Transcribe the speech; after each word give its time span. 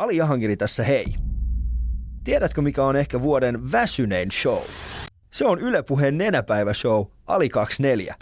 Ali 0.00 0.16
Jahangiri 0.16 0.56
tässä 0.56 0.82
hei. 0.82 1.14
Tiedätkö 2.24 2.62
mikä 2.62 2.84
on 2.84 2.96
ehkä 2.96 3.20
vuoden 3.20 3.72
väsynein 3.72 4.30
show? 4.30 4.62
Se 5.30 5.46
on 5.46 5.58
Yle 5.58 5.82
Puheen 5.82 6.18
nenäpäivä-show 6.18 7.06
Ali 7.26 7.48
24. 7.48 8.14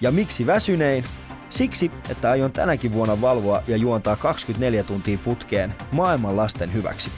Ja 0.00 0.10
miksi 0.10 0.46
väsynein? 0.46 1.04
Siksi, 1.50 1.90
että 2.10 2.30
aion 2.30 2.52
tänäkin 2.52 2.92
vuonna 2.92 3.20
valvoa 3.20 3.62
ja 3.66 3.76
juontaa 3.76 4.16
24 4.16 4.84
tuntia 4.84 5.18
putkeen 5.24 5.74
maailman 5.92 6.36
lasten 6.36 6.72
hyväksi. 6.72 7.10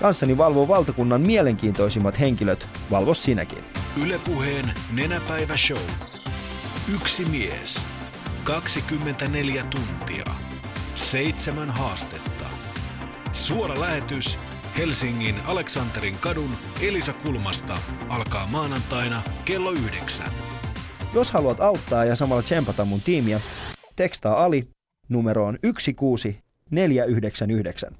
Kanssani 0.00 0.38
valvoo 0.38 0.68
valtakunnan 0.68 1.20
mielenkiintoisimmat 1.20 2.20
henkilöt, 2.20 2.66
valvo 2.90 3.14
sinäkin. 3.14 3.64
Ylepuheen 4.02 4.64
nenäpäivä 4.92 5.56
show. 5.56 5.82
Yksi 6.94 7.24
mies. 7.24 7.86
24 8.44 9.64
tuntia. 9.64 10.43
Seitsemän 10.94 11.70
haastetta. 11.70 12.44
Suora 13.32 13.80
lähetys 13.80 14.38
Helsingin 14.78 15.40
Aleksanterin 15.44 16.16
kadun 16.20 16.50
Elisa 16.82 17.12
Kulmasta 17.12 17.74
alkaa 18.08 18.46
maanantaina 18.46 19.22
kello 19.44 19.70
yhdeksän. 19.70 20.28
Jos 21.14 21.32
haluat 21.32 21.60
auttaa 21.60 22.04
ja 22.04 22.16
samalla 22.16 22.42
tsempata 22.42 22.84
mun 22.84 23.00
tiimiä, 23.00 23.40
tekstaa 23.96 24.44
Ali 24.44 24.68
numeroon 25.08 25.58
16499. 25.62 27.92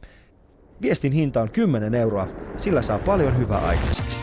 Viestin 0.82 1.12
hinta 1.12 1.42
on 1.42 1.50
10 1.50 1.94
euroa, 1.94 2.28
sillä 2.56 2.82
saa 2.82 2.98
paljon 2.98 3.38
hyvää 3.38 3.66
aikaiseksi. 3.66 4.18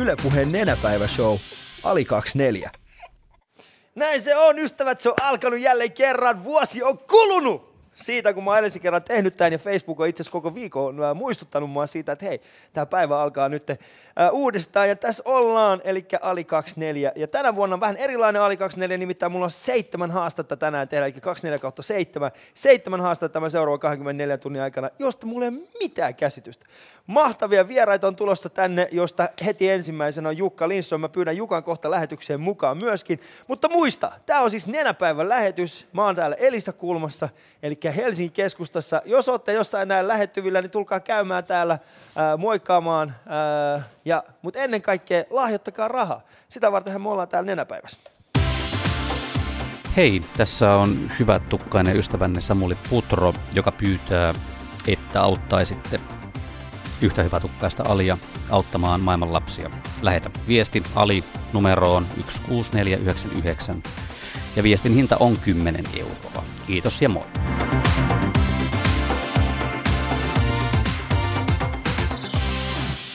Yle 0.00 0.16
Puheen 0.22 0.52
nenäpäivä-show 0.52 1.36
Ali 1.82 2.04
24. 2.04 2.83
Näin 3.94 4.20
se 4.20 4.36
on, 4.36 4.58
ystävät, 4.58 5.00
se 5.00 5.08
on 5.08 5.14
alkanut 5.22 5.60
jälleen 5.60 5.92
kerran. 5.92 6.44
Vuosi 6.44 6.82
on 6.82 6.98
kulunut! 6.98 7.74
siitä, 7.94 8.34
kun 8.34 8.44
mä 8.44 8.50
oon 8.50 8.64
kerran 8.82 9.02
tehnyt 9.02 9.36
tämän 9.36 9.52
ja 9.52 9.58
Facebook 9.58 10.00
on 10.00 10.08
itse 10.08 10.22
asiassa 10.22 10.32
koko 10.32 10.54
viikon 10.54 10.96
muistuttanut 11.14 11.70
mua 11.70 11.86
siitä, 11.86 12.12
että 12.12 12.24
hei, 12.24 12.40
tämä 12.72 12.86
päivä 12.86 13.20
alkaa 13.20 13.48
nyt 13.48 13.70
äh, 13.70 13.78
uudestaan 14.32 14.88
ja 14.88 14.96
tässä 14.96 15.22
ollaan, 15.26 15.80
eli 15.84 16.06
Ali 16.20 16.44
24. 16.44 17.12
Ja 17.16 17.28
tänä 17.28 17.54
vuonna 17.54 17.74
on 17.74 17.80
vähän 17.80 17.96
erilainen 17.96 18.42
Ali 18.42 18.56
24, 18.56 18.98
nimittäin 18.98 19.32
mulla 19.32 19.44
on 19.44 19.50
seitsemän 19.50 20.10
haastetta 20.10 20.56
tänään 20.56 20.88
tehdä, 20.88 21.06
eli 21.06 21.12
24 21.12 21.58
kautta 21.58 21.82
seitsemän. 21.82 22.30
Seitsemän 22.54 23.00
haastetta 23.00 23.32
tämän 23.32 23.50
seuraavan 23.50 23.80
24 23.80 24.38
tunnin 24.38 24.62
aikana, 24.62 24.90
josta 24.98 25.26
mulla 25.26 25.44
ei 25.44 25.48
ole 25.48 25.68
mitään 25.80 26.14
käsitystä. 26.14 26.66
Mahtavia 27.06 27.68
vieraita 27.68 28.06
on 28.06 28.16
tulossa 28.16 28.48
tänne, 28.48 28.88
josta 28.92 29.28
heti 29.44 29.70
ensimmäisenä 29.70 30.28
on 30.28 30.36
Jukka 30.36 30.68
Linsson. 30.68 31.00
Mä 31.00 31.08
pyydän 31.08 31.36
Jukan 31.36 31.64
kohta 31.64 31.90
lähetykseen 31.90 32.40
mukaan 32.40 32.78
myöskin. 32.78 33.20
Mutta 33.48 33.68
muista, 33.68 34.12
tämä 34.26 34.40
on 34.40 34.50
siis 34.50 34.68
nenäpäivän 34.68 35.28
lähetys. 35.28 35.86
Mä 35.92 36.04
oon 36.04 36.16
täällä 36.16 36.36
Elisa 36.36 36.72
Kulmassa, 36.72 37.28
eli 37.62 37.78
Helsingin 37.96 38.32
keskustassa. 38.32 39.02
Jos 39.04 39.28
olette 39.28 39.52
jossain 39.52 39.88
näin 39.88 40.08
lähettyvillä, 40.08 40.62
niin 40.62 40.70
tulkaa 40.70 41.00
käymään 41.00 41.44
täällä 41.44 41.78
ää, 42.16 42.36
moikkaamaan. 42.36 43.14
Ää, 43.26 43.82
ja, 44.04 44.24
mutta 44.42 44.60
ennen 44.60 44.82
kaikkea 44.82 45.24
lahjoittakaa 45.30 45.88
rahaa. 45.88 46.22
Sitä 46.48 46.72
vartenhan 46.72 47.02
me 47.02 47.08
ollaan 47.08 47.28
täällä 47.28 47.46
nenäpäivässä. 47.46 47.98
Hei, 49.96 50.22
tässä 50.36 50.74
on 50.74 51.10
hyvä 51.18 51.38
tukkainen 51.38 51.96
ystävänne 51.96 52.40
Samuli 52.40 52.76
Putro, 52.90 53.32
joka 53.54 53.72
pyytää, 53.72 54.34
että 54.86 55.22
auttaisitte 55.22 56.00
yhtä 57.02 57.22
hyvä 57.22 57.40
tukkaista 57.40 57.82
Alia 57.88 58.18
auttamaan 58.50 59.00
maailman 59.00 59.32
lapsia. 59.32 59.70
Lähetä 60.02 60.30
viesti 60.48 60.82
Ali 60.94 61.24
numeroon 61.52 62.06
16499 62.16 63.82
ja 64.56 64.62
viestin 64.62 64.94
hinta 64.94 65.16
on 65.20 65.36
10 65.38 65.84
euroa. 65.96 66.44
Kiitos 66.66 67.02
ja 67.02 67.08
moi. 67.08 67.24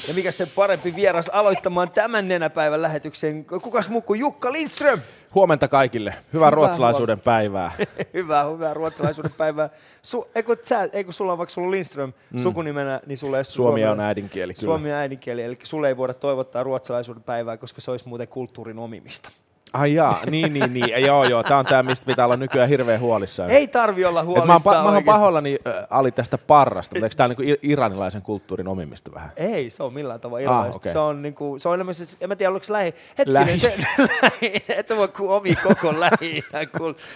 Ja 0.10 0.16
mikä 0.16 0.32
se 0.32 0.46
parempi 0.46 0.96
vieras 0.96 1.30
aloittamaan 1.30 1.92
tämän 1.92 2.28
nenäpäivän 2.28 2.82
lähetyksen? 2.82 3.46
Kukas 3.46 3.90
muu 3.90 4.02
kuin 4.02 4.20
Jukka 4.20 4.52
Lindström? 4.52 5.00
Huomenta 5.36 5.68
kaikille. 5.68 6.10
Hyvää, 6.10 6.34
hyvää 6.34 6.50
ruotsalaisuuden 6.50 7.18
huom- 7.18 7.24
päivää. 7.24 7.72
hyvää, 8.14 8.44
hyvää 8.44 8.74
ruotsalaisuuden 8.74 9.32
päivää. 9.38 9.70
Su, 10.02 10.28
eikö, 10.36 10.58
sä, 10.64 10.90
eikö 10.94 11.12
sulla 11.12 11.32
on 11.32 11.38
vaikka 11.38 11.54
sulla 11.54 11.72
Lindström 11.72 12.14
mm. 12.34 12.44
sukunimenä, 12.44 13.02
niin 13.06 13.18
sulle 13.18 13.38
ei 13.38 13.46
Suomi 13.46 13.86
on 13.86 14.00
äidinkieli, 14.00 14.54
kyllä. 14.54 14.66
Suomi 14.66 14.92
on 14.92 14.98
äidinkieli, 14.98 15.42
eli 15.42 15.58
sulle 15.64 15.88
ei 15.88 15.98
voida 15.98 16.14
toivottaa 16.14 16.64
ruotsalaisuuden 16.64 17.24
päivää, 17.24 17.58
koska 17.58 17.82
se 17.82 17.92
olisi 17.92 18.08
muuten 18.08 18.28
kulttuurin 18.28 18.80
omimista. 18.80 19.30
Ai 19.74 19.94
jaa, 19.94 20.20
niin, 20.30 20.54
niin, 20.54 20.74
niin. 20.74 21.06
joo, 21.06 21.24
joo. 21.24 21.44
Tämä 21.44 21.60
on 21.60 21.66
tämä, 21.66 21.84
mistä 21.84 22.06
pitää 22.06 22.26
olla 22.26 22.38
nykyään 22.38 22.70
hirveän 22.70 23.00
huolissaan. 23.00 23.50
Ei 23.50 23.68
tarvi 23.68 24.06
olla 24.06 24.24
huolissaan 24.24 24.62
mä, 24.66 24.72
oon, 24.72 24.84
mä 24.86 24.92
oon 24.92 25.04
pahoillani 25.04 25.58
äh, 25.68 25.74
Ali 25.90 26.12
tästä 26.12 26.38
parrasta, 26.38 26.96
mutta 26.96 27.06
eikö 27.06 27.16
tämä 27.16 27.28
niinku 27.28 27.44
iranilaisen 27.62 28.22
kulttuurin 28.22 28.68
omimista 28.68 29.12
vähän? 29.14 29.32
Ei, 29.38 29.70
se 29.70 29.84
on 29.84 29.94
millään 29.94 30.20
tavalla 30.20 30.40
iranilaista. 30.40 30.72
Ah, 30.72 30.82
okay. 30.82 30.92
Se 30.92 31.00
on, 31.00 31.22
niinku, 31.22 31.56
se 31.60 31.70
on 31.70 31.74
enemmän, 31.74 31.96
en 32.22 32.30
mä 32.30 32.36
tiedä, 32.36 32.52
oliko 32.52 32.66
se 32.66 32.74
lähi. 32.74 32.94
Hetkinen, 33.18 33.48
lähi. 33.48 33.58
se, 33.58 33.78
lähi, 34.22 34.64
et 34.70 34.88
sä 34.88 34.98
voi 34.98 35.10
omi 35.20 35.56
koko 35.56 36.00
lähi. 36.00 36.44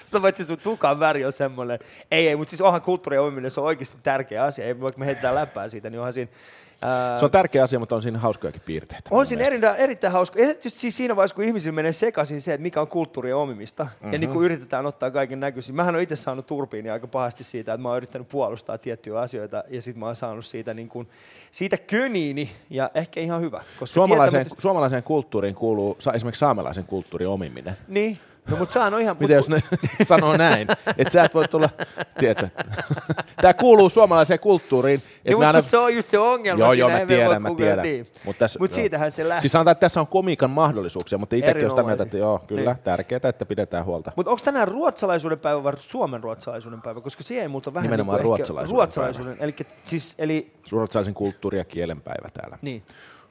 Sitä 0.06 0.22
voit 0.22 0.36
se 0.36 0.44
sun 0.44 0.58
tukan 0.58 1.00
väri 1.00 1.26
on 1.26 1.34
semmoinen. 1.34 1.80
Ei, 2.12 2.28
ei, 2.28 2.36
mutta 2.36 2.50
siis 2.50 2.62
onhan 2.62 2.82
kulttuurin 2.82 3.20
omiminen, 3.20 3.52
se 3.52 3.60
on 3.60 3.66
oikeasti 3.68 3.98
tärkeä 4.04 4.44
asia. 4.44 4.66
Ei, 4.66 4.82
vaikka 4.82 5.00
me 5.00 5.06
heitetään 5.06 5.36
läppää 5.36 5.70
siitä, 5.70 5.90
niin 5.90 6.00
onhan 6.00 6.14
siinä 6.14 6.32
se 7.16 7.26
on 7.26 7.32
tärkeä 7.32 7.64
asia, 7.64 7.80
mutta 7.80 7.96
on 7.96 8.02
siinä 8.02 8.20
hauskojakin 8.20 8.62
piirteitä. 8.66 9.10
On 9.12 9.26
siinä 9.26 9.44
erittäin, 9.44 9.76
erittäin 9.76 10.14
hauska. 10.14 10.40
Erityisesti 10.40 10.80
siis 10.80 10.98
siinä 10.98 11.16
vaiheessa, 11.16 11.36
kun 11.36 11.44
ihmisillä 11.44 11.76
menee 11.76 11.92
sekaisin 11.92 12.42
se, 12.42 12.54
että 12.54 12.62
mikä 12.62 12.82
on 12.82 12.88
kulttuurien 12.88 13.36
omimista. 13.36 13.84
Mm-hmm. 13.84 14.14
Ja 14.14 14.20
niin 14.20 14.30
kuin 14.30 14.46
yritetään 14.46 14.86
ottaa 14.86 15.12
kaiken 15.12 15.40
näköisiä. 15.40 15.76
Mähän 15.76 15.96
olen 15.96 16.04
itse 16.04 16.16
saanut 16.16 16.48
turpiin 16.48 16.92
aika 16.92 17.08
pahasti 17.08 17.44
siitä, 17.44 17.74
että 17.74 17.82
mä 17.82 17.90
oon 17.90 17.98
yrittänyt 17.98 18.30
puolustaa 18.30 18.78
tiettyjä 18.78 19.20
asioita. 19.20 19.64
Ja 19.70 19.82
sitten 19.82 20.00
mä 20.00 20.06
oon 20.06 20.16
saanut 20.16 20.46
siitä, 20.46 20.74
niin 20.74 20.90
kuin, 20.90 21.08
siitä 21.52 21.78
köniini. 21.78 22.52
Ja 22.70 22.92
ehkä 22.94 23.20
ihan 23.20 23.42
hyvä. 23.42 23.64
Koska 23.80 23.94
suomalaiseen, 23.94 24.44
tietämättä... 24.44 24.62
suomalaiseen 24.62 25.04
kulttuuriin 25.04 25.56
kuuluu 25.56 25.98
esimerkiksi 26.14 26.40
saamelaisen 26.40 26.86
kulttuurin 26.86 27.28
omiminen. 27.28 27.78
Niin. 27.88 28.20
No 28.52 28.58
mutta 28.58 28.74
sehän 28.74 28.94
on 28.94 29.02
ihan... 29.02 29.16
Miten 29.20 29.36
jos 29.36 29.50
ne 29.50 29.60
sanoo 30.04 30.38
näin, 30.38 30.68
että 30.98 31.14
sä 31.14 31.24
et 31.24 31.34
voi 31.34 31.48
tulla, 31.48 31.70
tiedätkö, 32.20 32.50
tämä 33.42 33.54
kuuluu 33.54 33.90
suomalaiseen 33.90 34.40
kulttuuriin. 34.40 35.00
Niin, 35.24 35.38
mutta 35.38 35.48
aina... 35.48 35.62
se 35.62 35.78
on 35.78 35.96
just 35.96 36.10
se 36.10 36.20
ongelma. 36.20 36.64
Joo, 36.64 36.74
joo, 36.74 36.90
mä 36.90 37.06
tiedän, 37.06 37.42
mä 37.42 37.50
tiedän. 37.58 37.84
Niin. 37.84 38.08
Mutta 38.26 38.46
mut 38.60 38.74
siitähän 38.74 39.12
se 39.12 39.30
lähtee. 39.30 39.42
Siis 39.42 39.52
sanotaan, 39.52 39.72
että 39.72 39.80
tässä 39.80 40.00
on 40.00 40.08
komiikan 40.08 40.50
mahdollisuuksia, 40.50 41.18
mutta 41.18 41.36
itsekin 41.36 41.66
on 41.66 41.70
sitä 41.70 41.84
mieltä, 41.84 42.04
että 42.04 42.18
joo, 42.18 42.44
kyllä, 42.48 42.74
niin. 42.74 42.84
tärkeää, 42.84 43.20
että 43.24 43.46
pidetään 43.46 43.86
huolta. 43.86 44.12
Mutta 44.16 44.32
onko 44.32 44.44
tänään 44.46 44.68
ruotsalaisuuden 44.68 45.40
päivä 45.40 45.64
vai 45.64 45.74
Suomen 45.80 46.24
ruotsalaisuuden 46.24 46.82
päivä? 46.82 47.02
Koska 47.02 47.24
siihen 47.24 47.42
ei 47.42 47.48
multa 47.48 47.74
vähän... 47.74 47.84
Nimenomaan 47.84 48.18
niin 48.18 48.24
ruotsalaisuuden, 48.24 48.76
ruotsalaisuuden 48.76 49.38
päivä. 49.38 49.44
Eli, 49.44 49.68
siis, 49.84 50.16
eli... 50.18 50.52
Ruotsalaisen 50.72 51.14
kulttuuri- 51.14 51.58
ja 51.58 51.66
kielenpäivä 51.66 52.30
täällä. 52.34 52.58
Niin. 52.62 52.84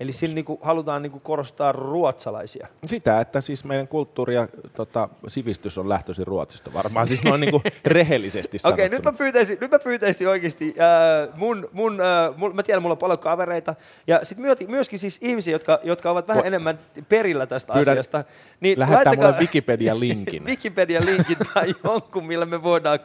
Eli 0.03 0.13
sillä 0.13 0.35
niinku 0.35 0.59
halutaan 0.63 1.03
niinku 1.03 1.21
korostaa 1.21 1.73
ruotsalaisia. 1.73 2.69
Sitä, 2.87 3.21
että 3.21 3.41
siis 3.41 3.65
meidän 3.65 3.89
kulttuuri 3.89 4.35
ja 4.35 4.49
tota, 4.77 5.09
sivistys 5.29 5.79
on 5.79 5.89
lähtöisin 5.89 6.27
Ruotsista 6.27 6.73
varmaan, 6.73 7.09
siis 7.09 7.25
noin 7.25 7.41
niinku 7.41 7.63
rehellisesti 7.85 8.59
Okei, 8.65 8.87
okay, 8.87 8.97
nyt 8.97 9.05
mä 9.05 9.13
pyytäisin, 9.13 9.59
nyt 9.61 9.71
mä 9.71 9.79
pyytäisin 9.79 10.29
oikeasti, 10.29 10.75
äh, 10.79 11.39
mun, 11.39 11.69
mun, 11.73 12.01
äh, 12.01 12.37
mun, 12.37 12.57
mä 12.57 12.63
tiedän, 12.63 12.83
mulla 12.83 12.93
on 12.93 12.99
paljon 12.99 13.19
kavereita, 13.19 13.75
ja 14.07 14.21
sitten 14.23 14.71
myöskin 14.71 14.99
siis 14.99 15.19
ihmisiä, 15.21 15.53
jotka, 15.53 15.81
jotka 15.83 16.11
ovat 16.11 16.29
vähän 16.29 16.43
Vo- 16.43 16.47
enemmän 16.47 16.79
perillä 17.09 17.47
tästä 17.47 17.73
Pyydän, 17.73 17.93
asiasta. 17.93 18.25
Niin 18.61 18.79
lähettää 18.79 19.15
mulle 19.15 19.35
Wikipedia-linkin. 19.39 20.45
Wikipedia-linkin 20.45 21.37
tai 21.55 21.75
jonkun, 21.85 22.27
millä 22.27 22.47
me 22.47 22.63
voidaan 22.63 22.99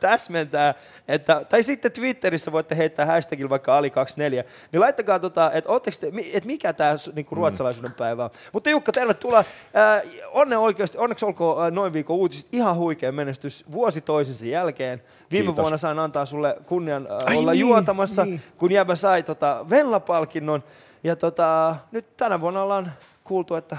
täsmentää, 0.00 0.74
että, 1.08 1.44
tai 1.48 1.62
sitten 1.62 1.92
Twitterissä 1.92 2.52
voitte 2.52 2.76
heittää 2.76 3.06
hashtagilla 3.06 3.50
vaikka 3.50 3.80
Ali24, 3.80 4.44
niin 4.72 4.80
laittakaa, 4.80 5.18
tota, 5.18 5.50
että 5.52 5.70
te, 6.00 6.10
että 6.40 6.46
mikä 6.46 6.72
tämä 6.72 6.96
niinku, 7.14 7.34
ruotsalaisuuden 7.34 7.92
päivä 7.92 8.24
on. 8.24 8.30
Mutta 8.52 8.70
Jukka, 8.70 8.92
tervetuloa. 8.92 9.38
Äh, 9.38 10.02
onne 10.32 10.56
oikeasti, 10.58 10.98
onneksi 10.98 11.24
olkoon 11.24 11.66
äh, 11.66 11.72
noin 11.72 11.92
viikon 11.92 12.16
uutiset. 12.16 12.48
Ihan 12.52 12.76
huikea 12.76 13.12
menestys 13.12 13.64
vuosi 13.72 14.00
toisensa 14.00 14.46
jälkeen. 14.46 15.02
Viime 15.30 15.46
Kiitos. 15.46 15.62
vuonna 15.62 15.78
sain 15.78 15.98
antaa 15.98 16.26
sulle 16.26 16.56
kunnian 16.66 17.08
äh, 17.10 17.18
Ai 17.26 17.36
olla 17.36 17.52
niin, 17.52 17.60
juontamassa, 17.60 18.24
niin. 18.24 18.42
kun 18.56 18.72
Jäbä 18.72 18.94
sai 18.94 19.22
tota, 19.22 19.66
Vella-palkinnon. 19.70 20.64
Ja 21.04 21.16
tota, 21.16 21.76
nyt 21.92 22.16
tänä 22.16 22.40
vuonna 22.40 22.62
ollaan 22.62 22.92
kuultu, 23.24 23.54
että 23.54 23.76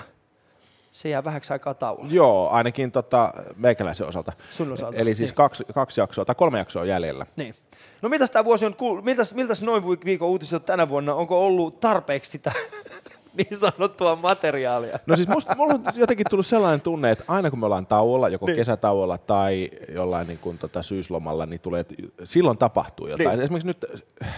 se 0.92 1.10
jää 1.10 1.24
vähäksi 1.24 1.54
aikaa 1.54 1.74
tauolle. 1.74 2.14
Joo, 2.14 2.50
ainakin 2.50 2.92
tota, 2.92 3.34
meikäläisen 3.56 4.08
osalta. 4.08 4.34
Sun 4.52 4.72
osalta. 4.72 4.98
Eli 4.98 5.16
siis 5.16 5.30
niin. 5.30 5.36
kaksi, 5.36 5.64
kaksi 5.74 6.02
jaksoa 6.02 6.26
tai 6.26 6.36
kolme 6.36 6.58
jaksoa 6.58 6.86
jäljellä. 6.86 7.26
Niin. 7.36 7.56
No 8.02 8.10
mitäs 8.10 8.32
tämä 8.32 8.46
vuosi 8.46 8.66
on, 8.66 8.76
miltäs, 9.02 9.34
miltäs 9.34 9.62
noin 9.62 9.84
viikon 10.06 10.30
uutiset 10.30 10.66
tänä 10.66 10.90
vuonna? 10.90 11.14
Onko 11.14 11.46
ollut 11.46 11.80
tarpeeksi 11.80 12.32
sitä 12.32 12.52
niin 13.38 13.58
sanottua 13.58 14.16
materiaalia? 14.16 15.00
No 15.08 15.16
siis 15.16 15.28
musta, 15.28 15.56
mulla 15.56 15.74
on 15.74 15.82
jotenkin 15.96 16.26
tullut 16.30 16.46
sellainen 16.46 16.82
tunne, 16.82 17.12
että 17.12 17.24
aina 17.28 17.50
kun 17.50 17.60
me 17.60 17.66
ollaan 17.66 17.86
tauolla, 17.86 18.30
joko 18.30 18.46
niin. 18.46 18.56
kesätauolla 18.56 19.18
tai 19.18 19.70
jollain 19.94 20.28
niin 20.28 20.40
kuin, 20.40 20.58
tota, 20.58 20.82
syyslomalla, 20.82 21.46
niin 21.46 21.60
tulee, 21.60 21.86
silloin 22.24 22.58
tapahtuu 22.58 23.08
jotain. 23.08 23.30
Niin. 23.30 23.42
Esimerkiksi 23.42 23.68
nyt, 23.68 23.86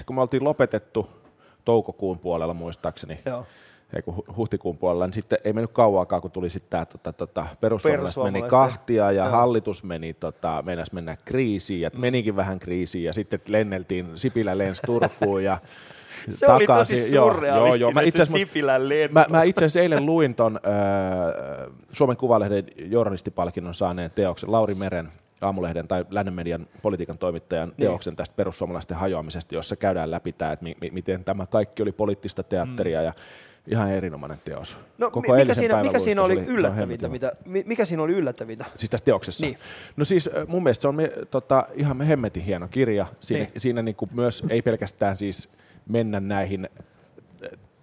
kun 0.05 0.15
me 0.15 0.21
oltiin 0.21 0.43
lopetettu 0.43 1.09
toukokuun 1.65 2.19
puolella 2.19 2.53
muistaakseni, 2.53 3.19
Joo 3.25 3.45
huhtikuun 4.37 4.77
puolella, 4.77 5.05
niin 5.07 5.13
sitten 5.13 5.39
ei 5.43 5.53
mennyt 5.53 5.71
kauaakaan, 5.71 6.21
kun 6.21 6.31
tuli 6.31 6.49
sitten 6.49 6.69
tämä 6.69 6.85
tota, 6.85 7.13
tota, 7.13 7.45
perussuomalaiset 7.61 8.23
meni 8.23 8.41
kahtia 8.41 9.11
ja 9.11 9.23
Joo. 9.23 9.31
hallitus 9.31 9.83
meni, 9.83 10.13
tota, 10.13 10.63
meinas 10.65 10.91
mennä 10.91 11.17
kriisiin 11.25 11.81
ja 11.81 11.89
menikin 11.97 12.35
vähän 12.35 12.59
kriisiin 12.59 13.03
ja 13.03 13.13
sitten 13.13 13.39
lenneltiin, 13.47 14.07
Sipilä 14.15 14.57
lensi 14.57 14.81
Turkuun 14.85 15.43
ja 15.43 15.57
Se 16.29 16.47
oli 16.47 16.53
tosi 16.53 16.67
takaisin. 16.67 16.97
Surrealistinen 17.11 17.81
joo, 17.81 17.89
joo. 17.89 17.91
Mä 17.91 18.01
itse 18.01 18.25
se 18.25 18.31
Sipilän 18.31 18.89
lento. 18.89 19.13
Mä, 19.13 19.25
mä 19.29 19.43
itse 19.43 19.65
asiassa 19.65 19.79
eilen 19.79 20.05
luin 20.05 20.35
ton 20.35 20.59
äh, 20.65 21.73
Suomen 21.91 22.17
Kuvalehden 22.17 22.65
journalistipalkinnon 22.77 23.75
saaneen 23.75 24.11
teoksen, 24.11 24.51
Lauri 24.51 24.75
Meren 24.75 25.09
aamulehden 25.41 25.87
tai 25.87 26.05
lännen 26.09 26.33
median 26.33 26.67
politiikan 26.81 27.17
toimittajan 27.17 27.69
Niin. 27.69 27.75
teoksen 27.89 28.15
tästä 28.15 28.35
perussuomalaisten 28.35 28.97
hajoamisesta, 28.97 29.55
jossa 29.55 29.75
käydään 29.75 30.11
läpi 30.11 30.31
tämä, 30.33 30.51
että 30.51 30.63
mi- 30.63 30.77
mi- 30.81 30.91
miten 30.91 31.23
tämä 31.23 31.45
kaikki 31.45 31.83
oli 31.83 31.91
poliittista 31.91 32.43
teatteria 32.43 33.01
ja 33.01 33.13
ihan 33.67 33.91
erinomainen 33.91 34.37
teos. 34.45 34.77
No, 34.97 35.11
Koko 35.11 35.33
mi- 35.33 35.39
mikä, 35.39 35.53
siinä, 35.53 35.83
mikä 35.83 35.99
siinä 35.99 36.21
oli 36.23 36.43
yllättävintä? 36.47 37.09
Mitä, 37.09 37.31
mi- 37.45 37.63
mikä 37.67 37.85
siinä 37.85 38.03
oli 38.03 38.13
yllättävintä? 38.13 38.65
Siis 38.75 38.89
tässä 38.89 39.05
teoksessa? 39.05 39.45
Niin. 39.45 39.57
No 39.97 40.05
siis 40.05 40.29
mun 40.47 40.63
mielestä 40.63 40.81
se 40.81 40.87
on 40.87 40.95
me, 40.95 41.11
tota, 41.31 41.67
ihan 41.75 42.01
hemmetin 42.01 42.43
hieno 42.43 42.67
kirja. 42.67 43.05
Siinä, 43.19 43.43
Niin. 43.45 43.61
siinä 43.61 43.81
niin 43.81 43.95
kuin 43.95 44.09
myös 44.13 44.43
ei 44.49 44.61
pelkästään 44.61 45.17
siis 45.17 45.49
mennä 45.89 46.19
näihin, 46.19 46.69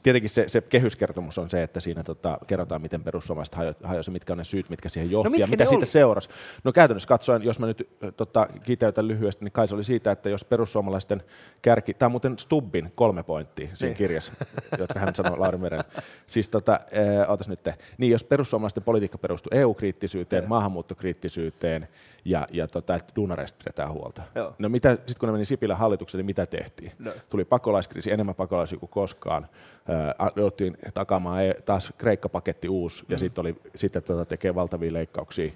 tietenkin 0.02 0.31
se, 0.31 0.49
se 0.49 0.61
kehyskertomus 0.61 1.38
on 1.38 1.50
se, 1.50 1.62
että 1.62 1.81
siinä 1.81 2.02
tota, 2.02 2.38
kerrotaan, 2.47 2.82
miten 2.82 3.05
perussuomalaiset 3.05 3.55
hajo, 3.55 3.75
hajosi, 3.82 4.11
mitkä 4.11 4.32
on 4.32 4.38
ne 4.38 4.44
syyt, 4.44 4.70
mitkä 4.70 4.88
siihen 4.88 5.11
johti 5.11 5.31
No 5.31 5.37
ja 5.38 5.47
mitä 5.47 5.64
siitä 5.64 5.79
oli? 5.79 5.87
seurasi. 5.87 6.29
No 6.64 6.73
käytännössä 6.73 7.06
katsoen, 7.08 7.43
jos 7.43 7.58
mä 7.58 7.67
nyt 7.67 7.88
tota, 8.17 8.49
kiteytän 8.64 9.08
lyhyesti, 9.08 9.44
niin 9.44 9.52
kai 9.52 9.69
se 9.69 9.75
oli 9.75 9.85
siitä, 9.85 10.11
että 10.12 10.29
jos 10.31 10.44
perussuomalaisten 10.44 11.23
kärki, 11.62 11.94
tämä 11.94 12.06
on 12.06 12.12
muuten 12.12 12.38
Stubbin 12.38 12.93
kolme 12.94 13.23
pointtia 13.23 13.69
siinä 13.75 13.88
Niin. 13.91 13.97
kirjassa, 13.97 14.32
jotka 14.79 14.99
hän 15.00 15.14
sanoi 15.14 15.38
Lauri 15.38 15.58
Meren. 15.58 15.85
Siis 16.26 16.49
tota, 16.49 16.81
ootas 17.29 17.49
nyt, 17.49 17.61
niin 17.99 18.12
jos 18.12 18.25
perussuomalaisten 18.25 18.82
politiikka 18.82 19.19
perustuu 19.19 19.50
EU-kriittisyyteen, 19.55 20.49
maahanmuuttokriittisyyteen 20.49 21.88
ja, 22.25 22.47
ja 22.53 22.69
tota, 22.69 22.95
että 22.95 23.13
duunareista 23.17 23.59
pidetään 23.59 23.93
huolta. 23.93 24.23
Joo. 24.35 24.55
No 24.59 24.69
mitä, 24.69 24.91
sitten 24.91 25.15
kun 25.21 25.29
ne 25.29 25.33
meni 25.33 25.45
Sipilän 25.45 25.79
hallitukseen, 25.79 26.19
niin 26.19 26.27
mitä 26.27 26.47
tehtiin? 26.47 26.93
No. 26.99 27.13
Tuli 27.31 27.45
pakolaiskriisi, 27.45 28.13
enemmän 28.13 28.35
pakolaisia 28.35 28.79
kuin 28.79 28.91
koskaan. 28.91 29.47
Äh, 29.91 30.33
jouttiin 30.37 30.77
takaamaan 30.95 31.45
e- 31.45 31.55
taas 31.65 31.93
Kreikka-paketti 31.99 32.69
uusi, 32.69 33.03
Mm. 33.05 33.07
ja 33.13 33.19
sitten 33.19 33.43
oli 33.43 33.57
sitten 33.77 34.03
tota, 34.03 34.25
tekee 34.25 34.55
valtavia 34.55 34.93
leikkauksia, 34.93 35.53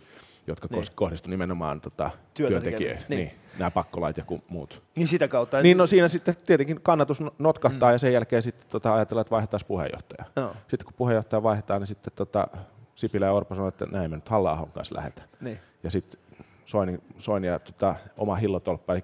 jotka 0.46 0.68
Niin. 0.70 0.84
kohdistuivat 0.94 1.30
nimenomaan 1.30 1.80
tota, 1.80 2.10
työntekijöihin. 2.34 3.02
Niin. 3.08 3.18
niin. 3.18 3.32
Nämä 3.58 3.70
pakkolait 3.70 4.16
ja 4.16 4.24
muut. 4.48 4.82
Niin 4.96 5.08
sitä 5.08 5.28
kautta. 5.28 5.60
Niin 5.62 5.76
no 5.78 5.86
siinä 5.86 6.08
sitten 6.08 6.34
tietenkin 6.46 6.80
kannatus 6.82 7.20
no- 7.20 7.34
notkahtaa 7.38 7.88
mm. 7.88 7.92
ja 7.92 7.98
sen 7.98 8.12
jälkeen 8.12 8.42
sitten 8.42 8.66
tota, 8.70 8.94
ajatellaan, 8.94 9.20
että 9.20 9.30
vaihdetaan 9.30 9.60
puheenjohtaja. 9.68 10.24
Joo. 10.36 10.52
Sitten 10.68 10.84
kun 10.84 10.94
puheenjohtaja 10.96 11.42
vaihdetaan, 11.42 11.80
niin 11.80 11.86
sitten 11.86 12.12
tota, 12.16 12.48
Sipilä 12.94 13.26
ja 13.26 13.32
Orpo 13.32 13.54
sanoo, 13.54 13.68
että 13.68 13.86
näin 13.90 14.10
me 14.10 14.16
nyt 14.16 14.28
halla 14.28 14.68
kanssa 14.74 14.94
lähdetään. 14.96 15.28
Niin. 15.40 15.58
Ja 15.82 15.90
sitten 15.90 16.20
Soini, 16.64 16.98
Soini 17.18 17.46
ja 17.46 17.58
tota, 17.58 17.94
oma 18.16 18.34
hillotolppa, 18.36 18.92
eli 18.92 19.02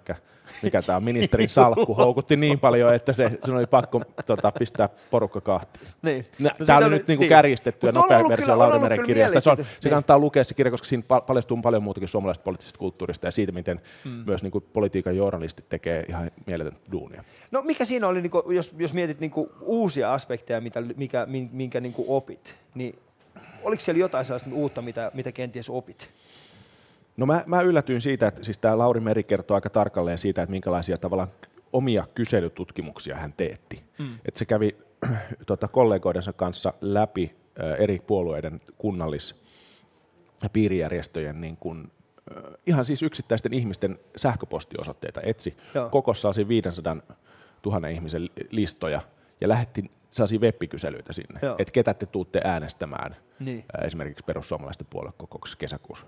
mikä 0.62 0.83
tämä 0.83 1.01
ministerin 1.01 1.49
salkku, 1.49 1.95
houkutti 1.95 2.37
niin 2.37 2.59
paljon, 2.61 2.95
että 2.95 3.12
se, 3.12 3.39
se 3.45 3.53
oli 3.53 3.67
pakko 3.67 4.03
tota, 4.27 4.53
pistää 4.53 4.89
porukka 5.11 5.41
kahtiin. 5.41 5.87
Niin. 6.03 6.27
No 6.39 6.51
Tämä 6.67 6.79
oli 6.79 6.89
nyt 6.91 7.09
niinku 7.09 7.21
niin. 7.23 7.29
kärjistetty 7.29 7.87
ja 7.87 7.93
nopea 7.93 8.19
versio 8.29 8.37
kyllä- 8.45 8.53
on 8.53 8.59
Lauri 8.59 8.73
ollut 8.73 8.83
Meren 8.83 8.99
kyllä 8.99 9.07
kirjasta. 9.07 9.41
Se, 9.41 9.51
on, 9.51 9.57
se 9.57 9.62
Niin. 9.62 9.91
kannattaa 9.91 10.19
lukea 10.19 10.45
se 10.45 10.55
kirja, 10.55 10.71
koska 10.71 10.87
siinä 10.89 11.05
pal- 11.09 11.21
paljastuu 11.21 11.57
paljon 11.62 11.83
muutakin 11.83 12.09
suomalaisesta 12.09 12.45
poliittisesta 12.45 12.79
kulttuurista 12.79 13.27
ja 13.27 13.31
siitä, 13.31 13.53
miten 13.53 13.81
mm. 14.05 14.11
myös 14.27 14.43
niinku 14.43 14.61
politiikan 14.61 15.17
journalistit 15.17 15.69
tekee 15.69 16.05
ihan 16.09 16.31
mieletön 16.47 16.77
duunia. 16.93 17.25
No 17.51 17.62
mikä 17.62 17.85
siinä 17.85 18.09
oli, 18.09 18.23
niinku, 18.23 18.45
jos, 18.51 18.75
jos 18.79 18.93
mietit 18.95 19.21
niinku 19.21 19.53
uusia 19.61 20.15
aspekteja, 20.15 20.61
mitä, 20.61 20.81
mikä, 20.97 21.27
min- 21.27 21.51
minkä 21.53 21.81
niinku 21.81 22.05
opit, 22.17 22.55
niin 22.75 22.99
oliko 23.62 23.81
siellä 23.81 24.01
jotain 24.01 24.25
sellaista 24.25 24.51
uutta, 24.53 24.83
mitä, 24.83 25.11
mitä 25.15 25.33
kenties 25.33 25.71
opit? 25.71 26.11
No 27.17 27.27
mä, 27.27 27.45
mä 27.47 27.61
yllätyin 27.61 28.01
siitä, 28.01 28.27
että 28.29 28.45
siis 28.45 28.59
tämä 28.59 28.79
Lauri 28.79 29.01
Meri 29.01 29.25
kertoo 29.25 29.55
aika 29.55 29.71
tarkalleen 29.71 30.19
siitä, 30.19 30.43
että 30.43 30.51
minkälaisia 30.51 30.99
tavallaan 30.99 31.29
omia 31.73 32.07
kyselytutkimuksia 32.15 33.17
hän 33.17 33.33
teetti. 33.37 33.85
Mm. 33.99 34.15
Että 34.25 34.39
se 34.39 34.45
kävi 34.45 34.77
tota, 35.47 35.69
kollegoidensa 35.69 36.33
kanssa 36.33 36.75
läpi 36.81 37.37
äh, 37.61 37.81
eri 37.81 37.99
puolueiden 38.07 38.61
kunnallis- 38.79 39.35
ja 40.43 40.51
piirijärjestöjen 40.51 41.41
niin 41.41 41.57
kun, 41.57 41.91
äh, 42.37 42.43
ihan 42.67 42.85
siis 42.85 43.03
yksittäisten 43.03 43.53
ihmisten 43.53 43.99
sähköpostiosoitteita, 44.17 45.21
etsi 45.25 45.57
Joo. 45.75 45.89
koko 45.89 46.15
sellaisia 46.15 46.49
500 46.49 46.97
000 47.67 47.89
ihmisen 47.89 48.25
li- 48.25 48.31
listoja 48.51 49.03
ja 49.41 49.49
lähetti 49.49 49.91
sellaisia 50.11 50.39
web-kyselyitä 50.41 51.12
sinne, 51.12 51.41
että 51.59 51.73
ketä 51.73 51.95
te 51.95 52.07
tuutte 52.07 52.41
äänestämään 52.45 53.17
Niin. 53.41 53.65
ää, 53.77 53.85
esimerkiksi 53.85 54.25
perussuomalaisten 54.25 54.87
puoluekokouksessa 54.91 55.59
kesäkuussa. 55.59 56.07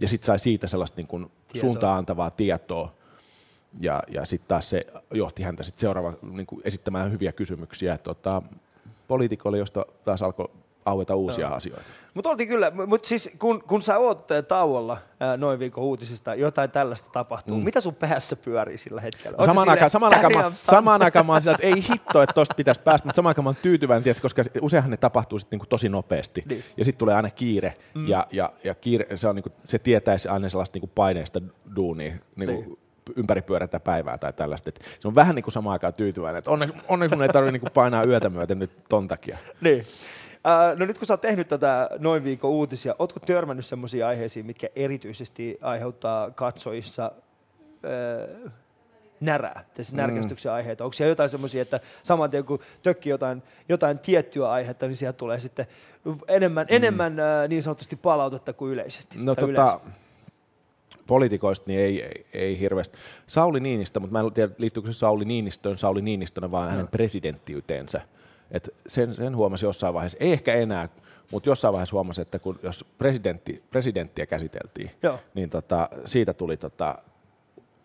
Ja 0.00 0.08
sitten 0.08 0.26
sai 0.26 0.38
siitä 0.38 0.66
sellaista 0.66 0.96
niin 0.96 1.06
kuin 1.06 1.22
Tietoa. 1.22 1.60
suuntaan 1.60 1.98
antavaa 1.98 2.30
tietoa, 2.30 2.92
ja, 3.80 4.02
ja 4.08 4.24
sitten 4.24 4.48
taas 4.48 4.70
se 4.70 4.86
johti 5.14 5.42
häntä 5.42 5.62
sit 5.62 5.78
seuraava 5.78 6.12
niin 6.22 6.46
kuin 6.46 6.62
esittämään 6.64 7.12
hyviä 7.12 7.32
kysymyksiä 7.32 7.98
tota, 7.98 8.42
poliitikoille, 9.08 9.58
josta 9.58 9.86
taas 10.04 10.22
alkoi 10.22 10.50
aueta 10.88 11.14
uusia 11.14 11.46
Joo. 11.46 11.56
asioita. 11.56 11.84
Mutta 12.14 12.30
oltiin 12.30 12.48
kyllä, 12.48 12.72
mutta 12.86 13.08
siis 13.08 13.30
kun, 13.38 13.62
kun 13.62 13.82
sä 13.82 13.98
oot 13.98 14.30
äh, 14.30 14.44
tauolla 14.44 14.98
ää, 15.20 15.36
noin 15.36 15.58
viikon 15.58 15.84
uutisista, 15.84 16.34
jotain 16.34 16.70
tällaista 16.70 17.10
tapahtuu, 17.12 17.56
mm. 17.58 17.64
mitä 17.64 17.80
sun 17.80 17.94
päässä 17.94 18.36
pyörii 18.36 18.78
sillä 18.78 19.00
hetkellä? 19.00 19.36
Sä 19.40 19.46
Samaan 19.46 19.68
aikaan, 19.68 19.90
samaan, 19.90 20.14
aikaan, 20.14 20.32
"Damn, 20.32 20.44
mä, 20.44 20.50
son." 20.56 20.76
samaan 20.76 21.02
aikaan 21.02 21.26
mä 21.26 21.32
oon 21.32 21.40
sillä, 21.40 21.54
että 21.54 21.66
ei 21.66 21.84
hitto, 21.92 22.22
että 22.22 22.32
tosta 22.32 22.54
pitäisi 22.54 22.80
päästä, 22.80 23.08
mutta 23.08 23.16
samaan 23.16 23.30
aikaan 23.30 23.44
mä 23.44 23.48
oon 23.48 23.56
tyytyväinen, 23.62 24.02
tietysti, 24.02 24.22
koska 24.22 24.42
useinhan 24.62 24.90
ne 24.90 24.96
tapahtuu 24.96 25.38
sit 25.38 25.50
niinku 25.50 25.66
tosi 25.66 25.88
nopeasti. 25.88 26.42
Niin. 26.48 26.64
Ja 26.76 26.84
sitten 26.84 26.98
tulee 26.98 27.14
aina 27.14 27.30
kiire, 27.30 27.76
mm. 27.94 28.08
ja, 28.08 28.26
ja, 28.32 28.52
ja 28.64 28.74
kiire, 28.74 29.16
se, 29.16 29.28
on 29.28 29.34
niinku, 29.34 29.50
se 29.64 29.78
tietäisi 29.78 30.28
aina 30.28 30.48
sellaista 30.48 30.76
niinku 30.76 30.90
paineista 30.94 31.40
duunia, 31.76 32.10
niinku, 32.36 32.52
Niin. 32.54 32.64
niin. 32.68 32.78
ympäripyörätä 33.16 33.80
päivää 33.80 34.18
tai 34.18 34.32
tällaista. 34.32 34.68
Et 34.68 34.80
se 35.00 35.08
on 35.08 35.14
vähän 35.14 35.34
niin 35.34 35.42
kuin 35.42 35.52
samaan 35.52 35.72
aikaan 35.72 35.94
tyytyväinen, 35.94 36.38
että 36.38 36.50
onneksi, 36.50 36.74
onneksi 36.88 37.16
mun 37.16 37.22
ei 37.22 37.28
tarvitse 37.28 37.52
niinku 37.52 37.68
painaa 37.74 38.04
yötä 38.04 38.30
myöten 38.30 38.58
nyt 38.58 38.70
ton 38.88 39.08
takia. 39.08 39.38
Niin. 39.60 39.84
Äh, 40.48 40.78
no 40.78 40.86
nyt 40.86 40.98
kun 40.98 41.06
sä 41.06 41.12
oot 41.12 41.20
tehnyt 41.20 41.48
tätä 41.48 41.90
noin 41.98 42.24
viikon 42.24 42.50
uutisia, 42.50 42.94
ootko 42.98 43.20
törmännyt 43.20 43.66
sellaisiin 43.66 44.04
aiheisiin, 44.04 44.46
mitkä 44.46 44.68
erityisesti 44.76 45.58
aiheuttaa 45.62 46.30
katsojissa 46.30 47.12
äh, 47.84 48.52
närää, 49.20 49.64
tässä 49.74 49.96
närkästyksen 49.96 50.52
aiheita? 50.52 50.84
Onko 50.84 50.92
siellä 50.92 51.10
jotain 51.10 51.30
semmoisia, 51.30 51.62
että 51.62 51.80
saman 52.02 52.30
tien 52.30 52.44
kun 52.44 52.58
tökkii 52.82 53.10
jotain, 53.10 53.42
jotain 53.68 53.98
tiettyä 53.98 54.50
aihetta, 54.50 54.86
niin 54.86 54.96
sieltä 54.96 55.16
tulee 55.16 55.40
sitten 55.40 55.66
enemmän, 56.28 56.66
mm. 56.70 56.76
enemmän 56.76 57.20
äh, 57.20 57.48
niin 57.48 57.62
sanotusti 57.62 57.96
palautetta 57.96 58.52
kuin 58.52 58.72
yleisesti? 58.72 59.18
No 59.18 59.34
tota, 59.34 59.46
yleensä? 59.46 59.80
poliitikoista 61.06 61.64
niin 61.66 61.80
ei, 61.80 62.02
ei, 62.02 62.26
ei 62.32 62.60
hirveästi. 62.60 62.98
Sauli 63.26 63.60
Niinistö, 63.60 64.00
mutta 64.00 64.12
mä 64.12 64.20
en 64.20 64.32
tiedä 64.32 64.52
liittyykö 64.58 64.92
se 64.92 64.98
Sauli 64.98 65.24
Niinistöön, 65.24 65.78
Sauli 65.78 66.02
Niinistönä, 66.02 66.50
vaan 66.50 66.70
hänen 66.70 66.88
presidenttiyteensä. 66.88 68.00
Et 68.50 68.68
sen, 68.86 69.14
sen 69.14 69.36
huomasi 69.36 69.66
jossain 69.66 69.94
vaiheessa, 69.94 70.18
ei 70.20 70.32
ehkä 70.32 70.54
enää, 70.54 70.88
mutta 71.32 71.50
jossain 71.50 71.72
vaiheessa 71.72 71.94
huomasi, 71.94 72.22
että 72.22 72.38
kun, 72.38 72.58
jos 72.62 72.84
presidentti, 72.98 73.62
presidenttiä 73.70 74.26
käsiteltiin, 74.26 74.90
Joo. 75.02 75.18
niin 75.34 75.50
tota, 75.50 75.88
siitä 76.04 76.34
tuli 76.34 76.56
tota, 76.56 76.98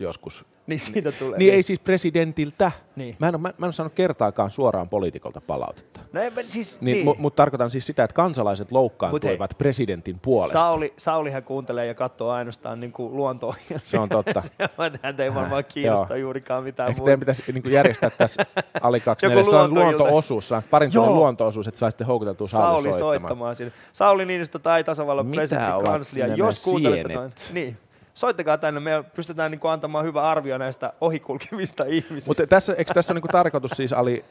joskus 0.03 0.45
Niin 0.67 0.79
siitä 0.79 1.11
tulee. 1.11 1.39
Niin 1.39 1.53
ei 1.53 1.63
siis 1.63 1.79
presidentiltä. 1.79 2.71
Niin. 2.95 3.15
Mä, 3.19 3.27
en 3.27 3.35
ole, 3.35 3.41
mä, 3.41 3.47
mä 3.57 3.65
en 3.65 3.67
ole 3.67 3.73
saanut 3.73 3.93
kertaakaan 3.93 4.51
suoraan 4.51 4.89
poliitikolta 4.89 5.41
palautetta. 5.41 5.99
No, 6.13 6.21
ei, 6.21 6.31
siis, 6.43 6.81
Niin, 6.81 6.93
niin. 6.95 7.05
Mutta 7.05 7.21
mut 7.21 7.35
tarkoitan 7.35 7.69
siis 7.69 7.85
sitä, 7.85 8.03
että 8.03 8.13
kansalaiset 8.15 8.71
loukkaantuivat 8.71 9.57
presidentin 9.57 10.19
puolesta. 10.19 10.61
Sauli, 10.61 10.93
Saulihan 10.97 11.43
kuuntelee 11.43 11.85
ja 11.85 11.93
katsoo 11.93 12.29
ainoastaan 12.29 12.79
niin 12.79 12.91
kuin 12.91 13.17
luontoa. 13.17 13.55
Se 13.85 13.99
on 13.99 14.09
totta. 14.09 14.41
Häntä 15.03 15.23
ei 15.23 15.33
varmaan 15.35 15.65
kiinnosta 15.73 16.13
Joo. 16.13 16.21
juurikaan 16.21 16.63
mitään 16.63 16.89
Ehkä 16.89 17.01
muuta. 17.01 17.17
pitäisi 17.17 17.51
niin 17.51 17.71
järjestää 17.71 18.09
tässä 18.09 18.45
Ali 18.81 18.97
Joku 18.97 19.05
24 19.05 19.43
sellainen 19.43 19.73
luontoilta. 19.73 20.03
luonto-osuus, 20.03 20.47
sellainen 20.47 20.69
parin 20.69 20.91
luonto-osuus, 20.95 21.67
että 21.67 21.79
saisitte 21.79 22.03
houkuteltua 22.03 22.47
Sauli, 22.47 22.65
Sauli 22.67 22.83
soittamaan. 22.83 22.99
soittamaan 23.19 23.55
sinne. 23.55 23.73
Sauli 23.93 24.25
Niinistö 24.25 24.59
tai 24.59 24.83
tasavallan 24.83 25.31
presidentin 25.31 25.83
kanslia, 25.83 26.27
jos 26.27 26.63
kuuntelette. 26.63 27.19
Niin. 27.53 27.77
Soittakaa 28.13 28.57
tänne, 28.57 28.79
me 28.79 29.03
pystytään 29.15 29.51
niin 29.51 29.59
kuin 29.59 29.71
antamaan 29.71 30.05
hyvä 30.05 30.23
arvio 30.29 30.57
näistä 30.57 30.93
ohikulkevista 31.01 31.83
ihmisistä. 31.87 32.29
Mutta 32.29 32.47
tässä, 32.47 32.73
eikö 32.77 32.93
tässä 32.93 33.13
ole 33.13 33.19
niin 33.19 33.29
tarkoitus 33.31 33.71
siis 33.71 33.93
Ali 33.93 34.25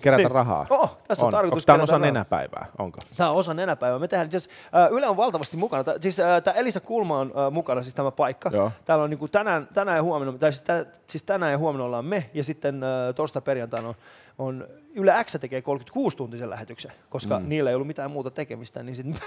kerätä 0.00 0.22
Niin. 0.22 0.30
rahaa? 0.30 0.66
Oh, 0.70 0.98
tässä 1.08 1.24
on 1.24 1.30
tarkoitus 1.32 1.62
Onko 1.62 1.66
tämä 1.66 1.74
on 1.74 1.82
osa 1.82 1.92
rahaa. 1.92 2.06
nenäpäivää? 2.06 2.66
Onko? 2.78 2.98
Tämä 3.16 3.30
on 3.30 3.36
osa 3.36 3.54
nenäpäivää. 3.54 3.98
Me 3.98 4.08
tehdään, 4.08 4.30
siis, 4.30 4.48
äh, 4.74 4.92
Yle 4.92 5.06
on 5.08 5.16
valtavasti 5.16 5.56
mukana. 5.56 5.84
Tää, 5.84 5.94
siis 6.00 6.20
äh, 6.20 6.42
tämä 6.42 6.54
Elisa 6.56 6.80
Kulma 6.80 7.18
on 7.18 7.32
äh, 7.46 7.52
mukana, 7.52 7.82
siis 7.82 7.94
tämä 7.94 8.10
paikka. 8.10 8.50
Joo. 8.52 8.72
Täällä 8.84 9.04
on 9.04 9.10
niinku 9.10 9.28
tänään, 9.28 9.68
tänään 9.74 9.96
ja 9.96 10.02
huomenna, 10.02 10.38
tai 10.38 10.52
siis, 10.52 10.62
tä, 10.62 10.86
siis 11.06 11.22
tänään 11.22 11.52
ja 11.52 11.58
huomenna 11.58 11.84
ollaan 11.84 12.04
me, 12.04 12.30
ja 12.34 12.44
sitten 12.44 12.82
äh, 12.82 13.14
torstai 13.14 13.42
perjantaina 13.42 13.88
on, 13.88 13.94
on 14.40 14.68
Yle 14.94 15.24
X 15.24 15.36
tekee 15.40 15.60
36-tuntisen 15.60 16.50
lähetyksen, 16.50 16.92
koska 17.08 17.38
mm. 17.38 17.48
niillä 17.48 17.70
ei 17.70 17.74
ollut 17.74 17.86
mitään 17.86 18.10
muuta 18.10 18.30
tekemistä, 18.30 18.82
niin 18.82 18.96
sitten 18.96 19.18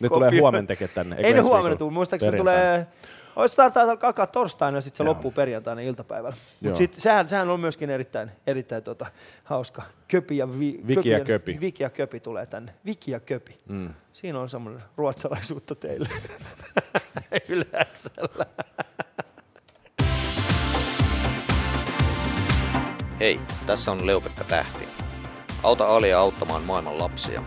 Ne 0.00 0.08
tulee 0.08 0.40
huomenna 0.40 0.66
tekemään 0.66 0.94
tänne. 0.94 1.16
Ei 1.18 1.34
ne 1.34 1.40
huomenna 1.40 1.76
tule, 1.76 1.92
muistaakseni 1.92 2.30
se 2.30 2.36
tulee, 2.36 2.86
olisi 3.36 3.52
startaa 3.52 3.82
alkaa 3.82 4.26
torstaina 4.26 4.78
ja 4.78 4.82
sitten 4.82 4.96
se 4.96 5.04
Joo. 5.04 5.14
loppuu 5.14 5.30
perjantaina 5.30 5.80
iltapäivällä. 5.80 6.36
Mutta 6.60 6.80
sehän, 6.98 7.28
sehän, 7.28 7.50
on 7.50 7.60
myöskin 7.60 7.90
erittäin, 7.90 8.30
erittäin 8.46 8.82
tota, 8.82 9.06
hauska. 9.44 9.82
Köpi 10.08 10.36
ja, 10.36 10.58
vi, 10.58 10.80
Viki 10.86 11.08
ja 11.08 11.20
Köpi. 11.20 11.58
Viki 11.60 11.82
ja 11.82 11.90
Köpi 11.90 12.20
tulee 12.20 12.46
tänne. 12.46 12.74
Viki 12.84 13.10
ja 13.10 13.20
Köpi. 13.20 13.58
Mm. 13.68 13.94
Siinä 14.12 14.40
on 14.40 14.50
semmoinen 14.50 14.82
ruotsalaisuutta 14.96 15.74
teille. 15.74 16.08
Yleensä. 17.48 18.10
Hei, 23.20 23.40
tässä 23.66 23.92
on 23.92 24.06
Leopekka 24.06 24.44
Tähti. 24.44 24.88
Auta 25.62 25.96
Alia 25.96 26.20
auttamaan 26.20 26.62
maailman 26.62 26.98
lapsia. 26.98 27.42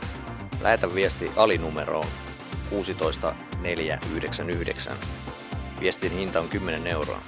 Lähetä 0.61 0.95
viesti 0.95 1.31
Ali-numeroon 1.35 2.07
16499. 2.69 4.93
Viestin 5.79 6.11
hinta 6.11 6.39
on 6.39 6.47
10 6.47 6.87
euroa. 6.87 7.21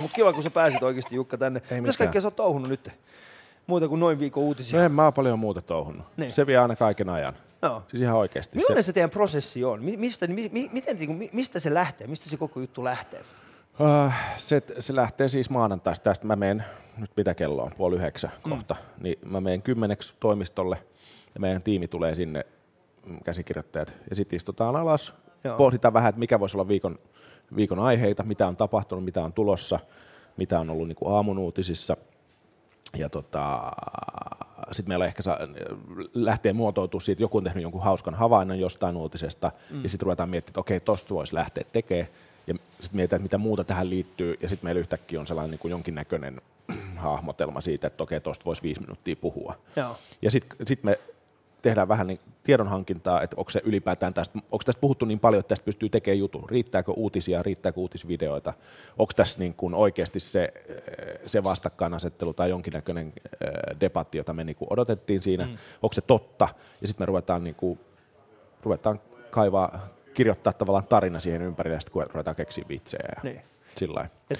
Mut 0.00 0.10
kiva, 0.14 0.32
kun 0.32 0.42
sä 0.42 0.50
pääsit 0.50 0.82
oikeasti 0.82 1.14
Jukka 1.14 1.38
tänne. 1.38 1.62
Ei 1.70 1.80
Mitäs 1.80 1.98
kaikkea 1.98 2.20
sä 2.20 2.26
oot 2.26 2.36
touhunut 2.36 2.68
nyt? 2.68 2.90
Muuta 3.66 3.88
kuin 3.88 4.00
noin 4.00 4.18
viikon 4.18 4.42
uutisia. 4.42 4.78
No 4.78 4.84
en 4.84 4.92
mä 4.92 5.04
oon 5.04 5.12
paljon 5.12 5.38
muuta 5.38 5.62
touhunut. 5.62 6.06
Niin. 6.16 6.32
Se 6.32 6.46
vie 6.46 6.58
aina 6.58 6.76
kaiken 6.76 7.08
ajan. 7.08 7.36
No. 7.62 7.82
Siis 7.88 8.02
ihan 8.02 8.16
oikeasti. 8.16 8.56
Millainen 8.56 8.84
se, 8.84 8.86
se 8.86 8.92
teidän 8.92 9.10
prosessi 9.10 9.64
on? 9.64 9.84
Mistä, 9.84 10.26
mi, 10.26 10.50
miten, 10.72 10.96
niinku, 10.96 11.28
mistä 11.32 11.60
se 11.60 11.74
lähtee? 11.74 12.06
Mistä 12.06 12.30
se 12.30 12.36
koko 12.36 12.60
juttu 12.60 12.84
lähtee? 12.84 13.24
Uh, 13.80 14.12
se, 14.36 14.62
se 14.78 14.96
lähtee 14.96 15.28
siis 15.28 15.50
maanantaista. 15.50 16.04
Tästä 16.04 16.26
mä 16.26 16.36
menen, 16.36 16.64
nyt 16.98 17.10
mitä 17.16 17.34
kello 17.34 17.62
on, 17.62 17.70
puoli 17.76 17.96
yhdeksän 17.96 18.32
mm. 18.44 18.50
kohta, 18.50 18.76
niin 19.00 19.18
mä 19.24 19.40
menen 19.40 19.62
kymmeneksi 19.62 20.14
toimistolle 20.20 20.78
ja 21.34 21.40
meidän 21.40 21.62
tiimi 21.62 21.88
tulee 21.88 22.14
sinne, 22.14 22.46
mm, 23.06 23.18
käsikirjoittajat, 23.24 23.94
ja 24.10 24.16
sitten 24.16 24.36
istutaan 24.36 24.76
alas, 24.76 25.14
Joo. 25.44 25.56
pohditaan 25.56 25.94
vähän, 25.94 26.08
että 26.08 26.18
mikä 26.18 26.40
voisi 26.40 26.56
olla 26.56 26.68
viikon, 26.68 26.98
viikon 27.56 27.78
aiheita, 27.78 28.22
mitä 28.22 28.46
on 28.46 28.56
tapahtunut, 28.56 29.04
mitä 29.04 29.24
on 29.24 29.32
tulossa, 29.32 29.80
mitä 30.36 30.60
on 30.60 30.70
ollut 30.70 30.88
niin 30.88 30.96
kuin 30.96 31.14
aamun 31.14 31.38
uutisissa. 31.38 31.96
Ja 32.96 33.10
tota, 33.10 33.72
sitten 34.72 34.90
meillä 34.90 35.06
ehkä 35.06 35.22
saa, 35.22 35.38
lähtee 36.14 36.52
muotoutua 36.52 37.00
siitä, 37.00 37.22
joku 37.22 37.38
on 37.38 37.44
tehnyt 37.44 37.62
jonkun 37.62 37.82
hauskan 37.82 38.14
havainnon 38.14 38.58
jostain 38.58 38.96
uutisesta, 38.96 39.52
mm. 39.70 39.82
ja 39.82 39.88
sitten 39.88 40.06
ruvetaan 40.06 40.30
miettimään, 40.30 40.50
että 40.50 40.60
okei, 40.60 40.80
tosta 40.80 41.14
voisi 41.14 41.34
lähteä 41.34 41.64
tekemään 41.72 42.08
ja 42.46 42.54
sitten 42.54 42.96
mietitään, 42.96 43.18
että 43.18 43.22
mitä 43.22 43.38
muuta 43.38 43.64
tähän 43.64 43.90
liittyy, 43.90 44.38
ja 44.40 44.48
sitten 44.48 44.66
meillä 44.66 44.80
yhtäkkiä 44.80 45.20
on 45.20 45.26
sellainen 45.26 45.50
niin 45.50 45.58
kuin 45.58 45.70
jonkinnäköinen 45.70 46.40
hahmotelma 46.96 47.60
siitä, 47.60 47.86
että 47.86 48.02
okei, 48.02 48.20
tuosta 48.20 48.44
voisi 48.44 48.62
viisi 48.62 48.80
minuuttia 48.80 49.16
puhua. 49.16 49.58
Joo. 49.76 49.96
Ja 50.22 50.30
sitten 50.30 50.66
sit 50.66 50.84
me 50.84 50.98
tehdään 51.62 51.88
vähän 51.88 52.06
niin 52.06 52.20
tiedonhankintaa, 52.42 53.22
että 53.22 53.36
onko 53.36 53.50
se 53.50 53.62
ylipäätään 53.64 54.14
tästä, 54.14 54.38
onko 54.38 54.62
tästä 54.64 54.80
puhuttu 54.80 55.04
niin 55.04 55.20
paljon, 55.20 55.40
että 55.40 55.48
tästä 55.48 55.64
pystyy 55.64 55.88
tekemään 55.88 56.18
jutun, 56.18 56.48
riittääkö 56.50 56.92
uutisia, 56.92 57.42
riittääkö 57.42 57.80
uutisvideoita, 57.80 58.52
onko 58.98 59.12
tässä 59.16 59.38
niin 59.38 59.54
kuin 59.54 59.74
oikeasti 59.74 60.20
se, 60.20 60.52
se 61.26 61.44
vastakkainasettelu 61.44 62.34
tai 62.34 62.50
jonkinnäköinen 62.50 63.12
debatti, 63.80 64.18
jota 64.18 64.32
me 64.32 64.44
niin 64.44 64.56
kuin 64.56 64.72
odotettiin 64.72 65.22
siinä, 65.22 65.44
mm. 65.44 65.56
onko 65.82 65.92
se 65.92 66.00
totta, 66.00 66.48
ja 66.80 66.88
sitten 66.88 67.02
me 67.02 67.06
ruvetaan, 67.06 67.44
niin 67.44 67.54
kuin, 67.54 67.80
ruvetaan 68.62 69.00
kaivaa 69.30 69.88
kirjoittaa 70.16 70.52
tavallaan 70.52 70.86
tarina 70.86 71.20
siihen 71.20 71.42
ympärille, 71.42 71.76
ja 71.76 71.80
sitten 71.80 72.06
ruvetaan 72.12 72.36
keksiä 72.36 72.64
vitsejä. 72.68 73.08
Ja 73.16 73.20
niin. 73.22 73.40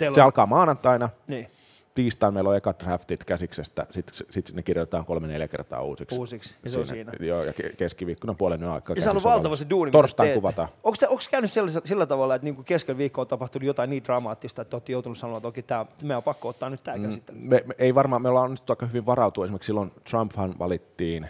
Se 0.03 0.09
on... 0.09 0.25
alkaa 0.25 0.47
maanantaina. 0.47 1.09
Niin. 1.27 1.49
Tiistaina 1.95 2.33
meillä 2.33 2.51
on 2.51 2.57
ekat 2.57 2.81
draftit 2.85 3.25
käsiksestä, 3.25 3.87
sitten 3.91 4.15
sit 4.31 4.53
ne 4.53 4.63
kirjoitetaan 4.63 5.05
kolme-neljä 5.05 5.49
kertaa 5.49 5.83
uusiksi. 5.83 6.19
Uusiksi, 6.19 6.55
ja 6.65 6.71
se 6.71 6.79
on 6.79 6.87
siinä. 6.87 7.13
Joo, 7.21 7.45
ja 7.45 7.53
keskiviikkona 7.77 8.35
puolen 8.35 8.63
yön 8.63 8.73
aikaa. 8.73 8.97
Ja 8.97 9.03
se 9.03 9.11
on 9.11 9.21
valtava 9.25 9.57
se 9.57 9.67
duuni, 9.71 9.91
Torstain 9.91 10.35
kuvataan. 10.35 10.69
Onko, 10.85 10.97
te, 11.01 11.09
onko 11.09 11.23
käynyt 11.31 11.53
sillä, 11.53 11.71
sillä 11.85 12.07
tavalla, 12.07 12.35
että 12.35 12.45
niinku 12.45 12.63
keskellä 12.63 12.99
viikkoa 12.99 13.23
on 13.23 13.29
tapahtunut 13.29 13.67
jotain 13.67 13.91
niin 13.91 14.05
dramaattista, 14.05 14.63
että 14.63 14.77
olette 14.77 14.93
joutunut 14.93 15.19
sanomaan, 15.19 15.39
että 15.39 15.49
okei, 15.49 15.63
tämä, 15.63 15.87
me 16.03 16.17
on 16.17 16.23
pakko 16.23 16.49
ottaa 16.49 16.71
nyt 16.71 16.83
tämä 16.83 16.97
mm? 16.97 17.21
Me, 17.33 17.63
me, 17.67 17.75
ei 17.79 17.95
varmaan, 17.95 18.23
me 18.23 18.29
ollaan 18.29 18.45
onnistuttu 18.45 18.73
aika 18.73 18.87
hyvin 18.87 19.07
varautua. 19.07 19.45
Esimerkiksi 19.45 19.67
silloin 19.67 19.93
Trumphan 20.11 20.55
valittiin, 20.59 21.29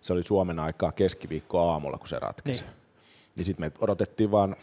se 0.00 0.12
oli 0.12 0.22
Suomen 0.22 0.58
aikaa 0.58 0.92
keskiviikkoa 0.92 1.72
aamulla, 1.72 1.98
kun 1.98 2.08
se 2.08 2.18
ratkesi. 2.18 2.64
Niin. 2.64 2.74
Niin 3.38 3.44
sitten 3.44 3.66
me 3.66 3.72
odotettiin 3.80 4.30
vaan, 4.30 4.56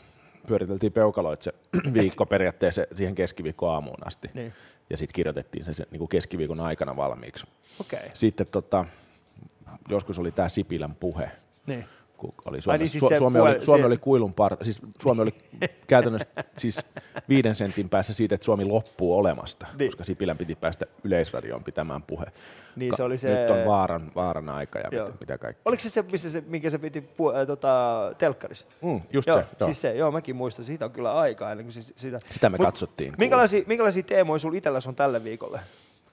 pyöriteltiin 0.47 0.91
peukaloit 0.91 1.41
se 1.41 1.53
viikko 1.93 2.25
periaatteessa 2.25 2.85
siihen 2.95 3.15
keskiviikko 3.15 3.69
aamuun 3.69 4.07
asti. 4.07 4.29
Niin. 4.33 4.53
Ja 4.89 4.97
sitten 4.97 5.13
kirjoitettiin 5.13 5.65
se, 5.65 5.73
se 5.73 5.87
niin 5.91 5.99
kuin 5.99 6.09
keskiviikon 6.09 6.59
aikana 6.59 6.95
valmiiksi. 6.95 7.47
Okay. 7.81 8.09
Sitten 8.13 8.47
tota, 8.51 8.85
joskus 9.89 10.19
oli 10.19 10.31
tämä 10.31 10.49
Sipilän 10.49 10.95
puhe. 10.95 11.31
Niin 11.65 11.85
oli 12.45 12.61
Suomi, 12.61 12.77
niin 12.77 12.89
siis 12.89 13.03
Su- 13.03 13.17
Suomi, 13.17 13.37
puoli, 13.37 13.51
oli, 13.51 13.61
Suomi 13.61 13.83
oli 13.83 13.97
kuilun 13.97 14.33
par, 14.33 14.57
siis 14.61 14.81
Suomi 15.01 15.21
oli 15.21 15.33
käytännössä 15.87 16.27
siis 16.57 16.83
viiden 17.29 17.55
sentin 17.55 17.89
päässä 17.89 18.13
siitä, 18.13 18.35
että 18.35 18.45
Suomi 18.45 18.65
loppuu 18.65 19.17
olemasta, 19.17 19.67
niin. 19.79 19.91
koska 19.91 20.03
Sipilän 20.03 20.37
piti 20.37 20.55
päästä 20.55 20.85
Yleisradioon 21.03 21.63
pitämään 21.63 22.03
puhe. 22.03 22.25
Niin 22.75 22.91
Ka- 22.91 22.97
se 22.97 23.03
oli 23.03 23.17
se... 23.17 23.41
Nyt 23.41 23.49
on 23.49 23.65
vaaran, 23.65 24.11
vaaran 24.15 24.49
aika 24.49 24.79
ja 24.79 24.89
mitä, 24.91 25.13
mitä 25.19 25.37
kaikkea. 25.37 25.61
Oliko 25.65 25.83
se 25.83 25.89
se, 25.89 26.01
missä 26.01 26.29
se, 26.29 26.43
minkä 26.47 26.69
se 26.69 26.77
piti 26.77 26.99
pu- 26.99 27.37
äh, 27.37 27.47
tota, 27.47 28.11
telkkarissa? 28.17 28.65
Mm, 28.81 29.01
just 29.13 29.27
joo, 29.27 29.37
se. 29.37 29.45
Joo. 29.59 29.67
Siis 29.67 29.81
se, 29.81 29.95
joo, 29.95 30.11
mäkin 30.11 30.35
muistan. 30.35 30.65
Siitä 30.65 30.85
on 30.85 30.91
kyllä 30.91 31.13
aikaa 31.13 31.51
ennen 31.51 31.65
kuin 31.65 31.73
siis 31.73 31.93
sitä. 31.95 32.19
Sitä 32.29 32.49
me 32.49 32.57
Mut, 32.57 32.65
katsottiin. 32.65 33.13
Minkälaisia, 33.17 33.63
minkälaisia 33.67 34.03
teemoja 34.03 34.39
sinulla 34.39 34.57
itselläsi 34.57 34.89
on 34.89 34.95
tälle 34.95 35.23
viikolle? 35.23 35.59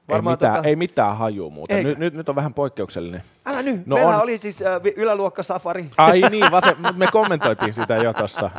Varmaan 0.08 0.32
ei, 0.32 0.36
mitään, 0.36 0.54
tota... 0.54 0.68
ei 0.68 0.76
mitään 0.76 1.16
hajua 1.16 1.50
muuta. 1.50 1.74
Nyt, 1.74 1.98
nyt, 1.98 2.14
nyt 2.14 2.28
on 2.28 2.36
vähän 2.36 2.54
poikkeuksellinen. 2.54 3.22
Älä 3.46 3.62
nyt, 3.62 3.86
no 3.86 3.96
meillä 3.96 4.16
on... 4.16 4.22
oli 4.22 4.38
siis 4.38 4.62
äh, 4.62 4.80
yläluokka 4.96 5.42
safari. 5.42 5.90
Ai 5.96 6.20
niin, 6.30 6.50
vase, 6.50 6.76
me 6.96 7.06
kommentoitiin 7.12 7.72
sitä 7.72 7.96
jo 7.96 8.12
tuossa. 8.12 8.50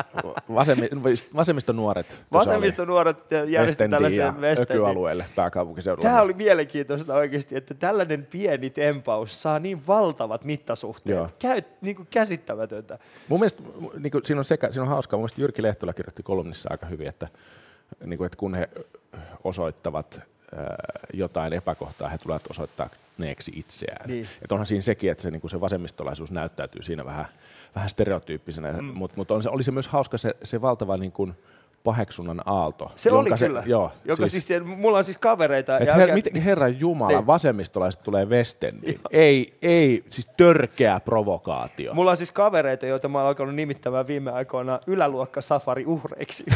Vasemi, 0.53 0.89
vasemmistonuoret. 1.35 2.23
Vasemmistonuoret 2.31 3.25
järjestivät 3.47 3.91
tällaisen 3.91 4.41
Westendin. 4.41 5.25
pääkaupunkiseudulla. 5.35 6.09
Tämä 6.09 6.21
oli 6.21 6.33
mielenkiintoista 6.33 7.15
oikeasti, 7.15 7.55
että 7.55 7.73
tällainen 7.73 8.27
pieni 8.31 8.69
tempaus 8.69 9.41
saa 9.41 9.59
niin 9.59 9.87
valtavat 9.87 10.43
mittasuhteet. 10.43 11.17
Joo. 11.17 11.29
Käy 11.39 11.61
niin 11.81 11.95
kuin 11.95 12.07
käsittämätöntä. 12.11 12.99
Mun 13.27 13.39
mielestä 13.39 13.63
niin 13.99 14.11
kuin, 14.11 14.25
siinä, 14.25 14.39
on 14.39 14.45
sekä, 14.45 14.71
siinä 14.71 14.83
on 14.83 14.89
hauskaa, 14.89 15.17
mun 15.17 15.21
mielestä 15.21 15.41
Jyrki 15.41 15.63
Lehtola 15.63 15.93
kirjoitti 15.93 16.23
kolumnissa 16.23 16.69
aika 16.71 16.85
hyvin, 16.85 17.07
että, 17.07 17.27
niin 18.05 18.17
kuin, 18.17 18.25
että 18.25 18.37
kun 18.37 18.55
he 18.55 18.69
osoittavat 19.43 20.32
jotain 21.13 21.53
epäkohtaa, 21.53 22.09
he 22.09 22.17
tulevat 22.17 22.47
osoittaa 22.49 22.89
neeksi 23.17 23.51
itseään. 23.55 24.09
Niin. 24.09 24.27
Et 24.41 24.51
onhan 24.51 24.65
siinä 24.65 24.81
sekin, 24.81 25.11
että 25.11 25.21
se, 25.21 25.31
niin 25.31 25.49
se 25.49 25.61
vasemmistolaisuus 25.61 26.31
näyttäytyy 26.31 26.83
siinä 26.83 27.05
vähän, 27.05 27.25
vähän 27.75 27.89
stereotyyppisenä, 27.89 28.71
mm. 28.71 28.83
mutta 28.83 29.17
mut 29.17 29.31
on 29.31 29.43
se, 29.43 29.49
oli 29.49 29.63
se 29.63 29.71
myös 29.71 29.87
hauska 29.87 30.17
se, 30.17 30.35
se 30.43 30.61
valtava 30.61 30.97
niin 30.97 31.11
kuin, 31.11 31.35
paheksunnan 31.83 32.41
aalto. 32.45 32.91
Se 32.95 33.11
oli 33.11 33.37
se, 33.37 33.47
kyllä. 33.47 33.63
Joo, 33.65 33.91
joka 34.05 34.27
siis, 34.27 34.47
siis, 34.47 34.63
mulla 34.63 34.97
on 34.97 35.03
siis 35.03 35.17
kavereita. 35.17 35.79
Et 35.79 35.87
ja 35.87 35.93
her, 35.93 36.13
miten, 36.13 36.41
herran 36.41 36.79
Jumala, 36.79 37.17
niin. 37.17 37.27
vasemmistolaiset 37.27 38.03
tulee 38.03 38.25
Westendiin. 38.25 38.99
Ei, 39.11 39.53
ei, 39.61 40.03
siis 40.09 40.27
törkeä 40.37 40.99
provokaatio. 40.99 41.93
Mulla 41.93 42.11
on 42.11 42.17
siis 42.17 42.31
kavereita, 42.31 42.85
joita 42.85 43.07
mä 43.07 43.17
oon 43.17 43.27
alkanut 43.27 43.55
nimittämään 43.55 44.07
viime 44.07 44.31
aikoina 44.31 44.79
yläluokka 44.87 45.41
safari 45.41 45.85
uhreiksi. 45.85 46.43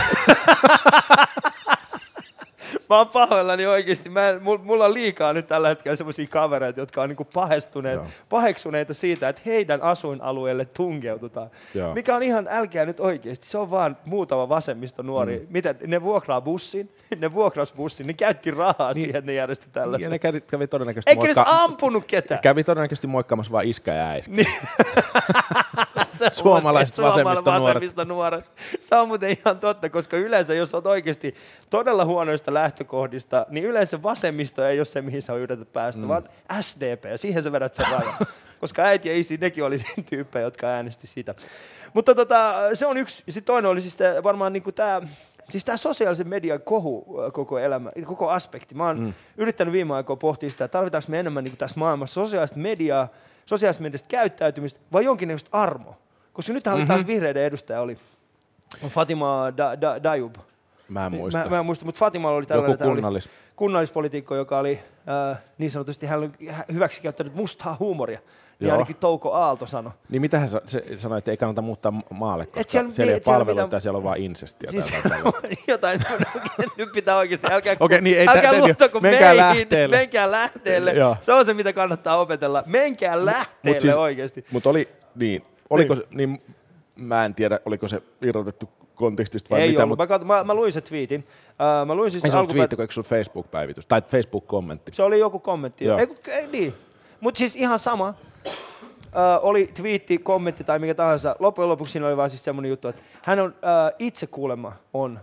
mä 2.89 2.97
oon 2.97 3.07
pahoillani 3.07 3.65
oikeasti. 3.65 4.09
Mä, 4.09 4.21
mulla 4.63 4.85
on 4.85 4.93
liikaa 4.93 5.33
nyt 5.33 5.47
tällä 5.47 5.67
hetkellä 5.67 5.95
semmoisia 5.95 6.27
kavereita, 6.27 6.79
jotka 6.79 7.01
on 7.01 7.09
niinku 7.09 7.25
pahestuneet, 7.33 8.01
paheksuneita 8.29 8.93
siitä, 8.93 9.29
että 9.29 9.41
heidän 9.45 9.81
asuinalueelle 9.81 10.65
tunkeututaan. 10.65 11.49
Joo. 11.73 11.93
Mikä 11.93 12.15
on 12.15 12.23
ihan, 12.23 12.47
älkää 12.49 12.85
nyt 12.85 12.99
oikeasti, 12.99 13.45
se 13.45 13.57
on 13.57 13.71
vaan 13.71 13.97
muutama 14.05 14.49
vasemmisto 14.49 15.03
nuori. 15.03 15.39
Mm. 15.39 15.45
Mitä, 15.49 15.75
ne 15.87 16.01
vuokraa 16.01 16.41
bussin, 16.41 16.91
ne 17.19 17.33
vuokras 17.33 17.73
bussin, 17.73 18.07
ne 18.07 18.13
käytti 18.13 18.51
rahaa 18.51 18.93
niin, 18.93 18.95
siihen, 18.95 19.15
että 19.15 19.31
ne 19.31 19.33
järjesti 19.33 19.67
tällaisen. 19.71 20.05
Ja 20.05 20.09
ne 20.09 20.19
kävi, 20.19 20.41
kävi 20.41 20.67
todennäköisesti 20.67 21.11
Eikä 21.11 21.21
moikka... 21.21 21.45
ampunut 21.47 22.05
ketään. 22.05 22.41
Kävi 22.41 22.63
todennäköisesti 22.63 23.07
moikkaamassa 23.07 23.51
vaan 23.51 23.65
iskä 23.65 23.93
ja 23.93 24.09
äiskä. 24.09 24.35
Niin. 24.35 24.47
Suomalaiset 26.31 26.97
vasemmisto 26.97 27.51
nuoret. 27.51 27.63
vasemmisto 27.63 28.03
nuoret. 28.03 28.45
Se 28.79 28.95
on 28.95 29.07
muuten 29.07 29.37
ihan 29.39 29.59
totta, 29.59 29.89
koska 29.89 30.17
yleensä 30.17 30.53
jos 30.53 30.73
olet 30.73 30.85
oikeasti 30.85 31.35
todella 31.69 32.05
huonoista 32.05 32.53
lähtökohdista, 32.77 33.45
niin 33.49 33.65
yleensä 33.65 34.03
vasemmisto 34.03 34.65
ei 34.65 34.79
ole 34.79 34.85
se, 34.85 35.01
mihin 35.01 35.21
sä 35.21 35.33
yrität 35.33 35.73
päästä, 35.73 36.01
mm. 36.01 36.07
vaan 36.07 36.23
SDP, 36.61 37.03
siihen 37.15 37.43
sä 37.43 37.51
vedät 37.51 37.73
sen 37.73 37.85
rajan. 37.91 38.13
koska 38.61 38.81
äiti 38.81 39.09
ja 39.09 39.17
isi, 39.17 39.37
nekin 39.37 39.63
oli 39.63 39.77
niin 39.77 40.05
tyyppejä, 40.05 40.43
jotka 40.43 40.67
äänesti 40.67 41.07
sitä. 41.07 41.35
Mutta 41.93 42.15
tota, 42.15 42.53
se 42.73 42.85
on 42.85 42.97
yksi. 42.97 43.23
Ja 43.27 43.33
sitten 43.33 43.53
toinen 43.53 43.71
oli 43.71 43.81
siis 43.81 43.97
varmaan 44.23 44.53
niin 44.53 44.63
tämä 44.75 45.01
Siis 45.49 45.65
tämä 45.65 45.77
sosiaalisen 45.77 46.29
median 46.29 46.61
kohu 46.61 47.05
koko 47.33 47.59
elämä, 47.59 47.91
koko 48.05 48.29
aspekti. 48.29 48.75
Mä 48.75 48.85
oon 48.85 48.99
mm. 48.99 49.13
yrittänyt 49.37 49.71
viime 49.71 49.93
aikoina 49.93 50.19
pohtia 50.19 50.49
sitä, 50.49 50.65
että 50.65 50.77
tarvitaanko 50.77 51.05
me 51.09 51.19
enemmän 51.19 51.43
niin 51.43 51.57
tässä 51.57 51.79
maailmassa 51.79 52.13
sosiaalista 52.13 52.59
mediaa, 52.59 53.07
sosiaalista 53.45 53.83
mediasta 53.83 54.07
käyttäytymistä 54.09 54.79
vai 54.91 55.05
jonkinlaista 55.05 55.49
armo. 55.51 55.95
Koska 56.33 56.53
nyt 56.53 56.65
mm-hmm. 56.65 56.87
taas 56.87 57.07
vihreiden 57.07 57.43
edustaja 57.43 57.81
oli 57.81 57.97
Fatima 58.87 59.53
da, 59.57 59.81
da, 59.81 60.03
Dayub. 60.03 60.35
Mä 60.89 61.05
en 61.05 61.11
muista. 61.11 61.39
Mä, 61.43 61.49
mä 61.49 61.59
en 61.59 61.65
muista, 61.65 61.85
mutta 61.85 61.99
Fatimalla 61.99 62.37
oli 62.37 62.43
Joku 62.43 62.47
tällainen 62.47 62.87
oli 62.87 62.93
kunnallis... 62.95 63.29
kunnallispolitiikko, 63.55 64.35
joka 64.35 64.57
oli 64.59 64.79
äh, 65.31 65.37
niin 65.57 65.71
sanotusti, 65.71 66.05
hän 66.05 66.19
oli 66.19 66.29
hyväksi 66.73 67.01
käyttänyt 67.01 67.35
mustaa 67.35 67.77
huumoria. 67.79 68.19
Niin 68.59 68.67
Joo. 68.67 68.73
ainakin 68.73 68.95
Touko 68.95 69.33
Aalto 69.33 69.65
sanoi. 69.65 69.91
Niin 70.09 70.21
mitähän 70.21 70.49
sa- 70.49 70.61
se 70.65 70.83
sanoi, 70.97 71.17
että 71.17 71.31
ei 71.31 71.37
kannata 71.37 71.61
muuttaa 71.61 71.91
ma- 71.91 72.01
maalle, 72.09 72.45
koska 72.45 72.59
Et 72.61 72.69
siellä- 72.69 72.89
siellä, 72.91 73.09
niin, 73.11 73.17
ei 73.17 73.23
siellä 73.23 73.37
palveluita 73.39 73.63
mitään- 73.65 73.77
ja 73.77 73.81
siellä 73.81 73.97
on 73.97 74.03
vaan 74.03 74.17
insestiä. 74.17 74.71
Siis 74.71 74.93
tai 75.09 75.21
jotain 75.67 75.99
nyt 76.77 76.89
pitää 76.93 77.17
oikeasti, 77.17 77.47
älkää, 77.51 77.75
Okei, 77.79 78.01
niin 78.01 78.19
ei 78.19 78.27
älkää 78.27 78.43
tä- 78.43 78.49
tä- 78.51 78.57
luottako 78.65 78.99
menkää 78.99 79.33
meihin, 79.33 79.37
lähteelle. 79.57 79.95
menkää 79.97 80.31
lähteelle. 80.31 80.91
Joo. 80.93 81.17
Se 81.19 81.33
on 81.33 81.45
se, 81.45 81.53
mitä 81.53 81.73
kannattaa 81.73 82.17
opetella. 82.17 82.63
Menkää 82.65 83.25
lähteelle 83.25 83.75
Mut 83.75 83.81
siis- 83.81 83.95
oikeasti. 83.95 84.45
Mutta 84.51 84.69
oli, 84.69 84.87
niin, 85.15 85.41
oliko 85.69 85.93
Niin. 85.93 86.03
se, 86.03 86.15
niin 86.15 86.41
mä 86.95 87.25
en 87.25 87.35
tiedä, 87.35 87.59
oliko 87.65 87.87
se 87.87 88.01
irrotettu 88.21 88.69
kontekstista 88.97 89.49
vai 89.49 89.61
Ei 89.61 89.69
mitä, 89.69 89.83
ollut. 89.83 89.97
mutta 89.99 90.19
Mä, 90.19 90.25
mä, 90.37 90.43
mä, 90.43 90.53
luin 90.53 90.71
se 90.71 90.81
twiitin. 90.81 91.27
Uh, 91.49 91.87
mä 91.87 91.95
luin 91.95 92.11
siis 92.11 92.25
ei 92.25 92.31
se 92.31 92.37
alkupäät- 92.37 92.49
twiitti, 92.51 92.75
kun 92.75 92.83
eikö 92.83 93.03
Facebook-päivitys 93.03 93.85
tai 93.85 94.01
Facebook-kommentti. 94.01 94.91
Se 94.93 95.03
oli 95.03 95.19
joku 95.19 95.39
kommentti. 95.39 95.85
Joo. 95.85 95.97
Ei, 95.99 96.07
kun- 96.07 96.17
ei, 96.27 96.47
niin. 96.51 96.73
Mutta 97.19 97.37
siis 97.37 97.55
ihan 97.55 97.79
sama. 97.79 98.13
Ö, 99.15 99.39
oli 99.41 99.69
twiitti, 99.73 100.17
kommentti 100.17 100.63
tai 100.63 100.79
mikä 100.79 100.93
tahansa. 100.95 101.35
Loppujen 101.39 101.69
lopuksi 101.69 101.91
siinä 101.91 102.07
oli 102.07 102.17
vaan 102.17 102.29
siis 102.29 102.43
semmoinen 102.43 102.69
juttu, 102.69 102.87
että 102.87 103.01
hän 103.25 103.39
on 103.39 103.53
ö, 103.57 103.95
itse 103.99 104.27
kuulemma 104.27 104.73
on 104.93 105.19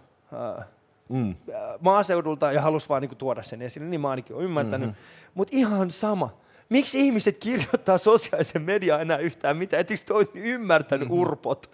ö, 0.58 0.62
Mm. 1.08 1.34
maaseudulta 1.80 2.52
ja 2.52 2.60
halusi 2.60 2.88
vaan 2.88 3.02
niinku 3.02 3.14
tuoda 3.14 3.42
sen 3.42 3.62
esille, 3.62 3.86
niin 3.86 4.00
mä 4.00 4.10
ainakin 4.10 4.36
olen 4.36 4.44
ymmärtänyt. 4.44 4.80
Mhm. 4.80 4.88
Mm-hmm. 4.88 5.30
Mutta 5.34 5.56
ihan 5.56 5.90
sama. 5.90 6.30
Miksi 6.68 7.00
ihmiset 7.00 7.38
kirjoittaa 7.38 7.98
sosiaalisen 7.98 8.62
mediaan 8.62 9.00
enää 9.00 9.18
yhtään 9.18 9.56
mitään? 9.56 9.80
Ettekö 9.80 10.02
te 10.06 10.14
olette 10.14 10.38
ymmärtänyt, 10.38 11.08
urpot? 11.10 11.70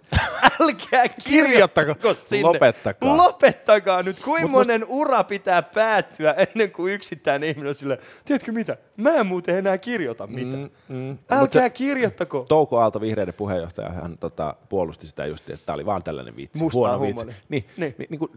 Älkää 0.61 1.07
kirjoittako 1.29 2.13
sinne. 2.17 2.43
Lopettakaa. 2.43 3.17
Lopettakaa 3.17 4.03
nyt. 4.03 4.25
Mut 4.25 4.39
must- 4.39 4.47
monen 4.47 4.85
ura 4.87 5.23
pitää 5.23 5.61
päättyä 5.61 6.31
ennen 6.33 6.71
kuin 6.71 6.93
yksittäinen 6.93 7.49
ihminen 7.49 7.69
on 7.69 7.75
silleen, 7.75 7.99
tiedätkö 8.25 8.51
mitä, 8.51 8.77
mä 8.97 9.13
en 9.13 9.25
muuten 9.25 9.57
enää 9.57 9.77
kirjoita 9.77 10.27
mitään. 10.27 10.69
Mm, 10.87 10.95
mm. 10.95 11.17
Älkää 11.29 11.61
se, 11.63 11.69
kirjoittako. 11.69 12.45
Touko 12.49 12.79
Aalto, 12.79 13.01
vihreiden 13.01 13.33
puheenjohtaja, 13.33 13.89
hän 13.89 14.17
tota, 14.17 14.55
puolusti 14.69 15.07
sitä 15.07 15.25
just, 15.25 15.49
että 15.49 15.65
tämä 15.65 15.73
oli 15.73 15.85
vaan 15.85 16.03
tällainen 16.03 16.35
vitsi. 16.35 16.63
Mustaa 16.63 16.97
huono 16.97 17.01
vitsi. 17.01 17.25
Niin. 17.25 17.35
niin. 17.49 17.95
Niin, 17.97 18.07
niin 18.09 18.19
kuin, 18.19 18.31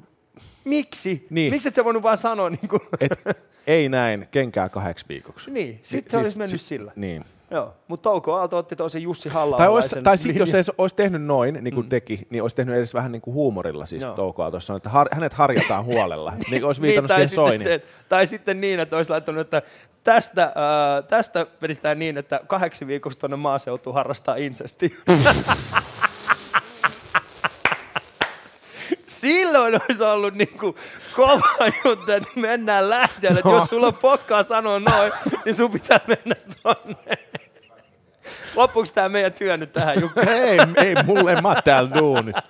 Miksi? 0.64 1.26
Niin. 1.30 1.52
Miksi 1.52 1.68
et 1.68 1.74
sä 1.74 1.84
voinut 1.84 2.02
vaan 2.02 2.18
sanoa 2.18 2.50
niin 2.50 2.68
kuin, 2.68 2.80
et, 3.00 3.38
ei 3.66 3.88
näin, 3.88 4.28
kenkää 4.30 4.68
kahdeksi 4.68 5.06
viikoksi. 5.08 5.50
niin, 5.50 5.80
sit 5.82 6.10
se 6.10 6.18
olisi 6.18 6.38
mennyt 6.38 6.60
sillä. 6.60 6.92
Niin. 6.96 7.24
Joo, 7.50 7.74
mutta 7.88 8.10
Touko 8.10 8.34
Aalto 8.34 8.58
otti 8.58 8.76
tosi 8.76 9.02
Jussi 9.02 9.28
halla 9.28 9.56
Tai, 9.56 9.68
olisi, 9.68 9.96
tai 10.02 10.18
sitten 10.18 10.40
jos 10.40 10.50
se 10.50 10.72
olisi 10.78 10.96
tehnyt 10.96 11.22
noin, 11.22 11.58
niin 11.60 11.74
kuin 11.74 11.86
mm. 11.86 11.88
teki, 11.88 12.20
niin 12.30 12.42
olisi 12.42 12.56
tehnyt 12.56 12.76
edes 12.76 12.94
vähän 12.94 13.12
niin 13.12 13.22
kuin 13.22 13.34
huumorilla 13.34 13.86
siis 13.86 14.02
Joo. 14.02 14.14
Touko 14.14 14.42
Aalto, 14.42 14.60
sanoi, 14.60 14.76
että 14.76 14.88
har, 14.88 15.08
hänet 15.12 15.32
harjataan 15.32 15.84
huolella. 15.94 16.32
niin 16.50 16.60
kuin 16.60 16.64
olisi 16.64 16.82
viitannut 16.82 17.08
tai, 17.08 17.16
siihen 17.16 17.28
sitten 17.28 17.44
Soiniin. 17.44 17.62
se, 17.62 17.82
tai 18.08 18.26
sitten 18.26 18.60
niin, 18.60 18.80
että 18.80 18.96
olisi 18.96 19.10
laittanut, 19.10 19.40
että 19.40 19.62
tästä, 20.04 20.44
äh, 20.44 21.04
tästä 21.08 21.46
vedetään 21.62 21.98
niin, 21.98 22.18
että 22.18 22.40
kahdeksi 22.46 22.86
viikosta 22.86 23.20
tuonne 23.20 23.36
maaseutuun 23.36 23.94
harrastaa 23.94 24.36
insesti. 24.36 24.96
Silloin 29.14 29.80
olisi 29.88 30.02
ollut 30.02 30.34
niinku 30.34 30.76
kova 31.16 31.66
juttu, 31.84 32.12
että 32.12 32.28
mennään 32.36 32.90
lähteelle. 32.90 33.40
No. 33.44 33.54
Jos 33.54 33.68
sulla 33.68 33.86
on 33.86 33.94
pokkaa 33.94 34.42
sanoa 34.42 34.80
noin, 34.80 35.12
niin 35.44 35.54
sun 35.54 35.70
pitää 35.70 36.00
mennä 36.06 36.34
tonne. 36.62 37.18
Loppuuko 38.56 38.88
tämä 38.94 39.08
meidän 39.08 39.32
työ 39.32 39.56
nyt 39.56 39.72
tähän, 39.72 40.00
Jukka? 40.00 40.20
ei, 40.20 40.58
ei, 40.76 40.94
mulle, 41.04 41.32
en 41.32 41.42
mä 41.42 41.62
täällä 41.64 41.90
duunissa. 41.98 42.42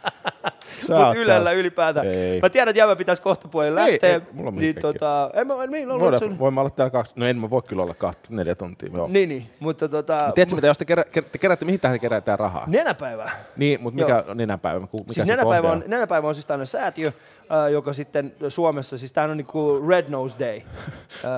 Mutta 0.89 1.15
Ylellä 1.15 1.53
ylipäätään. 1.53 2.07
Ei. 2.07 2.41
Mä 2.41 2.51
tiedän, 2.51 2.69
että 2.69 2.79
Jävä 2.79 2.97
pitäisi 2.97 3.23
kohta 3.23 3.49
puolella 3.49 3.87
Ei, 3.87 3.93
lähteä. 3.93 4.11
ei, 4.11 4.21
mulla 4.33 4.49
on 4.49 4.57
niin, 4.57 4.75
tota, 4.75 5.31
en 5.35 5.47
mä, 5.47 5.67
niin, 5.67 5.91
ollut 5.91 6.03
Voidaan, 6.03 6.19
sun... 6.19 6.39
voimme 6.39 6.61
olla 6.61 6.71
täällä 6.71 6.91
kaksi, 6.91 7.13
no 7.17 7.27
en 7.27 7.39
mä 7.39 7.51
voi 7.51 7.63
kyllä 7.63 7.83
olla 7.83 7.95
kahta, 7.95 8.21
neljä 8.29 8.55
tuntia. 8.55 8.91
Joo. 8.95 9.09
Niin, 9.09 9.29
niin, 9.29 9.51
mutta 9.61 9.89
tota... 9.89 10.19
Tiedätkö 10.35 10.55
mitä, 10.55 10.67
jos 10.67 10.79
te, 10.79 10.85
kerä, 10.85 11.05
te 11.33 11.39
keräätte, 11.39 11.65
mihin 11.65 11.81
tähän 11.81 11.95
te 11.95 11.99
kerätään 11.99 12.39
rahaa? 12.39 12.65
Nenäpäivä. 12.67 13.31
Niin, 13.57 13.83
mutta 13.83 14.01
mikä 14.01 14.25
on 14.29 14.37
nenäpäivä? 14.37 14.81
Mikä 14.81 14.97
Siis 15.11 15.27
se 15.27 15.37
nenäpäivä 15.37 15.73
on, 15.73 15.85
nenäpäivä 15.87 16.29
on 16.29 16.35
siis 16.35 16.47
tämmöinen 16.47 16.67
säätiö, 16.67 17.09
äh, 17.09 17.73
joka 17.73 17.93
sitten 17.93 18.35
Suomessa, 18.49 18.99
siis 18.99 19.13
tämä 19.13 19.31
on 19.31 19.37
niinku 19.37 19.85
Red 19.89 20.09
Nose 20.09 20.37
Day. 20.39 20.61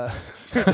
Äh, 0.05 0.13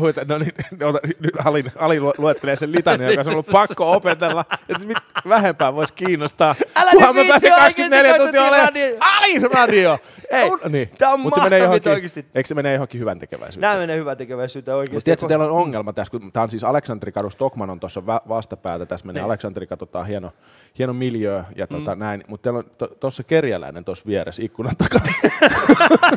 huita, 0.00 0.20
no 0.28 0.38
niin, 0.38 0.52
ota, 0.84 0.98
nyt 1.20 1.32
Ali, 1.44 1.64
Ali 1.78 2.00
lu- 2.00 2.12
luettelee 2.18 2.56
sen 2.56 2.72
litania, 2.72 3.10
joka 3.10 3.20
on 3.20 3.32
ollut 3.32 3.46
pakko 3.52 3.92
opetella, 3.92 4.44
että 4.68 4.86
mit, 4.86 4.96
vähempää 5.42 5.74
voisi 5.74 5.92
kiinnostaa. 5.92 6.54
Älä 6.76 6.90
nyt 6.92 7.14
viitsi 7.14 7.50
24 7.50 8.12
oikeesti 8.12 8.22
tuntia 8.24 8.42
koita 8.42 8.48
olemaan 8.48 9.68
radio. 9.68 9.98
Ei, 10.32 10.50
On- 10.50 10.72
niin. 10.72 10.90
tää 10.98 11.10
on 11.10 11.20
Mut 11.20 11.34
se 11.34 11.40
menee 11.40 11.58
johonkin, 11.58 11.92
oikeesti. 11.92 12.26
Eikö 12.34 12.48
se 12.48 12.54
mene 12.54 12.72
johonkin 12.72 13.00
hyvän 13.00 13.18
tekeväisyyteen? 13.18 13.60
Nämä 13.70 13.80
menee 13.80 13.96
hyvää 13.96 14.16
tekeväisyyteen 14.16 14.76
oikeasti. 14.76 14.96
Mutta 14.96 15.04
tiedätkö, 15.04 15.28
teillä 15.28 15.44
on 15.44 15.50
ongelma 15.50 15.92
tässä, 15.92 16.10
kun 16.10 16.32
tämä 16.32 16.42
on 16.42 16.50
siis 16.50 16.64
Aleksanterikadu, 16.64 17.30
Stockman 17.30 17.70
on 17.70 17.80
tuossa 17.80 18.06
va- 18.06 18.20
vastapäätä, 18.28 18.86
tässä 18.86 19.06
menee 19.06 19.20
Niin. 19.20 19.26
Aleksanterikatu, 19.26 19.86
tämä 19.86 20.00
on 20.00 20.06
hieno, 20.08 20.32
hieno 20.78 20.92
miljöö 20.92 21.42
ja 21.56 21.66
tota, 21.66 21.94
näin, 21.94 22.24
mutta 22.28 22.42
teillä 22.42 22.58
on 22.58 22.88
tuossa 23.00 23.22
kerjäläinen 23.22 23.84
tuossa 23.84 24.04
vieressä 24.06 24.42
ikkunan 24.42 24.76
takana. 24.82 25.04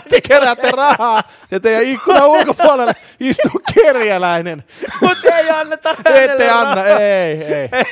te 0.10 0.22
keräätte 0.22 0.72
rahaa 0.72 1.24
ja 1.52 1.60
teidän 1.60 1.84
ikkunan 1.84 2.28
ulkopuolelle 2.28 2.94
istuu 3.20 3.62
kerjäläinen. 3.76 4.64
Mutta 5.02 5.36
ei 5.38 5.50
anneta 5.50 5.96
Ette 6.06 6.50
anna, 6.50 6.86
ei, 6.88 7.44
ei. 7.44 7.70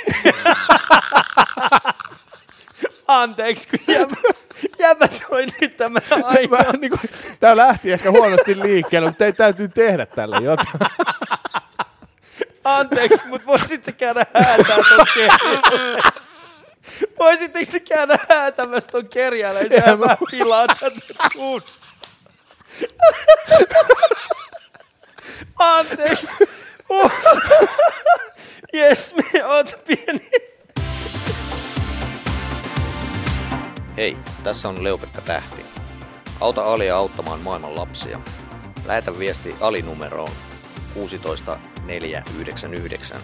Anteeksi, 3.21 3.67
kun 3.67 3.79
jäbä, 3.95 4.15
jäbä 4.79 5.07
toi 5.29 5.45
nyt 5.61 5.77
tämän 5.77 6.01
aina. 6.23 6.49
Vähän 6.49 6.75
niin 6.81 6.89
kuin, 6.89 7.11
tämä 7.39 7.57
lähti 7.67 7.91
ehkä 7.91 8.11
huonosti 8.11 8.59
liikkeelle, 8.59 9.09
mutta 9.09 9.25
ei 9.25 9.33
täytyy 9.33 9.67
tehdä 9.67 10.05
tälle 10.05 10.37
jotain. 10.37 10.67
Anteeksi, 12.63 13.27
mutta 13.27 13.47
voisit 13.47 13.85
sä 13.85 13.91
käydä 13.91 14.25
häätää 14.33 14.75
ton 14.77 15.05
kerjäläisen? 15.13 16.03
Voisitteko 17.19 17.71
sä 17.71 17.79
käydä 17.79 18.17
häätämässä 18.29 18.89
ton 18.89 19.07
kerjäläisen 19.09 19.83
ja 19.87 19.95
mä- 19.97 19.99
vähän 20.05 20.17
pilaa 20.31 20.67
tätä 20.67 20.89
tuun? 21.33 21.61
Anteeksi. 25.59 26.27
Jes, 28.73 29.15
me 29.33 29.45
oot 29.45 29.77
pieni. 29.87 30.29
Hei, 33.97 34.17
tässä 34.43 34.69
on 34.69 34.83
Leopekka 34.83 35.21
Tähti. 35.21 35.65
Auta 36.41 36.73
Alia 36.73 36.97
auttamaan 36.97 37.39
maailman 37.41 37.75
lapsia. 37.75 38.19
Lähetä 38.85 39.19
viesti 39.19 39.55
Ali-numeroon 39.59 40.31
16499. 40.93 43.21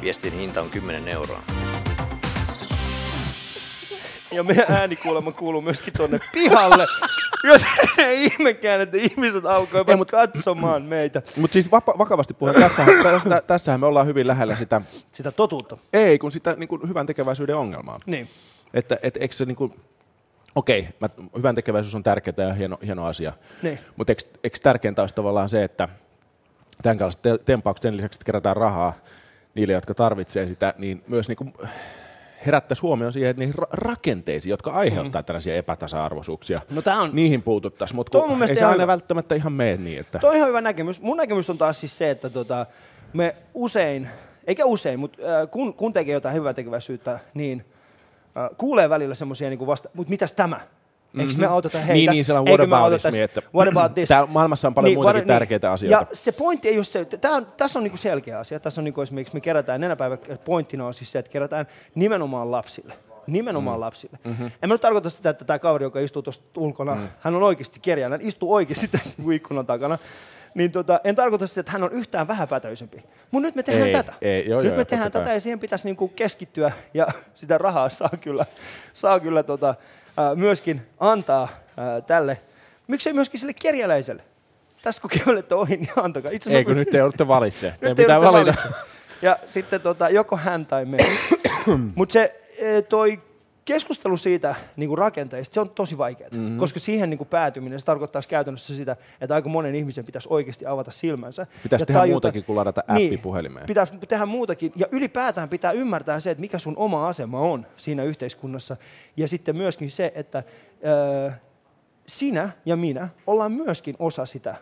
Viestin 0.00 0.32
hinta 0.32 0.60
on 0.62 0.70
10 0.70 1.08
euroa. 1.08 1.42
Ja 4.32 4.42
meidän 4.42 4.64
äänikuulemma 4.68 5.32
kuuluu 5.32 5.60
myöskin 5.62 5.92
tonne 5.92 6.18
pihalle. 6.32 6.86
Jos 7.44 7.62
ei 7.98 8.24
ihmekään, 8.24 8.80
että 8.80 8.96
ihmiset 8.96 9.46
aukoivat 9.46 10.10
katsomaan 10.10 10.82
meitä. 10.82 11.22
Mutta 11.36 11.52
siis 11.52 11.70
vapa- 11.70 11.98
vakavasti 11.98 12.34
puheen, 12.34 12.62
tässähän, 12.62 13.02
tässä, 13.02 13.42
tässähän 13.46 13.80
me 13.80 13.86
ollaan 13.86 14.06
hyvin 14.06 14.26
lähellä 14.26 14.56
sitä, 14.56 14.80
Sitä 15.12 15.32
totuutta. 15.32 15.76
ei 15.92 16.18
kun 16.18 16.32
sitä 16.32 16.54
niin 16.56 16.68
kuin 16.68 16.88
hyvän 16.88 17.06
tekeväisyyden 17.06 17.56
ongelmaa. 17.56 17.98
Niin. 18.06 18.28
Että 18.74 18.96
et, 19.02 19.16
eikö 19.16 19.34
se 19.34 19.44
niinku, 19.44 19.74
okei, 20.54 20.88
mä, 21.00 21.08
hyvän 21.36 21.54
tekeväisyys 21.54 21.94
on 21.94 22.02
tärkeää 22.02 22.48
ja 22.48 22.54
hieno, 22.54 22.78
hieno 22.86 23.06
asia, 23.06 23.32
Niin. 23.62 23.78
mutta 23.96 24.10
eikö, 24.12 24.22
eikö 24.44 24.58
tärkeintä 24.62 25.02
olisi 25.02 25.14
tavallaan 25.14 25.48
se, 25.48 25.64
että 25.64 25.88
tämän 26.82 26.98
kaltaiset 26.98 27.22
te- 27.22 27.38
tempaukset 27.38 27.82
sen 27.82 27.96
lisäksi, 27.96 28.16
että 28.16 28.24
kerätään 28.24 28.56
rahaa 28.56 28.92
niille, 29.54 29.72
jotka 29.72 29.94
tarvitsee 29.94 30.46
sitä, 30.48 30.74
niin 30.78 31.02
myös 31.08 31.28
niinku 31.28 31.52
herättäisiin 32.46 32.82
huomioon 32.82 33.12
siihen, 33.12 33.30
että 33.30 33.40
niihin 33.40 33.54
ra- 33.54 33.68
rakenteisiin, 33.72 34.50
jotka 34.50 34.70
aiheuttaa 34.70 35.22
mm. 35.22 35.26
tällaisia 35.26 35.54
epätasa-arvoisuuksia, 35.56 36.56
No 36.70 36.82
tää 36.82 37.00
on- 37.00 37.10
niihin 37.12 37.42
puututtaisiin, 37.42 37.96
mutta 37.96 38.18
mielestä 38.26 38.52
ei 38.52 38.56
se 38.56 38.64
aina 38.64 38.74
hyvä. 38.74 38.86
välttämättä 38.86 39.34
ihan 39.34 39.52
mene 39.52 39.76
niin. 39.76 40.00
Että... 40.00 40.18
Toi 40.18 40.30
on 40.30 40.36
ihan 40.36 40.48
hyvä 40.48 40.60
näkemys. 40.60 41.00
Mun 41.00 41.16
näkemys 41.16 41.50
on 41.50 41.58
taas 41.58 41.80
siis 41.80 41.98
se, 41.98 42.10
että 42.10 42.30
tota, 42.30 42.66
me 43.12 43.36
usein, 43.54 44.08
eikä 44.46 44.64
usein, 44.64 45.00
mutta 45.00 45.22
äh, 45.22 45.48
kun, 45.50 45.74
kun 45.74 45.92
tekee 45.92 46.12
jotain 46.14 46.34
hyvää 46.34 46.54
tekeväisyyttä, 46.54 47.18
niin 47.34 47.64
kuulee 48.58 48.88
välillä 48.88 49.14
semmoisia 49.14 49.48
niin 49.48 49.66
vasta, 49.66 49.88
mutta 49.94 50.10
mitäs 50.10 50.32
tämä? 50.32 50.60
Eikö 51.18 51.32
me 51.36 51.46
auteta 51.46 51.78
heitä? 51.78 51.92
Niin, 51.92 52.10
niin, 52.10 52.24
sellainen 52.24 52.52
Eikö 52.52 52.66
me 52.66 52.70
whataboutismi, 52.70 53.10
auteta- 53.10 53.24
että 53.24 53.42
what 53.54 53.68
about 53.68 53.94
this? 53.94 54.08
täällä 54.14 54.30
maailmassa 54.30 54.68
on 54.68 54.74
paljon 54.74 54.94
muitakin 54.94 55.26
tärkeitä 55.26 55.72
asioita. 55.72 56.06
Ja 56.10 56.16
se 56.16 56.32
pointti 56.32 56.68
ei 56.68 56.76
ole 56.76 56.84
se, 56.84 57.00
että 57.00 57.16
tää 57.16 57.32
on, 57.32 57.46
tässä 57.56 57.78
on 57.78 57.82
niinku 57.82 57.96
selkeä 57.96 58.38
asia. 58.38 58.60
Tässä 58.60 58.80
on 58.80 58.84
niinku 58.84 59.00
esimerkiksi, 59.00 59.36
me 59.36 59.40
kerätään 59.40 59.80
nenäpäivä, 59.80 60.18
pointtina 60.44 60.86
on 60.86 60.94
siis 60.94 61.12
se, 61.12 61.18
että 61.18 61.30
kerätään 61.30 61.66
nimenomaan 61.94 62.50
lapsille. 62.50 62.94
Nimenomaan 63.26 63.78
mm. 63.78 63.80
lapsille. 63.80 64.18
Mm-hmm. 64.24 64.46
En 64.62 64.68
mä 64.68 64.74
nyt 64.74 64.80
tarkoita 64.80 65.10
sitä, 65.10 65.30
että 65.30 65.44
tämä 65.44 65.58
kaveri, 65.58 65.84
joka 65.84 66.00
istuu 66.00 66.22
tuossa 66.22 66.42
ulkona, 66.56 66.94
mm. 66.94 67.08
hän 67.20 67.34
on 67.34 67.42
oikeasti 67.42 67.80
kirjailija, 67.80 68.18
hän 68.18 68.28
istuu 68.28 68.54
oikeasti 68.54 68.88
tästä 68.88 69.14
niinku 69.16 69.30
ikkunan 69.30 69.66
takana. 69.66 69.98
Niin 70.54 70.72
tota, 70.72 71.00
en 71.04 71.16
tarkoita 71.16 71.46
sitä, 71.46 71.60
että 71.60 71.72
hän 71.72 71.82
on 71.82 71.92
yhtään 71.92 72.28
vähäpätöisempi. 72.28 73.04
Mutta 73.30 73.46
nyt 73.46 73.54
me 73.54 73.62
tehdään 73.62 73.88
Ei, 73.88 73.92
tätä. 73.92 74.12
ei, 74.22 74.48
joo, 74.48 74.60
nyt 74.60 74.68
joo, 74.70 74.78
me 74.78 74.84
tehdään 74.84 75.10
totta 75.10 75.24
tätä 75.24 75.34
ja 75.34 75.40
siihen 75.40 75.58
pitäisi 75.58 75.88
niinku 75.88 76.08
keskittyä 76.08 76.72
ja 76.94 77.06
sitä 77.34 77.58
rahaa 77.58 77.88
saa 77.88 78.10
kyllä, 78.20 78.46
saa 78.94 79.20
kyllä 79.20 79.42
tota, 79.42 79.74
myöskin 80.34 80.82
antaa 81.00 81.48
ää, 81.76 82.00
tälle. 82.00 82.40
Miksei 82.86 83.12
myöskin 83.12 83.40
sille 83.40 83.52
kerjäläiselle? 83.62 84.22
Tästä 84.82 85.00
kun 85.00 85.10
kävelette 85.10 85.54
ohi, 85.54 85.76
niin 85.76 85.90
antakaa. 85.96 86.30
Itse 86.30 86.50
Ei 86.56 86.64
kun 86.64 86.76
nyt 86.76 86.90
te 86.90 86.98
joudutte 86.98 87.28
valitsemaan. 87.28 87.78
nyt 87.82 87.94
te 87.96 88.02
pitää 88.02 88.20
valita. 88.20 88.52
valitsemaan. 88.52 88.84
Ja 89.22 89.38
sitten 89.46 89.80
tota, 89.80 90.08
joko 90.08 90.36
hän 90.36 90.66
tai 90.66 90.84
me. 90.84 90.96
Mutta 91.94 92.12
se 92.12 92.40
e, 92.58 92.82
toi 92.82 93.20
keskustelu 93.72 94.16
siitä 94.16 94.54
niin 94.76 94.98
rakenteista, 94.98 95.54
se 95.54 95.60
on 95.60 95.70
tosi 95.70 95.98
vaikeaa, 95.98 96.30
mm-hmm. 96.32 96.58
koska 96.58 96.80
siihen 96.80 97.10
niin 97.10 97.26
päätyminen, 97.30 97.80
se 97.80 97.86
tarkoittaisi 97.86 98.28
käytännössä 98.28 98.76
sitä, 98.76 98.96
että 99.20 99.34
aika 99.34 99.48
monen 99.48 99.74
ihmisen 99.74 100.04
pitäisi 100.04 100.28
oikeasti 100.30 100.66
avata 100.66 100.90
silmänsä. 100.90 101.46
Pitäisi 101.62 101.82
ja 101.82 101.86
tehdä 101.86 102.00
tajuta- 102.00 102.12
muutakin 102.12 102.44
kuin 102.44 102.56
ladata 102.56 102.84
appi 102.88 103.16
puhelimeen. 103.22 103.66
Pitäisi 103.66 103.94
tehdä 104.08 104.26
muutakin. 104.26 104.72
Ja 104.76 104.86
ylipäätään 104.90 105.48
pitää 105.48 105.72
ymmärtää 105.72 106.20
se, 106.20 106.30
että 106.30 106.40
mikä 106.40 106.58
sun 106.58 106.76
oma 106.76 107.08
asema 107.08 107.40
on 107.40 107.66
siinä 107.76 108.02
yhteiskunnassa. 108.02 108.76
Ja 109.16 109.28
sitten 109.28 109.56
myöskin 109.56 109.90
se, 109.90 110.12
että 110.14 110.42
ö, 110.86 111.32
sinä 112.06 112.50
ja 112.66 112.76
minä 112.76 113.08
ollaan 113.26 113.52
myöskin 113.52 113.96
osa 113.98 114.26
sitä 114.26 114.54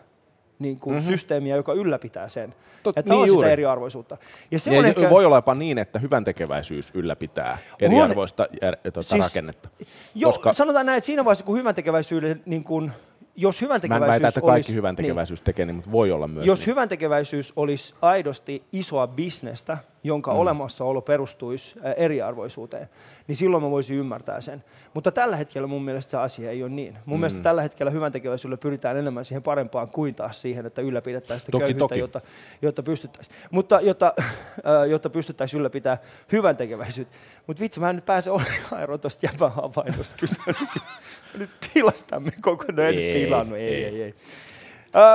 niin 0.59 0.79
kuin 0.79 0.95
mm-hmm. 0.95 1.11
systeemiä, 1.11 1.55
joka 1.55 1.73
ylläpitää 1.73 2.29
sen. 2.29 2.55
Tot- 2.87 2.93
että 2.95 3.13
niin 3.13 3.21
on 3.21 3.27
juuri. 3.27 3.45
sitä 3.45 3.53
eriarvoisuutta. 3.53 4.17
Ja 4.51 4.59
se 4.59 4.71
Ja 4.73 4.79
on 4.79 4.85
ehkä... 4.85 5.09
Voi 5.09 5.25
olla 5.25 5.35
jopa 5.35 5.55
niin, 5.55 5.77
että 5.77 5.99
hyvän 5.99 6.23
tekeväisyys 6.23 6.91
ylläpitää 6.93 7.57
eriarvoista 7.79 8.47
jär, 8.61 8.77
tuota, 8.83 9.01
Siis- 9.01 9.23
rakennetta. 9.23 9.69
Joo, 10.15 10.31
Koska 10.31 10.53
sanotaan 10.53 10.85
näin, 10.85 10.97
että 10.97 11.05
siinä 11.05 11.25
vaiheessa, 11.25 11.45
kun 11.45 11.57
hyvän 11.57 11.75
tekeväisyydellä, 11.75 12.35
niin 12.45 12.63
kuin, 12.63 12.91
jos 13.35 13.61
hyvän 13.61 13.71
mä 13.71 13.75
en 13.75 13.81
tekeväisyys 13.81 14.09
väitä, 14.09 14.27
että 14.27 14.41
kaikki 14.41 14.51
olisi, 14.51 14.73
hyvän 14.73 14.95
tekeväisyys 14.95 15.41
tekee, 15.41 15.65
niin, 15.65 15.75
mutta 15.75 15.91
voi 15.91 16.11
olla 16.11 16.27
myös 16.27 16.45
Jos 16.47 16.59
niin. 16.59 16.67
hyvän 16.67 16.89
tekeväisyys 16.89 17.53
olisi 17.55 17.95
aidosti 18.01 18.63
isoa 18.71 19.07
bisnestä, 19.07 19.77
jonka 20.03 20.33
mm. 20.33 20.39
olemassaolo 20.39 21.01
perustuisi 21.01 21.79
ä, 21.85 21.91
eriarvoisuuteen, 21.91 22.89
niin 23.27 23.35
silloin 23.35 23.63
mä 23.63 23.71
voisin 23.71 23.97
ymmärtää 23.97 24.41
sen. 24.41 24.63
Mutta 24.93 25.11
tällä 25.11 25.35
hetkellä 25.35 25.67
mun 25.67 25.83
mielestä 25.83 26.11
se 26.11 26.17
asia 26.17 26.51
ei 26.51 26.63
ole 26.63 26.71
niin. 26.71 26.97
Mun 27.05 27.17
mm. 27.17 27.21
mielestä 27.21 27.41
tällä 27.41 27.61
hetkellä 27.61 27.91
hyvän 27.91 28.11
tekeväisyydellä 28.11 28.57
pyritään 28.57 28.97
enemmän 28.97 29.25
siihen 29.25 29.43
parempaan 29.43 29.89
kuin 29.89 30.15
taas 30.15 30.41
siihen, 30.41 30.65
että 30.65 30.81
ylläpidettäisiin 30.81 31.39
sitä 31.39 31.51
Toki, 31.51 31.61
köyhyyttä, 31.61 31.79
toki. 31.79 31.99
jotta, 31.99 32.21
jotta 32.61 32.83
pystyttäisiin. 32.83 33.35
Mutta 33.51 33.81
jotta, 33.81 34.13
ä, 34.81 34.85
jotta 34.85 35.09
pystyttäisiin 35.09 35.59
ylläpitämään 35.59 35.99
hyvän 36.31 36.57
tekeväisyyttä. 36.57 37.15
Mutta 37.47 37.61
vitsi, 37.61 37.79
mä 37.79 37.89
en 37.89 37.95
nyt 37.95 38.05
pääse 38.05 38.31
ollenkaan 38.39 38.81
eroon 38.81 38.99
tuosta 38.99 39.25
jäbän 39.25 39.51
havainnosta. 39.51 40.15
Kyllä 40.19 40.33
nyt, 40.47 40.69
nyt 41.39 41.49
pilastamme 41.73 42.31
koko 42.41 42.65
no, 42.71 42.83
en 42.83 42.95
Ei, 42.95 43.13
pilannut, 43.13 43.57
ei, 43.57 43.75
ei. 43.75 43.85
ei. 43.85 44.01
ei. 44.01 44.15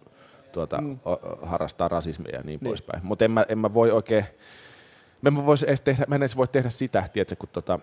tuota, 0.52 0.80
mm. 0.80 0.98
o, 1.04 1.12
o, 1.12 1.18
harrastaa 1.46 1.88
rasismia 1.88 2.32
ja 2.36 2.38
niin, 2.38 2.46
Niin. 2.46 2.60
poispäin. 2.60 3.00
Mutta 3.06 3.24
en 3.24 3.30
mä, 3.30 3.44
en 3.48 3.58
mä 3.58 3.74
voi 3.74 3.90
oikein, 3.90 4.24
mä 5.22 5.28
en, 5.28 5.46
vois 5.46 5.62
edes 5.62 5.80
tehdä, 5.80 6.04
mä 6.08 6.14
en 6.14 6.22
edes 6.22 6.36
voi 6.36 6.48
tehdä 6.48 6.70
sitä, 6.70 7.04
tiedätkö, 7.12 7.36
kun 7.38 7.48
tota, 7.52 7.78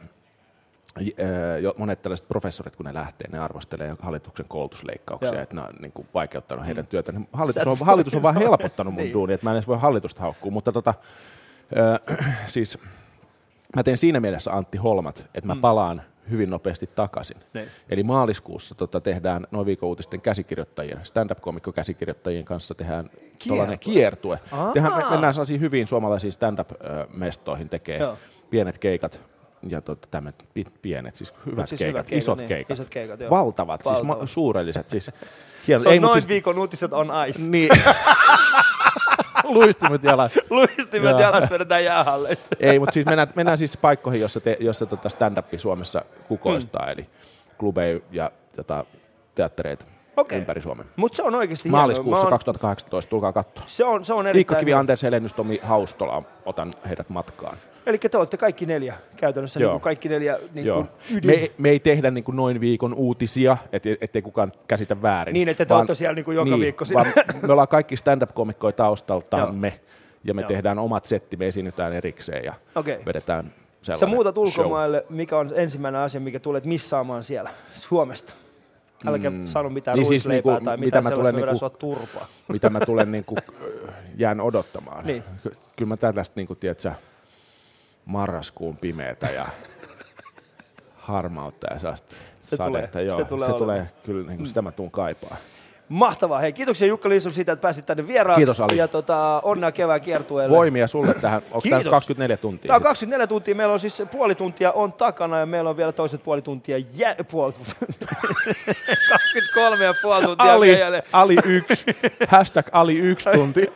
jo 1.62 1.74
monet 1.78 2.02
tällaiset 2.02 2.28
professorit, 2.28 2.76
kun 2.76 2.86
ne 2.86 2.94
lähtee, 2.94 3.30
ne 3.32 3.40
arvostelee 3.40 3.96
hallituksen 4.00 4.46
koulutusleikkauksia, 4.50 5.34
Joo. 5.34 5.42
että 5.42 5.56
ne 5.56 5.62
on 5.62 5.74
niin 5.82 5.92
kuin, 5.92 6.08
vaikeuttanut 6.14 6.66
heidän 6.66 6.88
työtä. 6.88 7.12
Niin 7.12 7.28
Hallitus 7.34 7.68
on, 7.68 7.78
hallitus 7.82 8.16
on 8.16 8.24
vaan 8.24 8.36
helpottanut 8.36 8.94
mun 8.94 8.98
Niin. 8.98 9.06
niin. 9.06 9.14
duunia, 9.14 9.34
että 9.36 9.46
mä 9.46 9.52
en 9.52 9.56
edes 9.56 9.68
voi 9.68 9.78
hallitusta 9.78 10.22
haukkua, 10.22 10.52
mutta 10.52 10.72
tota, 10.72 10.94
siis 12.46 12.78
mä 13.76 13.84
teen 13.84 13.98
siinä 13.98 14.20
mielessä 14.20 14.52
Antti 14.52 14.78
Holmat, 14.78 15.26
että 15.34 15.48
mä 15.48 15.56
palaan 15.62 16.02
hyvin 16.30 16.50
nopeasti 16.50 16.90
takaisin. 16.96 17.38
Niin. 17.54 17.68
Eli 17.90 18.04
maaliskuussa 18.04 18.76
tota, 18.76 19.02
tehdään 19.02 19.48
noin 19.52 19.66
viikon 19.66 19.90
uutisten 19.90 20.22
käsikirjoittajien, 20.22 21.00
stand-up-komikko 21.04 21.72
käsikirjoittajien 21.72 22.46
kanssa 22.46 22.76
tehdään 22.76 23.10
kiertue. 23.80 24.40
Aa. 24.52 24.74
Tehdään, 24.74 24.98
me, 24.98 25.10
mennään 25.10 25.34
sellaisiin 25.34 25.62
hyviin 25.62 25.88
suomalaisiin 25.88 26.32
stand-up-mestoihin 26.34 27.70
tekee 27.70 27.98
Joo. 27.98 28.18
pienet 28.50 28.78
keikat. 28.78 29.22
Ja 29.70 29.82
tota, 29.82 30.08
tämmöiset 30.12 30.46
pi- 30.54 30.66
pienet, 30.82 31.16
siis 31.16 31.34
hyvät, 31.46 31.70
siis 31.70 31.80
keikat, 31.80 31.94
hyvät 31.94 32.08
keikat, 32.08 32.18
isot 32.24 32.38
niin, 32.38 32.48
keikat, 32.48 32.72
isot 32.80 32.90
keikat, 32.90 33.20
joo. 33.20 33.30
valtavat, 33.30 33.82
siis 33.82 33.94
Valtavat. 33.94 34.20
ma- 34.20 34.26
suurelliset. 34.26 34.90
Siis, 34.90 35.12
hieno, 35.68 35.84
Se 35.84 35.90
on 35.90 35.96
mut 35.96 36.02
noin 36.02 36.14
siis, 36.14 36.28
viikon 36.28 36.60
uutiset 36.60 36.94
on 36.94 37.08
ice. 37.30 37.50
Niin, 37.50 37.70
luistimet 39.46 40.04
jalas. 40.04 40.40
Luistimet 40.50 41.10
Joo. 41.10 41.20
jalas 41.20 41.50
vedetään 41.50 41.84
jäähalleissa. 41.84 42.56
Ei, 42.60 42.80
mutta 42.80 42.94
siis 42.94 43.06
mennään, 43.06 43.28
mennään 43.36 43.58
siis 43.58 43.78
paikkoihin, 43.78 44.22
jossa, 44.22 44.40
te, 44.40 44.58
jossa 44.60 44.86
tota 44.86 45.10
stand-up 45.10 45.46
Suomessa 45.58 46.02
kukoistaa, 46.28 46.92
eli 46.92 47.10
klubeja 47.58 48.00
ja 48.12 48.32
tota, 48.56 48.86
teattereita 49.36 49.86
Okei. 50.18 50.40
ympäri 50.40 50.62
Suomen. 50.62 50.86
Mutta 50.96 51.16
se 51.16 51.24
on 51.24 51.36
oikeasti. 51.36 51.70
Maaliskuussa 51.70 52.24
oon- 52.24 52.30
2018, 52.30 53.10
tulkaa 53.10 53.34
katsoa. 53.34 53.64
Se 53.68 53.86
on, 53.86 54.06
se 54.06 54.14
on 54.14 54.28
erittäin 54.28 54.60
Kivi, 54.60 54.70
hieno. 54.70 54.80
Anders 54.80 55.04
Helenius, 55.04 55.34
Tomi 55.34 55.60
Haustola, 55.64 56.24
otan 56.46 56.74
heidät 56.88 57.10
matkaan. 57.10 57.58
Eli 57.86 57.98
te 57.98 58.18
olette 58.18 58.38
kaikki 58.38 58.66
neljä 58.66 58.94
käytännössä, 59.18 59.60
niin 59.60 59.70
kuin 59.72 59.82
kaikki 59.82 60.10
neljä 60.10 60.40
niin 60.54 60.74
kuin 60.74 60.88
ydin. 61.12 61.28
Me, 61.30 61.34
ei- 61.34 61.52
me 61.58 61.70
ei 61.70 61.80
tehdä 61.80 62.12
niin 62.12 62.24
kuin 62.24 62.36
noin 62.36 62.62
viikon 62.62 62.94
uutisia, 62.94 63.58
et, 63.72 63.84
ettei 64.02 64.22
kukaan 64.22 64.52
käsitä 64.68 65.02
väärin. 65.02 65.34
Niin, 65.34 65.50
että 65.50 65.66
te 65.66 65.74
ootte 65.74 65.96
siellä 65.96 66.16
niin 66.16 66.26
kuin 66.26 66.36
joka 66.36 66.60
viikko 66.60 66.86
siinä. 66.86 67.02
vaan 67.02 67.14
me 67.48 67.52
ollaan 67.52 67.68
kaikki 67.68 67.98
stand-up-komikkoja 67.98 68.72
taustaltamme, 68.72 69.80
ja 70.24 70.34
me 70.34 70.42
Joo. 70.42 70.48
tehdään 70.48 70.80
omat 70.80 71.06
setti, 71.06 71.38
me 71.38 71.48
esiinnytään 71.48 71.94
erikseen 71.94 72.46
ja 72.46 72.54
Okei. 72.76 73.00
vedetään 73.06 73.52
Sä 73.82 74.06
muutat 74.06 74.36
show. 74.36 74.44
ulkomaille, 74.46 75.06
mikä 75.10 75.38
on 75.38 75.52
ensimmäinen 75.56 76.02
asia, 76.02 76.22
mikä 76.22 76.40
tulet 76.40 76.66
missaamaan 76.66 77.24
siellä 77.24 77.50
Suomesta? 77.76 78.34
Älkää 79.08 79.32
mm. 79.32 79.46
sano 79.46 79.70
mitään 79.70 79.96
Niin 79.96 80.00
niin 80.02 80.08
siis 80.08 80.28
niinku, 80.28 80.50
tai 80.64 80.78
mitä 80.78 80.98
mä 80.98 81.10
sellaista, 81.10 81.16
tulen 81.22 81.36
me 81.36 81.42
niinku- 81.42 81.58
sua 81.60 81.70
turpaa. 81.70 82.26
mitä 82.48 82.70
mä 82.70 82.80
tulen 82.80 83.12
niin 83.12 83.26
kuin, 83.26 83.38
jään 84.18 84.42
odottamaan. 84.42 85.06
Niin. 85.06 85.24
Ky- 85.44 85.52
Kyllä 85.76 85.90
mä 85.90 85.98
tällaista, 85.98 86.34
niin 86.36 86.48
kuin, 86.48 86.60
tiedätkö, 86.60 86.92
marraskuun 88.06 88.78
pimeätä 88.78 89.28
ja 89.28 89.46
harmautta 90.96 91.68
ja 91.74 91.80
sellaista 91.80 92.16
Se 92.40 92.56
sadetta. 92.56 92.88
tulee, 92.92 93.06
Joo, 93.06 93.18
se 93.18 93.26
tulee 93.26 93.46
se 93.46 93.52
olemaan. 93.52 93.78
tulee 93.88 94.02
kyllä, 94.04 94.28
niin 94.28 94.38
kuin, 94.38 94.48
sitä 94.48 94.62
mä 94.62 94.72
tuun 94.72 94.92
kaipaa. 94.92 95.38
Mahtavaa. 95.90 96.40
Hei, 96.40 96.54
kiitoksia 96.54 96.88
Jukka 96.88 97.10
Lindström 97.10 97.34
siitä, 97.34 97.52
että 97.52 97.62
pääsit 97.62 97.86
tänne 97.86 98.08
vieraaksi. 98.08 98.40
Kiitos, 98.40 98.62
Ali. 98.62 98.78
Ja 98.78 98.88
tota, 98.88 99.42
onnea 99.44 99.72
kevään 99.72 100.02
kiertueelle. 100.02 100.58
Voimia 100.58 100.88
sulle 100.88 101.14
tähän. 101.14 101.42
Onko 101.52 101.62
tämä 101.62 101.78
Kiitos. 101.78 101.92
24 101.92 102.38
tuntia? 102.38 102.68
Tämä 102.68 102.76
on 102.76 102.84
24 102.84 103.28
tuntia, 103.28 103.56
meillä 103.56 103.74
on 103.74 103.80
siis 103.80 104.04
puoli 104.12 104.36
tuntia 104.36 104.72
on 104.72 104.94
takana 104.94 105.40
ja 105.40 105.46
meillä 105.46 105.70
on 105.70 105.78
vielä 105.78 105.92
toiset 105.92 106.24
puoli 106.24 106.42
tuntia 106.42 106.78
jä... 106.96 107.16
puoli... 107.32 107.54
23 109.10 109.86
ja 109.86 109.94
puoli 110.02 110.24
tuntia 110.24 110.54
Ali. 110.54 110.78
Ali 111.14 111.36
1. 111.46 111.86
Hashtag 112.28 112.68
Ali 112.72 112.98
1 112.98 113.30
tunti. 113.34 113.62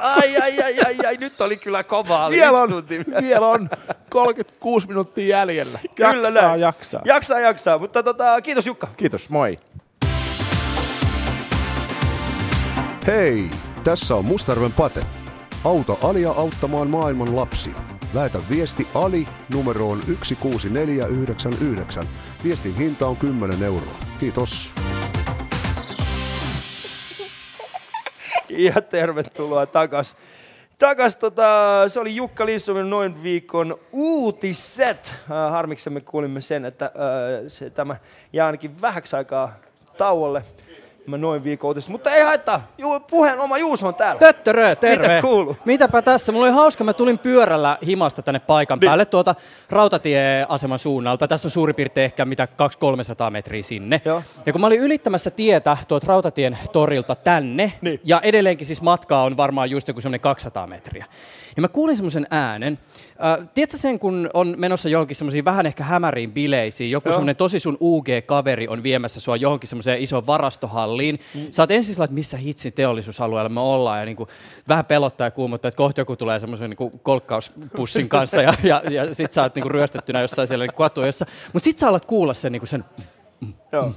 Ai, 0.00 0.36
ai, 0.36 0.62
ai, 0.62 0.80
ai, 0.86 0.96
ai, 1.06 1.16
nyt 1.16 1.40
oli 1.40 1.56
kyllä 1.56 1.84
kova, 1.84 2.26
oli 2.26 2.36
vielä, 2.40 2.60
on, 2.60 2.68
tunti. 2.70 3.04
vielä 3.20 3.46
on 3.46 3.70
36 4.10 4.88
minuuttia 4.88 5.38
jäljellä. 5.38 5.78
Kyllä 5.94 6.28
jaksaa, 6.28 6.56
jaksaa. 6.56 7.02
Jaksaa, 7.04 7.40
jaksaa. 7.40 7.78
Mutta 7.78 8.02
tota, 8.02 8.40
kiitos 8.40 8.66
Jukka. 8.66 8.88
Kiitos, 8.96 9.30
moi. 9.30 9.56
Hei, 13.06 13.50
tässä 13.84 14.14
on 14.14 14.24
Mustarven 14.24 14.72
Pate. 14.72 15.00
Auta 15.64 15.96
Alia 16.02 16.30
auttamaan 16.30 16.90
maailman 16.90 17.36
lapsia. 17.36 17.72
Lähetä 18.14 18.38
viesti 18.50 18.88
Ali 18.94 19.26
numeroon 19.54 19.98
16499. 20.06 22.04
Viestin 22.44 22.74
hinta 22.74 23.06
on 23.06 23.16
10 23.16 23.62
euroa. 23.62 23.94
Kiitos. 24.20 24.74
Ja 28.48 28.82
tervetuloa 28.82 29.66
takas. 29.66 30.16
Takas, 30.78 31.16
tota, 31.16 31.44
se 31.88 32.00
oli 32.00 32.16
Jukka 32.16 32.46
Lindströmin 32.46 32.90
noin 32.90 33.22
viikon 33.22 33.78
uutiset. 33.92 35.14
Äh, 35.14 35.52
harmiksemme 35.52 36.00
kuulimme 36.00 36.40
sen, 36.40 36.64
että 36.64 36.84
äh, 36.84 36.92
se, 37.48 37.70
tämä 37.70 37.96
jää 38.32 38.46
ainakin 38.46 38.82
vähäksi 38.82 39.16
aikaa 39.16 39.52
tauolle. 39.96 40.42
Mä 41.06 41.18
noin 41.18 41.44
viikon 41.44 41.68
uutiset. 41.68 41.90
Mutta 41.90 42.14
ei 42.14 42.22
haittaa, 42.22 42.68
Ju, 42.78 43.00
puheen 43.00 43.40
oma 43.40 43.58
Juuso 43.58 43.88
on 43.88 43.94
täällä. 43.94 44.18
Töttörö, 44.18 44.76
terve. 44.76 45.08
Mitä 45.08 45.22
kuuluu? 45.22 45.56
Mitäpä 45.64 46.02
tässä? 46.02 46.32
Mulla 46.32 46.46
oli 46.46 46.52
hauska, 46.54 46.84
mä 46.84 46.92
tulin 46.92 47.18
pyörällä 47.18 47.78
himasta 47.86 48.22
tänne 48.22 48.40
paikan 48.40 48.78
niin. 48.78 48.88
päälle 48.88 49.04
tuolta 49.04 49.34
rautatieaseman 49.70 50.78
suunnalta. 50.78 51.28
Tässä 51.28 51.46
on 51.46 51.50
suurin 51.50 51.74
piirtein 51.74 52.04
ehkä 52.04 52.24
mitä 52.24 52.48
200-300 53.26 53.30
metriä 53.30 53.62
sinne. 53.62 54.00
Joo. 54.04 54.22
Ja 54.46 54.52
kun 54.52 54.60
mä 54.60 54.66
olin 54.66 54.80
ylittämässä 54.80 55.30
tietä 55.30 55.76
tuolta 55.88 56.06
rautatien 56.06 56.58
torilta 56.72 57.14
tänne, 57.14 57.72
Niin. 57.80 58.00
ja 58.04 58.20
edelleenkin 58.20 58.66
siis 58.66 58.82
matkaa 58.82 59.22
on 59.22 59.36
varmaan 59.36 59.70
just 59.70 59.88
joku 59.88 60.00
semmoinen 60.00 60.20
200 60.20 60.66
metriä, 60.66 61.06
niin 61.56 61.62
mä 61.62 61.68
kuulin 61.68 61.96
semmoisen 61.96 62.26
äänen. 62.30 62.78
Äh, 63.24 63.48
tiedätkö 63.54 63.76
sen, 63.76 63.98
kun 63.98 64.30
on 64.34 64.54
menossa 64.58 64.88
johonkin 64.88 65.16
semmoisiin 65.16 65.44
vähän 65.44 65.66
ehkä 65.66 65.84
hämäriin 65.84 66.32
bileisiin, 66.32 66.90
joku 66.90 67.08
Joo. 67.08 67.12
semmoinen 67.12 67.36
tosi 67.36 67.60
sun 67.60 67.78
UG-kaveri 67.80 68.68
on 68.68 68.82
viemässä 68.82 69.20
sua 69.20 69.36
johonkin 69.36 69.68
semmoiseen 69.68 70.02
isoon 70.02 70.26
varastohalliin. 70.26 71.20
Mm. 71.34 71.46
Sä 71.50 71.62
oot 71.62 71.70
ensin 71.70 71.94
sillä, 71.94 72.04
että 72.04 72.14
missä 72.14 72.36
hitsin 72.36 72.72
teollisuusalueella 72.72 73.48
me 73.48 73.60
ollaan, 73.60 73.98
ja 73.98 74.04
niinku 74.04 74.28
vähän 74.68 74.84
pelottaa 74.84 75.26
ja 75.26 75.30
kuumottaa, 75.30 75.68
että 75.68 75.76
kohta 75.76 76.00
joku 76.00 76.16
tulee 76.16 76.40
semmoisen 76.40 76.70
niinku 76.70 76.90
kolkkauspussin 76.90 78.08
kanssa, 78.08 78.42
ja, 78.42 78.54
ja, 78.62 78.82
ja 78.90 79.14
sit 79.14 79.32
sä 79.32 79.42
oot 79.42 79.54
niinku 79.54 79.68
ryöstettynä 79.68 80.20
jossain 80.20 80.48
siellä 80.48 80.64
niinku 80.64 80.82
katuojassa. 80.82 81.26
Mutta 81.52 81.64
sit 81.64 81.78
sä 81.78 81.88
alat 81.88 82.04
kuulla 82.04 82.34
sen, 82.34 82.52
niinku 82.52 82.66
sen 82.66 82.84
Joo. 83.72 83.92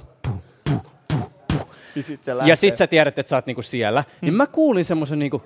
Ja 1.96 2.02
sit 2.02 2.24
se 2.24 2.30
ja 2.30 2.38
lähtee. 2.38 2.56
sit 2.56 2.76
sä 2.76 2.86
tiedät, 2.86 3.18
että 3.18 3.30
sä 3.30 3.36
oot 3.36 3.46
niinku 3.46 3.62
siellä. 3.62 4.04
Niin 4.20 4.34
mä 4.34 4.46
kuulin 4.46 4.84
semmoisen 4.84 5.18
niinku... 5.18 5.42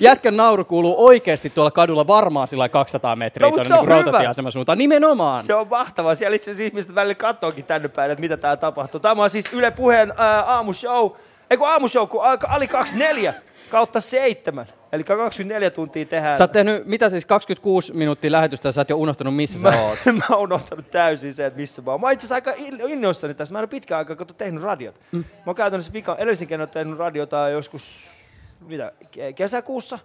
Jätkän 0.00 0.36
nauru 0.36 0.64
kuuluu 0.64 1.06
oikeasti 1.06 1.50
tuolla 1.50 1.70
kadulla 1.70 2.06
varmaan 2.06 2.48
sillä 2.48 2.68
200 2.68 3.16
metriä 3.16 3.50
No, 3.50 3.54
tuonne 3.56 3.76
hyvä. 3.82 3.94
rautatieaseman 3.94 4.52
suuntaan. 4.52 4.78
Nimenomaan. 4.78 5.42
Se 5.42 5.54
on 5.54 5.68
mahtavaa. 5.68 6.14
Siellä 6.14 6.36
itse 6.36 6.50
asiassa 6.50 6.64
ihmiset 6.64 6.94
välillä 6.94 7.14
kattookin 7.14 7.64
tänne 7.64 7.88
päin, 7.88 8.10
että 8.10 8.20
mitä 8.20 8.36
täällä 8.36 8.56
tapahtuu. 8.56 9.00
Tämä 9.00 9.22
on 9.22 9.30
siis 9.30 9.52
Yle 9.52 9.70
Puheen 9.70 10.12
ää, 10.16 10.42
aamushow. 10.42 11.10
Ei 11.50 11.56
kun 11.56 11.68
aamushow, 11.68 12.08
Ali 12.48 12.68
24 12.68 13.34
kautta 13.70 14.00
7. 14.00 14.66
Eli 14.92 15.04
24 15.04 15.70
tuntia 15.70 16.04
tehdään. 16.04 16.36
Sä 16.36 16.44
oot 16.44 16.52
tehnyt, 16.52 16.86
mitä 16.86 17.08
siis, 17.08 17.26
26 17.26 17.92
minuuttia 17.94 18.32
lähetystä 18.32 18.68
ja 18.68 18.72
sä 18.72 18.80
oot 18.80 18.90
jo 18.90 18.96
unohtanut, 18.96 19.36
missä 19.36 19.58
sä 19.58 19.70
mä, 19.70 19.82
oot. 19.82 19.98
mä 20.28 20.36
oon 20.36 20.40
unohtanut 20.42 20.90
täysin 20.90 21.34
se, 21.34 21.46
että 21.46 21.60
missä 21.60 21.82
mä 21.82 21.90
oon. 21.90 22.00
Mä 22.00 22.06
oon 22.06 22.12
itse 22.12 22.26
asiassa 22.26 22.34
aika 22.34 22.52
in- 22.56 22.80
innoissani 22.90 23.34
tässä. 23.34 23.52
Mä 23.52 23.58
en 23.58 23.62
ole 23.62 23.68
pitkään 23.68 23.98
aikaa 23.98 24.16
kato 24.16 24.34
tehnyt 24.34 24.62
radiot. 24.62 25.00
Mm. 25.12 25.18
Mä 25.18 25.42
oon 25.46 25.56
käytännössä 25.56 25.92
vika, 25.92 26.16
edellisen 26.18 26.48
kerran 26.48 26.68
tehnyt 26.68 26.98
radiota 26.98 27.48
joskus 27.48 28.06
mitä, 28.60 28.92
ke- 29.04 29.32
kesäkuussa. 29.34 29.98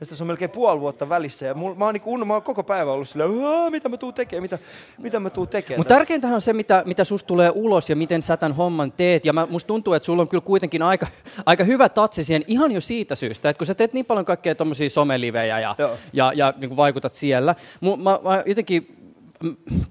Ja 0.00 0.06
sitten 0.06 0.16
se 0.16 0.22
on 0.22 0.26
melkein 0.26 0.50
puoli 0.50 0.80
vuotta 0.80 1.08
välissä. 1.08 1.46
Ja 1.46 1.54
mul, 1.54 1.74
mä, 1.74 1.84
oon 1.84 1.94
niinku, 1.94 2.18
mä 2.18 2.32
oon 2.32 2.42
koko 2.42 2.62
päivä 2.62 2.92
ollut 2.92 3.08
silleen, 3.08 3.44
"Aa, 3.44 3.70
mitä 3.70 3.88
mä 3.88 3.96
tuun 3.96 4.14
tekemään, 4.14 4.42
mitä, 4.42 4.58
mitä 4.98 5.20
mä 5.20 5.30
tuun 5.30 5.48
tekemään. 5.48 5.80
Mutta 5.80 5.94
tärkeintähän 5.94 6.34
on 6.34 6.40
se, 6.40 6.52
mitä, 6.52 6.82
mitä 6.86 7.04
susta 7.04 7.26
tulee 7.26 7.52
ulos 7.54 7.90
ja 7.90 7.96
miten 7.96 8.22
sä 8.22 8.36
tämän 8.36 8.56
homman 8.56 8.92
teet. 8.92 9.24
Ja 9.24 9.32
mä, 9.32 9.46
musta 9.50 9.66
tuntuu, 9.66 9.92
että 9.94 10.06
sulla 10.06 10.22
on 10.22 10.28
kyllä 10.28 10.40
kuitenkin 10.44 10.82
aika, 10.82 11.06
aika 11.46 11.64
hyvä 11.64 11.88
tatsi 11.88 12.24
siihen 12.24 12.44
ihan 12.46 12.72
jo 12.72 12.80
siitä 12.80 13.14
syystä, 13.14 13.50
että 13.50 13.58
kun 13.58 13.66
sä 13.66 13.74
teet 13.74 13.92
niin 13.92 14.06
paljon 14.06 14.24
kaikkea 14.26 14.54
tommosia 14.54 14.90
somelivejä 14.90 15.60
ja, 15.60 15.74
Joo. 15.78 15.90
ja, 16.12 16.32
ja 16.34 16.54
niin 16.60 16.76
vaikutat 16.76 17.14
siellä. 17.14 17.54
Mu, 17.80 17.96
mä, 17.96 18.18
mä 18.24 18.42
jotenkin 18.46 18.97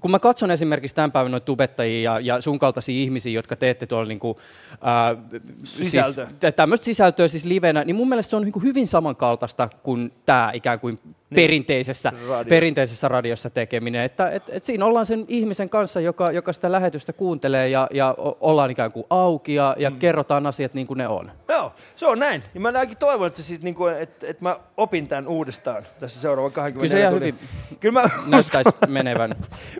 kun 0.00 0.10
mä 0.10 0.18
katson 0.18 0.50
esimerkiksi 0.50 0.96
tämän 0.96 1.12
päivän 1.12 1.30
noita 1.30 1.44
tubettajia 1.44 2.12
ja, 2.12 2.20
ja 2.20 2.40
sun 2.40 2.58
kaltaisia 2.58 3.02
ihmisiä, 3.02 3.32
jotka 3.32 3.56
teette 3.56 3.86
tuolla 3.86 4.08
niinku, 4.08 4.40
ää, 4.80 5.16
Sisältöä. 5.64 6.26
siis, 6.26 6.38
tä- 6.40 6.52
tämmöistä 6.52 6.84
sisältöä 6.84 7.28
siis 7.28 7.44
livenä, 7.44 7.84
niin 7.84 7.96
mun 7.96 8.08
mielestä 8.08 8.30
se 8.30 8.36
on 8.36 8.42
niinku 8.42 8.60
hyvin 8.60 8.86
samankaltaista 8.86 9.68
kuin 9.82 10.12
tämä 10.26 10.50
ikään 10.54 10.80
kuin 10.80 10.98
perinteisessä, 11.34 12.12
Radio. 12.28 12.48
perinteisessä 12.48 13.08
radiossa 13.08 13.50
tekeminen. 13.50 14.02
Että 14.02 14.30
et, 14.30 14.42
et 14.48 14.64
siinä 14.64 14.84
ollaan 14.84 15.06
sen 15.06 15.24
ihmisen 15.28 15.68
kanssa, 15.68 16.00
joka, 16.00 16.30
joka 16.30 16.52
sitä 16.52 16.72
lähetystä 16.72 17.12
kuuntelee 17.12 17.68
ja, 17.68 17.88
ja 17.90 18.14
ollaan 18.40 18.70
ikään 18.70 18.92
kuin 18.92 19.06
auki 19.10 19.54
ja, 19.54 19.76
ja 19.78 19.90
mm. 19.90 19.98
kerrotaan 19.98 20.46
asiat 20.46 20.74
niin 20.74 20.86
kuin 20.86 20.98
ne 20.98 21.08
on. 21.08 21.32
Joo, 21.48 21.72
se 21.96 22.06
on 22.06 22.18
näin. 22.18 22.42
Ja 22.54 22.60
mä 22.60 22.68
ainakin 22.68 22.96
toivon, 22.96 23.26
että, 23.26 23.42
siis 23.42 23.62
niinku, 23.62 23.86
että, 23.86 24.26
että 24.26 24.44
mä 24.44 24.56
opin 24.76 25.08
tämän 25.08 25.28
uudestaan 25.28 25.82
tässä 25.98 26.20
seuraavan 26.20 26.52
20 26.52 26.96
Kyllä 26.96 27.10
se 27.10 27.16
hyvin 27.16 27.48
Kyllä 27.80 28.02
mä 28.02 28.08
näyttäisi 28.26 28.70
menevän. 28.88 29.34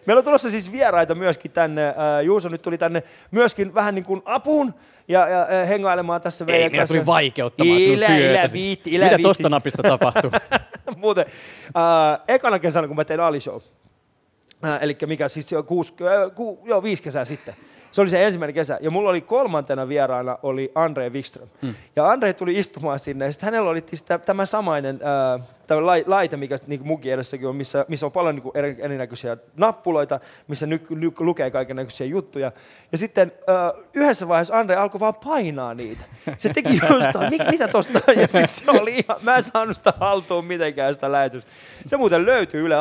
Meillä 0.06 0.18
on 0.18 0.24
tulossa 0.24 0.50
siis 0.50 0.72
vieraita 0.72 1.14
myöskin 1.14 1.50
tänne. 1.50 1.88
Äh, 1.88 1.94
Juuso 2.24 2.48
nyt 2.48 2.62
tuli 2.62 2.78
tänne 2.78 3.02
myöskin 3.30 3.74
vähän 3.74 3.94
niin 3.94 4.04
kuin 4.04 4.22
apuun 4.24 4.74
ja, 5.08 5.28
ja 5.28 5.42
äh, 5.42 5.68
hengailemaan 5.68 6.20
tässä 6.20 6.44
Ei, 6.48 6.52
meidän 6.52 6.72
minä 6.72 6.86
tulin 6.86 7.06
vaikeuttamaan 7.06 7.80
sun 7.80 7.88
Ilä, 7.88 8.06
työtä. 8.06 8.30
ilä, 8.30 8.52
viitti, 8.52 8.90
ilä, 8.90 9.04
Mitä 9.04 9.16
viitti. 9.16 9.28
tosta 9.28 9.48
napista 9.48 9.82
tapahtuu? 9.82 10.30
Muuten, 10.96 11.26
äh, 11.76 12.20
ekana 12.28 12.58
kesänä, 12.58 12.86
kun 12.86 12.96
mä 12.96 13.04
tein 13.04 13.20
Ali-show, 13.20 13.60
äh, 14.64 14.78
eli 14.82 14.96
mikä 15.06 15.28
siis 15.28 15.52
jo 15.52 15.62
kuusi, 15.62 15.94
äh, 16.02 16.34
ku, 16.34 16.60
joo, 16.64 16.82
viisi 16.82 17.02
kesää 17.02 17.24
sitten, 17.24 17.54
se 17.90 18.00
oli 18.00 18.08
se 18.08 18.24
ensimmäinen 18.24 18.54
kesä. 18.54 18.78
Ja 18.80 18.90
mulla 18.90 19.10
oli 19.10 19.20
kolmantena 19.20 19.88
vieraana 19.88 20.38
oli 20.42 20.72
Andre 20.74 21.10
Wikström. 21.10 21.48
Mm. 21.62 21.74
Ja 21.96 22.10
Andre 22.10 22.32
tuli 22.32 22.58
istumaan 22.58 22.98
sinne, 22.98 23.24
ja 23.24 23.32
sitten 23.32 23.46
hänellä 23.46 23.70
oli 23.70 23.82
siis 23.86 24.02
tä- 24.02 24.18
tämä 24.18 24.46
samainen 24.46 25.00
äh, 25.36 25.46
tämä 25.68 25.86
lai, 25.86 26.04
laite, 26.06 26.36
mikä 26.36 26.58
niin 26.66 26.86
munkin 26.86 27.12
edessäkin 27.12 27.48
on, 27.48 27.56
missä, 27.56 27.84
missä 27.88 28.06
on 28.06 28.12
paljon 28.12 28.34
niin 28.34 28.50
eri, 28.54 28.76
erinäköisiä 28.78 29.36
nappuloita, 29.56 30.20
missä 30.48 30.66
ny, 30.66 30.80
ny, 30.90 31.12
lukee 31.18 31.50
kaiken 31.50 31.76
näköisiä 31.76 32.06
juttuja. 32.06 32.52
Ja 32.92 32.98
sitten 32.98 33.32
äh, 33.48 33.84
yhdessä 33.94 34.28
vaiheessa 34.28 34.58
Andre 34.58 34.76
alkoi 34.76 35.00
vaan 35.00 35.14
painaa 35.14 35.74
niitä. 35.74 36.04
Se 36.38 36.48
teki 36.48 36.80
jostain, 36.90 37.30
mit, 37.30 37.42
mitä 37.50 37.68
tosta 37.68 38.00
on? 38.08 38.18
Ja 38.18 38.28
sitten 38.28 38.48
se 38.48 38.70
oli 38.70 38.90
ihan, 38.90 39.18
mä 39.22 39.36
en 39.36 39.42
saanut 39.42 39.76
sitä 39.76 39.94
haltuun 40.00 40.44
mitenkään 40.44 40.94
sitä 40.94 41.12
lähetystä. 41.12 41.50
Se 41.86 41.96
muuten 41.96 42.26
löytyy 42.26 42.66
yle, 42.66 42.74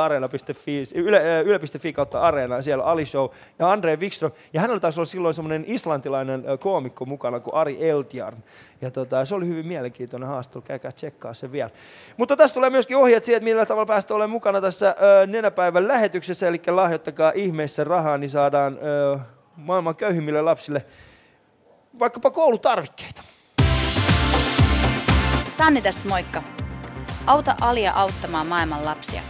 äh, 1.18 1.46
yle.fi 1.46 1.94
kautta 1.94 2.22
areena, 2.22 2.62
siellä 2.62 2.84
Ali 2.84 3.06
Show 3.06 3.30
ja 3.60 3.72
Andre 3.72 3.96
Wikström. 3.96 4.32
Ja 4.54 4.62
hänellä 4.62 4.80
taisi 4.80 5.00
olla 5.00 5.06
silloin 5.06 5.34
semmoinen 5.34 5.64
islantilainen 5.68 6.44
koomikko 6.60 7.06
mukana 7.06 7.40
kuin 7.40 7.54
Ari 7.54 7.90
Eltjarn. 7.90 8.38
Ja 8.82 8.92
tota, 8.92 9.26
se 9.26 9.36
oli 9.36 9.48
hyvin 9.48 9.68
mielenkiintoinen 9.68 10.30
haastattelu, 10.30 10.62
käykää 10.62 10.92
tsekkaa 10.92 11.34
se 11.34 11.52
vielä. 11.52 11.70
Mutta 12.18 12.36
tässä 12.36 12.54
tulee 12.54 12.70
myöskin 12.70 12.98
ohjeet 12.98 13.26
siitä, 13.26 13.44
millä 13.44 13.66
tavalla 13.66 13.86
päästä 13.86 14.14
olemaan 14.14 14.30
mukana 14.30 14.62
tässä 14.62 14.96
ö, 15.22 15.28
nenäpäivän 15.28 15.88
lähetyksessä, 15.88 16.48
eli 16.48 16.62
lahjoittakaa 16.68 17.32
ihmeessä 17.36 17.84
rahaa, 17.84 18.18
niin 18.18 18.30
saadaan 18.30 18.80
ö, 18.84 19.20
maailman 19.56 19.96
köyhimmille 19.96 20.42
lapsille 20.42 20.86
vaikkapa 22.00 22.32
koulutarvikkeita. 22.32 23.24
Sanni 25.58 25.82
tässä 25.82 26.10
moikka. 26.10 26.44
Auta 27.28 27.56
Alia 27.62 27.92
auttamaan 27.92 28.48
maailman 28.48 28.86
lapsia. 28.86 29.22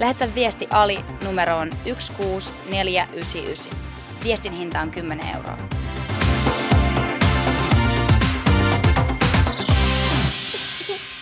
Lähetä 0.00 0.28
viesti 0.34 0.68
Ali 0.70 0.98
numeroon 1.24 1.70
16499. 1.84 3.72
Viestin 4.24 4.52
hinta 4.52 4.80
on 4.80 4.90
10 4.90 5.26
euroa. 5.36 5.58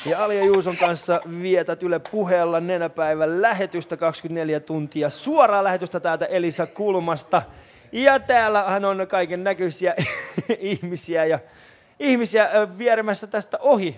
Ja 0.08 0.24
Ali 0.24 0.38
ja 0.38 0.44
Juuson 0.44 0.76
kanssa 0.76 1.20
vietät 1.42 1.82
Yle 1.82 2.00
puheella 2.10 2.60
nenäpäivän 2.60 3.42
lähetystä 3.42 3.96
24 3.96 4.60
tuntia. 4.60 5.10
Suoraa 5.10 5.64
lähetystä 5.64 6.00
täältä 6.00 6.24
Elisa 6.24 6.66
Kulmasta. 6.66 7.42
Ja 7.92 8.18
täällähän 8.20 8.84
on 8.84 9.06
kaiken 9.08 9.44
näköisiä 9.44 9.94
ihmisiä 10.58 11.24
ja 11.24 11.38
ihmisiä 12.00 12.48
vieremässä 12.78 13.26
tästä 13.26 13.58
ohi. 13.60 13.96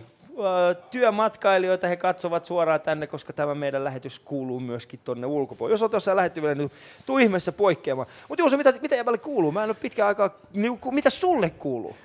työmatkailijoita, 0.90 1.88
he 1.88 1.96
katsovat 1.96 2.46
suoraan 2.46 2.80
tänne, 2.80 3.06
koska 3.06 3.32
tämä 3.32 3.54
meidän 3.54 3.84
lähetys 3.84 4.18
kuuluu 4.18 4.60
myöskin 4.60 5.00
tuonne 5.04 5.26
ulkopuolelle. 5.26 5.72
Jos 5.72 5.82
on 5.82 5.90
tuossa 5.90 6.16
lähettyvillä, 6.16 6.54
niin 6.54 6.70
tuu 7.06 7.18
ihmeessä 7.18 7.52
poikkeamaan. 7.52 8.08
Mutta 8.28 8.42
Juuso, 8.42 8.56
mitä, 8.56 8.72
mitä 8.82 8.96
kuuluu? 9.22 9.52
Mä 9.52 9.64
en 9.64 9.70
ole 9.70 9.76
pitkään 9.80 10.08
aikaa, 10.08 10.30
niin, 10.52 10.78
mitä 10.92 11.10
sulle 11.10 11.50
kuuluu? 11.50 11.96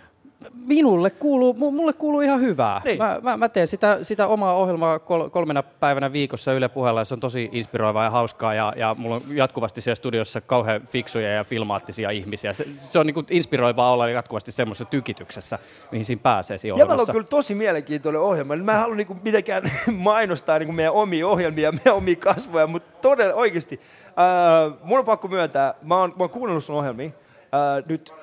Minulle 0.67 1.09
kuuluu, 1.09 1.53
mulle 1.53 1.93
kuuluu 1.93 2.21
ihan 2.21 2.41
hyvää. 2.41 2.81
Niin. 2.85 2.97
Mä, 2.97 3.19
mä, 3.21 3.37
mä 3.37 3.49
teen 3.49 3.67
sitä, 3.67 3.99
sitä 4.01 4.27
omaa 4.27 4.53
ohjelmaa 4.53 4.99
kol, 4.99 5.29
kolmena 5.29 5.63
päivänä 5.63 6.13
viikossa 6.13 6.53
Yle 6.53 6.69
Puheella 6.69 7.01
ja 7.01 7.05
se 7.05 7.13
on 7.13 7.19
tosi 7.19 7.49
inspiroivaa 7.51 8.03
ja 8.03 8.09
hauskaa 8.09 8.53
ja, 8.53 8.73
ja 8.75 8.95
mulla 8.99 9.15
on 9.15 9.21
jatkuvasti 9.29 9.81
siellä 9.81 9.95
studiossa 9.95 10.41
kauhean 10.41 10.81
fiksuja 10.87 11.29
ja 11.29 11.43
filmaattisia 11.43 12.09
ihmisiä. 12.09 12.53
Se, 12.53 12.67
se 12.77 12.99
on 12.99 13.07
niin 13.07 13.25
inspiroivaa 13.29 13.91
olla 13.91 14.09
jatkuvasti 14.09 14.51
semmoisessa 14.51 14.85
tykityksessä, 14.85 15.59
mihin 15.91 16.05
siinä 16.05 16.21
pääsee 16.23 16.57
siinä 16.57 16.73
Jäbällä 16.73 16.83
on 16.83 16.89
ohjelmassa. 16.93 17.13
kyllä 17.13 17.27
tosi 17.27 17.55
mielenkiintoinen 17.55 18.21
ohjelma. 18.21 18.55
Mä 18.55 18.71
en 18.71 18.79
halua 18.79 18.95
niinku 18.95 19.17
mitenkään 19.23 19.63
mainostaa 19.97 20.59
niinku 20.59 20.73
meidän 20.73 20.93
omia 20.93 21.27
ohjelmia 21.27 21.67
ja 21.67 21.71
meidän 21.71 21.95
omia 21.95 22.15
kasvoja, 22.15 22.67
mutta 22.67 22.97
todella 23.01 23.33
oikeasti. 23.33 23.79
Äh, 24.07 24.79
mun 24.83 24.99
on 24.99 25.05
pakko 25.05 25.27
myöntää, 25.27 25.73
mä 25.81 25.97
oon, 25.97 26.09
mä 26.09 26.15
oon 26.19 26.29
kuunnellut 26.29 26.63
sun 26.63 26.75
ohjelmia 26.75 27.05
äh, 27.07 27.83
nyt 27.87 28.13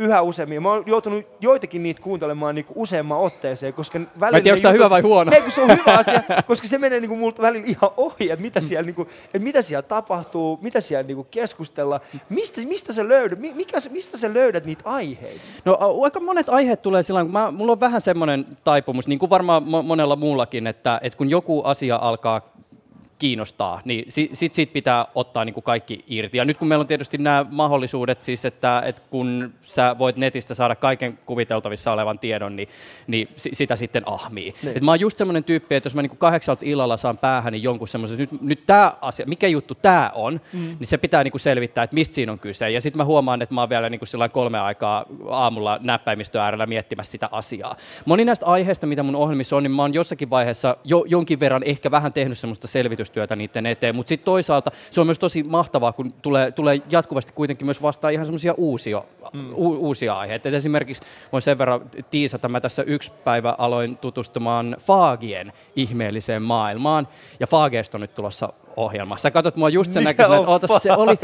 yhä 0.00 0.22
useammin. 0.22 0.62
Mä 0.62 0.68
oon 0.70 0.82
joutunut 0.86 1.24
joitakin 1.40 1.82
niitä 1.82 2.02
kuuntelemaan 2.02 2.54
niinku 2.54 2.72
useamman 2.76 3.18
otteeseen, 3.18 3.72
koska 3.72 3.98
välillä... 3.98 4.30
Mä 4.30 4.36
en 4.36 4.42
tiedä, 4.42 4.54
onko 4.56 4.68
jutut- 4.68 4.74
hyvä 4.74 4.90
vai 4.90 5.00
huono. 5.00 5.32
Ei, 5.32 5.40
kun 5.42 5.50
se 5.50 5.62
on 5.62 5.70
hyvä 5.70 5.98
asia, 5.98 6.22
koska 6.46 6.68
se 6.68 6.78
menee 6.78 7.00
niinku 7.00 7.16
multa 7.16 7.42
välillä 7.42 7.66
ihan 7.66 7.90
ohi, 7.96 8.30
että 8.30 8.42
mitä 8.42 8.60
siellä, 8.60 8.86
niinku, 8.86 9.02
että 9.24 9.38
mitä 9.38 9.62
siellä 9.62 9.82
tapahtuu, 9.82 10.58
mitä 10.62 10.80
siellä 10.80 11.06
niinku 11.06 11.26
keskustellaan. 11.30 12.00
Mistä, 12.28 12.60
mistä, 12.60 12.92
sä 12.92 13.08
löydät, 13.08 13.38
mi- 13.38 13.54
mikä, 13.54 13.78
mistä 13.90 14.18
sä 14.18 14.34
löydät 14.34 14.64
niitä 14.64 14.82
aiheita? 14.84 15.40
No 15.64 15.78
aika 16.02 16.20
monet 16.20 16.48
aiheet 16.48 16.82
tulee 16.82 17.02
silloin, 17.02 17.26
kun 17.26 17.32
mä, 17.32 17.50
mulla 17.50 17.72
on 17.72 17.80
vähän 17.80 18.00
semmoinen 18.00 18.46
taipumus, 18.64 19.08
niin 19.08 19.18
kuin 19.18 19.30
varmaan 19.30 19.62
mo- 19.62 19.82
monella 19.82 20.16
muullakin, 20.16 20.66
että, 20.66 21.00
että 21.02 21.16
kun 21.16 21.30
joku 21.30 21.62
asia 21.62 21.98
alkaa 22.02 22.40
kiinnostaa, 23.20 23.80
niin 23.84 24.04
si, 24.08 24.30
sit 24.32 24.54
siitä 24.54 24.72
pitää 24.72 25.06
ottaa 25.14 25.44
niin 25.44 25.54
kuin 25.54 25.64
kaikki 25.64 26.04
irti. 26.08 26.36
Ja 26.38 26.44
nyt 26.44 26.58
kun 26.58 26.68
meillä 26.68 26.80
on 26.80 26.86
tietysti 26.86 27.18
nämä 27.18 27.46
mahdollisuudet, 27.50 28.22
siis 28.22 28.44
että, 28.44 28.82
että 28.86 29.02
kun 29.10 29.52
sä 29.62 29.96
voit 29.98 30.16
netistä 30.16 30.54
saada 30.54 30.74
kaiken 30.74 31.18
kuviteltavissa 31.26 31.92
olevan 31.92 32.18
tiedon, 32.18 32.56
niin, 32.56 32.68
niin 33.06 33.28
si, 33.36 33.50
sitä 33.52 33.76
sitten 33.76 34.02
ahmii. 34.06 34.54
Niin. 34.62 34.76
Et 34.76 34.82
mä 34.82 34.90
oon 34.90 35.00
just 35.00 35.18
semmoinen 35.18 35.44
tyyppi, 35.44 35.74
että 35.74 35.86
jos 35.86 35.94
mä 35.94 36.02
niin 36.02 36.10
kuin 36.10 36.18
kahdeksalta 36.18 36.64
illalla 36.64 36.96
saan 36.96 37.18
päähän 37.18 37.52
niin 37.52 37.62
jonkun 37.62 37.88
semmoisen, 37.88 38.18
nyt, 38.18 38.42
nyt 38.42 38.66
tämä 38.66 38.94
asia, 39.00 39.26
mikä 39.26 39.48
juttu 39.48 39.74
tämä 39.74 40.10
on, 40.14 40.40
mm. 40.52 40.60
niin 40.60 40.86
se 40.86 40.98
pitää 40.98 41.24
niin 41.24 41.32
kuin 41.32 41.40
selvittää, 41.40 41.84
että 41.84 41.94
mistä 41.94 42.14
siinä 42.14 42.32
on 42.32 42.38
kyse. 42.38 42.70
Ja 42.70 42.80
sitten 42.80 42.98
mä 42.98 43.04
huomaan, 43.04 43.42
että 43.42 43.54
mä 43.54 43.60
oon 43.60 43.70
vielä 43.70 43.90
niin 43.90 44.00
kuin 44.00 44.30
kolme 44.32 44.58
aikaa 44.58 45.04
aamulla 45.28 45.78
näppäimistön 45.82 46.42
äärellä 46.42 46.66
miettimässä 46.66 47.10
sitä 47.10 47.28
asiaa. 47.32 47.76
Moni 48.04 48.24
näistä 48.24 48.46
aiheista, 48.46 48.86
mitä 48.86 49.02
mun 49.02 49.16
ohjelmissa 49.16 49.56
on, 49.56 49.62
niin 49.62 49.70
mä 49.70 49.82
oon 49.82 49.94
jossakin 49.94 50.30
vaiheessa 50.30 50.76
jo, 50.84 51.04
jonkin 51.08 51.40
verran 51.40 51.62
ehkä 51.62 51.90
vähän 51.90 52.12
tehnyt 52.12 52.38
semmoista 52.38 52.68
selvitystyötä 53.10 53.36
niiden 53.36 53.66
eteen, 53.66 53.94
mutta 53.94 54.08
sitten 54.08 54.24
toisaalta 54.24 54.70
se 54.90 55.00
on 55.00 55.06
myös 55.06 55.18
tosi 55.18 55.42
mahtavaa, 55.42 55.92
kun 55.92 56.12
tulee, 56.12 56.52
tulee 56.52 56.82
jatkuvasti 56.90 57.32
kuitenkin 57.32 57.66
myös 57.66 57.82
vastaan 57.82 58.12
ihan 58.12 58.26
semmoisia 58.26 58.54
uusia, 58.56 59.02
mm. 59.32 59.52
u, 59.52 59.88
uusia 59.88 60.14
aiheita. 60.14 60.48
Et 60.48 60.54
esimerkiksi 60.54 61.02
voin 61.32 61.42
sen 61.42 61.58
verran 61.58 61.80
tiisata, 62.10 62.48
mä 62.48 62.60
tässä 62.60 62.82
yksi 62.82 63.12
päivä 63.24 63.54
aloin 63.58 63.96
tutustumaan 63.96 64.76
faagien 64.80 65.52
ihmeelliseen 65.76 66.42
maailmaan, 66.42 67.08
ja 67.40 67.46
faageista 67.46 67.96
on 67.96 68.00
nyt 68.00 68.14
tulossa 68.14 68.52
ohjelma. 68.76 69.16
Sä 69.16 69.30
katsot 69.30 69.56
mua 69.56 69.68
just 69.68 69.92
sen 69.92 70.04
näköisenä, 70.04 70.36
että 70.36 70.50
ootas, 70.50 70.82
se 70.82 70.92
oli, 70.92 71.14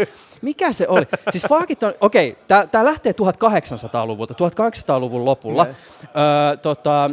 mikä 0.43 0.73
se 0.73 0.89
oli? 0.89 1.07
Siis 1.31 1.47
faagit 1.49 1.83
on, 1.83 1.95
okei, 2.01 2.31
okay, 2.31 2.67
tämä 2.71 2.85
lähtee 2.85 3.13
1800-luvulta, 3.13 4.35
1800-luvun 4.35 5.25
lopulla. 5.25 5.67
Öö, 5.67 6.57
tota, 6.57 7.11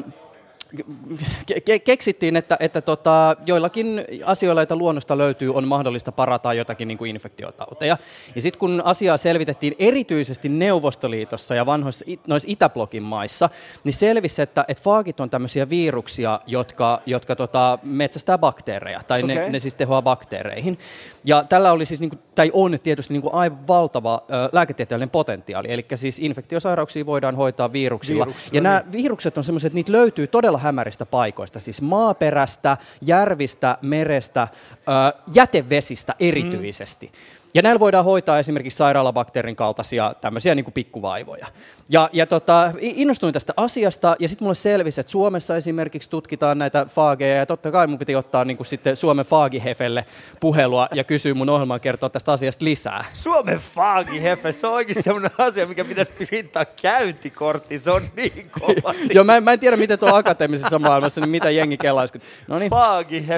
ke- 1.46 1.62
ke- 1.66 1.80
keksittiin, 1.80 2.36
että, 2.36 2.58
että 2.60 2.82
tota, 2.82 3.36
joillakin 3.46 4.06
asioilla, 4.26 4.62
joita 4.62 4.76
luonnosta 4.76 5.18
löytyy, 5.18 5.54
on 5.54 5.68
mahdollista 5.68 6.12
parata 6.12 6.54
jotakin 6.54 6.88
niin 6.88 6.98
kuin 6.98 7.12
infektiotauteja. 7.16 7.98
Ja 8.36 8.42
sitten 8.42 8.60
kun 8.60 8.82
asiaa 8.86 9.18
selvitettiin 9.18 9.76
erityisesti 9.80 10.50
Neuvostoliitossa 10.50 11.56
ja 11.56 11.66
vanhoissa 11.66 12.06
noissa 12.28 12.48
Itäblokin 12.52 13.04
maissa, 13.04 13.50
niin 13.84 13.94
selvisi, 13.94 14.42
että, 14.42 14.66
että 14.68 14.84
faagit 14.84 15.20
on 15.20 15.30
tämmöisiä 15.30 15.70
viruksia, 15.70 16.40
jotka, 16.48 17.02
jotka 17.06 17.36
tota, 17.36 17.80
metsästää 17.84 18.38
bakteereja, 18.38 19.02
tai 19.08 19.24
ne, 19.24 19.34
Okei. 19.34 19.50
ne 19.50 19.60
siis 19.60 19.76
tehoaa 19.76 20.02
bakteereihin. 20.02 20.78
Ja 21.24 21.44
tällä 21.50 21.72
oli 21.72 21.86
siis, 21.86 22.00
niin 22.00 22.10
kuin, 22.10 22.20
tai 22.36 22.52
on 22.54 22.78
tietysti 22.84 23.14
niin 23.14 23.22
kuin 23.22 23.34
aivan 23.34 23.68
valtava 23.68 24.24
ö, 24.30 24.50
lääketieteellinen 24.52 25.10
potentiaali, 25.10 25.68
eli 25.72 25.86
siis 25.96 26.20
infektiosairauksia 26.20 27.06
voidaan 27.06 27.36
hoitaa 27.36 27.74
viruksilla. 27.74 28.26
Viruksilla, 28.26 28.56
ja 28.56 28.62
nämä 28.62 28.84
virukset 28.92 29.38
on 29.38 29.44
semmoiset, 29.44 29.68
että 29.68 29.76
niitä 29.76 29.92
löytyy 29.92 30.28
todella 30.28 30.58
hämäristä 30.63 31.06
paikoista, 31.06 31.60
siis 31.60 31.82
maaperästä, 31.82 32.78
järvistä, 33.02 33.78
merestä, 33.82 34.47
ö, 34.73 35.19
jätevesistä 35.34 36.15
erityisesti. 36.19 37.12
Ja 37.54 37.62
näillä 37.62 37.80
voidaan 37.80 38.06
hoitaa 38.06 38.39
esimerkiksi 38.39 38.78
sairaalabakteerin 38.78 39.56
kaltaisia 39.56 40.13
tämmöisiä 40.22 40.56
niin 40.56 40.63
kuin 40.63 40.74
pikkuvaivoja. 40.74 41.48
Ja, 41.89 42.10
ja 42.13 42.26
tota, 42.26 42.72
innostuin 42.80 43.34
tästä 43.34 43.54
asiasta, 43.58 44.16
ja 44.20 44.30
sitten 44.30 44.46
mulle 44.46 44.56
selvisi, 44.56 45.02
että 45.02 45.12
Suomessa 45.12 45.58
esimerkiksi 45.58 46.10
tutkitaan 46.10 46.58
näitä 46.58 46.86
faageja, 46.86 47.38
ja 47.38 47.46
totta 47.46 47.72
kai 47.72 47.88
mun 47.88 48.00
piti 48.00 48.16
ottaa 48.16 48.46
niin 48.46 48.58
kuin 48.58 48.68
sitten 48.68 48.96
Suomen 48.96 49.26
faagihefelle 49.26 50.06
puhelua 50.39 50.88
ja 50.94 51.04
kysyä 51.04 51.34
mun 51.34 51.50
ohjelmaan 51.50 51.80
kertoa 51.80 52.10
tästä 52.10 52.32
asiasta 52.32 52.66
lisää. 52.66 53.06
Suomen 53.13 53.58
faagihefe, 53.58 54.52
se 54.52 54.68
on 54.68 54.74
oikein 54.74 55.04
sellainen 55.04 55.32
asia, 55.38 55.68
mikä 55.68 55.86
pitäisi 55.86 56.12
printaa 56.12 56.66
käyntikortti, 56.66 57.78
se 57.78 57.92
on 57.92 58.02
niin 58.16 58.52
kova. 58.60 58.94
Joo, 59.13 59.24
mä, 59.24 59.38
en- 59.38 59.44
mä 59.44 59.54
en 59.54 59.60
tiedä, 59.60 59.78
miten 59.78 60.00
tuo 60.00 60.16
akateemisessa 60.16 60.80
maailmassa, 60.80 61.22
niin 61.22 61.30
mitä 61.30 61.50
jengi 61.50 61.78
kellaisi. 61.78 62.22
No 62.48 62.60
niin. 62.60 62.72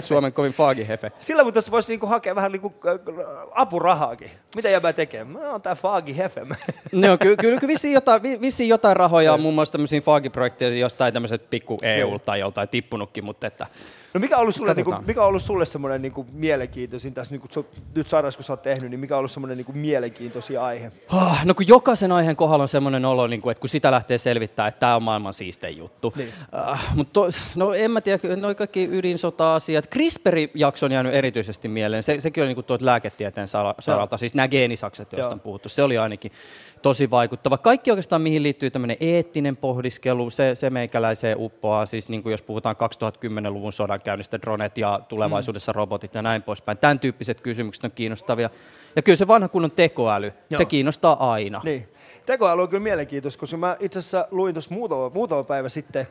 Suomen 0.01 0.33
kovin 0.33 0.51
faagihefe. 0.51 1.11
Sillä 1.19 1.43
mutta 1.43 1.57
tässä 1.57 1.71
voisi 1.71 1.91
niinku 1.91 2.05
hakea 2.07 2.35
vähän 2.35 2.51
niinku 2.51 2.73
äh, 2.87 2.99
apurahaakin. 4.05 4.31
Mitä 4.55 4.69
jäbää 4.69 4.93
tekee? 4.93 5.23
Mä 5.23 5.51
oon 5.51 5.61
tää 5.61 5.75
faagihefe. 5.75 6.41
No 6.91 7.17
kyllä, 7.17 7.35
kyllä, 7.35 7.59
kyllä 7.59 7.67
vissiin, 7.67 7.93
jotain, 7.93 8.23
vi- 8.23 8.41
vissiin 8.41 8.69
jotain 8.69 8.97
rahoja 8.97 9.33
on 9.33 9.41
muun 9.41 9.53
muassa 9.53 9.71
tämmöisiin 9.71 10.03
faagiprojekteja, 10.03 10.77
jostain 10.77 11.13
tämmöiset 11.13 11.49
pikku 11.49 11.77
EU 11.81 12.19
tai 12.19 12.39
joltain 12.39 12.69
tippunutkin, 12.69 13.23
mutta 13.25 13.47
että 13.47 13.67
No 14.15 14.19
mikä 14.19 14.35
on 14.35 14.41
ollut 14.41 14.55
sulle, 14.55 14.73
niinku, 14.73 14.91
Katsotaan. 14.91 15.07
mikä 15.07 15.21
on 15.21 15.27
ollut 15.27 15.41
sulle 15.41 15.65
semmoinen 15.65 16.01
niinku 16.01 16.25
mielenkiintoisin 16.33 17.13
tässä 17.13 17.33
niinku, 17.33 17.47
su- 17.59 17.65
nyt 17.95 18.07
sarjassa, 18.07 18.37
kun 18.37 18.43
sä 18.43 18.53
oot 18.53 18.61
tehnyt, 18.61 18.89
niin 18.89 18.99
mikä 18.99 19.15
on 19.15 19.17
ollut 19.17 19.31
semmoinen 19.31 19.57
niinku 19.57 19.71
mielenkiintoisin 19.71 20.59
aihe? 20.59 20.91
Ah, 21.09 21.45
No 21.45 21.53
kun 21.53 21.67
jokaisen 21.67 22.11
aiheen 22.11 22.35
kohdalla 22.35 22.61
on 22.63 22.69
semmoinen 22.69 23.05
olo, 23.05 23.27
niin 23.27 23.41
kuin, 23.41 23.51
että 23.51 23.59
kun 23.61 23.69
sitä 23.69 23.91
lähtee 23.91 24.17
selvittämään, 24.17 24.67
että 24.69 24.79
tämä 24.79 24.95
on 24.95 25.03
maailman 25.03 25.33
siistein 25.33 25.77
juttu. 25.77 26.13
Niin. 26.15 26.29
Ah, 26.51 26.95
mutta 26.95 27.21
no 27.55 27.73
en 27.73 27.91
mä 27.91 28.01
tiedä, 28.01 28.35
noi 28.35 28.55
kaikki 28.55 28.83
ydinsota-asiat. 28.91 29.87
CRISPR-jakso 29.91 30.85
on 30.85 30.91
jäänyt 30.91 31.13
erityisesti 31.13 31.67
mieleen. 31.67 32.03
Se, 32.03 32.19
sekin 32.19 32.43
oli 32.43 32.47
niin 32.47 32.55
kuin 32.55 32.65
tuolta 32.65 32.85
lääketieteen 32.85 33.47
sara- 33.47 33.75
saralta, 33.79 34.17
siis 34.17 34.33
nämä 34.33 34.47
geenisakset, 34.47 35.11
joista 35.11 35.27
Joo. 35.27 35.33
on 35.33 35.39
puhuttu. 35.39 35.69
Se 35.69 35.83
oli 35.83 35.97
ainakin 35.97 36.31
tosi 36.85 37.09
vaikuttava. 37.09 37.57
Kaikki 37.57 37.91
oikeastaan, 37.91 38.21
mihin 38.21 38.43
liittyy 38.43 38.71
tämmöinen 38.71 38.97
eettinen 38.99 39.57
pohdiskelu, 39.57 40.29
se, 40.29 40.55
se 40.55 40.69
meikäläiseen 40.69 41.37
uppoaa. 41.39 41.85
Siis 41.85 42.09
niin 42.09 42.23
kuin 42.23 42.31
jos 42.31 42.41
puhutaan 42.41 42.75
2010-luvun 42.75 43.73
sodankäynnistä, 43.73 44.41
dronet 44.41 44.77
ja 44.77 44.99
tulevaisuudessa 45.09 45.71
robotit 45.71 46.15
ja 46.15 46.21
näin 46.21 46.43
poispäin. 46.43 46.77
Tämän 46.77 46.99
tyyppiset 46.99 47.41
kysymykset 47.41 47.83
on 47.83 47.91
kiinnostavia. 47.91 48.49
Ja 48.95 49.01
kyllä 49.01 49.15
se 49.15 49.27
vanha 49.27 49.47
kunnon 49.47 49.71
tekoäly, 49.71 50.33
Joo. 50.49 50.57
se 50.57 50.65
kiinnostaa 50.65 51.31
aina. 51.31 51.61
Niin. 51.63 51.89
Tekoäly 52.25 52.61
on 52.61 52.69
kyllä 52.69 52.83
mielenkiintoista, 52.83 53.39
koska 53.39 53.57
mä 53.57 53.77
itse 53.79 53.99
asiassa 53.99 54.27
luin 54.31 54.53
tuossa 54.53 54.73
muutama, 54.73 55.11
muutama 55.13 55.43
päivä 55.43 55.69
sitten 55.69 56.07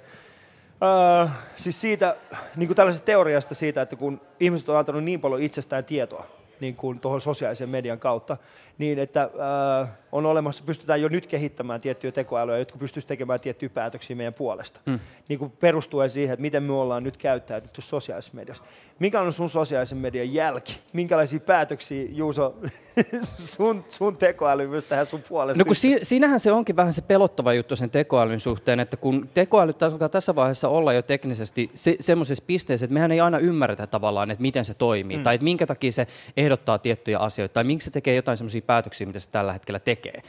Uh, 0.74 1.30
siis 1.56 1.80
siitä, 1.80 2.16
niin 2.56 2.68
kuin 2.68 2.76
tällaisesta 2.76 3.04
teoriasta 3.04 3.54
siitä, 3.54 3.82
että 3.82 3.96
kun 3.96 4.20
ihmiset 4.40 4.68
on 4.68 4.76
antanut 4.76 5.04
niin 5.04 5.20
paljon 5.20 5.42
itsestään 5.42 5.84
tietoa, 5.84 6.26
niin 6.60 6.76
kuin 6.76 7.00
tuohon 7.00 7.20
sosiaalisen 7.20 7.68
median 7.68 7.98
kautta, 7.98 8.36
niin 8.78 8.98
että 8.98 9.30
uh, 9.34 9.88
on 10.12 10.26
olemassa, 10.26 10.64
pystytään 10.66 11.02
jo 11.02 11.08
nyt 11.08 11.26
kehittämään 11.26 11.80
tiettyjä 11.80 12.12
tekoälyjä, 12.12 12.58
jotka 12.58 12.78
pystyisivät 12.78 13.08
tekemään 13.08 13.40
tiettyjä 13.40 13.70
päätöksiä 13.70 14.16
meidän 14.16 14.34
puolesta. 14.34 14.80
Mm. 14.86 14.98
Niin 15.28 15.38
kuin 15.38 15.50
perustuen 15.50 16.10
siihen, 16.10 16.34
että 16.34 16.42
miten 16.42 16.62
me 16.62 16.72
ollaan 16.72 17.04
nyt 17.04 17.16
käyttäytytty 17.16 17.82
sosiaalisessa 17.82 18.36
mediassa. 18.36 18.64
Mikä 18.98 19.20
on 19.20 19.32
sun 19.32 19.50
sosiaalisen 19.50 19.98
median 19.98 20.34
jälki? 20.34 20.78
Minkälaisia 20.92 21.40
päätöksiä, 21.40 22.06
Juuso, 22.10 22.54
sun, 23.22 23.84
sun 23.88 24.16
tekoäly 24.16 24.66
myös 24.66 24.84
tähän 24.84 25.06
sun 25.06 25.22
puolesta? 25.28 25.58
No 25.58 25.64
kun 25.64 25.74
si- 25.74 25.98
siinähän 26.02 26.40
se 26.40 26.52
onkin 26.52 26.76
vähän 26.76 26.92
se 26.92 27.02
pelottava 27.02 27.52
juttu 27.52 27.76
sen 27.76 27.90
tekoälyn 27.90 28.40
suhteen, 28.40 28.80
että 28.80 28.96
kun 28.96 29.28
tekoäly 29.34 29.74
alkaa 29.80 30.08
tässä 30.08 30.34
vaiheessa 30.34 30.68
olla 30.68 30.92
jo 30.92 31.02
teknisesti 31.02 31.70
se, 31.74 31.96
semmoisessa 32.00 32.44
pisteessä, 32.46 32.86
että 32.86 32.94
mehän 32.94 33.12
ei 33.12 33.20
aina 33.20 33.38
ymmärretä 33.38 33.86
tavallaan, 33.86 34.30
että 34.30 34.42
miten 34.42 34.64
se 34.64 34.74
toimii, 34.74 35.16
mm. 35.16 35.22
tai 35.22 35.34
että 35.34 35.44
minkä 35.44 35.66
takia 35.66 35.92
se 35.92 36.06
ehdottaa 36.36 36.78
tiettyjä 36.78 37.18
asioita, 37.18 37.52
tai 37.52 37.64
miksi 37.64 37.84
se 37.84 37.90
tekee 37.90 38.14
jotain 38.14 38.38
semmoisia 38.38 38.62
päätöksiä, 38.64 39.06
mitä 39.06 39.20
se 39.20 39.30
tällä 39.30 39.52
hetkellä 39.52 39.78
tekee. 39.78 40.22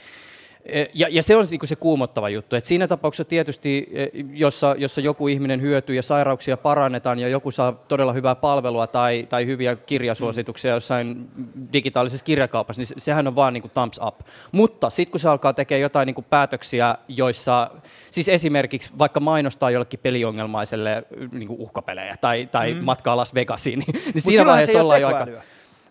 E, 0.65 0.85
ja, 0.93 1.07
ja 1.11 1.23
se 1.23 1.35
on 1.35 1.45
niin 1.51 1.67
se 1.67 1.75
kuumottava 1.75 2.29
juttu, 2.29 2.55
että 2.55 2.67
siinä 2.67 2.87
tapauksessa 2.87 3.29
tietysti, 3.29 3.87
e, 3.93 4.07
jossa, 4.33 4.75
jossa 4.77 5.01
joku 5.01 5.27
ihminen 5.27 5.61
hyötyy 5.61 5.95
ja 5.95 6.03
sairauksia 6.03 6.57
parannetaan 6.57 7.19
ja 7.19 7.27
joku 7.27 7.51
saa 7.51 7.71
todella 7.71 8.13
hyvää 8.13 8.35
palvelua 8.35 8.87
tai, 8.87 9.27
tai 9.29 9.45
hyviä 9.45 9.75
kirjasuosituksia 9.75 10.73
jossain 10.73 11.29
digitaalisessa 11.73 12.25
kirjakaupassa, 12.25 12.81
niin 12.81 12.87
sehän 12.97 13.27
on 13.27 13.35
vaan 13.35 13.53
niin 13.53 13.61
kuin 13.61 13.71
thumbs 13.71 13.99
up. 14.07 14.19
Mutta 14.51 14.89
sitten 14.89 15.11
kun 15.11 15.19
se 15.19 15.29
alkaa 15.29 15.53
tekemään 15.53 15.81
jotain 15.81 16.05
niin 16.05 16.15
kuin 16.15 16.25
päätöksiä, 16.29 16.97
joissa, 17.07 17.71
siis 18.11 18.29
esimerkiksi 18.29 18.91
vaikka 18.97 19.19
mainostaa 19.19 19.71
jollekin 19.71 19.99
peliongelmaiselle 19.99 21.03
niin 21.31 21.47
kuin 21.47 21.59
uhkapelejä 21.59 22.15
tai, 22.21 22.49
tai 22.51 22.73
mm. 22.73 22.83
matkaa 22.83 23.17
Las 23.17 23.33
Vegasiin, 23.33 23.79
niin, 23.87 24.01
niin 24.13 24.21
siinä 24.21 24.45
vaiheessa 24.45 24.81
ollaan 24.81 25.01
jo 25.01 25.07
aika... 25.07 25.27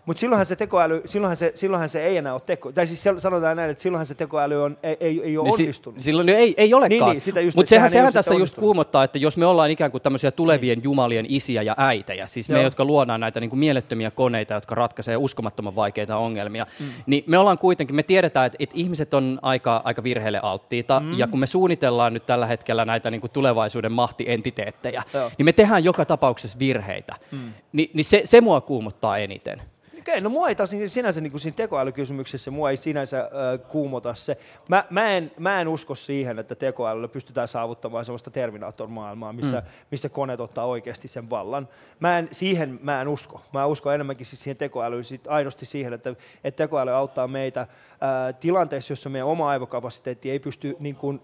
Mutta 0.07 0.21
silloinhan 0.21 0.47
se 0.47 0.57
tekoäly, 0.57 1.03
silloinhan 1.05 1.37
se, 1.37 1.53
silloinhan 1.55 1.89
se 1.89 2.07
ei 2.07 2.17
enää 2.17 2.33
ole 2.33 2.43
teko, 2.47 2.73
tai 2.73 2.87
siis 2.87 3.05
sanotaan 3.19 3.57
näin, 3.57 3.71
että 3.71 3.83
silloinhan 3.83 4.07
se 4.07 4.15
tekoäly 4.15 4.63
on, 4.63 4.79
ei, 4.83 4.97
ei, 5.01 5.23
ei 5.23 5.37
ole 5.37 5.49
niin 5.49 5.61
onnistunut. 5.61 6.01
Si, 6.01 6.05
silloin 6.05 6.29
ei, 6.29 6.55
ei 6.57 6.75
olekaan, 6.75 7.17
niin, 7.17 7.35
niin, 7.35 7.53
mutta 7.57 7.71
sehän, 7.71 7.91
sehän 7.91 8.13
tässä 8.13 8.35
just 8.35 8.57
kuumottaa, 8.57 9.05
että 9.05 9.19
jos 9.19 9.37
me 9.37 9.47
ollaan 9.47 9.71
ikään 9.71 9.91
kuin 9.91 10.03
tämmöisiä 10.03 10.31
tulevien 10.31 10.79
niin. 10.79 10.85
jumalien 10.85 11.27
isiä 11.29 11.63
ja 11.63 11.75
äitejä, 11.79 12.27
siis 12.27 12.49
Joo. 12.49 12.59
me, 12.59 12.63
jotka 12.63 12.85
luodaan 12.85 13.21
näitä 13.21 13.41
niin 13.41 13.51
kuin 13.51 13.61
mielettömiä 13.61 14.11
koneita, 14.11 14.55
jotka 14.55 14.75
ratkaisee 14.75 15.17
uskomattoman 15.17 15.77
vaikeita 15.77 16.17
ongelmia, 16.17 16.67
mm. 16.81 16.87
niin 17.07 17.25
me 17.27 17.39
ollaan 17.39 17.59
kuitenkin, 17.59 17.97
me 17.97 18.03
tiedetään, 18.03 18.47
että, 18.47 18.57
että 18.61 18.75
ihmiset 18.79 19.15
on 19.15 19.39
aika, 19.43 19.83
aika 19.85 20.05
virheille 20.05 20.41
alttiita, 20.43 21.01
mm. 21.01 21.19
ja 21.19 21.27
kun 21.27 21.41
me 21.41 21.47
suunnitellaan 21.47 22.15
nyt 22.15 22.27
tällä 22.27 22.47
hetkellä 22.47 22.85
näitä 22.85 23.11
niin 23.11 23.21
kuin 23.21 23.31
tulevaisuuden 23.31 23.93
mahtientiteettejä, 23.93 25.03
Joo. 25.15 25.31
niin 25.39 25.45
me 25.45 25.53
tehdään 25.53 25.85
joka 25.85 26.05
tapauksessa 26.05 26.59
virheitä. 26.59 27.15
Mm. 27.33 27.53
Ni, 27.73 27.91
niin 27.95 28.05
se, 28.05 28.21
se 28.25 28.41
mua 28.41 28.61
kuumottaa 28.61 29.19
eniten. 29.19 29.63
Okei, 30.05 30.21
no 30.21 30.31
mua 30.31 30.49
ei 30.49 30.55
taas 30.55 30.75
sinänsä 30.87 31.21
niin 31.21 31.31
kuin 31.31 31.41
siinä 31.41 31.57
tekoälykysymyksessä, 31.57 32.51
mua 32.51 32.71
ei 32.71 32.77
sinänsä 32.77 33.21
äh, 33.21 33.69
kuumota 33.69 34.15
se. 34.15 34.37
Mä, 34.69 34.85
mä, 34.91 35.11
en, 35.11 35.33
mä 35.39 35.61
en 35.61 35.69
usko 35.69 35.95
siihen, 35.95 36.39
että 36.39 36.55
tekoälyllä 36.55 37.09
pystytään 37.09 37.49
saavuttamaan 37.49 38.05
sellaista 38.05 38.31
Terminator-maailmaa, 38.31 39.33
missä, 39.33 39.61
mm. 39.61 39.67
missä 39.91 40.09
koneet 40.09 40.41
ottaa 40.41 40.65
oikeasti 40.65 41.09
sen 41.09 41.31
vallan. 41.31 41.69
Mä 42.01 42.19
en, 42.19 42.29
siihen 42.33 42.79
mä 42.83 43.03
en 43.03 43.09
usko. 43.09 43.41
Mä 43.53 43.67
uskon 43.67 43.95
enemmänkin 43.95 44.27
siis 44.27 44.43
siihen 44.43 44.57
tekoälyyn, 44.57 45.05
sit 45.05 45.27
aidosti 45.27 45.67
siihen, 45.67 45.93
että, 45.93 46.15
että 46.45 46.65
tekoäly 46.65 46.91
auttaa 46.91 47.29
meitä 47.29 47.67
ää, 48.01 48.33
tilanteessa, 48.33 48.93
jossa 48.93 49.09
meidän 49.09 49.29
oma 49.29 49.51
aivokapasiteetti 49.51 50.31
ei 50.31 50.39
pysty 50.39 50.77
niin 50.81 50.97
kuin, 50.97 51.21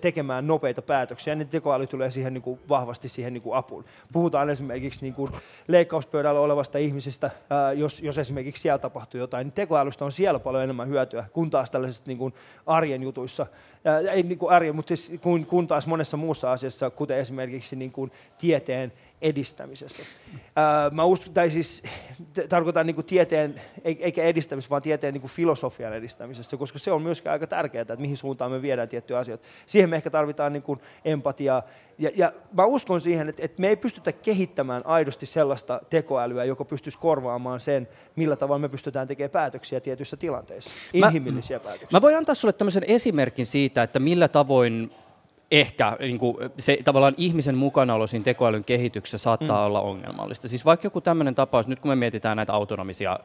tekemään 0.00 0.46
nopeita 0.46 0.82
päätöksiä, 0.82 1.34
niin 1.34 1.48
tekoäly 1.48 1.86
tulee 1.86 2.10
siihen 2.10 2.34
niin 2.34 2.42
kuin, 2.42 2.60
vahvasti 2.68 3.08
siihen 3.08 3.32
niin 3.32 3.42
kuin 3.42 3.56
apuun. 3.56 3.84
Puhutaan 4.12 4.50
esimerkiksi 4.50 5.02
niin 5.02 5.14
kuin, 5.14 5.32
leikkauspöydällä 5.68 6.40
olevasta 6.40 6.78
ihmisestä, 6.78 7.30
ää, 7.50 7.72
jos, 7.72 7.99
jos 8.02 8.18
esimerkiksi 8.18 8.62
siellä 8.62 8.78
tapahtuu 8.78 9.20
jotain, 9.20 9.44
niin 9.44 9.52
tekoälystä 9.52 10.04
on 10.04 10.12
siellä 10.12 10.38
paljon 10.38 10.62
enemmän 10.64 10.88
hyötyä 10.88 11.24
kuin 11.32 11.50
taas 11.50 11.70
tällaisista 11.70 12.10
niin 12.10 12.18
kuin, 12.18 12.34
arjen 12.66 13.02
jutuissa. 13.02 13.46
Ää, 13.84 13.98
ei 13.98 14.22
niin 14.22 14.38
kuin 14.38 14.52
arjen, 14.52 14.76
mutta 14.76 14.96
siis, 14.96 15.20
kun, 15.20 15.46
kun 15.46 15.68
taas 15.68 15.86
monessa 15.86 16.16
muussa 16.16 16.52
asiassa, 16.52 16.90
kuten 16.90 17.18
esimerkiksi 17.18 17.76
niin 17.76 17.92
kuin, 17.92 18.12
tieteen 18.38 18.92
edistämisessä. 19.22 20.02
Ää, 20.56 20.90
mä 20.90 21.04
uskon, 21.04 21.34
tai 21.34 21.50
siis 21.50 21.82
t- 22.34 22.48
tarkoitan 22.48 22.86
niin 22.86 23.04
tieteen, 23.04 23.60
eikä 23.84 24.22
edistämisessä, 24.22 24.70
vaan 24.70 24.82
tieteen 24.82 25.14
niin 25.14 25.28
filosofian 25.28 25.94
edistämisessä, 25.94 26.56
koska 26.56 26.78
se 26.78 26.92
on 26.92 27.02
myöskin 27.02 27.32
aika 27.32 27.46
tärkeää, 27.46 27.82
että 27.82 27.96
mihin 27.96 28.16
suuntaan 28.16 28.50
me 28.50 28.62
viedään 28.62 28.88
tiettyjä 28.88 29.18
asioita. 29.18 29.44
Siihen 29.66 29.90
me 29.90 29.96
ehkä 29.96 30.10
tarvitaan 30.10 30.52
niin 30.52 30.62
kuin 30.62 30.80
empatiaa. 31.04 31.62
Ja, 31.98 32.10
ja 32.16 32.32
mä 32.52 32.64
uskon 32.64 33.00
siihen, 33.00 33.28
että, 33.28 33.42
että 33.44 33.60
me 33.60 33.68
ei 33.68 33.76
pystytä 33.76 34.12
kehittämään 34.12 34.86
aidosti 34.86 35.26
sellaista 35.26 35.80
tekoälyä, 35.90 36.44
joka 36.44 36.64
pystyisi 36.64 36.98
korvaamaan 36.98 37.60
sen, 37.60 37.88
millä 38.16 38.36
tavalla 38.36 38.58
me 38.58 38.68
pystytään 38.68 39.08
tekemään 39.08 39.30
päätöksiä 39.30 39.80
tietyissä 39.80 40.16
tilanteissa, 40.16 40.70
inhimillisiä 40.92 41.58
mä, 41.58 41.64
päätöksiä. 41.64 41.88
Mä 41.92 42.02
voin 42.02 42.16
antaa 42.16 42.34
sulle 42.34 42.52
tämmöisen 42.52 42.84
esimerkin 42.86 43.46
siitä, 43.46 43.82
että 43.82 43.98
millä 43.98 44.28
tavoin 44.28 44.90
ehkä 45.50 45.96
niin 46.00 46.18
kuin 46.18 46.36
se 46.58 46.78
tavallaan 46.84 47.14
ihmisen 47.16 47.54
mukanaolo 47.54 48.06
siinä 48.06 48.24
tekoälyn 48.24 48.64
kehityksessä 48.64 49.18
saattaa 49.18 49.60
mm. 49.60 49.66
olla 49.66 49.80
ongelmallista. 49.80 50.48
Siis 50.48 50.64
vaikka 50.64 50.86
joku 50.86 51.00
tämmöinen 51.00 51.34
tapaus, 51.34 51.68
nyt 51.68 51.80
kun 51.80 51.90
me 51.90 51.96
mietitään 51.96 52.36
näitä 52.36 52.52
autonomisia 52.52 53.18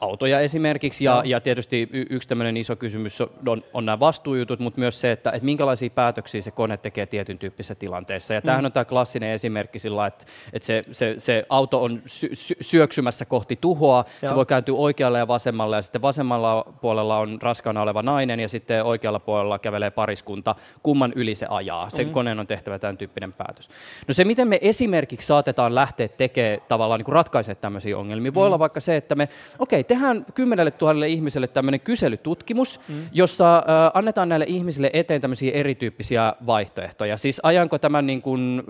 autoja 0.00 0.40
esimerkiksi. 0.40 1.04
Ja, 1.04 1.22
ja 1.24 1.40
tietysti 1.40 1.88
y- 1.92 2.06
yksi 2.10 2.28
tämmöinen 2.28 2.56
iso 2.56 2.76
kysymys 2.76 3.20
on, 3.20 3.64
on 3.72 3.86
nämä 3.86 4.00
vastuujutut, 4.00 4.60
mutta 4.60 4.80
myös 4.80 5.00
se, 5.00 5.12
että, 5.12 5.30
että 5.30 5.44
minkälaisia 5.44 5.90
päätöksiä 5.90 6.42
se 6.42 6.50
kone 6.50 6.76
tekee 6.76 7.06
tietyn 7.06 7.38
tyyppisessä 7.38 7.74
tilanteessa. 7.74 8.34
Ja 8.34 8.40
mm. 8.40 8.44
tämähän 8.44 8.66
on 8.66 8.72
tämä 8.72 8.84
klassinen 8.84 9.30
esimerkki 9.30 9.78
sillä, 9.78 10.06
että, 10.06 10.24
että 10.52 10.66
se, 10.66 10.84
se, 10.92 11.14
se 11.18 11.46
auto 11.48 11.82
on 11.82 12.02
sy- 12.06 12.34
sy- 12.34 12.56
syöksymässä 12.60 13.24
kohti 13.24 13.58
tuhoa, 13.60 14.04
Joo. 14.22 14.28
se 14.28 14.36
voi 14.36 14.46
kääntyä 14.46 14.74
oikealle 14.74 15.18
ja 15.18 15.28
vasemmalle, 15.28 15.76
ja 15.76 15.82
sitten 15.82 16.02
vasemmalla 16.02 16.64
puolella 16.80 17.18
on 17.18 17.38
raskaana 17.42 17.82
oleva 17.82 18.02
nainen, 18.02 18.40
ja 18.40 18.48
sitten 18.48 18.84
oikealla 18.84 19.18
puolella 19.18 19.58
kävelee 19.58 19.90
pariskunta, 19.90 20.54
kumman 20.82 21.12
yli 21.16 21.34
se 21.34 21.46
ajaa. 21.50 21.90
Sen 21.90 22.06
mm. 22.06 22.12
koneen 22.12 22.40
on 22.40 22.46
tehtävä 22.46 22.78
tämän 22.78 22.98
tyyppinen 22.98 23.32
päätös. 23.32 23.68
No 24.08 24.14
se, 24.14 24.24
miten 24.24 24.48
me 24.48 24.58
esimerkiksi 24.60 25.26
saatetaan 25.26 25.74
lähteä 25.74 26.08
tekemään 26.08 26.60
tavallaan 26.68 27.00
niin 27.00 27.12
ratkaisemaan 27.12 27.60
tämmöisiä 27.60 27.98
ongelmia, 27.98 28.34
voi 28.34 28.42
mm. 28.42 28.46
olla 28.46 28.58
vaikka 28.58 28.80
se, 28.80 28.96
että 28.96 29.14
me 29.14 29.28
okei, 29.58 29.84
tehdään 29.84 30.26
kymmenelle 30.34 30.70
tuhannelle 30.70 31.08
ihmiselle 31.08 31.46
tämmöinen 31.46 31.80
kyselytutkimus, 31.80 32.80
mm. 32.88 32.94
jossa 33.12 33.56
äh, 33.56 33.62
annetaan 33.94 34.28
näille 34.28 34.46
ihmisille 34.48 34.90
eteen 34.92 35.20
tämmöisiä 35.20 35.52
erityyppisiä 35.52 36.34
vaihtoehtoja. 36.46 37.16
Siis 37.16 37.40
ajanko 37.42 37.78
tämän 37.78 38.06
niin 38.06 38.22
kuin, 38.22 38.62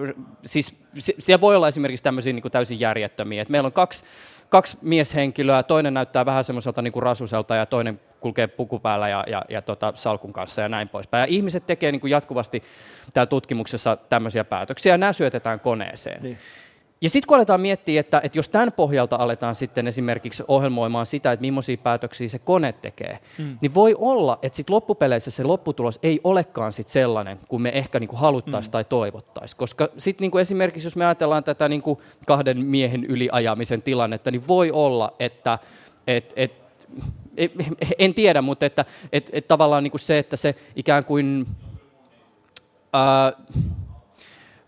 siis 0.45 0.76
siellä 0.99 1.41
voi 1.41 1.57
olla 1.57 1.68
esimerkiksi 1.68 2.05
tämmöisiä 2.05 2.32
niin 2.32 2.43
kuin 2.43 2.53
täysin 2.53 2.80
järjettömiä, 2.80 3.43
että 3.43 3.53
meillä 3.53 3.66
on 3.66 3.72
kaksi 3.72 4.05
kaksi 4.49 4.78
mieshenkilöä, 4.82 5.62
toinen 5.62 5.95
näyttää 5.95 6.26
vähän 6.26 6.45
semmoiselta 6.45 6.82
niin 6.82 6.93
kuin 6.93 7.03
rasuselta 7.03 7.55
ja 7.55 7.66
toinen 7.66 8.01
kulkee 8.20 8.47
puku 8.47 8.78
päällä 8.78 9.09
ja, 9.09 9.24
ja, 9.26 9.45
ja 9.49 9.62
tota, 9.62 9.93
salkun 9.95 10.32
kanssa 10.32 10.62
ja 10.62 10.68
näin 10.68 10.89
poispäin. 10.89 11.20
Ja 11.20 11.26
ihmiset 11.26 11.66
tekee 11.66 11.93
niin 11.93 12.01
kuin 12.01 12.11
jatkuvasti 12.11 12.62
täällä 13.14 13.28
tutkimuksessa 13.28 13.97
tämmöisiä 13.97 14.45
päätöksiä 14.45 14.95
ja 14.95 14.99
nämä 14.99 15.12
syötetään 15.12 15.61
koneeseen. 15.61 16.22
Niin. 16.22 16.39
Ja 17.01 17.11
sitten 17.11 17.26
kun 17.26 17.36
aletaan 17.36 17.61
miettiä, 17.61 18.01
että, 18.01 18.20
että 18.24 18.38
jos 18.38 18.49
tämän 18.49 18.72
pohjalta 18.72 19.16
aletaan 19.16 19.55
sitten 19.55 19.86
esimerkiksi 19.86 20.42
ohjelmoimaan 20.49 21.07
sitä, 21.07 21.32
että 21.32 21.40
millaisia 21.40 21.76
päätöksiä 21.76 22.28
se 22.28 22.38
kone 22.38 22.72
tekee, 22.72 23.18
mm. 23.38 23.59
niin 23.61 23.74
voi 23.74 23.95
olla, 23.99 24.38
että 24.42 24.57
sitten 24.57 24.74
loppupeleissä 24.74 25.30
se 25.30 25.45
lopputulos 25.45 25.99
ei 26.03 26.20
olekaan 26.24 26.72
sit 26.72 26.88
sellainen, 26.88 27.40
kuin 27.49 27.62
me 27.62 27.68
ehkä 27.68 28.01
niinku 28.01 28.16
haluttaisiin 28.16 28.70
mm. 28.70 28.72
tai 28.72 28.84
toivottaisiin. 28.84 29.59
Koska 29.59 29.88
sitten 29.99 30.24
niinku 30.24 30.38
esimerkiksi, 30.38 30.86
jos 30.86 30.97
me 30.97 31.05
ajatellaan 31.05 31.45
tätä 31.45 31.68
niinku 31.68 32.03
kahden 32.26 32.59
miehen 32.59 33.05
yliajamisen 33.05 33.82
tilannetta, 33.82 34.30
niin 34.30 34.49
voi 34.49 34.70
olla, 34.70 35.12
että 35.18 35.59
et, 36.07 36.32
et, 36.36 36.53
et, 37.36 37.51
en 37.99 38.14
tiedä, 38.14 38.42
mutta 38.42 38.66
että 38.66 38.84
et, 39.12 39.30
et 39.32 39.49
tavallaan 39.49 39.82
niinku 39.82 39.99
se, 39.99 40.18
että 40.18 40.36
se 40.36 40.55
ikään 40.76 41.05
kuin... 41.05 41.47
Ää, 42.92 43.32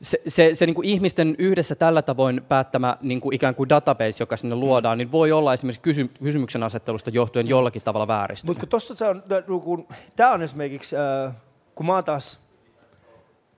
se, 0.06 0.20
se, 0.26 0.54
se 0.54 0.66
niin 0.66 0.74
kuin 0.74 0.88
ihmisten 0.88 1.34
yhdessä 1.38 1.74
tällä 1.74 2.02
tavoin 2.02 2.42
päättämä 2.48 2.96
niin 3.02 3.20
kuin 3.20 3.34
ikään 3.34 3.54
kuin 3.54 3.68
database, 3.68 4.22
joka 4.22 4.36
sinne 4.36 4.54
luodaan, 4.54 4.98
niin 4.98 5.12
voi 5.12 5.32
olla 5.32 5.54
esimerkiksi 5.54 5.80
kysy, 5.80 6.10
kysymyksen 6.22 6.62
asettelusta 6.62 7.10
johtuen 7.10 7.48
jollakin 7.48 7.82
tavalla 7.82 8.08
vääristynyt. 8.08 8.56
Mutta 8.60 8.66
kun 8.70 8.96
se 8.96 9.04
on, 9.04 9.22
no, 9.46 9.60
kun, 9.60 9.88
tämä 10.16 10.32
on 10.32 10.42
esimerkiksi, 10.42 10.96
äh, 10.96 11.34
kun 11.74 11.86
mä 11.86 12.02
taas, 12.02 12.38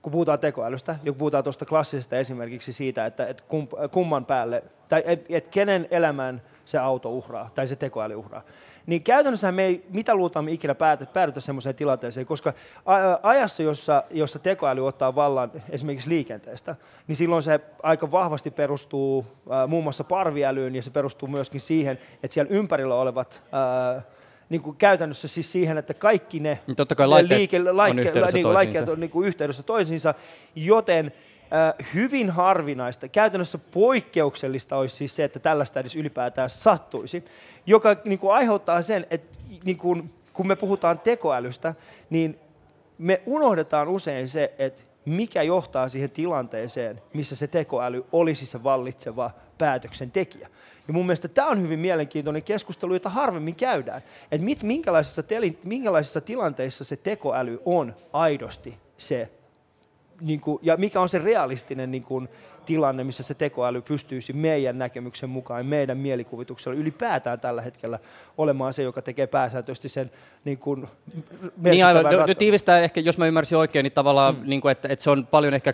kun 0.01 0.11
puhutaan 0.11 0.39
tekoälystä, 0.39 0.91
ja 1.03 1.11
kun 1.11 1.19
puhutaan 1.19 1.43
tuosta 1.43 1.65
klassisesta 1.65 2.17
esimerkiksi 2.17 2.73
siitä, 2.73 3.05
että, 3.05 3.27
että 3.27 3.43
kumman 3.91 4.25
päälle, 4.25 4.63
tai 4.87 5.03
että 5.29 5.49
kenen 5.51 5.87
elämän 5.91 6.41
se 6.65 6.77
auto 6.77 7.09
uhraa, 7.09 7.49
tai 7.55 7.67
se 7.67 7.75
tekoäly 7.75 8.15
uhraa, 8.15 8.41
niin 8.89 9.03
käytännössä 9.03 9.51
me 9.51 9.65
ei 9.65 9.85
mitä 9.89 10.15
luultaan 10.15 10.45
me 10.45 10.51
ikinä 10.51 10.75
päädytä, 10.75 11.11
päädytä 11.13 11.39
sellaiseen 11.39 11.75
tilanteeseen, 11.75 12.25
koska 12.25 12.53
ajassa, 13.23 13.63
jossa, 13.63 14.03
jossa 14.11 14.39
tekoäly 14.39 14.87
ottaa 14.87 15.15
vallan 15.15 15.51
esimerkiksi 15.69 16.09
liikenteestä, 16.09 16.75
niin 17.07 17.15
silloin 17.15 17.43
se 17.43 17.59
aika 17.83 18.11
vahvasti 18.11 18.51
perustuu 18.51 19.25
äh, 19.51 19.67
muun 19.67 19.83
muassa 19.83 20.03
parviälyyn 20.03 20.75
ja 20.75 20.83
se 20.83 20.91
perustuu 20.91 21.29
myöskin 21.29 21.61
siihen, 21.61 21.99
että 22.23 22.33
siellä 22.33 22.51
ympärillä 22.51 22.95
olevat 22.95 23.43
äh, 23.97 24.03
niin 24.49 24.61
kuin 24.61 24.77
käytännössä 24.77 25.27
siis 25.27 25.51
siihen, 25.51 25.77
että 25.77 25.93
kaikki 25.93 26.39
ne, 26.39 26.59
niin 26.67 26.75
Totta 26.75 26.95
kai 26.95 27.07
laitteet 27.07 27.39
liike, 27.39 27.59
laike, 27.59 27.91
on 27.91 27.99
yhteydessä 27.99 28.37
niin, 28.37 28.53
laitteet 28.53 28.89
on 28.89 28.99
niin 28.99 29.09
kuin 29.09 29.27
yhteydessä 29.27 29.63
toisiinsa, 29.63 30.13
joten 30.55 31.11
hyvin 31.93 32.29
harvinaista, 32.29 33.07
käytännössä 33.07 33.57
poikkeuksellista 33.57 34.77
olisi 34.77 34.95
siis 34.95 35.15
se, 35.15 35.23
että 35.23 35.39
tällaista 35.39 35.79
edes 35.79 35.95
ylipäätään 35.95 36.49
sattuisi, 36.49 37.25
joka 37.65 37.95
niin 38.05 38.19
kuin 38.19 38.33
aiheuttaa 38.33 38.81
sen, 38.81 39.07
että 39.09 39.37
niin 39.63 39.77
kuin, 39.77 40.13
kun 40.33 40.47
me 40.47 40.55
puhutaan 40.55 40.99
tekoälystä, 40.99 41.75
niin 42.09 42.39
me 42.97 43.21
unohdetaan 43.25 43.87
usein 43.87 44.27
se, 44.27 44.53
että 44.57 44.81
mikä 45.05 45.41
johtaa 45.41 45.89
siihen 45.89 46.09
tilanteeseen, 46.09 47.01
missä 47.13 47.35
se 47.35 47.47
tekoäly 47.47 48.05
olisi 48.11 48.45
se 48.45 48.63
vallitseva 48.63 49.31
päätöksentekijä. 49.57 50.49
Ja 50.87 50.93
mun 50.93 51.05
mielestä 51.05 51.27
tämä 51.27 51.47
on 51.47 51.61
hyvin 51.61 51.79
mielenkiintoinen 51.79 52.43
keskustelu, 52.43 52.93
jota 52.93 53.09
harvemmin 53.09 53.55
käydään. 53.55 54.01
Että 54.31 54.47
minkälaisissa, 54.65 55.23
minkälaisissa 55.63 56.21
tilanteissa 56.21 56.83
se 56.83 56.95
tekoäly 56.95 57.61
on 57.65 57.95
aidosti 58.13 58.77
se 58.97 59.29
niin 60.21 60.39
kuin, 60.39 60.59
ja 60.61 60.77
mikä 60.77 61.01
on 61.01 61.09
se 61.09 61.19
realistinen 61.19 61.91
niin 61.91 62.03
kuin, 62.03 62.29
tilanne, 62.69 63.03
missä 63.03 63.23
se 63.23 63.33
tekoäly 63.33 63.81
pystyisi 63.81 64.33
meidän 64.33 64.77
näkemyksen 64.77 65.29
mukaan, 65.29 65.65
meidän 65.65 65.97
mielikuvituksella 65.97 66.77
ylipäätään 66.77 67.39
tällä 67.39 67.61
hetkellä 67.61 67.99
olemaan 68.37 68.73
se, 68.73 68.83
joka 68.83 69.01
tekee 69.01 69.27
pääsääntöisesti 69.27 69.89
sen 69.89 70.11
niin 70.45 70.57
kuin, 70.57 70.87
niin 71.61 71.85
aivan, 71.85 72.03
no, 72.03 72.25
no, 72.25 72.33
tiivistää 72.33 72.79
ehkä, 72.79 73.01
jos 73.01 73.17
mä 73.17 73.25
ymmärsin 73.25 73.57
oikein, 73.57 73.83
niin 73.83 73.91
tavallaan, 73.91 74.35
Mm. 74.35 74.41
niin 74.45 74.61
kuin, 74.61 74.71
että, 74.71 74.87
että 74.87 75.03
se 75.03 75.09
on 75.09 75.27
paljon 75.27 75.53
ehkä 75.53 75.73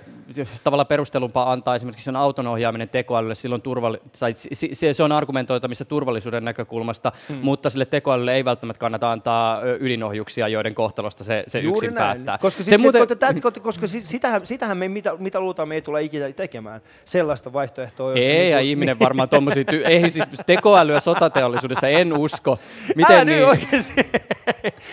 tavallaan 0.64 0.88
perustelumpaa 0.88 1.52
antaa 1.52 1.76
esimerkiksi 1.76 2.06
sen 2.06 2.16
auton 2.16 2.48
ohjaaminen 2.48 2.89
tekoälylle, 2.89 3.36
silloin 3.36 3.62
turvalli- 3.62 4.02
tai 4.20 4.34
se, 4.34 4.93
se 4.93 5.04
on 5.04 5.12
argumentoitamista 5.12 5.86
turvallisuuden 5.86 6.46
näkökulmasta, 6.46 7.12
Mm. 7.30 7.36
mutta 7.41 7.70
sille 7.70 7.86
tekoälylle 7.86 8.36
ei 8.36 8.46
välttämättä 8.46 8.80
kannata 8.80 9.12
antaa 9.12 9.62
ydinohjuksia, 9.80 10.48
joiden 10.48 10.76
kohtalosta 10.76 11.24
se, 11.24 11.43
se 11.48 11.60
Juuri 11.60 11.88
yksin 11.88 11.93
näin. 11.96 12.16
päättää. 12.16 12.38
Koska, 12.38 12.64
se 12.64 12.70
siis, 12.70 12.82
muuten, 12.82 13.08
koska, 13.08 13.34
koska, 13.41 13.60
koska 13.62 13.88
si- 13.88 14.02
sitähän, 14.02 14.46
sitähän 14.48 14.78
me 14.78 14.88
mitä, 14.88 15.16
mitä 15.20 15.39
luultaan 15.39 15.68
me 15.68 15.76
ei 15.76 15.82
tule 15.82 16.04
ikinä 16.04 16.32
tekemään, 16.32 16.82
sellaista 17.06 17.54
vaihtoehtoa. 17.54 18.12
jossa 18.12 18.26
ei, 18.32 18.50
ja 18.50 18.58
niinku- 18.58 18.70
ihminen 18.70 19.00
varmaan 19.00 19.30
tuommoisia, 19.30 19.64
ty- 19.64 19.86
ei 19.88 20.10
siis 20.12 20.26
tekoälyä 20.46 21.00
sotateollisuudessa, 21.00 21.88
en 21.88 22.14
usko. 22.18 22.60
Miten 22.96 23.16
Älä 23.16 23.26
niin? 23.26 23.46
oikeasti. 23.46 24.02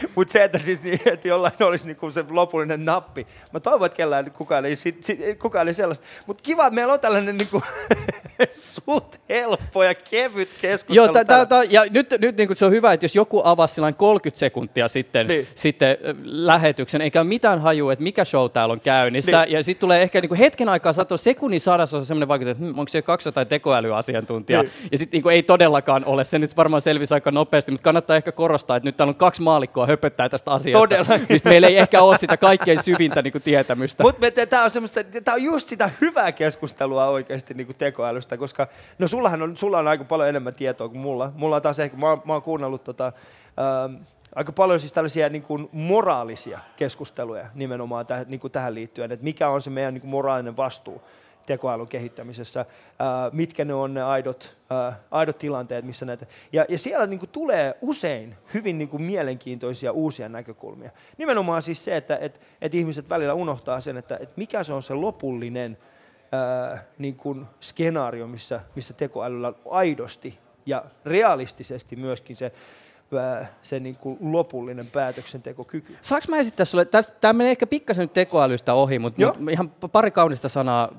Mutta 0.17 0.33
se, 0.33 0.45
että, 0.45 0.59
siis, 0.59 0.83
niin, 0.85 1.01
että 1.07 1.29
jollain 1.29 1.55
olisi 1.61 1.87
niinku 1.87 2.11
se 2.11 2.25
lopullinen 2.31 2.85
nappi. 2.85 3.27
Mä 3.53 3.61
toivon, 3.61 3.87
että 3.87 3.97
kellään 3.97 4.31
kukaan 4.31 4.65
ei, 4.67 4.77
sit, 4.77 5.05
sit, 5.05 5.21
kukaan 5.39 5.69
ei 5.69 5.75
sellaista. 5.75 6.07
Mutta 6.27 6.43
kiva, 6.43 6.67
että 6.67 6.75
meillä 6.75 6.93
on 6.93 7.01
tällainen 7.01 7.37
niinku, 7.37 7.63
suht 8.55 9.17
helppo 9.29 9.83
ja 9.83 9.95
kevyt 10.11 10.49
keskustelu. 10.61 10.97
Joo, 11.07 11.13
tää, 11.13 11.25
tää, 11.25 11.47
tää, 11.47 11.65
ja 11.65 11.85
nyt, 11.91 12.15
nyt 12.19 12.37
niin 12.37 12.57
se 12.57 12.65
on 12.67 12.73
hyvä, 12.73 12.93
että 12.93 13.05
jos 13.05 13.15
joku 13.17 13.43
avasi 13.45 13.75
sillain 13.75 13.95
30 13.95 14.39
sekuntia 14.39 14.89
sitten, 14.89 15.27
Niin. 15.27 15.47
sitten 15.55 15.91
äh, 15.91 16.17
lähetyksen, 16.25 17.01
eikä 17.01 17.21
ole 17.21 17.29
mitään 17.29 17.59
hajua, 17.61 17.93
että 17.93 18.03
mikä 18.03 18.25
show 18.25 18.51
täällä 18.51 18.73
on 18.73 18.81
käynnissä, 18.81 19.45
Niin. 19.45 19.53
ja 19.53 19.65
sitten 19.65 19.81
tulee 19.81 20.03
ehkä 20.03 20.21
niin 20.21 20.35
hetken 20.35 20.69
aikaa 20.69 20.93
saattaa 20.93 21.19
sekunnin 21.19 21.61
sadasosa 21.61 22.05
semmoinen 22.05 22.29
vaikutus, 22.29 22.51
että 22.53 22.65
onko 22.67 22.89
se 22.89 23.03
200 23.03 23.45
tekoälyasiantuntijaa, 23.45 24.63
Niin. 24.63 24.73
ja 24.93 24.99
sitten 24.99 25.23
niin 25.23 25.33
ei 25.33 25.43
todellakaan 25.43 26.05
ole, 26.05 26.25
se 26.25 26.39
nyt 26.39 26.57
varmaan 26.57 26.83
selvisi 26.83 27.15
aika 27.15 27.31
nopeasti, 27.31 27.73
mutta 27.73 27.85
kannattaa 27.85 28.17
ehkä 28.17 28.33
korostaa, 28.33 28.77
että 28.77 28.89
nyt 28.89 28.97
täällä 28.97 29.11
on 29.11 29.17
kaksi 29.17 29.43
maalikkoa 29.43 29.87
höpöttää 29.93 30.29
tästä 30.29 30.51
asiasta, 30.51 30.79
Todellakin. 30.79 31.27
mistä 31.35 31.49
meillä 31.49 31.69
ei 31.69 31.79
ehkä 31.79 32.03
ole 32.03 32.19
sitä 32.19 32.37
kaikkein 32.37 32.83
syvintä 32.83 33.23
niin 33.23 33.33
kuin 33.33 33.43
tietämystä. 33.43 34.03
Mutta 34.03 34.27
tämä 34.49 34.65
on, 34.65 34.71
semmoista, 34.71 35.01
tää 35.25 35.35
on 35.35 35.43
just 35.43 35.69
sitä 35.69 35.91
hyvää 36.01 36.33
keskustelua 36.33 37.07
oikeasti 37.07 37.55
niin 37.55 37.69
tekoälystä, 37.79 38.37
koska 38.37 38.69
no 38.99 39.09
sullahan 39.09 39.43
on, 39.43 39.57
sulla 39.57 39.79
on 39.79 39.89
aika 39.89 40.05
paljon 40.05 40.29
enemmän 40.29 40.55
tietoa 40.55 40.89
kuin 40.89 41.01
mulla. 41.01 41.33
Mulla 41.35 41.57
on 41.57 41.63
taas 41.63 41.79
ehkä, 41.79 41.97
mä, 41.97 42.19
mä 42.25 42.33
oon 42.33 42.43
kuunnellut 42.43 42.85
tota, 42.85 43.13
ähm, 43.87 44.03
aika 44.35 44.53
paljon 44.53 44.81
siis 44.81 44.93
tällaisia 44.93 45.29
niin 45.29 45.43
kuin 45.43 45.69
moraalisia 45.73 46.59
keskusteluja 46.77 47.47
nimenomaan 47.55 48.07
täh, 48.07 48.27
niin 48.27 48.41
kuin 48.41 48.51
tähän 48.51 48.75
liittyen, 48.75 49.13
että 49.13 49.25
mikä 49.25 49.49
on 49.49 49.63
se 49.63 49.71
meidän 49.71 49.95
niin 49.95 50.01
kuin 50.01 50.11
moraalinen 50.11 50.57
vastuu 50.57 51.03
tekoälyn 51.47 51.87
kehittämisessä, 51.87 52.67
ää, 52.99 53.31
mitkä 53.33 53.65
ne 53.65 53.75
on 53.75 53.95
ne 53.95 54.03
aidot, 54.03 54.57
ää, 54.71 55.01
aidot 55.11 55.39
tilanteet, 55.39 55.85
missä 55.85 56.07
näitä... 56.07 56.27
Ja, 56.53 56.67
ja 56.69 56.79
siellä 56.79 57.07
niin 57.07 57.19
kuin 57.19 57.31
tulee 57.31 57.75
usein 57.81 58.37
hyvin 58.55 58.79
niin 58.79 58.89
kuin 58.89 59.03
mielenkiintoisia 59.03 59.93
uusia 59.93 60.29
näkökulmia. 60.29 60.91
Nimenomaan 61.19 61.63
siis 61.63 61.85
se, 61.85 61.97
että 61.97 62.17
et, 62.17 62.41
et 62.61 62.75
ihmiset 62.75 63.09
välillä 63.11 63.35
unohtaa 63.35 63.81
sen, 63.81 63.97
että 63.97 64.17
et 64.21 64.37
mikä 64.37 64.65
se 64.65 64.73
on 64.73 64.83
se 64.83 64.95
lopullinen 64.95 65.79
ää, 66.33 66.85
niin 66.99 67.17
kuin 67.17 67.47
skenaario, 67.61 68.27
missä, 68.27 68.61
missä 68.75 68.95
tekoälyllä 68.95 69.49
on 69.49 69.57
aidosti 69.71 70.39
ja 70.67 70.85
realistisesti 71.05 71.97
myöskin 71.97 72.37
se, 72.37 72.53
se 73.63 73.81
niin 73.81 73.97
kuin 73.97 74.19
lopullinen 74.21 74.87
päätöksentekokyky. 74.87 75.97
Saanko 76.03 76.27
mä 76.29 76.39
esittää 76.39 76.67
sulle, 76.67 76.87
tämä 77.21 77.33
menee 77.33 77.51
ehkä 77.51 77.67
pikkasen 77.67 78.03
nyt 78.03 78.13
tekoälystä 78.13 78.75
ohi, 78.75 78.99
mutta 78.99 79.35
mut 79.39 79.51
ihan 79.51 79.71
pari 79.93 80.11
kaunista 80.11 80.49
sanaa 80.49 80.93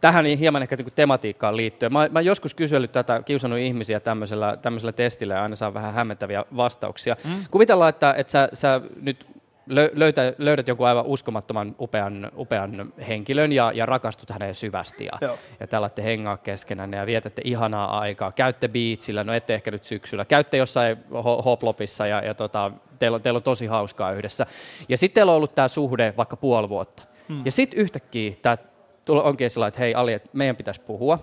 tähän 0.00 0.24
niin 0.24 0.38
hieman 0.38 0.62
ehkä 0.62 0.76
niinku 0.76 0.90
tematiikkaan 0.94 1.56
liittyen. 1.56 1.92
Mä, 1.92 2.08
mä 2.10 2.20
joskus 2.20 2.54
kysellyt 2.54 2.92
tätä, 2.92 3.22
kiusannut 3.22 3.58
ihmisiä 3.58 4.00
tämmöisellä, 4.00 4.56
tämmöisellä 4.62 4.92
testillä 4.92 5.34
ja 5.34 5.42
aina 5.42 5.56
saa 5.56 5.74
vähän 5.74 5.94
hämmentäviä 5.94 6.44
vastauksia. 6.56 7.16
Mm. 7.24 7.30
Kuvitellaan, 7.50 7.88
että, 7.88 8.14
että 8.16 8.30
sä, 8.30 8.48
sä 8.52 8.80
nyt 9.02 9.26
lö- 9.70 9.90
löytä, 9.92 10.34
löydät 10.38 10.68
jonkun 10.68 10.86
aivan 10.86 11.06
uskomattoman 11.06 11.74
upean, 11.80 12.30
upean 12.36 12.92
henkilön 13.08 13.52
ja, 13.52 13.72
ja 13.74 13.86
rakastut 13.86 14.30
häneen 14.30 14.54
syvästi. 14.54 15.04
Ja, 15.04 15.12
Joo. 15.20 15.38
ja 15.60 15.66
te 15.66 15.76
alatte 15.76 16.04
hengaa 16.04 16.36
keskenään 16.36 16.92
ja 16.92 17.06
vietätte 17.06 17.42
ihanaa 17.44 17.98
aikaa. 17.98 18.32
Käytte 18.32 18.68
biitsillä, 18.68 19.24
no 19.24 19.32
ette 19.32 19.54
ehkä 19.54 19.70
nyt 19.70 19.84
syksyllä. 19.84 20.24
Käytte 20.24 20.56
jossain 20.56 20.96
ho- 20.96 21.42
hoplopissa 21.44 22.06
ja, 22.06 22.24
ja 22.24 22.34
tota, 22.34 22.70
teillä, 22.98 23.14
on, 23.14 23.22
teillä 23.22 23.36
on 23.36 23.42
tosi 23.42 23.66
hauskaa 23.66 24.12
yhdessä. 24.12 24.46
Ja 24.88 24.98
sitten 24.98 25.14
teillä 25.14 25.32
on 25.32 25.36
ollut 25.36 25.54
tämä 25.54 25.68
suhde 25.68 26.14
vaikka 26.16 26.36
puoli 26.36 26.68
vuotta. 26.68 27.02
Hmm. 27.28 27.42
Ja 27.44 27.52
sitten 27.52 27.80
yhtäkkiä 27.80 28.34
tämä 28.42 28.56
onkin 29.10 29.50
sellainen, 29.50 29.68
että 29.68 29.80
hei 29.80 29.94
Ali, 29.94 30.12
että 30.12 30.28
meidän 30.32 30.56
pitäisi 30.56 30.80
puhua. 30.80 31.18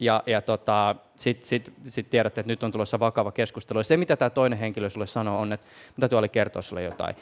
Ja, 0.00 0.22
ja 0.26 0.42
tota, 0.42 0.96
sitten 1.16 1.48
sit, 1.48 1.72
sit 1.86 2.10
tiedätte, 2.10 2.40
että 2.40 2.52
nyt 2.52 2.62
on 2.62 2.72
tulossa 2.72 3.00
vakava 3.00 3.32
keskustelu. 3.32 3.78
Ja 3.78 3.84
se, 3.84 3.96
mitä 3.96 4.16
tämä 4.16 4.30
toinen 4.30 4.58
henkilö 4.58 4.90
sulle 4.90 5.06
sanoo, 5.06 5.40
on, 5.40 5.52
että 5.52 5.66
mitä 5.90 6.00
täytyy 6.00 6.18
Ali 6.18 6.28
kertoa 6.28 6.62
sulle 6.62 6.82
jotain. 6.82 7.16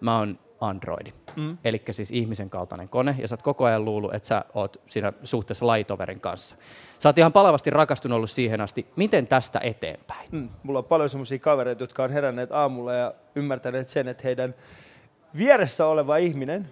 Mä 0.00 0.18
oon 0.18 0.38
androidi, 0.60 1.12
mm. 1.36 1.58
eli 1.64 1.82
siis 1.90 2.10
ihmisen 2.10 2.50
kaltainen 2.50 2.88
kone, 2.88 3.16
ja 3.18 3.28
sä 3.28 3.34
oot 3.34 3.42
koko 3.42 3.64
ajan 3.64 3.84
luullut, 3.84 4.14
että 4.14 4.28
sä 4.28 4.44
oot 4.54 4.82
siinä 4.86 5.12
suhteessa 5.24 5.66
laitoverin 5.66 6.20
kanssa. 6.20 6.56
Sä 6.98 7.08
oot 7.08 7.18
ihan 7.18 7.32
palavasti 7.32 7.70
rakastunut 7.70 8.16
ollut 8.16 8.30
siihen 8.30 8.60
asti. 8.60 8.86
Miten 8.96 9.26
tästä 9.26 9.60
eteenpäin? 9.62 10.28
Mm. 10.32 10.48
Mulla 10.62 10.78
on 10.78 10.84
paljon 10.84 11.10
semmoisia 11.10 11.38
kavereita, 11.38 11.82
jotka 11.82 12.04
on 12.04 12.10
heränneet 12.10 12.52
aamulla 12.52 12.94
ja 12.94 13.14
ymmärtäneet 13.34 13.88
sen, 13.88 14.08
että 14.08 14.22
heidän 14.24 14.54
vieressä 15.36 15.86
oleva 15.86 16.16
ihminen 16.16 16.68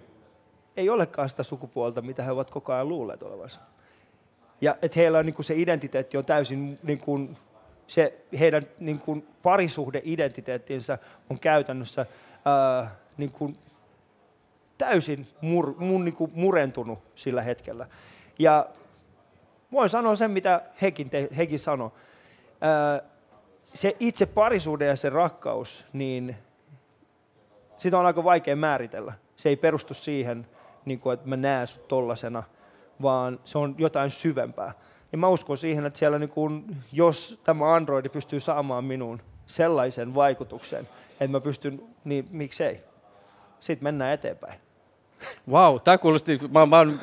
ei 0.77 0.89
olekaan 0.89 1.29
sitä 1.29 1.43
sukupuolta, 1.43 2.01
mitä 2.01 2.23
he 2.23 2.31
ovat 2.31 2.49
koko 2.49 2.73
ajan 2.73 2.89
luulleet 2.89 3.23
olevansa. 3.23 3.59
Ja 4.61 4.75
että 4.81 4.99
heillä 4.99 5.19
on 5.19 5.25
niin 5.25 5.33
kuin 5.33 5.45
se 5.45 5.53
identiteetti 5.55 6.17
on 6.17 6.25
täysin, 6.25 6.79
niin 6.83 6.99
kuin, 6.99 7.37
se 7.87 8.25
heidän 8.39 8.63
niin 8.79 8.99
kuin 8.99 9.27
parisuhde-identiteettinsä 9.43 10.97
on 11.29 11.39
käytännössä 11.39 12.05
ää, 12.45 12.95
niin 13.17 13.31
kuin 13.31 13.57
täysin 14.77 15.27
mur, 15.41 15.73
mun, 15.77 16.05
niin 16.05 16.15
kuin 16.15 16.31
murentunut 16.33 16.99
sillä 17.15 17.41
hetkellä. 17.41 17.87
Ja 18.39 18.69
voin 19.71 19.89
sanoa 19.89 20.15
sen, 20.15 20.31
mitä 20.31 20.61
hekin, 20.81 21.09
te, 21.09 21.27
hekin 21.37 21.59
sanoi. 21.59 21.91
Se 23.73 23.95
itse 23.99 24.25
parisuhde 24.25 24.85
ja 24.85 24.95
se 24.95 25.09
rakkaus, 25.09 25.85
niin 25.93 26.35
sitä 27.77 27.99
on 27.99 28.05
aika 28.05 28.23
vaikea 28.23 28.55
määritellä. 28.55 29.13
Se 29.35 29.49
ei 29.49 29.55
perustu 29.55 29.93
siihen, 29.93 30.47
niin 30.85 30.99
kuin, 30.99 31.13
että 31.13 31.27
mä 31.27 31.37
näen 31.37 31.67
sut 31.67 31.87
tollasena, 31.87 32.43
vaan 33.01 33.39
se 33.43 33.57
on 33.57 33.75
jotain 33.77 34.11
syvempää. 34.11 34.73
Ja 35.11 35.17
mä 35.17 35.27
uskon 35.27 35.57
siihen, 35.57 35.85
että 35.85 35.99
siellä 35.99 36.19
niin 36.19 36.29
kuin, 36.29 36.77
jos 36.91 37.41
tämä 37.43 37.75
androidi 37.75 38.09
pystyy 38.09 38.39
saamaan 38.39 38.83
minuun 38.83 39.21
sellaisen 39.45 40.15
vaikutuksen, 40.15 40.87
että 41.11 41.27
mä 41.27 41.41
pystyn, 41.41 41.81
niin 42.03 42.27
miksei. 42.31 42.83
Sitten 43.59 43.83
mennään 43.83 44.13
eteenpäin. 44.13 44.64
Wow, 45.51 45.77
tämä 45.83 45.97
kuulosti, 45.97 46.39
mä, 46.51 46.65
mä, 46.65 46.77
oon- 46.77 46.99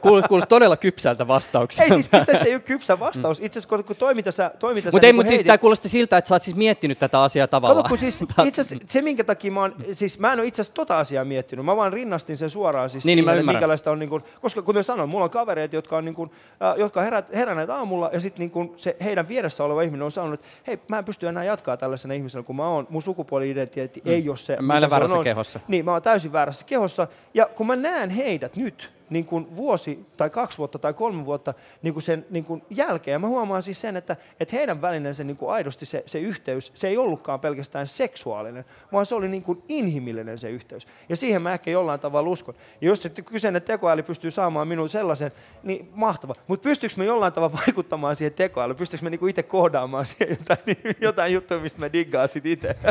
kuulosti, 0.00 0.28
kuulosti 0.28 0.48
todella 0.48 0.76
kypsältä 0.76 1.28
vastaukselta. 1.28 1.94
Ei 1.94 2.02
siis 2.02 2.14
asiassa 2.22 2.44
ei 2.46 2.54
ole 2.54 2.60
kypsä 2.60 2.98
vastaus. 3.00 3.40
Itse 3.40 3.58
asiassa 3.58 3.68
kun- 3.76 3.84
kun 3.84 3.96
toiminta 3.96 4.32
sä, 4.32 4.50
toiminta 4.58 4.90
sä 4.90 4.94
Mutta 4.94 5.06
ei, 5.06 5.12
niin 5.12 5.16
mutta 5.16 5.28
siis 5.28 5.44
tämä 5.44 5.58
kuulosti 5.58 5.88
siltä, 5.88 6.16
että 6.16 6.28
sä 6.28 6.34
oot 6.34 6.42
siis 6.42 6.56
miettinyt 6.56 6.98
tätä 6.98 7.22
asiaa 7.22 7.46
tavallaan. 7.46 7.82
Kato, 7.82 7.88
kun 7.88 7.98
siis 7.98 8.24
itse 8.44 8.62
se, 8.86 9.02
minkä 9.02 9.24
takia 9.24 9.52
mä 9.52 9.60
oon, 9.60 9.74
siis 9.92 10.18
mä 10.18 10.32
en 10.32 10.38
ole 10.40 10.48
itse 10.48 10.62
asiassa 10.62 10.74
tota 10.74 10.98
asiaa 10.98 11.24
miettinyt, 11.24 11.64
mä 11.64 11.76
vaan 11.76 11.92
rinnastin 11.92 12.36
sen 12.36 12.50
suoraan 12.50 12.90
siis 12.90 13.04
Niin, 13.04 13.16
niin 13.16 13.24
mä 13.24 13.30
siihen, 13.30 13.40
ymmärrän. 13.40 13.56
minkälaista 13.58 13.90
on, 13.90 13.98
niin 13.98 14.08
kuin, 14.10 14.24
koska 14.40 14.62
kuten 14.62 14.84
sanoin, 14.84 15.08
mulla 15.08 15.24
on 15.24 15.30
kavereita, 15.30 15.76
jotka 15.76 15.96
on, 15.96 16.04
niin 16.04 16.14
kuin, 16.14 16.30
äh, 16.62 16.74
jotka 16.78 17.02
herät, 17.02 17.32
heränneet 17.34 17.70
aamulla 17.70 18.10
ja 18.12 18.20
sitten 18.20 18.50
niin 18.54 18.72
se 18.76 18.96
heidän 19.04 19.28
vieressä 19.28 19.64
oleva 19.64 19.82
ihminen 19.82 20.02
on 20.02 20.10
sanonut, 20.12 20.40
että 20.40 20.46
hei, 20.66 20.78
mä 20.88 20.98
en 20.98 21.04
pysty 21.04 21.28
enää 21.28 21.44
jatkaa 21.44 21.76
tällaisena 21.76 22.14
ihmisenä 22.14 22.42
kuin 22.42 22.56
mä 22.56 22.68
oon, 22.68 22.86
mun 22.90 23.02
sukupuoli-identiteetti 23.02 24.02
mm. 24.04 24.12
ei 24.12 24.28
ole 24.28 24.36
se. 24.36 24.56
Mä 24.60 24.76
en 24.78 24.90
väärässä 24.90 25.16
kehossa. 25.24 25.60
Niin, 25.68 25.84
mä 25.84 25.92
oon 25.92 26.02
täysin 26.02 26.32
väärässä 26.52 26.64
kehossa. 26.64 27.06
Ja 27.34 27.46
kun 27.46 27.66
mä 27.66 27.76
näen 27.76 28.10
heidät 28.10 28.56
nyt, 28.56 28.92
niin 29.12 29.24
kuin 29.24 29.56
vuosi 29.56 30.06
tai 30.16 30.30
kaksi 30.30 30.58
vuotta 30.58 30.78
tai 30.78 30.94
kolme 30.94 31.24
vuotta 31.24 31.54
niin 31.82 31.94
kuin 31.94 32.02
sen 32.02 32.26
niin 32.30 32.44
kuin 32.44 32.62
jälkeen. 32.70 33.20
Mä 33.20 33.26
huomaan 33.26 33.62
siis 33.62 33.80
sen, 33.80 33.96
että, 33.96 34.16
että 34.40 34.56
heidän 34.56 34.82
välinen 34.82 35.14
se 35.14 35.24
niin 35.24 35.36
kuin 35.36 35.52
aidosti 35.52 35.86
se, 35.86 36.02
se 36.06 36.18
yhteys, 36.18 36.70
se 36.74 36.88
ei 36.88 36.96
ollutkaan 36.96 37.40
pelkästään 37.40 37.86
seksuaalinen, 37.86 38.64
vaan 38.92 39.06
se 39.06 39.14
oli 39.14 39.28
niin 39.28 39.42
kuin 39.42 39.62
inhimillinen 39.68 40.38
se 40.38 40.50
yhteys. 40.50 40.86
Ja 41.08 41.16
siihen 41.16 41.42
mä 41.42 41.52
ehkä 41.52 41.70
jollain 41.70 42.00
tavalla 42.00 42.30
uskon. 42.30 42.54
Ja 42.80 42.88
jos 42.88 43.02
se 43.02 43.08
kyseinen 43.08 43.62
tekoäly 43.62 44.02
pystyy 44.02 44.30
saamaan 44.30 44.68
minun 44.68 44.88
sellaisen, 44.88 45.32
niin 45.62 45.88
mahtava. 45.94 46.34
Mutta 46.46 46.68
pystyykö 46.68 46.94
me 46.98 47.04
jollain 47.04 47.32
tavalla 47.32 47.58
vaikuttamaan 47.66 48.16
siihen 48.16 48.32
tekoälyyn? 48.32 48.76
Pystyykö 48.76 49.04
me 49.04 49.10
niin 49.10 49.18
kuin 49.18 49.30
itse 49.30 49.42
koodaamaan 49.42 50.06
siihen 50.06 50.36
jotain, 50.38 50.76
jotain 51.00 51.32
juttuja, 51.32 51.60
mistä 51.60 51.80
mä 51.80 51.92
diggaan 51.92 52.28
sit 52.28 52.46
itse? 52.46 52.76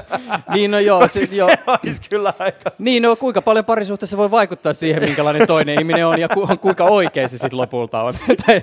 Niin 0.54 0.72
no 0.72 0.80
joo, 0.80 1.08
siis 1.08 1.30
se 1.30 1.36
joo. 1.36 1.50
olisi 1.84 2.02
kyllä 2.10 2.34
aika... 2.40 2.72
Niin 2.80 3.04
no 3.04 3.16
kuinka 3.16 3.42
paljon 3.42 3.66
parisuhteessa 3.66 4.18
voi 4.18 4.32
vaikuttaa 4.32 4.74
siihen, 4.74 5.04
minkälainen 5.04 5.48
toinen 5.48 5.80
ihminen 5.80 6.08
on 6.08 6.11
ja 6.20 6.30
ku, 6.30 6.48
kuinka 6.62 6.84
oikein 6.84 7.30
se 7.30 7.38
sitten 7.38 7.60
lopulta 7.60 8.04
on. 8.04 8.14
Tai, 8.46 8.62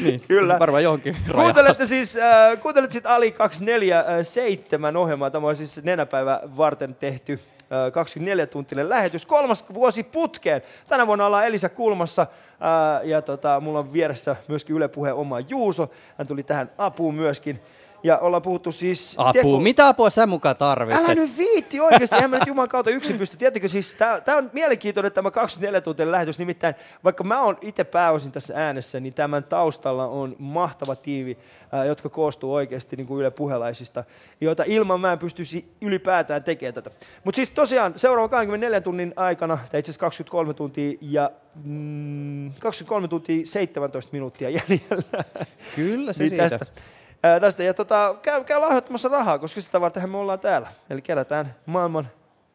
niin, 0.00 0.20
Kyllä. 0.28 0.58
Varmaan 0.58 0.82
johonkin. 0.82 1.16
Kuuntelette 1.34 1.86
siis, 1.86 2.16
äh, 2.16 2.60
kuuntelet 2.60 2.92
siis 2.92 3.06
Ali 3.06 3.32
247 3.32 4.96
ohjelmaa. 4.96 5.30
Tämä 5.30 5.46
on 5.46 5.56
siis 5.56 5.82
nenäpäivä 5.82 6.40
varten 6.56 6.94
tehty 6.94 7.32
äh, 7.32 7.68
24-tuntinen 7.88 8.88
lähetys, 8.88 9.26
kolmas 9.26 9.64
vuosi 9.74 10.02
putkeen. 10.02 10.62
Tänä 10.88 11.06
vuonna 11.06 11.26
ollaan 11.26 11.46
Elisa 11.46 11.68
Kulmassa 11.68 12.22
äh, 12.22 13.08
ja 13.08 13.22
tota, 13.22 13.60
mulla 13.60 13.78
on 13.78 13.92
vieressä 13.92 14.36
myöskin 14.48 14.76
Yle 14.76 14.88
Puheen 14.88 15.14
oma 15.14 15.40
Juuso. 15.40 15.90
Hän 16.18 16.26
tuli 16.26 16.42
tähän 16.42 16.70
apuun 16.78 17.14
myöskin. 17.14 17.60
Ja 18.06 18.18
ollaan 18.18 18.42
puhuttu 18.42 18.72
siis... 18.72 19.14
Apua. 19.18 19.32
teko- 19.32 19.60
Mitä 19.60 19.88
apua 19.88 20.10
sä 20.10 20.26
mukaan 20.26 20.56
tarvitset? 20.56 21.04
Älä 21.04 21.14
nyt 21.14 21.38
viitti 21.38 21.80
oikeasti, 21.80 22.16
eihän 22.16 22.30
mä 22.30 22.38
nyt 22.38 22.46
Jumalan 22.48 22.68
kautta 22.68 22.90
yksin 22.90 23.18
pysty. 23.18 23.36
Tiedätkö 23.36 23.68
siis, 23.68 23.94
tämä 24.24 24.38
on 24.38 24.50
mielenkiintoinen 24.52 25.12
tämä 25.12 25.30
24 25.30 25.80
tuntinen 25.80 26.12
lähetys, 26.12 26.38
nimittäin 26.38 26.74
vaikka 27.04 27.24
mä 27.24 27.42
oon 27.42 27.56
itse 27.60 27.84
pääosin 27.84 28.32
tässä 28.32 28.54
äänessä, 28.56 29.00
niin 29.00 29.14
tämän 29.14 29.44
taustalla 29.44 30.06
on 30.06 30.36
mahtava 30.38 30.96
tiivi, 30.96 31.38
ää, 31.72 31.84
jotka 31.84 32.08
koostuu 32.08 32.54
oikeasti 32.54 32.96
niin 32.96 33.06
kuin 33.06 33.20
Yle 33.20 33.30
puhelaisista, 33.30 34.04
joita 34.40 34.64
ilman 34.66 35.00
mä 35.00 35.12
en 35.12 35.18
pystyisi 35.18 35.68
ylipäätään 35.82 36.44
tekemään 36.44 36.74
tätä. 36.74 36.90
Mutta 37.24 37.36
siis 37.36 37.48
tosiaan 37.50 37.92
seuraavan 37.96 38.30
24 38.30 38.80
tunnin 38.80 39.12
aikana, 39.16 39.58
tai 39.70 39.80
itse 39.80 39.90
asiassa 39.90 40.00
23 40.00 40.54
tuntia 40.54 40.98
ja 41.00 41.30
mm, 41.64 42.52
23 42.58 43.08
tuntia 43.08 43.46
17 43.46 44.12
minuuttia 44.12 44.48
jäljellä. 44.50 45.22
Kyllä 45.76 46.12
se 46.12 46.22
Niin 46.24 46.30
siitä. 46.30 46.48
tästä. 46.48 46.66
Ää, 47.22 47.40
tästä. 47.40 47.62
Ja 47.62 47.74
tota, 47.74 48.14
käy, 48.22 48.44
käy 48.44 48.60
lahjoittamassa 48.60 49.08
rahaa, 49.08 49.38
koska 49.38 49.60
sitä 49.60 49.80
varten 49.80 50.10
me 50.10 50.16
ollaan 50.16 50.40
täällä. 50.40 50.68
Eli 50.90 51.02
kerätään 51.02 51.54
maailman, 51.66 52.08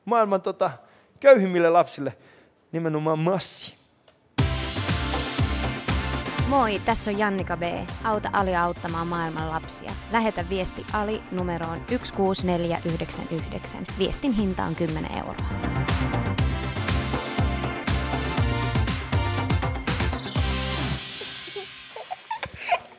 maailman 0.05 0.41
tota, 0.41 0.71
köyhimmille 1.19 1.69
lapsille 1.69 2.13
nimenomaan 2.71 3.19
massi. 3.19 3.81
Moi, 6.47 6.81
tässä 6.85 7.11
on 7.11 7.19
Jannika 7.19 7.57
B. 7.57 7.61
Auta 8.03 8.29
Ali 8.33 8.55
auttamaan 8.55 9.07
maailman 9.07 9.49
lapsia. 9.49 9.91
Lähetä 10.11 10.45
viesti 10.49 10.85
Ali 10.93 11.23
numeroon 11.31 11.81
16499. 11.87 13.85
Viestin 13.99 14.31
hinta 14.31 14.63
on 14.63 14.75
10 14.75 15.11
euroa. 15.17 16.20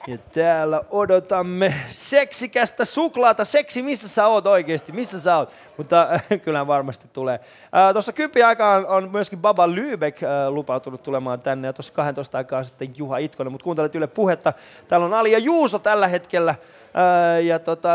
Ja 0.07 0.19
täällä 0.19 0.83
odotamme 0.91 1.75
seksikästä 1.89 2.85
suklaata. 2.85 3.45
Seksi, 3.45 3.83
missä 3.83 4.09
sä 4.09 4.27
oot 4.27 4.47
oikeasti? 4.47 4.93
Missä 4.93 5.21
sä 5.21 5.37
oot? 5.37 5.53
Mutta 5.77 6.09
äh, 6.13 6.41
kyllähän 6.45 6.67
varmasti 6.67 7.09
tulee. 7.13 7.35
Äh, 7.35 7.93
tuossa 7.93 8.13
kymppi 8.13 8.43
aikaan 8.43 8.87
on 8.87 9.11
myöskin 9.13 9.39
Baba 9.39 9.67
Lübeck 9.67 10.25
äh, 10.25 10.49
lupautunut 10.49 11.03
tulemaan 11.03 11.41
tänne. 11.41 11.69
Ja 11.69 11.73
tuossa 11.73 11.93
12 11.93 12.39
aikaa 12.39 12.65
sitten 12.65 12.93
Juha 12.97 13.19
Itkonen. 13.19 13.53
Mutta 13.53 13.65
kuuntelet 13.65 13.95
Yle 13.95 14.07
puhetta. 14.07 14.53
Täällä 14.89 15.07
on 15.07 15.15
Ali 15.15 15.33
ja 15.33 15.39
Juuso 15.39 15.79
tällä 15.79 16.09
hetkellä. 16.09 16.51
Äh, 16.51 17.45
ja 17.45 17.59
tota, 17.59 17.93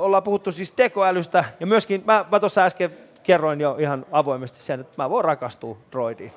ollaan 0.00 0.22
puhuttu 0.22 0.52
siis 0.52 0.70
tekoälystä. 0.70 1.44
Ja 1.60 1.66
myöskin, 1.66 2.02
mä, 2.06 2.24
mä 2.30 2.40
tuossa 2.40 2.64
äsken 2.64 2.90
kerroin 3.22 3.60
jo 3.60 3.76
ihan 3.80 4.06
avoimesti 4.12 4.58
sen, 4.58 4.80
että 4.80 5.02
mä 5.02 5.10
voin 5.10 5.24
rakastua 5.24 5.76
droidiin. 5.92 6.32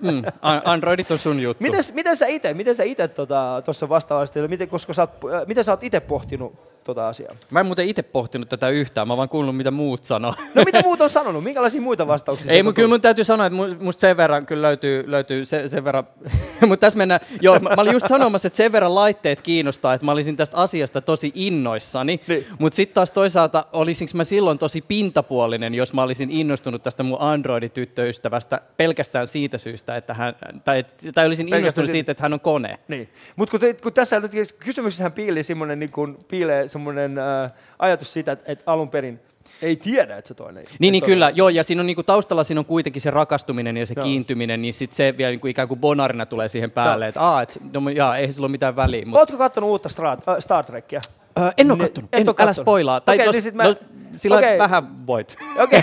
Mm, 0.00 0.22
Androidit 0.64 1.10
on 1.10 1.18
sun 1.18 1.40
juttu. 1.40 1.62
Miten, 1.62 1.80
miten 1.94 2.16
sä 2.16 2.26
itse, 2.26 2.54
miten 2.54 2.74
sä 2.74 2.84
itse 2.84 3.08
tuossa 3.08 3.62
tota, 3.80 3.88
vastaavasti, 3.88 4.48
miten, 4.48 4.68
koska 4.68 4.92
sä 4.92 5.02
oot, 5.02 5.10
äh, 5.34 5.46
miten 5.46 5.64
sä 5.64 5.72
oot 5.72 5.82
itse 5.82 6.00
pohtinut 6.00 6.52
tota 6.84 7.08
asiaa? 7.08 7.34
Mä 7.50 7.60
en 7.60 7.66
muuten 7.66 7.88
itse 7.88 8.02
pohtinut 8.02 8.48
tätä 8.48 8.68
yhtään, 8.68 9.08
mä 9.08 9.12
oon 9.12 9.16
vaan 9.18 9.28
kuullut 9.28 9.56
mitä 9.56 9.70
muut 9.70 10.04
sanoo. 10.04 10.34
No 10.54 10.62
mitä 10.64 10.82
muuta 10.82 11.04
on 11.04 11.10
sanonut? 11.10 11.44
Minkälaisia 11.44 11.80
muita 11.80 12.06
vastauksia? 12.06 12.52
Ei, 12.52 12.62
mutta 12.62 12.76
kyllä 12.76 12.88
mun 12.88 13.00
täytyy 13.00 13.24
sanoa, 13.24 13.46
että 13.46 13.58
mu- 13.58 13.82
musta 13.84 14.00
sen 14.00 14.16
verran 14.16 14.46
kyllä 14.46 14.62
löytyy, 14.62 15.04
löytyy 15.06 15.44
se, 15.44 15.68
sen 15.68 15.84
verran, 15.84 16.04
mutta 16.68 16.80
tässä 16.86 16.96
mennään, 16.96 17.20
joo, 17.40 17.58
mä, 17.58 17.68
mä 17.76 17.82
olin 17.82 17.92
just 17.92 18.08
sanomassa, 18.08 18.46
että 18.46 18.56
sen 18.56 18.72
verran 18.72 18.94
laitteet 18.94 19.40
kiinnostaa, 19.40 19.94
että 19.94 20.04
mä 20.04 20.12
olisin 20.12 20.36
tästä 20.36 20.56
asiasta 20.56 21.00
tosi 21.00 21.32
innoissani, 21.34 22.20
Niin. 22.26 22.46
mutta 22.58 22.76
sitten 22.76 22.94
taas 22.94 23.10
toisaalta 23.10 23.64
olisinko 23.72 24.12
mä 24.14 24.24
silloin 24.24 24.58
tosi 24.58 24.82
pintapuolinen, 24.88 25.74
jos 25.74 25.92
mä 25.94 26.02
olisin 26.02 26.30
innostunut 26.30 26.82
tästä 26.82 27.02
mun 27.02 27.20
Android-tyttöystävästä 27.20 28.60
pelkästään 28.76 29.26
siitä 29.26 29.58
syystä, 29.58 29.96
että 29.96 30.14
hän, 30.14 30.34
tai, 30.64 30.84
tai 31.14 31.26
olisin 31.26 31.46
Pelkästään 31.46 31.60
innostunut 31.60 31.86
siitä- 31.86 31.92
siitä, 31.92 32.12
että 32.12 32.22
hän 32.22 32.32
on 32.32 32.40
kone. 32.40 32.78
Niin. 32.88 33.08
Mutta 33.36 33.50
kun, 33.50 33.60
te- 33.60 33.76
kun 33.82 33.92
tässä 33.92 34.20
nyt 34.20 34.32
kysymyksessähän 34.58 35.12
piilee 35.12 35.42
semmoinen, 35.42 35.78
niin 35.78 35.90
kun, 35.90 36.24
piilee 36.28 36.68
semmoinen 36.68 37.18
äh, 37.18 37.52
ajatus 37.78 38.12
siitä, 38.12 38.32
että, 38.32 38.44
että 38.52 38.64
alun 38.66 38.90
perin 38.90 39.20
ei 39.62 39.76
tiedä, 39.76 40.16
että 40.16 40.28
se 40.28 40.34
toinen. 40.34 40.64
Niin, 40.78 40.92
niin 40.92 41.04
kyllä, 41.04 41.30
joo, 41.30 41.48
ja 41.48 41.64
siinä 41.64 41.80
on 41.80 41.86
niinku 41.86 42.02
taustalla 42.02 42.44
siinä 42.44 42.58
on 42.58 42.64
kuitenkin 42.64 43.02
se 43.02 43.10
rakastuminen 43.10 43.76
ja 43.76 43.86
se 43.86 43.94
Joo. 43.96 44.04
kiintyminen, 44.04 44.62
niin 44.62 44.74
sit 44.74 44.92
se 44.92 45.14
vielä 45.18 45.30
niinku 45.30 45.46
ikään 45.46 45.68
kuin 45.68 45.80
bonarina 45.80 46.26
tulee 46.26 46.48
siihen 46.48 46.70
päälle, 46.70 47.08
että 47.08 47.20
aa, 47.20 47.42
et, 47.42 47.58
no, 47.72 47.90
jaa, 47.90 48.16
eihän 48.16 48.32
sillä 48.32 48.44
ole 48.44 48.50
mitään 48.50 48.76
väliä. 48.76 49.04
Mutta... 49.04 49.18
Ootko 49.18 49.36
katsonut 49.36 49.70
uutta 49.70 49.88
Star, 49.88 50.18
äh, 50.28 50.36
Star 50.38 50.64
Trekkiä? 50.64 51.00
äh, 51.40 51.54
en 51.56 51.70
ole 51.70 51.78
kattonut, 51.78 52.10
en, 52.12 52.28
oo 52.28 52.34
älä 52.38 52.52
spoilaa. 52.52 53.00
Tai 53.00 53.16
Okei, 53.16 53.26
no, 53.26 53.32
niin 53.32 53.42
sit 53.42 53.54
mä- 53.54 53.64
no, 53.64 53.74
sillä 54.16 54.38
okei. 54.38 54.58
vähän 54.58 55.06
voit. 55.06 55.36
Okei. 55.64 55.80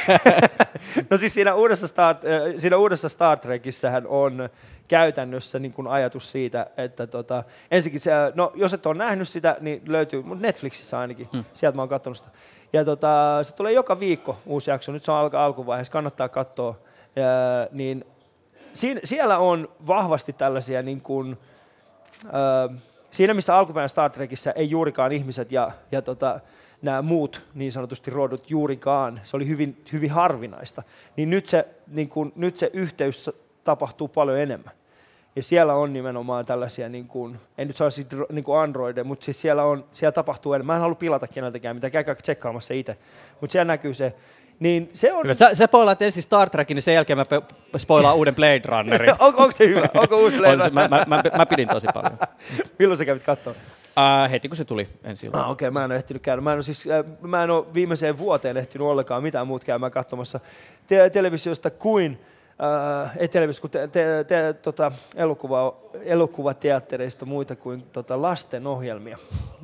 no 1.10 1.18
siis 1.18 1.34
siinä 1.34 1.56
uudessa, 1.56 1.88
Star, 1.88 2.16
äh, 2.16 2.54
siinä 2.58 2.78
uudessa 2.78 3.10
Star 3.10 3.38
Trekissähän 3.38 4.08
on 4.08 4.50
käytännössä 4.88 5.60
niin 5.60 5.74
kuin 5.74 5.88
ajatus 5.88 6.32
siitä, 6.32 6.68
että 6.78 7.08
tota, 7.08 7.44
ensinnäkin 7.72 8.00
se, 8.00 8.12
no 8.36 8.52
jos 8.56 8.74
et 8.74 8.86
ole 8.86 8.98
nähnyt 8.98 9.30
sitä, 9.30 9.58
niin 9.60 9.82
löytyy, 9.88 10.22
mutta 10.22 10.46
Netflixissä 10.46 11.00
ainakin, 11.00 11.30
hmm. 11.34 11.44
sieltä 11.54 11.76
mä 11.76 11.82
oon 11.82 11.90
katsonut 11.90 12.18
sitä. 12.18 12.30
Ja 12.74 12.86
tota, 12.86 13.40
se 13.44 13.56
tulee 13.56 13.72
joka 13.72 14.00
viikko 14.00 14.38
uusi 14.46 14.72
jakso, 14.72 14.92
nyt 14.92 15.04
se 15.04 15.12
on 15.12 15.18
alka 15.18 15.46
alkuvaiheessa, 15.46 15.94
kannattaa 15.94 16.30
katsoa. 16.30 16.76
Ja, 17.16 17.24
niin 17.72 18.06
siinä, 18.74 19.02
siellä 19.04 19.38
on 19.38 19.70
vahvasti 19.88 20.34
tällaisia 20.34 20.82
niin 20.82 21.02
kuin, 21.02 21.38
ö, 22.26 22.74
siinä 23.12 23.34
missä 23.34 23.58
alkuperäinen 23.58 23.90
Star 23.90 24.10
Trekissä 24.10 24.52
ei 24.52 24.70
juurikaan 24.70 25.12
ihmiset 25.12 25.52
ja, 25.52 25.72
ja 25.92 26.02
tota, 26.02 26.40
nämä 26.82 27.02
muut 27.02 27.42
niin 27.54 27.72
sanotusti 27.72 28.12
rodut 28.12 28.50
juurikaan, 28.50 29.22
se 29.24 29.38
oli 29.38 29.48
hyvin, 29.48 29.84
hyvin 29.94 30.12
harvinaista, 30.12 30.84
niin 31.18 31.30
nyt 31.30 31.48
se, 31.48 31.68
niin 31.88 32.10
kuin, 32.10 32.34
nyt 32.36 32.58
se 32.58 32.70
yhteys 32.74 33.30
tapahtuu 33.64 34.08
paljon 34.08 34.40
enemmän. 34.40 34.74
Ja 35.36 35.44
siellä 35.44 35.74
on 35.74 35.94
nimenomaan 35.94 36.46
tällaisia, 36.46 36.90
niin 36.90 37.08
kuin, 37.08 37.40
en 37.58 37.68
nyt 37.68 37.78
sanoisi 37.78 38.08
niin 38.32 38.44
kuin 38.44 38.60
androideja, 38.60 39.04
mutta 39.04 39.26
siis 39.26 39.42
siellä, 39.42 39.64
on, 39.64 39.86
siellä 39.94 40.12
tapahtuu 40.12 40.54
enemmän. 40.54 40.74
Mä 40.74 40.78
en 40.78 40.82
halua 40.82 40.96
pilata 40.96 41.28
keneltäkään, 41.28 41.76
mitä 41.76 41.90
käykää 41.90 42.16
tsekkaamassa 42.16 42.74
itse, 42.74 42.98
mutta 43.42 43.52
siellä 43.52 43.66
näkyy 43.66 43.94
se. 43.94 44.14
Niin 44.60 44.90
se 44.94 45.14
on... 45.14 45.24
Hyvä. 45.24 45.34
Sä, 45.34 45.56
sä 45.56 45.66
spoilaat 45.66 46.02
ensin 46.02 46.24
Star 46.24 46.50
Trekin, 46.50 46.76
niin 46.76 46.84
sen 46.84 46.94
jälkeen 46.94 47.18
mä 47.18 47.26
pe- 47.26 47.42
spoilaan 47.78 48.16
uuden 48.16 48.36
Blade 48.36 48.62
Runnerin. 48.66 49.10
on, 49.20 49.28
onko 49.36 49.52
se 49.52 49.68
hyvä? 49.68 49.90
Onko 49.94 50.18
uusi 50.18 50.38
Blade 50.38 50.64
se, 50.64 50.70
mä, 50.70 50.88
mä, 50.88 51.06
mä, 51.08 51.24
mä, 51.38 51.46
pidin 51.46 51.68
tosi 51.68 51.88
paljon. 51.94 52.18
Milloin 52.80 52.98
sä 52.98 53.06
kävit 53.06 53.24
katsoa? 53.24 53.54
Uh, 53.54 54.32
heti 54.32 54.48
kun 54.48 54.58
se 54.58 54.66
tuli 54.66 54.88
ensi. 55.04 55.30
Ah, 55.34 55.50
okei, 55.50 55.68
okay, 55.68 55.74
mä 55.74 55.84
en 55.84 55.92
ole 55.92 55.96
ehtinyt 55.96 56.22
käydä. 56.22 56.42
Mä 56.42 56.52
en 56.52 56.58
ole, 56.58 56.64
siis, 56.64 56.88
äh, 56.88 57.06
mä 57.22 57.44
en 57.44 57.50
ole 57.50 57.66
viimeiseen 57.74 58.18
vuoteen 58.18 58.58
ehtinyt 58.58 58.88
ollenkaan 58.88 59.24
mitään 59.24 59.48
muuta 59.48 59.66
käymään 59.66 59.92
katsomassa 59.92 60.40
te- 60.88 61.10
televisiosta 61.10 61.70
kuin 61.70 62.20
kun 63.62 63.70
te, 63.70 63.88
te, 63.88 64.26
te, 64.28 64.54
tota, 64.54 64.92
elokuva, 65.16 65.76
elokuvateattereista 66.04 67.26
muita 67.26 67.56
kuin 67.56 67.84
tota, 67.94 68.22
lasten 68.22 68.68
ohjelmia. 68.68 69.18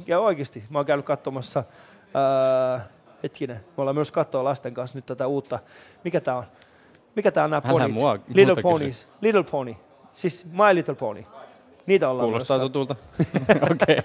Ja 0.08 0.20
oikeasti, 0.20 0.64
mä 0.70 0.80
oon 0.80 0.86
käynyt 0.86 1.06
katsomassa, 1.06 1.64
hetkinen, 3.24 3.56
me 3.56 3.82
ollaan 3.82 3.95
myös 3.95 4.12
katsoa 4.12 4.43
lasten 4.43 4.74
kanssa 4.74 4.98
nyt 4.98 5.06
tätä 5.06 5.28
uutta, 5.28 5.60
mikä 6.04 6.22
tää 6.22 6.36
on? 6.36 6.43
Mikä 7.16 7.32
tää 7.32 7.43
on 7.43 7.50
nämä 7.50 7.62
ponit? 7.62 7.98
Little 8.28 8.62
Ponies. 8.62 9.10
Little 9.22 9.43
Pony. 9.43 9.76
Siis 10.14 10.45
My 10.45 10.76
Little 10.76 10.95
Pony. 10.95 11.24
Niitä 11.88 12.10
ollaan 12.10 12.26
Kuulostaa 12.30 12.60
tutulta. 12.60 12.96
Okei. 13.72 13.98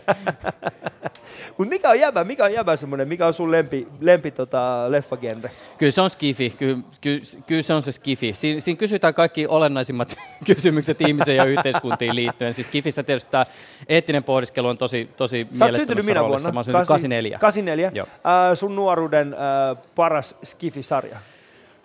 Mutta 1.59 1.68
mikä 1.68 1.91
on 1.91 2.01
jäbä, 2.01 2.24
mikä 2.24 2.45
on 2.45 2.53
jäbä 2.53 2.76
semmoinen, 2.76 3.09
mikä 3.09 3.26
on 3.26 3.35
sun 3.35 3.51
lempi, 3.51 3.89
lempi 4.01 4.30
tota, 4.30 4.85
leffagenre? 4.89 5.51
Kyllä 5.78 5.93
se 5.93 6.01
on 6.01 6.11
skifi, 6.11 6.51
kyllä, 6.51 6.78
kyllä, 7.01 7.20
kyllä 7.47 7.62
se 7.62 7.74
on 7.74 7.83
se 7.83 7.93
skifi. 7.93 8.33
Siinä, 8.33 8.61
siinä 8.61 8.78
kysytään 8.78 9.14
kaikki 9.14 9.47
olennaisimmat 9.47 10.16
kysymykset 10.47 11.01
ihmiseen 11.01 11.37
ja 11.37 11.45
yhteiskuntiin 11.45 12.14
liittyen. 12.16 12.55
Siis 12.55 12.66
skifissä 12.66 13.03
tietysti 13.03 13.30
tämä 13.30 13.45
eettinen 13.89 14.24
pohdiskelu 14.24 14.68
on 14.68 14.78
tosi, 14.78 15.11
tosi 15.16 15.47
Sä 15.53 15.64
oot 15.64 15.74
syntynyt 15.74 16.05
minä 16.05 16.20
roolissa. 16.20 16.53
vuonna? 16.53 16.53
Mä 16.53 16.59
oon 16.59 16.64
syntynyt 16.64 16.89
84. 16.89 17.39
84. 17.39 17.91
Joo. 17.95 18.07
Äh, 18.07 18.59
sun 18.59 18.76
nuoruuden 18.76 19.35
äh, 19.35 19.85
paras 19.95 20.37
skifi-sarja. 20.45 21.16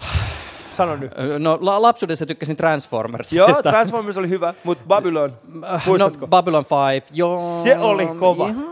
Sano 0.78 0.96
nyt. 0.96 1.12
No 1.40 1.58
la- 1.62 1.82
lapsuudessa 1.82 2.26
tykkäsin 2.26 2.56
Transformersista. 2.58 3.36
Joo, 3.52 3.62
Transformers 3.64 4.18
oli 4.18 4.30
hyvä, 4.30 4.54
mutta 4.64 4.84
Babylon, 4.88 5.38
muistatko? 5.86 6.20
No, 6.22 6.28
Babylon 6.28 6.66
5, 6.94 7.14
joo. 7.14 7.40
Se 7.64 7.78
oli 7.78 8.08
kova. 8.08 8.48
Ihan, 8.50 8.66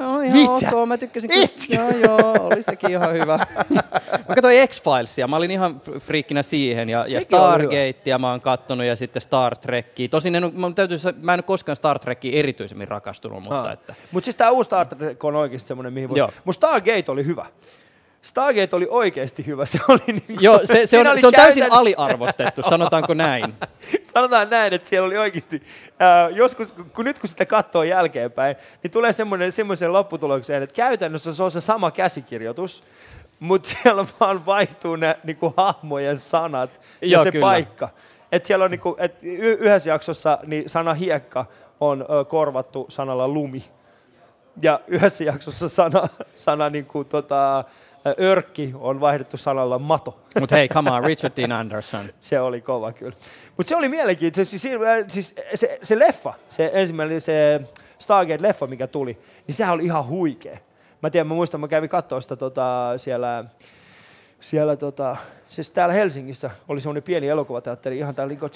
joo, 0.00 0.20
ihan 0.20 0.38
Mitä? 0.38 0.76
ok. 0.76 0.88
Mä 0.88 0.98
tykkäsin. 0.98 1.30
kyllä- 1.30 1.46
Joo, 1.68 1.90
joo, 2.18 2.32
oli 2.40 2.62
sekin 2.62 2.90
ihan 2.90 3.12
hyvä. 3.12 3.38
mä 4.28 4.34
katsoin 4.34 4.68
X-Filesia, 4.68 5.26
mä 5.28 5.36
olin 5.36 5.50
ihan 5.50 5.80
fr- 5.88 6.00
friikkinä 6.00 6.42
siihen. 6.42 6.88
Ja, 6.88 6.98
ja 6.98 7.06
Sekin 7.06 7.22
Stargatea 7.22 8.18
mä 8.18 8.30
oon 8.30 8.40
kattonut 8.40 8.86
ja 8.86 8.96
sitten 8.96 9.22
Star 9.22 9.56
Trekkiä. 9.56 10.08
Tosin 10.08 10.34
en, 10.34 10.52
mun 10.54 10.74
täytyy, 10.74 10.98
mä 11.22 11.34
en 11.34 11.38
ole 11.38 11.42
koskaan 11.42 11.76
Star 11.76 11.98
Trekkiin 11.98 12.34
erityisemmin 12.34 12.88
rakastunut, 12.88 13.44
mutta 13.44 13.72
että... 13.72 13.94
Mutta 14.12 14.24
siis 14.24 14.36
tämä 14.36 14.50
uusi 14.50 14.68
Star 14.68 14.86
Trek 14.86 15.24
on 15.24 15.36
oikeasti 15.36 15.68
semmoinen, 15.68 15.92
mihin 15.92 16.08
voi... 16.08 16.18
Joo. 16.18 16.30
Mutta 16.44 16.56
Stargate 16.56 17.04
oli 17.12 17.26
hyvä. 17.26 17.46
Stargate 18.22 18.76
oli 18.76 18.86
oikeasti 18.90 19.46
hyvä. 19.46 19.66
Se 19.66 19.78
oli 19.88 20.00
niin 20.06 20.24
Joo, 20.40 20.60
se, 20.64 20.86
se, 20.86 20.98
on, 20.98 21.06
oli 21.06 21.20
se 21.20 21.26
on 21.26 21.32
täysin 21.32 21.62
käytän- 21.62 21.72
aliarvostettu, 21.78 22.62
sanotaanko 22.62 23.14
näin. 23.14 23.54
Sanotaan 24.02 24.50
näin, 24.50 24.72
että 24.72 24.88
siellä 24.88 25.06
oli 25.06 25.18
oikeasti, 25.18 25.62
ää, 25.98 26.28
joskus, 26.28 26.72
kun 26.72 27.04
nyt 27.04 27.18
kun 27.18 27.28
sitä 27.28 27.46
katsoo 27.46 27.82
jälkeenpäin, 27.82 28.56
niin 28.82 28.90
tulee 28.90 29.12
semmoinen, 29.12 29.52
semmoiseen 29.52 29.92
lopputulokseen, 29.92 30.62
että 30.62 30.74
käytännössä 30.74 31.34
se 31.34 31.42
on 31.42 31.50
se 31.50 31.60
sama 31.60 31.90
käsikirjoitus, 31.90 32.82
mutta 33.40 33.68
siellä 33.82 34.04
vaan 34.20 34.46
vaihtuu 34.46 34.96
ne 34.96 35.18
niinku, 35.24 35.54
hahmojen 35.56 36.18
sanat 36.18 36.70
ja 37.02 37.08
Joo, 37.08 37.22
se 37.24 37.30
kyllä. 37.32 37.44
paikka. 37.44 37.88
Et 38.32 38.44
siellä 38.44 38.64
on 38.64 38.70
niinku, 38.70 38.96
et 38.98 39.14
y- 39.22 39.52
yhdessä 39.60 39.90
jaksossa 39.90 40.38
niin 40.46 40.68
sana 40.70 40.94
hiekka 40.94 41.46
on 41.80 42.02
ö, 42.20 42.24
korvattu 42.24 42.86
sanalla 42.88 43.28
lumi. 43.28 43.64
Ja 44.62 44.80
yhdessä 44.86 45.24
jaksossa 45.24 45.68
sana, 45.68 46.08
sana 46.36 46.70
niinku, 46.70 47.04
tota, 47.04 47.58
ö, 47.58 47.64
örkki 48.20 48.74
on 48.78 49.00
vaihdettu 49.00 49.36
sanalla 49.36 49.78
mato. 49.78 50.20
Mutta 50.40 50.56
hei, 50.56 50.68
come 50.68 50.90
on, 50.90 51.04
Richard 51.04 51.32
Dean 51.36 51.52
Anderson. 51.52 52.00
Se 52.20 52.40
oli 52.40 52.60
kova 52.60 52.92
kyllä. 52.92 53.16
Mutta 53.56 53.68
se 53.68 53.76
oli 53.76 53.88
mielenkiintoista. 53.88 54.58
Siis, 54.58 54.74
siis 55.08 55.34
se, 55.54 55.78
se 55.82 55.98
leffa, 55.98 56.34
se 56.48 56.70
ensimmäinen 56.74 57.20
se 57.20 57.60
Stargate-leffa, 57.98 58.66
mikä 58.66 58.86
tuli, 58.86 59.18
niin 59.46 59.54
sehän 59.54 59.74
oli 59.74 59.84
ihan 59.84 60.06
huikea. 60.06 60.58
Mä 61.02 61.10
tiedän, 61.10 61.26
mä 61.26 61.34
muistan, 61.34 61.60
mä 61.60 61.68
kävin 61.68 61.88
katsoa 61.88 62.20
sitä 62.20 62.36
tota, 62.36 62.92
siellä, 62.96 63.44
siellä 64.40 64.76
tota, 64.76 65.16
siis 65.48 65.70
täällä 65.70 65.94
Helsingissä 65.94 66.50
oli 66.68 66.80
semmoinen 66.80 67.02
pieni 67.02 67.28
elokuvateatteri, 67.28 67.98
ihan 67.98 68.14
täällä, 68.14 68.34
niin, 68.34 68.50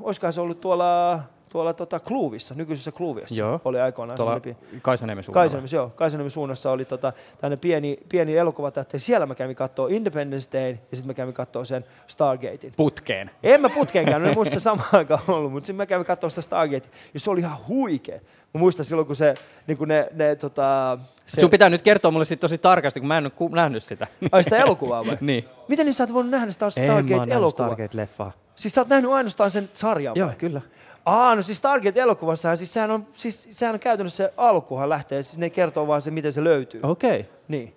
olisikohan 0.00 0.32
se 0.32 0.40
ollut 0.40 0.60
tuolla, 0.60 1.22
tuolla 1.48 1.72
tota, 1.72 2.00
Kluuvissa, 2.00 2.54
nykyisessä 2.54 2.92
Kluuvissa. 2.92 3.34
Joo. 3.34 3.60
Oli 3.64 3.80
aikoinaan 3.80 4.16
Tuolla 4.16 4.40
Kaisaniemen 4.82 5.24
suunnalla. 5.24 5.42
Kaisaniemen, 5.42 5.68
joo. 5.72 5.92
Kaisaniemen 5.96 6.30
suunnassa 6.30 6.70
oli 6.70 6.84
tota, 6.84 7.12
tämmöinen 7.40 7.58
pieni, 7.58 7.98
pieni 8.08 8.36
elokuvateatteri. 8.36 9.00
Siellä 9.00 9.26
mä 9.26 9.34
kävin 9.34 9.56
katsoa 9.56 9.88
Independence 9.90 10.48
Dayn 10.52 10.80
ja 10.90 10.96
sitten 10.96 11.06
mä 11.06 11.14
kävin 11.14 11.34
katsoa 11.34 11.64
sen 11.64 11.84
Stargatein. 12.06 12.72
Putkeen. 12.76 13.30
En 13.42 13.60
mä 13.60 13.68
putkeen 13.68 14.04
käynyt, 14.06 14.28
en 14.28 14.34
muista 14.34 14.60
samaan 14.60 14.88
aikaan 14.92 15.20
ollut, 15.28 15.52
mutta 15.52 15.66
sitten 15.66 15.76
mä 15.76 15.86
kävin 15.86 16.06
katsoa 16.06 16.30
sitä 16.30 16.42
Stargate 16.42 16.88
ja 17.14 17.20
se 17.20 17.30
oli 17.30 17.40
ihan 17.40 17.58
huikea. 17.68 18.20
Mä 18.54 18.58
muistan 18.58 18.84
silloin, 18.84 19.06
kun 19.06 19.16
se, 19.16 19.34
niin 19.66 19.78
kun 19.78 19.88
ne, 19.88 20.08
ne 20.12 20.36
tota, 20.36 20.98
se, 21.26 21.40
Sun 21.40 21.50
pitää 21.50 21.70
nyt 21.70 21.82
kertoa 21.82 22.10
mulle 22.10 22.24
sit 22.24 22.40
tosi 22.40 22.58
tarkasti, 22.58 23.00
kun 23.00 23.08
mä 23.08 23.18
en 23.18 23.24
ole 23.24 23.30
ku- 23.30 23.48
nähnyt 23.48 23.82
sitä. 23.84 24.06
Ai 24.32 24.44
sitä 24.44 24.56
elokuvaa 24.56 25.06
vai? 25.06 25.16
niin. 25.20 25.44
Miten 25.68 25.86
niin 25.86 25.94
sä 25.94 26.02
oot 26.02 26.12
voinut 26.14 26.30
nähdä 26.30 26.52
sitä 26.52 26.66
En 26.76 26.86
mä 26.86 26.94
oon 26.94 27.06
nähnyt 27.06 27.28
Stargate-elokuvaa? 27.28 27.74
Stargate-leffaa. 27.74 28.30
Siis 28.56 28.74
sä 28.74 28.80
oot 28.80 28.88
nähnyt 28.88 29.10
ainoastaan 29.10 29.50
sen 29.50 29.70
sarjan 29.74 30.16
Joo, 30.16 30.28
vai? 30.28 30.36
kyllä. 30.36 30.60
Aa, 31.08 31.34
no 31.34 31.42
siis 31.42 31.58
Stargate-elokuvassahan, 31.58 32.56
siis 32.56 32.72
sehän 32.72 32.90
on, 32.90 33.06
siis 33.12 33.48
sehän 33.50 33.74
on 33.74 33.80
käytännössä 33.80 34.24
se 34.24 34.32
alkuhan 34.36 34.88
lähtee, 34.88 35.22
siis 35.22 35.38
ne 35.38 35.50
kertoo 35.50 35.86
vaan 35.86 36.02
se, 36.02 36.10
miten 36.10 36.32
se 36.32 36.44
löytyy. 36.44 36.80
Okei. 36.82 37.20
Okay. 37.20 37.32
Niin. 37.48 37.74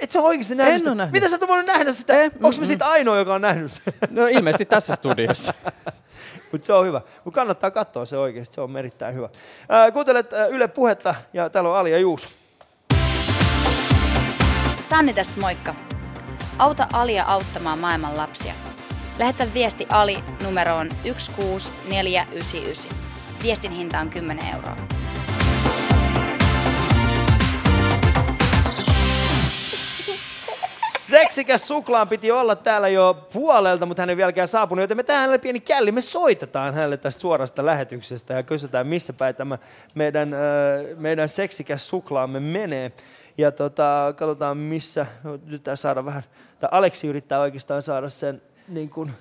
Et 0.00 0.10
sä 0.10 0.18
ole 0.18 0.28
oikeasti 0.28 0.54
nähnyt 0.54 0.74
En 0.74 0.78
sitä? 0.78 0.94
nähnyt. 0.94 1.12
Miten 1.12 1.30
sä 1.30 1.36
oot 1.40 1.48
voinut 1.48 1.66
nähdä 1.66 1.92
sitä? 1.92 2.22
En, 2.22 2.32
Onks 2.42 2.60
mä 2.60 2.66
siitä 2.66 2.86
ainoa, 2.86 3.18
joka 3.18 3.34
on 3.34 3.40
nähnyt 3.40 3.72
sen? 3.72 3.94
No 4.10 4.26
ilmeisesti 4.26 4.64
tässä 4.66 4.94
studiossa. 4.94 5.54
Mutta 6.52 6.66
se 6.66 6.72
on 6.72 6.86
hyvä. 6.86 7.00
Mutta 7.24 7.40
kannattaa 7.40 7.70
katsoa 7.70 8.04
se 8.04 8.18
oikeasti, 8.18 8.54
se 8.54 8.60
on 8.60 8.76
erittäin 8.76 9.14
hyvä. 9.14 9.28
Ää, 9.68 9.90
kuuntelet 9.90 10.32
ää, 10.32 10.46
Yle 10.46 10.68
Puhetta 10.68 11.14
ja 11.32 11.50
täällä 11.50 11.70
on 11.70 11.76
Ali 11.76 11.90
ja 11.90 11.98
Juuso. 11.98 12.28
Sanni 14.90 15.14
tässä 15.14 15.40
moikka. 15.40 15.74
Auta 16.58 16.86
Alia 16.92 17.24
auttamaan 17.24 17.78
maailman 17.78 18.16
lapsia. 18.16 18.52
Lähetä 19.20 19.46
viesti 19.54 19.86
Ali 19.90 20.18
numeroon 20.44 20.88
16499. 21.04 22.92
Viestin 23.42 23.72
hinta 23.72 23.98
on 23.98 24.10
10 24.10 24.46
euroa. 24.54 24.76
Seksikäs 30.98 31.68
suklaan 31.68 32.08
piti 32.08 32.30
olla 32.30 32.56
täällä 32.56 32.88
jo 32.88 33.28
puolelta, 33.32 33.86
mutta 33.86 34.02
hän 34.02 34.10
ei 34.10 34.16
vieläkään 34.16 34.48
saapunut, 34.48 34.82
joten 34.82 34.96
me 34.96 35.02
tähän 35.02 35.20
hänelle 35.20 35.38
pieni 35.38 35.60
källi. 35.60 35.92
Me 35.92 36.00
soitetaan 36.00 36.74
hänelle 36.74 36.96
tästä 36.96 37.20
suorasta 37.20 37.66
lähetyksestä 37.66 38.34
ja 38.34 38.42
kysytään, 38.42 38.86
missä 38.86 39.12
päin 39.12 39.34
tämä 39.34 39.58
meidän, 39.94 40.34
meidän 40.96 41.28
seksikäs 41.28 41.88
suklaamme 41.88 42.40
menee. 42.40 42.92
Ja 43.38 43.52
tota, 43.52 44.14
katsotaan, 44.16 44.56
missä, 44.56 45.06
no, 45.24 45.38
nyt 45.46 45.68
saada 45.74 46.04
vähän, 46.04 46.22
tai 46.60 46.68
Aleksi 46.72 47.06
yrittää 47.06 47.40
oikeastaan 47.40 47.82
saada 47.82 48.08
sen 48.08 48.42
niin 48.70 48.90
kuin, 48.90 49.12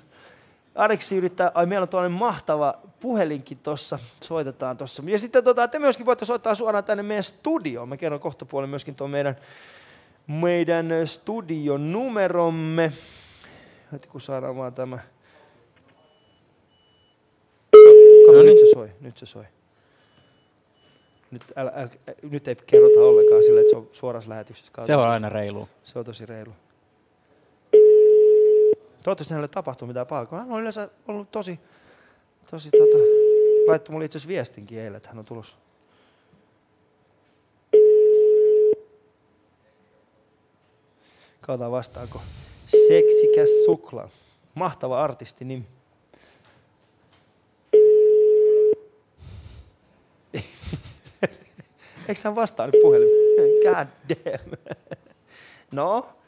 Aleksi 0.76 1.18
yrittää, 1.18 1.52
ai 1.54 1.66
meillä 1.66 1.84
on 1.84 1.89
tuollainen 1.89 2.20
mahtava 2.20 2.74
puhelinkin 3.00 3.58
tuossa, 3.58 4.00
soitetaan 4.24 4.78
tuossa. 4.78 5.04
Ja 5.06 5.20
sitten 5.20 5.43
tota, 5.43 5.68
te 5.68 5.80
myöskin 5.80 6.06
voitte 6.06 6.26
soittaa 6.26 6.56
suoraan 6.56 6.84
tänne 6.84 7.04
meidän 7.04 7.24
studioon. 7.24 7.89
Mä 7.89 7.97
kerron 7.97 8.20
kohta 8.20 8.45
puolen 8.45 8.70
myöskin 8.70 8.95
tuon 8.95 9.10
meidän 9.10 9.36
meidän 10.28 10.89
studion 11.06 11.91
numeromme. 11.91 12.91
Heti 13.91 14.08
kun 14.08 14.22
saadaan 14.22 14.56
vaan 14.56 14.74
tämä. 14.74 15.00
Kato, 18.26 18.38
No 18.38 18.43
niin. 18.43 18.45
nyt 18.45 18.60
se 18.60 18.74
soi, 18.74 18.89
nyt 19.02 19.18
se 19.18 19.26
soi. 19.26 19.43
Nyt, 21.32 21.43
älä, 21.56 21.72
älä, 21.76 21.89
nyt 22.22 22.47
ei 22.47 22.56
kerrota 22.56 23.00
ollenkaan 23.00 23.43
sille, 23.43 23.60
että 23.60 23.70
se 23.70 23.78
on 23.78 23.89
suorassa 23.91 24.30
lähetyksessä. 24.30 24.72
Se 24.80 24.95
on 24.95 25.08
aina 25.08 25.30
reilu. 25.30 25.70
Se 25.84 26.00
on 26.00 26.06
tosi 26.06 26.26
reilu. 26.26 26.52
Toivottavasti 29.04 29.34
hänelle 29.34 29.47
tapahtuu 29.47 29.88
mitään 29.88 30.08
pahaa, 30.08 30.26
kun 30.26 30.38
hän 30.38 30.52
on 30.52 30.60
yleensä 30.60 30.89
ollut 31.08 31.32
tosi, 31.32 31.60
tosi 32.52 32.70
tota, 32.72 32.97
laittoi 33.68 33.93
mulle 33.93 34.06
itse 34.06 34.18
asiassa 34.18 34.28
viestinkin 34.28 34.80
eilen, 34.80 34.97
että 34.97 35.10
hän 35.10 35.20
on 35.20 35.26
tulossa. 35.26 35.56
Katsotaan 41.41 41.72
vastaako. 41.72 42.22
Seksikäs 42.68 43.50
suklaa. 43.66 44.10
Mahtava 44.54 45.04
artisti 45.04 45.45
nimi. 45.45 45.66
Eikö 52.08 52.22
hän 52.24 52.36
vastaa 52.36 52.66
nyt 52.68 52.82
puhelimeen? 52.82 53.50
God 53.66 53.88
damn. 54.10 54.52
No? 55.72 56.18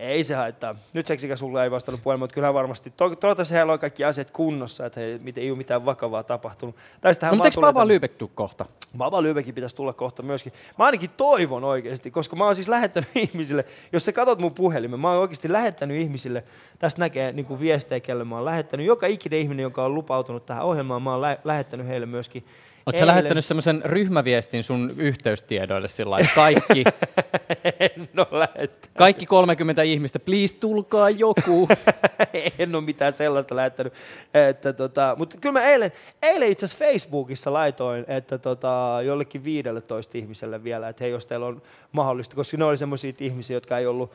Ei 0.00 0.24
se 0.24 0.34
haittaa. 0.34 0.74
Nyt 0.92 1.06
seksikä 1.06 1.36
sulla 1.36 1.64
ei 1.64 1.70
vastannut 1.70 2.02
puhelimeen, 2.02 2.20
mutta 2.20 2.34
kyllä 2.34 2.54
varmasti. 2.54 2.90
To- 2.90 3.16
toivottavasti 3.16 3.54
heillä 3.54 3.72
on 3.72 3.78
kaikki 3.78 4.04
asiat 4.04 4.30
kunnossa, 4.30 4.86
että 4.86 5.00
he, 5.00 5.20
ei 5.36 5.50
ole 5.50 5.58
mitään 5.58 5.84
vakavaa 5.84 6.22
tapahtunut. 6.22 6.76
Tai 7.00 7.12
No, 7.22 7.28
mutta 7.30 7.48
eikö 7.48 7.60
Baba 7.60 7.84
Lübeck 7.84 8.14
tuu 8.18 8.30
kohta? 8.34 8.66
Baba 8.96 9.20
Lübeckin 9.22 9.52
pitäisi 9.52 9.76
tulla 9.76 9.92
kohta 9.92 10.22
myöskin. 10.22 10.52
Mä 10.78 10.84
ainakin 10.84 11.10
toivon 11.16 11.64
oikeasti, 11.64 12.10
koska 12.10 12.36
mä 12.36 12.44
oon 12.44 12.54
siis 12.54 12.68
lähettänyt 12.68 13.08
ihmisille, 13.24 13.64
jos 13.92 14.04
sä 14.04 14.12
katot 14.12 14.38
mun 14.38 14.54
puhelimen, 14.54 15.00
mä 15.00 15.10
oon 15.10 15.20
oikeasti 15.20 15.52
lähettänyt 15.52 15.96
ihmisille, 15.96 16.44
tästä 16.78 17.00
näkee 17.00 17.32
niin 17.32 17.46
kuin 17.46 17.60
viestejä, 17.60 18.00
kelle 18.00 18.24
mä 18.24 18.34
oon 18.36 18.44
lähettänyt. 18.44 18.86
Joka 18.86 19.06
ikinen 19.06 19.38
ihminen, 19.38 19.62
joka 19.62 19.84
on 19.84 19.94
lupautunut 19.94 20.46
tähän 20.46 20.64
ohjelmaan, 20.64 21.02
mä 21.02 21.10
oon 21.10 21.20
lä- 21.20 21.38
lähettänyt 21.44 21.86
heille 21.86 22.06
myöskin. 22.06 22.44
Oletko 22.86 22.98
sä 22.98 23.06
lähettänyt 23.06 23.44
semmoisen 23.44 23.82
ryhmäviestin 23.84 24.62
sun 24.62 24.94
yhteystiedoille 24.96 25.88
sillä 25.88 26.10
lailla, 26.10 26.28
että 26.28 26.34
kaikki, 26.34 26.84
En 27.80 28.08
ole 28.16 28.38
lähettänyt. 28.38 28.90
kaikki 28.96 29.26
30 29.26 29.82
ihmistä, 29.82 30.18
please 30.18 30.54
tulkaa 30.54 31.10
joku. 31.10 31.68
en 32.58 32.74
ole 32.74 32.84
mitään 32.84 33.12
sellaista 33.12 33.56
lähettänyt. 33.56 33.92
Että 34.34 34.72
tota, 34.72 35.14
mutta 35.18 35.36
kyllä 35.40 35.52
mä 35.52 35.66
eilen, 35.66 35.92
eilen 36.22 36.52
itse 36.52 36.66
asiassa 36.66 36.84
Facebookissa 36.84 37.52
laitoin, 37.52 38.04
että 38.08 38.38
tota, 38.38 38.98
jollekin 39.04 39.44
15 39.44 40.18
ihmiselle 40.18 40.64
vielä, 40.64 40.88
että 40.88 41.04
hei, 41.04 41.10
jos 41.10 41.26
teillä 41.26 41.46
on 41.46 41.62
mahdollista, 41.92 42.36
koska 42.36 42.56
ne 42.56 42.64
oli 42.64 42.76
semmoisia 42.76 43.12
ihmisiä, 43.20 43.56
jotka 43.56 43.78
ei 43.78 43.86
ollut, 43.86 44.12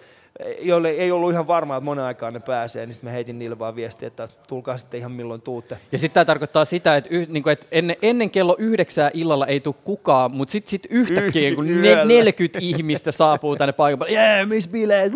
joille 0.60 0.90
ei 0.90 1.12
ollut 1.12 1.32
ihan 1.32 1.48
varmaa, 1.48 1.78
että 1.78 1.86
monen 1.86 2.06
aikaan 2.06 2.34
ne 2.34 2.40
pääsee, 2.40 2.86
niin 2.86 2.94
sitten 2.94 3.10
mä 3.10 3.14
heitin 3.14 3.40
niille 3.40 3.60
vaan 3.60 3.76
viestiä, 3.76 4.08
että 4.08 4.28
tulkaa 4.48 4.78
sitten 4.78 5.00
ihan 5.00 5.12
milloin 5.12 5.42
tuutte. 5.42 5.78
Ja 5.92 5.98
sitten 5.98 6.14
tämä 6.14 6.26
tarkoittaa 6.26 6.66
sitä, 6.66 6.96
että, 6.96 7.10
yh, 7.14 7.28
niin 7.28 7.44
kuin, 7.44 7.54
että 7.54 7.66
ennen, 7.72 7.96
ennen 8.02 8.30
kello 8.30 8.56
yhdeksää 8.60 9.12
illalla 9.14 9.48
ei 9.48 9.60
tule 9.60 9.76
kukaan, 9.84 10.32
mutta 10.32 10.52
sitten 10.52 10.70
sit 10.70 10.88
yhtäkkiä, 10.90 11.56
kun 11.56 11.66
ne, 11.68 11.72
Yöllä. 11.72 12.06
40 12.06 12.60
ihmistä 12.62 13.12
saapuu 13.12 13.56
tänne 13.56 13.74
paikan 13.74 14.00
päälle, 14.00 14.14
jee, 14.16 14.46
miss 14.46 14.68
bileet! 14.68 15.14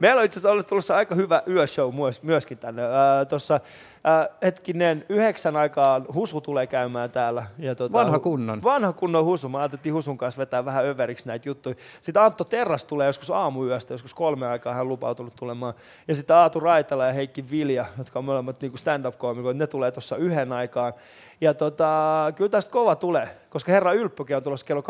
Meillä 0.00 0.18
on 0.18 0.24
itse 0.24 0.38
asiassa 0.38 0.50
ollut 0.50 0.66
tulossa 0.66 0.96
aika 0.96 1.14
hyvä 1.14 1.42
yöshow 1.48 1.94
myös, 1.94 2.22
myöskin 2.22 2.58
tänne. 2.58 2.82
Äh, 2.82 3.26
Tuossa 3.28 3.60
äh, 4.06 4.28
hetkinen, 4.42 5.04
yhdeksän 5.08 5.56
aikaan 5.56 6.06
Husu 6.14 6.40
tulee 6.40 6.66
käymään 6.66 7.10
täällä. 7.10 7.46
Ja 7.58 7.74
tota, 7.74 7.92
Vanha 7.92 8.18
kunnon. 8.18 8.62
Vanha 8.62 8.92
kunnon 8.92 9.24
Husu. 9.24 9.48
Mä 9.48 9.58
ajattelin 9.58 9.94
Husun 9.94 10.18
kanssa 10.18 10.38
vetää 10.38 10.64
vähän 10.64 10.84
överiksi 10.84 11.28
näitä 11.28 11.48
juttuja. 11.48 11.74
Sitten 12.00 12.22
Antto 12.22 12.44
Terras 12.44 12.84
tulee 12.84 13.06
joskus 13.06 13.30
aamuyöstä, 13.30 13.94
joskus 13.94 14.14
kolme 14.14 14.46
aikaa 14.46 14.74
hän 14.74 14.88
lupautunut 14.88 15.36
tulemaan. 15.36 15.74
Ja 16.08 16.14
sitten 16.14 16.36
Aatu 16.36 16.60
Raitala 16.60 17.06
ja 17.06 17.12
Heikki 17.12 17.50
Vilja, 17.50 17.84
jotka 17.98 18.18
on 18.18 18.24
molemmat 18.24 18.60
niin 18.60 18.78
stand-up-koomikoita, 18.78 19.58
ne 19.58 19.66
tulee 19.66 19.90
tuossa 19.90 20.16
yhden 20.16 20.52
aikaan. 20.52 20.92
Ja 21.40 21.54
tota, 21.54 22.32
kyllä 22.36 22.48
tästä 22.48 22.70
kova 22.72 22.96
tulee, 22.96 23.28
koska 23.50 23.72
herra 23.72 23.92
Ylppökin 23.92 24.36
on 24.36 24.42
tulossa 24.42 24.66
kello 24.66 24.82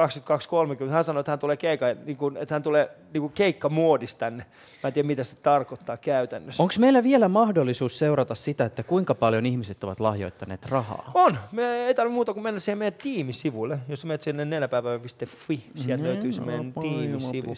22.30. 0.85 0.91
Hän 0.91 1.05
sanoi, 1.05 1.21
että 1.21 1.33
hän 1.33 1.39
tulee, 1.39 1.57
keika, 1.57 1.87
niin 2.05 2.17
kuin, 2.17 2.37
että 2.37 2.55
hän 2.55 2.63
tulee 2.63 2.91
niin 3.13 3.21
kuin 3.21 3.33
keikkamuodissa 3.33 4.19
tänne. 4.19 4.47
Mä 4.83 4.89
en 4.89 4.93
tiedä, 4.93 5.07
mitä 5.07 5.25
se 5.25 5.37
tarkoittaa 5.37 5.97
käytännössä. 5.97 6.63
Onko 6.63 6.75
meillä 6.79 7.03
vielä 7.03 7.29
mahdollisuus 7.29 7.99
seurata 7.99 8.35
sitä, 8.35 8.65
että 8.65 8.83
kuinka 8.83 9.15
paljon 9.15 9.47
ihmiset 9.47 9.85
ovat 9.85 10.01
lahjoittaneet 10.01 10.67
rahaa? 10.67 11.11
On. 11.15 11.39
Me 11.53 11.87
ei 11.87 11.95
tarvitse 11.95 12.15
muuta 12.15 12.33
kuin 12.35 12.43
mennä 12.45 12.61
siihen 12.61 12.79
meidän 12.79 12.99
tiimisivuille. 13.03 13.79
Jos 13.89 14.05
menet 14.05 14.23
sinne 14.23 14.45
neljäpäivä.fi, 14.45 15.65
sieltä 15.77 16.03
Mm, 16.03 16.09
löytyy 16.09 16.33
se 16.33 16.41
meidän 16.41 16.73
tiimisivu. 16.81 17.55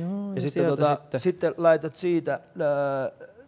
Joo, 0.00 0.34
Ja 0.34 0.40
sitten, 0.40 0.50
sieltä 0.50 0.68
tota, 0.76 0.94
sitten. 1.02 1.20
sitten 1.20 1.54
laitat 1.56 1.96
siitä, 1.96 2.40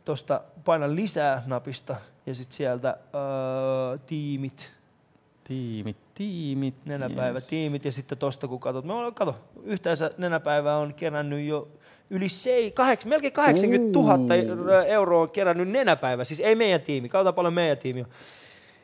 tuosta 0.08 0.40
paina 0.64 0.94
lisää 0.94 1.42
napista 1.46 1.96
ja 2.26 2.34
sitten 2.34 2.56
sieltä 2.56 2.88
ää, 2.88 3.98
tiimit. 4.06 4.70
Tiimit, 5.44 5.96
Tiimit. 6.14 6.74
Nenäpäivä 6.84 7.38
yes. 7.38 7.46
tiimit 7.46 7.84
ja 7.84 7.92
sitten 7.92 8.18
tosta 8.18 8.48
kun 8.48 8.60
katsot, 8.60 8.84
me 8.84 8.92
ollaan, 8.92 9.14
kato, 9.14 9.36
yhteensä 9.64 10.10
nenäpäivä 10.18 10.76
on 10.76 10.94
kerännyt 10.94 11.46
jo 11.46 11.68
yli 12.10 12.28
sei, 12.28 12.70
kaheks, 12.70 13.06
melkein 13.06 13.32
80 13.32 13.98
000 13.98 14.84
euroa 14.84 15.22
on 15.22 15.30
kerännyt 15.30 15.68
nenäpäivä, 15.68 16.24
siis 16.24 16.40
ei 16.40 16.54
meidän 16.54 16.80
tiimi, 16.80 17.08
katsotaan 17.08 17.34
paljon 17.34 17.54
meidän 17.54 17.78
tiimi 17.78 18.00
on. 18.00 18.08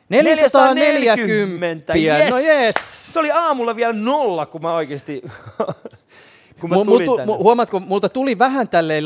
440. 0.09 1.93
yes. 1.93 2.29
No 2.29 2.37
yes. 2.37 3.13
Se 3.13 3.19
oli 3.19 3.31
aamulla 3.31 3.75
vielä 3.75 3.93
nolla, 3.93 4.45
kun 4.45 4.61
mä 4.61 4.73
oikeasti, 4.73 5.23
kun 6.69 6.79
mä 6.79 6.85
tulin 6.85 7.07
mu- 7.07 7.37
huomaatko, 7.43 7.79
multa 7.79 8.09
tuli 8.09 8.39
vähän 8.39 8.69
tälleen 8.69 9.03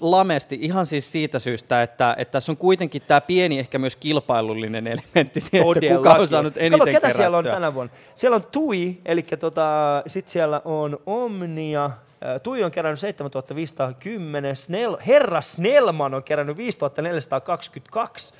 lamesti 0.00 0.58
ihan 0.60 0.86
siis 0.86 1.12
siitä 1.12 1.38
syystä, 1.38 1.82
että, 1.82 2.14
että 2.18 2.32
tässä 2.32 2.52
on 2.52 2.56
kuitenkin 2.56 3.02
tämä 3.06 3.20
pieni 3.20 3.58
ehkä 3.58 3.78
myös 3.78 3.96
kilpailullinen 3.96 4.86
elementti 4.86 5.40
siihen, 5.40 5.68
että 5.76 5.96
kuka 5.96 6.14
on 6.14 6.26
saanut 6.26 6.56
eniten 6.56 6.78
Kato, 6.78 6.90
ketä 6.90 7.12
siellä 7.12 7.36
on 7.36 7.44
kerättyä. 7.44 7.60
tänä 7.60 7.74
vuonna? 7.74 7.92
Siellä 8.14 8.34
on 8.34 8.44
Tui, 8.52 8.98
eli 9.04 9.22
tota, 9.22 10.02
sitten 10.06 10.32
siellä 10.32 10.62
on 10.64 10.98
Omnia. 11.06 11.84
Äh, 11.84 12.40
Tui 12.42 12.64
on 12.64 12.70
kerännyt 12.70 13.00
7510, 13.00 14.56
Snell, 14.56 14.96
Herra 15.06 15.40
Snellman 15.40 16.14
on 16.14 16.22
kerännyt 16.22 16.56
5422, 16.56 18.34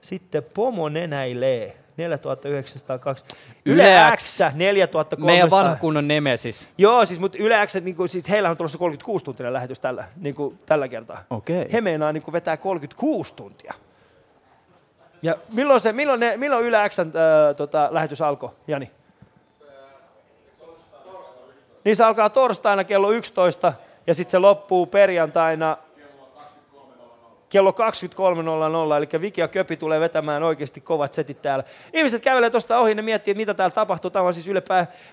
sitten 0.00 0.42
Pomo 0.54 0.88
nenäilee 0.88 1.76
4902, 1.98 3.24
Yle, 3.66 4.12
X 4.16 4.40
4300. 4.54 5.26
Meidän 5.26 5.50
vanha 5.50 5.76
kunnon 5.76 6.08
nemesis. 6.08 6.68
Joo, 6.78 7.06
siis, 7.06 7.20
mutta 7.20 7.38
Yle 7.40 7.66
X, 7.66 7.74
niin 7.74 7.96
kuin, 7.96 8.08
siis 8.08 8.28
heillä 8.28 8.50
on 8.50 8.56
tulossa 8.56 8.78
36 8.78 9.24
tuntinen 9.24 9.52
lähetys 9.52 9.80
tällä, 9.80 10.04
niin 10.16 10.34
kuin, 10.34 10.58
tällä 10.66 10.88
kertaa. 10.88 11.24
Okei. 11.30 11.72
He 11.72 11.80
meinaa 11.80 12.12
niin 12.12 12.22
kuin, 12.22 12.32
vetää 12.32 12.56
36 12.56 13.34
tuntia. 13.34 13.74
Ja 15.22 15.36
milloin, 15.52 15.80
se, 15.80 15.92
milloin, 15.92 16.20
ne, 16.20 16.36
milloin 16.36 16.64
Yle 16.64 16.88
Xn 16.88 17.00
äh, 17.00 17.56
tota, 17.56 17.88
lähetys 17.90 18.20
alkoi, 18.20 18.50
Jani? 18.66 18.90
Niin 21.84 21.96
se 21.96 22.04
alkaa 22.04 22.30
torstaina 22.30 22.84
kello 22.84 23.10
11 23.10 23.72
ja 24.06 24.14
sitten 24.14 24.30
se 24.30 24.38
loppuu 24.38 24.86
perjantaina 24.86 25.76
kello 27.48 27.70
23.00, 27.70 28.96
eli 28.96 29.20
Viki 29.20 29.40
ja 29.40 29.48
Köpi 29.48 29.76
tulee 29.76 30.00
vetämään 30.00 30.42
oikeasti 30.42 30.80
kovat 30.80 31.14
setit 31.14 31.42
täällä. 31.42 31.64
Ihmiset 31.92 32.22
kävelee 32.22 32.50
tuosta 32.50 32.78
ohi, 32.78 32.94
ne 32.94 33.02
miettii, 33.02 33.34
mitä 33.34 33.54
täällä 33.54 33.74
tapahtuu. 33.74 34.10
Tämä 34.10 34.24
on 34.24 34.34
siis 34.34 34.48
Yle, 34.48 34.62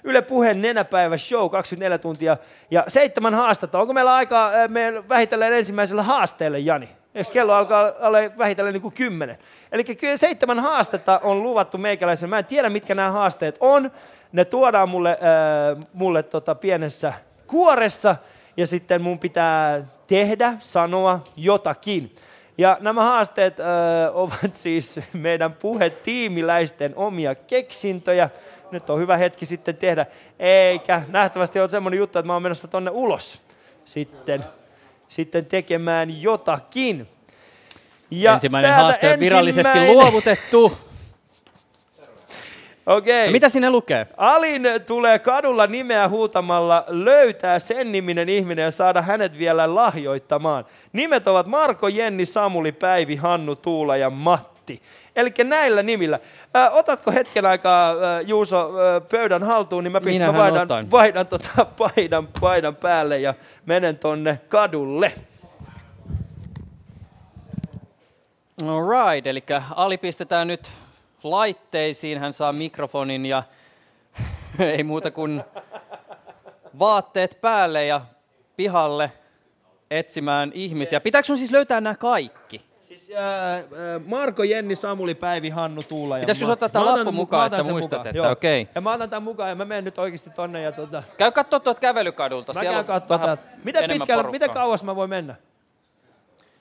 Yle 0.04 0.22
Puheen 0.22 0.62
nenäpäivä 0.62 1.18
show, 1.18 1.50
24 1.50 1.98
tuntia 1.98 2.38
ja 2.72 2.84
seitsemän 2.88 3.34
haastetta. 3.34 3.80
Onko 3.80 3.94
meillä 3.94 4.16
aikaa 4.16 4.54
äh, 4.54 4.70
me 4.70 5.04
vähitellen 5.10 5.54
ensimmäisellä 5.54 6.04
haasteelle, 6.04 6.60
Jani? 6.60 6.90
Eikö 7.16 7.32
kello 7.32 7.54
alkaa 7.54 7.92
olla 8.00 8.18
vähitellen 8.38 8.74
niin 8.74 8.82
kuin 8.82 8.94
kymmenen? 8.94 9.38
Eli 9.72 9.84
kyllä 9.84 10.18
seitsemän 10.18 10.60
haastetta 10.60 11.20
on 11.24 11.44
luvattu 11.44 11.78
meikäläisen. 11.78 12.30
Mä 12.30 12.40
en 12.40 12.46
tiedä, 12.46 12.70
mitkä 12.70 12.96
nämä 12.96 13.12
haasteet 13.12 13.58
on. 13.60 13.92
Ne 14.32 14.46
tuodaan 14.46 14.90
mulle, 14.90 15.12
äh, 15.12 15.86
mulle 15.94 16.24
tota 16.24 16.56
pienessä 16.56 17.14
kuoressa 17.48 18.16
ja 18.58 18.68
sitten 18.68 19.02
mun 19.02 19.20
pitää 19.20 19.82
tehdä, 20.08 20.54
sanoa 20.60 21.24
jotakin. 21.36 22.16
Ja 22.58 22.78
nämä 22.80 23.04
haasteet 23.04 23.60
ö, 23.60 23.64
ovat 24.14 24.56
siis 24.66 25.00
meidän 25.14 25.54
puhetiimiläisten 25.54 26.94
omia 26.96 27.36
keksintöjä. 27.36 28.30
Nyt 28.72 28.90
on 28.90 29.00
hyvä 29.00 29.18
hetki 29.18 29.46
sitten 29.46 29.78
tehdä, 29.78 30.06
eikä 30.40 31.02
nähtävästi 31.08 31.60
ole 31.60 31.70
semmoinen 31.70 31.98
juttu, 31.98 32.20
että 32.20 32.28
mä 32.28 32.34
oon 32.34 32.42
menossa 32.42 32.68
tonne 32.68 32.92
ulos 32.94 33.42
sitten, 33.86 34.44
sitten 35.10 35.46
tekemään 35.46 36.22
jotakin. 36.22 37.08
Ja 38.12 38.34
Ensimmäinen 38.34 38.74
haaste 38.74 39.14
on 39.14 39.20
virallisesti 39.20 39.70
ensimmäinen- 39.70 39.94
luovutettu. 39.94 40.78
Okei. 42.86 43.26
Ja 43.26 43.32
mitä 43.32 43.50
sinne 43.50 43.70
lukee? 43.70 44.08
Alin 44.18 44.64
tulee 44.86 45.20
kadulla 45.20 45.68
nimeä 45.68 46.10
huutamalla 46.10 46.84
löytää 46.88 47.60
sen 47.60 47.92
niminen 47.92 48.30
ihminen 48.30 48.64
ja 48.64 48.72
saada 48.72 49.02
hänet 49.02 49.38
vielä 49.38 49.76
lahjoittamaan. 49.76 50.66
Nimet 50.94 51.28
ovat 51.28 51.48
Marko, 51.48 51.88
Jenni, 51.88 52.26
Samuli, 52.26 52.72
Päivi, 52.72 53.16
Hannu, 53.16 53.56
Tuula 53.56 53.98
ja 53.98 54.10
Matti. 54.10 54.82
Eli 55.16 55.34
näillä 55.44 55.84
nimillä. 55.84 56.20
Ä, 56.56 56.70
otatko 56.72 57.12
hetken 57.12 57.46
aikaa, 57.46 57.92
ä, 57.92 58.22
Juuso, 58.22 58.72
ä, 58.80 59.02
pöydän 59.02 59.44
haltuun, 59.44 59.84
niin 59.84 59.92
mä 59.92 60.02
pistän 60.02 60.34
Minähän 60.36 60.62
otan. 60.62 60.92
vaihdan 60.92 61.28
tota 61.28 61.66
paidan, 61.78 62.28
paidan 62.42 62.76
päälle 62.76 63.20
ja 63.20 63.34
menen 63.66 63.98
tonne 63.98 64.40
kadulle. 64.50 65.12
Alright, 68.68 69.28
eli 69.28 69.44
Ali 69.76 69.98
pistetään 69.98 70.48
nyt 70.48 70.72
laitteisiin, 71.26 72.20
hän 72.20 72.34
saa 72.34 72.54
mikrofonin 72.54 73.26
ja 73.26 73.44
ei 74.60 74.84
muuta 74.84 75.12
kuin 75.12 75.44
vaatteet 76.80 77.38
päälle 77.42 77.86
ja 77.86 78.02
pihalle 78.56 79.12
etsimään 79.92 80.52
ihmisiä. 80.54 81.02
Pitääkö 81.02 81.26
sun 81.26 81.38
siis 81.38 81.52
löytää 81.52 81.82
nämä 81.82 81.96
kaikki? 81.96 82.62
Siis 82.82 83.12
ä, 83.12 83.54
ä, 83.56 83.62
Marko, 84.06 84.44
Jenni, 84.44 84.76
Samuli, 84.76 85.16
Päivi, 85.16 85.50
Hannu, 85.50 85.82
Tuula 85.90 86.18
ja 86.18 86.22
Pitäisikö 86.22 86.52
ottaa 86.52 86.70
tää 86.70 86.82
Mä 86.82 86.90
otan 86.90 86.98
lappu 87.00 87.12
mu- 87.12 87.16
mukaan, 87.16 87.46
että 87.46 87.64
sä 87.64 87.72
muistat, 87.72 88.00
mukaan, 88.00 88.16
että 88.16 88.30
okei. 88.30 88.68
Ja 88.76 88.82
mä 88.82 88.94
otan 88.94 89.10
tämän 89.10 89.24
mukaan 89.24 89.50
ja 89.50 89.56
mä 89.56 89.66
menen 89.66 89.84
nyt 89.84 89.98
oikeasti 89.98 90.30
tonne 90.30 90.62
ja 90.62 90.72
tota... 90.72 91.04
Käy 91.18 91.32
katsoa 91.32 91.60
tuolta 91.60 91.82
kävelykadulta, 91.82 92.54
Mä 92.54 92.60
siellä 92.60 92.84
käyn 92.84 93.00
enemmän 93.04 93.88
pitkälle, 93.88 94.24
porukkaa. 94.24 94.32
miten 94.32 94.50
kauas 94.50 94.84
mä 94.84 94.96
voin 94.96 95.10
mennä? 95.10 95.36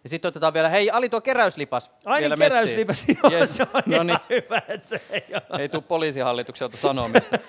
Ja 0.04 0.08
sitten 0.10 0.28
otetaan 0.28 0.54
vielä, 0.54 0.68
hei 0.68 0.90
Ali 0.90 1.08
tuo 1.08 1.20
keräyslipas 1.20 1.90
Ai 2.04 2.20
vielä 2.20 2.34
niin, 2.34 2.40
keräyslipas. 2.40 3.04
Joo, 3.22 3.32
Yes. 3.32 3.56
se 3.56 3.62
on 3.74 3.82
No 3.86 4.02
niin, 4.02 4.18
hyvä, 4.30 4.62
että 4.68 4.88
se 4.88 5.02
ei 5.10 5.24
ole. 5.32 5.60
ei 5.62 5.68
tule 5.68 5.82
poliisihallitukselta 5.82 6.76
sanomista. 6.76 7.38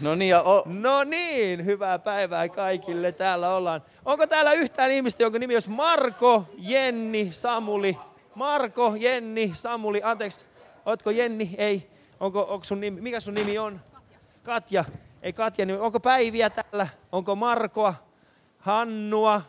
No 0.00 0.14
niin, 0.14 0.28
ja 0.30 0.42
o- 0.42 0.62
No 0.66 1.04
niin, 1.04 1.64
hyvää 1.64 1.98
päivää 1.98 2.48
kaikille. 2.48 3.12
Täällä 3.12 3.54
ollaan. 3.54 3.82
Onko 4.04 4.26
täällä 4.26 4.52
yhtään 4.52 4.90
ihmistä, 4.90 5.22
jonka 5.22 5.38
nimi 5.38 5.54
olisi 5.56 5.70
Marko, 5.70 6.44
Jenni, 6.58 7.28
Samuli? 7.32 7.98
Marko, 8.34 8.94
Jenni, 8.98 9.52
Samuli, 9.56 10.00
anteeksi. 10.04 10.46
Ootko 10.86 11.10
Jenni? 11.10 11.54
Ei. 11.58 11.90
Onko, 12.20 12.42
onko 12.50 12.64
sun 12.64 12.80
nimi? 12.80 13.00
Mikä 13.00 13.20
sun 13.20 13.34
nimi 13.34 13.58
on? 13.58 13.80
Katja. 14.42 14.84
Ei 15.22 15.32
Katja, 15.32 15.66
niin 15.66 15.80
onko 15.80 16.00
Päiviä 16.00 16.50
täällä? 16.50 16.88
Onko 17.12 17.34
Markoa? 17.36 17.94
Hannua? 18.58 19.42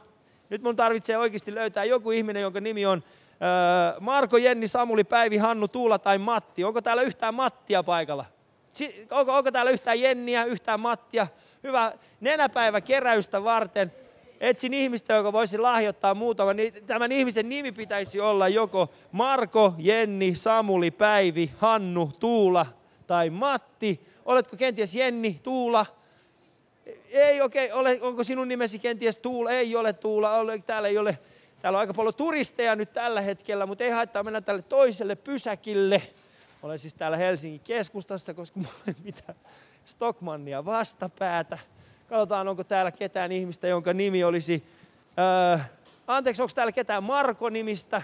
Nyt 0.49 0.61
mun 0.61 0.75
tarvitsee 0.75 1.17
oikeasti 1.17 1.55
löytää 1.55 1.83
joku 1.83 2.11
ihminen, 2.11 2.41
jonka 2.41 2.61
nimi 2.61 2.85
on 2.85 3.03
öö, 3.41 3.99
Marko, 3.99 4.37
Jenni, 4.37 4.67
Samuli, 4.67 5.03
Päivi, 5.03 5.37
Hannu, 5.37 5.67
Tuula 5.67 5.99
tai 5.99 6.17
Matti. 6.17 6.63
Onko 6.63 6.81
täällä 6.81 7.01
yhtään 7.01 7.33
Mattia 7.33 7.83
paikalla? 7.83 8.25
Si- 8.73 9.07
onko, 9.11 9.33
onko 9.37 9.51
täällä 9.51 9.71
yhtään 9.71 10.01
Jenniä, 10.01 10.45
yhtään 10.45 10.79
Mattia? 10.79 11.27
Hyvä 11.63 11.91
nenäpäivä 12.21 12.81
keräystä 12.81 13.43
varten. 13.43 13.91
Etsin 14.39 14.73
ihmistä, 14.73 15.13
joka 15.13 15.33
voisi 15.33 15.57
lahjoittaa 15.57 16.13
muutama. 16.13 16.53
Niin 16.53 16.73
tämän 16.85 17.11
ihmisen 17.11 17.49
nimi 17.49 17.71
pitäisi 17.71 18.19
olla 18.19 18.47
joko 18.47 18.89
Marko, 19.11 19.73
Jenni, 19.77 20.35
Samuli, 20.35 20.91
Päivi, 20.91 21.51
Hannu, 21.57 22.11
Tuula 22.19 22.65
tai 23.07 23.29
Matti. 23.29 24.01
Oletko 24.25 24.57
kenties 24.57 24.95
Jenni, 24.95 25.39
Tuula? 25.43 25.85
Ei 27.09 27.41
okei, 27.41 27.71
ole, 27.71 27.97
onko 28.01 28.23
sinun 28.23 28.47
nimesi 28.47 28.79
kenties 28.79 29.17
Tuula? 29.17 29.51
Ei 29.51 29.75
ole 29.75 29.93
Tuula, 29.93 30.37
ole, 30.37 30.59
täällä 30.65 30.87
ei 30.87 30.97
ole. 30.97 31.19
Täällä 31.61 31.77
on 31.77 31.79
aika 31.79 31.93
paljon 31.93 32.13
turisteja 32.13 32.75
nyt 32.75 32.93
tällä 32.93 33.21
hetkellä, 33.21 33.65
mutta 33.65 33.83
ei 33.83 33.89
haittaa 33.89 34.23
mennä 34.23 34.41
tälle 34.41 34.61
toiselle 34.61 35.15
pysäkille. 35.15 36.01
Olen 36.63 36.79
siis 36.79 36.93
täällä 36.93 37.17
Helsingin 37.17 37.59
keskustassa, 37.59 38.33
koska 38.33 38.59
mulla 38.59 38.73
ei 38.87 38.93
mitään 39.03 39.37
Stockmannia 39.85 40.65
vastapäätä. 40.65 41.57
Katsotaan, 42.09 42.47
onko 42.47 42.63
täällä 42.63 42.91
ketään 42.91 43.31
ihmistä, 43.31 43.67
jonka 43.67 43.93
nimi 43.93 44.23
olisi... 44.23 44.63
Öö, 45.19 45.59
anteeksi, 46.07 46.41
onko 46.41 46.51
täällä 46.55 46.71
ketään 46.71 47.03
Marko-nimistä? 47.03 48.01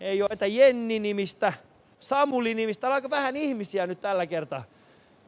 Ei 0.00 0.22
ole, 0.22 0.30
että 0.32 0.46
Jenni-nimistä, 0.46 1.52
Samuli-nimistä. 2.00 2.80
Täällä 2.80 2.94
on 2.94 2.96
aika 2.96 3.10
vähän 3.10 3.36
ihmisiä 3.36 3.86
nyt 3.86 4.00
tällä 4.00 4.26
kertaa. 4.26 4.64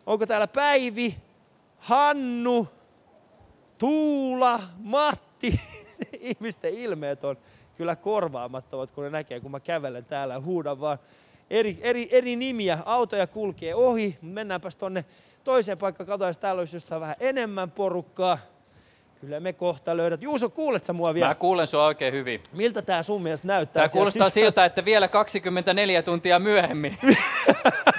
Onko 0.07 0.27
täällä 0.27 0.47
Päivi, 0.47 1.17
Hannu, 1.81 2.69
Tuula, 3.79 4.61
Matti? 4.79 5.61
Ihmisten 6.21 6.75
ilmeet 6.75 7.25
on 7.25 7.37
kyllä 7.77 7.97
korvaamattomat, 7.97 8.91
kun 8.91 9.05
ne 9.05 9.11
näkee, 9.11 9.41
kun 9.41 9.51
mä 9.51 9.61
kävelen 9.61 10.05
täällä 10.05 10.35
ja 10.35 10.41
huudan 10.41 10.81
vaan 10.81 10.99
eri, 11.51 11.79
eri, 11.81 12.09
eri 12.13 12.37
nimiä. 12.37 12.79
Autoja 12.85 13.27
kulkee 13.27 13.75
ohi. 13.75 14.19
Mennäänpäs 14.23 14.77
tonne 14.77 15.05
toiseen 15.45 15.79
paikkaan. 15.79 16.07
Katsotaan, 16.07 16.35
täällä 16.41 16.61
olisi 16.61 16.77
jossain 16.77 17.01
vähän 17.01 17.17
enemmän 17.21 17.71
porukkaa. 17.71 18.39
Kyllä 19.21 19.41
me 19.41 19.53
kohta 19.53 19.97
löydät. 19.97 20.23
Juuso, 20.23 20.49
kuulet 20.49 20.85
sä 20.85 20.93
mua 20.93 21.15
vielä? 21.15 21.29
mä 21.29 21.35
kuulen 21.35 21.67
sua 21.67 21.85
oikein 21.85 22.13
hyvin. 22.13 22.43
Miltä 22.53 22.83
tää 22.83 23.03
sun 23.03 23.23
mielestä 23.23 23.47
näyttää? 23.47 23.73
Tämä 23.73 23.89
sieltä 23.89 23.99
kuulostaa 23.99 24.31
siltä, 24.31 24.65
että 24.65 24.85
vielä 24.85 25.09
24 25.09 26.03
tuntia 26.03 26.39
myöhemmin. 26.39 26.99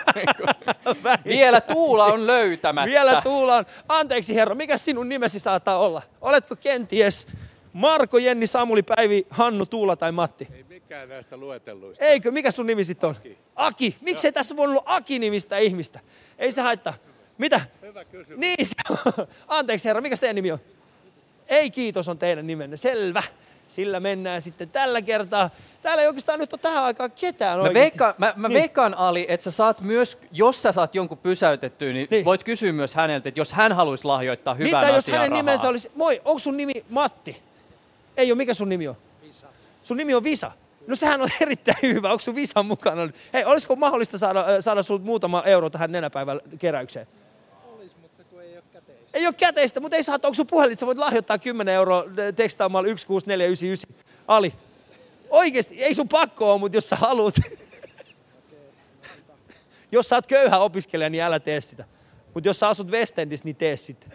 vielä 1.25 1.61
Tuula 1.61 2.05
on 2.05 2.27
löytämättä. 2.27 2.89
Vielä 2.89 3.21
Tuulaan. 3.21 3.65
Anteeksi 3.89 4.35
herra, 4.35 4.55
mikä 4.55 4.77
sinun 4.77 5.09
nimesi 5.09 5.39
saattaa 5.39 5.77
olla? 5.79 6.01
Oletko 6.21 6.55
kenties 6.55 7.27
Marko, 7.73 8.17
Jenni, 8.17 8.47
Samuli, 8.47 8.83
Päivi, 8.83 9.27
Hannu, 9.29 9.65
Tuula 9.65 9.95
tai 9.95 10.11
Matti? 10.11 10.47
Ei 10.53 10.65
mikään 10.69 11.09
näistä 11.09 11.37
luetelluista. 11.37 12.05
Eikö? 12.05 12.31
Mikä 12.31 12.51
sun 12.51 12.67
nimi 12.67 12.83
sitten 12.83 13.09
on? 13.09 13.15
Aki. 13.15 13.37
Aki. 13.55 13.97
Miksei 14.01 14.31
tässä 14.31 14.55
voinut 14.55 14.77
olla 14.77 14.95
Aki-nimistä 14.95 15.57
ihmistä? 15.57 15.99
Ei 16.39 16.51
se 16.51 16.61
haittaa. 16.61 16.93
Mitä? 17.37 17.61
Hyvä 17.81 18.05
kysymys. 18.05 18.39
Niin, 18.39 18.65
se 18.65 18.75
on. 19.17 19.27
Anteeksi 19.47 19.87
herra, 19.87 20.01
mikä 20.01 20.17
teidän 20.17 20.35
nimi 20.35 20.51
on? 20.51 20.59
Ei 21.47 21.71
kiitos 21.71 22.07
on 22.07 22.17
teidän 22.17 22.47
nimenne. 22.47 22.77
Selvä. 22.77 23.23
Sillä 23.71 23.99
mennään 23.99 24.41
sitten 24.41 24.69
tällä 24.69 25.01
kertaa. 25.01 25.49
Täällä 25.81 26.01
ei 26.01 26.07
oikeastaan 26.07 26.39
nyt 26.39 26.53
ole 26.53 26.59
tähän 26.61 26.83
aikaan 26.83 27.11
ketään 27.11 27.57
Mä, 27.59 27.63
oikeasti. 27.63 27.79
veikkaan, 27.79 28.13
mä, 28.17 28.33
mä 28.35 28.47
Niin. 28.47 28.59
veikkaan 28.59 28.93
Ali, 28.97 29.25
että 29.29 29.43
sä 29.43 29.51
saat 29.51 29.81
myös, 29.81 30.17
jos 30.31 30.61
sä 30.61 30.71
saat 30.71 30.95
jonkun 30.95 31.17
pysäytettyä, 31.17 31.87
niin, 31.87 31.95
Niin. 31.95 32.07
niin. 32.11 32.25
voit 32.25 32.43
kysyä 32.43 32.71
myös 32.71 32.95
häneltä, 32.95 33.29
että 33.29 33.39
jos 33.39 33.53
hän 33.53 33.71
haluaisi 33.71 34.05
lahjoittaa 34.05 34.53
hyvän 34.53 34.81
Mitä 34.81 34.87
jos 34.87 34.95
asian 35.03 35.17
hänen 35.17 35.31
rahaa. 35.31 35.43
nimensä 35.43 35.69
olisi... 35.69 35.91
Moi, 35.95 36.21
onko 36.25 36.39
sun 36.39 36.57
nimi 36.57 36.73
Matti? 36.89 37.41
Ei 38.17 38.31
ole, 38.31 38.37
mikä 38.37 38.53
sun 38.53 38.69
nimi 38.69 38.87
on? 38.87 38.95
Visa. 39.23 39.47
Sun 39.83 39.97
nimi 39.97 40.13
on 40.13 40.23
Visa? 40.23 40.51
No 40.87 40.95
sehän 40.95 41.21
on 41.21 41.29
erittäin 41.41 41.77
hyvä. 41.81 42.09
Onko 42.09 42.19
sun 42.19 42.35
Visan 42.35 42.65
mukana? 42.65 43.01
Hei, 43.33 43.45
olisiko 43.45 43.75
mahdollista 43.75 44.17
saada, 44.17 44.39
äh, 44.39 44.45
saada 44.59 44.83
sulta 44.83 45.05
muutama 45.05 45.43
euro 45.45 45.69
tähän 45.69 45.91
nenäpäivän 45.91 46.39
keräykseen? 46.59 47.07
Ei 49.13 49.25
ole 49.27 49.33
käteistä, 49.33 49.79
mutta 49.79 49.97
ei 49.97 50.03
saa, 50.03 50.15
onko 50.15 50.33
sun 50.33 50.47
puhelin, 50.47 50.77
sä 50.77 50.85
voit 50.85 50.97
lahjoittaa 50.97 51.37
10 51.37 51.73
euroa 51.73 51.99
äh, 51.99 52.33
tekstaamalla 52.35 52.87
16499 52.87 54.05
Ali. 54.27 54.53
Oikeesti, 55.29 55.83
ei 55.83 55.95
sun 55.95 56.09
pakko 56.09 56.51
ole, 56.51 56.59
mutta 56.59 56.77
jos 56.77 56.89
sä 56.89 56.95
haluat. 56.95 57.35
jos 59.91 60.09
sä 60.09 60.15
oot 60.15 60.27
köyhä 60.27 60.59
opiskelija, 60.59 61.09
niin 61.09 61.23
älä 61.23 61.39
tee 61.39 61.61
sitä. 61.61 61.85
Mutta 62.33 62.49
jos 62.49 62.59
sä 62.59 62.67
asut 62.67 62.91
Westendissä, 62.91 63.45
niin 63.45 63.55
tee 63.55 63.77
sitten. 63.77 64.11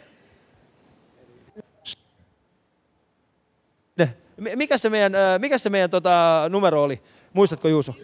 Mikä 4.57 4.78
se 4.78 4.90
meidän, 4.90 5.14
äh, 5.14 5.40
mikä 5.40 5.59
se 5.59 5.70
meidän 5.70 5.90
tota, 5.90 6.47
numero 6.49 6.82
oli? 6.82 7.03
Muistatko 7.32 7.68
Juuso? 7.68 7.94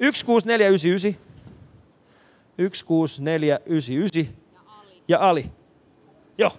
16499. 0.00 1.16
16499. 2.58 4.45
Ja 5.08 5.18
Ali. 5.28 5.50
Joo. 6.38 6.52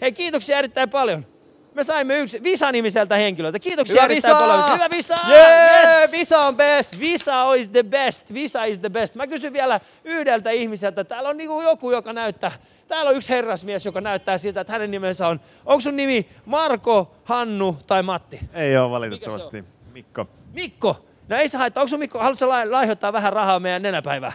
Hei, 0.00 0.12
kiitoksia 0.12 0.58
erittäin 0.58 0.90
paljon. 0.90 1.26
Me 1.74 1.84
saimme 1.84 2.18
yksi 2.18 2.42
Visa-nimiseltä 2.42 3.16
henkilöltä. 3.16 3.58
Kiitoksia 3.58 3.94
Hyvä 3.94 4.04
erittäin 4.04 4.36
Visa! 4.36 4.46
paljon. 4.46 4.72
Hyvä 4.74 4.90
Visa! 4.90 5.14
Jee, 5.28 6.08
Visa 6.12 6.40
on 6.40 6.56
best! 6.56 6.98
Visa 7.00 7.54
is 7.54 7.70
the 7.70 7.82
best. 7.82 8.34
Visa 8.34 8.64
is 8.64 8.78
the 8.78 8.88
best. 8.90 9.14
Mä 9.14 9.26
kysyn 9.26 9.52
vielä 9.52 9.80
yhdeltä 10.04 10.50
ihmiseltä. 10.50 11.04
Täällä 11.04 11.28
on 11.28 11.36
niinku 11.36 11.60
joku, 11.60 11.90
joka 11.90 12.12
näyttää. 12.12 12.52
Täällä 12.88 13.08
on 13.10 13.16
yksi 13.16 13.28
herrasmies, 13.28 13.84
joka 13.86 14.00
näyttää 14.00 14.38
siltä, 14.38 14.60
että 14.60 14.72
hänen 14.72 14.90
nimensä 14.90 15.28
on. 15.28 15.40
Onko 15.66 15.80
sun 15.80 15.96
nimi 15.96 16.28
Marko, 16.46 17.14
Hannu 17.24 17.76
tai 17.86 18.02
Matti? 18.02 18.40
Ei 18.52 18.76
ole 18.76 18.90
valitettavasti. 18.90 19.64
Mikko. 19.92 20.26
Mikko. 20.52 21.04
No 21.28 21.36
ei 21.36 21.48
se 21.48 21.58
haittaa. 21.58 21.80
Onko 21.80 21.88
sun 21.88 21.98
Mikko, 21.98 22.18
haluatko 22.18 22.48
lai- 22.48 22.70
lahjoittaa 22.70 23.12
vähän 23.12 23.32
rahaa 23.32 23.60
meidän 23.60 23.82
nenäpäivään? 23.82 24.32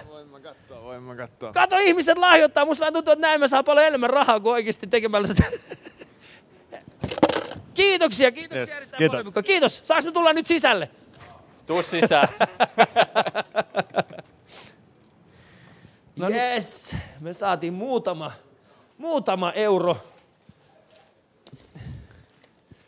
Voin 1.05 1.17
mä 1.17 1.27
katsoa. 1.27 1.53
Kato, 1.53 1.77
ihmiset 1.77 2.17
lahjoittaa. 2.17 2.65
Musta 2.65 2.79
vähän 2.81 2.93
tuntuu, 2.93 3.11
että 3.13 3.27
näin 3.27 3.39
mä 3.39 3.47
saan 3.47 3.65
paljon 3.65 3.85
enemmän 3.87 4.09
rahaa 4.09 4.39
kuin 4.39 4.53
oikeasti 4.53 4.87
tekemällä 4.87 5.27
sitä. 5.27 5.43
Kiitoksia, 7.73 8.31
kiitoksia 8.31 8.75
Yes, 8.75 8.93
kiitos. 8.97 9.25
paljon. 9.25 9.43
Kiitos. 9.43 9.81
Saaks 9.83 10.05
me 10.05 10.11
tulla 10.11 10.33
nyt 10.33 10.47
sisälle? 10.47 10.89
Tuu 11.67 11.83
sisään. 11.83 12.27
No 16.15 16.29
yes, 16.29 16.95
me 17.19 17.33
saatiin 17.33 17.73
muutama, 17.73 18.31
muutama 18.97 19.51
euro. 19.51 19.97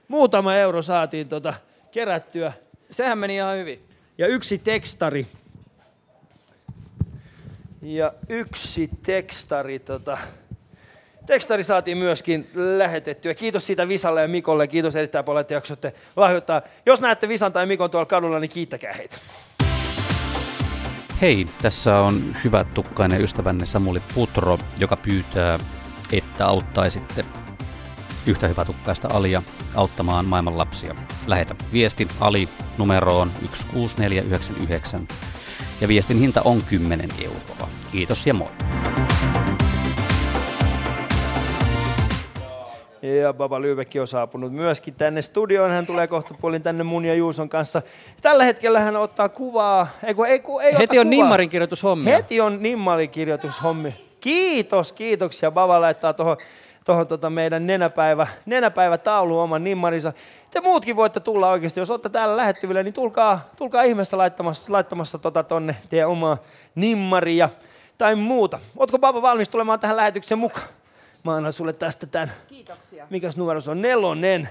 Muutama 0.08 0.56
euro 0.56 0.82
saatiin 0.82 1.30
tota 1.30 1.54
kerättyä. 1.92 2.54
Sehän 2.92 3.18
meni 3.18 3.36
ihan 3.36 3.58
hyvin. 3.58 3.88
Ja 4.18 4.28
yksi 4.28 4.58
tekstari. 4.58 5.28
Ja 7.82 8.14
yksi 8.30 8.90
tekstari, 9.06 9.80
tota, 9.80 10.18
tekstari 11.26 11.64
saatiin 11.64 11.98
myöskin 11.98 12.50
lähetettyä. 12.54 13.34
Kiitos 13.34 13.68
siitä 13.68 13.88
Visalle 13.88 14.22
ja 14.22 14.28
Mikolle. 14.28 14.68
Kiitos 14.68 14.96
erittäin 14.96 15.26
paljon, 15.26 15.42
että 15.42 15.54
jaksoitte 15.54 15.94
lahjoittaa. 16.16 16.62
Jos 16.86 17.02
näette 17.02 17.28
Visan 17.30 17.54
tai 17.54 17.66
Mikon 17.66 17.90
tuolla 17.90 18.06
kadulla, 18.06 18.40
niin 18.40 18.50
kiittäkää 18.50 18.94
heitä. 18.94 19.18
Hei, 21.22 21.48
tässä 21.62 22.00
on 22.00 22.36
hyvä 22.44 22.66
tukkainen 22.74 23.22
ystävänne 23.22 23.66
Samuli 23.66 24.02
Putro, 24.16 24.58
joka 24.80 24.98
pyytää, 24.98 25.60
että 26.12 26.46
auttaisitte 26.46 27.26
yhtä 28.26 28.48
hyvä 28.48 28.66
tukkaista 28.66 29.08
Alia 29.14 29.44
auttamaan 29.76 30.26
maailman 30.26 30.58
lapsia. 30.58 30.96
Lähetä 31.28 31.56
viesti 31.74 32.08
Ali 32.20 32.50
numeroon 32.78 33.32
16499 33.42 35.08
ja 35.82 35.88
viestin 35.88 36.20
hinta 36.20 36.42
on 36.46 36.62
10 36.64 37.10
euroa. 37.24 37.70
Kiitos 37.92 38.28
ja 38.28 38.34
moi. 38.34 38.48
Ja 43.02 43.34
Baba 43.34 43.62
Lyyvekki 43.62 44.00
on 44.00 44.08
saapunut 44.08 44.54
myöskin 44.54 44.96
tänne 44.96 45.22
studioon. 45.22 45.72
Hän 45.72 45.86
tulee 45.86 46.08
kohta 46.08 46.34
puolin 46.42 46.62
tänne 46.62 46.84
mun 46.84 47.06
ja 47.06 47.14
Juuson 47.14 47.50
kanssa. 47.50 47.82
Tällä 48.22 48.44
hetkellä 48.44 48.80
hän 48.80 48.96
ottaa 48.96 49.30
kuvaa. 49.30 49.88
Ei, 50.04 50.14
kun, 50.14 50.28
ei, 50.28 50.40
kun, 50.40 50.62
ei 50.62 50.78
Heti 50.78 51.00
on 51.00 51.06
kuvaa. 51.06 51.10
nimmarin 51.10 51.50
kirjoitushommia. 51.50 52.16
Heti 52.16 52.42
on 52.42 52.64
nimmarin 52.64 53.10
kirjoitushommi. 53.10 53.94
Kiitos, 54.22 54.92
kiitoksia. 54.94 55.52
Baba 55.52 55.82
laittaa 55.82 56.14
tuohon 56.14 56.38
tohon 56.90 57.08
tota 57.08 57.30
meidän 57.30 57.68
nenäpäivä, 57.68 58.28
nenäpäivätauluun 58.46 59.44
oman 59.44 59.64
nimmarinsa. 59.64 60.14
Te 60.52 60.62
muutkin 60.62 60.96
voitte 60.96 61.20
tulla 61.20 61.50
oikeasti, 61.50 61.80
jos 61.80 61.92
olette 61.92 62.10
täällä 62.10 62.38
lähettyvillä, 62.38 62.84
niin 62.84 62.94
tulkaa, 62.94 63.50
tulkaa 63.56 63.84
ihmeessä 63.84 64.18
laittamassa, 64.18 64.74
laittamassa 64.74 65.18
tota 65.18 65.44
tonne 65.44 65.76
teidän 65.90 66.10
omaa 66.10 66.38
nimmaria 66.76 67.50
tai 67.98 68.16
muuta. 68.16 68.60
Ootko 68.78 69.00
Baba 69.00 69.22
valmis 69.22 69.50
tulemaan 69.50 69.80
tähän 69.80 69.98
lähetykseen 69.98 70.40
mukaan? 70.40 70.68
Mä 71.24 71.36
annan 71.36 71.54
sulle 71.54 71.74
tästä 71.74 72.08
tämän. 72.08 72.32
Kiitoksia. 72.48 73.08
Mikäs 73.10 73.38
numero 73.38 73.62
se 73.62 73.72
on? 73.72 73.82
Nelonen. 73.82 74.50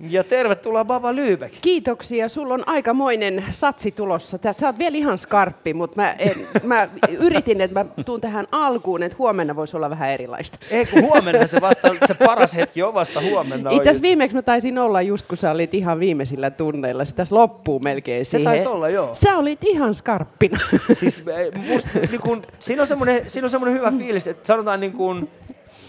Ja 0.00 0.24
tervetuloa 0.24 0.84
Baba 0.84 1.14
Lyybeck. 1.14 1.54
Kiitoksia. 1.62 2.28
Sulla 2.28 2.54
on 2.54 2.68
aikamoinen 2.68 3.44
satsi 3.50 3.92
tulossa. 3.92 4.38
Sä 4.56 4.66
oot 4.66 4.78
vielä 4.78 4.96
ihan 4.96 5.18
skarppi, 5.18 5.74
mutta 5.74 6.00
mä, 6.00 6.12
en, 6.12 6.34
mä 6.62 6.88
yritin, 7.18 7.60
että 7.60 7.84
mä 7.84 8.02
tuun 8.04 8.20
tähän 8.20 8.46
alkuun, 8.52 9.02
että 9.02 9.18
huomenna 9.18 9.56
voisi 9.56 9.76
olla 9.76 9.90
vähän 9.90 10.10
erilaista. 10.10 10.58
Ei 10.70 10.86
kun 10.86 11.02
huomenna 11.02 11.46
se 11.46 11.60
vasta, 11.60 11.88
se 12.06 12.14
paras 12.14 12.54
hetki 12.54 12.82
on 12.82 12.94
vasta 12.94 13.20
huomenna. 13.20 13.70
Itse 13.70 13.90
asiassa 13.90 14.02
viimeksi 14.02 14.36
mä 14.36 14.42
taisin 14.42 14.78
olla 14.78 15.02
just, 15.02 15.26
kun 15.26 15.36
sä 15.36 15.50
olit 15.50 15.74
ihan 15.74 16.00
viimeisillä 16.00 16.50
tunneilla. 16.50 17.04
Se 17.04 17.14
tässä 17.14 17.34
loppuu 17.34 17.78
melkein 17.78 18.24
Se 18.24 18.30
siihen. 18.30 18.44
taisi 18.44 18.66
olla, 18.66 18.88
joo. 18.88 19.14
Sä 19.14 19.36
olit 19.36 19.64
ihan 19.64 19.94
skarppina. 19.94 20.58
Siis 20.92 21.24
must, 21.68 21.86
niin 22.10 22.20
kun, 22.20 22.42
siinä, 22.58 22.82
on 22.82 22.88
semmoinen, 22.88 23.30
siinä 23.30 23.46
on 23.46 23.50
semmoinen 23.50 23.78
hyvä 23.78 23.92
fiilis, 23.98 24.26
että 24.26 24.46
sanotaan 24.46 24.80
niin 24.80 24.92
kuin, 24.92 25.28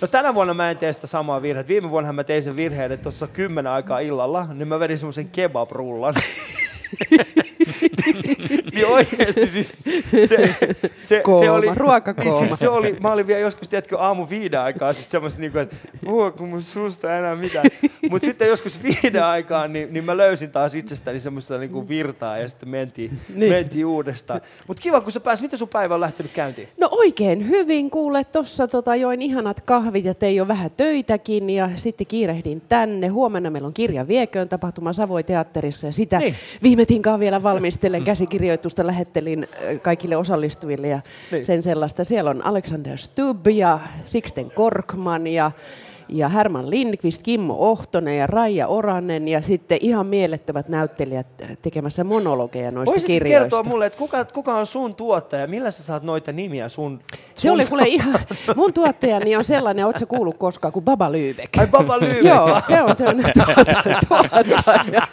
no 0.04 0.08
tänä 0.08 0.34
vuonna 0.34 0.54
mä 0.54 0.72
en 0.72 0.78
tee 0.78 0.94
sitä 0.94 1.08
samaa 1.08 1.42
virhettä. 1.42 1.68
Viime 1.68 1.90
vuonna 1.90 2.14
mä 2.14 2.24
tein 2.24 2.44
sen 2.44 2.58
virheen, 2.58 2.92
että 2.92 3.04
tuossa 3.04 3.28
kymmenen 3.28 3.72
aikaa 3.72 4.00
illalla, 4.00 4.48
niin 4.54 4.68
mä 4.68 4.80
vedin 4.80 4.98
semmoisen 4.98 5.30
kebabrullan. 5.30 6.14
niin 8.74 8.88
oikeesti 8.88 9.50
siis 9.50 9.78
se, 10.12 10.28
se, 10.28 10.56
se 11.02 11.22
Kooma, 11.22 11.52
oli, 11.52 11.72
ruokakooma. 11.76 12.30
Niin 12.30 12.40
siis 12.48 12.60
se 12.60 12.70
oli, 12.70 12.96
mä 13.02 13.12
olin 13.12 13.28
vielä 13.28 13.40
joskus, 13.40 13.70
tiedätkö, 13.70 14.00
aamu 14.00 14.28
viiden 14.30 14.60
aikaa, 14.60 14.94
siis 14.94 15.12
semmoista 15.12 15.42
niinku, 15.42 15.60
että 15.60 15.76
kun 16.38 16.50
mun 16.50 16.62
suusta 16.62 17.18
enää 17.18 17.36
mitään. 17.36 17.66
Mutta 18.14 18.26
sitten 18.26 18.48
joskus 18.48 18.80
viiden 18.84 19.24
aikaan, 19.26 19.74
niin, 19.74 19.94
niin 19.94 20.06
mä 20.06 20.18
löysin 20.18 20.52
taas 20.52 20.76
itsestäni 20.76 21.20
semmoista 21.20 21.58
niinku 21.58 21.88
virtaa 21.88 22.38
ja 22.38 22.50
sitten 22.50 22.70
mentiin, 22.70 23.20
Niin. 23.36 23.52
mentiin 23.54 23.86
uudestaan. 23.86 24.42
Mutta 24.68 24.82
kiva, 24.84 25.02
kun 25.02 25.12
sä 25.12 25.20
pääsit. 25.20 25.44
Miten 25.44 25.60
sun 25.60 25.68
päivä 25.68 25.94
on 25.96 26.02
lähtenyt 26.02 26.32
käyntiin? 26.32 26.68
No 26.82 26.90
oikein 26.92 27.50
hyvin, 27.50 27.90
kuule, 27.90 28.24
tuossa 28.24 28.68
tota, 28.68 28.96
join 28.96 29.22
ihanat 29.22 29.62
kahvit 29.62 30.06
ja 30.06 30.14
tein 30.14 30.36
jo 30.36 30.48
vähän 30.48 30.72
töitäkin 30.78 31.50
ja 31.50 31.70
sitten 31.76 32.08
kiirehdin 32.08 32.62
tänne. 32.70 33.08
Huomenna 33.08 33.50
meillä 33.50 33.68
on 33.68 33.74
kirja 33.74 34.08
Vieköön 34.08 34.50
tapahtuma 34.50 34.94
Savoi 34.94 35.24
teatterissa 35.24 35.88
ja 35.88 35.94
sitä 35.94 36.20
niin. 36.20 36.36
Viime 36.64 36.86
tinkaan 36.86 37.20
vielä 37.20 37.44
valmistelen. 37.44 38.04
Käsikirjoitusta 38.04 38.88
lähettelin 38.88 39.48
kaikille 39.82 40.18
osallistujille 40.18 40.88
ja. 40.88 41.02
Niin. 41.32 41.46
sen 41.46 41.64
sellaista. 41.64 42.04
Siellä 42.04 42.30
on 42.30 42.46
Alexander 42.46 42.98
Stubb 42.98 43.48
ja 43.48 43.80
Sixten 44.06 44.52
Korkman 44.52 45.28
ja 45.28 45.52
ja 46.10 46.30
Herman 46.30 46.70
Lindqvist, 46.70 47.24
Kimmo 47.24 47.56
Ohtonen 47.60 48.18
ja 48.18 48.28
Raija 48.28 48.68
Oranen 48.68 49.28
ja 49.28 49.42
sitten 49.42 49.78
ihan 49.82 50.06
mielettömät 50.06 50.70
näyttelijät 50.70 51.28
tekemässä 51.62 52.04
monologeja 52.04 52.72
noista 52.72 52.92
Voisitko 52.92 53.08
kirjoista. 53.08 53.40
kertoa 53.40 53.64
mulle, 53.64 53.86
että 53.86 54.00
kuka, 54.00 54.26
kuka 54.26 54.56
on 54.56 54.66
sun 54.66 54.96
tuottaja? 54.96 55.48
Millä 55.48 55.72
sä 55.72 55.84
saat 55.84 56.04
noita 56.04 56.32
nimiä 56.32 56.70
sun... 56.70 57.00
Se 57.36 57.42
sun 57.42 57.52
oli 57.52 57.66
kuule 57.66 57.84
ihan, 57.98 58.20
mun 58.56 58.74
tuottajani 58.74 59.36
on 59.36 59.44
sellainen, 59.44 59.86
ootko 59.86 60.00
sä 60.00 60.06
kuullut 60.06 60.38
koskaan, 60.38 60.72
kuin 60.72 60.86
Baba 60.86 61.10
Lübeck. 61.10 61.50
Ai 61.60 61.68
Baba 61.68 61.98
Lübeck. 61.98 62.28
Joo, 62.28 62.62
se 62.68 62.82
on 62.82 62.96
tuottaja. 62.96 64.00
tuottaja. 64.08 65.08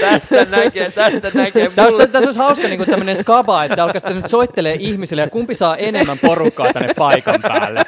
tästä 0.00 0.44
näkee, 0.44 0.90
tästä 0.90 1.30
näkee. 1.34 1.70
Tässä, 1.70 1.90
Mulle, 1.90 2.06
tässä 2.06 2.28
olisi 2.28 2.38
hauska 2.38 2.68
niin 2.68 2.86
tämmöinen 2.86 3.16
skaba, 3.16 3.64
että 3.64 3.82
alkaisitte 3.82 4.14
nyt 4.14 4.30
soittelee 4.30 4.76
ihmisille 4.80 5.22
ja 5.22 5.30
kumpi 5.30 5.54
saa 5.54 5.76
enemmän 5.76 6.18
porukkaa 6.18 6.72
tänne 6.72 6.94
paikan 6.94 7.40
päälle. 7.42 7.84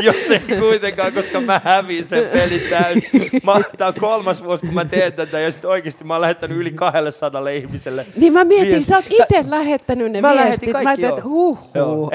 jos 0.00 0.30
ei 0.30 0.40
kuitenkaan, 0.80 1.12
koska 1.12 1.40
mä 1.40 1.60
hävin 1.64 2.04
sen 2.04 2.24
pelin 2.32 2.60
täysin. 2.70 3.30
Mä, 3.44 3.52
tää 3.76 3.88
on 3.88 3.94
kolmas 4.00 4.44
vuosi, 4.44 4.66
kun 4.66 4.74
mä 4.74 4.84
teen 4.84 5.12
tätä, 5.12 5.40
ja 5.40 5.50
sitten 5.52 5.70
oikeasti 5.70 6.04
mä 6.04 6.14
oon 6.14 6.20
lähettänyt 6.20 6.58
yli 6.58 6.70
200 6.70 7.48
ihmiselle. 7.48 8.06
Niin 8.16 8.32
mä 8.32 8.44
mietin, 8.44 8.68
viesti. 8.68 8.88
sä 8.88 8.96
oot 8.96 9.04
itse 9.10 9.44
lähettänyt 9.50 10.12
ne 10.12 10.20
Mä 10.20 10.34
viestit. 10.34 10.72
kaikki, 10.72 10.84
mä 10.84 10.90
ajattelin, 10.90 11.10
että 11.18 11.24
huh, 11.28 11.58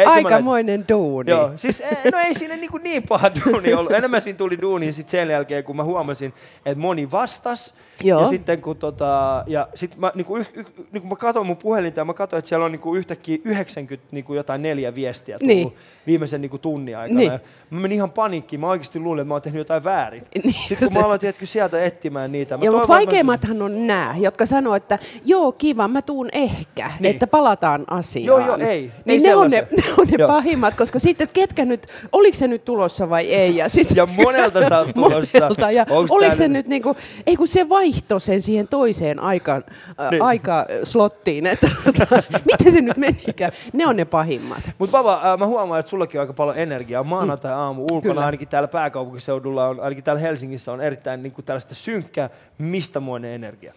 aikamoinen 0.05 0.85
duuni. 0.89 1.31
Joo, 1.31 1.51
siis 1.55 1.81
eh, 1.81 1.97
no 2.13 2.19
ei 2.19 2.33
siinä 2.33 2.55
niin, 2.55 2.71
niin 2.83 3.03
paha 3.09 3.31
duuni 3.45 3.73
ollut. 3.73 3.91
Enemmän 3.93 4.21
siinä 4.21 4.37
tuli 4.37 4.61
duuni 4.61 4.91
sit 4.91 5.09
sen 5.09 5.29
jälkeen, 5.29 5.63
kun 5.63 5.75
mä 5.75 5.83
huomasin, 5.83 6.33
että 6.65 6.79
moni 6.79 7.11
vastas. 7.11 7.73
Joo. 8.03 8.21
Ja 8.21 8.27
sitten 8.27 8.61
kun, 8.61 8.77
tota, 8.77 9.43
ja 9.47 9.67
sit 9.75 9.97
mä, 9.97 10.11
niin 10.15 10.25
kuin, 10.25 10.41
yh, 10.41 10.49
yh, 10.53 10.65
niin 10.91 11.01
kun 11.01 11.09
mä 11.09 11.15
katsoin 11.15 11.47
mun 11.47 11.57
puhelinta 11.57 11.99
ja 11.99 12.05
mä 12.05 12.13
katsoin, 12.13 12.37
että 12.39 12.49
siellä 12.49 12.65
on 12.65 12.71
niin 12.71 12.79
kuin 12.81 12.97
yhtäkkiä 12.99 13.37
90 13.43 14.07
niin 14.11 14.23
kuin 14.25 14.37
jotain 14.37 14.61
neljä 14.61 14.95
viestiä 14.95 15.37
tullut 15.39 15.55
Niin. 15.55 15.73
viimeisen 16.07 16.41
niin 16.41 16.49
kuin 16.49 16.61
tunnin 16.61 16.97
aikana. 16.97 17.17
Niin. 17.19 17.31
Ja 17.31 17.39
mä 17.69 17.79
menin 17.79 17.95
ihan 17.95 18.11
paniikkiin. 18.11 18.48
Mä 18.57 18.67
oikeasti 18.69 18.99
luulin, 18.99 19.21
että 19.21 19.27
mä 19.27 19.33
oon 19.33 19.41
tehnyt 19.41 19.59
jotain 19.59 19.83
väärin. 19.83 20.23
Niin 20.43 20.55
Sitten 20.67 20.87
kun 20.91 20.97
mä 21.01 21.05
aloin 21.05 21.19
tiedätkö, 21.19 21.45
sieltä 21.45 21.83
etsimään 21.83 22.31
niitä. 22.31 22.57
Mä 22.57 22.63
Joo, 22.63 22.71
mutta 22.73 22.83
että 22.83 22.93
mä- 22.93 22.97
vaikeimmathan 22.97 23.61
on 23.61 23.87
nämä, 23.87 24.15
jotka 24.19 24.45
sanoo, 24.45 24.75
että 24.75 24.99
joo, 25.25 25.51
kiva, 25.51 25.87
mä 25.87 26.01
tuun 26.01 26.29
ehkä, 26.31 26.91
niin. 26.99 27.13
että 27.13 27.27
palataan 27.27 27.85
asiaan. 27.89 28.25
Joo, 28.25 28.39
joo, 28.39 28.57
ei. 28.57 28.91
Niin 29.05 29.21
Ei 29.25 29.27
ne, 29.29 29.35
on 29.35 29.51
ne, 29.51 29.67
ne 29.77 29.83
on 29.97 30.07
ne 30.07 30.15
Joo. 30.19 30.27
pahimmat, 30.27 30.73
koska 30.73 30.99
sitten 30.99 31.23
että 31.25 31.33
ketkä 31.33 31.65
nyt, 31.65 31.87
oliko 32.11 32.37
se 32.37 32.47
nyt 32.47 32.65
tulossa 32.65 33.09
vai 33.09 33.27
ei? 33.33 33.55
Ja, 33.55 33.69
sit, 33.69 33.95
Ja 33.95 34.05
monelta 34.05 34.69
sä 34.69 34.77
oot 34.77 34.93
tulossa. 34.95 35.39
monelta, 35.39 35.71
ja 35.71 35.85
Onks 35.89 36.11
oliko 36.11 36.35
se 36.35 36.43
nyt- 36.47 36.51
nyt 36.59 36.67
niinku, 36.67 36.95
ei 37.27 37.35
kun 37.35 37.47
se 37.47 37.69
vaihto 37.69 38.19
sen 38.19 38.41
siihen 38.41 38.67
toiseen 38.67 39.19
aikaan, 39.19 39.63
Niin. 39.67 40.09
niin. 40.11 40.21
aikaslottiin, 40.23 41.47
että 41.47 41.69
tota, 41.85 42.23
miten 42.45 42.71
se 42.71 42.81
nyt 42.81 42.97
menikään? 42.97 43.51
Ne 43.73 43.87
on 43.87 43.95
ne 43.95 44.05
pahimmat. 44.05 44.71
Mutta 44.77 44.97
Baba, 44.97 45.21
äh, 45.33 45.39
mä 45.39 45.45
huomaan, 45.45 45.79
että 45.79 45.89
sullakin 45.89 46.19
on 46.19 46.21
aika 46.21 46.33
paljon 46.33 46.57
energiaa. 46.57 47.03
Maanantai-aamu 47.03 47.81
ulkona, 47.81 48.01
Kyllä. 48.01 48.25
ainakin 48.25 48.38
täällä 48.47 48.67
pääkaupunkiseudulla, 48.67 49.67
on, 49.67 49.79
ainakin 49.79 50.03
täällä 50.03 50.21
Helsingissä 50.21 50.71
on 50.71 50.81
erittäin 50.81 51.23
niin 51.23 51.31
kuin 51.31 51.45
tällaista 51.45 51.75
synkkää, 51.75 52.29
mistämoinen 52.57 53.31
energia. 53.31 53.73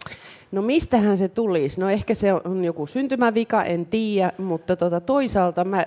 No 0.51 0.61
mistähän 0.61 1.17
se 1.17 1.27
tulisi? 1.27 1.79
No 1.79 1.89
ehkä 1.89 2.13
se 2.13 2.33
on 2.33 2.65
joku 2.65 2.85
syntymävika, 2.85 3.63
en 3.63 3.85
tiedä, 3.85 4.31
mutta 4.37 4.75
tota, 4.75 5.01
toisaalta 5.01 5.63
mä, 5.63 5.85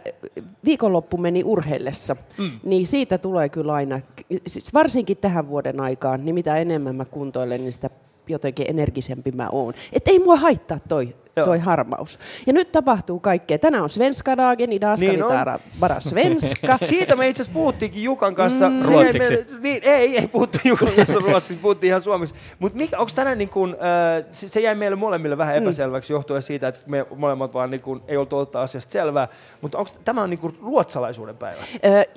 viikonloppu 0.65 1.17
meni 1.17 1.45
urheillessa, 1.45 2.17
mm. 2.39 2.51
niin 2.65 2.87
siitä 2.87 3.19
tulee 3.19 3.49
kyllä 3.49 3.73
aina, 3.73 4.01
siis 4.47 4.75
varsinkin 4.75 5.17
tähän 5.17 5.49
vuoden 5.49 5.81
aikaan, 5.81 6.25
niin 6.25 6.35
mitä 6.35 6.57
enemmän 6.57 6.97
mä 6.97 7.05
kuntoilen, 7.05 7.61
niin 7.61 7.73
sitä 7.73 7.91
jotenkin 8.29 8.67
energisempi 8.69 9.33
mä 9.33 9.49
oon. 9.53 9.75
Että 9.93 10.11
ei 10.11 10.19
mua 10.19 10.37
haittaa 10.37 10.79
toi, 10.89 11.15
Joo. 11.37 11.45
toi 11.47 11.59
harmaus. 11.59 12.19
Ja 12.47 12.53
nyt 12.53 12.73
tapahtuu 12.73 13.21
kaikkea. 13.21 13.59
Tänään 13.59 13.83
on 13.83 13.91
Svenska 13.91 14.37
dagen, 14.37 14.73
idag 14.73 14.97
ska 14.97 15.07
Niin 15.07 15.17
vi 15.25 15.29
tala 15.29 15.59
bara 15.81 16.01
svenska. 16.01 16.77
Siitä 16.89 17.17
me 17.17 17.29
itse 17.29 17.43
asiassa 17.43 17.55
puhuttiinkin 17.59 18.03
Jukan 18.03 18.35
kanssa. 18.35 18.69
Mm. 18.69 18.83
Ruotsiksi. 18.83 19.19
meille- 19.19 19.47
Niin, 19.61 19.81
ei, 19.83 20.19
ei 20.19 20.27
puhuttu 20.27 20.59
Jukan 20.65 20.89
kanssa 20.97 21.19
ruotsiksi, 21.19 21.63
puhuttiin 21.63 21.89
ihan 21.89 22.03
suomeksi. 22.03 22.35
Mutta 22.59 22.99
onko 22.99 23.13
tänään 23.15 23.39
niin 23.39 23.49
kun, 23.49 23.71
äh, 24.19 24.25
se, 24.33 24.49
se 24.49 24.61
jäi 24.61 24.75
meille 24.75 24.97
molemmille 24.97 25.39
vähän 25.39 25.57
epäselväksi 25.57 26.13
johtuen 26.13 26.43
siitä, 26.43 26.69
että 26.69 26.81
me 26.87 27.07
molemmat 27.17 27.55
vaan 27.55 27.71
niin 27.71 27.81
kun, 27.81 28.03
ei 28.09 28.17
oltu 28.17 28.39
ottaa 28.39 28.63
asiasta 28.63 28.93
selvää. 28.93 29.29
Mutta 29.61 29.79
onko 29.79 29.91
tämä 30.05 30.23
on 30.23 30.31
niin 30.31 30.39
kun 30.39 30.59
ruotsalaisuuden 30.63 31.37
päivä? 31.37 31.61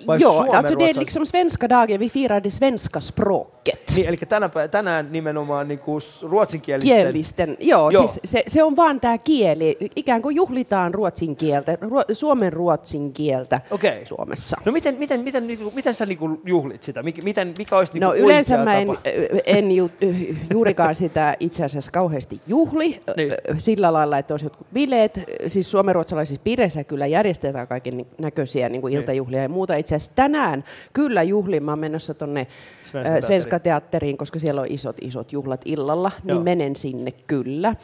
Vai 0.08 0.20
joo, 0.20 0.34
Suomen 0.34 0.56
alltså 0.56 0.80
det 0.80 0.90
är 0.90 1.00
liksom 1.00 1.26
svenska 1.26 1.70
dagen, 1.70 2.00
vi 2.00 2.10
firar 2.10 2.44
det 2.44 2.54
svenska 2.54 3.00
språket. 3.00 3.84
Niin, 3.96 4.08
eli 4.08 4.18
tänä, 4.18 4.50
tänään 4.72 5.12
nimenomaan 5.12 5.68
niin 5.68 5.80
kuin 5.80 6.02
ruotsinkielisten... 6.22 6.98
Kielisten, 6.98 7.58
joo, 7.60 7.80
Joo. 7.80 7.90
joo. 7.92 8.08
Siis 8.08 8.20
se, 8.26 8.44
se 8.48 8.64
on 8.64 8.76
vaan 8.76 9.00
tämä 9.00 9.09
kieli, 9.18 9.78
ikään 9.96 10.22
kuin 10.22 10.36
juhlitaan 10.36 10.94
ruotsin 10.94 11.36
kieltä, 11.36 11.78
ruo, 11.82 12.04
suomen 12.14 12.54
ruotsin 12.54 13.14
kieltä 13.14 13.62
Okei. 13.72 14.06
Suomessa. 14.06 14.58
No 14.66 14.72
miten, 14.72 14.96
miten, 15.00 15.20
miten, 15.22 15.48
niinku- 15.48 15.72
miten 15.76 15.94
sä 15.94 16.06
niinku 16.06 16.42
juhlit 16.46 16.84
sitä? 16.84 17.02
Mik- 17.02 17.24
Miten, 17.24 17.54
mikä 17.58 17.78
olisi 17.78 17.94
niinku 17.94 18.06
No 18.08 18.14
yleensä 18.16 18.58
mä 18.58 18.78
en, 18.78 18.88
tapa? 18.88 19.00
en 19.46 19.72
ju, 19.72 19.92
juurikaan 20.52 20.96
sitä 20.96 21.36
itse 21.40 21.66
asiassa 21.66 21.92
kauheasti 21.92 22.42
juhli 22.48 22.90
Niin. 22.90 23.02
niin. 23.18 23.34
sillä 23.58 23.94
lailla, 23.94 24.18
että 24.18 24.34
olisi 24.34 24.46
jotkut 24.46 24.68
bileet. 24.74 25.20
Siis 25.48 25.72
suomenruotsalaisissa 25.72 26.42
piireissä 26.44 26.84
kyllä 26.84 27.08
järjestetään 27.08 27.68
kaiken 27.68 28.06
näköisiä 28.18 28.70
niin 28.70 28.82
kuin 28.82 28.94
iltajuhlia 28.94 29.42
ja 29.42 29.50
muuta. 29.50 29.76
Itse 29.76 29.96
asiassa 29.96 30.16
tänään 30.16 30.64
kyllä 30.94 31.24
juhlin, 31.24 31.64
mä 31.64 31.72
oon 31.72 31.80
menossa 31.80 32.14
tuonne 32.14 32.48
Svenska 32.92 33.22
Svenska, 33.28 33.60
teatteriin, 33.60 34.18
koska 34.18 34.40
siellä 34.40 34.62
on 34.62 34.68
isot, 34.70 34.96
isot 35.02 35.32
juhlat 35.32 35.62
illalla, 35.66 36.12
Joo. 36.26 36.36
niin 36.36 36.44
menen 36.44 36.76
sinne 36.76 37.12
kyllä. 37.12 37.76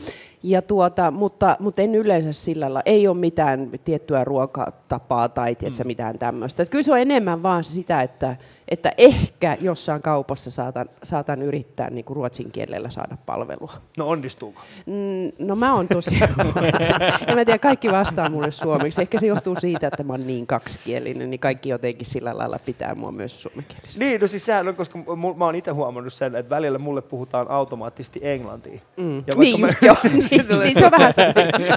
Ja 0.44 0.62
tuota, 0.62 1.12
mutta, 1.12 1.58
mutta 1.60 1.82
en 1.82 1.96
yleensä 1.96 2.34
sillä 2.34 2.66
lailla, 2.66 2.82
ei 2.86 3.08
ole 3.08 3.18
mitään 3.18 3.72
tiettyä 3.84 4.24
ruokatapaa 4.24 5.30
tai 5.30 5.56
tiedätkö, 5.56 5.84
Mm. 5.84 5.88
mitään 5.88 6.20
tämmöistä. 6.20 6.66
Kyllä 6.66 6.84
se 6.84 6.92
on 6.92 7.00
enemmän 7.00 7.44
vaan 7.44 7.64
sitä, 7.64 8.02
että, 8.02 8.36
että 8.70 8.92
ehkä 8.98 9.58
jossain 9.62 10.02
kaupassa 10.02 10.52
saatan, 10.52 10.90
saatan 11.04 11.42
yrittää 11.42 11.90
niin 11.90 12.06
kuin 12.06 12.16
ruotsin 12.16 12.52
kielellä 12.52 12.90
saada 12.90 13.18
palvelua. 13.26 13.74
No 13.98 14.08
onnistuuko? 14.10 14.62
Mm, 14.86 15.46
No 15.48 15.56
mä 15.56 15.74
oon 15.74 15.88
tosi 15.88 16.12
En 17.28 17.36
mä 17.36 17.46
tiedä, 17.46 17.58
kaikki 17.60 17.92
vastaa 17.92 18.30
mulle 18.30 18.52
suomeksi. 18.52 19.02
Ehkä 19.02 19.20
se 19.20 19.28
johtuu 19.28 19.56
siitä, 19.60 19.88
että 19.88 20.04
mä 20.04 20.14
oon 20.14 20.28
niin 20.28 20.48
kaksikielinen, 20.48 21.30
niin 21.30 21.40
kaikki 21.40 21.70
jotenkin 21.70 22.06
sillä 22.08 22.38
lailla 22.38 22.60
pitää 22.66 22.96
mua 22.96 23.12
myös 23.12 23.42
suomenkielisenä. 23.42 24.06
Niin, 24.06 24.22
no 24.22 24.28
siis 24.28 24.46
sehän 24.46 24.68
on, 24.68 24.76
koska 24.76 25.00
mu- 25.00 25.38
mä 25.38 25.46
oon 25.46 25.56
itse 25.56 25.72
huomannut 25.72 26.14
sen, 26.14 26.36
että 26.36 26.50
välillä 26.56 26.78
mulle 26.80 27.02
puhutaan 27.02 27.52
automaattisesti 27.52 28.20
englantia. 28.24 28.80
Mm. 28.98 29.18
Ja 29.18 29.24
Niin 29.38 29.62
mä- 29.62 29.68
just 29.68 29.82
joo, 29.82 29.96
niin, 30.04 30.26
niin 30.64 30.80
se 30.80 30.86
on 30.86 30.92
vähän. 30.92 31.14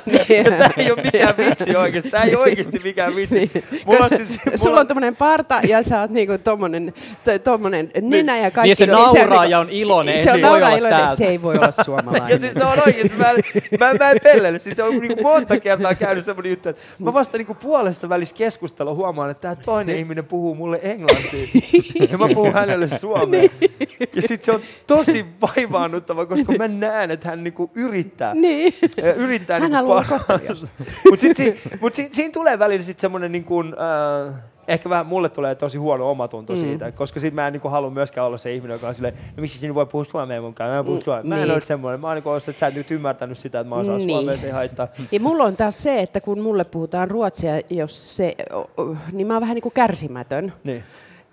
Niin. 0.07 0.45
Tämä 0.45 0.71
ei 0.77 0.91
ole 0.93 1.03
mikään 1.03 1.35
vitsi 1.37 1.77
oikeasti. 1.77 2.11
Tämä 2.11 2.25
ei 2.25 2.37
oikeasti 2.37 2.79
mikään 2.85 3.17
vitsi. 3.17 3.51
Mulla 3.87 4.05
on 4.05 4.11
siis, 4.27 4.41
Sulla 4.55 4.71
mulla 4.71 4.81
on 4.81 4.87
tommonen 4.87 5.17
parta 5.17 5.61
ja 5.69 5.83
sä 5.83 6.01
oot 6.01 6.11
niinku 6.11 6.39
tommonen, 6.45 6.78
to, 7.25 7.39
tommonen 7.39 7.91
nenä 8.03 8.39
ja 8.39 8.51
kaikki. 8.51 8.69
Niin 8.69 8.77
se 8.77 8.87
nauraa 8.87 9.41
on 9.41 9.51
ja 9.51 9.59
on 9.59 9.71
iloinen, 9.71 10.15
ei 10.15 10.25
Se 10.25 10.25
se 10.25 10.31
on 10.31 10.41
voi 10.43 10.51
nauraa 10.51 10.69
olla 10.69 10.79
iloinen, 10.79 10.99
täältä. 10.99 11.17
se 11.17 11.25
ei 11.25 11.43
voi 11.43 11.57
olla 11.57 11.73
suomalainen. 11.73 12.29
Ja 12.39 12.39
siis 12.39 12.55
se 12.55 12.65
on 12.65 12.79
oikeasti, 12.87 13.17
mä, 13.19 13.25
mä, 13.81 13.95
mä 13.95 14.11
en 14.11 14.19
pellele. 14.23 14.59
Siis 14.59 14.77
se 14.77 14.83
on 14.83 14.99
niin 14.99 15.23
monta 15.23 15.61
kertaa 15.61 15.95
käynyt 15.95 16.25
semmoinen 16.25 16.51
juttu, 16.51 16.69
että 16.69 16.83
mä 16.99 17.15
vasta 17.15 17.39
niin 17.39 17.57
puolessa 17.63 18.09
välissä 18.09 18.35
keskustelua 18.35 18.95
huomaan, 18.95 19.31
että 19.31 19.41
tämä 19.41 19.57
toinen 19.57 19.97
ihminen 19.97 20.25
puhuu 20.25 20.55
mulle 20.55 20.81
englantia. 20.83 21.47
Ja 22.11 22.19
mä 22.19 22.29
puhun 22.35 22.53
hänelle 22.53 22.89
suomea. 22.89 23.49
Ja 24.15 24.23
sitten 24.23 24.45
se 24.45 24.53
on 24.53 24.61
tosi 24.87 25.27
vaivaannuttava, 25.41 26.27
koska 26.27 26.53
mä 26.59 26.69
näen, 26.69 27.11
että 27.11 27.29
hän 27.29 27.45
niinku 27.45 27.71
yrittää. 27.75 28.35
Niin. 28.35 28.75
Ja 28.97 29.15
Yrittää 29.15 29.61
Hän 29.61 29.71
niinku 29.71 29.77
haluaa 29.77 30.05
parhaansa. 30.11 30.67
Mutta 31.11 31.21
sitten 31.21 31.47
si, 31.47 31.61
mut 31.81 31.95
si, 31.95 32.09
siinä 32.13 32.33
tulee 32.33 32.59
välillä 32.59 32.83
sitten 32.85 33.01
semmoinen 33.01 33.33
niin 33.33 33.45
kuin, 33.45 33.75
äh, 34.29 34.35
ehkä 34.69 34.89
vähän 34.91 35.07
mulle 35.07 35.29
tulee 35.29 35.55
tosi 35.55 35.79
huono 35.79 36.11
omatunto 36.11 36.53
mm. 36.53 36.59
siitä, 36.61 36.93
koska 36.93 37.21
sit 37.21 37.35
mä 37.35 37.47
en 37.47 37.53
niinku 37.53 37.69
halua 37.69 37.91
myöskään 37.91 38.27
olla 38.27 38.37
se 38.37 38.55
ihminen, 38.55 38.75
joka 38.75 38.89
on 38.89 38.95
silleen, 38.95 39.15
no 39.37 39.41
miksi 39.41 39.59
sinä 39.59 39.75
voi 39.75 39.87
puhua 39.87 40.05
suomea 40.05 40.41
mun 40.43 40.55
kanssa, 40.55 40.73
mä 40.73 40.79
en 40.79 40.85
puhu 40.85 40.97
Mm, 40.97 41.03
suomea. 41.03 41.23
Mä 41.25 41.35
en 41.37 41.43
niin. 41.43 41.53
ole 41.53 41.61
semmoinen, 41.61 42.01
mä 42.01 42.07
oon 42.07 42.15
niinku 42.17 42.29
ollut, 42.29 42.49
että 42.49 42.59
sä 42.61 42.67
et 42.67 42.75
nyt 42.75 42.91
ymmärtänyt 42.91 43.39
sitä, 43.39 43.61
että 43.61 43.69
mä 43.69 43.75
osaan 43.77 43.99
Niin. 43.99 44.11
suomea, 44.11 44.37
se 44.39 44.47
ei 44.47 44.53
haittaa. 44.53 44.89
Ja 45.13 45.21
mulla 45.21 45.45
on 45.45 45.57
taas 45.57 45.83
se, 45.83 46.01
että 46.01 46.21
kun 46.21 46.41
mulle 46.41 46.65
puhutaan 46.65 47.11
ruotsia, 47.11 47.53
jos 47.71 48.17
se, 48.17 48.35
niin 49.13 49.27
mä 49.27 49.35
oon 49.35 49.41
vähän 49.41 49.55
niin 49.55 49.63
kuin 49.63 49.73
kärsimätön. 49.73 50.53
Niin. 50.65 50.85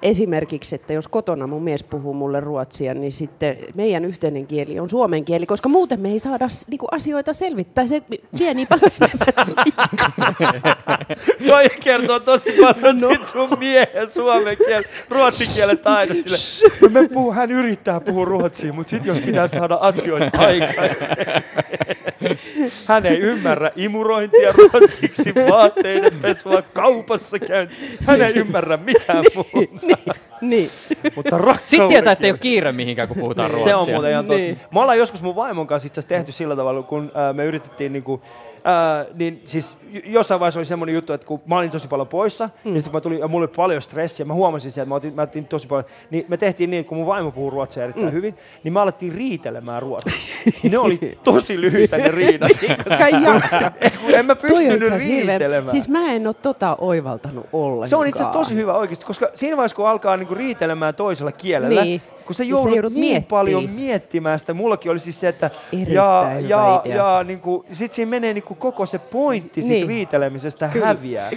Esimerkiksi, 0.01 0.75
että 0.75 0.93
jos 0.93 1.07
kotona 1.07 1.47
mun 1.47 1.63
mies 1.63 1.83
puhuu 1.83 2.13
mulle 2.13 2.39
ruotsia, 2.39 2.93
niin 2.93 3.11
sitten 3.11 3.57
meidän 3.75 4.05
yhteinen 4.05 4.47
kieli 4.47 4.79
on 4.79 4.89
suomen 4.89 5.25
kieli, 5.25 5.45
koska 5.45 5.69
muuten 5.69 5.99
me 5.99 6.11
ei 6.11 6.19
saada 6.19 6.47
niinku 6.67 6.87
asioita 6.91 7.33
selvittää. 7.33 7.87
Se 7.87 8.01
vie 8.39 8.53
niin 8.53 8.67
paljon 8.67 8.91
Toi 11.47 11.69
kertoo 11.83 12.19
tosi 12.19 12.49
paljon 12.61 12.99
no. 12.99 13.09
sit 13.09 13.25
sun 13.25 13.49
miehen 13.59 14.09
suomen 14.09 14.57
kielen, 14.57 14.83
ruotsin 15.09 15.47
kielen 15.55 15.77
taidosta. 15.77 16.37
Sille, 16.37 16.71
no 16.81 16.89
me 16.89 17.07
puhuu, 17.07 17.33
hän 17.33 17.51
yrittää 17.51 17.99
puhua 17.99 18.25
ruotsia, 18.25 18.73
mutta 18.73 18.89
sitten 18.89 19.15
jos 19.15 19.23
pitää 19.23 19.47
saada 19.47 19.75
asioita 19.75 20.39
aikaiseksi. 20.39 21.05
Hän 22.85 23.05
ei 23.05 23.17
ymmärrä 23.17 23.71
imurointia 23.75 24.51
ruotsiksi, 24.51 25.35
vaatteiden 25.49 26.13
pesua, 26.21 26.61
kaupassa 26.61 27.39
käynti. 27.39 27.75
Hän 28.05 28.21
ei 28.21 28.33
ymmärrä 28.33 28.77
mitään 28.77 29.23
muuta. 29.35 29.84
Niin. 30.41 30.69
Mutta 31.15 31.37
rakkauden 31.37 31.63
Sitten 31.65 31.87
tietää, 31.87 32.13
että 32.13 32.25
ei 32.25 32.31
ole 32.31 32.39
kiire 32.39 32.71
mihinkään, 32.71 33.07
kun 33.07 33.17
puhutaan 33.17 33.51
ruotsia. 33.51 33.77
se 33.77 33.81
on 33.81 33.89
muuten 33.89 34.11
ihan 34.11 34.25
totta. 34.25 34.37
Niin. 34.37 34.59
Me 34.71 34.79
ollaan 34.79 34.97
joskus 34.97 35.21
mun 35.21 35.35
vaimon 35.35 35.67
kanssa 35.67 35.87
itse 35.87 35.99
asiassa 35.99 36.15
tehty 36.15 36.31
sillä 36.31 36.55
tavalla, 36.55 36.83
kun 36.83 37.11
äh, 37.15 37.35
me 37.35 37.45
yritettiin 37.45 37.93
niinku, 37.93 38.21
äh, 38.23 38.54
niin 39.13 39.41
siis 39.45 39.77
jossain 40.05 40.39
vaiheessa 40.39 40.59
oli 40.59 40.65
semmoinen 40.65 40.95
juttu, 40.95 41.13
että 41.13 41.27
kun 41.27 41.41
mä 41.45 41.57
olin 41.57 41.71
tosi 41.71 41.87
paljon 41.87 42.07
poissa, 42.07 42.49
mm. 42.63 42.73
ja 42.73 42.79
sitten 42.79 42.91
kun 42.91 42.97
mä 42.97 43.01
tulin, 43.01 43.19
ja 43.19 43.27
mulla 43.27 43.43
oli 43.43 43.53
paljon 43.55 43.81
stressiä, 43.81 44.25
mä 44.25 44.33
huomasin 44.33 44.71
sen, 44.71 44.81
että 44.81 44.89
mä 44.89 44.95
otin, 44.95 45.13
mä 45.13 45.21
otin 45.21 45.45
tosi 45.45 45.67
paljon, 45.67 45.85
niin 46.09 46.25
me 46.27 46.37
tehtiin 46.37 46.69
niin, 46.69 46.85
kun 46.85 46.97
mun 46.97 47.07
vaimo 47.07 47.31
puhuu 47.31 47.49
ruotsia 47.49 47.83
erittäin 47.83 48.07
mm. 48.07 48.11
hyvin, 48.11 48.37
niin 48.63 48.73
me 48.73 48.79
alettiin 48.79 49.11
riitelemään 49.11 49.81
ruotsiksi. 49.81 50.51
ne 50.69 50.77
oli 50.77 51.19
tosi 51.23 51.61
lyhyitä 51.61 51.97
ne 51.97 52.07
riidat. 52.07 52.51
Koska 52.83 53.07
ei 53.07 53.23
jaksa. 53.23 53.71
en 54.13 54.25
mä 54.25 54.35
pystynyt 54.35 54.93
riitelemään. 55.03 55.69
Siis 55.69 55.89
mä 55.89 56.11
en 56.11 56.27
ole 56.27 56.35
tota 56.41 56.77
oivaltanut 56.79 57.45
ollenkaan. 57.53 57.87
Se 57.87 57.95
on 57.95 58.07
itse 58.07 58.23
asiassa 58.23 58.39
tosi 58.39 58.55
hyvä 58.55 58.73
oikeasti, 58.73 59.05
koska 59.05 59.29
siinä 59.35 59.57
vaiheessa 59.57 59.75
kun 59.75 59.87
alkaa 59.87 60.17
niinku 60.17 60.35
riitelemään 60.35 60.95
toisella 60.95 61.31
kielellä, 61.31 61.83
niin. 61.83 62.01
Kun 62.25 62.35
sä 62.35 62.43
Niin 62.43 62.49
joudut, 62.49 62.69
sä 62.71 62.75
joudut 62.75 62.93
niin 62.93 63.01
miettimään. 63.01 63.29
paljon 63.29 63.69
miettimään 63.69 64.39
sitä. 64.39 64.53
Mullakin 64.53 64.91
oli 64.91 64.99
siis 64.99 65.19
se, 65.19 65.27
että 65.27 65.51
ja, 65.87 66.25
ja, 66.47 66.81
idea. 66.85 66.95
ja 66.95 67.23
niin 67.23 67.39
kuin, 67.39 67.65
sit 67.71 67.93
siinä 67.93 68.09
menee 68.09 68.33
niin 68.33 68.43
kuin 68.43 68.57
koko 68.57 68.85
se 68.85 68.99
pointti 68.99 69.61
siitä 69.61 69.73
Niin. 69.75 69.87
riitelemisestä 69.87 70.67
Kyllä. 70.73 70.85
häviää. 70.85 71.29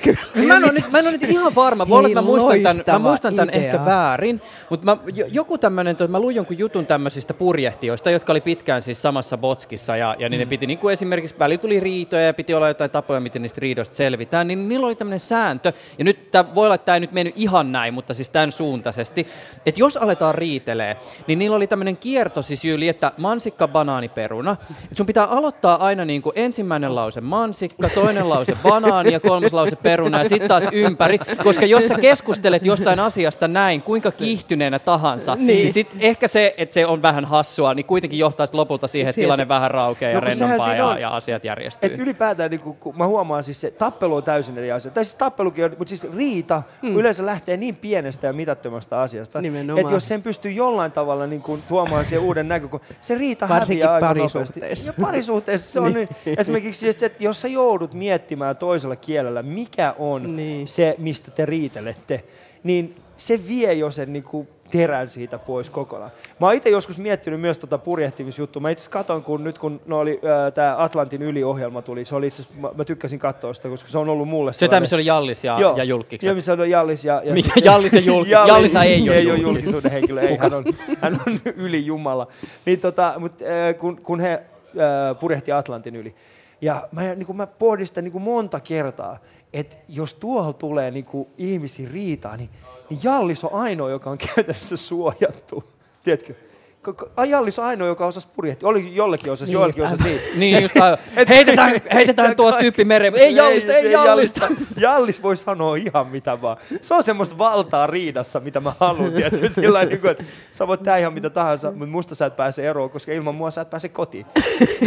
Mä 0.46 0.56
en, 0.56 0.64
ole 0.64 0.72
nyt, 0.72 0.92
mä 0.92 0.98
en 0.98 1.04
ole 1.04 1.12
nyt 1.12 1.22
ihan 1.30 1.54
varma. 1.54 1.88
Voi 1.88 1.98
olla, 1.98 2.08
että 2.08 2.20
mä 2.20 2.26
muistan 2.26 2.84
tämän, 2.84 3.02
mä 3.02 3.08
muistan 3.08 3.34
tämän 3.34 3.48
idea. 3.54 3.60
ehkä 3.64 3.84
väärin, 3.84 4.40
mutta 4.70 4.84
mä, 4.84 4.96
jo- 5.14 5.26
joku 5.30 5.58
tämmöinen, 5.58 5.96
mä 6.08 6.20
luin 6.20 6.36
jonkun 6.36 6.58
jutun 6.58 6.86
tämmöisistä 6.86 7.34
purjehtijoista, 7.34 8.10
jotka 8.10 8.32
oli 8.32 8.40
pitkään 8.40 8.82
siis 8.82 9.02
samassa 9.02 9.38
botskissa 9.38 9.96
ja, 9.96 10.16
ja 10.18 10.28
niin 10.28 10.38
ne 10.38 10.46
piti 10.46 10.66
niin 10.66 10.78
kuin 10.78 10.92
esimerkiksi, 10.92 11.38
väli 11.38 11.58
tuli 11.58 11.80
riitoja 11.80 12.22
ja 12.26 12.34
piti 12.34 12.54
olla 12.54 12.68
jotain 12.68 12.90
tapoja, 12.90 13.20
miten 13.20 13.42
niistä 13.42 13.60
riidoista 13.60 13.94
selvitään, 13.96 14.48
niin 14.48 14.68
niillä 14.68 14.86
oli 14.86 14.94
tämmöinen 14.94 15.20
sääntö, 15.20 15.72
ja 15.98 16.04
nyt 16.04 16.30
tää, 16.30 16.54
voi 16.54 16.64
olla, 16.66 16.74
että 16.74 16.84
tämä 16.84 16.96
ei 16.96 17.00
nyt 17.00 17.12
mennyt 17.12 17.34
ihan 17.36 17.72
näin, 17.72 17.94
mutta 17.94 18.14
siis 18.14 18.30
tämän 18.30 18.52
suuntaisesti, 18.52 19.26
että 19.66 19.80
jos 19.80 19.96
aletaan 19.96 20.34
riitelee, 20.78 20.96
niin 21.26 21.38
niillä 21.38 21.56
oli 21.56 21.66
tämmöinen 21.66 21.96
kierto 21.96 22.42
siis 22.42 22.64
yli, 22.64 22.88
että 22.88 23.12
mansikka, 23.16 23.68
banaani, 23.68 24.08
peruna, 24.08 24.56
että 24.70 24.94
sun 24.94 25.06
pitää 25.06 25.24
aloittaa 25.24 25.84
aina 25.86 26.04
niin 26.04 26.22
kuin 26.22 26.32
ensimmäinen 26.36 26.94
lause 26.94 27.20
mansikka, 27.20 27.88
toinen 27.88 28.28
lause 28.28 28.56
banaani 28.62 29.12
ja 29.12 29.20
kolmas 29.20 29.52
lause 29.52 29.76
peruna 29.76 30.18
ja 30.22 30.28
sitten 30.28 30.48
taas 30.48 30.64
ympäri, 30.72 31.18
koska 31.44 31.66
jos 31.66 31.88
sä 31.88 31.94
keskustelet 31.94 32.66
jostain 32.66 33.00
asiasta 33.00 33.48
näin, 33.48 33.82
kuinka 33.82 34.10
kiihtyneenä 34.12 34.78
tahansa, 34.78 35.34
niin, 35.34 35.46
niin 35.46 35.72
sit 35.72 35.96
ehkä 36.00 36.28
se, 36.28 36.54
että 36.56 36.72
se 36.72 36.86
on 36.86 37.02
vähän 37.02 37.24
hassua, 37.24 37.74
niin 37.74 37.86
kuitenkin 37.86 38.18
johtaa 38.18 38.46
lopulta 38.52 38.86
siihen, 38.88 39.08
että 39.10 39.14
Siihen, 39.14 39.26
tilanne 39.26 39.42
että- 39.42 39.54
vähän 39.54 39.70
raukeaa 39.70 40.12
ja 40.12 40.20
No, 40.20 40.30
sehän 40.30 40.38
rennompaa 40.40 40.74
ja, 40.74 40.86
on. 40.86 41.00
ja 41.00 41.10
asiat 41.10 41.44
järjestyy. 41.44 41.90
Et 41.92 41.98
ylipäätään, 41.98 42.50
niin 42.50 42.60
kun, 42.60 42.76
kun 42.76 42.98
mä 42.98 43.06
huomaan 43.06 43.44
siis 43.44 43.60
se, 43.60 43.70
tappelu 43.70 44.16
on 44.16 44.22
täysin 44.22 44.58
eri 44.58 44.72
asia. 44.72 44.90
Tai 44.90 45.04
siis 45.04 45.14
tappelukin 45.14 45.64
on, 45.64 45.70
mutta 45.78 45.88
siis 45.88 46.16
riita 46.16 46.62
mm. 46.82 46.96
yleensä 46.96 47.26
lähtee 47.26 47.56
niin 47.56 47.76
pienestä 47.76 48.26
ja 48.26 48.32
mitattomasta 48.32 49.02
asiasta, 49.02 49.38
että 49.78 49.92
jos 49.92 50.08
sen 50.08 50.22
pystyy 50.22 50.52
jollain 50.68 50.92
tavalla 50.92 51.26
niin 51.26 51.42
kun, 51.42 51.62
tuomaan 51.68 52.04
siihen 52.04 52.24
uuden 52.24 52.48
näkökulman, 52.48 52.88
se 53.00 53.14
riita 53.14 53.48
Varsinkin 53.48 53.86
häviää 53.86 54.00
parisuhteessa. 54.00 54.92
Ja 54.98 55.04
parisuhteessa 55.04 55.70
se 55.70 55.80
on 55.80 55.92
niin. 55.94 56.08
esimerkiksi 56.36 56.80
siis 56.80 57.00
se, 57.00 57.06
että 57.06 57.24
jos 57.24 57.40
sä 57.40 57.48
joudut 57.48 57.94
miettimään 57.94 58.56
toisella 58.56 58.96
kielellä, 58.96 59.42
mikä 59.42 59.94
on 59.98 60.36
Niin. 60.36 60.68
se, 60.68 60.94
mistä 60.98 61.30
te 61.30 61.46
riitelette, 61.46 62.24
niin 62.62 62.96
se 63.16 63.40
vie 63.48 63.72
jo 63.72 63.90
sen 63.90 64.12
niin 64.12 64.22
kuin, 64.22 64.48
terän 64.70 65.08
siitä 65.08 65.38
pois 65.38 65.70
kokonaan. 65.70 66.10
Mä 66.40 66.46
oon 66.46 66.54
itse 66.54 66.70
joskus 66.70 66.98
miettinyt 66.98 67.40
myös 67.40 67.58
tota 67.58 67.78
purjehtimisjuttua. 67.78 68.62
Mä 68.62 68.70
itse 68.70 68.90
katsoin, 68.90 69.22
kun 69.22 69.44
nyt 69.44 69.58
kun 69.58 69.80
no 69.86 69.98
oli, 69.98 70.20
tämä 70.54 70.74
Atlantin 70.78 71.22
yliohjelma 71.22 71.82
tuli, 71.82 72.04
se 72.04 72.14
oli 72.14 72.26
itse 72.26 72.42
mä, 72.60 72.70
mä 72.76 72.84
tykkäsin 72.84 73.18
katsoa 73.18 73.54
sitä, 73.54 73.68
koska 73.68 73.88
se 73.88 73.98
on 73.98 74.08
ollut 74.08 74.28
mulle 74.28 74.52
Se 74.52 74.68
tämä, 74.68 74.80
missä 74.80 74.96
oli 74.96 75.06
Jallis 75.06 75.44
ja, 75.44 75.60
Joo. 75.60 75.76
ja 75.76 75.84
Julkikset. 75.84 76.26
Joo, 76.26 76.34
missä 76.34 76.52
on 76.52 76.70
Jallis 76.70 77.04
ja... 77.04 77.22
ja 77.24 77.34
Mikä 77.34 77.52
Jallis 77.64 77.92
ja 77.92 78.00
Julkis? 78.00 78.32
Jallishan 78.32 78.86
ei 78.86 79.02
ole 79.02 79.16
ei 79.16 79.30
ole 79.30 79.38
julkis. 79.38 79.42
julkisuuden 79.42 79.90
henkilö, 79.90 80.20
ei, 80.20 80.36
hän 80.36 80.54
on, 80.54 80.64
hän 81.00 81.20
on 81.26 81.40
yli 81.56 81.86
Jumala. 81.86 82.28
Niin 82.66 82.80
tota, 82.80 83.14
mut, 83.18 83.32
äh, 83.42 83.76
kun, 83.78 84.02
kun 84.02 84.20
he 84.20 84.32
äh, 84.32 85.18
purjehti 85.20 85.52
Atlantin 85.52 85.96
yli, 85.96 86.14
ja 86.60 86.88
mä, 86.92 87.02
niin 87.02 87.26
kun 87.26 87.36
mä 87.36 87.46
pohdin 87.46 87.86
sitä 87.86 88.02
niin 88.02 88.12
kun 88.12 88.22
monta 88.22 88.60
kertaa, 88.60 89.18
että 89.52 89.76
jos 89.88 90.14
tuolla 90.14 90.52
tulee 90.52 90.90
niin 90.90 91.06
ihmisiä 91.38 91.88
riitaa, 91.92 92.36
niin, 92.36 92.50
niin 92.90 93.00
Jallis 93.02 93.44
on 93.44 93.52
ainoa, 93.52 93.90
joka 93.90 94.10
on 94.10 94.18
käytännössä 94.34 94.76
suojattu. 94.76 95.64
Tiedätkö? 96.02 96.34
Ko- 96.82 96.94
ko- 96.94 97.10
ai, 97.16 97.30
Jallis 97.30 97.58
on 97.58 97.64
ainoa, 97.64 97.88
joka 97.88 98.06
osasi 98.06 98.28
purjehtia. 98.36 98.68
Oli 98.68 98.94
jollekin 98.94 99.32
osasi, 99.32 99.50
Niin, 99.50 99.52
joillekin 99.52 99.82
just 99.82 99.94
osasi 99.94 100.08
niin. 100.08 100.20
Niin, 100.38 100.62
just 100.62 100.76
aivan. 100.76 100.98
heitetään, 101.28 101.72
heitetään 101.94 102.36
tuo 102.36 102.52
tyyppi 102.52 102.84
mereen. 102.84 103.12
Ei 103.16 103.36
Jallista, 103.36 103.72
ei 103.72 103.92
Jallista. 103.92 104.48
Jallis 104.80 105.22
voi 105.22 105.36
sanoa 105.36 105.76
ihan 105.76 106.06
mitä 106.06 106.42
vaan. 106.42 106.56
Se 106.82 106.94
on 106.94 107.02
semmoista 107.02 107.38
valtaa 107.38 107.86
riidassa, 107.86 108.40
mitä 108.40 108.60
mä 108.60 108.72
haluan. 108.80 109.12
Tiedätkö? 109.12 109.48
Sillä 109.58 109.84
niin 109.84 110.00
kuin, 110.00 110.10
että 110.10 110.24
sä 110.52 110.66
voit 110.66 110.82
tehdä 110.82 110.98
ihan 110.98 111.12
mitä 111.12 111.30
tahansa, 111.30 111.70
mutta 111.70 111.86
musta 111.86 112.14
sä 112.14 112.26
et 112.26 112.36
pääse 112.36 112.68
eroon, 112.68 112.90
koska 112.90 113.12
ilman 113.12 113.34
mua 113.34 113.50
sä 113.50 113.60
et 113.60 113.70
pääse 113.70 113.88
kotiin. 113.88 114.26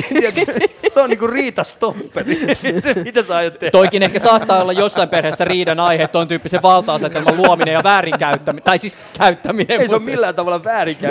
Tiedätkö? 0.09 0.67
se 0.89 1.01
on 1.01 1.09
niinku 1.09 1.27
riitastopperi. 1.27 2.39
Se, 2.79 2.93
mitä 2.93 3.23
sä 3.23 3.37
aiot 3.37 3.59
tehdä? 3.59 3.71
Toikin 3.71 4.03
ehkä 4.03 4.19
saattaa 4.19 4.61
olla 4.61 4.73
jossain 4.73 5.09
perheessä 5.09 5.45
riidan 5.45 5.79
aihe, 5.79 6.07
tuon 6.07 6.27
tyyppisen 6.27 6.61
valta-asetelman 6.61 7.37
luominen 7.37 7.73
ja 7.73 7.83
väärinkäyttäminen, 7.83 8.63
tai 8.63 8.79
siis 8.79 8.97
käyttäminen. 9.17 9.81
Ei 9.81 9.87
se 9.87 9.95
ole 9.95 10.03
millään 10.03 10.35
tavalla 10.35 10.61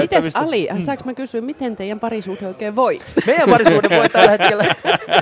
Mites 0.00 0.36
väärinkäyttämistä. 0.70 0.74
Ali, 0.74 0.82
saanko 0.82 1.04
mä 1.04 1.14
kysyä, 1.14 1.40
miten 1.40 1.76
teidän 1.76 2.00
parisuhde 2.00 2.46
oikein 2.46 2.76
voi? 2.76 3.00
Meidän 3.26 3.50
parisuuden 3.50 3.90
voi 3.90 4.08
tällä 4.08 4.30
hetkellä, 4.30 4.64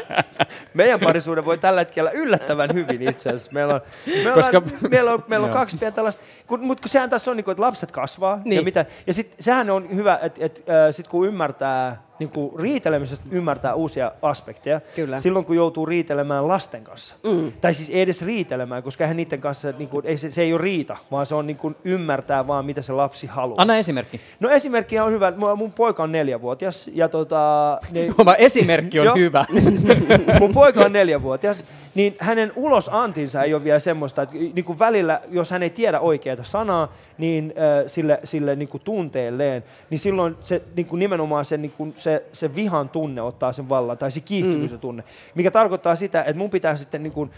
meidän 0.75 1.01
parisuuden 1.01 1.45
voi 1.45 1.59
tällä 1.59 1.81
hetkellä 1.81 2.11
yllättävän 2.11 2.71
hyvin 2.75 3.03
itse 3.03 3.29
asiassa. 3.29 3.53
Meillä 3.53 3.75
on, 3.75 3.81
meillä 4.07 4.35
Koska- 4.35 4.57
on, 4.57 4.91
meillä 4.91 5.13
on, 5.13 5.25
meillä 5.29 5.47
on 5.47 5.53
kaksi 5.53 5.77
pientä 5.79 5.97
tällaista, 5.97 6.25
kun, 6.47 6.65
mutta 6.65 6.83
kun 6.83 6.91
sehän 6.91 7.11
tässä 7.11 7.31
on, 7.31 7.37
niin 7.37 7.45
kuin, 7.45 7.53
että 7.53 7.63
lapset 7.63 7.93
kasvaa 7.93 8.41
niin. 8.45 8.57
ja, 8.57 8.63
mitä, 8.63 8.87
ja 9.07 9.15
sit, 9.15 9.35
sehän 9.41 9.71
on 9.71 9.95
hyvä, 9.95 10.19
että, 10.23 10.45
että 10.45 10.61
äh, 10.87 10.95
sit 10.95 11.09
kun 11.09 11.27
ymmärtää, 11.27 12.08
niin 12.19 12.31
kuin 12.31 12.61
riitelemisestä 12.61 13.27
ymmärtää 13.31 13.75
uusia 13.75 14.13
aspekteja, 14.23 14.81
Kyllä. 14.95 15.19
silloin 15.19 15.45
kun 15.45 15.57
joutuu 15.57 15.87
riitelemään 15.87 16.49
lasten 16.49 16.85
kanssa. 16.85 17.15
Mm. 17.25 17.53
Tai 17.61 17.75
siis 17.75 17.91
ei 17.91 18.01
edes 18.01 18.27
riitelemään, 18.27 18.83
koska 18.83 19.05
eihän 19.05 19.17
niiden 19.17 19.41
kanssa, 19.41 19.73
niin 19.79 19.89
kuin, 19.89 20.07
ei, 20.07 20.19
se, 20.19 20.31
se 20.31 20.43
ei 20.43 20.53
ole 20.53 20.63
riita, 20.63 20.97
vaan 21.11 21.27
se 21.27 21.35
on 21.35 21.47
niin 21.47 21.57
kuin, 21.57 21.77
ymmärtää 21.85 22.47
vaan, 22.47 22.65
mitä 22.65 22.83
se 22.83 22.93
lapsi 22.93 23.27
haluaa. 23.27 23.63
Anna 23.63 23.77
esimerkki. 23.77 24.21
No 24.41 24.51
esimerkki 24.51 24.99
on 24.99 25.13
hyvä. 25.13 25.33
Mun, 25.37 25.59
mun 25.59 25.73
poika 25.73 26.03
on 26.03 26.13
neljävuotias 26.13 26.91
ja 26.95 27.09
tota, 27.09 27.79
niin, 27.91 28.15
Oma 28.19 28.35
esimerkki 28.35 29.01
on 29.01 29.19
hyvä. 29.25 29.45
mun 30.41 30.55
poika 30.55 30.81
on 30.81 30.93
neljävuotias, 30.93 31.65
niin 31.95 32.17
hänen 32.19 32.53
ulosantinsa 32.57 33.43
ei 33.43 33.55
ole 33.55 33.65
vielä 33.65 33.79
semmoista, 33.79 34.23
että 34.23 34.37
niin 34.37 34.65
kuin 34.65 34.79
välillä, 34.79 35.21
jos 35.31 35.51
hän 35.51 35.63
ei 35.63 35.71
tiedä 35.71 36.01
oikeaa 36.01 36.37
sanaa, 36.43 36.93
niin 37.19 37.55
äh, 37.59 37.85
sille, 37.87 38.21
sille 38.25 38.57
niin 38.57 38.69
kuin 38.69 38.83
tunteelleen, 38.85 39.65
niin 39.91 39.99
silloin 39.99 40.37
se 40.41 40.63
niin 40.77 40.87
kuin 40.87 40.99
nimenomaan 40.99 41.45
se, 41.45 41.57
niin 41.57 41.73
kuin 41.77 41.93
se, 41.97 42.08
se 42.33 42.55
vihan 42.55 42.89
tunne 42.89 43.23
ottaa 43.23 43.53
sen 43.53 43.69
vallan, 43.69 43.99
tai 43.99 44.11
se 44.11 44.21
kiihtymyksen 44.21 44.81
tunne, 44.81 45.05
mikä 45.35 45.51
tarkoittaa 45.51 45.97
sitä, 45.97 46.21
että 46.23 46.39
mun 46.39 46.51
pitää 46.51 46.77
sitten 46.77 47.03
niin 47.03 47.13
kuin, 47.13 47.31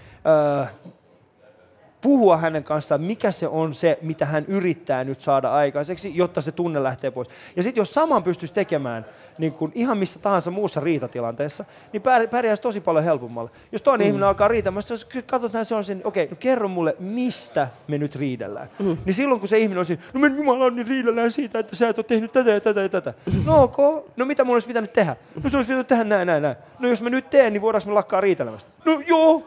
äh, 0.61 0.73
puhua 2.01 2.37
hänen 2.37 2.65
kanssaan, 2.65 3.01
mikä 3.01 3.31
se 3.31 3.49
on 3.49 3.75
se, 3.75 3.99
mitä 4.03 4.27
hän 4.27 4.45
yrittää 4.49 5.05
nyt 5.05 5.21
saada 5.21 5.53
aikaiseksi, 5.53 6.17
jotta 6.17 6.41
se 6.41 6.53
tunne 6.53 6.83
lähtee 6.83 7.11
pois. 7.11 7.29
Ja 7.57 7.63
sitten 7.63 7.81
jos 7.81 7.95
saman 7.95 8.23
pystyisi 8.23 8.55
tekemään 8.55 9.05
niin 9.39 9.53
kuin 9.53 9.73
ihan 9.75 9.99
missä 9.99 10.19
tahansa 10.19 10.51
muussa 10.51 10.81
riitatilanteessa, 10.81 11.65
niin 11.93 12.03
pär, 12.03 12.29
pärjäisi 12.29 12.63
tosi 12.63 12.81
paljon 12.81 13.05
helpommalla. 13.05 13.51
Jos 13.73 13.83
toinen 13.83 14.07
mm. 14.07 14.09
ihminen 14.09 14.29
alkaa 14.29 14.49
riitämään, 14.49 14.83
jos 14.91 15.07
katsotaan 15.27 15.65
se 15.65 15.75
on 15.75 15.85
sen, 15.85 16.01
okei, 16.05 16.27
no 16.27 16.37
kerro 16.41 16.69
mulle, 16.69 16.97
mistä 16.99 17.69
me 17.89 17.99
nyt 17.99 18.17
riidellään. 18.17 18.69
Mm. 18.79 18.97
Niin 19.05 19.15
silloin 19.15 19.41
kun 19.41 19.49
se 19.49 19.59
ihminen 19.59 19.79
on 19.79 19.85
siinä, 19.85 20.03
no 20.13 20.21
me 20.21 20.29
jumala, 20.29 20.71
niin 20.71 20.89
riidellään 20.89 21.31
siitä, 21.31 21.59
että 21.59 21.77
sä 21.77 21.89
et 21.89 21.99
ole 21.99 22.05
tehnyt 22.05 22.33
tätä 22.33 22.51
ja 22.51 22.61
tätä 22.61 22.81
ja 22.81 22.89
tätä. 22.89 23.15
No 23.47 23.63
ok, 23.63 24.07
no 24.17 24.25
mitä 24.25 24.45
mun 24.45 24.55
olisi 24.55 24.69
pitänyt 24.69 24.93
tehdä? 24.93 25.17
No 25.43 25.51
se 25.51 25.57
olisi 25.57 25.69
pitänyt 25.69 25.87
tehdä 25.87 26.05
näin, 26.05 26.27
näin, 26.27 26.43
näin. 26.43 26.57
No 26.79 26.89
jos 26.89 27.03
mä 27.03 27.11
nyt 27.11 27.31
teen, 27.31 27.53
niin 27.53 27.63
voidaanko 27.63 27.89
me 27.89 27.95
lakkaa 27.95 28.21
riitelemästä? 28.21 28.71
No 28.85 29.03
joo, 29.07 29.45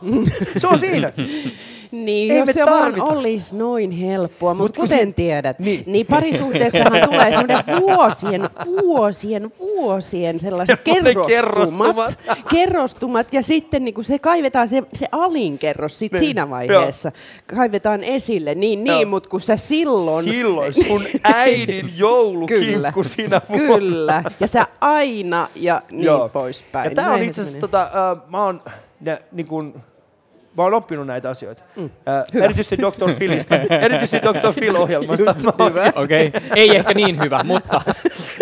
se 0.57 0.67
on 0.67 0.79
siinä. 0.79 1.13
Niin, 1.93 2.31
Ei 2.31 2.37
jos 2.37 2.49
se 2.53 2.65
vaan 2.65 2.79
tarvita. 2.79 3.03
olisi 3.05 3.55
noin 3.55 3.91
helppoa, 3.91 4.53
mutta 4.53 4.79
kun 4.79 4.87
kuten 4.89 5.07
si- 5.07 5.13
tiedät, 5.13 5.59
Niin. 5.59 5.83
niin. 5.87 6.05
parisuhteessahan 6.07 6.91
tulee 7.09 7.31
semmoinen 7.31 7.63
vuosien, 7.81 8.49
vuosien, 8.83 9.51
vuosien 9.59 10.39
sellaiset 10.39 10.79
kerrostumat, 10.83 11.27
kerrostumat. 11.27 12.17
kerrostumat, 12.49 13.33
ja 13.33 13.43
sitten 13.43 13.85
niin 13.85 13.95
se 14.05 14.19
kaivetaan 14.19 14.67
se, 14.67 14.83
se 14.93 15.07
alinkerros 15.11 15.99
sit 15.99 16.11
Niin. 16.11 16.19
siinä 16.19 16.49
vaiheessa, 16.49 17.11
kaivetaan 17.55 18.03
esille, 18.03 18.55
niin, 18.55 18.87
Joo. 18.87 18.97
niin 18.97 19.07
mutta 19.07 19.29
kun 19.29 19.41
sä 19.41 19.57
silloin... 19.57 20.23
Silloin 20.23 20.73
sun 20.73 21.03
äidin 21.23 21.89
joulukinkku 21.97 23.03
sinä 23.03 23.41
vuonna. 23.49 23.67
Kyllä, 23.77 24.23
ja 24.39 24.47
sä 24.47 24.67
aina 24.81 25.47
ja 25.55 25.81
niin 25.91 26.03
Joo. 26.03 26.29
poispäin. 26.29 26.89
Ja 26.89 26.95
tämä 26.95 27.13
on 27.13 27.23
itse 27.23 27.33
se 27.35 27.41
asiassa, 27.41 27.59
tota, 27.59 27.89
uh, 28.23 28.31
mä 28.31 28.45
oon, 28.45 28.61
ne, 29.01 29.21
niin 29.31 29.47
kun, 29.47 29.73
mä 30.57 30.63
oon 30.63 30.73
oppinut 30.73 31.07
näitä 31.07 31.29
asioita. 31.29 31.63
Mm. 31.75 31.89
Hyvä. 32.33 32.45
erityisesti 32.45 32.77
Dr. 32.77 33.13
Philistä, 33.17 33.55
erityisesti 33.85 34.27
Dr. 34.27 34.53
Phil-ohjelmasta. 34.59 35.35
Okei, 35.95 36.27
okay. 36.27 36.41
ei 36.55 36.75
ehkä 36.75 36.93
niin 36.93 37.19
hyvä, 37.23 37.43
mutta 37.43 37.81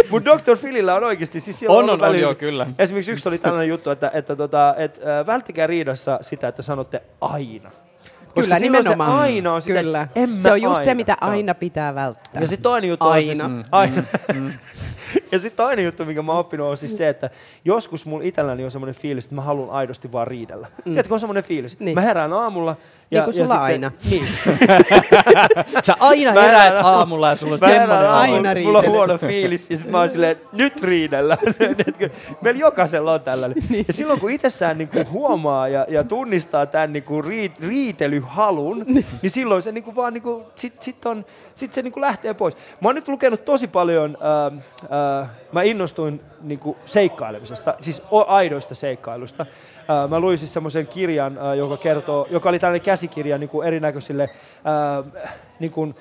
Mutta 0.10 0.30
Dr. 0.32 0.58
Philillä 0.58 0.96
on 0.96 1.04
oikeasti, 1.04 1.40
siis 1.40 1.60
siellä 1.60 1.74
On, 1.74 1.80
ollut 1.80 1.94
on, 1.94 2.02
on, 2.02 2.08
välillä- 2.08 2.22
joo, 2.22 2.36
kyllä. 2.36 2.68
Esimerkiksi 2.80 3.12
yksi 3.12 3.30
oli 3.30 3.38
tällainen 3.38 3.70
juttu, 3.70 3.90
että, 3.90 4.12
että, 4.14 4.36
tota, 4.36 4.76
että 4.78 5.20
äh, 5.20 5.26
välttäkää 5.26 5.68
riidassa 5.68 6.20
sitä, 6.22 6.48
että 6.48 6.62
sanotte 6.62 7.02
aina. 7.22 7.72
Koska 8.26 8.42
Kyllä, 8.42 8.60
nimenomaan. 8.60 9.12
Se 9.12 9.18
aina 9.18 9.54
on 9.54 9.62
sitä, 9.62 9.82
Kyllä. 9.82 10.08
en 10.16 10.30
mä 10.30 10.40
Se 10.40 10.52
on 10.52 10.62
just 10.62 10.76
se, 10.76 10.90
aina. 10.90 10.96
mitä 10.96 11.18
Joo. 11.22 11.32
aina 11.32 11.54
pitää 11.56 11.96
välttää. 11.96 12.42
Ja 12.42 12.48
sitten 12.48 12.64
toinen 12.64 12.90
juttu 12.90 13.06
on 13.06 13.12
Aina. 13.12 13.48
siis, 13.50 13.68
aina. 13.72 14.04
Ja 15.32 15.40
sitten 15.40 15.66
toinen 15.66 15.86
juttu, 15.86 16.06
mikä 16.06 16.22
mä 16.22 16.32
oon 16.32 16.40
oppinut, 16.40 16.68
on 16.68 16.78
siis 16.78 16.98
se, 16.98 17.10
että 17.10 17.30
joskus 17.66 18.06
mulla 18.06 18.24
itselläni 18.24 18.64
on 18.64 18.72
semmoinen 18.72 18.95
fiilis, 18.95 19.26
että 19.26 19.36
mä 19.36 19.41
haluan 19.41 19.70
aidosti 19.70 20.12
vaan 20.12 20.28
riidellä. 20.28 20.68
Mm. 20.78 20.84
Tiedätkö, 20.84 21.14
on 21.14 21.20
semmoinen 21.20 21.44
fiilis. 21.44 21.80
Niin. 21.80 21.95
Mä 21.95 22.02
herään 22.02 22.34
aamulla. 22.34 22.76
Niin 23.12 23.24
kuin 23.24 23.34
sulla 23.34 23.62
aina. 23.62 23.91
Niin. 24.10 24.28
Sä 25.84 25.95
aina 25.99 26.34
Mä 26.34 26.41
heräät 26.41 26.74
aamulla 26.84 27.30
ja 27.30 27.36
sulla 27.36 27.53
on 27.53 27.60
semmoinen 27.60 28.10
aina 28.10 28.49
Mulla 28.64 28.80
on 28.80 28.88
huono 28.88 29.18
fiilis 29.18 29.70
ja 29.70 29.78
sitten 29.78 29.91
mä 29.91 29.99
oon 29.99 30.10
silleen, 30.10 30.38
nyt 30.52 30.84
riidellä. 30.84 31.38
Meillä 32.41 32.60
jokaisella 32.60 33.14
on 33.14 33.22
tällainen. 33.22 33.64
Niin. 33.70 33.86
Ja 33.88 33.94
silloin 33.94 34.20
kun 34.20 34.32
itsessään 34.32 34.78
niinku 34.78 34.98
huomaa 35.12 35.68
ja, 35.68 35.86
ja 35.90 36.03
tunnistaa 36.03 36.66
tämän 36.66 36.94
niinku 36.94 37.22
rii, 37.22 37.52
riitelyhalun, 37.68 38.84
niin. 38.88 39.06
niin 39.22 39.32
silloin 39.32 39.62
se 39.62 39.72
niinku 39.72 39.95
vaan 39.95 40.14
niinku, 40.14 40.45
sit, 40.56 40.82
sit 40.82 41.06
on, 41.06 41.26
sit 41.56 41.74
se 41.74 41.82
niinku 41.82 42.02
lähtee 42.02 42.34
pois. 42.34 42.56
Mä 42.56 42.88
oon 42.88 42.95
nyt 42.95 43.08
lukenut 43.08 43.45
tosi 43.45 43.68
paljon, 43.68 44.18
äh, 44.22 45.20
äh, 45.20 45.20
mä 45.52 45.64
innostuin 45.64 46.22
niinku 46.41 46.77
seikkailemisesta, 46.85 47.73
siis 47.81 48.03
aidoista 48.27 48.76
seikkailusta. 48.76 49.45
Mä 50.10 50.19
luin 50.19 50.38
siis 50.38 50.53
semmoisen 50.53 50.88
kirjan, 50.88 51.38
joka 51.57 51.77
kertoo, 51.77 52.27
joka 52.30 52.49
oli 52.49 52.60
tällainen 52.60 52.85
käsikirja 52.85 53.38
niinku 53.38 53.61
erinäköisille 53.61 54.23
äh, 54.23 55.23
niinku, 55.60 55.93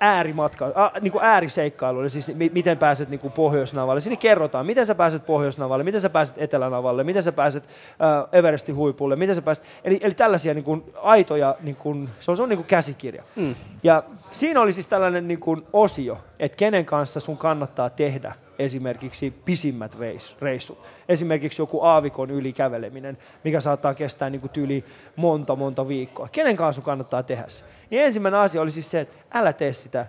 äärimatka, 0.00 0.72
a, 0.74 0.90
niin 1.00 1.12
kuin 1.12 1.24
ääriseikkailuille, 1.24 2.08
siis 2.08 2.34
mi, 2.34 2.50
miten 2.54 2.78
pääset 2.78 3.08
niin 3.08 3.20
kuin 3.20 3.32
Pohjoisnavalle. 3.32 4.00
Siinä 4.00 4.16
kerrotaan, 4.16 4.66
miten 4.66 4.86
sä 4.86 4.94
pääset 4.94 5.26
Pohjoisnavalle, 5.26 5.84
miten 5.84 6.00
sä 6.00 6.10
pääset 6.10 6.38
Etelänavalle, 6.38 7.04
miten 7.04 7.22
sä 7.22 7.32
pääset 7.32 7.64
äh, 7.64 8.38
Everestin 8.38 8.76
huipulle, 8.76 9.16
miten 9.16 9.34
sä 9.34 9.42
pääset, 9.42 9.64
eli, 9.84 9.98
eli 10.02 10.14
tällaisia 10.14 10.54
niin 10.54 10.64
kuin, 10.64 10.84
aitoja, 11.02 11.56
niin 11.60 11.76
kuin, 11.76 12.08
se 12.20 12.30
on, 12.30 12.36
se 12.36 12.42
on 12.42 12.48
niin 12.48 12.58
kuin 12.58 12.66
käsikirja. 12.66 13.22
Mm. 13.36 13.54
Ja 13.82 14.02
siinä 14.30 14.60
oli 14.60 14.72
siis 14.72 14.86
tällainen 14.86 15.28
niin 15.28 15.40
kuin, 15.40 15.66
osio, 15.72 16.18
että 16.38 16.56
kenen 16.56 16.84
kanssa 16.84 17.20
sun 17.20 17.36
kannattaa 17.36 17.90
tehdä 17.90 18.34
esimerkiksi 18.58 19.34
pisimmät 19.44 19.98
reis- 19.98 20.36
reissut. 20.40 20.78
Esimerkiksi 21.08 21.62
joku 21.62 21.82
aavikon 21.82 22.30
yli 22.30 22.52
käveleminen, 22.52 23.18
mikä 23.44 23.60
saattaa 23.60 23.94
kestää 23.94 24.30
niin 24.30 24.40
kuin 24.40 24.50
tyyli 24.50 24.84
monta, 25.16 25.56
monta 25.56 25.88
viikkoa. 25.88 26.28
Kenen 26.32 26.56
kanssa 26.56 26.82
kannattaa 26.82 27.22
tehdä 27.22 27.44
se? 27.48 27.64
Niin 27.90 28.02
ensimmäinen 28.02 28.40
asia 28.40 28.62
oli 28.62 28.70
siis 28.70 28.90
se, 28.90 29.00
että 29.00 29.16
älä 29.34 29.52
tee 29.52 29.72
sitä 29.72 30.06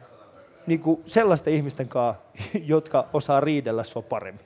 niin 0.67 0.79
kuin 0.79 1.01
sellaisten 1.05 1.53
ihmisten 1.53 1.87
kanssa, 1.87 2.23
jotka 2.73 3.07
osaa 3.13 3.41
riidellä 3.41 3.83
sua 3.83 4.01
paremmin. 4.01 4.45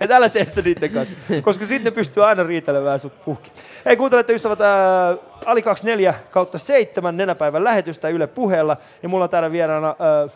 Että 0.00 0.16
älä 0.16 0.28
tee 0.28 0.44
sitä 0.44 0.62
niiden 0.62 0.90
kanssa, 0.90 1.14
koska 1.42 1.66
sitten 1.66 1.84
ne 1.84 1.90
pystyy 1.90 2.24
aina 2.24 2.42
riitelemään 2.42 3.00
sut 3.00 3.24
puhki. 3.24 3.52
Hei, 3.84 3.96
kuuntelette 3.96 4.32
ystävät 4.32 4.60
ää, 4.60 5.16
Ali 5.46 5.62
24 5.62 6.14
kautta 6.30 6.58
7 6.58 7.16
nenäpäivän 7.16 7.64
lähetystä 7.64 8.08
Yle 8.08 8.26
puheella. 8.26 8.76
Ja 9.02 9.08
mulla 9.08 9.24
on 9.24 9.30
täällä 9.30 9.52
vieraana 9.52 9.86
ää, 9.86 10.28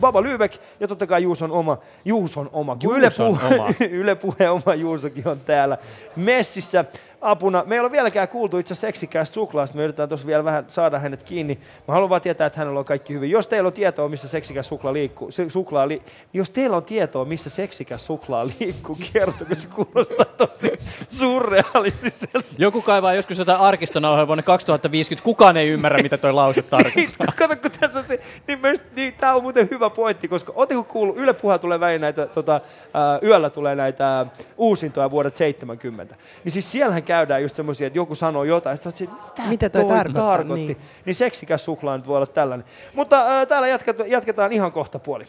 Baba 0.00 0.20
Lübeck 0.20 0.58
ja 0.80 0.88
totta 0.88 1.06
kai 1.06 1.22
Juuson 1.22 1.50
oma, 1.52 1.78
Juuson 2.04 2.50
oma, 2.52 2.76
kun 2.76 2.96
Yle, 2.96 3.06
Juuson 3.06 3.38
puhe, 3.38 3.54
oma. 3.54 3.68
Yle 3.90 4.14
puheen 4.14 4.52
oma 4.52 4.74
Juusokin 4.74 5.28
on 5.28 5.40
täällä 5.40 5.78
messissä 6.16 6.84
apuna. 7.20 7.64
Me 7.66 7.74
ei 7.74 7.80
ole 7.80 7.92
vieläkään 7.92 8.28
kuultu 8.28 8.58
itse 8.58 8.74
seksikäästä 8.74 9.34
suklaasta. 9.34 9.76
Me 9.76 9.84
yritetään 9.84 10.08
tuossa 10.08 10.26
vielä 10.26 10.44
vähän 10.44 10.64
saada 10.68 10.98
hänet 10.98 11.22
kiinni. 11.22 11.58
Mä 11.88 11.94
haluan 11.94 12.10
vaan 12.10 12.20
tietää, 12.20 12.46
että 12.46 12.58
hänellä 12.58 12.78
on 12.78 12.84
kaikki 12.84 13.14
hyvin. 13.14 13.30
Jos 13.30 13.46
teillä 13.46 13.66
on 13.66 13.72
tietoa, 13.72 14.08
missä 14.08 14.28
seksikäs 14.28 14.68
suklaa 14.68 14.92
liikkuu, 14.92 15.30
se, 15.30 15.48
suklaa 15.48 15.88
li, 15.88 16.02
jos 16.32 16.50
teillä 16.50 16.76
on 16.76 16.84
tietoa, 16.84 17.24
missä 17.24 17.50
seksikäs 17.50 18.06
suklaa 18.06 18.46
liikkuu, 18.46 18.98
kertokaa, 19.12 19.54
se 19.54 19.68
kuulostaa 19.68 20.24
tosi 20.36 20.72
surrealistiselta. 21.08 22.48
Joku 22.58 22.82
kaivaa 22.82 23.14
joskus 23.14 23.38
jotain 23.38 23.60
arkistonauhaa 23.60 24.26
vuonna 24.26 24.42
2050. 24.42 25.24
Kukaan 25.24 25.56
ei 25.56 25.68
ymmärrä, 25.68 26.02
mitä 26.02 26.18
toi 26.18 26.32
lause 26.32 26.62
tarkoittaa. 26.62 27.26
Kato, 27.36 27.56
kun 27.56 27.70
tässä 27.80 27.98
on 27.98 28.04
se, 28.08 28.20
niin, 28.46 28.60
myös, 28.60 28.82
niin 28.96 29.14
tämä 29.14 29.34
on 29.34 29.42
muuten 29.42 29.68
hyvä 29.70 29.90
pointti, 29.90 30.28
koska 30.28 30.52
ootteko 30.56 30.84
kuullut, 30.84 31.16
Yle 31.16 31.32
Puhe 31.32 31.58
tulee 31.58 31.80
väliin 31.80 32.00
näitä, 32.00 32.26
tota, 32.26 32.60
yöllä 33.22 33.50
tulee 33.50 33.74
näitä 33.74 34.26
uusintoja 34.56 35.10
vuodet 35.10 35.36
70. 35.36 36.16
Niin 36.44 36.52
siis 36.52 36.72
siellähän 36.72 37.02
käydään 37.10 37.42
just 37.42 37.56
semmoisia, 37.56 37.86
että 37.86 37.98
joku 37.98 38.14
sanoo 38.14 38.44
jotain, 38.44 38.74
että 38.74 38.90
sä 38.90 39.04
mitä, 39.04 39.42
Mitä 39.48 39.68
toi 39.68 39.84
tarkoittaa, 39.84 40.26
tarkoitti. 40.36 40.66
niin. 40.66 40.76
Niin. 41.04 41.14
seksikäs 41.14 41.64
suklaa 41.64 41.96
nyt 41.96 42.06
voi 42.06 42.16
olla 42.16 42.26
tällainen. 42.26 42.66
Mutta 42.94 43.20
ää, 43.26 43.46
täällä 43.46 43.68
jatketaan, 43.68 44.10
jatketaan 44.10 44.52
ihan 44.52 44.72
kohta 44.72 44.98
puoli. 44.98 45.24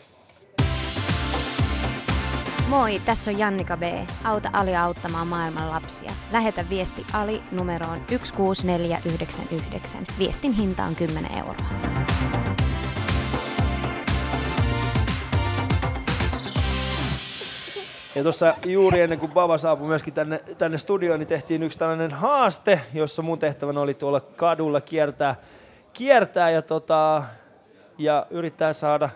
Moi, 2.67 3.01
tässä 3.05 3.31
on 3.31 3.39
Jannika 3.39 3.77
B. 3.77 3.83
Auta 4.23 4.49
Ali 4.53 4.75
auttamaan 4.75 5.27
maailman 5.27 5.69
lapsia. 5.69 6.11
Lähetä 6.31 6.65
viesti 6.69 7.05
Ali 7.13 7.41
numeroon 7.51 7.99
16499. 8.07 10.05
Viestin 10.19 10.51
hinta 10.53 10.83
on 10.83 10.95
10 10.95 11.31
euroa. 11.37 11.55
Ja 18.15 18.23
tuossa 18.23 18.53
juuri 18.65 19.01
ennen 19.01 19.19
kuin 19.19 19.31
Baba 19.31 19.57
saapui 19.57 19.87
myöskin 19.87 20.13
tänne, 20.13 20.41
tänne 20.57 20.77
studioon, 20.77 21.19
niin 21.19 21.27
tehtiin 21.27 21.63
yksi 21.63 21.77
tällainen 21.77 22.11
haaste, 22.11 22.81
jossa 22.93 23.21
mun 23.21 23.39
tehtävänä 23.39 23.81
oli 23.81 23.93
tuolla 23.93 24.19
kadulla 24.19 24.81
kiertää, 24.81 25.35
kiertää 25.93 26.49
ja, 26.49 26.61
tota, 26.61 27.23
ja 27.97 28.25
yrittää 28.29 28.73
saada 28.73 29.09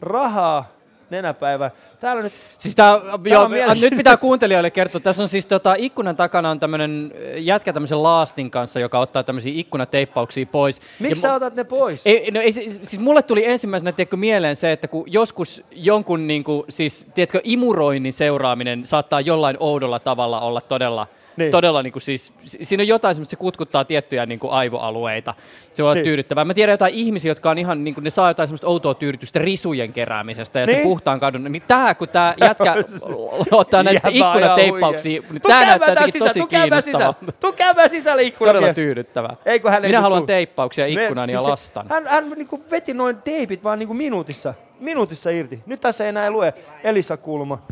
rahaa 0.00 0.77
nenäpäivä. 1.10 1.70
Täällä 2.00 2.22
nyt... 2.22 2.32
Siis 2.58 2.74
tää, 2.74 2.86
joo, 2.88 3.02
on 3.02 3.50
mielenkiintoista. 3.50 3.84
nyt 3.84 3.96
pitää 3.96 4.16
kuuntelijoille 4.16 4.70
kertoa. 4.70 5.00
Tässä 5.00 5.22
on 5.22 5.28
siis 5.28 5.46
tota, 5.46 5.74
ikkunan 5.78 6.16
takana 6.16 6.50
on 6.50 6.60
tämmönen 6.60 7.12
äh, 7.14 7.42
jätkä 7.42 7.72
tämmöisen 7.72 8.02
laastin 8.02 8.50
kanssa, 8.50 8.80
joka 8.80 8.98
ottaa 8.98 9.22
tämmöisiä 9.22 9.52
ikkunateippauksia 9.56 10.46
pois. 10.46 10.80
Miksi 10.98 11.20
sä 11.20 11.28
mu- 11.28 11.32
otat 11.32 11.54
ne 11.54 11.64
pois? 11.64 12.02
Ei, 12.06 12.30
no 12.30 12.40
ei, 12.40 12.52
se- 12.52 12.68
siis 12.68 12.98
mulle 12.98 13.22
tuli 13.22 13.46
ensimmäisenä 13.46 13.92
tiedätkö, 13.92 14.16
mieleen 14.16 14.56
se, 14.56 14.72
että 14.72 14.88
kun 14.88 15.04
joskus 15.06 15.64
jonkun 15.72 16.26
niin 16.26 16.44
kuin, 16.44 16.64
siis, 16.68 17.06
tiedätkö, 17.14 17.40
imuroinnin 17.44 18.12
seuraaminen 18.12 18.86
saattaa 18.86 19.20
jollain 19.20 19.56
oudolla 19.60 19.98
tavalla 19.98 20.40
olla 20.40 20.60
todella, 20.60 21.06
Niin. 21.38 21.44
niin. 21.44 21.52
todella 21.52 21.82
niin 21.82 21.92
kuin, 21.92 22.02
siis, 22.02 22.32
si- 22.42 22.64
siinä 22.64 22.82
on 22.82 22.88
jotain 22.88 23.14
semmoista, 23.14 23.30
se 23.30 23.36
kutkuttaa 23.36 23.84
tiettyjä 23.84 24.26
niin 24.26 24.38
kuin, 24.38 24.52
aivoalueita. 24.52 25.34
Se 25.74 25.84
voi 25.84 25.94
Niin. 25.94 26.02
niin. 26.02 26.04
tyydyttävää. 26.10 26.44
Mä 26.44 26.54
tiedän 26.54 26.72
jotain 26.72 26.94
ihmisiä, 26.94 27.30
jotka 27.30 27.50
on 27.50 27.58
ihan, 27.58 27.84
niin 27.84 27.94
kuin, 27.94 28.04
ne 28.04 28.10
saa 28.10 28.30
jotain 28.30 28.48
semmoista 28.48 28.66
outoa 28.66 28.94
tyydytystä 28.94 29.38
risujen 29.38 29.92
keräämisestä 29.92 30.60
ja 30.60 30.66
Niin. 30.66 30.76
se 30.78 30.82
puhtaan 30.82 31.20
kadun. 31.20 31.44
Niin 31.52 31.62
tää, 31.68 31.94
kun 31.94 32.08
tää 32.08 32.34
jätkä 32.40 32.74
ottaa 33.50 33.82
näitä 33.82 34.08
ikkunateippauksia, 34.08 35.22
niin 35.30 35.42
tää 35.42 35.64
näyttää 35.66 35.90
jotenkin 35.90 36.18
tosi 36.24 36.46
käymään 36.46 36.82
kiinnostavaa. 36.82 37.14
Tuu 37.40 37.52
käymään 37.52 37.90
sisälle 37.90 38.22
ikkunan 38.22 38.54
Todella 38.54 38.74
tyydyttävää. 38.74 39.36
Minä 39.64 39.88
nyt 39.88 40.00
haluan 40.02 40.26
teippauksia 40.26 40.86
ikkunaan 40.86 41.30
ja 41.30 41.38
siis 41.38 41.48
lastan. 41.50 41.86
Hän, 41.88 42.06
hän 42.06 42.30
niinku 42.30 42.64
veti 42.70 42.94
noin 42.94 43.16
teipit 43.16 43.64
vaan 43.64 43.78
niinku 43.78 43.94
minuutissa, 43.94 44.54
minuutissa 44.80 45.30
irti. 45.30 45.60
Nyt 45.66 45.80
tässä 45.80 46.04
ei 46.04 46.08
enää 46.08 46.30
lue 46.30 46.54
Elisa 46.84 47.16
Kulma. 47.16 47.62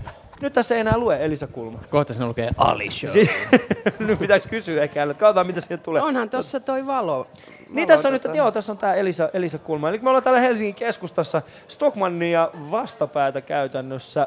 Nyt 0.40 0.52
tässä 0.52 0.74
ei 0.74 0.80
enää 0.80 0.98
lue 0.98 1.24
Elisa 1.24 1.46
Kulma. 1.46 1.78
Kohta 1.90 2.12
siinä 2.14 2.26
lukee 2.26 2.50
Ali 2.56 2.90
Show. 2.90 3.10
Si- 3.10 3.30
Nyt 3.98 4.18
pitäisi 4.18 4.48
kysyä 4.48 4.82
ehkä 4.82 5.00
häneltä. 5.00 5.20
Katsotaan, 5.20 5.46
mitä 5.46 5.60
sieltä 5.60 5.82
tulee. 5.84 6.02
Onhan 6.02 6.30
tuossa 6.30 6.60
toi 6.60 6.86
valo. 6.86 7.26
Niin 7.70 7.88
tässä 7.88 8.08
on 8.08 8.14
tota- 8.14 8.28
nyt, 8.28 8.36
joo, 8.36 8.50
tässä 8.50 8.72
on 8.72 8.78
tää 8.78 8.94
Elisa, 8.94 9.30
Elisa 9.32 9.58
Kulma. 9.58 9.88
Eli 9.88 9.98
me 9.98 10.08
ollaan 10.10 10.22
täällä 10.24 10.40
Helsingin 10.40 10.74
keskustassa 10.74 11.42
Stockmannin 11.68 12.30
ja 12.32 12.50
vastapäätä 12.70 13.40
käytännössä. 13.40 14.26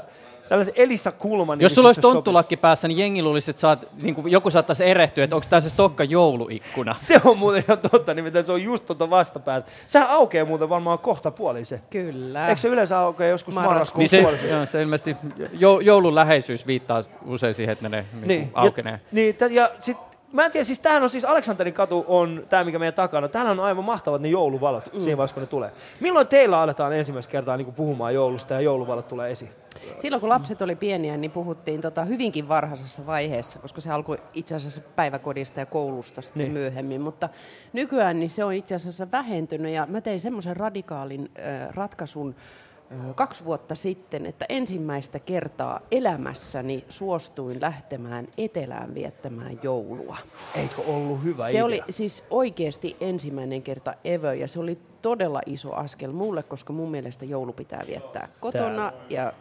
Tällaisen 0.49 0.73
Elisa 0.77 1.11
Kulman 1.11 1.61
Jos 1.61 1.75
sulla 1.75 1.89
olisi 1.89 2.01
tonttulakki 2.01 2.57
päässä, 2.57 2.87
niin 2.87 2.97
jengi 2.97 3.23
luulisi, 3.23 3.51
että 3.51 3.59
saat, 3.59 3.87
niin 4.01 4.15
kuin, 4.15 4.31
joku 4.31 4.49
saattaisi 4.49 4.85
erehtyä, 4.85 5.23
että 5.23 5.35
onko 5.35 5.47
tämä 5.49 5.61
se 5.61 5.69
Stokka 5.69 6.03
jouluikkuna. 6.03 6.93
Se 6.93 7.21
on 7.25 7.37
muuten 7.37 7.63
ihan 7.67 7.77
totta, 7.91 8.13
nimittäin 8.13 8.45
se 8.45 8.51
on 8.51 8.63
just 8.63 8.85
tuota 8.85 9.09
vastapäätä. 9.09 9.71
Sehän 9.87 10.09
aukeaa 10.09 10.45
muuten 10.45 10.69
varmaan 10.69 10.99
kohta 10.99 11.31
puolin 11.31 11.65
se. 11.65 11.81
Kyllä. 11.89 12.47
Eikö 12.47 12.61
se 12.61 12.67
yleensä 12.67 12.99
aukeaa 12.99 13.29
joskus 13.29 13.53
Marraskuun 13.53 13.99
Niin 13.99 14.09
se, 14.09 14.47
joo, 14.49 14.65
se 14.65 14.81
ilmeisesti 14.81 15.15
jou, 15.53 15.79
joulun 15.79 16.15
läheisyys 16.15 16.67
viittaa 16.67 17.01
usein 17.25 17.53
siihen, 17.53 17.73
että 17.73 17.89
ne 17.89 18.05
niin, 18.13 18.27
niin, 18.27 18.51
aukenee. 18.53 18.93
Ja, 18.93 18.99
niin, 19.11 19.35
tä- 19.35 19.45
ja 19.45 19.71
sit, 19.81 19.97
mä 20.33 20.45
en 20.45 20.51
tiedä, 20.51 20.63
siis 20.63 20.79
tämähän 20.79 21.03
on 21.03 21.09
siis 21.09 21.25
Aleksanterin 21.25 21.73
katu 21.73 22.05
on 22.07 22.45
tämä, 22.49 22.63
mikä 22.63 22.79
meidän 22.79 22.93
takana. 22.93 23.27
Täällä 23.27 23.51
on 23.51 23.59
aivan 23.59 23.83
mahtavat 23.83 24.21
ne 24.21 24.27
jouluvalot 24.27 24.93
mm. 24.93 25.01
siinä 25.01 25.17
vaiheessa, 25.17 25.33
kun 25.33 25.43
ne 25.43 25.47
tulee. 25.47 25.71
Milloin 25.99 26.27
teillä 26.27 26.61
aletaan 26.61 26.93
ensimmäistä 26.93 27.31
kertaa 27.31 27.57
niin 27.57 27.73
puhumaan 27.73 28.13
joulusta 28.13 28.53
ja 28.53 28.61
jouluvalot 28.61 29.07
tulee 29.07 29.31
esiin? 29.31 29.51
Silloin 29.97 30.19
kun 30.19 30.29
lapset 30.29 30.61
oli 30.61 30.75
pieniä, 30.75 31.17
niin 31.17 31.31
puhuttiin 31.31 31.81
tota 31.81 32.05
hyvinkin 32.05 32.47
varhaisessa 32.49 33.05
vaiheessa, 33.05 33.59
koska 33.59 33.81
se 33.81 33.91
alkoi 33.91 34.21
itse 34.33 34.55
asiassa 34.55 34.81
päiväkodista 34.95 35.59
ja 35.59 35.65
koulusta 35.65 36.21
sitten 36.21 36.43
Niin. 36.43 36.53
myöhemmin. 36.53 37.01
Mutta 37.01 37.29
nykyään 37.73 38.19
niin 38.19 38.29
se 38.29 38.43
on 38.43 38.53
itse 38.53 38.75
asiassa 38.75 39.07
vähentynyt 39.11 39.73
ja 39.73 39.85
mä 39.89 40.01
tein 40.01 40.19
semmoisen 40.19 40.57
radikaalin 40.57 41.31
äh, 41.39 41.69
ratkaisun 41.75 42.35
äh, 42.37 42.68
kaksi 43.15 43.45
vuotta 43.45 43.75
sitten, 43.75 44.25
että 44.25 44.45
ensimmäistä 44.49 45.19
kertaa 45.19 45.81
elämässäni 45.91 46.85
suostuin 46.89 47.61
lähtemään 47.61 48.27
etelään 48.37 48.95
viettämään 48.95 49.59
joulua. 49.63 50.17
Eikö 50.55 50.81
ollut 50.87 51.23
hyvä 51.23 51.43
se 51.43 51.51
idea? 51.51 51.65
oli 51.65 51.81
siis 51.89 52.27
oikeasti 52.29 52.97
ensimmäinen 52.99 53.61
kerta 53.61 53.93
ever 54.03 54.35
ja 54.35 54.47
se 54.47 54.59
oli 54.59 54.77
todella 55.01 55.41
iso 55.45 55.73
askel 55.73 56.11
mulle, 56.11 56.43
koska 56.43 56.73
mun 56.73 56.91
mielestä 56.91 57.25
joulu 57.25 57.53
pitää 57.53 57.83
viettää 57.87 58.27
kotona 58.39 58.91
Täällä. 58.91 58.93
ja 59.09 59.33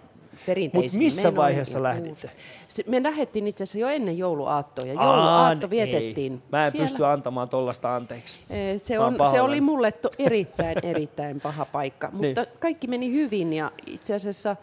Mut 0.73 0.85
missä 0.97 1.37
vaiheessa 1.37 1.83
lähditte? 1.83 2.31
Se, 2.69 2.85
me 2.87 3.03
lähdettiin 3.03 3.47
itse 3.49 3.65
asiassa 3.65 3.79
jo 3.79 3.89
ennen 3.89 4.19
jouluaattoa 4.19 4.87
ja 4.89 5.01
Aa, 5.01 5.07
jouluaatto 5.17 5.67
ei. 5.67 5.71
vietettiin 5.71 6.43
Mä 6.53 6.65
en 6.65 6.71
siellä. 6.71 6.85
pysty 6.89 7.07
antamaan 7.07 7.49
tollasta 7.49 7.97
anteeksi. 7.97 8.39
Se, 8.83 8.99
on, 8.99 9.17
se 9.31 9.41
oli 9.41 9.61
mulle 9.61 9.93
to, 9.93 10.11
erittäin, 10.19 10.77
erittäin 10.93 11.41
paha 11.41 11.65
paikka, 11.65 12.09
Niin. 12.13 12.29
mutta 12.39 12.47
kaikki 12.61 12.87
meni 12.87 13.13
hyvin 13.13 13.53
ja 13.53 13.73
itse 13.87 14.15
asiassa 14.15 14.57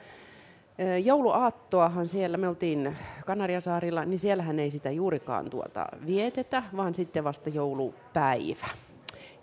Jouluaattoahan 1.03 2.07
siellä, 2.07 2.37
me 2.37 2.47
oltiin 2.47 2.97
Kanariasaarilla, 3.25 4.05
niin 4.05 4.19
siellähän 4.19 4.59
ei 4.59 4.71
sitä 4.71 4.91
juurikaan 4.91 5.49
tuota 5.49 5.85
vietetä, 6.05 6.63
vaan 6.77 6.95
sitten 6.95 7.23
vasta 7.23 7.49
joulupäivä. 7.49 8.65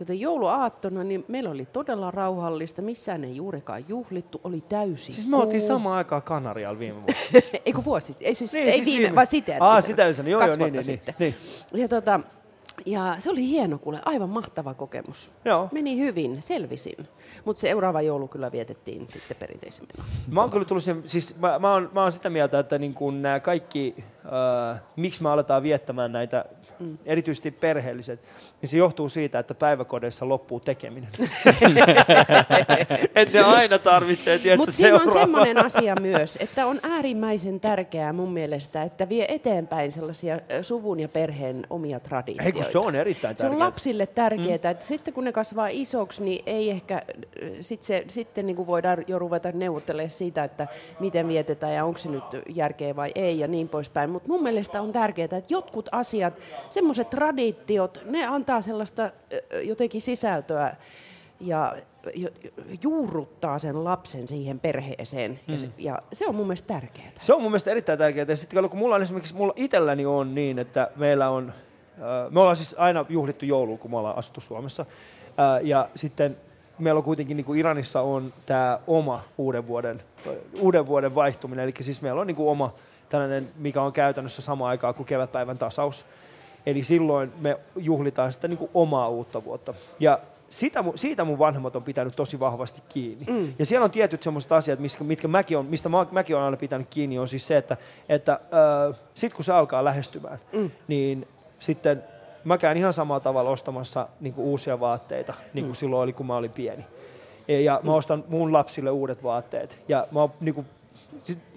Joten 0.02 0.20
jouluaattona 0.20 1.04
niin 1.04 1.24
meillä 1.28 1.50
oli 1.50 1.66
todella 1.66 2.10
rauhallista, 2.10 2.82
missään 2.82 3.24
ei 3.24 3.36
juurikaan 3.36 3.84
juhlittu, 3.88 4.40
oli 4.44 4.60
täysi 4.68 5.12
Siis 5.12 5.26
me 5.26 5.36
oltiin 5.36 5.62
samaan 5.62 5.96
aikaan 5.96 6.22
Kanarialla 6.22 6.78
viime 6.78 6.94
vuonna. 6.94 7.14
Eikö 7.66 7.84
vuosi? 7.84 8.12
Ei 8.20 8.34
siis, 8.34 8.52
Niin, 8.52 8.66
ei 8.68 8.72
siis 8.74 8.86
viime, 8.86 9.02
viime- 9.02 9.14
vaan 9.14 9.26
siten. 9.26 9.62
Aa, 9.62 9.80
sitä 9.80 10.06
ylisellä. 10.06 10.30
Joo, 10.30 10.40
joo, 10.40 10.48
niin, 10.50 10.58
vuotta 10.58 10.72
niin, 10.74 10.84
sitten. 10.84 11.14
niin, 11.18 11.34
Ja, 11.74 11.88
tota, 11.88 12.20
ja 12.86 13.14
se 13.18 13.30
oli 13.30 13.46
hieno 13.48 13.78
kuule, 13.78 14.00
aivan 14.04 14.28
mahtava 14.30 14.74
kokemus. 14.74 15.30
Joo. 15.44 15.68
Meni 15.72 15.98
hyvin, 15.98 16.42
selvisin. 16.42 17.08
Mutta 17.44 17.60
seuraava 17.60 18.02
joulu 18.02 18.28
kyllä 18.28 18.52
vietettiin 18.52 19.06
sitten 19.10 19.36
perinteisemmin. 19.36 19.96
Mä 20.30 20.40
oon 20.40 20.50
kyllä 20.50 20.64
tullut 20.64 20.84
sen, 20.84 21.02
siis 21.06 21.38
mä, 21.38 21.58
mä, 21.58 21.72
oon, 21.72 21.90
mä 21.94 22.02
oon 22.02 22.12
sitä 22.12 22.30
mieltä, 22.30 22.58
että 22.58 22.78
niin 22.78 22.94
kun 22.94 23.22
nämä 23.22 23.40
kaikki, 23.40 24.04
äh, 24.72 24.80
miksi 24.96 25.22
me 25.22 25.28
aletaan 25.28 25.62
viettämään 25.62 26.12
näitä, 26.12 26.44
mm. 26.78 26.98
erityisesti 27.04 27.50
perheelliset, 27.50 28.20
niin 28.62 28.68
se 28.68 28.76
johtuu 28.76 29.08
siitä, 29.08 29.38
että 29.38 29.54
päiväkodeissa 29.54 30.28
loppuu 30.28 30.60
tekeminen. 30.60 31.10
että 33.14 33.38
ne 33.38 33.44
aina 33.44 33.78
tarvitsee, 33.78 34.38
tiedätkö, 34.38 34.56
Mutta 34.56 34.72
siinä 34.72 34.96
on 34.96 35.12
semmoinen 35.12 35.58
asia 35.58 35.94
myös, 36.00 36.36
että 36.36 36.66
on 36.66 36.80
äärimmäisen 36.82 37.60
tärkeää 37.60 38.12
mun 38.12 38.32
mielestä, 38.32 38.82
että 38.82 39.08
vie 39.08 39.26
eteenpäin 39.28 39.92
sellaisia 39.92 40.40
suvun 40.62 41.00
ja 41.00 41.08
perheen 41.08 41.66
omia 41.70 42.00
traditioita. 42.00 42.44
Ei 42.44 42.52
kun 42.52 42.64
se 42.64 42.78
on 42.78 42.94
erittäin 42.94 43.38
Se 43.38 43.46
on 43.46 43.50
tärkeää. 43.50 43.66
lapsille 43.66 44.06
tärkeää, 44.06 44.46
mm. 44.46 44.70
että 44.70 44.84
sitten 44.84 45.14
kun 45.14 45.24
ne 45.24 45.32
kasvaa 45.32 45.68
isoksi, 45.68 46.22
niin 46.24 46.42
ei 46.46 46.70
ehkä, 46.70 47.02
sit 47.60 47.82
se, 47.82 48.04
sitten 48.08 48.46
niin 48.46 48.56
kuin 48.56 48.66
voidaan 48.66 49.04
jo 49.06 49.18
ruveta 49.18 49.52
neuvottelemaan 49.52 50.10
siitä, 50.10 50.44
että 50.44 50.66
miten 51.00 51.28
vietetään 51.28 51.74
ja 51.74 51.84
onko 51.84 51.98
se 51.98 52.08
nyt 52.08 52.24
järkeä 52.48 52.96
vai 52.96 53.12
ei 53.14 53.38
ja 53.38 53.48
niin 53.48 53.68
poispäin. 53.68 54.11
Mutta 54.12 54.28
mun 54.28 54.42
mielestä 54.42 54.82
on 54.82 54.92
tärkeää, 54.92 55.24
että 55.24 55.54
jotkut 55.54 55.88
asiat, 55.92 56.34
semmoiset 56.70 57.10
traditiot, 57.10 58.00
ne 58.04 58.26
antaa 58.26 58.60
sellaista 58.60 59.10
jotenkin 59.62 60.00
sisältöä 60.00 60.76
ja 61.40 61.76
juurruttaa 62.82 63.58
sen 63.58 63.84
lapsen 63.84 64.28
siihen 64.28 64.60
perheeseen. 64.60 65.40
Ja, 65.48 65.58
se, 65.58 65.66
Mm. 65.66 65.72
ja 65.78 66.02
se 66.12 66.26
on 66.26 66.34
mun 66.34 66.46
mielestä 66.46 66.74
tärkeää. 66.74 67.10
Se 67.20 67.34
on 67.34 67.42
mun 67.42 67.50
mielestä 67.50 67.70
erittäin 67.70 67.98
tärkeää. 67.98 68.26
Ja 68.28 68.36
sitten 68.36 68.70
kun 68.70 68.78
mulla 68.78 68.94
on 68.94 69.02
esimerkiksi, 69.02 69.34
mulla 69.34 69.52
itselläni 69.56 70.06
on 70.06 70.34
niin, 70.34 70.58
että 70.58 70.90
meillä 70.96 71.30
on, 71.30 71.52
me 72.30 72.40
ollaan 72.40 72.56
siis 72.56 72.74
aina 72.78 73.04
juhlittu 73.08 73.44
joulua, 73.44 73.78
kun 73.78 73.90
me 73.90 73.96
ollaan 73.98 74.18
asuttu 74.18 74.40
Suomessa. 74.40 74.86
Ja 75.62 75.88
sitten 75.94 76.36
meillä 76.78 76.98
on 76.98 77.04
kuitenkin, 77.04 77.36
niin 77.36 77.44
kuin 77.44 77.58
Iranissa 77.60 78.00
on 78.00 78.32
tämä 78.46 78.78
oma 78.86 79.22
uuden 79.38 79.66
vuoden, 79.66 80.02
uuden 80.60 80.86
vuoden 80.86 81.14
vaihtuminen. 81.14 81.62
Eli 81.64 81.72
siis 81.80 82.02
meillä 82.02 82.20
on 82.20 82.26
niin 82.26 82.36
kuin 82.36 82.48
oma 82.48 82.74
tällainen, 83.12 83.48
mikä 83.58 83.82
on 83.82 83.92
käytännössä 83.92 84.42
sama 84.42 84.68
aikaa 84.68 84.92
kuin 84.92 85.06
kevätpäivän 85.06 85.58
tasaus. 85.58 86.04
Eli 86.66 86.84
silloin 86.84 87.32
me 87.40 87.56
juhlitaan 87.76 88.32
sitä 88.32 88.48
niin 88.48 88.58
kuin 88.58 88.70
omaa 88.74 89.08
uutta 89.08 89.44
vuotta. 89.44 89.74
Ja 90.00 90.18
sitä, 90.50 90.84
siitä 90.94 91.24
mun 91.24 91.38
vanhemmat 91.38 91.76
on 91.76 91.82
pitänyt 91.82 92.16
tosi 92.16 92.40
vahvasti 92.40 92.82
kiinni. 92.88 93.24
Mm. 93.30 93.52
Ja 93.58 93.66
siellä 93.66 93.84
on 93.84 93.90
tietyt 93.90 94.22
sellaiset 94.22 94.52
asiat, 94.52 94.78
mitkä, 94.78 95.04
mitkä 95.04 95.28
mäkin 95.28 95.58
on, 95.58 95.66
mistä 95.66 95.88
mä, 95.88 96.06
mäkin 96.10 96.36
olen 96.36 96.44
aina 96.44 96.56
pitänyt 96.56 96.86
kiinni, 96.90 97.18
on 97.18 97.28
siis 97.28 97.46
se, 97.46 97.56
että, 97.56 97.76
että 98.08 98.32
äh, 98.32 98.96
sitten 99.14 99.36
kun 99.36 99.44
se 99.44 99.52
alkaa 99.52 99.84
lähestymään, 99.84 100.38
Mm. 100.52 100.70
niin 100.88 101.28
sitten 101.58 102.04
mä 102.44 102.58
käyn 102.58 102.76
ihan 102.76 102.92
samalla 102.92 103.20
tavalla 103.20 103.50
ostamassa 103.50 104.08
niin 104.20 104.34
kuin 104.34 104.44
uusia 104.44 104.80
vaatteita, 104.80 105.34
niin 105.54 105.64
kuin 105.64 105.72
Mm. 105.72 105.76
silloin 105.76 106.02
oli, 106.02 106.12
kun 106.12 106.26
mä 106.26 106.36
olin 106.36 106.52
pieni. 106.52 106.84
Ja- 107.48 107.60
Ja 107.60 107.80
mä 107.82 107.94
ostan 107.94 108.24
mun 108.28 108.52
lapsille 108.52 108.90
uudet 108.90 109.22
vaatteet. 109.22 109.80
Ja 109.88 110.06
mä 110.12 110.20
oon, 110.20 110.32
niin 110.40 110.54
kuin, 110.54 110.66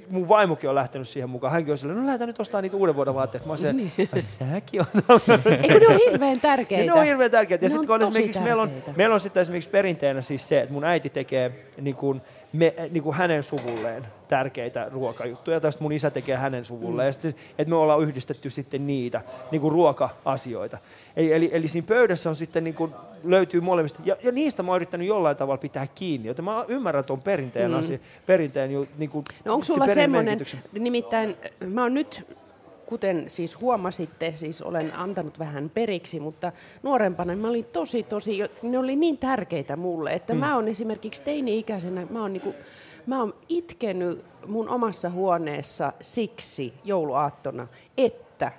mun 0.10 0.28
vaimokin 0.28 0.70
on 0.70 0.76
lähtenyt 0.76 1.08
siihen 1.08 1.30
mukaan. 1.30 1.54
Hänkin 1.54 1.72
on 1.72 1.78
silleen, 1.78 2.00
no 2.00 2.06
lähdetään 2.06 2.28
nyt 2.28 2.40
ostaa 2.40 2.62
niitä 2.62 2.78
uuden 2.78 2.96
vuoden 2.96 3.16
vaatteita. 3.16 3.46
Mä 3.48 3.52
oon 3.52 3.58
silleen, 3.58 3.92
"Ai, 4.14 4.22
säkin 4.22 4.82
on 4.82 4.88
Eikö 5.52 5.80
ne 5.80 5.88
ole 5.88 5.98
hirveän 6.12 6.40
tärkeitä? 6.40 6.84
ja 6.84 6.94
ne 6.94 7.00
on 7.00 7.06
hirveän 7.06 7.32
tärkeitä. 7.32 7.66
Ja 7.66 7.70
sitten 7.70 7.80
on 7.92 8.00
kun 8.00 8.08
on 8.08 8.12
esimerkiksi, 8.14 8.42
meillä 8.42 8.62
on, 8.62 8.72
meillä 8.96 9.14
on 9.14 9.20
sitten 9.20 9.42
esimerkiksi 9.42 9.70
perinteenä 9.70 10.22
siis 10.22 10.48
se, 10.48 10.60
että 10.62 10.74
mun 10.74 10.84
äiti 10.84 11.10
tekee 11.10 11.52
niin 11.82 11.96
kuin, 11.96 12.22
me, 12.54 12.74
niin 12.92 13.04
kuin 13.04 13.16
hänen 13.16 13.44
suvulleen 13.44 14.04
tärkeitä 14.28 14.90
ruokajuttuja, 14.92 15.60
sitten 15.60 15.86
mun 15.86 15.92
isä 15.92 16.12
tekee 16.12 16.36
hänen 16.36 16.66
suvulleen, 16.66 17.14
mm. 17.24 17.30
että 17.30 17.70
me 17.70 17.76
ollaan 17.76 18.02
yhdistetty 18.02 18.50
sitten 18.50 18.88
niitä 18.88 19.22
niin 19.52 19.62
kuin 19.62 19.72
ruoka-asioita. 19.72 20.78
Eli, 21.16 21.34
eli, 21.34 21.50
eli 21.54 21.68
siinä 21.68 21.88
pöydässä 21.88 22.30
on 22.30 22.36
sitten 22.36 22.64
niin 22.64 22.74
kuin, 22.74 22.94
löytyy 23.24 23.62
molemmista, 23.62 24.02
ja, 24.06 24.16
ja 24.24 24.32
niistä 24.32 24.64
mä 24.64 24.72
oon 24.72 24.76
yrittänyt 24.76 25.08
jollain 25.08 25.38
tavalla 25.38 25.58
pitää 25.58 25.88
kiinni, 25.96 26.28
joten 26.28 26.46
mä 26.46 26.66
ymmärrän 26.68 27.06
tuon 27.06 27.22
perinteen 27.22 27.72
Mm. 27.72 27.78
asia, 27.78 28.00
perinteen 28.26 28.72
ju- 28.72 28.88
niin 28.98 29.10
kuin, 29.10 29.26
No 29.46 29.54
onko 29.54 29.66
sulla 29.66 29.88
semmoinen, 29.88 30.40
nimittäin 30.80 31.36
mä 31.68 31.82
oon 31.82 31.94
nyt, 31.94 32.28
kuten 32.86 33.24
siis 33.28 33.62
huomasitte, 33.62 34.34
siis 34.36 34.62
olen 34.62 34.92
antanut 34.96 35.40
vähän 35.40 35.72
periksi, 35.74 36.20
mutta 36.20 36.52
nuorempana 36.84 37.36
mä 37.36 37.50
olin 37.50 37.66
tosi, 37.66 38.04
tosi, 38.04 38.40
ne 38.62 38.78
oli 38.78 38.96
niin 38.96 39.18
tärkeitä 39.18 39.76
mulle, 39.76 40.10
että 40.10 40.34
mm. 40.34 40.40
mä 40.40 40.56
oon 40.56 40.68
esimerkiksi 40.68 41.22
teini-ikäisenä, 41.22 42.08
mä 42.10 42.22
oon 42.22 42.34
niinku, 42.34 42.56
mä 43.06 43.20
oon 43.20 43.34
itkenyt 43.50 44.26
mun 44.48 44.70
omassa 44.70 45.10
huoneessa 45.10 45.94
siksi 46.02 46.74
jouluaattona, 46.84 47.68
että 47.98 48.52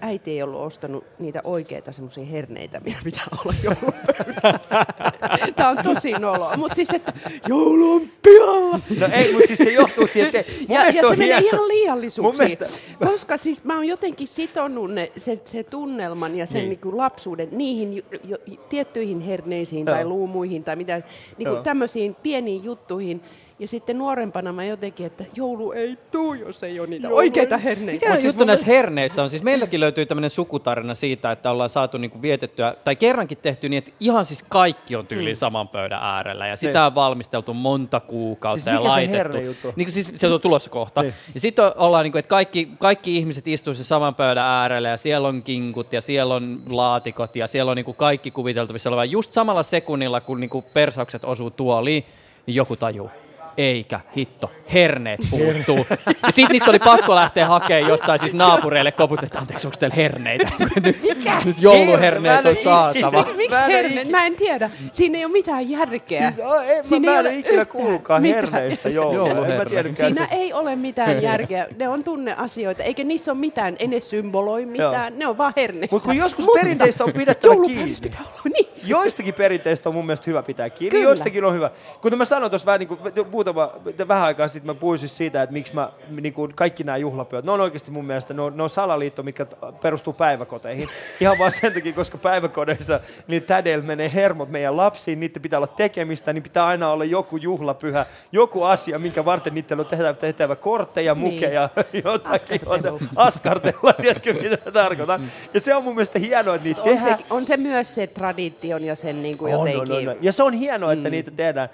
äiti 0.00 0.30
ei 0.30 0.42
ollut 0.42 0.60
ostanut 0.60 1.04
niitä 1.18 1.40
oikeita 1.44 1.92
semmoisia 1.92 2.24
herneitä, 2.24 2.80
mitä 2.80 2.98
pitää 3.04 3.24
olla 3.44 3.54
joulupöydässä. 3.62 4.84
Tämä 5.56 5.68
on 5.68 5.76
tosi 5.84 6.12
noloa, 6.12 6.56
mutta 6.56 6.74
siis 6.74 6.90
että 6.94 7.12
joulu 7.48 7.92
on 7.92 8.02
pilalla. 8.22 8.80
No 9.00 9.08
ei, 9.12 9.32
mutta 9.32 9.46
siis 9.46 9.58
se 9.58 9.72
johtuu 9.72 10.06
siitä, 10.06 10.38
että 10.40 10.52
mun 10.60 10.66
ja, 10.68 10.86
ja 10.86 10.92
se 10.92 11.06
on 11.06 11.18
menee 11.18 11.40
hieno- 11.40 11.48
ihan 11.56 11.68
liiallisuuksiin. 11.68 12.58
mielestä- 12.60 13.06
Koska 13.06 13.36
siis 13.36 13.64
mä 13.64 13.74
oon 13.74 13.84
jotenkin 13.88 14.28
sitonut 14.28 14.90
ne, 14.90 15.12
se, 15.16 15.40
se 15.44 15.64
tunnelman 15.64 16.36
ja 16.38 16.46
sen 16.46 16.68
Niin. 16.68 16.78
niin. 16.84 16.96
Lapsuuden 16.96 17.48
niihin 17.52 17.96
jo, 17.96 18.02
jo, 18.24 18.36
tiettyihin 18.68 19.20
herneisiin 19.20 19.86
Joo. 19.86 19.94
tai 19.96 20.04
luumuihin 20.04 20.64
tai 20.64 20.76
mitä, 20.76 21.02
niin 21.38 21.48
kuin 21.48 21.62
tämmöisiin 21.62 22.14
pieniin 22.22 22.64
juttuihin. 22.64 23.22
Ja 23.58 23.68
sitten 23.68 23.98
nuorempana 23.98 24.52
mä 24.52 24.64
jotenkin, 24.64 25.06
että 25.06 25.24
joulu 25.36 25.72
ei 25.72 25.96
tuu, 26.10 26.34
jos 26.34 26.62
ei 26.62 26.80
ole 26.80 26.88
niitä 26.88 27.06
Joo, 27.08 27.16
oikeita 27.16 27.56
herneitä. 27.56 28.06
Mikä 28.08 28.26
juttu 28.26 28.44
näissä 28.44 28.66
herneissä 28.66 29.22
on? 29.22 29.30
Siis 29.30 29.42
meilläkin 29.42 29.80
löytyy 29.80 30.06
tämmöinen 30.06 30.30
sukutarina 30.30 30.94
siitä, 30.94 31.32
että 31.32 31.50
ollaan 31.50 31.70
saatu 31.70 31.98
niinku 31.98 32.22
vietettyä, 32.22 32.74
tai 32.84 32.96
kerrankin 32.96 33.38
tehty 33.38 33.68
niin, 33.68 33.78
että 33.78 33.90
ihan 34.00 34.24
siis 34.26 34.42
kaikki 34.48 34.96
on 34.96 35.06
tyyliin 35.06 35.34
Mm. 35.36 35.38
saman 35.38 35.68
pöydän 35.68 35.98
äärellä. 36.02 36.46
Ja 36.46 36.56
sitä 36.56 36.78
Niin. 36.78 36.86
on 36.86 36.94
valmisteltu 36.94 37.54
monta 37.54 38.00
kuukautta 38.00 38.56
Siis 38.56 38.66
ja 38.66 38.72
mikä 38.72 38.82
se 38.84 38.88
laitettu. 38.88 39.16
hernejuttu? 39.16 39.72
Niin, 39.76 39.92
siis 39.92 40.12
se 40.16 40.26
on 40.26 40.40
tulossa 40.40 40.70
kohta. 40.70 41.02
Niin. 41.02 41.14
Ja 41.34 41.40
sitten 41.40 41.64
ollaan, 41.76 42.04
niinku, 42.04 42.18
että 42.18 42.28
kaikki, 42.28 42.68
kaikki 42.78 43.16
ihmiset 43.16 43.48
istuu 43.48 43.74
se 43.74 43.84
saman 43.84 44.14
pöydän 44.14 44.44
äärellä 44.44 44.88
ja 44.88 44.96
siellä 44.96 45.28
on 45.28 45.42
kinkut 45.42 45.92
ja 45.92 46.00
siellä 46.00 46.34
on 46.34 46.62
laatikot 46.70 47.36
ja 47.36 47.46
siellä 47.46 47.70
on 47.70 47.76
niinku 47.76 47.92
kaikki 47.92 48.30
kuviteltavissa 48.30 48.88
oleva. 48.90 49.04
Just 49.04 49.32
samalla 49.32 49.62
sekunnilla, 49.62 50.20
kun 50.20 50.40
niinku 50.40 50.62
persaukset 50.62 51.24
osuu 51.24 51.50
tuoliin, 51.50 52.04
niin 52.46 52.54
joku 52.54 52.76
tajuu. 52.76 53.10
Eikä, 53.56 54.00
hitto, 54.16 54.50
herneet 54.72 55.20
puuttuu. 55.30 55.86
Ja 56.26 56.32
sit 56.32 56.48
niitä 56.48 56.70
oli 56.70 56.78
pakko 56.78 57.14
lähteä 57.14 57.46
hakemaan 57.46 57.90
jostain 57.90 58.20
siis 58.20 58.34
naapureille 58.34 58.92
koputettiin, 58.92 59.40
anteeksi, 59.40 59.66
onko 59.66 59.76
teillä 59.76 59.96
herneitä? 59.96 60.48
nyt, 60.84 60.96
nyt 61.44 61.56
jouluherneet 61.60 62.46
on 62.46 62.56
saatava. 62.56 63.24
Miksi 63.36 63.56
en 63.56 63.70
herneet? 63.70 64.08
Mä 64.08 64.26
en 64.26 64.34
tiedä. 64.34 64.70
Siinä 64.92 65.18
ei 65.18 65.24
ole 65.24 65.32
mitään 65.32 65.70
järkeä. 65.70 66.32
Siis, 66.32 66.46
oh, 66.46 66.62
ei, 66.62 66.84
Siinä 66.84 67.10
mä, 67.10 67.22
mä 67.22 67.28
en 67.28 67.38
ikinä 67.38 67.64
kuullutkaan 67.64 68.24
herneistä. 68.24 68.88
En 68.88 68.94
Jouluherneet. 68.94 69.96
Siinä 69.96 70.28
ei 70.30 70.52
ole 70.52 70.76
mitään 70.76 71.22
järkeä. 71.22 71.66
Ne 71.78 71.88
on 71.88 72.04
tunneasioita, 72.04 72.82
eikä 72.82 73.04
niissä 73.04 73.32
ole 73.32 73.38
mitään, 73.38 73.76
ei 73.78 73.88
ne 73.88 74.00
symboloi 74.00 74.66
mitään. 74.66 75.18
Ne 75.18 75.26
on 75.26 75.38
vaan 75.38 75.52
herneitä. 75.56 75.94
Mutta 75.94 76.06
kun 76.06 76.16
joskus 76.16 76.46
perinteistä 76.54 77.04
on 77.04 77.12
pidettävä 77.12 77.54
kiinni. 77.66 77.92
pitää 78.02 78.20
olla 78.20 78.40
niin. 78.54 78.68
Joistakin 78.84 79.34
perinteistä 79.34 79.88
on 79.88 79.94
mun 79.94 80.06
mielestä 80.06 80.24
hyvä 80.26 80.42
pitää 80.42 80.70
kiinni, 80.70 80.90
Kyllä. 80.90 81.04
joistakin 81.04 81.44
on 81.44 81.54
hyvä. 81.54 81.70
Kuten 82.00 82.18
mä 82.18 82.24
sanoin 82.24 82.50
tuossa 82.50 82.66
vähän 82.66 82.78
niin 82.78 82.88
kuin, 82.88 83.00
muutama, 83.44 83.72
vähän 84.08 84.24
aikaa 84.24 84.48
sitten 84.48 84.66
mä 84.66 84.80
puhuin 84.80 84.98
siis 84.98 85.16
siitä, 85.16 85.42
että 85.42 85.52
miksi 85.52 85.74
mä, 85.74 85.92
niin 86.20 86.32
kuin 86.34 86.54
kaikki 86.54 86.84
nämä 86.84 86.96
juhlapyöt, 86.98 87.44
ne 87.44 87.50
on 87.52 87.60
oikeasti 87.60 87.90
mun 87.90 88.04
mielestä, 88.04 88.34
ne 88.34 88.42
on, 88.42 88.56
ne 88.56 88.62
on 88.62 88.70
salaliitto, 88.70 89.22
mikä 89.22 89.46
perustuu 89.82 90.12
päiväkoteihin. 90.12 90.88
Ihan 91.20 91.38
vaan 91.38 91.52
sen 91.52 91.72
takia, 91.72 91.92
koska 91.92 92.18
päiväkodeissa 92.18 93.00
niin 93.26 93.42
tädeillä 93.42 93.84
menee 93.84 94.10
hermot 94.14 94.48
meidän 94.50 94.76
lapsiin, 94.76 95.20
niiden 95.20 95.42
pitää 95.42 95.58
olla 95.58 95.66
tekemistä, 95.66 96.32
niin 96.32 96.42
pitää 96.42 96.66
aina 96.66 96.90
olla 96.92 97.04
joku 97.04 97.36
juhlapyhä, 97.36 98.06
joku 98.32 98.62
asia, 98.62 98.98
minkä 98.98 99.24
varten 99.24 99.54
niiden 99.54 99.80
on 99.80 99.86
tehtävä, 99.86 100.12
tehtävä 100.14 100.56
kortteja, 100.56 101.14
Niin. 101.14 101.32
mukeja, 101.34 101.68
jotakin, 102.04 102.60
Askartelu. 102.64 102.98
askartella, 103.16 103.92
tiedätkö 104.02 104.32
mitä 104.32 104.70
tarkoitan. 104.72 105.22
Ja 105.54 105.60
se 105.60 105.74
on 105.74 105.84
mun 105.84 105.94
mielestä 105.94 106.18
hienoa, 106.18 106.54
että 106.54 106.64
niitä 106.68 106.80
On 106.82 106.88
tehdään. 106.88 107.18
se, 107.18 107.24
on 107.30 107.46
se 107.46 107.56
myös 107.56 107.94
se 107.94 108.06
tradition 108.06 108.84
ja 108.84 108.94
sen 108.94 109.22
niin 109.22 109.38
kuin 109.38 109.54
On, 109.56 109.70
jotenkin... 109.72 109.96
on, 109.96 110.02
on, 110.02 110.08
on. 110.08 110.24
Ja 110.24 110.32
se 110.32 110.42
on 110.42 110.52
hienoa, 110.54 110.92
että 110.92 111.08
Mm. 111.08 111.12
niitä 111.12 111.30
tehdään. 111.30 111.68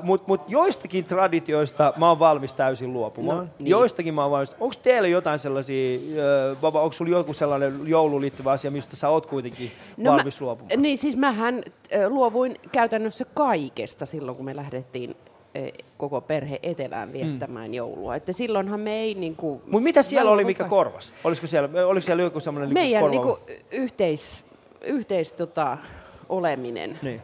Uh, 0.00 0.04
Mutta 0.06 0.24
mut 0.28 0.40
joistakin 0.98 1.16
traditioista 1.16 1.92
mä 1.96 2.08
oon 2.08 2.18
valmis 2.18 2.52
täysin 2.52 2.92
luopumaan. 2.92 3.38
No, 3.38 3.46
niin. 3.58 3.70
Joistakin 3.70 4.14
mä 4.14 4.22
oon 4.22 4.30
valmis. 4.30 4.56
Onko 4.60 4.74
teillä 4.82 5.08
jotain 5.08 5.38
sellaisia, 5.38 5.98
uh, 5.98 6.56
Baba, 6.60 6.82
onko 6.82 6.92
sulla 6.92 7.10
joku 7.10 7.32
sellainen 7.32 7.72
jouluun 7.84 8.20
liittyvä 8.20 8.50
asia, 8.50 8.70
mistä 8.70 8.96
sä 8.96 9.08
oot 9.08 9.26
kuitenkin 9.26 9.70
no 9.96 10.12
valmis 10.12 10.40
mä, 10.40 10.44
luopumaan? 10.44 10.82
Niin 10.82 10.98
siis 10.98 11.16
mähän 11.16 11.62
luovuin 12.08 12.56
käytännössä 12.72 13.24
kaikesta 13.34 14.06
silloin, 14.06 14.36
kun 14.36 14.44
me 14.44 14.56
lähdettiin 14.56 15.16
koko 15.96 16.20
perhe 16.20 16.58
etelään 16.62 17.12
viettämään 17.12 17.74
joulua. 17.74 18.16
Että 18.16 18.32
silloinhan 18.32 18.80
me 18.80 18.92
ei 18.92 19.14
niin 19.14 19.36
kuin, 19.36 19.62
Mutta 19.66 19.84
mitä 19.84 20.02
siellä 20.02 20.30
oli, 20.30 20.44
mikä 20.44 20.64
korvas? 20.64 21.12
Olisiko 21.24 21.46
siellä, 21.46 21.86
oliko 21.86 22.00
siellä 22.00 22.22
joku 22.22 22.40
semmoinen 22.40 22.74
Meidän 22.74 23.02
niin 23.02 23.10
niin 23.10 23.22
korvaava? 23.22 23.46
kuin, 23.46 23.58
yhteis, 23.70 24.44
yhteis 24.80 25.32
tota, 25.32 25.78
oleminen. 26.28 26.98
Niin. 27.02 27.22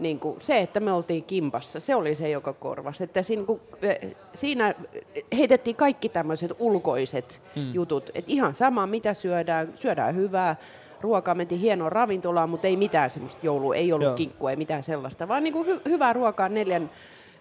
Niin 0.00 0.20
kuin 0.20 0.36
se, 0.40 0.58
että 0.58 0.80
me 0.80 0.92
oltiin 0.92 1.24
kimpassa, 1.24 1.80
se 1.80 1.94
oli 1.94 2.14
se, 2.14 2.28
joka 2.30 2.52
korvasi. 2.52 3.04
Että 3.04 3.22
siinä, 3.22 3.44
kun, 3.44 3.60
eh, 3.82 3.98
siinä 4.34 4.74
heitettiin 5.36 5.76
kaikki 5.76 6.08
tämmöiset 6.08 6.52
ulkoiset 6.58 7.40
Mm. 7.56 7.74
jutut. 7.74 8.10
Et 8.14 8.24
ihan 8.28 8.54
sama, 8.54 8.86
mitä 8.86 9.14
syödään, 9.14 9.72
syödään 9.74 10.14
hyvää 10.16 10.56
ruokaa, 11.00 11.34
mentiin 11.34 11.60
hienoon 11.60 11.92
ravintolaan, 11.92 12.50
mutta 12.50 12.66
ei 12.66 12.76
mitään 12.76 13.10
semmoista 13.10 13.40
joulua, 13.42 13.74
ei 13.74 13.92
ollut 13.92 14.04
Joo. 14.06 14.14
Kinkkua, 14.14 14.50
ei 14.50 14.56
mitään 14.56 14.82
sellaista, 14.82 15.28
vaan 15.28 15.44
niin 15.44 15.52
kuin 15.52 15.66
hy- 15.66 15.80
hyvää 15.88 16.12
ruokaa, 16.12 16.48
neljän, 16.48 16.90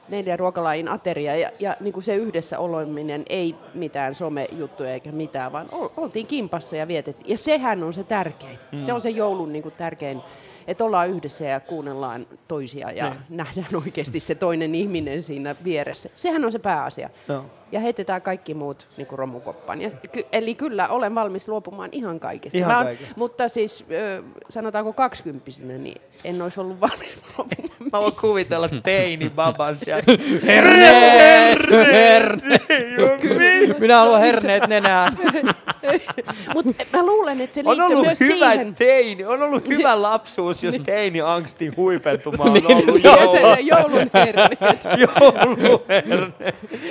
neljän 0.10 0.40
ruokalajin 0.40 0.88
ateria 0.88 1.36
ja, 1.36 1.52
ja 1.60 1.76
niin 1.80 1.94
kuin 1.94 2.04
se 2.04 2.16
yhdessä 2.16 2.60
oleminen, 2.60 3.24
ei 3.30 3.56
mitään 3.74 4.16
somejuttuja 4.16 4.94
eikä 4.94 5.12
mitään, 5.12 5.52
vaan 5.52 5.68
ol, 5.72 5.88
oltiin 5.98 6.28
kimpassa 6.28 6.76
ja 6.76 6.88
vietettiin. 6.88 7.30
Ja 7.30 7.38
sehän 7.38 7.84
on 7.84 7.94
se 7.94 8.04
tärkein. 8.04 8.60
Mm. 8.72 8.84
Se 8.84 8.94
on 8.94 9.02
se 9.02 9.10
joulun 9.10 9.54
niin 9.54 9.64
kuin 9.64 9.76
tärkein, 9.78 10.22
että 10.68 10.84
ollaan 10.84 11.10
yhdessä 11.10 11.46
ja 11.46 11.60
kuunnellaan 11.60 12.28
toisia 12.48 12.92
ja 12.92 13.10
Niin. 13.10 13.20
nähdään 13.30 13.76
oikeasti 13.86 14.20
se 14.20 14.36
toinen 14.36 14.76
ihminen 14.76 15.22
siinä 15.22 15.56
vieressä. 15.64 16.10
Sehän 16.16 16.46
on 16.46 16.52
se 16.52 16.60
pääasia. 16.60 17.10
Joo. 17.28 17.46
Ja 17.72 17.80
heitetään 17.80 18.22
kaikki 18.22 18.54
muut 18.54 18.88
niin 18.98 19.08
kuin 19.08 19.20
romukoppaan. 19.20 19.82
Ja, 19.82 19.90
ky- 20.12 20.26
eli 20.32 20.56
kyllä 20.56 20.88
olen 20.88 21.16
valmis 21.16 21.48
luopumaan 21.48 21.90
ihan 21.92 22.20
kaikesta. 22.20 22.58
Ihan 22.58 22.76
oon- 22.78 22.86
kaikesta. 22.86 23.14
Mutta 23.18 23.48
siis 23.48 23.86
ö, 23.92 24.24
sanotaanko 24.50 24.94
kaksikymppisenä, 24.94 25.74
niin 25.78 26.02
en 26.24 26.42
olisi 26.42 26.60
ollut 26.60 26.82
valmis 26.82 27.16
luopumaan. 27.38 27.70
Mä 27.94 28.00
voin 28.02 28.14
kuvitella 28.22 28.70
teini 28.84 29.30
baban 29.30 29.78
siellä. 29.78 30.04
Herneet! 30.48 31.60
Herneet! 31.92 33.80
Minä 33.80 33.98
haluan 33.98 34.22
herneet 34.22 34.68
nenään. 34.68 35.18
Mutta 36.54 36.84
mä 36.94 37.06
luulen, 37.06 37.42
että 37.42 37.54
se 37.54 37.62
On 37.66 37.78
liittyy 37.78 37.86
ollut 37.86 38.06
myös 38.06 38.20
hyvä 38.20 38.52
siihen. 38.52 38.76
teini, 38.76 39.26
on 39.26 39.42
ollut 39.42 39.68
hyvä 39.68 40.02
lapsuus, 40.02 40.64
jos 40.64 40.76
teini 40.86 41.22
angstin 41.22 41.78
huipentuma 41.78 42.44
on 42.44 42.54
Niin, 42.54 42.66
ollut 42.72 43.02
se 43.02 43.10
on 43.10 43.18
joulu. 43.24 43.56
se 43.56 43.62
joulun 43.62 44.10
herneet. 44.14 44.60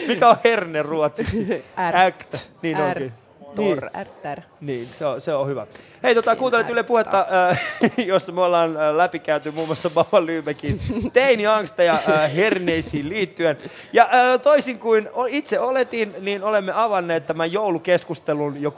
Mikä 0.09 0.29
on 0.29 0.37
herne 0.69 0.83
ruotsiksi? 0.83 1.65
R. 1.91 1.97
Act. 1.97 2.49
Niin 2.63 2.77
R. 2.77 2.81
onkin. 2.81 3.13
Tor, 3.57 3.91
ärtär. 3.97 4.41
Niin, 4.61 4.87
se 4.87 5.07
on, 5.07 5.21
se 5.21 5.35
on 5.35 5.49
hyvä. 5.49 5.67
Hei, 6.03 6.15
tota, 6.15 6.37
kuuntelet 6.37 6.71
Yle 6.71 6.83
Puhetta, 6.83 7.27
äh, 7.51 7.61
jossa 8.07 8.33
me 8.33 8.41
ollaan 8.41 8.77
äh, 8.77 8.97
läpikäyty 8.97 9.51
muun 9.51 9.69
muassa 9.69 9.91
Baba 9.91 10.27
Lybekin 10.27 10.81
teini-angsteja 11.13 11.93
äh, 12.09 12.35
herneisiin 12.37 13.09
liittyen. 13.09 13.59
Ja 13.93 14.03
äh, 14.03 14.41
toisin 14.41 14.79
kuin 14.79 15.09
itse 15.29 15.61
oletin, 15.61 16.15
niin 16.21 16.43
olemme 16.43 16.73
avanneet 16.75 17.27
tämän 17.27 17.53
joulukeskustelun 17.53 18.63
jo 18.63 18.75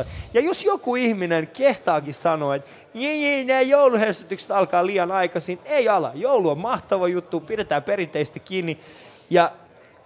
6.11. 0.00 0.06
Ja 0.34 0.40
jos 0.40 0.64
joku 0.64 0.96
ihminen 0.96 1.46
kehtaakin 1.46 2.14
sanoa, 2.14 2.54
että 2.54 2.68
niin, 2.94 3.20
niin, 3.20 3.46
nämä 3.46 3.60
jouluhessytykset 3.60 4.50
alkaa 4.50 4.86
liian 4.86 5.12
aikaisin, 5.12 5.58
ei 5.64 5.88
ala. 5.88 6.12
Joulu 6.14 6.48
on 6.48 6.58
mahtava 6.58 7.08
juttu, 7.08 7.40
pidetään 7.40 7.82
perinteisesti 7.82 8.40
kiinni. 8.40 8.78
Ja 9.30 9.52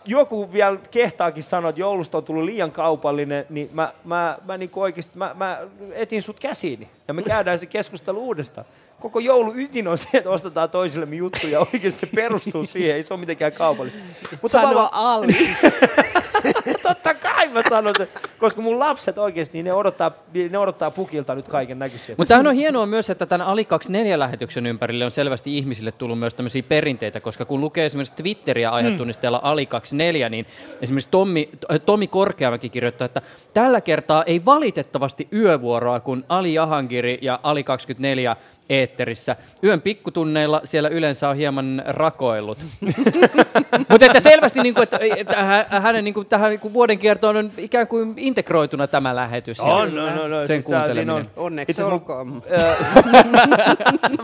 joku 0.04 0.52
vielä 0.52 0.78
kehtaakin 0.90 1.42
sanoa, 1.42 1.68
että 1.68 1.80
joulusta 1.80 2.18
on 2.18 2.24
tullut 2.24 2.44
liian 2.44 2.72
kaupallinen, 2.72 3.46
niin 3.50 3.70
mä, 3.72 3.92
mä, 4.04 4.38
mä 4.44 4.58
niin 4.58 4.70
oikeasti, 4.76 5.18
mä, 5.18 5.34
mä 5.34 5.58
etin 5.92 6.22
sut 6.22 6.40
käsiini 6.40 6.88
ja 7.08 7.14
me 7.14 7.22
käydään 7.22 7.58
se 7.58 7.66
keskustelu 7.66 8.20
uudestaan. 8.20 8.66
Koko 9.00 9.18
joulu 9.18 9.52
ydin 9.54 9.88
on 9.88 9.98
se, 9.98 10.08
että 10.12 10.30
ostetaan 10.30 10.70
toisillemme 10.70 11.16
juttuja. 11.16 11.60
Oikeasti 11.60 12.06
se 12.06 12.08
perustuu 12.14 12.64
siihen, 12.64 12.96
ei 12.96 13.02
se 13.02 13.14
ole 13.14 13.20
mitenkään 13.20 13.52
kaupallista. 13.52 13.98
Sano 14.46 14.68
Baba- 14.68 14.88
Ali. 14.92 15.32
Totta 16.88 17.14
kai 17.14 17.48
mä 17.48 17.60
sanon 17.68 17.94
sen, 17.98 18.08
koska 18.38 18.62
mun 18.62 18.78
lapset 18.78 19.18
oikeasti, 19.18 19.58
niin 19.58 19.64
ne 19.64 19.72
odottaa, 19.72 20.10
ne 20.50 20.58
odottaa 20.58 20.90
pukilta 20.90 21.34
nyt 21.34 21.48
kaiken 21.48 21.78
näköisiä. 21.78 22.14
Mutta 22.18 22.28
tämähän 22.28 22.46
on 22.46 22.54
hienoa 22.54 22.86
myös, 22.86 23.10
että 23.10 23.26
tämän 23.26 23.46
Ali 23.46 23.62
24-lähetyksen 23.62 24.66
ympärille 24.66 25.04
on 25.04 25.10
selvästi 25.10 25.58
ihmisille 25.58 25.92
tullut 25.92 26.18
myös 26.18 26.34
tämmöisiä 26.34 26.62
perinteitä, 26.62 27.20
koska 27.20 27.44
kun 27.44 27.60
lukee 27.60 27.84
esimerkiksi 27.84 28.14
Twitteriä 28.14 28.70
aihetunnisteella 28.70 29.40
Ali 29.42 29.66
24, 29.66 30.28
niin 30.28 30.46
esimerkiksi 30.82 31.10
Tommi, 31.10 31.48
äh, 31.72 31.80
Tomi 31.86 32.06
Korkeamäki 32.06 32.68
kirjoittaa, 32.68 33.04
että 33.06 33.22
tällä 33.54 33.80
kertaa 33.80 34.24
ei 34.24 34.44
valitettavasti 34.44 35.28
yövuoroa, 35.32 36.00
kun 36.00 36.24
Ali 36.28 36.54
Jahangiri 36.54 37.18
ja 37.22 37.40
Ali 37.42 37.64
24 37.64 38.36
eetterissä. 38.68 39.36
Yön 39.64 39.80
pikkutunneilla 39.80 40.60
siellä 40.64 40.88
yleensä 40.88 41.28
on 41.28 41.36
hieman 41.36 41.82
rakoillut. 41.86 42.58
Mutta 43.88 44.06
että 44.06 44.20
selvästi, 44.20 44.60
niin 44.60 44.74
kuin, 44.74 44.82
että, 44.82 44.98
että 45.16 45.44
hä- 45.44 45.66
hänen 45.80 46.04
niin 46.04 46.14
kuin, 46.14 46.26
tähän 46.26 46.50
niin 46.50 46.60
kuin 46.60 46.73
vuoden 46.74 46.98
kiertoon 46.98 47.36
on 47.36 47.50
ikään 47.58 47.88
kuin 47.88 48.14
integroituna 48.16 48.86
tämä 48.86 49.16
lähetys. 49.16 49.58
ja 49.58 49.64
On, 49.64 49.94
no, 49.94 50.06
no, 50.16 50.28
no. 50.28 50.42
Sen 50.42 50.46
siis 50.46 50.64
kuunteleminen. 50.64 51.10
on. 51.14 51.24
Onneksi 51.36 51.72
Itse 51.72 51.84
olkoon. 51.84 52.26
mun- 52.28 52.42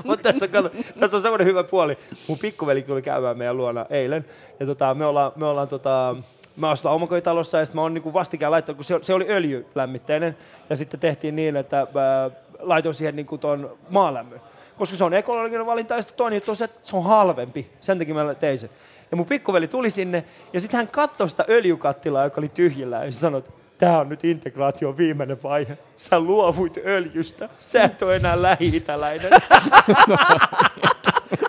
Mutta 0.05 0.33
tässä 0.33 0.45
on, 0.47 0.51
kato, 0.51 0.71
tässä 1.01 1.17
on 1.17 1.23
semmoinen 1.23 1.47
hyvä 1.47 1.65
puoli. 1.65 1.99
Mun 2.29 2.39
pikkuveli 2.39 2.83
tuli 2.83 3.03
käymään 3.03 3.39
meidän 3.39 3.57
luona 3.57 3.87
eilen. 3.91 4.25
Ja 4.61 4.67
tota, 4.67 4.95
me 4.95 5.07
ollaan, 5.07 5.33
me 5.37 5.47
ollaan 5.47 5.69
tota, 5.69 6.17
me 6.57 6.69
asutaan 6.69 6.95
omakotitalossa 6.95 7.59
ja 7.59 7.65
sitten 7.67 7.79
mä 7.79 7.83
oon 7.83 7.95
niinku 7.95 8.13
vastikään 8.13 8.53
laittanut, 8.53 8.77
kun 8.77 8.85
se, 8.85 8.99
se 9.03 9.15
oli 9.15 9.27
öljylämmitteinen. 9.29 10.37
Ja 10.71 10.77
sitten 10.77 11.01
tehtiin 11.01 11.37
niin, 11.37 11.57
että 11.57 11.87
mä 11.95 12.31
laitoin 12.61 12.95
siihen 12.95 13.17
niinku 13.17 13.39
ton 13.39 13.71
maalämmön. 13.91 14.41
Koska 14.79 14.97
se 14.97 15.05
on 15.05 15.15
ekologinen 15.15 15.67
valinta 15.67 15.95
ja 15.95 16.03
sitten 16.03 16.17
toinen 16.17 16.37
juttu 16.37 16.51
on 16.51 16.57
se, 16.57 16.65
että 16.65 16.81
se 16.83 16.97
on 16.97 17.05
halvempi. 17.05 17.71
Sen 17.81 17.99
takia 17.99 18.15
mä 18.15 18.35
tein 18.35 18.59
sen. 18.59 18.71
Ja 19.11 19.17
mun 19.17 19.27
pikkuveli 19.27 19.69
tuli 19.69 19.91
sinne 19.91 20.25
ja 20.53 20.61
sitten 20.61 20.79
hän 20.79 20.89
katsoi 20.89 21.29
sitä 21.29 21.45
öljykattilaa, 21.49 22.25
joka 22.25 22.41
oli 22.41 22.49
tyhjillä 22.49 23.05
ja 23.05 23.13
sanoi, 23.13 23.39
että 23.39 23.51
tämä 23.79 23.99
on 23.99 24.09
nyt 24.09 24.25
integraation 24.25 24.97
viimeinen 24.97 25.43
vaihe. 25.43 25.79
Sä 25.97 26.21
luovuit 26.21 26.79
öljystä. 26.87 27.49
Sä 27.59 27.83
et 27.83 28.03
ole 28.03 28.17
enää 28.17 28.43
lähi-itäläinen. 28.43 29.31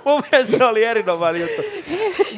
Mun 0.05 0.23
mielestä 0.31 0.57
se 0.57 0.63
oli 0.65 0.83
erinomainen 0.83 1.41
juttu. 1.41 1.61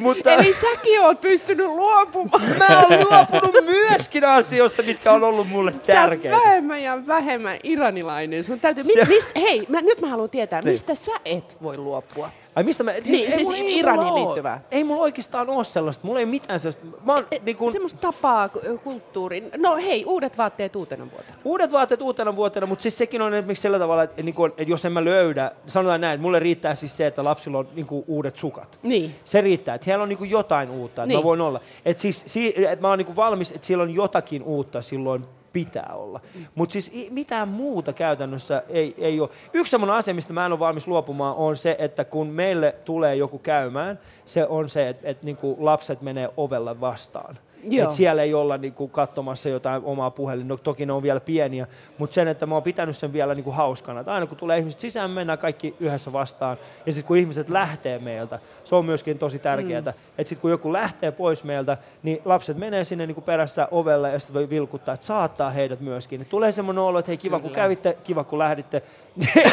Mutta 0.00 0.30
Eli 0.30 0.52
säkin 0.52 1.00
oot 1.00 1.20
pystynyt 1.20 1.66
luopumaan. 1.66 2.42
mä 2.68 2.78
oon 2.80 3.00
luopunut 3.10 3.64
myöskin 3.64 4.24
asioista, 4.24 4.82
mitkä 4.82 5.12
on 5.12 5.24
ollut 5.24 5.48
mulle 5.48 5.72
Sä 5.72 5.92
tärkeitä. 5.92 6.36
vähemmän 6.36 6.82
ja 6.82 7.06
vähemmän 7.06 7.58
iranilainen. 7.62 8.44
Sun 8.44 8.60
täytyy, 8.60 8.84
Se- 8.84 9.04
mi, 9.04 9.08
mist, 9.14 9.34
hei, 9.36 9.66
mä, 9.68 9.80
nyt 9.80 10.00
mä 10.00 10.06
haluan 10.08 10.30
tietää, 10.30 10.60
Niin. 10.60 10.72
mistä 10.72 10.94
sä 10.94 11.12
et 11.24 11.56
voi 11.62 11.76
luopua? 11.78 12.30
Ai 12.56 12.64
mistä 12.64 12.84
mä... 12.84 12.92
Niin, 12.92 13.32
siis 13.32 13.48
mulla- 13.48 13.58
ei 13.58 13.78
Iraniin 13.78 14.06
mulla 14.06 14.24
liittyvää. 14.24 14.60
Ei 14.70 14.84
mulla 14.84 15.02
oikeastaan 15.02 15.48
ole 15.50 15.64
sellaista. 15.64 16.06
Mulla 16.06 16.20
ei 16.20 16.26
mitään 16.26 16.60
sellaista. 16.60 16.84
Mä 17.04 17.14
oon, 17.14 17.26
niin 17.44 17.56
kun, 17.56 17.72
Semmoista 17.72 17.98
tapaa, 18.00 18.48
ku- 18.48 18.60
kulttuurin. 18.84 19.50
No 19.56 19.76
hei, 19.76 20.04
uudet 20.04 20.38
vaatteet 20.38 20.76
uutena 20.76 21.10
vuotena. 21.10 21.38
Uudet 21.44 21.72
vaatteet 21.72 22.02
uutena 22.02 22.36
vuotena, 22.36 22.66
mutta 22.66 22.82
siis 22.82 22.98
sekin 22.98 23.22
on 23.22 23.34
esimerkiksi 23.34 23.62
sillä 23.62 23.78
tavalla, 23.78 24.02
että, 24.02 24.22
niin 24.22 24.34
kuin, 24.34 24.50
että 24.56 24.70
jos 24.70 24.84
en 24.84 24.92
mä 24.92 25.04
löydä, 25.04 25.52
sanotaan 25.66 26.00
näin, 26.00 26.14
että 26.14 26.22
mulle 26.22 26.38
riittää 26.38 26.74
siis 26.74 26.96
se, 26.96 27.06
että 27.06 27.24
lapsilla 27.24 27.58
on 27.58 27.68
niin 27.74 27.86
uudet 28.06 28.36
sukat. 28.36 28.78
Niin. 28.82 29.14
Se 29.24 29.40
riittää, 29.40 29.74
että 29.74 29.84
heillä 29.86 30.02
on 30.02 30.08
niin 30.08 30.30
jotain 30.30 30.70
uutta, 30.70 31.02
että 31.02 31.08
Niin. 31.08 31.18
mä 31.18 31.24
voin 31.24 31.40
olla. 31.40 31.60
Että 31.84 32.00
siis, 32.00 32.22
si, 32.26 32.54
että 32.56 32.80
mä 32.80 32.88
oon 32.88 32.98
niin 32.98 33.16
valmis, 33.16 33.52
että 33.52 33.66
siellä 33.66 33.82
on 33.82 33.94
jotakin 33.94 34.42
uutta 34.42 34.82
silloin 34.82 35.24
pitää 35.54 35.90
olla. 35.94 36.20
Mutta 36.54 36.72
siis 36.72 37.10
mitään 37.10 37.48
muuta 37.48 37.92
käytännössä 37.92 38.62
ei, 38.68 38.94
ei 38.98 39.20
ole. 39.20 39.28
Yksi 39.52 39.70
semmoinen 39.70 39.96
asia, 39.96 40.14
mistä 40.14 40.32
mä 40.32 40.46
en 40.46 40.52
ole 40.52 40.58
valmis 40.58 40.88
luopumaan, 40.88 41.36
on 41.36 41.56
se, 41.56 41.76
että 41.78 42.04
kun 42.04 42.26
meille 42.26 42.74
tulee 42.84 43.16
joku 43.16 43.38
käymään, 43.38 43.98
se 44.26 44.46
on 44.46 44.68
se, 44.68 44.88
että, 44.88 45.08
että 45.08 45.24
niin 45.24 45.38
lapset 45.58 46.02
menee 46.02 46.30
ovella 46.36 46.80
vastaan. 46.80 47.38
Joo. 47.68 47.84
Et 47.88 47.90
siellä 47.90 48.22
ei 48.22 48.34
olla 48.34 48.56
niinku 48.58 48.88
katsomassa 48.88 49.48
jotain 49.48 49.82
omaa 49.84 50.10
puhelin. 50.10 50.48
No, 50.48 50.56
toki 50.56 50.86
ne 50.86 50.92
on 50.92 51.02
vielä 51.02 51.20
pieniä, 51.20 51.66
mutta 51.98 52.14
sen, 52.14 52.28
että 52.28 52.46
mä 52.46 52.54
oon 52.54 52.62
pitänyt 52.62 52.96
sen 52.96 53.12
vielä 53.12 53.34
niinku 53.34 53.50
hauskana. 53.50 54.00
Että 54.00 54.14
aina 54.14 54.26
kun 54.26 54.36
tulee 54.36 54.58
ihmiset 54.58 54.80
sisään, 54.80 55.10
me 55.10 55.14
mennään 55.14 55.38
kaikki 55.38 55.74
yhdessä 55.80 56.12
vastaan. 56.12 56.56
Ja 56.86 56.92
sitten 56.92 57.08
kun 57.08 57.16
ihmiset 57.16 57.48
lähtee 57.48 57.98
meiltä, 57.98 58.38
se 58.64 58.74
on 58.74 58.84
myöskin 58.84 59.18
tosi 59.18 59.38
tärkeää. 59.38 59.80
Mm. 59.80 59.88
Että 59.88 60.28
sitten 60.28 60.38
kun 60.38 60.50
joku 60.50 60.72
lähtee 60.72 61.12
pois 61.12 61.44
meiltä, 61.44 61.76
niin 62.02 62.22
lapset 62.24 62.56
menee 62.56 62.84
sinne 62.84 63.06
niinku 63.06 63.20
perässä 63.20 63.68
ovelle 63.70 64.10
ja 64.10 64.18
sitten 64.18 64.34
voi 64.34 64.50
vilkuttaa, 64.50 64.94
että 64.94 65.06
saattaa 65.06 65.50
heidät 65.50 65.80
myöskin. 65.80 66.20
Et 66.22 66.28
tulee 66.28 66.52
semmoinen 66.52 66.84
olo, 66.84 66.98
että 66.98 67.10
hei 67.10 67.16
kiva 67.16 67.38
kun 67.40 67.50
Kyllä. 67.50 67.62
kävitte, 67.62 67.96
kiva 68.04 68.24
kun 68.24 68.38
lähditte. 68.38 68.82
Kiva 69.44 69.50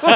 kun 0.00 0.12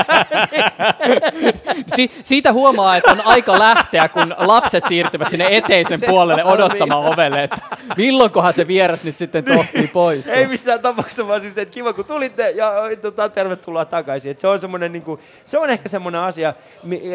Si- 1.96 2.10
siitä 2.22 2.52
huomaa, 2.52 2.96
että 2.96 3.10
on 3.12 3.20
aika 3.26 3.58
lähteä, 3.58 4.08
kun 4.08 4.34
lapset 4.38 4.84
siirtyvät 4.88 5.28
sinne 5.28 5.46
eteisen 5.50 6.00
puolelle 6.06 6.42
odot- 6.42 6.75
koputamaan 6.78 7.12
ovelle, 7.12 7.42
että 7.42 7.56
milloinkohan 7.96 8.52
se 8.54 8.66
vieras 8.66 9.04
nyt 9.04 9.16
sitten 9.16 9.44
tohtii 9.44 9.86
poistua. 9.88 10.34
Ei 10.34 10.46
missään 10.46 10.80
tapauksessa, 10.80 11.28
vaan 11.28 11.40
siis, 11.40 11.58
että 11.58 11.74
kiva 11.74 11.92
kun 11.92 12.04
tulitte 12.04 12.50
ja 12.50 12.72
tota, 13.02 13.28
tervetuloa 13.28 13.84
takaisin. 13.84 14.30
Et 14.30 14.38
se, 14.38 14.48
on 14.48 14.58
semmoinen, 14.60 14.92
niin 14.92 15.02
kuin, 15.02 15.20
se 15.44 15.58
on 15.58 15.70
ehkä 15.70 15.88
semmoinen 15.88 16.20
asia, 16.20 16.54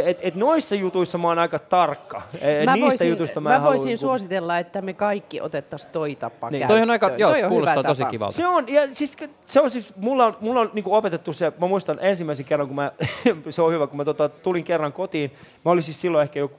että 0.06 0.28
et 0.28 0.36
noissa 0.36 0.76
jutuissa 0.76 1.18
mä 1.18 1.28
oon 1.28 1.40
aika 1.40 1.60
tarkka. 1.60 2.22
Et 2.42 2.66
Mä 2.66 2.74
niistä 2.76 2.90
voisin, 2.90 3.10
jutuista 3.10 3.40
mä, 3.40 3.50
mä 3.50 3.56
en 3.56 3.62
halua 3.62 3.72
voisin 3.74 3.86
niin 3.88 3.94
kuin- 4.00 4.10
suositella, 4.10 4.58
että 4.58 4.82
me 4.82 4.94
kaikki 4.94 5.42
otettaisiin 5.42 5.92
toi 5.92 6.16
tapa 6.16 6.50
Niin. 6.50 6.60
niin. 6.60 6.68
Toi 6.68 6.82
on 6.82 6.90
aika- 6.92 7.12
joo, 7.18 7.32
toi 7.32 7.44
on 7.44 7.50
kuulostaa 7.50 7.78
hyvä 7.78 7.88
tosi 7.90 8.06
kivalta. 8.06 8.38
Se 8.38 8.48
on, 8.48 8.66
ja 8.70 8.82
siis, 8.94 9.18
se 9.46 9.62
on 9.62 9.70
siis, 9.72 9.94
mulla 9.96 10.26
on, 10.26 10.38
mulla 10.40 10.60
on 10.62 10.70
niin 10.74 10.86
opetettu 10.88 11.34
se, 11.34 11.52
mä 11.62 11.68
muistan 11.68 11.98
ensimmäisen 12.02 12.46
kerran, 12.46 12.68
kun 12.68 12.76
mä, 12.76 12.92
se 13.50 13.62
on 13.62 13.74
hyvä, 13.74 13.88
kun 13.88 13.98
mä 13.98 14.06
tota, 14.06 14.30
tulin 14.30 14.64
kerran 14.64 14.94
kotiin, 14.94 15.32
mä 15.66 15.72
olin 15.72 15.84
siis 15.84 16.02
silloin 16.02 16.22
ehkä 16.24 16.40
joku 16.40 16.56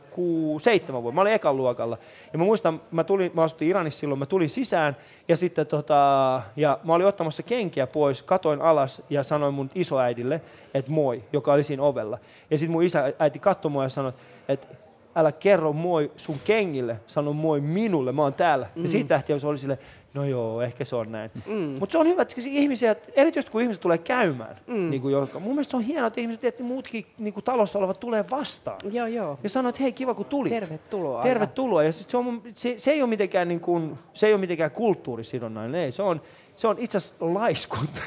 seitsemän 0.59 1.03
vuotta, 1.03 1.15
mä 1.15 1.21
olin 1.21 1.33
ekan 1.33 1.57
luokalla, 1.57 1.99
ja 2.33 2.39
mä 2.39 2.45
muistan, 2.45 2.81
mä 2.91 3.05
tulin, 3.05 3.31
mä 3.35 3.43
asutin 3.43 3.69
Iranissa 3.69 4.01
silloin, 4.01 4.19
mä 4.19 4.27
tulin 4.27 4.49
sisään, 4.49 4.97
ja 5.29 5.37
sitten 5.37 5.67
tota, 5.67 6.43
ja 6.57 6.79
mä 6.85 6.95
olin 6.95 7.07
ottamassa 7.07 7.43
kenkiä 7.43 7.87
pois, 7.87 8.23
katoin 8.23 8.63
alas 8.63 9.03
ja 9.11 9.23
sanoin 9.23 9.55
mun 9.55 9.71
isoäidille, 9.75 10.41
että 10.75 10.91
moi, 10.91 11.25
joka 11.33 11.53
oli 11.53 11.65
siinä 11.65 11.83
ovella. 11.83 12.19
Ja 12.51 12.59
sitten 12.59 12.73
mun 12.73 12.83
isä, 12.83 13.13
äiti 13.19 13.39
katsoi 13.39 13.71
mua 13.71 13.83
ja 13.83 13.89
sanoi, 13.89 14.13
että 14.49 14.69
älä 15.17 15.33
kerro 15.33 15.73
moi 15.73 16.11
sun 16.17 16.37
kengille, 16.45 17.01
sano 17.07 17.33
moi 17.33 17.61
minulle, 17.61 18.13
mä 18.13 18.23
oon 18.23 18.35
täällä. 18.35 18.67
Mm. 18.75 18.83
Ja 18.83 18.89
siitä 18.89 19.15
lähtien 19.15 19.41
se 19.41 19.47
oli 19.47 19.59
sille, 19.59 19.79
no 20.15 20.25
joo, 20.25 20.63
ehkä 20.63 20.85
se 20.85 20.97
on 20.97 21.13
näin. 21.13 21.31
Mm. 21.47 21.77
Mutta 21.81 21.93
se 21.93 21.99
on 21.99 22.07
hyvä, 22.07 22.23
että 22.23 22.35
ihmisiä, 22.45 22.97
erityisesti 23.17 23.53
kun 23.53 23.63
ihmiset 23.63 23.81
tulee 23.81 23.99
käymään, 23.99 24.57
mm. 24.67 24.91
niin 24.91 25.03
kuin 25.03 25.13
joka, 25.13 25.41
mun 25.41 25.53
mielestä 25.53 25.71
se 25.71 25.77
on 25.77 25.83
hienoa, 25.83 26.07
että 26.07 26.21
ihmiset, 26.21 26.45
että 26.45 26.63
muutkin 26.63 27.07
niin 27.19 27.35
kuin 27.35 27.45
talossa 27.45 27.79
olevat 27.79 28.01
tulee 28.01 28.25
vastaan. 28.31 28.79
Joo, 28.93 29.07
joo. 29.07 29.39
Ja 29.43 29.49
sanoo, 29.49 29.69
että 29.69 29.83
hei, 29.83 29.93
kiva 29.93 30.15
kun 30.15 30.27
tulit. 30.27 30.53
Tervetuloa. 30.53 31.23
Tervetuloa. 31.23 31.83
Ja 31.83 31.93
sit 31.93 32.11
se, 32.11 32.17
on, 32.17 32.43
se, 32.55 32.75
se, 32.79 32.91
ei 32.91 33.03
ole 33.03 33.09
mitenkään, 33.09 33.49
niin 33.49 33.61
kuin, 33.61 33.99
se 34.13 34.27
ei 34.27 34.33
ole 34.33 34.41
mitenkään 34.41 34.71
kulttuurisidonnainen, 34.71 35.81
ei. 35.81 35.93
Se 35.93 36.03
on, 36.03 36.21
se 36.57 36.69
on 36.69 36.77
itse 36.79 36.99
asiassa 36.99 37.15
laiskuutta. 37.21 38.01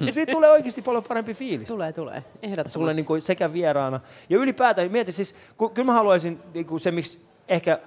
ja 0.00 0.12
siitä 0.14 0.32
tulee 0.32 0.50
oikeasti 0.50 0.82
paljon 0.82 1.04
parempi 1.04 1.34
fiilis. 1.34 1.68
Tulee, 1.68 1.92
tulee. 1.92 2.24
Ehdottomasti. 2.42 2.72
Sulle 2.72 2.94
niin 2.94 3.04
kuin 3.04 3.22
sekä 3.22 3.52
vieraana. 3.52 4.00
Ja 4.28 4.38
ylipäätään, 4.38 4.92
mieti 4.92 5.12
siis, 5.12 5.34
kun, 5.58 5.70
kyllä 5.70 5.86
mä 5.86 5.92
haluaisin 5.92 6.40
niin 6.54 6.66
kuin 6.66 6.80
se, 6.80 6.90
miksi 6.90 7.18
ehkä 7.48 7.78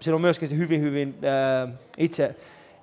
siinä 0.00 0.14
on 0.14 0.20
myöskin 0.20 0.58
hyvin, 0.58 0.80
hyvin 0.80 1.18
ää, 1.22 1.68
itse, 1.98 2.34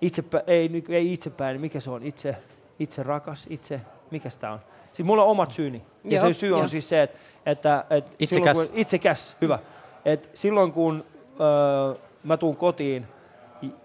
itse, 0.01 0.23
ei, 0.47 0.69
niin 0.69 0.83
ei 0.89 1.13
itsepäin, 1.13 1.61
mikä 1.61 1.79
se 1.79 1.89
on, 1.89 2.03
itse, 2.03 2.35
itse 2.79 3.03
rakas, 3.03 3.47
itse, 3.49 3.81
mikä 4.11 4.29
tämä 4.39 4.53
on? 4.53 4.59
Siis 4.93 5.05
mulla 5.05 5.23
on 5.23 5.29
omat 5.29 5.51
syyni. 5.51 5.81
Ja 6.03 6.17
Joo, 6.17 6.27
se 6.27 6.33
syy 6.33 6.53
on 6.53 6.59
joo. 6.59 6.67
siis 6.67 6.89
se, 6.89 7.01
että, 7.01 7.19
että, 7.45 7.85
että 7.89 8.11
Itsekäs. 8.19 8.57
Silloin, 8.57 8.69
kun, 8.69 8.79
itsekäs, 8.79 9.35
hyvä. 9.41 9.59
Et 10.05 10.29
silloin 10.33 10.71
kun 10.71 11.05
öö, 11.39 11.95
mä 12.23 12.37
tuun 12.37 12.55
kotiin 12.55 13.07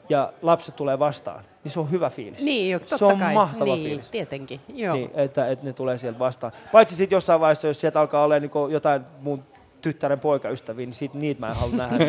ja 0.09 0.33
lapset 0.43 0.77
tulee 0.77 0.99
vastaan, 0.99 1.45
niin 1.65 1.73
se 1.73 1.81
on 1.81 1.91
hyvä 1.91 2.11
fiilis. 2.11 2.41
Niin, 2.41 2.71
jo, 2.71 2.79
totta 2.79 2.99
se 2.99 3.05
on 3.05 3.19
kai. 3.19 3.35
mahtava 3.35 3.65
niin, 3.65 3.83
fiilis. 3.83 4.11
tietenkin. 4.11 4.61
Joo. 4.75 4.97
Niin, 4.97 5.11
että, 5.15 5.49
että 5.49 5.67
ne 5.67 5.73
tulee 5.73 5.99
sieltä 5.99 6.19
vastaan. 6.19 6.53
Paitsi 6.73 6.97
sitten 6.97 7.17
jossain 7.17 7.41
vaiheessa, 7.41 7.67
jos 7.67 7.81
sieltä 7.81 8.01
alkaa 8.01 8.25
olla 8.25 8.39
niin 8.39 8.51
jotain 8.71 9.03
mun 9.21 9.43
tyttären 9.81 10.21
poikaystäviä, 10.21 10.87
niin 10.87 10.95
sit 10.95 11.15
niitä 11.15 11.41
mä 11.41 11.49
en 11.49 11.57
halua 11.57 11.77
nähdä. 11.77 11.99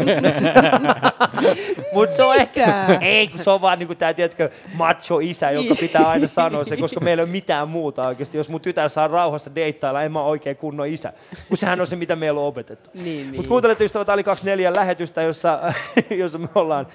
Mutta 1.93 2.15
se 2.15 2.23
on 2.23 2.35
ehkä, 2.35 2.85
ei 3.01 3.27
kun 3.27 3.39
se 3.39 3.49
on 3.49 3.61
vaan 3.61 3.79
niinku 3.79 3.95
tää, 3.95 4.13
tiedätkö, 4.13 4.49
macho 4.73 5.19
isä, 5.19 5.51
joka 5.51 5.75
pitää 5.75 6.09
aina 6.09 6.27
sanoa 6.27 6.63
se, 6.63 6.77
koska 6.77 6.99
meillä 6.99 7.21
ei 7.21 7.25
ole 7.25 7.31
mitään 7.31 7.69
muuta 7.69 8.07
oikeasti. 8.07 8.37
Jos 8.37 8.49
mun 8.49 8.61
tytär 8.61 8.89
saa 8.89 9.07
rauhassa 9.07 9.55
deittailla, 9.55 10.03
en 10.03 10.11
mä 10.11 10.23
oikein 10.23 10.57
kunnon 10.57 10.87
isä. 10.87 11.13
Kun 11.47 11.57
sehän 11.57 11.81
on 11.81 11.87
se, 11.87 11.95
mitä 11.95 12.15
meillä 12.15 12.41
on 12.41 12.47
opetettu. 12.47 12.89
Niin, 12.93 13.05
niin. 13.05 13.35
Mutta 13.35 13.49
kuuntelette 13.49 13.83
ystävät 13.83 14.09
Ali 14.09 14.23
24 14.23 14.73
lähetystä, 14.75 15.21
jossa, 15.21 15.59
jossa 16.09 16.37
me 16.37 16.47
ollaan 16.55 16.87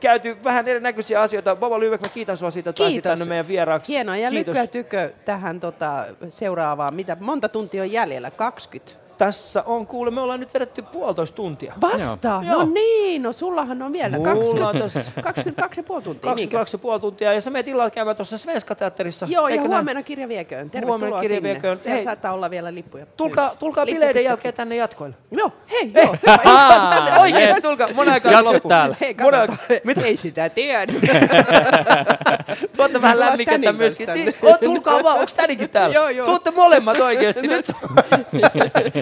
käyty 0.00 0.36
vähän 0.44 0.68
erinäköisiä 0.68 1.20
asioita. 1.20 1.56
Baba 1.56 1.80
Lyvek, 1.80 2.00
mä 2.00 2.08
kiitän 2.14 2.36
sua 2.36 2.50
siitä, 2.50 2.70
että 2.70 2.80
pääsit 2.80 2.94
Kiitos. 2.94 3.18
tänne 3.18 3.28
meidän 3.28 3.48
vieraaksi. 3.48 3.92
Hienoa. 3.92 4.16
Ja 4.16 4.30
Kiitos. 4.30 4.54
lykkyä 4.54 4.66
tykö 4.66 5.12
tähän 5.24 5.60
tota, 5.60 6.04
seuraavaan. 6.28 6.94
Mitä, 6.94 7.16
monta 7.20 7.48
tuntia 7.48 7.82
on 7.82 7.92
jäljellä? 7.92 8.30
20. 8.30 9.03
Tässä 9.18 9.62
on 9.62 9.86
kuule, 9.86 10.10
me 10.10 10.20
ollaan 10.20 10.40
nyt 10.40 10.54
vedetty 10.54 10.82
puolitoista 10.82 11.36
tuntia. 11.36 11.74
Vasta? 11.80 12.42
Joo. 12.46 12.58
No 12.64 12.70
niin, 12.72 13.22
no 13.22 13.32
sullahan 13.32 13.82
on 13.82 13.92
vielä 13.92 14.16
Mulla 14.16 14.30
on 14.30 14.38
20, 14.38 14.78
tossa- 14.78 15.22
22 15.22 15.80
ja 15.80 15.84
puoli 15.84 16.02
tuntia. 16.02 16.34
niinkö? 16.34 16.56
22,5 16.96 17.00
tuntia 17.00 17.32
ja 17.32 17.40
sä 17.40 17.50
meet 17.50 17.68
illalla 17.68 17.90
käymään 17.90 18.16
tuossa 18.16 18.38
Svenska-teatterissa. 18.38 19.26
Joo, 19.28 19.48
ja 19.48 19.52
eikö 19.52 19.62
näin? 19.62 19.72
huomenna 19.74 20.02
kirja 20.02 20.28
vieköön. 20.28 20.70
Tervetuloa 20.70 20.98
Huomenna 20.98 21.20
kirja 21.20 21.36
sinne. 21.36 21.48
vieköön. 21.52 21.78
Siellä 21.82 21.94
Hei. 21.96 22.04
saattaa 22.04 22.32
olla 22.32 22.50
vielä 22.50 22.74
lippuja. 22.74 23.06
Tulkaa, 23.16 23.50
tulkaa 23.58 23.86
bileiden 23.86 24.24
jälkeen 24.24 24.54
tänne 24.54 24.76
jatkoille. 24.76 25.16
Joo, 25.30 25.52
hei, 25.70 25.90
joo, 25.94 26.16
hyvä. 26.22 26.38
Tänne 26.94 27.18
oikeesti, 27.18 27.60
tulkaa. 27.62 27.86
Monen 27.94 28.14
aikaa 28.14 28.44
loppu. 28.44 28.68
täällä. 28.68 28.96
Hei. 29.00 29.16
Mitä? 29.84 30.00
Ei 30.04 30.16
sitä 30.16 30.48
tiedä. 30.48 30.92
Tuotte 32.76 33.02
vähän 33.02 33.20
lämmikettä 33.20 33.72
myöskin. 33.72 34.08
tulkaa 34.64 35.02
vaan, 35.02 35.18
onks 35.18 35.32
tänikin 35.34 35.70
täällä? 35.70 35.94
Joo, 35.94 36.08
joo. 36.08 36.26
Tuutte 36.26 36.50
molemmat 36.50 37.00
oikeesti. 37.00 37.46
Nyt 37.48 37.66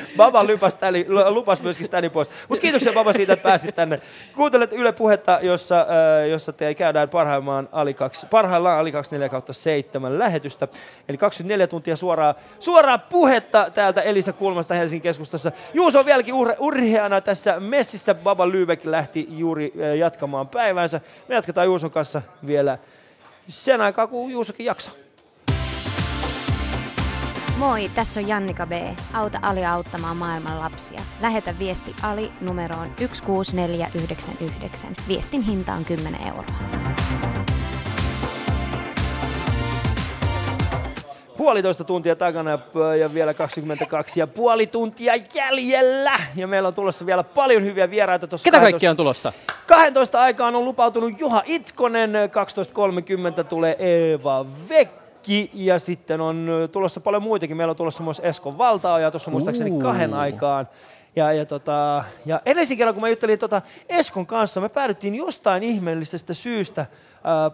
Baba 0.16 0.44
lupas, 0.44 0.74
täli, 0.74 1.06
lupas 1.08 1.62
myöskin 1.62 1.86
Stanin 1.86 2.10
pois. 2.10 2.28
Mutta 2.48 2.62
kiitoksia 2.62 2.92
Baba 2.92 3.12
siitä, 3.12 3.32
että 3.32 3.42
pääsit 3.42 3.74
tänne. 3.74 4.00
Kuuntelet 4.34 4.72
Yle 4.72 4.92
Puhetta, 4.92 5.38
jossa, 5.42 5.78
äh, 5.78 6.28
jossa 6.28 6.52
te 6.52 6.74
käydään 6.74 7.08
parhaillaan 7.08 7.68
Ali 7.72 7.94
2, 7.94 8.26
parhaillaan 8.26 8.78
Ali 8.78 8.92
24 8.92 9.28
kautta 9.28 9.52
7 9.52 10.18
lähetystä. 10.18 10.68
Eli 11.08 11.18
24 11.18 11.66
tuntia 11.66 11.96
suoraa, 11.96 12.34
suoraa 12.60 12.98
puhetta 12.98 13.70
täältä 13.74 14.02
Elisa 14.02 14.32
Kulmasta 14.32 14.74
Helsingin 14.74 15.02
keskustassa. 15.02 15.52
Juuso 15.74 15.98
on 15.98 16.06
vieläkin 16.06 16.34
ur- 16.34 16.56
urheana 16.58 17.20
tässä 17.20 17.60
messissä. 17.60 18.14
Baba 18.14 18.46
Lübeck 18.46 18.80
lähti 18.84 19.26
juuri 19.30 19.72
äh, 19.80 19.96
jatkamaan 19.96 20.48
päivänsä. 20.48 21.00
Me 21.28 21.34
jatketaan 21.34 21.66
Juuson 21.66 21.90
kanssa 21.90 22.22
vielä 22.46 22.78
sen 23.48 23.80
aikaa, 23.80 24.06
kun 24.06 24.30
Juusokin 24.30 24.66
jaksaa. 24.66 24.94
Moi, 27.62 27.90
tässä 27.94 28.20
on 28.20 28.28
Jannika 28.28 28.66
B. 28.66 28.72
Auta 29.14 29.38
Ali 29.42 29.64
auttamaan 29.64 30.16
maailman 30.16 30.60
lapsia. 30.60 31.00
Lähetä 31.20 31.54
viesti 31.58 31.94
Ali 32.02 32.32
numeroon 32.40 32.88
16499. 32.96 34.90
Viestin 35.08 35.42
hinta 35.42 35.72
on 35.72 35.84
10 35.84 36.20
euroa. 36.26 36.44
puolitoista 41.36 41.84
tuntia 41.84 42.16
takana 42.16 42.50
ja- 42.50 42.96
ja 42.96 43.14
vielä 43.14 43.34
22 43.34 44.20
ja 44.20 44.26
puoli 44.26 44.66
tuntia 44.66 45.14
jäljellä. 45.34 46.18
Ja 46.36 46.46
meillä 46.46 46.68
on 46.68 46.74
tulossa 46.74 47.06
vielä 47.06 47.22
paljon 47.22 47.64
hyviä 47.64 47.90
vieraita 47.90 48.26
tuossa. 48.26 48.44
Ketä 48.44 48.56
12 48.56 48.72
kaikki 48.72 48.88
on 48.88 48.96
tulossa? 48.96 49.32
12 49.66 50.20
aikaan 50.20 50.54
on 50.54 50.64
lupautunut 50.64 51.20
Juha 51.20 51.42
Itkonen, 51.46 52.12
12.30 52.12 53.44
tulee 53.44 53.76
Eeva 53.78 54.46
Vekki 54.68 55.01
ja 55.54 55.78
sitten 55.78 56.20
on 56.20 56.48
tulossa 56.72 57.00
paljon 57.00 57.22
muitakin. 57.22 57.56
Meillä 57.56 57.70
on 57.70 57.76
tulossa 57.76 58.02
myös 58.02 58.20
Esko 58.24 58.58
Valtaoja 58.58 59.10
tuossa 59.10 59.30
muistaakseni 59.30 59.70
kahden 59.82 60.14
aikaan. 60.14 60.68
Ja, 61.16 61.32
ja, 61.32 61.46
tota, 61.46 62.04
ja 62.26 62.40
edellisen 62.46 62.76
kerran, 62.76 62.94
kun 62.94 63.00
mä 63.00 63.08
juttelin 63.08 63.38
tota 63.38 63.62
Eskon 63.88 64.26
kanssa, 64.26 64.60
me 64.60 64.68
päädyttiin 64.68 65.14
jostain 65.14 65.62
ihmeellisestä 65.62 66.34
syystä 66.34 66.80
äh, 66.80 66.88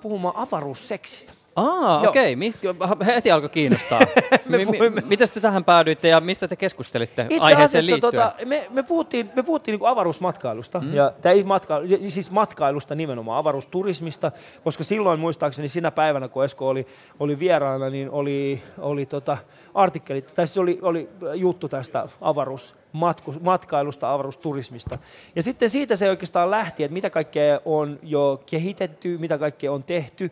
puhumaan 0.03 0.37
avaruusseksistä. 0.37 1.33
Aa, 1.59 2.01
Joo. 2.03 2.11
okei. 2.11 2.37
Okay. 2.67 3.07
Heti 3.07 3.31
alkoi 3.31 3.49
kiinnostaa. 3.49 4.01
Me 4.49 4.57
mi- 4.59 4.67
voimme- 4.67 4.91
mi- 4.91 5.09
miten 5.09 5.29
te 5.35 5.41
tähän 5.41 5.65
päädyitte 5.65 6.09
ja 6.09 6.21
mistä 6.21 6.49
te 6.49 6.57
keskustelitte 6.57 7.23
Itse 7.23 7.39
aiheeseen 7.41 7.65
asiassa 7.65 7.93
liittyen? 7.93 8.13
tota, 8.13 8.33
me, 8.45 8.67
me 8.71 8.83
puhuttiin, 8.83 9.31
me 9.37 9.43
puhuttiin 9.43 9.79
niin 9.79 9.89
avaruusmatkailusta, 9.89 10.81
mm. 10.81 10.95
ja, 10.95 11.13
tai 11.23 11.43
matka, 11.43 11.81
siis 12.09 12.31
matkailusta 12.31 12.95
nimenomaan, 12.95 13.39
avaruusturismista, 13.39 14.33
koska 14.65 14.85
silloin 14.85 15.21
muistaakseni 15.21 15.69
sinä 15.69 15.91
päivänä, 15.91 16.29
kun 16.29 16.45
Esko 16.45 16.69
oli, 16.69 16.87
oli 17.21 17.39
vieraana, 17.39 17.91
niin 17.91 18.11
oli, 18.11 18.63
oli 18.79 19.07
tota, 19.07 19.37
artikkelit, 19.75 20.35
tai 20.35 20.47
siis 20.47 20.59
oli, 20.59 20.79
oli 20.83 21.09
juttu 21.35 21.69
tästä 21.69 22.09
avaruusmatkailusta, 22.21 24.13
avaruusturismista. 24.13 24.99
Ja 25.37 25.43
sitten 25.43 25.71
siitä 25.71 25.97
se 25.97 26.11
oikeastaan 26.11 26.51
lähti, 26.51 26.85
että 26.85 26.93
mitä 26.93 27.11
kaikkea 27.11 27.61
on 27.65 27.99
jo 28.03 28.43
kehitetty, 28.47 29.19
mitä 29.19 29.39
kaikkea 29.39 29.73
on 29.73 29.85
tehty, 29.85 30.31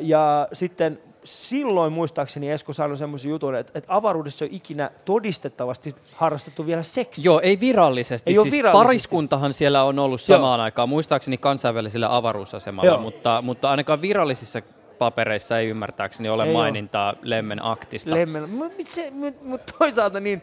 ja 0.00 0.48
sitten 0.52 0.98
silloin 1.26 1.92
muistaakseni 1.92 2.50
Esko 2.50 2.72
sanoi 2.72 2.96
semmoisen 2.96 3.30
jutun, 3.30 3.54
että, 3.54 3.72
että 3.74 3.94
avaruudessa 3.94 4.44
ei 4.44 4.48
ole 4.48 4.56
ikinä 4.56 4.90
todistettavasti 5.04 5.94
harrastettu 6.12 6.66
vielä 6.66 6.82
seksiä. 6.82 7.24
Joo, 7.24 7.40
ei 7.40 7.60
virallisesti. 7.60 8.30
Ei 8.30 8.34
siis 8.34 8.52
virallisesti. 8.52 8.84
Pariskuntahan 8.84 9.52
siellä 9.54 9.84
on 9.84 9.98
ollut 9.98 10.20
samaan 10.20 10.60
aikaan, 10.60 10.88
muistaakseni 10.88 11.38
kansainvälisellä 11.38 12.16
avaruusasemalla, 12.16 12.90
Joo. 12.90 13.00
mutta, 13.00 13.42
mutta 13.42 13.70
ainakaan 13.70 14.02
virallisissa 14.02 14.62
papereissa 14.98 15.58
ei 15.58 15.68
ymmärtääkseni 15.68 16.28
ole 16.28 16.44
Ei 16.44 16.52
mainintaa 16.52 17.14
Lemmen 17.22 17.64
aktista. 17.64 18.14
Lemmellä. 18.14 18.48
Mutta 18.48 18.82
mut, 19.12 19.42
mut 19.42 19.60
toisaalta 19.78 20.20
niin, 20.20 20.42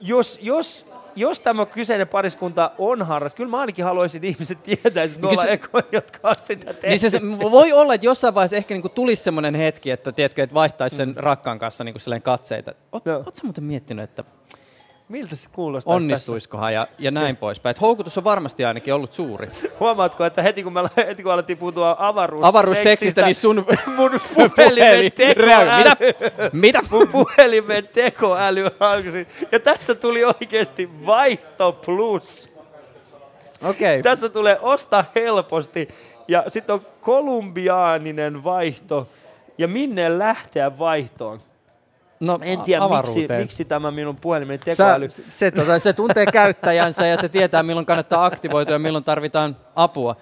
jos, 0.00 0.38
jos, 0.42 0.86
jos 1.16 1.40
tämä 1.40 1.66
kyseinen 1.66 2.08
pariskunta 2.08 2.70
on 2.78 3.02
harras, 3.06 3.34
kyllä 3.34 3.50
mä 3.50 3.58
ainakin 3.60 3.84
haluaisin, 3.84 4.18
että 4.18 4.26
ihmiset 4.26 4.62
tietäisivät, 4.62 5.04
että 5.04 5.20
me 5.20 5.26
Niin 5.26 5.32
ollaan 5.32 5.46
se- 5.48 5.52
ekoja, 5.52 5.84
jotka 5.92 6.28
on 6.28 6.34
sitä 6.40 6.64
tehnyt. 6.74 6.82
Niin 6.82 6.98
se, 6.98 7.10
se 7.10 7.20
voi 7.50 7.72
olla, 7.72 7.94
että 7.94 8.06
jossain 8.06 8.34
vaiheessa 8.34 8.56
ehkä 8.56 8.74
niinku 8.74 8.88
tulisi 8.88 9.22
semmoinen 9.22 9.54
hetki, 9.54 9.90
että 9.90 10.12
tiedätkö, 10.12 10.42
että 10.42 10.54
vaihtaisi 10.54 10.96
sen 10.96 11.16
rakkaan 11.16 11.58
kanssa 11.58 11.84
niinku 11.84 11.98
silleen 11.98 12.22
katseita. 12.22 12.74
Oot, 12.92 13.06
oot 13.06 13.34
sä 13.34 13.44
muuten 13.44 13.64
miettinyt, 13.64 14.04
että 14.04 14.24
Miltä 15.10 15.36
se 15.36 15.48
kuulostaa 15.52 15.94
Onnistuiskohan 15.94 16.74
ja, 16.74 16.86
ja 16.98 17.10
näin 17.10 17.36
poispäin. 17.36 17.70
Et 17.70 17.80
houkutus 17.80 18.18
on 18.18 18.24
varmasti 18.24 18.64
ainakin 18.64 18.94
ollut 18.94 19.12
suuri. 19.12 19.46
Huomaatko, 19.80 20.24
että 20.24 20.42
heti 20.42 20.62
kun, 20.62 20.72
me, 20.72 20.80
heti 20.96 21.22
kun 21.22 21.32
alettiin 21.32 21.58
puhua 21.58 21.96
avaruusseksistä, 21.98 22.48
Avaruusseksistä, 22.48 23.24
niin 23.24 23.34
sun 23.34 23.66
mun 23.96 24.10
puhelimen 24.34 25.12
tekoäly, 25.12 25.78
Mitä? 25.78 25.96
Mitä? 26.52 26.82
mun 26.90 27.08
puhelimen 27.08 27.88
tekoäly 27.88 28.66
alkoi. 28.80 29.26
Ja 29.52 29.60
tässä 29.60 29.94
tuli 29.94 30.24
oikeasti 30.24 30.90
vaihto 31.06 31.72
plus. 31.72 32.50
Okei. 33.62 34.00
Okay. 34.00 34.02
Tässä 34.02 34.28
tulee 34.28 34.58
osta 34.60 35.04
helposti 35.14 35.88
ja 36.28 36.44
sitten 36.48 36.74
on 36.74 36.86
kolumbiaaninen 37.00 38.44
vaihto 38.44 39.08
ja 39.58 39.68
minne 39.68 40.18
lähteä 40.18 40.78
vaihtoon. 40.78 41.40
No, 42.20 42.38
en 42.42 42.60
tiedä, 42.60 42.84
miksi, 42.88 43.26
miksi 43.38 43.64
tämä 43.64 43.90
minun 43.90 44.16
puhelimen 44.16 44.58
Sä, 44.58 44.64
tekoäly... 44.64 45.08
se, 45.30 45.50
tota, 45.50 45.78
se 45.78 45.92
tuntee 45.92 46.26
käyttäjänsä 46.26 47.06
ja 47.06 47.16
se 47.16 47.28
tietää, 47.28 47.62
milloin 47.62 47.86
kannattaa 47.86 48.24
aktivoitua 48.24 48.74
ja 48.74 48.78
milloin 48.78 49.04
tarvitaan 49.04 49.56
apua. 49.76 50.16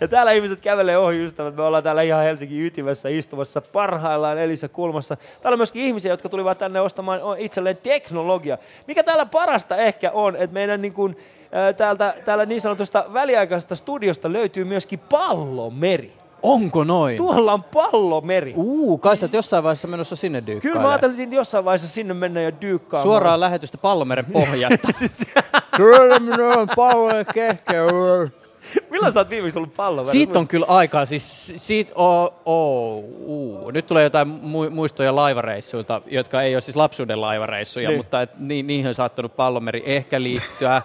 Ja 0.00 0.08
täällä 0.08 0.32
ihmiset 0.32 0.60
kävelee 0.60 0.98
ohi 0.98 1.24
ystävät. 1.24 1.56
Me 1.56 1.62
ollaan 1.62 1.82
täällä 1.82 2.02
ihan 2.02 2.24
Helsingin 2.24 2.66
ytimessä 2.66 3.08
istumassa 3.08 3.60
parhaillaan 3.60 4.38
Elisa 4.38 4.68
kulmassa. 4.68 5.16
Täällä 5.16 5.54
on 5.54 5.58
myöskin 5.58 5.82
ihmisiä, 5.82 6.12
jotka 6.12 6.28
tulivat 6.28 6.58
tänne 6.58 6.80
ostamaan 6.80 7.20
itselleen 7.38 7.76
teknologia. 7.76 8.58
Mikä 8.86 9.02
täällä 9.02 9.26
parasta 9.26 9.76
ehkä 9.76 10.10
on, 10.10 10.36
että 10.36 10.54
meidän 10.54 10.82
niin 10.82 10.92
kuin, 10.92 11.16
ää, 11.52 11.72
täältä, 11.72 12.14
täällä 12.24 12.46
niin 12.46 12.60
sanotusta 12.60 13.04
väliaikaisesta 13.12 13.74
studiosta 13.74 14.32
löytyy 14.32 14.64
myöskin 14.64 14.98
pallomeri. 14.98 16.12
Onko 16.42 16.84
noin? 16.84 17.16
Tuolla 17.16 17.52
on 17.52 17.62
pallomeri. 17.64 18.54
Uu, 18.56 18.98
kai 18.98 19.16
sä 19.16 19.28
jossain 19.32 19.64
vaiheessa 19.64 19.88
menossa 19.88 20.16
sinne 20.16 20.40
Kyllä 20.40 20.46
dyykkailemaan. 20.46 20.84
mä 20.86 20.90
ajattelin 20.90 21.20
että 21.20 21.34
jossain 21.34 21.64
vaiheessa 21.64 21.88
sinne 21.88 22.14
mennä 22.14 22.40
ja 22.40 22.60
dyykkaamaan. 22.60 23.02
Suoraan 23.02 23.40
lähetystä 23.40 23.78
Pallomeren 23.78 24.24
pohjasta. 24.32 24.88
Kyllä 25.76 26.18
minä 26.18 26.48
olen 26.48 26.68
pallojen 26.76 27.26
keskellä. 27.34 28.41
Milloin 28.90 29.12
sä 29.12 29.20
oot 29.20 29.30
viimeksi 29.30 29.58
ollut 29.58 29.74
pallomeri? 29.74 30.12
Siitä 30.12 30.38
on 30.38 30.48
kyllä 30.48 30.66
aikaa, 30.68 31.06
siis 31.06 31.52
siitä 31.56 31.92
oh, 31.94 32.32
oh, 32.44 33.04
uh. 33.18 33.72
Nyt 33.72 33.86
tulee 33.86 34.02
jotain 34.04 34.28
mu- 34.28 34.70
muistoja 34.70 35.16
laivareissuilta, 35.16 36.02
jotka 36.06 36.42
ei 36.42 36.54
ole 36.54 36.60
siis 36.60 36.76
lapsuuden 36.76 37.20
laivareissuja, 37.20 37.88
Niin. 37.88 37.96
mutta 37.98 38.22
et, 38.22 38.30
ni- 38.38 38.62
niihin 38.62 38.86
on 38.88 38.94
saattanut 38.94 39.36
pallomeri 39.36 39.82
ehkä 39.86 40.22
liittyä. 40.22 40.82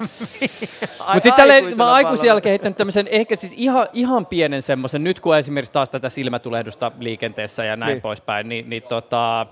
Mutta 1.13 1.21
sitten 1.23 1.77
mä 1.77 1.93
aikuisen 1.93 2.27
jälkeen 2.27 2.51
heittänyt 2.51 2.77
tämmöisen 2.77 3.07
ehkä 3.11 3.35
siis 3.35 3.53
ihan, 3.57 3.87
ihan 3.93 4.25
pienen 4.25 4.61
semmoisen, 4.61 5.03
nyt 5.03 5.19
kun 5.19 5.37
esimerkiksi 5.37 5.73
taas 5.73 5.89
tätä 5.89 6.09
silmätulehdusta 6.09 6.91
liikenteessä 6.99 7.63
ja 7.65 7.75
näin 7.75 7.87
Niin. 7.87 7.95
niin. 7.95 8.01
poispäin, 8.01 8.49
niin, 8.49 8.69
niin, 8.69 8.83
tota, 8.83 9.45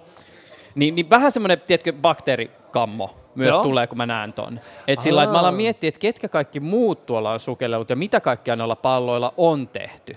niin, 0.75 0.95
niin 0.95 1.09
vähän 1.09 1.31
semmoinen, 1.31 1.61
tiedätkö, 1.67 1.93
bakteerikammo 1.93 3.15
myös 3.35 3.53
Joo. 3.53 3.63
tulee, 3.63 3.87
kun 3.87 3.97
mä 3.97 4.05
näen 4.05 4.33
ton. 4.33 4.59
Et 4.87 4.99
sillä 4.99 5.23
että 5.23 5.33
mä 5.33 5.39
alan 5.39 5.53
miettiä, 5.55 5.87
että 5.87 5.99
ketkä 5.99 6.27
kaikki 6.29 6.59
muut 6.59 7.05
tuolla 7.05 7.31
on 7.31 7.39
sukellellut 7.39 7.89
ja 7.89 7.95
mitä 7.95 8.21
kaikkia 8.21 8.55
noilla 8.55 8.75
palloilla 8.75 9.33
on 9.37 9.67
tehty. 9.67 10.13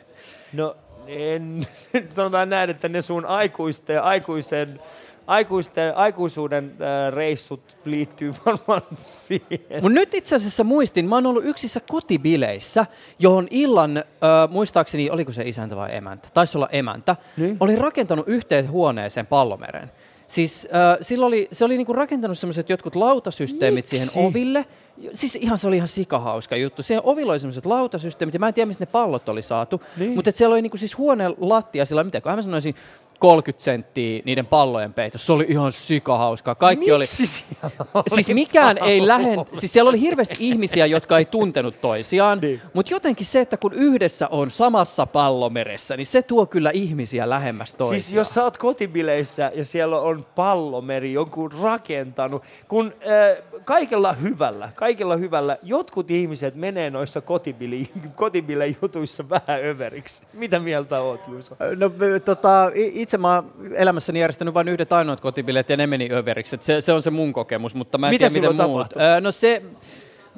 No 0.53 0.77
en, 1.07 1.67
sanotaan 2.17 2.49
näin, 2.49 2.71
että 2.71 2.89
ne 2.89 3.03
sun 3.03 3.27
aikuisten, 3.27 4.03
aikuisen, 4.03 4.81
aikuisten, 5.27 5.97
aikuisuuden 5.97 6.77
äh, 6.81 7.13
reissut 7.15 7.77
liittyy 7.85 8.35
varmaan 8.47 8.83
siihen. 8.99 9.83
Mun 9.83 9.95
nyt 9.95 10.15
itse 10.15 10.37
asiassa 10.37 10.65
muistin, 10.65 11.09
mä 11.09 11.15
oon 11.15 11.27
ollut 11.27 11.45
yksissä 11.45 11.81
kotibileissä, 11.91 12.87
johon 13.19 13.47
illan, 13.51 13.97
äh, 13.97 14.05
muistaakseni, 14.51 15.11
oliko 15.11 15.33
se 15.33 15.43
isäntä 15.43 15.77
vai 15.77 15.97
emäntä, 15.97 16.29
taisi 16.35 16.59
olla 16.59 16.69
emäntä, 16.73 17.17
Niin. 17.37 17.57
oli 17.61 17.77
rakentanut 17.77 18.29
yhteen 18.29 18.71
huoneeseen 18.71 19.27
pallomeren. 19.27 19.91
Siis 20.29 20.69
äh, 20.75 20.99
sillä 21.01 21.27
oli, 21.27 21.49
se 21.53 21.65
oli 21.65 21.77
niinku 21.77 21.93
rakentanut 21.93 22.39
semmoiset 22.39 22.69
jotkut 22.69 22.95
lautasysteemit 22.95 23.77
Miksi? 23.77 23.97
siihen 23.97 24.27
oville. 24.27 24.67
Siis 25.13 25.37
ihan 25.37 25.59
se 25.59 25.69
oli 25.69 25.77
ihan 25.77 25.89
sikahauska 25.89 26.57
juttu. 26.57 26.83
Siihen 26.83 27.03
ovilla 27.05 27.33
oli 27.33 27.41
semmoiset 27.41 27.67
lautasysteemit, 27.67 28.35
ja 28.35 28.41
mä 28.41 28.49
en 28.49 28.55
tiedä, 28.55 28.67
mistä 28.67 28.83
ne 28.83 28.89
pallot 28.93 29.29
oli 29.29 29.43
saatu. 29.43 29.83
Niin. 29.97 30.15
Mutta 30.15 30.31
siellä 30.31 30.55
oli 30.55 30.63
niinku 30.63 30.77
siis 30.77 30.99
huoneen 30.99 31.35
lattia, 31.41 31.87
sillä 31.87 32.05
mitä, 32.05 32.23
mä 32.25 32.43
sanoisin, 32.43 32.75
30 33.19 33.65
senttiä 33.65 34.23
niiden 34.25 34.47
pallojen 34.47 34.93
peitos. 34.93 35.27
Se 35.27 35.33
oli 35.33 35.47
ihan 35.49 35.73
sikahauskaa. 35.73 36.55
Kaikki 36.55 36.93
oli, 36.93 37.03
Miksi 37.03 37.27
siellä 37.27 37.71
oli 37.95 38.05
siis 38.09 38.29
mikään 38.29 38.79
ei 38.79 39.07
lähen, 39.07 39.39
siis 39.55 39.73
siellä 39.73 39.89
oli 39.89 40.01
hirveästi 40.01 40.35
ihmisiä, 40.39 40.87
jotka 40.87 41.19
ei 41.19 41.25
tuntenut 41.25 41.81
toisiaan, 41.81 42.39
Niin. 42.41 42.61
mutta 42.75 42.95
jotenkin 42.95 43.27
se, 43.27 43.41
että 43.41 43.57
kun 43.57 43.73
yhdessä 43.73 44.29
on 44.29 44.51
samassa 44.51 45.07
pallomeressä, 45.07 45.97
niin 45.97 46.07
se 46.07 46.23
tuo 46.23 46.47
kyllä 46.47 46.71
ihmisiä 46.71 47.29
lähemmäs 47.31 47.75
toisiaan. 47.75 48.01
Siis 48.01 48.13
jos 48.15 48.29
sä 48.35 48.45
oot 48.45 48.59
kotibileissä 48.59 49.53
ja 49.55 49.65
siellä 49.65 50.01
on 50.01 50.27
pallomeri, 50.35 51.13
jonkun 51.13 51.53
rakentanut, 51.63 52.43
kun 52.69 52.93
äh, 53.03 53.45
kaikella 53.65 54.13
hyvällä, 54.13 54.69
kaikella 54.75 55.17
hyvällä, 55.17 55.59
jotkut 55.63 56.11
ihmiset 56.11 56.55
menee 56.55 56.91
noissa 56.91 57.21
kotibili, 57.21 57.89
kotibile-jutuissa 58.17 59.29
vähän 59.31 59.65
överiksi. 59.65 60.23
Mitä 60.33 60.59
mieltä 60.59 61.01
oot, 61.01 61.21
Juuso? 61.29 61.57
No 61.79 61.91
tota, 62.25 62.71
i- 62.77 63.03
itse 63.09 63.19
mä 63.19 63.35
oon 63.35 63.51
elämässäni 63.75 64.21
järjestänyt 64.21 64.55
vain 64.55 64.69
yhdet 64.69 64.93
ainoat 64.93 65.21
kotibileet 65.21 65.71
ja 65.71 65.77
ne 65.77 65.87
meni 65.87 66.09
överiksi. 66.13 66.55
Et 66.55 66.63
se, 66.63 66.81
se 66.81 66.93
on 66.93 67.03
se 67.03 67.11
mun 67.11 67.33
kokemus, 67.33 67.75
mutta 67.75 67.99
mä 67.99 68.07
en 68.07 68.15
Mitä 68.15 68.31
tiedä 68.31 68.51
miten 68.51 68.67
muut. 68.67 68.87
Öö, 68.97 69.21
no 69.21 69.33
se, 69.33 69.63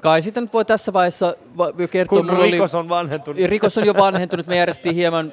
kai 0.00 0.22
sitä 0.22 0.40
nyt 0.40 0.52
voi 0.52 0.64
tässä 0.64 0.92
vaiheessa 0.92 1.36
va- 1.58 1.72
kertoa. 1.90 2.18
Kun 2.18 2.26
Mulla 2.26 2.38
oli- 2.42 2.50
rikos 2.50 2.74
on 2.74 2.88
vanhentunut. 2.88 3.42
Rikos 3.44 3.78
on 3.78 3.86
jo 3.86 3.94
vanhentunut. 3.94 4.46
Me 4.46 4.56
järjestettiin 4.56 4.94
hieman 4.94 5.32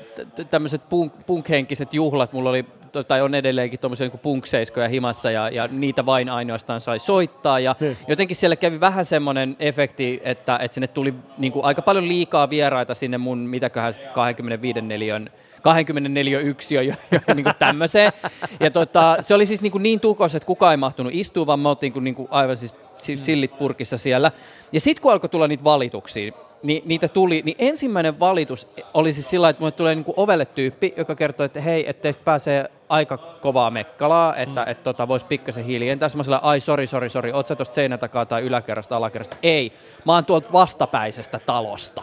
tämmöiset 0.49 0.89
punk, 0.89 1.13
punk-henkiset 1.27 1.93
juhlat. 1.93 2.33
Mulla 2.33 2.49
oli 2.49 2.65
tai 3.07 3.21
on 3.21 3.35
edelleenkin 3.35 3.79
tuommoisia 3.79 4.07
niin 4.07 4.19
punkseiskoja 4.19 4.87
himassa 4.87 5.31
ja, 5.31 5.49
ja, 5.49 5.69
niitä 5.71 6.05
vain 6.05 6.29
ainoastaan 6.29 6.81
sai 6.81 6.99
soittaa. 6.99 7.59
Ja 7.59 7.75
Niin. 7.79 7.97
jotenkin 8.07 8.35
siellä 8.35 8.55
kävi 8.55 8.79
vähän 8.79 9.05
semmoinen 9.05 9.55
efekti, 9.59 10.21
että, 10.23 10.57
että 10.61 10.73
sinne 10.75 10.87
tuli 10.87 11.13
niin 11.37 11.53
kuin 11.53 11.65
aika 11.65 11.81
paljon 11.81 12.07
liikaa 12.07 12.49
vieraita 12.49 12.95
sinne 12.95 13.17
mun 13.17 13.37
mitäköhän 13.37 13.93
25 14.13 14.81
neliön 14.81 15.29
24 15.61 16.39
yksiö 16.39 16.81
jo, 16.81 16.93
jo 17.11 17.19
niin 17.35 17.43
kuin 17.43 17.55
tämmöiseen. 17.59 18.11
Ja 18.59 18.71
tota, 18.71 19.17
se 19.21 19.33
oli 19.33 19.45
siis 19.45 19.61
niin, 19.61 19.71
kuin 19.71 19.83
niin 19.83 19.99
tukos, 19.99 20.35
että 20.35 20.47
kukaan 20.47 20.73
ei 20.73 20.77
mahtunut 20.77 21.13
istua, 21.15 21.45
vaan 21.45 21.59
me 21.59 21.69
oltiin 21.69 21.93
kuin, 21.93 22.03
niin 22.03 22.15
kuin 22.15 22.27
aivan 22.31 22.57
siis 22.57 22.73
si- 22.97 23.17
sillit 23.17 23.57
purkissa 23.57 23.97
siellä. 23.97 24.31
Ja 24.71 24.81
sitten 24.81 25.01
kun 25.01 25.11
alkoi 25.11 25.29
tulla 25.29 25.47
niitä 25.47 25.63
valituksia, 25.63 26.31
niin 26.63 26.83
niitä 26.85 27.07
tuli, 27.07 27.41
niin 27.45 27.55
ensimmäinen 27.59 28.19
valitus 28.19 28.67
oli 28.93 29.13
siis 29.13 29.29
sillä, 29.29 29.49
että 29.49 29.59
mulle 29.59 29.71
tulee 29.71 29.95
niin 29.95 30.05
kuin 30.05 30.13
ovelle 30.17 30.45
tyyppi, 30.45 30.93
joka 30.97 31.15
kertoo, 31.15 31.45
että 31.45 31.61
hei, 31.61 31.89
että 31.89 32.01
teistä 32.01 32.23
pääsee 32.23 32.71
aika 32.89 33.17
kovaa 33.17 33.71
mekkalaa, 33.71 34.35
että 34.35 34.61
mm. 34.65 34.71
et, 34.71 34.83
tota, 34.83 35.07
voisi 35.07 35.25
pikkasen 35.25 35.65
hiljentää. 35.65 36.09
Mä 36.15 36.23
sillä, 36.23 36.37
ai 36.37 36.59
sori, 36.59 36.87
sori, 36.87 37.09
sori, 37.09 37.31
oot 37.31 37.47
sä 37.47 37.55
tosta 37.55 37.75
seinän 37.75 37.99
takaa 37.99 38.25
tai 38.25 38.41
yläkerrasta, 38.41 38.97
alakerrasta? 38.97 39.37
Ei, 39.43 39.71
mä 40.07 40.13
oon 40.13 40.25
tuolta 40.25 40.53
vastapäisestä 40.53 41.39
talosta. 41.39 42.01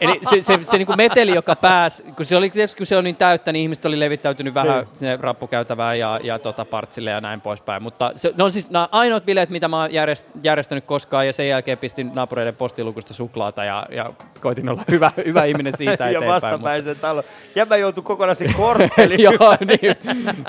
Eli 0.00 0.20
se, 0.30 0.40
se, 0.40 0.58
se 0.62 0.78
niin 0.78 0.86
kuin 0.86 0.96
meteli, 0.96 1.34
joka 1.34 1.56
pääsi, 1.56 2.02
kun 2.02 2.24
se, 2.26 2.36
oli, 2.36 2.50
tietysti 2.50 2.76
kun 2.76 2.86
se 2.86 2.96
on 2.96 3.04
niin 3.04 3.16
täyttä, 3.16 3.52
niin 3.52 3.62
ihmiset 3.62 3.86
oli 3.86 4.00
levittäytynyt 4.00 4.54
vähän 4.54 4.86
sinne 4.98 5.16
rappukäytävään 5.20 5.98
ja, 5.98 6.20
ja 6.22 6.38
tota, 6.38 6.64
partsille 6.64 7.10
ja 7.10 7.20
näin 7.20 7.40
poispäin. 7.40 7.82
Mutta 7.82 8.12
se, 8.16 8.32
ne 8.36 8.44
on 8.44 8.52
siis 8.52 8.70
nämä 8.70 8.88
ainoat 8.92 9.24
bileet, 9.24 9.50
mitä 9.50 9.68
mä 9.68 9.80
oon 9.80 9.92
järjest, 9.92 10.26
järjestänyt 10.42 10.84
koskaan, 10.84 11.26
ja 11.26 11.32
sen 11.32 11.48
jälkeen 11.48 11.78
pistin 11.78 12.10
naapureiden 12.14 12.56
postilukusta 12.56 13.14
suklaata 13.14 13.64
ja, 13.64 13.86
ja 13.90 14.12
koitin 14.40 14.68
olla 14.68 14.84
hyvä, 14.90 15.10
hyvä 15.26 15.44
ihminen 15.44 15.76
siitä 15.76 16.04
ja 16.04 16.10
eteenpäin. 16.10 16.42
vastapäisen 16.42 16.96
talo. 16.96 17.22
Jäbä 17.54 17.76
joutui 17.76 18.04
kokonaisen 18.04 18.54
korttelin. 18.56 19.20
Joo, 19.22 19.56
niin. 19.60 19.96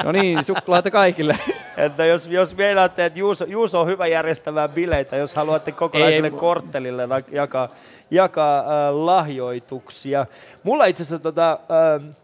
No 0.04 0.12
niin, 0.12 0.44
suklaata 0.44 0.92
kaikille. 0.92 1.36
Että 1.78 2.06
jos, 2.06 2.28
jos 2.28 2.58
meilaatte, 2.58 3.06
että 3.06 3.20
Juuso, 3.20 3.46
Juuso 3.46 3.82
on 3.82 3.88
hyvä 3.88 4.08
järjestämään 4.08 4.70
bileitä, 4.70 5.16
jos 5.16 5.36
haluatte 5.36 5.72
kokonaiselle 5.72 6.15
Ei, 6.16 6.32
ei, 6.32 6.32
korttelille 6.32 7.08
jakaa, 7.32 7.70
jakaa 8.12 8.60
äh, 8.60 8.96
lahjoituksia. 8.96 10.26
Mulla 10.64 10.86
itse 10.86 11.04
asiassa 11.04 11.20
tota, 11.20 11.52
äh, 11.52 12.16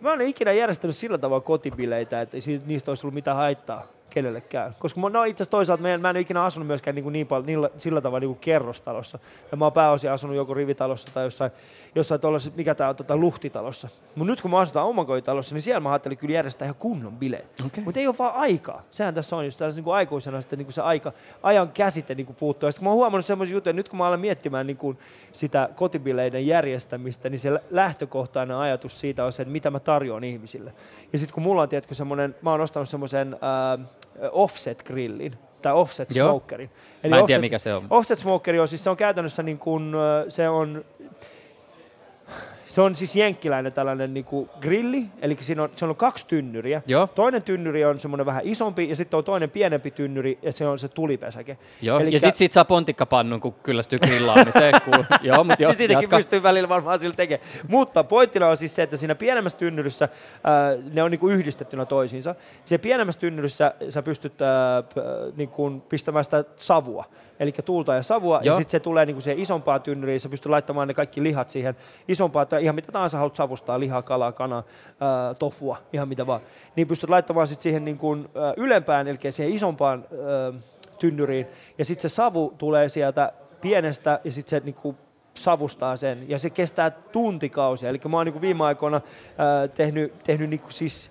mä 0.00 0.14
en 0.14 0.20
ikinä 0.20 0.52
järjestänyt 0.52 0.96
sillä 0.96 1.18
tavalla 1.18 1.40
kotibileitä, 1.40 2.20
että 2.20 2.36
niistä 2.66 2.90
olisi 2.90 3.06
ollut 3.06 3.14
mitään 3.14 3.36
haittaa 3.36 3.95
kenellekään. 4.10 4.74
Koska 4.78 5.00
mä, 5.00 5.08
no 5.08 5.24
itse 5.24 5.42
asiassa 5.42 5.50
toisaalta 5.50 5.82
mä 5.82 5.88
en, 5.88 6.00
mä 6.00 6.10
en 6.10 6.16
ole 6.16 6.20
ikinä 6.20 6.44
asunut 6.44 6.66
myöskään 6.66 6.94
niin, 6.94 7.02
kuin 7.02 7.12
niin 7.12 7.26
paljon, 7.26 7.46
niillä, 7.46 7.70
sillä 7.78 8.00
tavalla 8.00 8.20
niin 8.20 8.28
kuin 8.28 8.38
kerrostalossa. 8.38 9.18
Ja 9.50 9.56
mä 9.56 9.64
oon 9.64 9.72
pääosin 9.72 10.10
asunut 10.10 10.36
joko 10.36 10.54
rivitalossa 10.54 11.08
tai 11.14 11.24
jossain, 11.24 11.50
jossain 11.94 12.20
tuollaisessa, 12.20 12.56
mikä 12.56 12.74
tää 12.74 12.88
on, 12.88 12.96
tota, 12.96 13.16
luhtitalossa. 13.16 13.88
Mutta 14.14 14.30
nyt 14.30 14.40
kun 14.40 14.50
mä 14.50 14.58
asutaan 14.58 14.86
omakotitalossa, 14.86 15.54
niin 15.54 15.62
siellä 15.62 15.80
mä 15.80 15.92
ajattelin 15.92 16.18
kyllä 16.18 16.34
järjestää 16.34 16.66
ihan 16.66 16.76
kunnon 16.78 17.16
bileet. 17.16 17.48
Okei. 17.66 17.84
Mutta 17.84 18.00
ei 18.00 18.06
ole 18.06 18.14
vaan 18.18 18.34
aikaa. 18.34 18.82
Sehän 18.90 19.14
tässä 19.14 19.36
on, 19.36 19.44
jos 19.44 19.56
tällaisen 19.56 19.84
niin 19.84 19.94
aikuisena 19.94 20.40
sitten 20.40 20.58
niin 20.58 20.66
kuin 20.66 20.74
se 20.74 20.82
aika, 20.82 21.12
ajan 21.42 21.68
käsite 21.68 22.14
niin 22.14 22.26
kuin 22.26 22.36
puuttuu. 22.36 22.66
Ja 22.66 22.72
sitten 22.72 22.80
kun 22.80 22.86
mä 22.86 22.90
oon 22.90 22.96
huomannut 22.96 23.26
semmoisia 23.26 23.54
juttuja, 23.54 23.72
nyt 23.72 23.88
kun 23.88 23.98
mä 23.98 24.06
alan 24.06 24.20
miettimään 24.20 24.66
niin 24.66 24.76
kuin 24.76 24.98
sitä 25.32 25.68
kotibileiden 25.74 26.46
järjestämistä, 26.46 27.28
niin 27.28 27.38
se 27.38 27.54
lä- 27.54 27.60
lähtökohtainen 27.70 28.56
ajatus 28.56 29.00
siitä 29.00 29.24
on 29.24 29.32
se, 29.32 29.42
että 29.42 29.52
mitä 29.52 29.70
mä 29.70 29.80
tarjoan 29.80 30.24
ihmisille. 30.24 30.72
Ja 31.12 31.18
sitten 31.18 31.34
kun 31.34 31.42
mulla 31.42 31.62
on, 31.62 31.68
tiedätkö, 31.68 31.94
semmoinen, 31.94 32.34
mä 32.42 32.50
oon 32.50 32.60
ostanut 32.60 32.88
semmoisen 32.88 33.34
äh, 33.34 33.86
offset-grillin, 34.32 35.32
tai 35.62 35.72
offset 35.72 36.10
smokerin. 36.10 36.70
Mä 37.08 37.18
en 37.18 37.26
tiedä, 37.26 37.40
mikä 37.40 37.58
se 37.58 37.74
on. 37.74 37.86
Offset 37.90 38.18
smokeri 38.18 38.60
on, 38.60 38.68
siis 38.68 38.84
se 38.84 38.90
on 38.90 38.96
käytännössä 38.96 39.42
niin 39.42 39.58
kuin, 39.58 39.92
se 40.28 40.48
on, 40.48 40.84
Se 42.76 42.82
on 42.82 42.94
siis 42.94 43.16
jenkkiläinen 43.16 43.72
tällainen 43.72 44.14
niinku 44.14 44.48
grilli, 44.60 45.06
eli 45.22 45.36
siinä 45.40 45.62
on, 45.62 45.70
se 45.76 45.84
on 45.84 45.96
kaksi 45.96 46.26
tynnyriä. 46.28 46.82
Joo. 46.86 47.06
Toinen 47.06 47.42
tynnyri 47.42 47.84
on 47.84 48.00
semmoinen 48.00 48.26
vähän 48.26 48.42
isompi, 48.44 48.88
ja 48.88 48.96
sitten 48.96 49.18
on 49.18 49.24
toinen 49.24 49.50
pienempi 49.50 49.90
tynnyri, 49.90 50.38
ja 50.42 50.52
se 50.52 50.66
on 50.66 50.78
se 50.78 50.88
tulipesäke. 50.88 51.58
Joo, 51.82 51.98
Elikkä- 51.98 52.16
ja 52.16 52.20
sitten 52.20 52.36
siitä 52.36 52.52
saa 52.52 52.64
pontikkapannun, 52.64 53.40
kun 53.40 53.54
kyllästyy 53.62 53.98
grillaamiseen. 53.98 54.74
Kuul... 54.84 55.04
Joo, 55.22 55.44
mutta 55.44 55.62
joo, 55.62 55.70
niin 55.70 55.76
siitäkin 55.76 56.02
jatka. 56.02 56.16
pystyy 56.16 56.42
välillä 56.42 56.68
varmaan 56.68 56.98
sillä 56.98 57.14
tekemään. 57.14 57.48
Mutta 57.68 58.04
pointtina 58.04 58.48
on 58.48 58.56
siis 58.56 58.74
se, 58.74 58.82
että 58.82 58.96
siinä 58.96 59.14
pienemmässä 59.14 59.58
tynnyryssä 59.58 60.08
ää, 60.44 60.72
ne 60.94 61.02
on 61.02 61.10
niinku 61.10 61.28
yhdistettynä 61.28 61.84
toisiinsa. 61.84 62.34
Siinä 62.64 62.82
pienemmässä 62.82 63.20
tynnyryssä 63.20 63.74
sä 63.88 64.02
pystyt 64.02 64.42
ää, 64.42 64.82
p- 64.82 65.36
niinku 65.36 65.70
pistämään 65.88 66.24
sitä 66.24 66.44
savua. 66.56 67.04
Eli 67.40 67.52
tuulta 67.64 67.94
ja 67.94 68.02
savua, 68.02 68.36
ja 68.36 68.44
Joo. 68.44 68.56
sitten 68.56 68.70
se 68.70 68.80
tulee 68.80 69.06
niinku 69.06 69.20
siihen 69.20 69.42
isompaan 69.42 69.82
tynnyriin, 69.82 70.20
sä 70.20 70.28
pystyt 70.28 70.50
laittamaan 70.50 70.88
ne 70.88 70.94
kaikki 70.94 71.22
lihat 71.22 71.50
siihen 71.50 71.76
isompaan, 72.08 72.46
tai 72.46 72.62
ihan 72.62 72.74
mitä 72.74 72.92
tahansa 72.92 73.18
haluat 73.18 73.36
savustaa, 73.36 73.80
lihaa, 73.80 74.02
kalaa, 74.02 74.32
kanaa, 74.32 74.62
ää, 75.00 75.34
tofua, 75.34 75.76
ihan 75.92 76.08
mitä 76.08 76.26
vaan. 76.26 76.40
Niin 76.76 76.88
pystyt 76.88 77.10
laittamaan 77.10 77.46
sitten 77.46 77.62
siihen 77.62 77.84
niinku, 77.84 78.14
ää, 78.14 78.54
ylempään, 78.56 79.08
eli 79.08 79.18
siihen 79.30 79.52
isompaan 79.52 80.04
ää, 80.10 80.60
tynnyriin, 80.98 81.46
ja 81.78 81.84
sitten 81.84 82.10
se 82.10 82.14
savu 82.14 82.54
tulee 82.58 82.88
sieltä 82.88 83.32
pienestä, 83.60 84.20
ja 84.24 84.32
sitten 84.32 84.50
se 84.50 84.64
niinku 84.64 84.94
savustaa 85.34 85.96
sen, 85.96 86.24
ja 86.28 86.38
se 86.38 86.50
kestää 86.50 86.90
tuntikausia. 86.90 87.90
Eli 87.90 88.00
mä 88.08 88.16
oon 88.16 88.26
niinku 88.26 88.40
viime 88.40 88.64
aikoina 88.64 89.00
ää, 89.38 89.68
tehnyt, 89.68 90.12
tehnyt 90.24 90.50
niinku 90.50 90.70
siis 90.70 91.10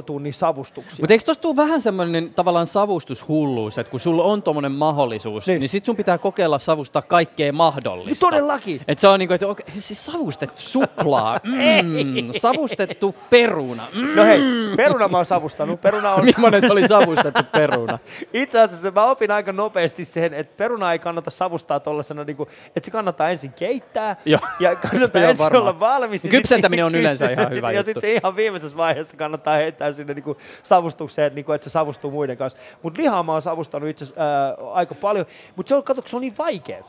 12-13 0.00 0.02
tunnin 0.02 0.34
savustuksia. 0.34 0.96
Mutta 1.00 1.12
eikö 1.14 1.24
tuossa 1.24 1.40
tule 1.42 1.56
vähän 1.56 1.80
semmoinen 1.80 2.30
tavallaan 2.34 2.66
savustushulluus, 2.66 3.78
että 3.78 3.90
kun 3.90 4.00
sulla 4.00 4.24
on 4.24 4.42
tuommoinen 4.42 4.72
mahdollisuus, 4.72 5.46
niin, 5.46 5.60
niin 5.60 5.68
sit 5.68 5.84
sun 5.84 5.96
pitää 5.96 6.18
kokeilla 6.18 6.58
savustaa 6.58 7.02
kaikkea 7.02 7.52
mahdollista. 7.52 8.26
No 8.26 8.30
todellakin. 8.30 8.80
Et 8.88 8.98
se 8.98 9.08
on 9.08 9.18
niinku, 9.18 9.34
että 9.34 9.46
okei, 9.46 9.66
siis 9.78 10.06
savustettu 10.06 10.62
suklaa, 10.62 11.40
mm, 11.44 12.32
savustettu 12.40 13.14
peruna. 13.30 13.82
Mm. 13.94 14.14
No 14.16 14.24
hei, 14.24 14.40
peruna 14.76 15.08
mä 15.08 15.16
oon 15.16 15.26
savustanut. 15.26 15.80
Peruna 15.80 16.14
on... 16.14 16.24
Millainen 16.36 16.72
oli 16.72 16.88
savustettu 16.88 17.42
peruna? 17.52 17.98
Itse 18.32 18.60
asiassa 18.60 18.90
mä 18.90 19.04
opin 19.04 19.30
aika 19.30 19.52
nopeasti 19.52 20.04
sen, 20.04 20.34
että 20.34 20.56
peruna 20.56 20.92
ei 20.92 20.98
kannata 20.98 21.30
savustaa 21.30 21.80
tuollaisena, 21.80 22.24
niin 22.24 22.36
kuin, 22.36 22.48
että 22.66 22.84
se 22.84 22.90
kannattaa 22.90 23.30
ensin 23.30 23.52
keittää 23.52 24.16
Joo. 24.24 24.40
ja 24.60 24.76
kannattaa 24.76 25.22
ensin 25.22 25.44
varmaan. 25.44 25.62
olla 25.62 25.80
valmis. 25.80 26.26
Kypsentäminen 26.30 26.84
on 26.84 26.94
yleensä 26.94 27.30
ihan 27.30 27.50
hyvä 27.50 27.70
Ja 27.70 27.78
juttu. 27.78 27.84
sitten 27.84 28.00
se 28.00 28.12
ihan 28.14 28.36
viimeisessä 28.52 28.76
vaiheessa 28.76 29.16
kannattaa 29.16 29.56
heittää 29.56 29.92
sinne 29.92 30.14
niin 30.14 30.22
kuin 30.22 30.38
savustukseen, 30.62 31.34
niin 31.34 31.44
kuin, 31.44 31.54
että 31.54 31.64
se 31.64 31.70
savustuu 31.70 32.10
muiden 32.10 32.36
kanssa. 32.36 32.58
Mutta 32.82 33.02
lihaa 33.02 33.22
mä 33.22 33.32
oon 33.32 33.42
savustanut 33.42 33.88
itse 33.88 34.04
ää, 34.16 34.54
aika 34.72 34.94
paljon, 34.94 35.26
mutta 35.56 35.68
se 35.68 35.74
on, 35.74 35.84
kun 35.84 36.02
se 36.06 36.16
on 36.16 36.20
niin 36.20 36.38
vaikea. 36.38 36.84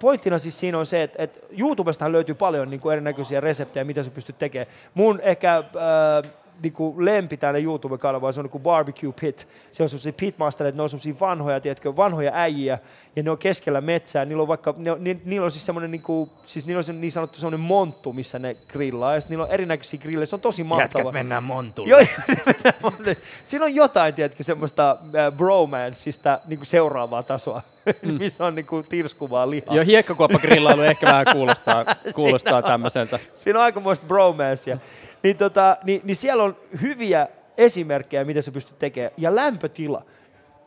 Pointtina 0.00 0.38
siis 0.38 0.60
siinä 0.60 0.78
on 0.78 0.86
se, 0.86 1.02
että, 1.02 1.22
että 1.22 1.40
YouTubestahan 1.58 2.12
löytyy 2.12 2.34
paljon 2.34 2.70
niin 2.70 2.80
kuin 2.80 2.92
erinäköisiä 2.92 3.40
reseptejä, 3.40 3.84
mitä 3.84 4.02
sä 4.02 4.10
pystyt 4.10 4.38
tekemään. 4.38 4.74
Mun 4.94 5.20
ehkä 5.20 5.56
äh, 5.56 6.32
niin 6.62 6.72
kuin 6.72 7.04
lempi 7.04 7.36
tälle 7.36 7.60
YouTube-kanavalle, 7.60 8.32
se 8.32 8.40
on 8.40 8.44
niin 8.44 8.50
kuin 8.50 8.62
Barbecue 8.62 9.12
Pit. 9.20 9.48
Se 9.72 9.82
on 9.82 9.88
sellaisia 9.88 10.12
pitmastereita, 10.12 10.76
ne 10.76 10.82
on 10.82 10.88
sellaisia 10.88 11.14
vanhoja, 11.20 11.60
tiedätkö, 11.60 11.96
vanhoja 11.96 12.32
äijiä, 12.34 12.78
ja 13.16 13.22
ne 13.22 13.30
on 13.30 13.38
keskellä 13.38 13.80
metsää. 13.80 14.24
Niillä 14.24 14.42
on 14.42 14.48
vaikka, 14.48 14.74
ne 14.76 14.92
on, 14.92 15.04
ni, 15.04 15.20
niillä 15.24 15.44
on 15.44 15.50
siis 15.50 15.66
semmoinen, 15.66 15.90
niin 15.90 16.02
kuin, 16.02 16.30
siis 16.46 16.66
niillä 16.66 16.82
on 16.88 17.00
niin 17.00 17.12
sanottu 17.12 17.38
semmoinen 17.38 17.60
monttu, 17.60 18.12
missä 18.12 18.38
ne 18.38 18.56
grillaa, 18.68 19.14
ja 19.14 19.20
niillä 19.28 19.44
on 19.44 19.50
erinäköisiä 19.50 20.00
grillejä, 20.00 20.26
se 20.26 20.36
on 20.36 20.40
tosi 20.40 20.64
mahtava. 20.64 21.00
Jätkät 21.00 21.12
mennään 21.12 21.42
montulle. 21.42 21.90
Joo, 21.90 22.00
mennään 22.46 22.74
montulle. 22.82 23.16
Siinä 23.44 23.64
on 23.64 23.74
jotain, 23.74 24.14
tiedätkö, 24.14 24.42
semmoista 24.42 24.90
äh, 24.90 25.32
bromanceista 25.36 26.40
niin 26.46 26.58
kuin 26.58 26.66
seuraavaa 26.66 27.22
tasoa, 27.22 27.62
mm. 28.02 28.12
missä 28.12 28.46
on 28.46 28.54
niin 28.54 28.66
kuin 28.66 28.84
tirskuvaa 28.88 29.50
lihaa. 29.50 29.74
Joo, 29.74 29.84
hiekkakuoppagrillailu 29.84 30.82
ehkä 30.82 31.06
vähän 31.06 31.26
kuulostaa, 31.32 31.84
kuulostaa 32.14 32.62
tämmöiseltä. 32.62 33.18
Siinä 33.36 33.58
on 33.58 33.64
aikamoista 33.64 34.06
bromancea. 34.06 34.78
Niin, 35.22 35.36
tota, 35.36 35.76
niin, 35.84 36.00
niin 36.04 36.16
siellä 36.16 36.42
on 36.42 36.56
hyviä 36.82 37.28
esimerkkejä, 37.58 38.24
mitä 38.24 38.42
sä 38.42 38.52
pystyt 38.52 38.78
tekemään. 38.78 39.12
Ja 39.16 39.34
lämpötila. 39.34 40.04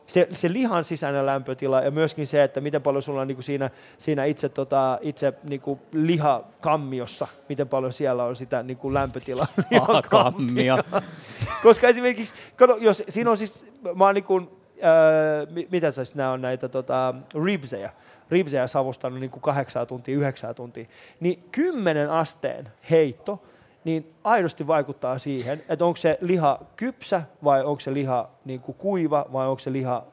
Se, 0.07 0.27
se 0.31 0.53
lihan 0.53 0.83
sisäinen 0.83 1.25
lämpötila 1.25 1.81
ja 1.81 1.91
myöskin 1.91 2.27
se, 2.27 2.43
että 2.43 2.61
miten 2.61 2.81
paljon 2.81 3.03
sulla 3.03 3.21
on 3.21 3.27
niin 3.27 3.35
kuin 3.35 3.43
siinä, 3.43 3.69
siinä 3.97 4.25
itse, 4.25 4.49
tota, 4.49 4.99
itse 5.01 5.33
niin 5.43 5.61
kuin 5.61 5.79
lihakammiossa, 5.91 7.27
miten 7.49 7.67
paljon 7.67 7.93
siellä 7.93 8.23
on 8.23 8.35
sitä 8.35 8.63
niin 8.63 8.77
kuin 8.77 8.93
lämpötilaa. 8.93 9.47
Lihakammio. 9.71 10.77
Koska 11.63 11.87
esimerkiksi, 11.87 12.33
kato, 12.55 12.77
jos 12.77 13.03
siinä 13.09 13.29
on 13.29 13.37
siis, 13.37 13.65
mä 13.95 14.05
oon 14.05 14.15
niin 14.15 14.23
kuin, 14.23 14.49
äh, 14.77 15.53
mi- 15.53 15.67
mitä 15.71 15.91
sä 15.91 16.03
nämä 16.15 16.31
on 16.31 16.41
näitä 16.41 16.69
tota, 16.69 17.13
ribsejä, 17.43 17.91
ribsejä 18.29 18.67
savustanut 18.67 19.19
niin 19.19 19.31
kuin 19.31 19.41
kahdeksan 19.41 19.87
tuntia, 19.87 20.15
yhdeksän 20.15 20.55
tuntia, 20.55 20.85
niin 21.19 21.43
kymmenen 21.51 22.09
asteen 22.09 22.71
heitto, 22.89 23.43
niin 23.83 24.13
aidosti 24.23 24.67
vaikuttaa 24.67 25.19
siihen, 25.19 25.61
että 25.69 25.85
onko 25.85 25.97
se 25.97 26.17
liha 26.21 26.59
kypsä 26.75 27.21
vai 27.43 27.63
onko 27.63 27.79
se 27.79 27.93
liha 27.93 28.29
niin 28.45 28.59
kuin 28.59 28.75
kuiva 28.77 29.25
vai 29.33 29.47
onko 29.47 29.59
se 29.59 29.71
liha 29.71 30.03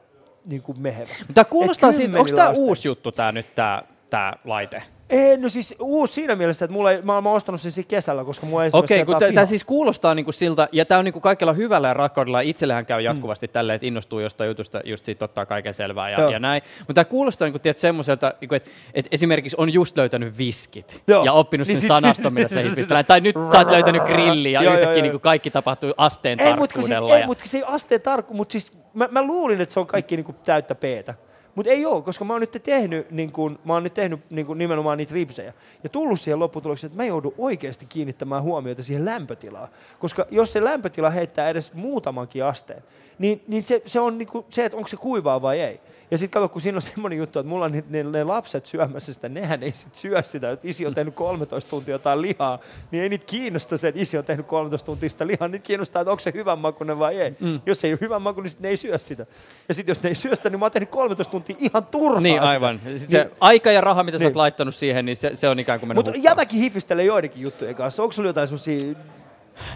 niin 0.45 0.61
kuin 0.61 0.79
mehevä. 0.79 1.13
Tämä 1.33 1.45
kuulostaa 1.45 1.91
siitä, 1.91 2.19
onko 2.19 2.31
tämä 2.35 2.49
uusi 2.49 2.87
juttu 2.87 3.11
tämä 3.11 3.31
nyt 3.31 3.55
tämä 3.55 3.83
tää 4.09 4.33
laite? 4.45 4.83
Ei, 5.11 5.37
no 5.37 5.49
siis 5.49 5.75
uusi 5.79 6.13
siinä 6.13 6.35
mielessä, 6.35 6.65
että 6.65 6.73
mulla 6.73 6.91
ei, 6.91 7.01
mä, 7.01 7.21
mä 7.21 7.29
oon 7.29 7.37
ostanut 7.37 7.61
sen 7.61 7.71
siinä 7.71 7.87
kesällä, 7.87 8.23
koska 8.23 8.45
mulla 8.45 8.63
ei 8.63 8.69
Okei, 8.73 9.05
kun 9.05 9.15
tämä 9.33 9.45
siis 9.45 9.63
kuulostaa 9.63 10.15
niinku 10.15 10.31
siltä, 10.31 10.69
ja 10.71 10.85
tämä 10.85 10.99
on 10.99 11.05
niinku 11.05 11.19
kaikella 11.19 11.53
hyvällä 11.53 11.87
ja 11.87 11.93
rakkaudella, 11.93 12.41
itsellähän 12.41 12.85
käy 12.85 13.01
jatkuvasti 13.01 13.47
mm. 13.47 13.51
tälleen, 13.51 13.75
että 13.75 13.87
innostuu 13.87 14.19
jostain 14.19 14.47
jutusta, 14.47 14.81
just 14.85 15.05
siitä 15.05 15.25
ottaa 15.25 15.45
kaiken 15.45 15.73
selvää 15.73 16.09
ja, 16.09 16.19
Joo. 16.19 16.29
ja 16.29 16.39
näin. 16.39 16.63
Mutta 16.79 16.93
tämä 16.93 17.05
kuulostaa 17.05 17.45
niinku, 17.45 17.59
tiedät, 17.59 17.77
semmoiselta, 17.77 18.33
niinku, 18.41 18.55
että 18.55 18.69
et 18.93 19.07
esimerkiksi 19.11 19.55
on 19.59 19.73
just 19.73 19.97
löytänyt 19.97 20.37
viskit 20.37 21.03
Joo. 21.07 21.25
ja 21.25 21.33
oppinut 21.33 21.67
Niin 21.67 21.77
sen 21.77 21.81
sit- 21.81 21.87
sanaston, 21.87 22.33
millä 22.33 22.49
se 22.61 22.63
hipistellään. 22.63 23.05
Tai 23.05 23.21
nyt 23.21 23.35
sä 23.51 23.57
oot 23.57 23.69
löytänyt 23.69 24.03
grillin 24.03 24.51
ja 24.51 24.63
joo, 24.63 24.73
yhtäkkiä 24.73 24.97
joo. 24.97 25.03
niinku 25.03 25.19
kaikki 25.19 25.51
tapahtuu 25.51 25.93
asteen 25.97 26.39
ei, 26.39 26.55
mutta 26.55 26.73
siis, 26.73 26.87
tarkkuudella. 26.87 27.15
ei, 27.15 27.21
ja... 27.21 27.27
mutta 27.27 27.43
se 27.47 27.57
ei 27.57 27.63
asteen 27.67 28.01
tarkku, 28.01 28.33
mutta 28.33 28.51
siis 28.51 28.71
mä, 28.93 29.07
mä 29.11 29.23
luulin, 29.23 29.61
että 29.61 29.73
se 29.73 29.79
on 29.79 29.87
kaikki 29.87 30.15
niinku 30.15 30.33
täyttä 30.33 30.75
peetä. 30.75 31.15
Mutta 31.55 31.71
ei 31.71 31.85
ole, 31.85 32.01
koska 32.01 32.25
mä 32.25 32.33
oon 32.33 32.41
nyt 32.41 32.57
tehnyt, 32.63 33.11
niin 33.11 33.31
kun, 33.31 33.59
mä 33.65 33.73
oon 33.73 33.83
nyt 33.83 33.93
tehnyt 33.93 34.19
niin 34.29 34.45
kun 34.45 34.57
nimenomaan 34.57 34.97
niitä 34.97 35.13
ripsejä. 35.13 35.53
Ja 35.83 35.89
tullut 35.89 36.19
siihen 36.19 36.39
lopputulokseen, 36.39 36.91
että 36.91 37.03
mä 37.03 37.07
joudun 37.07 37.33
oikeasti 37.37 37.85
kiinnittämään 37.85 38.43
huomiota 38.43 38.83
siihen 38.83 39.05
lämpötilaan. 39.05 39.69
Koska 39.99 40.25
jos 40.31 40.53
se 40.53 40.63
lämpötila 40.63 41.09
heittää 41.09 41.49
edes 41.49 41.73
muutamankin 41.73 42.45
asteen, 42.45 42.83
niin, 43.19 43.43
niin 43.47 43.63
se, 43.63 43.81
se 43.85 43.99
on 43.99 44.17
niin 44.17 44.27
se, 44.49 44.65
että 44.65 44.77
onko 44.77 44.87
se 44.87 44.97
kuivaa 44.97 45.41
vai 45.41 45.59
ei. 45.59 45.79
Ja 46.11 46.17
sitten 46.17 46.41
kato, 46.41 46.49
kun 46.49 46.61
siinä 46.61 46.75
on 46.77 46.81
semmoinen 46.81 47.19
juttu, 47.19 47.39
että 47.39 47.49
mulla 47.49 47.65
on 47.65 47.71
ne, 47.71 47.83
ne, 47.89 48.03
ne 48.03 48.23
lapset 48.23 48.65
syömässä 48.65 49.13
sitä, 49.13 49.29
nehän 49.29 49.63
ei 49.63 49.71
sit 49.71 49.95
syö 49.95 50.21
sitä, 50.23 50.51
että 50.51 50.67
isi 50.67 50.85
on 50.87 50.93
tehnyt 50.93 51.15
13 51.15 51.69
tuntia 51.69 51.95
jotain 51.95 52.21
lihaa, 52.21 52.59
niin 52.91 53.03
ei 53.03 53.09
niitä 53.09 53.25
kiinnosta 53.25 53.77
se, 53.77 53.87
että 53.87 54.01
isi 54.01 54.17
on 54.17 54.23
tehnyt 54.25 54.45
13 54.47 54.85
tuntia 54.85 55.09
sitä 55.09 55.27
lihaa, 55.27 55.47
niitä 55.47 55.63
kiinnostaa, 55.65 56.01
että 56.01 56.11
onko 56.11 56.19
se 56.19 56.31
hyvän 56.35 56.59
makuinen 56.59 56.99
vai 56.99 57.21
ei. 57.21 57.35
Mm. 57.39 57.61
Jos 57.65 57.83
ei 57.83 57.91
ole 57.93 57.97
hyvän 58.01 58.21
makuinen, 58.21 58.43
niin 58.43 58.51
sit 58.51 58.59
ne 58.59 58.69
ei 58.69 58.77
syö 58.77 58.97
sitä. 58.97 59.25
Ja 59.67 59.73
sitten 59.73 59.91
jos 59.91 60.03
ne 60.03 60.09
ei 60.09 60.15
syö 60.15 60.35
sitä, 60.35 60.49
niin 60.49 60.59
mä 60.59 60.65
oon 60.65 60.71
tehnyt 60.71 60.89
13 60.89 61.31
tuntia 61.31 61.55
ihan 61.59 61.85
turhaa 61.85 62.21
Niin, 62.21 62.35
sitä. 62.35 62.49
aivan. 62.49 62.79
Sitten 62.79 63.09
se 63.09 63.31
aika 63.39 63.71
ja 63.71 63.81
raha, 63.81 64.03
mitä 64.03 64.17
sä 64.17 64.25
oot 64.25 64.33
Niin. 64.33 64.37
laittanut 64.37 64.75
siihen, 64.75 65.05
niin 65.05 65.15
se, 65.15 65.31
se 65.35 65.49
on 65.49 65.59
ikään 65.59 65.79
kuin 65.79 65.87
mennyt 65.87 66.05
Mutta 66.05 66.19
jämäkin 66.23 66.59
hifistelee 66.59 67.05
joidenkin 67.05 67.41
juttujen 67.41 67.75
kanssa. 67.75 68.03
Onko 68.03 68.11
sulla 68.13 68.29
jotain 68.29 68.47
semmosia... 68.47 68.95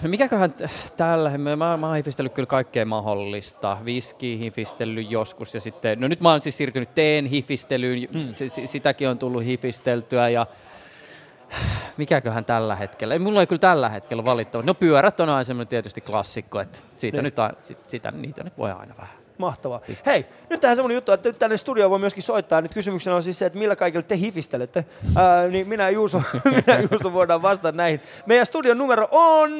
No 0.01 0.09
mikäköhän 0.09 0.53
tällä, 0.97 1.37
mä, 1.37 1.55
mä, 1.55 1.77
mä 1.77 1.87
oon 1.87 1.95
hifistellyt 1.95 2.33
kyllä 2.33 2.47
kaikkea 2.47 2.85
mahdollista. 2.85 3.77
Viski 3.85 4.39
hifistellyt 4.39 5.11
joskus 5.11 5.53
ja 5.53 5.61
sitten, 5.61 6.01
no 6.01 6.07
nyt 6.07 6.21
mä 6.21 6.29
oon 6.29 6.41
siis 6.41 6.57
siirtynyt 6.57 6.95
teen 6.95 7.25
hifistelyyn, 7.25 8.07
mm. 8.13 8.29
sitäkin 8.65 9.09
on 9.09 9.17
tullut 9.17 9.43
hifisteltyä 9.43 10.29
ja 10.29 10.47
mikäköhän 11.97 12.45
tällä 12.45 12.75
hetkellä, 12.75 13.13
ei 13.13 13.19
mulla 13.19 13.41
ei 13.41 13.47
kyllä 13.47 13.59
tällä 13.59 13.89
hetkellä 13.89 14.25
valittava. 14.25 14.63
No 14.63 14.73
pyörät 14.73 15.19
on 15.19 15.29
aina 15.29 15.43
semmoinen 15.43 15.67
tietysti 15.67 16.01
klassikko, 16.01 16.59
että 16.59 16.79
siitä 16.97 17.17
Niin. 17.17 17.23
nyt, 17.23 17.39
a, 17.39 17.51
sit, 17.61 17.89
sitä, 17.89 18.11
niitä 18.11 18.43
nyt 18.43 18.57
voi 18.57 18.71
aina 18.71 18.93
vähän. 18.97 19.24
Mahtavaa. 19.37 19.81
Hei, 20.05 20.25
nyt 20.49 20.61
tähän 20.61 20.75
semmoinen 20.75 20.95
juttu, 20.95 21.11
että 21.11 21.29
nyt 21.29 21.39
tänne 21.39 21.57
studioon 21.57 21.91
voi 21.91 21.99
myöskin 21.99 22.23
soittaa. 22.23 22.61
Nyt 22.61 22.73
kysymyksenä 22.73 23.15
on 23.15 23.23
siis 23.23 23.39
se, 23.39 23.45
että 23.45 23.59
millä 23.59 23.75
kaikilla 23.75 24.03
te 24.03 24.17
hifistelette. 24.17 24.85
Ää, 25.15 25.47
niin 25.47 25.67
minä 25.67 25.83
ja 25.83 25.89
Juuso, 25.89 26.21
minä 26.67 26.79
Juuso 26.91 27.13
voidaan 27.13 27.41
vastata 27.41 27.71
näihin. 27.71 28.01
Meidän 28.25 28.45
studion 28.45 28.77
numero 28.77 29.07
on... 29.11 29.51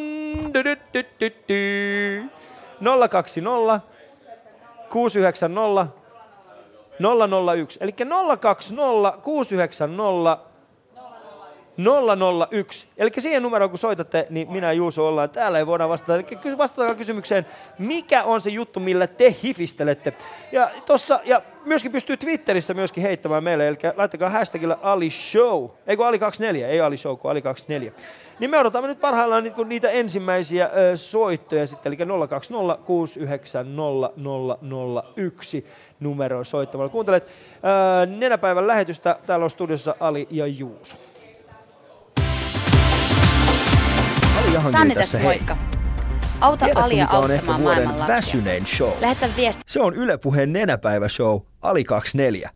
dy- 0.53 0.64
dy- 0.64 0.80
dy- 0.93 1.06
dy- 1.19 1.34
dy- 1.47 3.10
020 3.10 3.80
690 4.89 5.88
001. 7.56 7.80
Eli 7.81 7.91
020 8.39 9.18
690 9.22 10.55
001. 12.52 12.88
Eli 12.97 13.11
siihen 13.18 13.43
numeroon, 13.43 13.69
kun 13.69 13.80
soitatte, 13.80 14.27
niin 14.30 14.52
minä 14.52 14.68
ja 14.68 14.73
Juuso 14.73 15.07
ollaan 15.07 15.30
täällä 15.30 15.60
ja 15.60 15.68
voidaan 15.68 15.89
vastata. 15.89 16.15
Eli 16.15 16.57
vastataan 16.57 16.95
kysymykseen, 16.95 17.45
mikä 17.80 18.23
on 18.23 18.41
se 18.41 18.49
juttu, 18.49 18.80
millä 18.80 19.07
te 19.07 19.35
hifistelette. 19.43 20.14
Ja, 20.52 20.69
tossa, 20.85 21.19
ja 21.26 21.41
myöskin 21.65 21.91
pystyy 21.91 22.18
Twitterissä 22.18 22.73
myöskin 22.73 23.03
heittämään 23.03 23.43
meille, 23.43 23.68
eli 23.68 23.77
laittakaa 23.95 24.30
hashtagilla 24.30 24.80
Ali 24.81 25.10
Show. 25.10 25.69
Ei 25.88 25.97
kun 25.97 26.07
Ali 26.07 26.19
24, 26.19 26.68
ei 26.68 26.81
Ali 26.81 26.97
Show, 26.97 27.18
kun 27.18 27.31
Ali 27.31 27.41
24. 27.41 27.91
Niin 28.39 28.49
me 28.49 28.60
odotamme 28.60 28.88
nyt 28.88 28.99
parhaillaan 28.99 29.43
niitä, 29.43 29.64
niitä 29.64 29.89
ensimmäisiä 29.89 30.69
soittoja 30.95 31.68
sitten, 31.68 31.93
eli 31.93 32.27
020 32.30 32.84
690 32.85 34.10
001 35.15 35.65
numero 35.99 36.43
soittamalla. 36.43 36.89
Kuuntelet 36.89 37.31
nenäpäivän 38.18 38.68
lähetystä, 38.68 39.15
täällä 39.26 39.43
on 39.43 39.49
studiossa 39.49 39.95
Ali 39.99 40.27
ja 40.31 40.47
Juuso. 40.47 40.95
Jahangiri 44.56 44.80
Sanni 44.80 44.95
tässä 44.95 45.18
tässä 45.18 45.27
hei. 45.27 45.38
moikka. 45.38 45.57
Auta 46.41 46.65
Tiedätkö, 46.65 46.84
Alia 46.84 47.03
mikä 47.03 47.18
on 47.18 47.32
ehkä 47.32 47.52
auttamaan 47.52 47.61
vuoden 47.64 47.88
maailman 47.88 48.07
väsynein 48.07 48.65
show? 48.65 48.91
Lähetä 49.02 49.30
viesti. 49.38 49.64
Se 49.68 49.82
on 49.82 49.94
Yle 49.95 50.18
Puheen 50.18 50.53
nenäpäiväshow 50.53 51.40
Ali 51.61 51.84
24. 51.84 52.49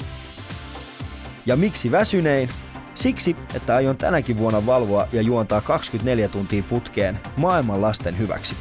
Ja 1.45 1.55
miksi 1.55 1.91
väsynein? 1.91 2.49
Siksi, 2.95 3.35
että 3.53 3.75
aion 3.75 3.97
tänäkin 3.97 4.37
vuonna 4.37 4.65
valvoa 4.65 5.07
ja 5.11 5.21
juontaa 5.21 5.61
24 5.61 6.27
tuntia 6.27 6.63
putkeen 6.69 7.19
maailman 7.37 7.81
lasten 7.81 8.17
hyväksi. 8.17 8.55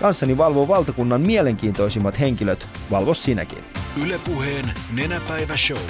Kanssani 0.00 0.38
valvoo 0.38 0.68
valtakunnan 0.68 1.20
mielenkiintoisimmat 1.20 2.20
henkilöt, 2.20 2.66
valvo 2.90 3.14
sinäkin. 3.14 3.64
Ylepuheen 4.02 4.64
Nenäpäivä 4.92 5.56
Show. 5.56 5.82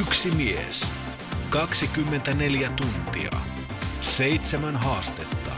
Yksi 0.00 0.30
mies. 0.30 0.92
24 1.50 2.70
tuntia. 2.70 3.59
Seitsemän 4.00 4.76
haastetta. 4.76 5.50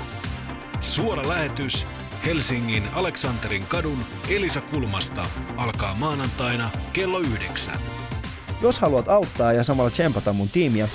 Suora 0.81 1.29
lähetys 1.29 1.87
Helsingin 2.27 2.89
Aleksanterin 2.93 3.65
kadun 3.69 3.99
Elisa 4.31 4.61
Kulmasta 4.61 5.23
alkaa 5.57 5.95
maanantaina 5.95 6.71
kello 6.93 7.19
yhdeksän. 7.19 7.79
Jos 8.63 8.81
haluat 8.81 9.09
auttaa 9.09 9.53
ja 9.53 9.65
samalla 9.65 9.91
tsempata 9.91 10.33
mun 10.33 10.49
tiimiä, 10.49 10.89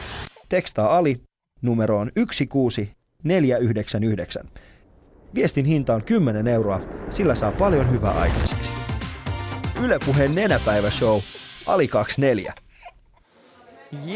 tekstaa 0.49 0.97
Ali 0.97 1.21
numeroon 1.61 2.11
16499. 2.15 4.45
Viestin 5.35 5.65
hinta 5.65 5.93
on 5.93 6.03
10 6.03 6.47
euroa, 6.47 6.81
sillä 7.09 7.35
saa 7.35 7.51
paljon 7.51 7.91
hyvää 7.91 8.19
aikaiseksi. 8.19 8.71
Yle 9.83 9.99
Puheen 10.05 10.35
nenäpäiväshow 10.35 11.19
Ali 11.65 11.87
24. 11.87 12.66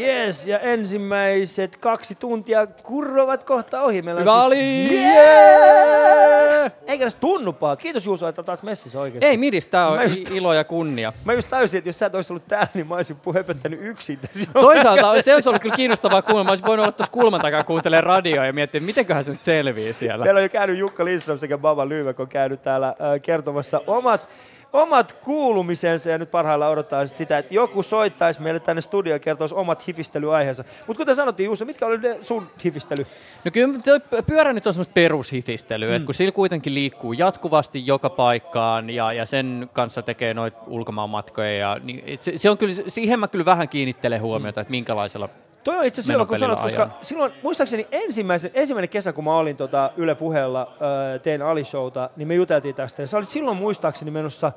Yes, 0.00 0.46
ja 0.46 0.58
ensimmäiset 0.58 1.76
kaksi 1.76 2.14
tuntia 2.14 2.66
kurrovat 2.66 3.44
kohta 3.44 3.82
ohi. 3.82 4.02
Meillä 4.02 4.18
on 4.18 4.22
Hyvä 4.22 4.32
siis... 4.32 4.46
oli! 4.46 4.98
Yeah! 5.02 6.72
Eikä 6.86 7.04
edes 7.04 7.14
tunnu 7.14 7.52
pahalta. 7.52 7.82
Kiitos 7.82 8.06
Juuso, 8.06 8.28
että 8.28 8.42
taas 8.42 8.62
messissä 8.62 9.00
oikeesti. 9.00 9.26
Ei 9.26 9.36
midis, 9.36 9.66
tää 9.66 9.88
on 9.88 10.02
just- 10.02 10.30
ilo 10.30 10.52
ja 10.52 10.64
kunnia. 10.64 11.12
Mä 11.24 11.32
just 11.32 11.48
tajusin, 11.50 11.78
että 11.78 11.88
jos 11.88 11.98
sä 11.98 12.06
et 12.06 12.14
olisi 12.14 12.32
ollut 12.32 12.48
täällä, 12.48 12.68
niin 12.74 12.86
mä 12.86 12.94
olisin 12.94 13.16
puhepöttänyt 13.16 13.80
yksin 13.82 14.18
tässä. 14.18 14.46
Toisaalta 14.52 15.22
se 15.22 15.34
olisi 15.34 15.48
ollut 15.48 15.62
kyllä 15.62 15.76
kiinnostavaa 15.76 16.22
kuunnella. 16.22 16.44
Mä 16.44 16.50
olisin 16.50 16.66
voinut 16.66 16.84
olla 16.84 16.92
tuossa 16.92 17.12
kulman 17.12 17.40
takaa 17.40 17.64
kuuntelemaan 17.64 18.04
radioa 18.04 18.46
ja 18.46 18.52
miettiä, 18.52 18.80
mitenköhän 18.80 19.24
se 19.24 19.30
nyt 19.30 19.42
selviää 19.42 19.92
siellä. 19.92 20.24
Meillä 20.24 20.38
on 20.38 20.42
jo 20.42 20.48
käynyt 20.48 20.78
Jukka 20.78 21.04
Lindström 21.04 21.38
sekä 21.38 21.58
Baba 21.58 21.88
Lyvek 21.88 22.20
on 22.20 22.28
käynyt 22.28 22.62
täällä 22.62 22.88
äh, 22.88 22.94
kertomassa 23.22 23.80
omat, 23.86 24.28
omat 24.72 25.12
kuulumisensa 25.12 26.10
ja 26.10 26.18
nyt 26.18 26.30
parhaillaan 26.30 26.72
odottaa 26.72 27.06
sitä, 27.06 27.38
että 27.38 27.54
joku 27.54 27.82
soittaisi 27.82 28.42
meille 28.42 28.60
tänne 28.60 28.82
studioon 28.82 29.14
ja 29.14 29.18
kertoisi 29.18 29.54
omat 29.54 29.88
hifistelyaiheensa. 29.88 30.64
Mutta 30.86 30.98
kuten 31.00 31.16
sanottiin 31.16 31.44
Juuso, 31.44 31.64
mitkä 31.64 31.86
oli 31.86 31.98
ne 31.98 32.18
sun 32.22 32.46
hifistely? 32.64 33.06
No 33.44 33.50
kyllä 33.50 34.00
pyörä 34.26 34.52
nyt 34.52 34.66
on 34.66 34.74
semmoista 34.74 34.92
perushifistelyä, 34.92 35.88
mm. 35.88 35.96
että 35.96 36.06
kun 36.06 36.14
sillä 36.14 36.32
kuitenkin 36.32 36.74
liikkuu 36.74 37.12
jatkuvasti 37.12 37.86
joka 37.86 38.10
paikkaan 38.10 38.90
ja, 38.90 39.12
ja 39.12 39.26
sen 39.26 39.70
kanssa 39.72 40.02
tekee 40.02 40.34
noita 40.34 40.58
ulkomaanmatkoja, 40.66 41.56
ja, 41.56 41.80
niin 41.82 42.18
se, 42.20 42.38
se, 42.38 42.50
on 42.50 42.58
kyllä, 42.58 42.74
siihen 42.88 43.20
mä 43.20 43.28
kyllä 43.28 43.44
vähän 43.44 43.68
kiinnittelen 43.68 44.20
huomiota, 44.20 44.60
että 44.60 44.70
minkälaisella 44.70 45.28
Toi 45.64 45.78
on 45.78 45.84
itse 45.84 46.00
asiassa 46.00 46.12
hyvä, 46.12 46.26
kun 46.26 46.38
sanot, 46.38 46.60
koska 46.60 46.82
ajan. 46.82 46.94
silloin, 47.02 47.32
muistaakseni 47.42 47.86
ensimmäisen, 47.90 48.50
ensimmäinen 48.54 48.88
kesä, 48.88 49.12
kun 49.12 49.24
mä 49.24 49.36
olin 49.36 49.56
tota 49.56 49.90
Yle 49.96 50.14
Puheella, 50.14 50.76
tein 51.22 51.42
Ali-showta, 51.42 52.10
niin 52.16 52.28
me 52.28 52.34
juteltiin 52.34 52.74
tästä. 52.74 53.02
Ja 53.02 53.06
sä 53.06 53.16
olit 53.16 53.28
silloin 53.28 53.56
muistaakseni 53.56 54.10
menossa 54.10 54.52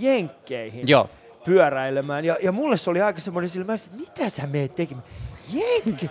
Jenkkeihin 0.00 0.84
Joo. 0.88 1.08
pyöräilemään. 1.44 2.24
Ja, 2.24 2.36
ja 2.42 2.52
mulle 2.52 2.76
se 2.76 2.90
oli 2.90 3.00
aika 3.02 3.20
semmoinen 3.20 3.48
silmä, 3.48 3.74
että 3.74 3.96
mitä 3.96 4.30
sä 4.30 4.46
meet 4.46 4.74
tekemään? 4.74 5.06
Jenkki! 5.52 6.10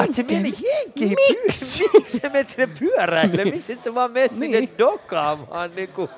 On 0.00 0.14
se 0.14 0.22
meni 0.22 0.52
Jenkkeihin. 0.62 1.16
Miksi? 1.46 1.84
Miksi 1.94 2.18
sä 2.20 2.28
menet 2.28 2.48
sinne 2.48 2.68
pyöräilemään? 2.78 3.48
Miksi 3.48 3.72
et 3.72 3.82
sä 3.82 3.94
vaan 3.94 4.12
mene 4.12 4.28
sinne 4.28 4.60
Niin. 4.60 4.70
dokaamaan, 4.78 5.70
niin 5.76 5.88
kuin, 5.88 6.08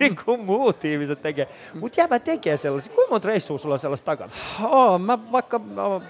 niin 0.00 0.16
kuin 0.24 0.40
muut 0.40 0.84
ihmiset 0.84 1.22
tekee? 1.22 1.48
Mutta 1.80 2.00
jääpä 2.00 2.18
tekee 2.18 2.56
sellaisia. 2.56 2.92
Kuinka 2.92 3.10
monta 3.10 3.28
reissua 3.28 3.58
sulla 3.58 3.72
on 3.74 3.78
sellaista 3.78 4.04
takana? 4.04 4.32
Oo, 4.62 4.98
mä 4.98 5.18
vaikka 5.32 5.60
oon 5.76 6.02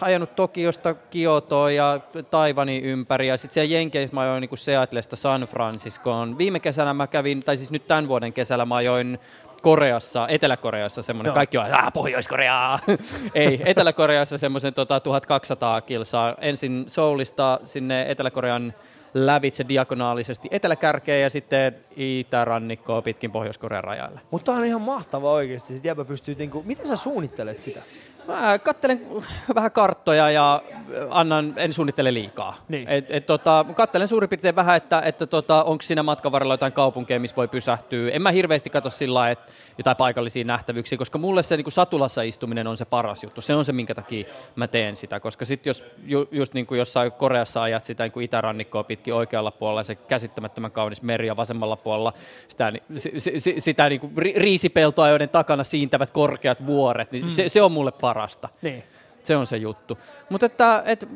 ajanut 0.00 0.36
Tokiosta 0.36 0.94
Kiotoon 0.94 1.74
ja 1.74 2.00
Taivanin 2.30 2.84
ympäri 2.84 3.28
ja 3.28 3.36
sitten 3.36 3.54
siellä 3.54 3.74
Jenkeissä 3.74 4.14
mä 4.14 4.20
ajoin 4.20 4.40
niin 4.40 4.58
Seatlesta 4.58 5.16
San 5.16 5.42
Franciscoon. 5.42 6.38
Viime 6.38 6.60
kesänä 6.60 6.94
mä 6.94 7.06
kävin, 7.06 7.40
tai 7.40 7.56
siis 7.56 7.70
nyt 7.70 7.86
tämän 7.86 8.08
vuoden 8.08 8.32
kesällä 8.32 8.64
mä 8.66 8.74
ajoin 8.76 9.18
Koreassa, 9.62 10.28
Etelä-Koreassa 10.28 11.02
semmoinen, 11.02 11.28
Joo. 11.28 11.34
kaikki 11.34 11.58
on, 11.58 11.74
ah, 11.74 11.92
Pohjois-Koreaa! 11.92 12.78
Ei, 13.34 13.62
Etelä-Koreassa 13.64 14.38
semmoisen 14.38 14.74
tota, 14.74 15.00
1200 15.00 15.80
kilsaa. 15.80 16.34
Ensin 16.40 16.84
Soulista 16.86 17.60
sinne 17.64 18.10
Etelä-Korean 18.10 18.74
lävitse 19.14 19.64
diagonaalisesti 19.68 20.48
eteläkärkeen 20.50 21.22
ja 21.22 21.30
sitten 21.30 21.76
itärannikkoa 21.96 23.02
pitkin 23.02 23.32
Pohjois-Korean 23.32 23.84
rajalle. 23.84 24.20
Mutta 24.30 24.52
on 24.52 24.64
ihan 24.64 24.80
mahtava 24.80 25.32
oikeasti. 25.32 25.74
Sitten 25.74 25.90
jäbä 25.90 26.04
pystyy, 26.04 26.34
niinku, 26.34 26.62
miten 26.66 26.86
sä 26.86 26.96
suunnittelet 26.96 27.62
sitä? 27.62 27.82
Mä 28.26 28.58
kattelen 28.58 29.06
vähän 29.54 29.72
karttoja 29.72 30.30
ja 30.30 30.62
annan, 31.10 31.52
en 31.56 31.72
suunnittele 31.72 32.14
liikaa. 32.14 32.56
Niin. 32.68 32.88
Et, 32.88 33.10
et, 33.10 33.26
tota, 33.26 33.64
kattelen 33.76 34.08
suurin 34.08 34.28
piirtein 34.28 34.56
vähän, 34.56 34.76
että, 34.76 35.00
että 35.04 35.26
tota, 35.26 35.62
onko 35.64 35.82
siinä 35.82 36.02
matkan 36.02 36.32
varrella 36.32 36.54
jotain 36.54 36.72
kaupunkeja, 36.72 37.20
missä 37.20 37.36
voi 37.36 37.48
pysähtyä. 37.48 38.10
En 38.10 38.22
mä 38.22 38.30
hirveästi 38.30 38.70
katso 38.70 38.90
sillä 38.90 39.18
lailla, 39.18 39.32
että 39.32 39.52
jotain 39.78 39.96
paikallisia 39.96 40.44
nähtävyyksiä, 40.44 40.98
koska 40.98 41.18
mulle 41.18 41.42
se 41.42 41.56
niin 41.56 41.64
kuin 41.64 41.72
satulassa 41.72 42.22
istuminen 42.22 42.66
on 42.66 42.76
se 42.76 42.84
paras 42.84 43.22
juttu. 43.22 43.40
Se 43.40 43.54
on 43.54 43.64
se, 43.64 43.72
minkä 43.72 43.94
takia 43.94 44.24
mä 44.56 44.66
teen 44.68 44.96
sitä, 44.96 45.20
koska 45.20 45.44
sitten 45.44 45.70
jos 45.70 45.84
ju, 46.04 46.28
just 46.30 46.54
niin 46.54 46.66
kuin 46.66 46.78
jossain 46.78 47.12
Koreassa 47.12 47.62
ajat 47.62 47.84
sitä 47.84 48.02
niin 48.04 48.12
kuin 48.12 48.24
itärannikkoa 48.24 48.84
pitkin 48.84 49.14
oikealla 49.14 49.50
puolella 49.50 49.82
se 49.82 49.94
käsittämättömän 49.94 50.70
kaunis 50.72 51.02
meri 51.02 51.26
ja 51.26 51.36
vasemmalla 51.36 51.76
puolella 51.76 52.12
sitä, 52.48 52.70
ni- 52.70 52.82
si- 52.96 53.20
si- 53.20 53.40
si- 53.40 53.60
sitä 53.60 53.88
niin 53.88 54.00
kuin 54.00 54.12
ri- 54.18 54.36
riisipeltoa, 54.40 55.08
joiden 55.08 55.28
takana 55.28 55.64
siintävät 55.64 56.10
korkeat 56.10 56.66
vuoret, 56.66 57.12
niin 57.12 57.24
Mm. 57.24 57.30
se, 57.30 57.48
se 57.48 57.62
on 57.62 57.72
mulle 57.72 57.92
parasta. 58.14 58.48
Niin. 58.62 58.82
Se 59.24 59.36
on 59.36 59.46
se 59.46 59.56
juttu. 59.56 59.98
Mutta 60.28 60.46
että, 60.46 60.82
et, 60.86 61.08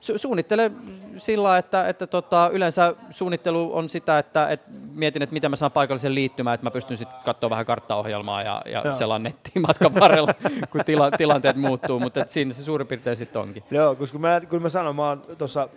su- 0.00 0.18
suunnittele 0.18 0.70
sillä 1.16 1.58
että, 1.58 1.88
että 1.88 2.06
tota, 2.06 2.50
yleensä 2.52 2.94
suunnittelu 3.10 3.76
on 3.76 3.88
sitä, 3.88 4.18
että 4.18 4.48
et 4.48 4.60
mietin, 4.94 5.22
että 5.22 5.32
miten 5.32 5.50
mä 5.50 5.56
saan 5.56 5.72
paikallisen 5.72 6.14
liittymään, 6.14 6.54
että 6.54 6.66
mä 6.66 6.70
pystyn 6.70 6.96
sitten 6.96 7.18
katsoa 7.24 7.50
vähän 7.50 7.66
karttaohjelmaa 7.66 8.42
ja, 8.42 8.62
ja 8.64 8.82
Joo. 8.84 8.94
selaan 8.94 9.22
nettiin 9.22 9.62
matkan 9.62 9.94
varrella, 9.94 10.34
kun 10.70 10.84
tila, 10.84 11.10
tilanteet 11.10 11.56
muuttuu, 11.56 12.00
mutta 12.00 12.24
siinä 12.26 12.52
se 12.52 12.62
suurin 12.62 12.86
piirtein 12.86 13.16
sitten 13.16 13.42
onkin. 13.42 13.62
Joo, 13.70 13.94
koska 13.94 14.18
mä, 14.18 14.40
kun 14.50 14.62
mä 14.62 14.68
sanoin, 14.68 14.96
mä 14.96 15.08
oon 15.08 15.22
tuossa 15.38 15.68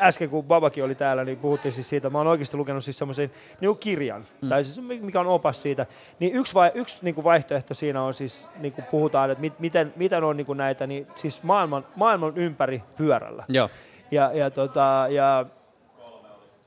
äsken 0.00 0.30
kun 0.30 0.44
Babakin 0.44 0.84
oli 0.84 0.94
täällä, 0.94 1.24
niin 1.24 1.38
puhuttiin 1.38 1.72
siis 1.72 1.88
siitä, 1.88 2.10
mä 2.10 2.18
oon 2.18 2.26
oikeasti 2.26 2.56
lukenut 2.56 2.84
siis 2.84 2.98
semmoisen 2.98 3.30
niin 3.60 3.78
kirjan, 3.78 4.26
mm. 4.42 4.48
tai 4.48 4.64
siis 4.64 4.86
mikä 5.00 5.20
on 5.20 5.26
opas 5.26 5.62
siitä, 5.62 5.86
niin 6.18 6.34
yksi, 6.34 6.54
vai, 6.54 6.70
yksi 6.74 6.98
niin 7.02 7.14
kuin 7.14 7.24
vaihtoehto 7.24 7.74
siinä 7.74 8.02
on 8.02 8.14
siis, 8.14 8.48
niin 8.58 8.72
kuin 8.72 8.84
puhutaan, 8.90 9.30
että 9.30 9.40
mit, 9.40 9.60
miten, 9.60 9.92
miten 9.96 10.24
on 10.24 10.36
niin 10.36 10.46
kuin 10.46 10.58
näitä, 10.58 10.86
niin 10.86 11.06
siis 11.14 11.42
maailman, 11.42 11.86
maailman 11.96 12.32
ympäri 12.36 12.82
pyörällä. 12.96 13.44
Joo. 13.48 13.70
Ja, 14.10 14.30
ja, 14.34 14.50
tota, 14.50 15.06
ja 15.10 15.46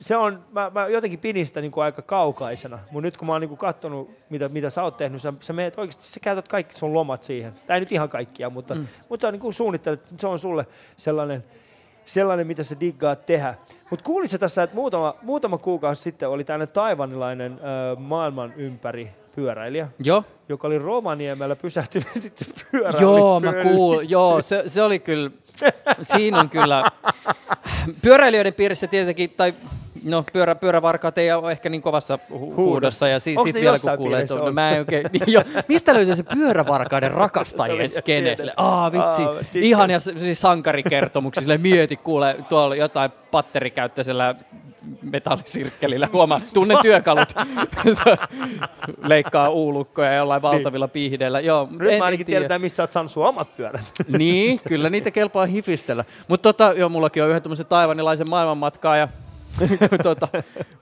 se 0.02 0.18
on, 0.18 0.44
mä, 0.52 0.72
mä 0.74 0.88
jotenkin 0.88 1.20
pidin 1.20 1.48
sitä 1.48 1.62
niin 1.62 1.72
kuin 1.72 1.84
aika 1.84 2.02
kaukaisena, 2.02 2.80
mutta 2.92 3.08
nyt 3.08 3.18
kun 3.18 3.28
mä 3.28 3.34
oon 3.34 3.42
niin 3.42 3.50
kuin 3.50 3.58
katsonut, 3.58 4.12
mitä, 4.30 4.50
mitä 4.50 4.70
sä 4.70 4.84
oot 4.84 4.98
tehnyt, 4.98 5.22
sä, 5.22 5.34
sä 5.40 5.54
meet 5.54 5.80
oikeasti, 5.80 6.04
sä 6.04 6.20
käytät 6.20 6.48
kaikki 6.48 6.76
sun 6.76 6.94
lomat 6.94 7.24
siihen. 7.24 7.54
Tai 7.68 7.78
ei 7.78 7.80
nyt 7.80 7.92
ihan 7.92 8.10
kaikkia, 8.10 8.50
mutta, 8.50 8.76
mm. 8.76 8.88
mutta 9.10 9.28
sä 9.28 9.32
niin 9.32 9.40
kuin 9.40 9.54
suunnittelet, 9.54 10.06
se 10.18 10.28
on 10.28 10.40
sulle 10.40 10.68
sellainen, 10.98 11.44
sellainen, 12.10 12.48
mitä 12.48 12.64
sä 12.64 12.80
diggaat 12.80 13.26
tehdä. 13.26 13.56
Mutta 13.90 14.06
kuulitko 14.06 14.38
tässä, 14.38 14.64
että 14.64 14.76
muutama, 14.76 15.16
muutama 15.22 15.58
kuukausi 15.58 16.02
sitten 16.02 16.30
oli 16.30 16.44
tällainen 16.44 16.74
taivanilainen 16.74 17.60
ö, 17.62 17.96
maailman 18.00 18.54
ympäri 18.56 19.12
pyöräilijä, 19.40 19.88
Joo. 20.00 20.24
joka 20.50 20.68
oli 20.68 20.80
Rovaniemellä 20.80 21.56
pysähtynyt 21.56 22.08
sitten 22.20 22.48
pyörä 22.72 23.00
Joo, 23.00 23.40
mä 23.40 23.54
kuul, 23.54 24.00
joo 24.08 24.42
se, 24.42 24.64
se 24.68 24.84
oli 24.84 25.00
kyllä, 25.00 25.32
siinä 26.02 26.40
on 26.40 26.50
kyllä, 26.50 26.92
pyöräilijöiden 28.02 28.54
piirissä 28.54 28.88
tietenkin, 28.88 29.30
tai 29.30 29.54
no 30.04 30.24
pyörä, 30.34 30.56
pyörävarkaat 30.56 31.18
ei 31.18 31.32
ole 31.32 31.52
ehkä 31.52 31.70
niin 31.70 31.82
kovassa 31.82 32.20
hu- 32.32 32.56
huudossa, 32.56 33.08
ja 33.08 33.20
si, 33.20 33.38
Onks 33.38 33.48
sit 33.48 33.56
ne 33.56 33.62
vielä 33.62 33.80
kun 33.80 33.98
kuulee, 33.98 34.22
että 34.22 34.36
no 34.36 34.52
mä 34.52 34.72
en 34.72 34.80
oikein, 34.80 35.06
jo, 35.28 35.42
mistä 35.68 35.94
löytyy 35.94 36.16
se 36.16 36.24
pyörävarkaiden 36.24 37.12
rakastajien 37.24 37.90
skene, 37.90 38.36
aa 38.58 38.92
vitsi, 38.92 39.24
Aa, 39.24 39.36
ihan 39.54 39.90
ja 39.90 40.00
siis 40.00 40.42
sankarikertomuksia, 40.42 41.42
sille 41.42 41.58
mieti, 41.58 41.96
kuule, 41.96 42.36
tuolla 42.50 42.76
jotain 42.76 43.12
patterikäyttöisellä 43.32 44.36
metallisirkkelillä, 45.02 46.10
huomaa, 46.14 46.42
tunnen 46.54 46.78
työkalut, 46.82 47.30
leikkaa 49.08 49.50
uulukkoja 49.50 50.14
jollain 50.14 50.42
valtavilla 50.42 50.88
piihdeillä, 50.88 51.40
joo, 51.40 51.68
Nyt 51.80 51.92
en- 51.92 51.98
mä 52.00 52.06
ainakin 52.06 52.26
tiedä. 52.26 52.40
tiedetään, 52.40 52.62
mistä 52.62 52.76
sä 52.76 52.84
oot 52.84 52.92
saanut 52.92 53.12
sun 53.12 53.26
omat 53.26 53.58
pyörät. 53.58 53.82
Niin, 54.18 54.62
kyllä 54.68 54.90
niitä 54.90 55.12
kelpaa 55.12 55.46
hifistellä. 55.46 56.06
Mutta 56.28 56.54
tota, 56.54 56.74
joo, 56.78 56.90
mullakin 56.90 57.24
on 57.24 57.30
yhden 57.30 57.42
tämmöisen 57.42 57.66
taivanilaisen 57.66 58.30
maailmanmatkaa 58.30 58.98
ja 58.98 59.08
tuota, 60.04 60.28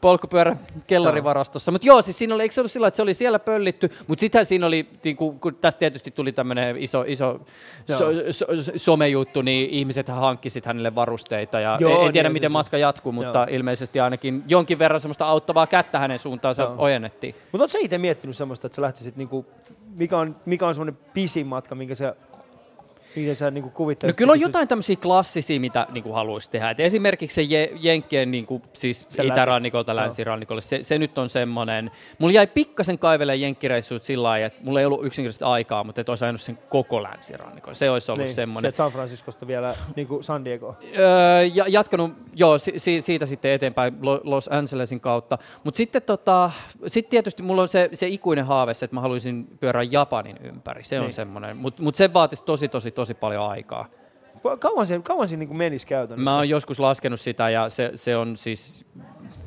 polkupyörä 0.02 0.58
kellarivarastossa. 0.88 1.72
Mutta 1.72 1.88
joo, 1.88 2.02
siis 2.02 2.18
siinä 2.18 2.36
oli, 2.36 2.44
eikö 2.44 2.54
se 2.56 2.62
ollut 2.62 2.72
sillä, 2.72 2.88
että 2.88 2.96
se 2.96 3.02
oli 3.02 3.14
siellä 3.14 3.40
pöllitty, 3.40 3.90
mutta 4.08 4.20
sitten 4.20 4.46
siinä 4.46 4.66
oli, 4.66 4.90
niin 5.04 5.16
kun, 5.18 5.40
kun 5.40 5.56
tästä 5.56 5.80
tietysti 5.80 6.12
tuli 6.12 6.32
tämmöinen 6.32 6.78
iso, 6.78 7.04
iso 7.08 7.40
so, 7.88 8.06
so, 8.32 8.46
somejuttu, 8.76 9.42
niin 9.42 9.70
ihmiset 9.70 10.08
hankkisit 10.08 10.66
hänelle 10.66 10.96
varusteita. 10.96 11.60
Ja 11.60 11.78
Joo, 11.80 11.92
en, 11.92 11.98
en 11.98 12.04
niin 12.04 12.14
tiedä, 12.14 12.28
oli 12.28 12.34
miten 12.34 12.50
se. 12.50 12.54
matka 12.54 12.78
jatkuu, 12.78 13.12
mutta 13.12 13.40
Joo. 13.40 13.48
ilmeisesti 13.50 14.00
ainakin 14.00 14.44
jonkin 14.48 14.80
verran 14.80 15.02
semmoista 15.02 15.26
auttavaa 15.26 15.68
kättä 15.68 16.00
hänen 16.00 16.20
suuntaansa 16.20 16.62
Joo. 16.62 16.76
ojennettiin. 16.78 17.36
Mutta 17.52 17.68
sä 17.68 17.78
itse 17.82 17.98
miettinyt 17.98 18.36
semmoista, 18.36 18.68
että 18.68 18.76
sä 18.76 18.82
lähtisit, 18.82 19.16
niinku, 19.16 19.46
mikä 19.96 20.18
on, 20.18 20.36
mikä 20.46 20.68
on 20.68 20.74
semmoinen 20.74 20.98
pisin 21.14 21.48
matka, 21.48 21.76
minkä 21.76 21.96
sä, 21.96 22.16
minkä 23.18 23.36
sä 23.36 23.52
niinku 23.52 23.72
No 24.04 24.14
kyllä 24.16 24.32
on 24.32 24.40
jotain 24.40 24.68
tämmöisiä 24.68 24.96
klassisia, 24.96 25.60
mitä 25.60 25.88
niin 25.92 26.04
kuin 26.04 26.14
haluaisi 26.16 26.52
tehdä. 26.52 26.70
Et 26.70 26.80
esimerkiksi 26.80 27.36
se 27.36 27.42
je, 27.42 27.72
Jenkkien 27.80 28.32
niin 28.32 28.46
kuin, 28.46 28.64
siis 28.74 29.06
Se 29.10 29.24
itärannikolta 29.24 29.92
Joo. 29.92 29.96
länsirannikolle, 29.96 30.62
se, 30.62 30.84
se, 30.84 30.98
nyt 30.98 31.18
on 31.18 31.30
semmoinen. 31.30 31.92
Mulla 32.20 32.34
jäi 32.34 32.48
pikkasen 32.48 33.00
kaivelemaan 33.00 33.42
jenkkireissut 33.42 34.04
sillä 34.04 34.24
lailla, 34.24 34.48
että 34.48 34.60
mulla 34.64 34.80
ei 34.80 34.86
ollut 34.86 35.06
yksinkertaisesti 35.06 35.44
aikaa, 35.46 35.84
mutta 35.84 36.02
et 36.02 36.10
olisi 36.10 36.24
ajanut 36.26 36.42
sen 36.42 36.60
koko 36.70 37.04
länsirannikon. 37.04 37.76
Se 37.76 37.90
olisi 37.90 38.12
ollut 38.12 38.26
niin, 38.26 38.36
semmoinen. 38.36 38.62
sieltä 38.62 38.78
San 38.78 38.92
Franciscosta 38.92 39.48
vielä 39.48 39.76
niinku 39.96 40.24
San 40.24 40.46
Diego. 40.46 40.76
Öö, 40.98 41.42
ja 41.54 41.66
jatkanut, 41.68 42.12
joo, 42.36 42.58
si, 42.58 42.74
si, 42.78 43.02
siitä 43.02 43.26
sitten 43.26 43.52
eteenpäin 43.52 43.94
Lo- 44.02 44.22
Los 44.24 44.48
Angelesin 44.52 45.00
kautta. 45.00 45.38
Mutta 45.64 45.78
sitten 45.78 46.02
tota, 46.02 46.52
sit 46.88 47.10
tietysti 47.10 47.44
mulla 47.44 47.62
on 47.62 47.70
se, 47.70 47.90
se 47.94 48.08
ikuinen 48.08 48.46
haave, 48.46 48.74
se, 48.74 48.86
että 48.86 48.96
mä 48.96 49.02
haluaisin 49.02 49.48
pyörää 49.60 49.84
Japanin 49.84 50.38
ympäri. 50.44 50.84
Se 50.84 51.00
on 51.00 51.06
Niin. 51.06 51.14
semmoinen. 51.14 51.58
Mutta 51.58 51.84
mut 51.84 51.96
se 51.96 52.14
vaatisi 52.14 52.44
tosi, 52.44 52.68
tosi, 52.68 52.92
tosi 52.92 53.07
paljon 53.14 53.50
aikaa. 53.50 53.86
Kauan 54.60 54.88
se, 54.88 55.00
kauan 55.04 55.28
se 55.28 55.38
niinku 55.38 55.54
menisi 55.54 55.88
käytännössä? 55.88 56.24
Mä 56.32 56.36
oon 56.36 56.50
joskus 56.50 56.80
laskenut 56.80 57.22
sitä 57.22 57.50
ja 57.50 57.70
se, 57.70 57.92
se 57.96 58.18
on 58.18 58.38
siis, 58.38 58.86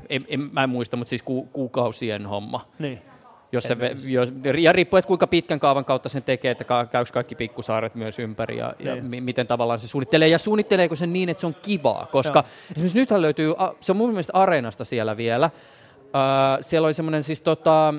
en, 0.08 0.24
en, 0.28 0.40
mä 0.52 0.62
en 0.62 0.70
muista, 0.70 0.96
mutta 0.96 1.08
siis 1.08 1.22
ku, 1.22 1.44
kuukausien 1.52 2.26
homma. 2.26 2.68
Niin. 2.78 3.02
Jos 3.52 3.64
se, 3.64 3.76
jos, 4.04 4.32
ja 4.58 4.72
riippuu, 4.72 4.96
että 4.98 5.06
kuinka 5.06 5.26
pitkän 5.26 5.60
kaavan 5.60 5.84
kautta 5.84 6.08
sen 6.08 6.22
tekee, 6.22 6.50
että 6.50 6.64
käykö 6.90 7.10
kaikki 7.12 7.34
pikkusaaret 7.34 7.94
myös 7.94 8.18
ympäri 8.18 8.56
ja, 8.58 8.74
ja 8.78 8.94
Niin. 8.94 9.04
mi- 9.04 9.20
miten 9.20 9.46
tavallaan 9.46 9.78
se 9.78 9.88
suunnittelee. 9.88 10.28
Ja 10.28 10.38
suunnitteleeko 10.38 10.96
sen 10.96 11.12
niin, 11.12 11.28
että 11.28 11.40
se 11.40 11.46
on 11.46 11.56
kivaa, 11.62 12.06
koska 12.12 12.38
Joo. 12.38 12.48
esimerkiksi 12.70 12.98
nythän 12.98 13.22
löytyy, 13.22 13.54
se 13.80 13.92
on 13.92 13.96
mun 13.96 14.10
mielestä 14.10 14.32
Areenasta 14.34 14.84
siellä 14.84 15.16
vielä. 15.16 15.50
Öö, 15.96 16.62
siellä 16.62 16.86
oli 16.86 16.94
semmoinen 16.94 17.22
siis 17.22 17.42
tota, 17.42 17.94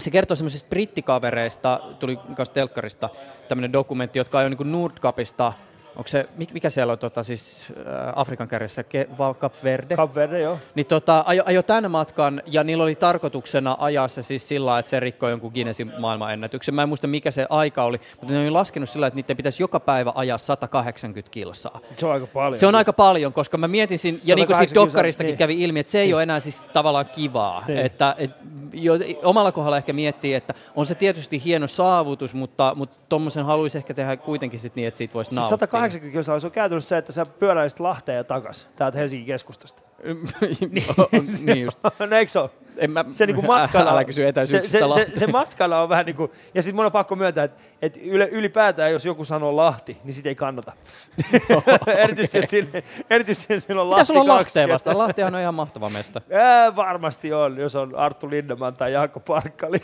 se 0.00 0.10
kertoo 0.10 0.34
semmoisista 0.34 0.68
brittikavereista, 0.68 1.80
tuli 1.98 2.16
kanssa 2.36 2.54
telkkarista 2.54 3.08
tämmöinen 3.48 3.72
dokumentti, 3.72 4.18
jotka 4.18 4.38
ajoi 4.38 4.50
niin 4.50 4.72
Nordcapista, 4.72 5.52
onko 5.96 6.08
se, 6.08 6.28
mik- 6.38 6.52
mikä 6.52 6.70
siellä 6.70 6.92
on 6.92 6.98
tota, 6.98 7.22
siis 7.22 7.66
äh, 7.70 8.12
Afrikan 8.16 8.48
kärjessä, 8.48 8.82
Ke, 8.82 9.08
Cap 9.38 9.54
Verde? 9.64 9.96
Cap 9.96 10.14
Verde, 10.14 10.40
joo. 10.40 10.58
Niin 10.74 10.86
tota, 10.86 11.24
ajo, 11.26 11.42
ajo 11.46 11.62
tämän 11.62 11.90
matkan 11.90 12.42
ja 12.46 12.64
niillä 12.64 12.84
oli 12.84 12.94
tarkoituksena 12.94 13.76
ajaa 13.80 14.08
se 14.08 14.22
siis 14.22 14.48
sillä 14.48 14.78
että 14.78 14.90
se 14.90 15.00
rikkoi 15.00 15.30
jonkun 15.30 15.52
Guinnessin 15.54 15.92
maailmanennätyksen. 15.98 16.74
Mä 16.74 16.82
en 16.82 16.88
muista 16.88 17.06
mikä 17.06 17.30
se 17.30 17.46
aika 17.50 17.84
oli, 17.84 18.00
mutta 18.20 18.34
ne 18.34 18.40
oli 18.40 18.50
laskenut 18.50 18.88
sillä 18.88 19.06
että 19.06 19.16
niiden 19.16 19.36
pitäisi 19.36 19.62
joka 19.62 19.80
päivä 19.80 20.12
ajaa 20.14 20.38
180 20.38 21.30
kilsaa. 21.30 21.80
Se 21.96 22.06
on 22.06 22.12
aika 22.12 22.26
paljon. 22.26 22.54
Se 22.54 22.66
on 22.66 22.74
aika 22.74 22.92
paljon, 22.92 23.32
koska 23.32 23.58
mä 23.58 23.68
mietin 23.68 23.98
siinä, 23.98 24.18
ja 24.24 24.36
niin 24.36 24.46
kuin 24.46 24.56
siitä 24.56 24.70
180 24.70 24.74
dokkaristakin 24.74 25.26
niin. 25.26 25.38
kävi 25.38 25.62
ilmi, 25.62 25.80
että 25.80 25.92
se 25.92 26.00
ei 26.00 26.14
ole 26.14 26.22
enää 26.22 26.40
siis 26.40 26.64
tavallaan 26.64 27.06
kivaa. 27.14 27.64
Niin. 27.68 27.78
Että, 27.78 28.14
et, 28.18 28.30
jo, 28.72 28.94
omalla 29.22 29.52
kohdalla 29.52 29.76
ehkä 29.76 29.92
miettii, 29.92 30.34
että 30.34 30.54
on 30.76 30.86
se 30.86 30.94
tietysti 30.94 31.44
hieno 31.44 31.68
saavutus, 31.68 32.34
mutta, 32.34 32.72
mutta 32.76 32.98
tuommoisen 33.08 33.44
haluaisi 33.44 33.78
ehkä 33.78 33.94
tehdä 33.94 34.16
kuitenkin 34.16 34.60
sit 34.60 34.74
niin, 34.74 34.88
että 34.88 34.98
siitä 34.98 35.14
voisi 35.14 35.28
Siis 35.28 35.36
nauttia. 35.36 35.54
180 35.90 36.12
kilsaa, 36.12 36.40
se 36.40 36.46
on 36.46 36.52
käytännössä 36.52 36.88
se, 36.88 36.96
että 36.96 37.12
sä 37.12 37.26
pyöräisit 37.26 37.80
Lahteen 37.80 38.16
ja 38.16 38.24
takas 38.24 38.68
täältä 38.76 38.98
Helsingin 38.98 39.26
keskustasta. 39.26 39.93
niin 41.46 41.62
just. 41.62 41.78
no 41.98 42.16
eikö 42.16 42.32
se 42.32 42.38
ole? 42.38 42.50
En 42.76 42.90
mä, 42.90 43.04
se 43.10 43.26
niinku 43.26 43.42
matkalla, 43.42 43.90
Älä 43.90 44.04
kysy 44.04 44.22
se, 44.44 44.44
se, 44.46 44.80
se, 44.94 45.10
se, 45.14 45.26
matkalla 45.26 45.82
on 45.82 45.88
vähän 45.88 46.06
niin 46.06 46.16
kuin, 46.16 46.30
ja 46.54 46.62
sitten 46.62 46.76
mun 46.76 46.86
on 46.86 46.92
pakko 46.92 47.16
myöntää, 47.16 47.48
että, 47.82 48.00
yle, 48.02 48.28
ylipäätään 48.32 48.92
jos 48.92 49.06
joku 49.06 49.24
sanoo 49.24 49.56
Lahti, 49.56 49.96
niin 50.04 50.14
sitä 50.14 50.28
ei 50.28 50.34
kannata. 50.34 50.72
erityisesti, 52.04 52.38
jos 52.38 52.50
siinä, 52.50 52.68
erityisesti 53.10 53.52
jos 53.52 53.62
siinä 53.62 53.80
on 53.80 53.90
Lahti 53.90 54.00
Mitä 54.00 54.04
sulla 54.04 54.20
on 54.20 54.28
Lahteen 54.28 54.68
vastaan? 54.68 54.98
Lahtihan 54.98 55.34
on 55.34 55.40
ihan 55.40 55.54
mahtava 55.54 55.90
mesta. 55.90 56.20
Ää, 56.32 56.76
varmasti 56.76 57.32
on, 57.32 57.56
jos 57.56 57.76
on 57.76 57.94
Arttu 57.96 58.30
Lindeman 58.30 58.74
tai 58.74 58.92
Jaakko 58.92 59.20
Parkkali. 59.20 59.78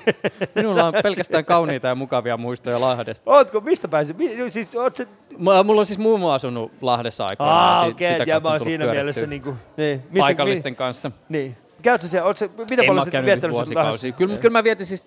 Minulla 0.55 0.85
on 0.85 0.95
pelkästään 1.03 1.45
kauniita 1.45 1.89
ja 1.89 1.95
mukavia 1.95 2.37
muistoja 2.37 2.81
Lahdesta. 2.81 3.31
Ootko, 3.31 3.61
mistä 3.61 3.89
pääsit? 3.89 4.17
Mi- 4.17 4.51
Siis, 4.51 4.77
oot 4.77 4.97
se... 4.97 5.09
Mulla 5.39 5.65
mulla 5.65 5.81
on 5.81 5.87
siis 5.87 5.99
mummo 5.99 6.31
asunut 6.31 6.73
Lahdessa 6.81 7.27
aikoinaan. 7.27 7.75
Ah, 7.75 7.89
okei, 7.89 8.15
okay, 8.15 8.27
ja 8.27 8.41
mä 8.41 8.49
on 8.49 8.53
oon 8.53 8.61
siinä 8.61 8.87
mielessä 8.87 9.27
niin 9.27 9.43
kuin, 9.43 9.57
niin. 9.77 10.03
Missä, 10.11 10.27
paikallisten 10.27 10.77
kanssa. 10.77 11.11
Niin. 11.29 11.57
Käytkö 11.83 12.09
siellä, 12.09 12.35
se, 12.35 12.51
mitä 12.71 12.83
en 12.83 12.87
paljon 12.87 13.11
käynyt 13.11 13.27
viettänyt 13.27 13.55
vuosikausia. 13.55 13.85
Lahdessa? 13.85 14.13
Kyllä, 14.13 14.37
kyllä 14.37 14.53
mä 14.53 14.65
vietin 14.65 14.87
siis 14.87 15.05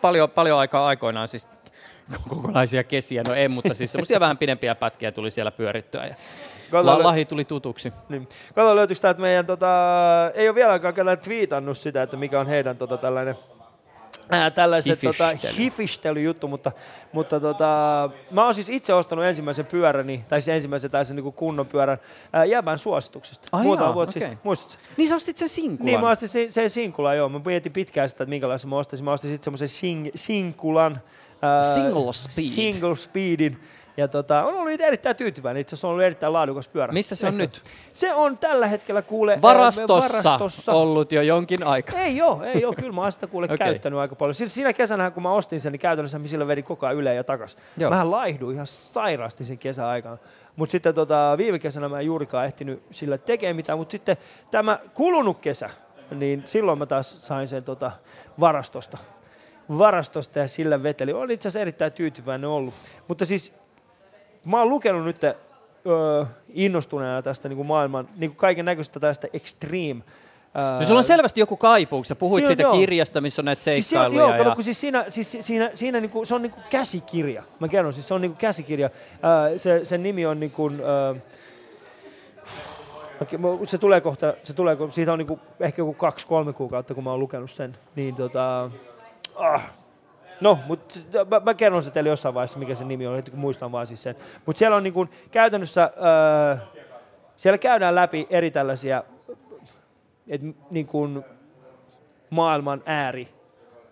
paljon, 0.00 0.30
paljon 0.30 0.58
aikaa 0.58 0.86
aikoinaan 0.86 1.28
siis 1.28 1.48
kokonaisia 2.28 2.84
kesiä, 2.84 3.22
no 3.28 3.34
en, 3.34 3.50
mutta 3.50 3.74
siis 3.74 3.92
semmoisia 3.92 4.20
vähän 4.20 4.38
pidempiä 4.38 4.74
pätkiä 4.74 5.12
tuli 5.12 5.30
siellä 5.30 5.50
pyörittyä. 5.50 6.06
Ja 6.06 6.14
Kato, 6.70 7.02
lahi 7.02 7.24
tuli 7.24 7.44
tutuksi. 7.44 7.92
Niin. 8.08 8.28
Kato, 8.54 8.76
löytyykö 8.76 9.00
täältä 9.00 9.20
meidän, 9.20 9.46
tota, 9.46 9.68
ei 10.34 10.48
ole 10.48 10.54
vieläkään 10.54 10.94
kellään 10.94 11.20
twiitannut 11.20 11.78
sitä, 11.78 12.02
että 12.02 12.16
mikä 12.16 12.40
on 12.40 12.46
heidän 12.46 12.76
tota, 12.76 12.96
tällainen 12.96 13.34
ää, 14.30 14.50
tällaiset 14.50 15.00
tota, 15.00 15.28
Hifistely. 15.28 15.58
hifistelyjuttu, 15.58 16.48
mutta, 16.48 16.72
mutta 17.12 17.40
tota, 17.40 18.10
mä 18.30 18.44
oon 18.44 18.54
siis 18.54 18.68
itse 18.68 18.94
ostanut 18.94 19.24
ensimmäisen 19.24 19.66
pyöräni, 19.66 20.24
tai 20.28 20.40
siis 20.40 20.54
ensimmäisen 20.54 20.90
tai 20.90 21.04
sen 21.04 21.16
niin 21.16 21.32
kunnon 21.32 21.66
pyörän, 21.66 21.98
ää, 22.32 22.44
jäämään 22.44 22.78
suosituksesta. 22.78 23.48
Ai 23.52 23.62
Muutama 23.62 23.94
vuotta 23.94 24.10
okei. 24.18 24.20
sitten, 24.28 24.38
muistatko? 24.44 24.76
Niin 24.96 25.08
sä 25.08 25.14
ostit 25.14 25.36
sen 25.36 25.48
sinkulan? 25.48 25.86
Niin, 25.86 26.00
mä 26.00 26.10
ostin 26.10 26.28
sen, 26.28 26.52
sen 26.52 26.70
sinkulan, 26.70 27.16
joo. 27.16 27.28
Mä 27.28 27.40
mietin 27.46 27.72
pitkään 27.72 28.08
sitä, 28.08 28.24
että 28.24 28.30
minkälaisen 28.30 28.70
mä 28.70 28.76
ostaisin. 28.76 29.04
Mä 29.04 29.12
ostin 29.12 29.30
sitten 29.30 29.44
semmoisen 29.44 29.68
sing, 29.68 30.06
sinkulan. 30.14 31.00
ää, 31.42 31.62
Single 31.62 32.12
speed. 32.12 32.46
Single 32.48 32.96
speedin. 32.96 33.60
Ja 33.96 34.08
tota, 34.08 34.44
on 34.44 34.54
ollut 34.54 34.80
erittäin 34.80 35.16
tyytyväinen. 35.16 35.60
Itse 35.60 35.74
asiassa 35.74 35.88
on 35.88 35.90
ollut 35.90 36.04
erittäin 36.04 36.32
laadukas 36.32 36.68
pyörä. 36.68 36.92
Missä 36.92 37.16
se 37.16 37.26
on 37.26 37.32
Ehkä- 37.32 37.42
nyt? 37.42 37.62
Se 37.92 38.14
on 38.14 38.38
tällä 38.38 38.66
hetkellä 38.66 39.02
kuule... 39.02 39.38
Varastossa, 39.42 40.22
varastossa. 40.22 40.72
ollut 40.72 41.12
jo 41.12 41.22
jonkin 41.22 41.66
aikaa. 41.66 42.00
Ei 42.00 42.16
joo, 42.16 42.42
ei 42.42 42.60
joo, 42.60 42.72
kyllä 42.72 42.92
mä 42.92 43.00
oon 43.00 43.12
sitä 43.12 43.26
kuule 43.26 43.44
okay. 43.50 43.56
käyttänyt 43.56 43.98
aika 43.98 44.14
paljon. 44.14 44.34
Siis 44.34 44.54
siinä 44.54 44.72
kesänä, 44.72 45.10
kun 45.10 45.22
mä 45.22 45.30
ostin 45.30 45.60
sen, 45.60 45.72
niin 45.72 45.80
käytännössä 45.80 46.18
mä 46.18 46.26
sillä 46.26 46.46
vedin 46.46 46.64
koko 46.64 46.86
ajan 46.86 47.16
ja 47.16 47.24
takas. 47.24 47.56
Joo. 47.76 47.90
Mähän 47.90 48.10
laihduin 48.10 48.54
ihan 48.54 48.66
sairaasti 48.66 49.44
sen 49.44 49.58
kesäaikaan. 49.58 50.18
Mutta 50.56 50.72
sitten 50.72 50.94
tota, 50.94 51.34
viime 51.38 51.58
kesänä 51.58 51.88
mä 51.88 52.00
en 52.00 52.06
juurikaan 52.06 52.44
ehtinyt 52.44 52.82
sillä 52.90 53.18
tekemään 53.18 53.56
mitään, 53.56 53.78
mutta 53.78 53.92
sitten 53.92 54.16
tämä 54.50 54.78
kulunut 54.94 55.38
kesä, 55.40 55.70
niin 56.10 56.42
silloin 56.46 56.78
mä 56.78 56.86
taas 56.86 57.26
sain 57.26 57.48
sen 57.48 57.64
tota, 57.64 57.92
varastosta. 58.40 58.98
Varastosta 59.78 60.38
ja 60.38 60.48
sillä 60.48 60.82
veteli. 60.82 61.12
Olin 61.12 61.34
itse 61.34 61.48
asiassa 61.48 61.60
erittäin 61.60 61.92
tyytyväinen 61.92 62.50
ollut. 62.50 62.74
Mutta 63.08 63.24
siis 63.24 63.54
mä 64.46 64.58
oon 64.58 64.70
lukenut 64.70 65.04
nyt 65.04 65.24
öö, 65.24 65.34
innostuneena 66.48 67.22
tästä 67.22 67.48
niin 67.48 67.56
kuin 67.56 67.66
maailman, 67.66 68.08
niin 68.18 68.30
kuin 68.30 68.36
kaiken 68.36 68.64
näköistä 68.64 69.00
tästä 69.00 69.28
extreme 69.32 70.02
No 70.80 70.86
sulla 70.86 70.98
on 70.98 71.04
selvästi 71.04 71.40
joku 71.40 71.56
kaipuu, 71.56 71.98
kun 71.98 72.04
sä 72.04 72.14
puhuit 72.14 72.40
Siinä 72.44 72.46
siitä 72.48 72.62
joo. 72.62 72.76
kirjasta, 72.76 73.20
missä 73.20 73.42
on 73.42 73.44
näitä 73.44 73.62
Siis 73.62 73.90
se 73.90 73.98
on, 73.98 74.04
seikkailuja. 74.04 74.28
joo, 74.28 74.38
kato, 74.38 74.48
ja... 74.50 74.54
kun 74.54 74.64
siis 74.64 74.80
siinä, 74.80 75.04
siis 75.08 75.36
siinä, 75.40 75.70
siinä 75.74 76.00
niinku, 76.00 76.24
se 76.24 76.34
on 76.34 76.42
niinku 76.42 76.58
käsikirja. 76.70 77.42
Mä 77.60 77.68
kerron, 77.68 77.92
siis 77.92 78.08
se 78.08 78.14
on 78.14 78.20
niinku 78.20 78.36
käsikirja. 78.40 78.90
Ää, 79.22 79.58
se, 79.58 79.84
sen 79.84 80.02
nimi 80.02 80.26
on 80.26 80.40
niinku, 80.40 80.70
ää, 80.84 81.14
okei, 83.20 83.38
mä- 83.38 83.66
se 83.66 83.78
tulee 83.78 84.00
kohta, 84.00 84.34
se 84.42 84.52
tulee, 84.52 84.76
siitä 84.90 85.12
on 85.12 85.18
niinku 85.18 85.40
ehkä 85.60 85.82
joku 85.82 85.94
kaksi-kolme 85.94 86.52
kuukautta, 86.52 86.94
kun 86.94 87.04
mä 87.04 87.10
oon 87.10 87.20
lukenut 87.20 87.50
sen. 87.50 87.76
Niin 87.96 88.14
tota, 88.14 88.70
ah, 89.34 89.70
No, 90.40 90.58
mutta 90.66 90.98
mä, 91.30 91.40
mä 91.40 91.54
kerron 91.54 91.82
se 91.82 91.90
teille 91.90 92.10
jossain 92.10 92.34
vaiheessa, 92.34 92.58
mikä 92.58 92.74
se 92.74 92.84
nimi 92.84 93.06
on, 93.06 93.22
kun 93.30 93.40
muistan 93.40 93.72
vaan 93.72 93.86
siis 93.86 94.02
sen. 94.02 94.14
Mutta 94.46 94.58
siellä 94.58 94.76
on 94.76 94.82
niinku, 94.82 95.06
käytännössä, 95.30 95.82
ää, 95.82 96.58
siellä 97.36 97.58
käydään 97.58 97.94
läpi 97.94 98.26
eri 98.30 98.50
tällaisia 98.50 99.02
et, 100.28 100.40
niin 100.70 100.86
kuin 100.86 101.24
maailman 102.30 102.82
ääri, 102.86 103.28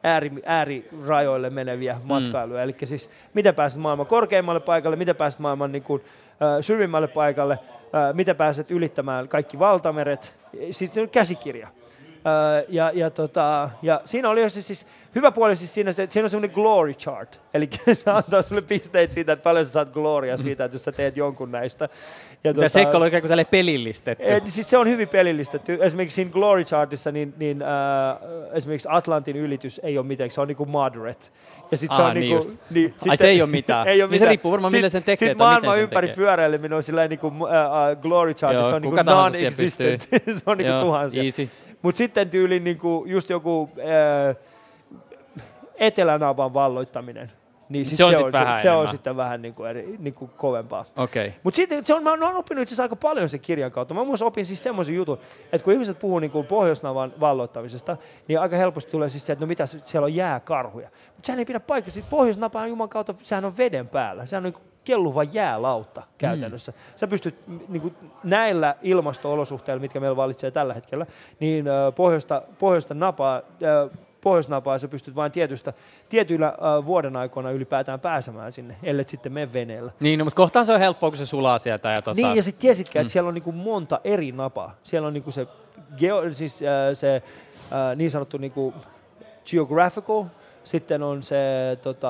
ääri, 0.02 0.32
äärirajoille 0.44 1.50
meneviä 1.50 2.00
matkailuja. 2.02 2.62
Eli 2.62 2.76
siis 2.84 3.10
miten 3.34 3.54
pääset 3.54 3.80
maailman 3.80 4.06
korkeimmalle 4.06 4.60
paikalle, 4.60 4.96
miten 4.96 5.16
pääset 5.16 5.40
maailman 5.40 5.72
niin 5.72 5.82
kuin, 5.82 6.02
äh, 6.30 6.48
syvimmälle 6.60 7.08
paikalle, 7.08 7.58
äh, 7.94 8.14
miten 8.14 8.36
pääset 8.36 8.70
ylittämään 8.70 9.28
kaikki 9.28 9.58
valtameret. 9.58 10.36
Siis 10.70 10.98
on 10.98 11.08
käsikirja. 11.08 11.68
Äh, 11.68 12.64
ja, 12.68 12.90
ja, 12.94 13.10
tota, 13.10 13.70
ja 13.82 14.00
siinä 14.04 14.28
oli 14.28 14.50
siis, 14.50 14.66
siis 14.66 14.86
Hyvä 15.14 15.30
puoli 15.32 15.56
siis 15.56 15.74
siinä, 15.74 15.92
se, 15.92 16.06
siinä 16.10 16.24
on 16.26 16.30
semmoinen 16.30 16.54
glory 16.54 16.94
chart. 16.94 17.40
Eli 17.54 17.68
se 17.92 18.10
antaa 18.10 18.42
sulle 18.42 18.62
pisteitä 18.62 19.14
siitä, 19.14 19.32
että 19.32 19.42
paljon 19.42 19.64
sä 19.64 19.72
saat 19.72 19.90
gloria 19.92 20.36
siitä, 20.36 20.64
että 20.64 20.74
jos 20.74 20.84
sä 20.84 20.92
teet 20.92 21.16
jonkun 21.16 21.52
näistä. 21.52 21.88
Ja 22.44 22.54
Tämä 22.54 22.68
seikkailu 22.68 23.02
on 23.02 23.08
ikään 23.08 23.22
kuin 23.22 23.28
tälleen 23.28 23.46
pelillistetty. 23.50 24.24
Eh, 24.24 24.42
siis 24.48 24.70
se 24.70 24.78
on 24.78 24.88
hyvin 24.88 25.08
pelillistetty. 25.08 25.78
Esimerkiksi 25.80 26.14
siinä 26.14 26.30
glory 26.30 26.64
chartissa, 26.64 27.12
niin, 27.12 27.34
niin 27.36 27.62
äh, 27.62 27.68
esimerkiksi 28.52 28.88
Atlantin 28.90 29.36
ylitys 29.36 29.80
ei 29.84 29.98
ole 29.98 30.06
mitään, 30.06 30.30
se 30.30 30.40
on 30.40 30.48
niinku 30.48 30.66
moderate. 30.66 31.24
Ja 31.70 31.76
sit 31.76 31.92
se 31.96 32.02
Aa, 32.02 32.08
on 32.08 32.14
niin 32.14 32.36
niinku, 32.36 32.52
niin, 32.70 32.86
Ai, 32.86 32.92
sitten- 32.98 33.16
se 33.18 33.28
ei 33.28 33.42
ole 33.42 33.50
mitään. 33.50 33.88
ei 33.88 34.02
ole 34.02 34.10
Niin 34.10 34.18
se 34.18 34.24
mitään. 34.24 34.28
riippuu 34.28 34.52
varmaan, 34.52 34.72
millä 34.72 34.88
sen 34.88 35.02
tekee 35.02 35.16
Sitten 35.16 35.38
maailman 35.38 35.74
sen 35.74 35.82
ympäri 35.82 36.06
tekee. 36.08 36.16
pyöräileminen 36.16 36.72
on 36.76 36.82
sillä 36.82 37.08
niinku, 37.08 37.26
uh, 37.26 37.32
uh, 37.34 37.48
glory 38.02 38.34
chartissa 38.34 38.68
Joo, 38.68 38.76
on 38.76 38.82
niinku 38.82 39.02
non-existent. 39.02 40.00
se 40.38 40.42
on 40.46 40.58
niinku 40.58 40.70
Joo, 40.72 40.80
tuhansia. 40.80 41.22
Mutta 41.82 41.98
sitten 41.98 42.30
tyyliin 42.30 42.64
niinku, 42.64 43.04
just 43.08 43.30
joku 43.30 43.70
äh, 43.78 44.36
etelänaavan 45.86 46.54
valloittaminen. 46.54 47.32
Niin 47.68 47.86
sit 47.86 47.96
Se 47.96 48.04
on 48.04 48.12
se, 48.12 48.18
on, 48.18 48.32
vähän 48.32 48.56
se, 48.56 48.62
se 48.62 48.70
on 48.70 48.88
sitten 48.88 49.16
vähän 49.16 49.42
niinku 49.42 49.64
eri, 49.64 49.96
niinku 49.98 50.30
kovempaa. 50.36 50.84
Okei. 50.96 51.34
Mutta 51.42 51.56
sitten 51.56 51.84
se 51.84 51.94
on, 51.94 52.02
mä 52.02 52.10
oon 52.10 52.22
oppinut 52.22 52.62
itse 52.62 52.82
aika 52.82 52.96
paljon 52.96 53.28
sen 53.28 53.40
kirjan 53.40 53.72
kautta. 53.72 53.94
Mä 53.94 54.04
myös 54.04 54.22
opin 54.22 54.46
siis 54.46 54.62
semmoisen 54.62 54.94
jutun, 54.94 55.18
että 55.52 55.64
kun 55.64 55.72
ihmiset 55.72 55.98
puhuu 55.98 56.18
niin 56.18 56.30
kuin 56.30 56.46
Pohjoisnavan 56.46 57.12
valloittamisesta, 57.20 57.96
niin 58.28 58.40
aika 58.40 58.56
helposti 58.56 58.90
tulee 58.90 59.08
siis 59.08 59.26
se, 59.26 59.32
että 59.32 59.44
no 59.44 59.46
mitä 59.46 59.66
siellä 59.66 60.04
on 60.04 60.14
jääkarhuja. 60.14 60.88
Mutta 61.06 61.26
sehän 61.26 61.38
ei 61.38 61.44
pidä 61.44 61.60
paikkaa. 61.60 61.92
Siis 61.92 62.06
Pohjoisnapa 62.10 62.60
on 62.60 62.68
Jumalan 62.68 62.88
kautta, 62.88 63.14
sehän 63.22 63.44
on 63.44 63.56
veden 63.56 63.88
päällä. 63.88 64.26
Sehän 64.26 64.40
on 64.40 64.44
niin 64.44 64.52
kuin 64.52 64.64
kelluva 64.84 65.22
jäälautta 65.22 66.02
käytännössä. 66.18 66.72
Mm. 66.72 66.78
Sä 66.96 67.06
pystyt 67.06 67.34
niin 67.68 67.82
kuin 67.82 67.94
näillä 68.24 68.76
ilmasto-olosuhteilla, 68.82 69.80
mitkä 69.80 70.00
meillä 70.00 70.16
valitsee 70.16 70.50
tällä 70.50 70.74
hetkellä, 70.74 71.06
niin 71.40 71.64
pohjoista, 71.96 72.42
pohjoista 72.58 72.94
napaa, 72.94 73.42
pohjoisnapaa 74.24 74.78
sä 74.78 74.88
pystyt 74.88 75.14
vain 75.14 75.32
tietystä, 75.32 75.72
tietyillä 76.08 76.46
äh, 76.46 76.86
vuoden 76.86 77.16
aikoina 77.16 77.50
ylipäätään 77.50 78.00
pääsemään 78.00 78.52
sinne, 78.52 78.76
ellei 78.82 79.04
sitten 79.08 79.32
mene 79.32 79.52
veneellä. 79.52 79.92
Niin, 80.00 80.18
no, 80.18 80.24
mutta 80.24 80.36
kohtaan 80.36 80.66
se 80.66 80.72
on 80.72 80.80
helppoa, 80.80 81.10
kun 81.10 81.16
se 81.18 81.26
sulaa 81.26 81.58
sieltä. 81.58 81.88
Ja 81.90 82.02
tota... 82.02 82.14
Niin, 82.14 82.36
ja 82.36 82.42
sitten 82.42 82.60
tiesitkö, 82.60 82.98
Mm. 82.98 83.00
että 83.00 83.12
siellä 83.12 83.28
on 83.28 83.34
niinku 83.34 83.52
monta 83.52 84.00
eri 84.04 84.32
napaa. 84.32 84.74
Siellä 84.84 85.06
on 85.08 85.14
niinku 85.14 85.30
se, 85.30 85.46
geo, 85.98 86.32
siis, 86.32 86.62
äh, 86.62 86.68
se 86.94 87.16
äh, 87.72 87.96
niin 87.96 88.10
sanottu 88.10 88.36
niinku 88.38 88.74
geographical, 89.50 90.24
sitten 90.64 91.02
on 91.02 91.22
se 91.22 91.36
tota, 91.82 92.08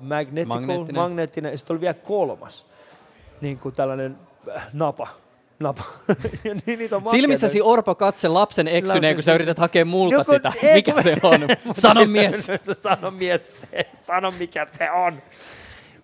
magnetical, 0.00 0.06
Magneettinen. 0.06 0.56
magneettinen. 0.56 1.02
magneettinen, 1.02 1.50
ja 1.52 1.58
sitten 1.58 1.74
oli 1.74 1.80
vielä 1.80 1.94
kolmas, 1.94 2.66
niin 3.40 3.58
kuin 3.58 3.74
tällainen 3.74 4.18
äh, 4.56 4.66
napa. 4.72 5.06
Napa. 5.58 5.82
niin, 6.66 6.78
niitä 6.78 6.96
on. 6.96 7.02
Silmissäsi 7.06 7.62
orpo 7.62 7.94
katse 7.94 8.28
lapsen 8.28 8.68
eksyneen, 8.68 9.14
kun 9.14 9.22
sä 9.22 9.34
yrität 9.34 9.58
hakea 9.58 9.84
multa 9.84 10.14
Joku- 10.16 10.32
sitä. 10.34 10.52
ei, 10.62 10.74
Mikä 10.74 10.92
kun- 10.92 11.02
se 11.02 11.16
on? 11.22 11.40
Sano 11.82 12.06
mies. 12.06 12.46
sano 12.82 13.10
mies, 13.10 13.60
se, 13.60 13.86
sano 13.94 14.30
mikä 14.38 14.66
se 14.78 14.90
on. 14.90 15.22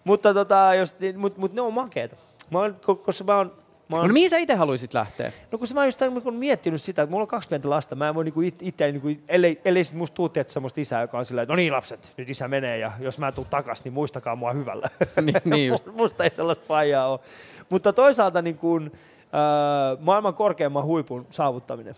Mutta 0.05 0.35
tota, 0.35 0.75
jos, 0.75 0.95
mut, 1.17 1.37
mut 1.39 1.53
ne 1.53 1.61
on 1.61 1.75
makeita. 1.75 2.17
Mä 2.51 2.59
oon, 2.59 2.77
ko- 2.91 2.97
koska 2.97 3.25
mä 3.25 3.37
oon, 3.37 3.53
mä 3.89 3.97
oon 3.97 4.09
No 4.09 4.13
mihin 4.13 4.31
sä 4.31 4.39
itse 4.39 4.55
haluaisit 4.55 4.95
lähteä? 4.95 5.33
No 5.53 5.59
kun 5.59 5.69
mä 5.75 5.81
oon 5.81 5.87
just 5.87 6.01
niin 6.01 6.35
miettinyt 6.35 6.83
sitä, 6.83 7.03
että 7.03 7.11
mulla 7.11 7.23
on 7.23 7.29
kaksi 7.29 7.49
pientä 7.49 7.71
lasta, 7.71 7.95
mä 7.95 8.09
en 8.09 8.15
voi 8.15 8.25
niinku 8.25 8.41
it, 8.41 8.63
itse, 8.63 8.93
niinku, 8.93 9.09
ellei, 9.29 9.61
ellei 9.65 9.85
sit 9.85 9.95
musta 9.97 10.15
tuu, 10.15 10.27
että 10.35 10.53
semmoista 10.53 10.81
isää, 10.81 11.01
joka 11.01 11.19
on 11.19 11.25
sillä, 11.25 11.43
että 11.43 11.53
no 11.53 11.57
niin 11.57 11.73
lapset, 11.73 12.13
nyt 12.17 12.29
isä 12.29 12.49
menee 12.49 12.79
ja 12.79 12.93
jos 12.99 13.19
mä 13.19 13.33
tuun 13.33 13.47
takas, 13.51 13.85
niin 13.85 13.93
muistakaa 13.93 14.37
mua 14.37 14.53
hyvällä. 14.53 14.87
Niin, 15.23 15.35
niin 15.45 15.69
just. 15.69 15.87
musta 15.87 16.25
ei 16.25 16.31
sellaista 16.31 16.67
faijaa 16.67 17.09
ole. 17.13 17.21
Mutta 17.69 17.93
toisaalta 17.93 18.43
niin 18.43 18.57
kuin, 18.57 18.93
äh, 19.35 19.99
maailman 20.01 20.35
korkeimman 20.35 20.85
huipun 20.85 21.27
saavuttaminen, 21.31 21.95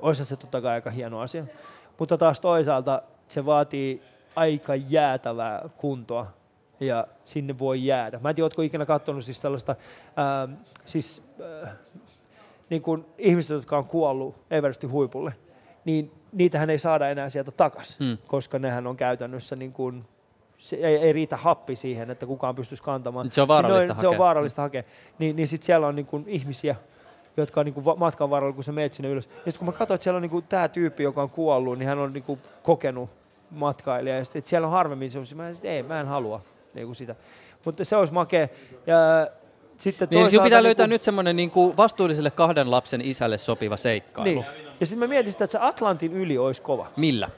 olisi 0.00 0.24
se 0.24 0.36
totta 0.36 0.60
kai 0.60 0.72
aika 0.72 0.90
hieno 0.90 1.20
asia. 1.20 1.44
Mutta 1.98 2.18
taas 2.18 2.40
toisaalta 2.40 3.02
se 3.28 3.46
vaatii 3.46 4.02
aika 4.36 4.74
jäätävää 4.74 5.68
kuntoa 5.76 6.26
ja 6.80 7.06
sinne 7.24 7.58
voi 7.58 7.84
jäädä. 7.84 8.18
Mä 8.18 8.28
en 8.28 8.34
tiedä, 8.34 8.44
ootko 8.44 8.62
ikinä 8.62 8.86
katsonut 8.86 9.24
siis 9.24 9.40
sellaista, 9.40 9.72
äh, 9.72 10.56
siis 10.86 11.22
äh, 11.64 11.70
niin 12.70 12.82
kuin 12.82 13.06
ihmiset, 13.18 13.50
jotka 13.50 13.78
on 13.78 13.84
kuollut 13.84 14.34
Everestin 14.50 14.90
huipulle, 14.90 15.34
niin 15.84 16.12
niitähän 16.32 16.70
ei 16.70 16.78
saada 16.78 17.08
enää 17.08 17.28
sieltä 17.28 17.50
takaisin, 17.50 17.96
Hmm. 17.98 18.06
mm. 18.06 18.18
koska 18.26 18.58
nehän 18.58 18.86
on 18.86 18.96
käytännössä 18.96 19.56
niin 19.56 19.72
kuin, 19.72 20.04
se 20.62 20.76
ei, 20.76 20.96
ei 20.96 21.12
riitä 21.12 21.36
happi 21.36 21.76
siihen, 21.76 22.10
että 22.10 22.26
kukaan 22.26 22.54
pystyisi 22.54 22.82
kantamaan. 22.82 23.30
Se 23.30 23.42
on 23.42 23.48
vaarallista 23.48 23.92
niin 23.92 24.00
Se 24.00 24.06
on 24.06 24.12
hakea. 24.12 24.18
vaarallista 24.18 24.62
hakea. 24.62 24.82
Niin, 25.18 25.36
niin 25.36 25.48
sitten 25.48 25.66
siellä 25.66 25.86
on 25.86 25.96
niin 25.96 26.06
kuin 26.06 26.24
ihmisiä, 26.26 26.76
jotka 27.36 27.60
on 27.60 27.66
niin 27.66 27.74
kuin 27.74 27.98
matkan 27.98 28.30
varrella, 28.30 28.54
kun 28.54 28.64
sä 28.64 28.72
meet 28.72 28.92
sinne 28.92 29.08
ylös. 29.08 29.24
Ja 29.26 29.32
sitten 29.34 29.58
kun 29.58 29.66
mä 29.66 29.72
katsoin, 29.72 29.94
että 29.94 30.02
siellä 30.02 30.16
on 30.16 30.22
niin 30.22 30.30
kuin 30.30 30.44
tämä 30.48 30.68
tyyppi, 30.68 31.02
joka 31.02 31.22
on 31.22 31.30
kuollut, 31.30 31.78
niin 31.78 31.86
hän 31.88 31.98
on 31.98 32.12
niin 32.12 32.22
kuin 32.24 32.40
kokenut 32.62 33.10
matkailija. 33.50 34.14
Ja 34.16 34.22
että 34.34 34.48
siellä 34.50 34.66
on 34.66 34.72
harvemmin 34.72 35.10
se, 35.10 35.34
mä 35.34 35.52
sit, 35.52 35.64
ei, 35.64 35.82
mä 35.82 36.00
en 36.00 36.06
halua 36.06 36.40
niin 36.74 36.86
kuin 36.86 36.96
sitä. 36.96 37.14
Mutta 37.64 37.84
se 37.84 37.96
olisi 37.96 38.12
makea. 38.12 38.48
Ja 38.86 38.96
sitten 39.76 40.08
Niin, 40.10 40.18
sinun 40.30 40.30
pitää 40.30 40.40
toisaalta 40.40 40.62
löytää 40.62 40.86
niinku- 40.86 40.94
nyt 40.94 41.02
semmoinen 41.02 41.36
niin 41.36 41.52
vastuulliselle 41.76 42.30
kahden 42.30 42.70
lapsen 42.70 43.00
isälle 43.00 43.38
sopiva 43.38 43.76
seikkailu. 43.76 44.24
Niin. 44.24 44.44
Ja 44.80 44.86
sitten 44.86 44.98
mä 44.98 45.06
mietin 45.06 45.32
sitä, 45.32 45.44
että 45.44 45.52
se 45.52 45.58
Atlantin 45.60 46.12
yli 46.12 46.38
olisi 46.38 46.62
kova. 46.62 46.86
Millä? 46.96 47.30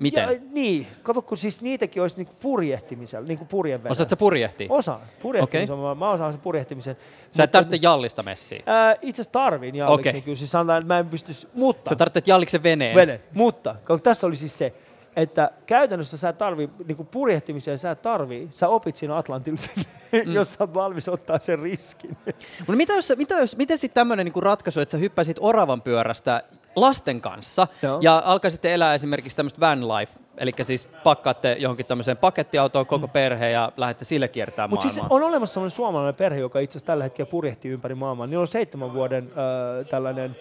Miten? 0.00 0.22
Ja, 0.22 0.40
niin, 0.52 0.86
kato, 1.02 1.22
kun 1.22 1.38
siis 1.38 1.62
niitäkin 1.62 2.02
olisi 2.02 2.16
niinku 2.16 2.32
purjehtimisella, 2.42 3.26
niinku 3.26 3.44
purjevenä. 3.44 3.90
Osaat 3.90 4.08
sä 4.08 4.16
purjehtia? 4.16 4.66
Osaan. 4.70 5.00
Purjehtimisen, 5.22 5.74
okay. 5.74 5.88
mä, 5.88 5.94
mä 5.94 6.10
osaan 6.10 6.32
sen 6.32 6.40
purjehtimisen. 6.40 6.96
Sä 7.30 7.44
et 7.44 7.50
tarvitse 7.50 7.78
jallista 7.82 8.22
messiä. 8.22 8.62
Ää, 8.66 8.92
itse 8.92 9.22
asiassa 9.22 9.32
tarvin 9.32 9.74
jalliksen 9.74 10.10
Okei. 10.10 10.22
kyllä. 10.22 10.36
Siis 10.36 10.50
sanotaan, 10.50 10.78
että 10.78 10.94
mä 10.94 10.98
en 10.98 11.08
pystyisi, 11.08 11.48
mutta... 11.54 11.88
Sä 11.88 11.96
tarvitset 11.96 12.28
jalliksen 12.28 12.62
veneen. 12.62 12.96
Vene. 12.96 13.20
Mutta 13.34 13.76
kun 13.86 14.00
tässä 14.00 14.26
oli 14.26 14.36
siis 14.36 14.58
se, 14.58 14.74
että 15.16 15.50
käytännössä 15.66 16.16
sä 16.16 16.32
tarvii, 16.32 16.70
niin 16.86 17.06
purjehtimiseen 17.06 17.78
sä 17.78 17.94
tarvii, 17.94 18.48
sä 18.52 18.68
opit 18.68 18.96
siinä 18.96 19.16
Atlantilla 19.16 19.58
sen, 19.58 19.84
mm. 20.26 20.32
jos 20.32 20.52
sä 20.52 20.64
oot 20.64 20.74
valmis 20.74 21.08
ottaa 21.08 21.38
sen 21.38 21.58
riskin. 21.58 22.16
Mutta 22.58 22.76
mitä 22.76 22.92
jos, 22.92 23.12
mitä 23.16 23.34
jos, 23.34 23.56
miten 23.56 23.78
sitten 23.78 23.94
tämmöinen 23.94 24.24
niinku 24.24 24.40
ratkaisu, 24.40 24.80
että 24.80 24.92
sä 24.92 24.98
hyppäisit 24.98 25.36
oravan 25.40 25.82
pyörästä 25.82 26.42
lasten 26.76 27.20
kanssa 27.20 27.66
Joo. 27.82 27.98
ja 28.00 28.22
alkaisitte 28.24 28.74
elää 28.74 28.94
esimerkiksi 28.94 29.36
tämmöistä 29.36 29.60
van 29.60 29.88
life, 29.88 30.20
eli 30.38 30.52
siis 30.62 30.88
pakkaatte 31.04 31.56
johonkin 31.58 31.86
tämmöiseen 31.86 32.16
pakettiautoon 32.16 32.86
koko 32.86 33.08
perhe 33.08 33.50
ja 33.50 33.72
lähdette 33.76 34.04
sille 34.04 34.28
kiertämään 34.28 34.70
Mutta 34.70 34.88
siis 34.88 35.04
on 35.10 35.22
olemassa 35.22 35.54
sellainen 35.54 35.76
suomalainen 35.76 36.14
perhe, 36.14 36.40
joka 36.40 36.60
itse 36.60 36.72
asiassa 36.72 36.86
tällä 36.86 37.04
hetkellä 37.04 37.30
purjehtii 37.30 37.70
ympäri 37.70 37.94
maailmaa. 37.94 38.26
Niillä 38.26 38.40
on 38.40 38.48
seitsemän 38.48 38.94
vuoden 38.94 39.30
äh, 39.30 39.86
tällainen, 39.86 40.36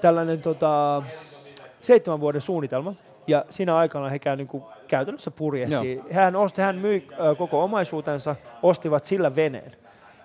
tällainen 0.00 0.40
tota, 0.40 1.02
seitsemän 1.80 2.20
vuoden 2.20 2.40
suunnitelma. 2.40 2.94
Ja 3.26 3.44
siinä 3.50 3.76
aikana 3.76 4.08
he 4.08 4.18
käy 4.18 4.36
niin 4.36 4.46
kuin 4.46 4.64
käytännössä 4.88 5.30
purjehtii. 5.30 6.02
Hän, 6.12 6.36
osti, 6.36 6.62
hän 6.62 6.80
myi 6.80 7.08
äh, 7.12 7.38
koko 7.38 7.64
omaisuutensa, 7.64 8.36
ostivat 8.62 9.04
sillä 9.04 9.36
veneen. 9.36 9.72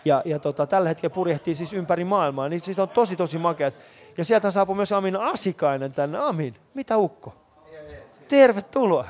Ja, 0.05 0.21
ja 0.25 0.39
tota, 0.39 0.67
tällä 0.67 0.89
hetkellä 0.89 1.13
purjehtii 1.13 1.55
siis 1.55 1.73
ympäri 1.73 2.03
maailmaa. 2.03 2.49
Niin 2.49 2.61
siis 2.61 2.79
on 2.79 2.89
tosi 2.89 3.15
tosi 3.15 3.37
makeat. 3.37 3.73
Ja 4.17 4.25
sieltä 4.25 4.51
saapui 4.51 4.75
myös 4.75 4.91
Amin 4.91 5.15
Asikainen 5.15 5.91
tänne. 5.91 6.17
Amin, 6.17 6.55
mitä 6.73 6.97
ukko? 6.97 7.35
Tervetuloa. 8.27 9.07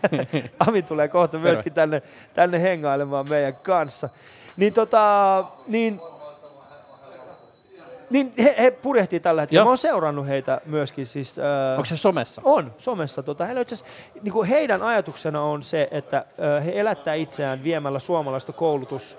Ami 0.66 0.82
tulee 0.82 1.08
kohta 1.08 1.38
myöskin 1.38 1.72
tänne, 1.72 2.02
tänne 2.34 2.62
hengailemaan 2.62 3.28
meidän 3.28 3.54
kanssa. 3.54 4.08
Niin 4.56 4.72
tota, 4.72 5.44
niin, 5.66 6.00
niin 8.10 8.32
he, 8.38 8.54
he 8.58 8.70
purjehtii 8.70 9.20
tällä 9.20 9.42
hetkellä. 9.42 9.58
Joo. 9.58 9.64
Mä 9.64 9.70
oon 9.70 9.78
seurannut 9.78 10.26
heitä 10.26 10.60
myöskin. 10.66 11.06
Siis, 11.06 11.38
äh, 11.38 11.44
Onko 11.72 11.84
se 11.84 11.96
somessa? 11.96 12.42
On, 12.44 12.74
somessa. 12.78 13.22
Tota, 13.22 13.46
heillä 13.46 13.60
itse 13.60 13.76
niin 14.22 14.32
kuin 14.32 14.48
heidän 14.48 14.82
ajatuksena 14.82 15.42
on 15.42 15.62
se, 15.62 15.88
että 15.90 16.16
äh, 16.16 16.64
he 16.64 16.80
elättää 16.80 17.14
itseään 17.14 17.64
viemällä 17.64 17.98
suomalaista 17.98 18.52
koulutus 18.52 19.18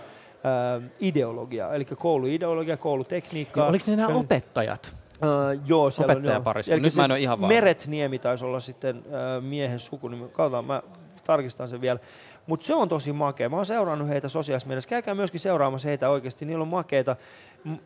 äh, 0.80 0.84
ideologiaa, 1.00 1.74
eli 1.74 1.86
kouluideologia, 1.86 2.78
koulutekniikkaa. 2.78 3.62
Joo, 3.62 3.70
oliko 3.70 3.86
ne 3.88 3.96
nämä 3.96 4.16
opettajat? 4.16 5.03
Uh, 5.24 5.62
joo, 5.66 5.90
siellä 5.90 6.14
on, 6.14 6.26
joo. 6.26 6.34
Nyt 6.36 6.44
mä 6.46 6.74
en 6.74 6.92
siis 6.92 6.98
ole 7.00 7.20
ihan 7.20 7.42
varma. 7.42 7.48
Meret 7.48 7.88
Niemi 7.88 8.20
taisi 8.20 8.46
olla 8.46 8.60
sitten 8.60 8.98
uh, 8.98 9.44
miehen 9.44 9.80
sukunimi. 9.80 10.28
Katsotaan, 10.32 10.66
mä 10.66 10.82
tarkistan 11.24 11.70
sen 11.70 11.82
vielä. 11.82 12.00
Mutta 12.48 12.66
se 12.66 12.76
on 12.76 12.90
tosi 12.90 13.14
makea. 13.14 13.50
Mä 13.50 13.56
oon 13.56 13.66
seurannut 13.66 14.08
heitä 14.10 14.30
sosiaalisessa 14.30 14.68
mielessä. 14.68 14.90
Käykää 14.90 15.16
myöskin 15.16 15.40
seuraamassa 15.40 15.88
heitä 15.88 16.10
oikeasti. 16.10 16.46
Niillä 16.46 16.62
on 16.62 16.68
makeita, 16.68 17.16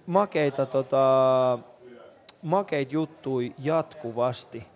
makeita, 0.05 0.65
tota, 0.65 1.59
makeit 2.41 2.91
juttui 2.91 3.53
jatkuvasti. 3.59 4.67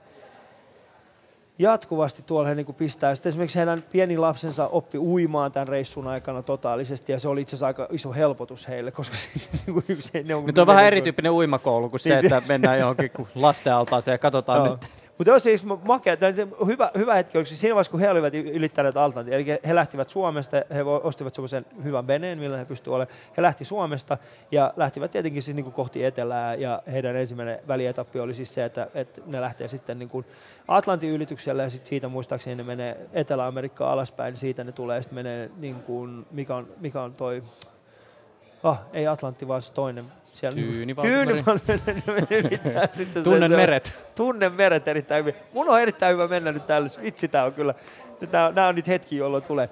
Jatkuvasti 1.59 2.21
tuolla 2.25 2.49
he 2.49 2.55
niinku 2.55 2.73
pistää. 2.73 3.15
Sitten 3.15 3.29
esimerkiksi 3.29 3.57
heidän 3.59 3.83
pieni 3.91 4.17
lapsensa 4.17 4.67
oppi 4.67 4.97
uimaan 4.97 5.51
tämän 5.51 5.67
reissun 5.67 6.07
aikana 6.07 6.41
totaalisesti, 6.43 7.11
ja 7.11 7.19
se 7.19 7.27
oli 7.27 7.41
itse 7.41 7.49
asiassa 7.55 7.67
aika 7.67 7.87
iso 7.91 8.13
helpotus 8.13 8.67
heille, 8.67 8.91
koska 8.91 9.15
niinku 9.67 9.83
yksi, 9.87 10.23
ne 10.23 10.35
on, 10.35 10.45
Nyt 10.45 10.57
on 10.57 10.67
vähän 10.67 10.85
erityyppinen 10.85 11.31
uimakoulu 11.31 11.89
kuin 11.89 11.99
se, 11.99 12.09
Niin 12.09 12.29
se- 12.29 12.35
että 12.35 12.47
mennään 12.47 12.79
johonkin 12.79 13.11
lastenaltaaseen 13.35 14.13
ja 14.13 14.17
katsotaan 14.17 14.65
Joo. 14.65 14.77
nyt. 14.81 15.00
Mutta 15.21 15.31
olisi 15.31 15.43
siis 15.43 15.65
makea, 15.83 16.17
se 16.35 16.47
hyvä, 16.65 16.91
hyvä 16.97 17.15
hetki 17.15 17.37
oli 17.37 17.45
siinä 17.45 17.75
vaiheessa, 17.75 17.91
kun 17.91 17.99
he 17.99 18.09
olivat 18.09 18.33
ylittäneet 18.33 18.97
Atlantin, 18.97 19.33
eli 19.33 19.45
he 19.67 19.75
lähtivät 19.75 20.09
Suomesta, 20.09 20.57
he 20.73 20.83
ostivat 20.83 21.35
semmoisen 21.35 21.65
hyvän 21.83 22.07
veneen, 22.07 22.39
millä 22.39 22.57
he 22.57 22.65
pystyivät 22.65 22.95
olemaan. 22.95 23.17
He 23.37 23.41
lähti 23.41 23.65
Suomesta 23.65 24.17
ja 24.51 24.73
lähtivät 24.77 25.11
tietenkin 25.11 25.43
siis 25.43 25.55
niin 25.55 25.63
kuin 25.63 25.73
kohti 25.73 26.05
etelää, 26.05 26.55
ja 26.55 26.81
heidän 26.91 27.15
ensimmäinen 27.15 27.59
välietappi 27.67 28.19
oli 28.19 28.33
siis 28.33 28.53
se, 28.53 28.65
että, 28.65 28.87
että 28.93 29.21
ne 29.25 29.41
lähtee 29.41 29.67
sitten 29.67 29.99
niin 29.99 30.09
kuin 30.09 30.25
Atlantin 30.67 31.09
ylityksellä, 31.09 31.63
ja 31.63 31.69
sitten 31.69 31.89
siitä 31.89 32.07
muistaakseni 32.07 32.55
ne 32.55 32.63
menee 32.63 32.97
Etelä-Amerikkaan 33.13 33.91
alaspäin, 33.91 34.37
siitä 34.37 34.63
ne 34.63 34.71
tulee, 34.71 35.01
sitten 35.01 35.15
menee 35.15 35.51
niin 35.57 35.75
kuin, 35.75 36.25
mikä 36.31 36.55
on, 36.55 36.67
mikä 36.79 37.01
on 37.01 37.13
toi, 37.13 37.43
ah, 38.63 38.79
ei 38.93 39.07
Atlantti, 39.07 39.47
vaan 39.47 39.61
se 39.61 39.73
toinen, 39.73 40.05
siellä 40.33 40.55
Tyynivaltameri. 40.55 41.25
Tyynivaltameri. 41.25 42.59
sitten 42.89 43.23
Tunnen 43.23 43.51
se 43.51 43.57
meret. 43.57 43.93
Tunnen 44.15 44.53
meret 44.53 44.87
erittäin 44.87 45.25
hyvin. 45.25 45.41
Mun 45.53 45.69
on 45.69 45.81
erittäin 45.81 46.13
hyvä 46.13 46.27
mennä 46.27 46.51
nyt 46.51 46.67
täällä. 46.67 46.89
Vitsi, 47.01 47.27
tää 47.27 47.45
on 47.45 47.53
kyllä. 47.53 47.73
Nämä 48.31 48.47
on, 48.47 48.55
nää 48.55 48.67
on 48.67 48.75
niitä 48.75 48.91
hetkiä, 48.91 49.19
jolloin 49.19 49.43
tulee. 49.43 49.69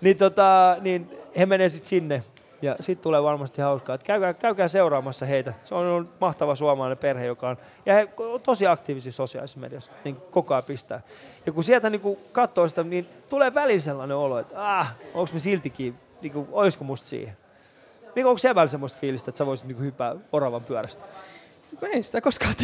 Niin, 0.00 0.16
tota, 0.16 0.76
niin 0.80 1.10
he 1.38 1.46
menee 1.46 1.68
sitten 1.68 1.88
sinne. 1.88 2.22
Ja 2.62 2.76
sitten 2.80 3.02
tulee 3.02 3.22
varmasti 3.22 3.62
hauskaa. 3.62 3.94
Et 3.94 4.02
käykää, 4.02 4.34
käykää 4.34 4.68
seuraamassa 4.68 5.26
heitä. 5.26 5.54
Se 5.64 5.74
on 5.74 5.86
ollut 5.86 6.20
mahtava 6.20 6.54
suomalainen 6.54 6.98
perhe, 6.98 7.26
joka 7.26 7.48
on, 7.48 7.56
ja 7.86 7.94
he 7.94 8.08
on 8.16 8.40
tosi 8.40 8.66
aktiivisia 8.66 9.12
sosiaalisessa 9.12 9.60
mediassa. 9.60 9.90
Niin 10.04 10.16
koko 10.30 10.54
ajan 10.54 10.64
pistää. 10.64 11.00
Ja 11.46 11.52
kun 11.52 11.64
sieltä 11.64 11.90
niin 11.90 12.18
katsoo 12.32 12.68
sitä, 12.68 12.82
niin 12.82 13.08
tulee 13.28 13.54
välillä 13.54 13.80
sellainen 13.80 14.16
olo, 14.16 14.38
että 14.38 14.78
ah, 14.78 14.94
onko 15.14 15.30
me 15.32 15.40
siltikin, 15.40 15.94
niin 16.22 16.32
kuin, 16.32 16.48
olisiko 16.52 16.84
musta 16.84 17.08
siihen. 17.08 17.36
Niin 18.18 18.26
onko 18.26 18.38
se 18.38 18.54
välillä 18.54 18.70
semmoista 18.70 18.98
fiilistä, 18.98 19.30
että 19.30 19.38
sä 19.38 19.46
voisit 19.46 19.66
niin 19.66 19.80
hyppää 19.80 20.14
oravan 20.32 20.64
pyörästä? 20.64 21.04
Ei 21.82 22.02
sitä 22.02 22.20
koskaan 22.20 22.54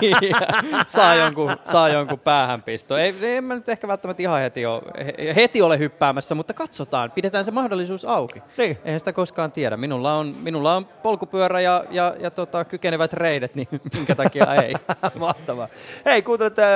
tiedä. 0.00 0.46
saa, 0.86 1.14
jonkun, 1.14 1.56
saa 1.62 1.88
jonkun 1.88 2.18
päähänpisto. 2.18 2.96
Ei, 2.96 3.14
en 3.22 3.44
mä 3.44 3.54
nyt 3.54 3.68
ehkä 3.68 3.88
välttämättä 3.88 4.22
ihan 4.22 4.40
heti 4.40 4.66
ole, 4.66 4.82
he- 5.06 5.34
heti 5.36 5.62
ole 5.62 5.78
hyppäämässä, 5.78 6.34
mutta 6.34 6.54
katsotaan. 6.54 7.10
Pidetään 7.10 7.44
se 7.44 7.50
mahdollisuus 7.50 8.04
auki. 8.04 8.42
Niin. 8.58 8.78
Eihän 8.84 9.00
sitä 9.00 9.12
koskaan 9.12 9.52
tiedä. 9.52 9.76
Minulla 9.76 10.14
on, 10.14 10.34
minulla 10.42 10.76
on 10.76 10.84
polkupyörä 10.84 11.60
ja, 11.60 11.84
ja, 11.90 12.14
ja 12.18 12.30
tota, 12.30 12.64
kykenevät 12.64 13.12
reidet, 13.12 13.54
niin 13.54 13.68
minkä 13.94 14.14
takia 14.14 14.54
ei. 14.54 14.74
Mahtavaa. 15.18 15.68
Hei, 16.04 16.22
kuuntelet 16.22 16.58
äh, 16.58 16.66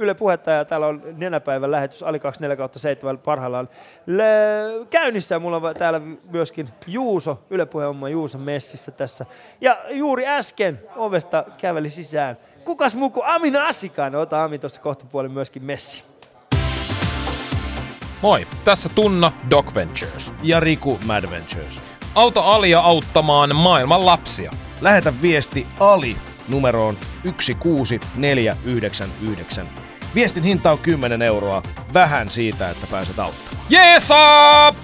Yle 0.00 0.14
Puhetta 0.14 0.50
ja 0.50 0.64
täällä 0.64 0.86
on 0.86 1.02
nenäpäivän 1.16 1.70
lähetys 1.70 2.02
Ali 2.02 2.18
24 2.18 2.56
kautta 2.56 2.78
7 2.78 3.18
parhaillaan 3.18 3.68
le- 4.06 4.86
käynnissä. 4.90 5.38
Mulla 5.38 5.56
on 5.56 5.74
täällä 5.78 6.00
myöskin 6.30 6.68
Juuso, 6.86 7.38
Yle 7.50 7.66
Puheen 7.66 7.88
oma 7.88 8.08
Juuso 8.08 8.38
messissä 8.38 8.90
tässä. 8.90 9.26
Ja 9.60 9.78
juuri 9.90 10.26
äsken 10.26 10.80
ovesta 10.96 11.44
käveli 11.58 11.90
sisään. 11.90 12.36
Kukas 12.64 12.94
muu 12.94 13.10
kuin 13.10 13.26
Amin 13.26 13.56
Asikainen? 13.56 14.20
Ota 14.20 14.44
Ami 14.44 14.58
tuossa 14.58 14.80
kohta 14.80 15.04
puolin 15.12 15.32
myöskin 15.32 15.64
messi. 15.64 16.04
Moi, 18.22 18.46
tässä 18.64 18.88
Tunna 18.88 19.32
Doc 19.50 19.74
Ventures. 19.74 20.34
Ja 20.42 20.60
Riku 20.60 20.98
Mad 21.06 21.30
Ventures. 21.30 21.80
Auta 22.14 22.40
Alia 22.40 22.80
auttamaan 22.80 23.56
maailman 23.56 24.06
lapsia. 24.06 24.50
Lähetä 24.80 25.12
viesti 25.22 25.66
Ali 25.80 26.16
numeroon 26.48 26.98
16499. 27.22 29.89
Viestin 30.14 30.42
hinta 30.42 30.72
on 30.72 30.78
10 30.78 31.22
euroa. 31.22 31.62
Vähän 31.94 32.30
siitä, 32.30 32.70
että 32.70 32.86
pääset 32.90 33.18
auttamaan. 33.18 33.66
Jeesa! 33.70 34.74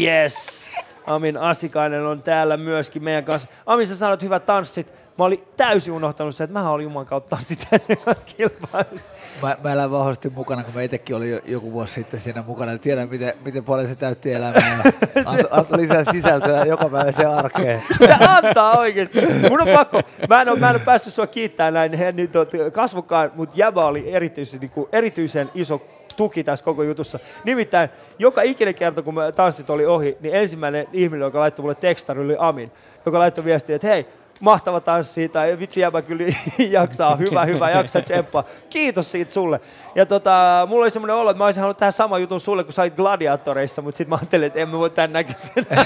Yes! 0.00 0.70
Amin 1.06 1.36
Asikainen 1.36 2.06
on 2.06 2.22
täällä 2.22 2.56
myöskin 2.56 3.04
meidän 3.04 3.24
kanssa. 3.24 3.48
Amin, 3.66 3.86
sä 3.86 3.96
sanoit 3.96 4.22
hyvät 4.22 4.46
tanssit. 4.46 4.92
Mä 5.18 5.24
olin 5.24 5.44
täysin 5.56 5.92
unohtanut 5.92 6.36
sen, 6.36 6.44
että 6.44 6.58
mä 6.58 6.70
olin 6.70 6.84
Juman 6.84 7.06
kautta 7.06 7.36
tanssit 7.36 7.66
ennen 7.72 8.04
kanssa 8.04 8.26
kilpailussa. 8.36 9.06
Mä, 9.42 9.56
mä 9.64 9.72
elän 9.72 9.90
vahvasti 9.90 10.30
mukana, 10.30 10.64
kun 10.64 10.74
mä 10.74 10.82
itsekin 10.82 11.16
olin 11.16 11.30
jo, 11.30 11.40
joku 11.46 11.72
vuosi 11.72 11.94
sitten 11.94 12.20
siinä 12.20 12.44
mukana. 12.46 12.78
Tiedän, 12.78 13.08
miten, 13.08 13.32
miten 13.44 13.64
paljon 13.64 13.88
se 13.88 13.94
täytti 13.94 14.32
elämää. 14.32 14.82
Antoi 15.26 15.48
anto 15.50 15.76
lisää 15.76 16.04
sisältöä 16.04 16.64
joka 16.64 16.88
päivä 16.88 17.12
se 17.12 17.24
arkeen. 17.24 17.82
Se 17.98 18.12
antaa 18.12 18.78
oikeesti. 18.78 19.18
Mun 19.48 19.60
on 19.60 19.68
pakko. 19.74 20.00
Mä 20.28 20.42
en 20.42 20.48
ole, 20.48 20.58
mä 20.58 20.70
en 20.70 20.76
ole 20.76 20.82
päässyt 20.84 21.14
sua 21.14 21.26
kiittämään 21.26 21.74
näin 21.74 21.92
he, 21.92 22.12
niin 22.12 22.28
tot, 22.28 22.50
kasvokkaan, 22.72 23.30
mutta 23.34 23.54
Jäbä 23.58 23.84
oli 23.84 24.14
erityisen, 24.14 24.60
niin 24.60 24.70
kuin, 24.70 24.88
erityisen 24.92 25.50
iso 25.54 25.82
tuki 26.16 26.44
tässä 26.44 26.64
koko 26.64 26.82
jutussa. 26.82 27.18
Nimittäin 27.44 27.90
joka 28.18 28.42
ikinen 28.42 28.74
kerta, 28.74 29.02
kun 29.02 29.14
mä 29.14 29.32
tanssit 29.32 29.70
oli 29.70 29.86
ohi, 29.86 30.16
niin 30.20 30.34
ensimmäinen 30.34 30.86
ihminen, 30.92 31.24
joka 31.24 31.40
laittoi 31.40 31.62
mulle 31.62 31.74
tekstari, 31.74 32.20
oli 32.20 32.36
Amin, 32.38 32.72
joka 33.06 33.18
laittoi 33.18 33.44
viestiä, 33.44 33.76
että 33.76 33.88
hei, 33.88 34.06
mahtava 34.42 34.80
tanssi, 34.80 35.28
tai 35.28 35.58
vitsi 35.58 35.80
jäbä 35.80 36.02
kyllä 36.02 36.24
jaksaa, 36.58 37.16
hyvä, 37.16 37.44
hyvä, 37.44 37.70
jaksa 37.70 38.00
tsemppaa. 38.02 38.44
Kiitos 38.70 39.12
siitä 39.12 39.32
sulle. 39.32 39.60
Ja 39.94 40.06
tota, 40.06 40.66
mulla 40.70 40.82
oli 40.82 40.90
semmoinen 40.90 41.16
olo, 41.16 41.30
että 41.30 41.38
mä 41.38 41.44
olisin 41.44 41.60
halunnut 41.60 41.76
tehdä 41.78 41.90
sama 41.90 42.18
jutun 42.18 42.40
sulle, 42.40 42.64
kun 42.64 42.72
sä 42.72 42.82
olit 42.82 42.96
gladiatoreissa, 42.96 43.82
mutta 43.82 43.98
sitten 43.98 44.10
mä 44.10 44.16
ajattelin, 44.16 44.46
että 44.46 44.58
emme 44.58 44.78
voi 44.78 44.90
tämän 44.90 45.12
näköisen. 45.12 45.66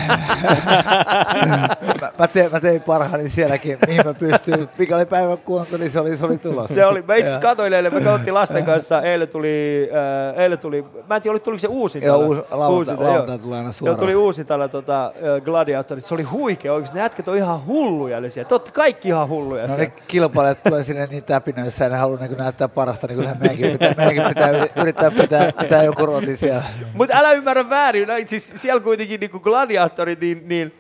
Mä, 2.00 2.12
mä, 2.18 2.28
tein, 2.28 2.52
mä 2.52 2.60
tein 2.60 2.82
parhaani 2.82 3.28
sielläkin, 3.28 3.78
mihin 3.86 4.00
mä 4.06 4.14
pystyin. 4.14 4.68
Mikä 4.78 4.96
oli 4.96 5.06
päivän 5.06 5.38
kunto, 5.38 5.76
niin 5.76 5.90
se 5.90 6.00
oli, 6.00 6.16
se 6.16 6.26
oli 6.26 6.38
tulos. 6.38 6.68
Se 6.70 6.86
oli, 6.86 7.02
mä 7.02 7.14
itse 7.14 7.38
katsoin 7.40 7.72
eilen, 7.72 7.94
me 7.94 8.00
katsottiin 8.00 8.34
lasten 8.34 8.64
kanssa, 8.64 9.02
eilen 9.02 9.28
tuli, 9.28 9.88
äh, 10.34 10.40
eilen 10.42 10.58
tuli, 10.58 10.84
mä 11.08 11.16
en 11.16 11.22
tiedä, 11.22 11.38
tuliko 11.38 11.58
se 11.58 11.68
uusinta. 11.68 12.06
Joo, 12.06 12.18
uusi- 12.18 12.42
lauantai- 12.50 12.94
joo. 12.94 13.04
lauantai 13.04 13.38
tulee 13.38 13.58
aina 13.58 13.68
Joo, 13.68 13.72
suoraan. 13.72 13.98
tuli 13.98 14.14
uusintalla 14.16 14.68
tota, 14.68 15.04
äh, 15.06 15.42
Gladiatorit, 15.44 16.04
se 16.06 16.14
oli 16.14 16.22
huikea 16.22 16.72
oikeesti, 16.72 16.96
ne 16.96 17.02
jätkät 17.02 17.28
on 17.28 17.36
ihan 17.36 17.66
hulluja 17.66 18.18
oli 18.18 18.30
siellä, 18.44 18.48
te 18.48 18.54
ootte 18.54 18.70
kaikki 18.70 19.08
ihan 19.08 19.28
hulluja 19.28 19.66
No 19.66 19.76
ne 19.76 19.86
kilpailijat 19.86 20.62
tulee 20.62 20.84
sinne 20.84 21.06
niin 21.06 21.24
täpinöissä 21.24 21.84
ja 21.84 21.90
ne 21.90 21.96
haluaa 21.96 22.26
niin 22.26 22.38
näyttää 22.38 22.68
parasta, 22.68 23.06
niin 23.06 23.16
kyllähän 23.16 23.38
meidänkin 23.38 23.70
pitää, 23.72 23.94
meidänkin 23.96 24.28
pitää 24.28 24.50
yri- 24.50 24.80
yrittää 24.80 25.10
pitää, 25.10 25.52
pitää 25.52 25.82
joku 25.82 26.06
roti 26.06 26.36
siellä. 26.36 26.62
Mutta 26.94 27.16
älä 27.16 27.32
ymmärrä 27.32 27.70
väärin, 27.70 28.08
no, 28.08 28.14
siis 28.26 28.52
siellä 28.56 28.80
kuitenkin 28.80 29.20
niinku 29.20 29.40
gladiaattori, 29.40 30.16
niin, 30.20 30.48
niin 30.48 30.74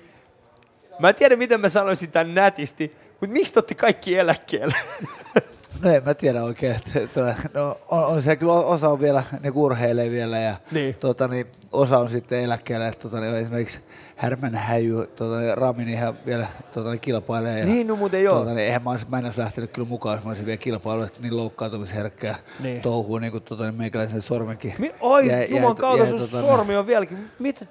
mä 0.98 1.08
en 1.08 1.14
tiedä 1.14 1.36
miten 1.36 1.60
mä 1.60 1.68
sanoisin 1.68 2.10
tämän 2.10 2.34
nätisti, 2.34 2.96
mutta 3.20 3.32
miksi 3.32 3.52
te 3.52 3.58
ootte 3.58 3.74
kaikki 3.74 4.18
eläkkeellä? 4.18 4.74
No 5.82 5.90
en 5.90 6.02
mä 6.04 6.14
tiedä 6.14 6.44
oikein. 6.44 6.76
Että, 6.96 7.34
no, 7.54 7.78
on, 7.88 8.04
on 8.06 8.22
se 8.22 8.36
kyllä 8.36 8.52
osa 8.52 8.88
on 8.88 9.00
vielä, 9.00 9.22
ne 9.42 9.50
urheilee 9.54 10.10
vielä 10.10 10.38
ja 10.38 10.56
Niin. 10.72 10.94
tota, 10.94 11.28
niin, 11.28 11.46
osa 11.72 11.98
on 11.98 12.08
sitten 12.08 12.40
eläkkeellä. 12.40 12.88
Että, 12.88 13.02
tota, 13.02 13.20
niin, 13.20 13.34
esimerkiksi 13.36 13.80
Härmän 14.16 14.54
häijy, 14.54 15.06
tota, 15.06 15.40
niin, 15.40 15.58
Rami, 15.58 15.84
niin 15.84 15.98
ihan 15.98 16.18
vielä 16.26 16.46
tota, 16.72 16.90
niin, 16.90 17.00
kilpailee. 17.00 17.58
Ja, 17.58 17.66
Niin, 17.66 17.86
no 17.86 17.96
muuten 17.96 18.22
joo. 18.24 18.38
Tota, 18.38 18.50
niin, 18.54 18.58
eihän 18.66 18.82
mä, 18.82 18.90
olisi, 18.90 19.06
mä 19.08 19.18
en 19.18 19.24
olisi 19.24 19.38
lähtenyt 19.40 19.70
kyllä 19.70 19.88
mukaan, 19.88 20.16
jos 20.16 20.24
mä 20.24 20.30
olisin 20.30 20.46
vielä 20.46 20.56
kilpailu, 20.56 21.02
että 21.02 21.20
niin 21.22 21.36
loukkaantumisherkkää 21.36 22.36
Niin. 22.60 22.80
touhuu, 22.82 23.18
niin 23.18 23.32
kuin 23.32 23.42
tota, 23.42 23.64
niin 23.64 23.74
meikäläisen 23.74 24.22
sormenkin. 24.22 24.74
Mi- 24.78 24.94
Oi, 25.00 25.28
jäi- 25.28 25.50
juman 25.56 25.76
kautta 25.76 26.06
sun 26.06 26.18
tota, 26.18 26.40
sormi 26.40 26.76
on 26.76 26.86
vieläkin, 26.86 27.18
mitä? 27.38 27.66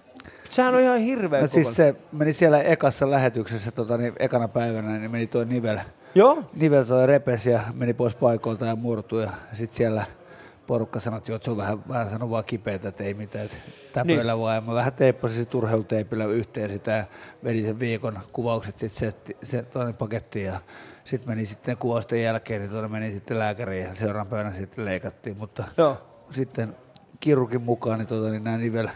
Sehän 0.49 0.75
on 0.75 0.81
ihan 0.81 0.97
hirveä 0.99 1.41
No 1.41 1.47
siis 1.47 1.75
se 1.75 1.95
meni 2.11 2.33
siellä 2.33 2.61
ekassa 2.61 3.11
lähetyksessä, 3.11 3.71
tota, 3.71 3.97
niin 3.97 4.13
ekana 4.19 4.47
päivänä, 4.47 4.97
niin 4.97 5.11
meni 5.11 5.27
tuo 5.27 5.43
nivel. 5.43 5.79
Joo. 6.15 6.43
Nivel 6.53 6.83
toi 6.83 7.07
repesi 7.07 7.49
ja 7.49 7.61
meni 7.73 7.93
pois 7.93 8.15
paikoilta 8.15 8.65
ja 8.65 8.75
murtui. 8.75 9.23
Ja 9.23 9.31
sitten 9.53 9.77
siellä 9.77 10.05
porukka 10.67 10.99
sanoi, 10.99 11.17
että, 11.17 11.35
että 11.35 11.45
se 11.45 11.51
on 11.51 11.57
vähän, 11.57 11.87
vähän 11.87 12.09
sanoi 12.09 12.29
vaan 12.29 12.43
kipeätä, 12.43 12.87
että 12.87 13.03
ei 13.03 13.13
mitään, 13.13 13.45
että 13.45 13.57
täpöillä 13.93 14.31
niin. 14.33 14.41
vaan. 14.41 14.63
Mä 14.63 14.73
vähän 14.73 14.93
teippasin 14.93 15.37
sit 15.37 15.55
urheiluteipillä 15.55 16.25
yhteen 16.25 16.69
sitä 16.69 16.91
ja 16.91 17.05
vedin 17.43 17.65
sen 17.65 17.79
viikon 17.79 18.19
kuvaukset 18.33 18.77
sitten 18.77 19.13
se, 19.13 19.35
se 19.43 19.63
toinen 19.63 19.93
pakettiin 19.93 20.45
ja 20.45 20.59
sitten 21.03 21.29
meni 21.29 21.45
sitten 21.45 21.77
kuvausten 21.77 22.23
jälkeen, 22.23 22.61
niin 22.61 22.71
tuonne 22.71 22.89
meni 22.89 23.11
sitten 23.11 23.39
lääkäriin 23.39 23.85
ja 23.85 23.95
seuraavan 23.95 24.29
päivänä 24.29 24.55
sitten 24.55 24.85
leikattiin, 24.85 25.37
mutta 25.37 25.63
Joo. 25.77 25.97
sitten 26.31 26.75
kirurgin 27.19 27.61
mukaan 27.61 27.99
niin, 27.99 28.07
tuota, 28.07 28.29
niin 28.29 28.43
nämä 28.43 28.57
nivel 28.57 28.87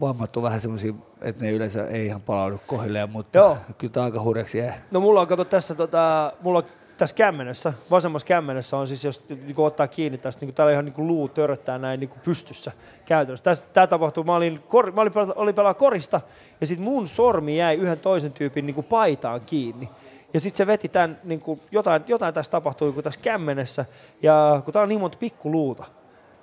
vammat 0.00 0.36
on 0.36 0.42
vähän 0.42 0.60
semmoisia, 0.60 0.92
että 1.22 1.44
ne 1.44 1.50
yleensä 1.50 1.86
ei 1.86 2.06
ihan 2.06 2.20
palaudu 2.20 2.60
kohdilleen, 2.66 3.10
mutta 3.10 3.38
Joo. 3.38 3.56
kyllä 3.78 3.92
tämä 3.92 4.04
aika 4.04 4.22
hurjaksi 4.22 4.58
jää. 4.58 4.80
No 4.90 5.00
mulla 5.00 5.20
on, 5.20 5.26
kato 5.26 5.44
tässä, 5.44 5.74
tota, 5.74 6.32
mulla 6.42 6.58
on 6.58 6.64
tässä 6.96 7.16
kämmenessä, 7.16 7.72
vasemmassa 7.90 8.26
kämmenessä 8.26 8.76
on 8.76 8.88
siis, 8.88 9.04
jos 9.04 9.24
niin 9.28 9.54
ottaa 9.56 9.88
kiinni 9.88 10.18
tästä, 10.18 10.46
niin 10.46 10.54
täällä 10.54 10.72
ihan 10.72 10.84
niin 10.84 11.06
luu 11.06 11.28
töröttää 11.28 11.78
näin 11.78 12.00
niin 12.00 12.10
pystyssä 12.24 12.72
käytännössä. 13.04 13.44
Tästä, 13.44 13.66
tämä 13.72 13.86
tapahtui, 13.86 14.24
mä 14.24 14.36
olin, 14.36 14.62
kor, 14.68 14.92
mä 14.92 15.00
olin, 15.00 15.12
pelaa- 15.12 15.34
olin 15.36 15.54
pelaa 15.54 15.74
korista, 15.74 16.20
ja 16.60 16.66
sitten 16.66 16.84
mun 16.84 17.08
sormi 17.08 17.58
jäi 17.58 17.76
yhden 17.76 17.98
toisen 17.98 18.32
tyypin 18.32 18.66
niin 18.66 18.84
paitaan 18.84 19.40
kiinni. 19.40 19.88
Ja 20.34 20.40
sitten 20.40 20.58
se 20.58 20.66
veti 20.66 20.88
tämän, 20.88 21.18
niin 21.24 21.40
kuin, 21.40 21.60
jotain, 21.70 22.02
jotain 22.06 22.34
tässä 22.34 22.52
tapahtui 22.52 22.86
niin 22.86 22.94
kuin 22.94 23.04
tässä 23.04 23.20
kämmenessä, 23.20 23.84
ja 24.22 24.62
kun 24.64 24.72
täällä 24.72 24.84
on 24.84 24.88
niin 24.88 25.00
monta 25.00 25.18
pikkuluuta, 25.18 25.84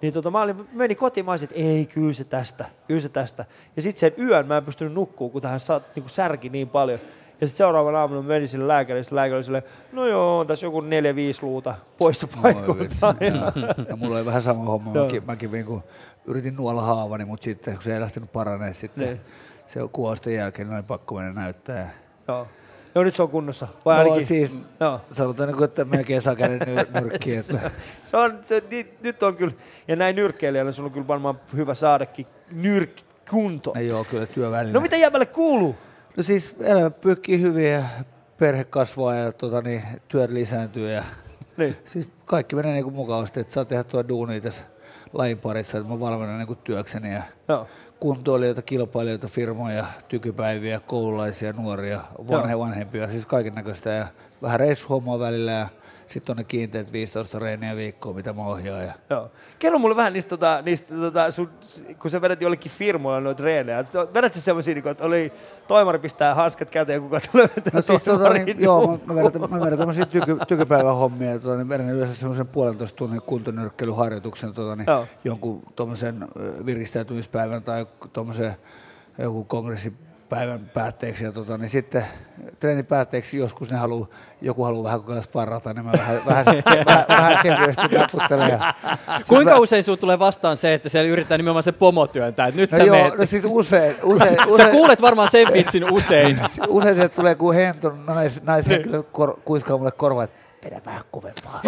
niin 0.02 0.14
tota, 0.14 0.32
mä 0.32 0.42
olin, 0.42 0.68
meni 0.76 0.96
kotiin, 0.96 1.26
mä 1.26 1.36
että 1.36 1.56
ei, 1.56 1.86
kyllä 1.86 2.14
se 2.14 2.24
tästä, 2.24 2.66
kyllä 2.88 3.00
se 3.00 3.10
tästä. 3.10 3.46
Ja 3.76 3.82
sitten 3.82 4.00
sen 4.00 4.26
yön 4.28 4.48
mä 4.48 4.58
en 4.58 4.66
pystynyt 4.66 4.94
nukkuu, 4.94 5.30
kun 5.30 5.42
tähän 5.42 5.60
sa, 5.60 5.82
niin 5.96 6.04
kuin 6.04 6.10
särki 6.10 6.50
niin 6.50 6.70
paljon. 6.70 7.00
Ja 7.42 7.48
sitten 7.48 7.58
seuraavana 7.58 8.00
aamuna 8.00 8.22
mä 8.22 8.28
menin 8.28 8.48
sille 8.48 8.68
lääkärille, 8.68 9.04
se 9.04 9.16
lääkäri 9.16 9.36
oli 9.36 9.44
silleen, 9.44 9.64
no 9.92 10.08
joo, 10.08 10.40
on 10.40 10.48
tässä 10.48 10.66
joku 10.66 10.82
neljä, 10.82 11.16
viisi 11.16 11.44
luuta 11.44 11.76
poistu 11.98 12.28
paikoiltaan. 12.42 13.18
ja 13.90 13.96
mulla 13.96 14.16
oli 14.18 14.26
vähän 14.26 14.42
sama 14.42 14.64
homma. 14.64 14.92
Joo. 14.94 15.06
Mäkin, 15.06 15.24
mäkin 15.26 15.52
niin 15.52 15.66
kuin, 15.66 15.84
yritin 16.26 16.56
nuolla 16.56 16.82
haavani, 16.82 17.26
mutta 17.26 17.44
sitten 17.44 17.74
kun 17.74 17.84
se 17.84 17.94
ei 17.94 18.00
lähtenyt 18.02 18.32
paranee, 18.32 18.74
sitten 18.74 19.06
Niin. 19.08 19.22
se 19.68 19.80
kuvausten 19.92 20.34
jälkeen 20.34 20.68
niin 20.68 20.76
oli 20.76 20.84
pakko 20.84 21.16
mennä 21.16 21.42
näyttää. 21.42 21.94
Joo. 22.28 22.48
Joo, 22.98 23.04
nyt 23.04 23.16
se 23.16 23.24
on 23.24 23.30
kunnossa. 23.30 23.68
Vai 23.86 23.96
no 23.96 24.02
ainakin, 24.02 24.28
siis, 24.28 24.58
Joo. 24.80 25.02
sanotaan, 25.12 25.48
niin 25.48 25.58
kuin, 25.58 25.66
että 25.66 25.86
melkein 25.86 26.22
saa 26.22 26.36
käden 26.36 26.62
nyr- 26.62 27.02
nyrkkiin. 27.02 27.40
Että. 27.40 27.72
se 28.06 28.18
on, 28.18 28.40
se, 28.42 28.64
ni, 28.72 28.88
nyt 29.04 29.24
on 29.24 29.36
kyllä, 29.36 29.54
ja 29.88 29.96
näin 29.96 30.16
nyrkkeilijällä 30.16 30.72
sun 30.72 30.86
on 30.86 30.92
kyllä 30.92 31.08
varmaan 31.08 31.40
hyvä 31.56 31.74
saadakin 31.74 32.28
nyrk 32.52 32.92
kunto. 33.30 33.74
Ei 33.76 33.92
ole 33.92 34.06
kyllä 34.06 34.26
työväline. 34.26 34.74
No 34.74 34.80
mitä 34.80 34.96
jäbälle 34.96 35.26
kuuluu? 35.26 35.76
No 36.18 36.24
siis 36.24 36.56
elämä 36.60 36.90
pyykkii 36.90 37.42
hyvin 37.42 37.72
ja 37.72 37.84
perhe 38.38 38.64
kasvaa 38.64 39.16
ja 39.16 39.32
tota, 39.32 39.62
niin, 39.62 39.84
työt 40.08 40.32
lisääntyy. 40.32 40.92
Ja, 40.92 41.04
niin. 41.58 41.76
siis 41.86 42.10
kaikki 42.26 42.56
menee 42.56 42.74
niin 42.74 42.84
kuin 42.84 42.96
mukavasti, 42.96 43.40
että 43.40 43.54
saa 43.54 43.66
tehdä 43.66 43.84
tuo 43.84 44.08
duunia 44.08 44.42
tässä 44.42 44.64
lajin 45.14 45.38
parissa, 45.38 45.78
että 45.78 45.90
mä 45.90 46.00
valmennan 46.00 46.38
niin 46.38 46.48
kuin 46.48 46.60
työkseni 46.64 47.14
ja 47.14 47.22
Joo. 47.48 47.68
Kuntoilijoita, 48.00 48.62
kilpailijoita, 48.62 49.28
firmoja, 49.28 49.86
tykypäiviä, 50.08 50.80
koululaisia, 50.80 51.54
nuoria, 51.54 52.02
vanhe, 52.28 52.60
vanhempia, 52.60 53.12
siis 53.12 53.26
kaiken 53.26 53.56
näköistä 53.56 53.90
ja 53.90 54.08
vähän 54.42 54.60
reissuhommaa 54.60 55.20
välillä 55.20 55.52
ja 55.52 55.68
sitten 56.08 56.34
on 56.34 56.38
ne 56.38 56.44
kiinteät 56.44 56.92
15 56.92 57.40
reeniä 57.40 57.76
viikkoa, 57.76 58.14
mitä 58.14 58.34
mä 58.34 58.46
ohjaan. 58.46 58.84
Ja... 58.84 58.94
Joo. 59.10 59.32
Kerro 59.60 59.80
mulle 59.80 59.96
vähän 59.96 60.14
niistä, 60.14 60.30
tota, 60.30 60.62
niistä 60.66 60.96
tota, 60.96 61.32
sun, 61.32 61.50
kun 62.00 62.12
sä 62.12 62.22
vedät 62.22 62.42
jollekin 62.42 62.72
firmoilla 62.72 63.20
noita 63.20 63.44
reenejä. 63.44 63.86
Vedät 64.14 64.34
sä 64.34 64.42
semmoisia, 64.42 64.74
niin 64.74 64.88
että 64.88 65.06
oli 65.06 65.32
toimari 65.68 66.00
pistää 66.00 66.36
hanskat 66.36 66.70
käteen, 66.70 67.02
kuka 67.02 67.20
tulee 67.32 67.50
vetää 67.56 67.72
No 67.74 67.82
siis 67.82 68.04
tota, 68.04 68.34
niin, 68.34 68.60
joo, 68.60 68.88
mä, 68.88 69.14
mä 69.14 69.24
vedän, 69.24 69.50
mä 69.50 69.66
vedän 69.66 69.78
tämmöisiä 69.78 70.06
tyky, 70.06 70.38
tykypäivän 70.48 70.96
hommia. 70.96 71.40
Tota, 71.40 71.56
niin 71.56 71.70
vedän 71.70 71.90
yleensä 71.90 72.16
semmoisen 72.16 72.48
puolentoista 72.48 72.96
tunnin 72.96 73.22
kuntonyrkkeilyharjoituksen 73.22 74.54
tota, 74.54 74.76
niin, 74.76 74.88
Joo. 74.88 75.08
jonkun 75.24 75.64
tuommoisen 75.76 76.28
viristäytymispäivän 76.66 77.64
tai 77.64 77.86
tuommoisen 78.14 78.56
joku 79.18 79.44
kongressipäivän 80.30 80.70
päätteeksi. 80.74 81.26
Ja 81.26 81.32
tota, 81.32 81.58
niin 81.58 81.70
sitten 81.70 82.06
treenin 82.60 82.86
päätteeksi 82.86 83.38
joskus 83.38 83.72
ne 83.72 83.78
haluu, 83.78 84.14
joku 84.42 84.64
haluaa 84.64 84.84
vähän 84.84 85.00
kokeilla 85.00 85.22
sparrata, 85.22 85.74
niin 85.74 85.86
mä 85.86 85.92
vähän, 85.92 86.22
vähän, 86.28 86.46
vähän, 86.86 87.06
vähän 87.10 87.38
kevyesti 87.44 87.88
naputtelen. 87.88 88.50
Ja, 88.50 88.74
Kuinka 89.28 89.54
mä- 89.54 89.60
usein 89.60 89.84
sinulla 89.84 90.00
tulee 90.00 90.20
vastaan 90.20 90.58
se, 90.58 90.74
että 90.74 90.90
siellä 90.90 91.10
yritetään 91.12 91.40
nimenomaan 91.40 91.64
se 91.64 91.72
pomo 91.72 92.08
työntää, 92.08 92.48
että 92.48 92.62
nyt 92.62 92.72
No 92.72 92.78
sä 92.78 92.84
joo, 92.84 92.96
meet. 92.96 93.18
no 93.18 93.26
siis 93.26 93.46
usein, 93.50 93.96
usein, 94.04 94.36
Sä 94.38 94.46
usein- 94.48 94.72
kuulet 94.72 95.02
varmaan 95.02 95.32
sen 95.32 95.48
vitsin 95.54 95.92
usein. 95.92 96.40
Usein 96.68 96.96
se 96.96 97.10
tulee 97.10 97.36
kuin 97.36 97.56
hento 97.58 97.94
nais, 98.08 98.44
naishenkilö 98.44 99.04
kor, 99.04 99.38
kuiskaa 99.46 99.78
mulle 99.78 99.92
korvaan, 99.92 100.24
että 100.24 100.38
vedä 100.72 100.82
vähän 100.86 101.02
kovempaa. 101.12 101.62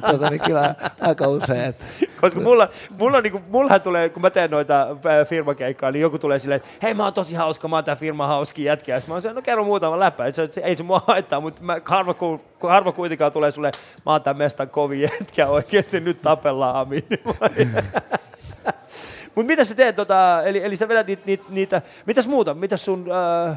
tota, 0.10 0.30
niin 0.30 0.40
kyllä 0.40 0.74
aika 1.00 1.28
usein. 1.28 1.60
Että. 1.64 1.84
Koska 2.20 2.40
mulla, 2.40 2.68
mulla 2.98 3.16
on 3.16 3.22
niinku, 3.22 3.40
mullahan 3.48 3.80
tulee, 3.80 4.08
kun 4.08 4.22
mä 4.22 4.30
teen 4.30 4.50
noita 4.50 4.80
ää, 4.80 5.24
firmakeikkaa, 5.24 5.90
niin 5.90 6.00
joku 6.00 6.18
tulee 6.18 6.38
silleen, 6.38 6.56
että 6.56 6.68
hei 6.82 6.94
mä 6.94 7.04
oon 7.04 7.12
tosi 7.12 7.34
hauska, 7.34 7.68
mä 7.68 7.76
oon 7.76 7.84
tää 7.84 7.96
firman 7.96 8.28
hauskin 8.28 8.64
jätkä. 8.64 8.92
Ja 8.92 9.00
sit 9.00 9.08
mä 9.08 9.14
oon 9.14 9.22
no 9.34 9.42
kerro 9.42 9.64
muutama 9.64 9.98
läppä. 9.98 10.26
Et 10.26 10.34
Se, 10.34 10.48
se, 10.50 10.60
ei 10.60 10.76
se 10.76 10.82
mua 10.82 11.02
haittaa, 11.06 11.40
mutta 11.40 11.62
mä, 11.62 11.80
harva, 11.84 12.14
ku, 12.14 12.40
ku- 12.58 12.66
harva 12.66 12.92
kuitenkaan 12.92 13.32
tulee 13.32 13.50
sulle, 13.50 13.70
mä 14.06 14.12
oon 14.12 14.22
tää 14.22 14.34
mestan 14.34 14.70
kovin 14.70 15.00
jätkä 15.00 15.46
oikeesti, 15.46 16.00
nyt 16.00 16.22
tapellaan 16.22 16.76
Amin. 16.76 17.04
Mutta 19.34 19.46
mitä 19.46 19.64
sä 19.64 19.74
teet, 19.74 19.96
tota, 19.96 20.42
eli, 20.42 20.64
eli 20.64 20.76
sä 20.76 20.88
vedät 20.88 21.06
niitä, 21.06 21.22
niitä, 21.26 21.44
niitä 21.48 21.82
mitäs 22.06 22.26
muuta, 22.26 22.54
mitäs 22.54 22.84
sun, 22.84 23.06
äh, 23.50 23.56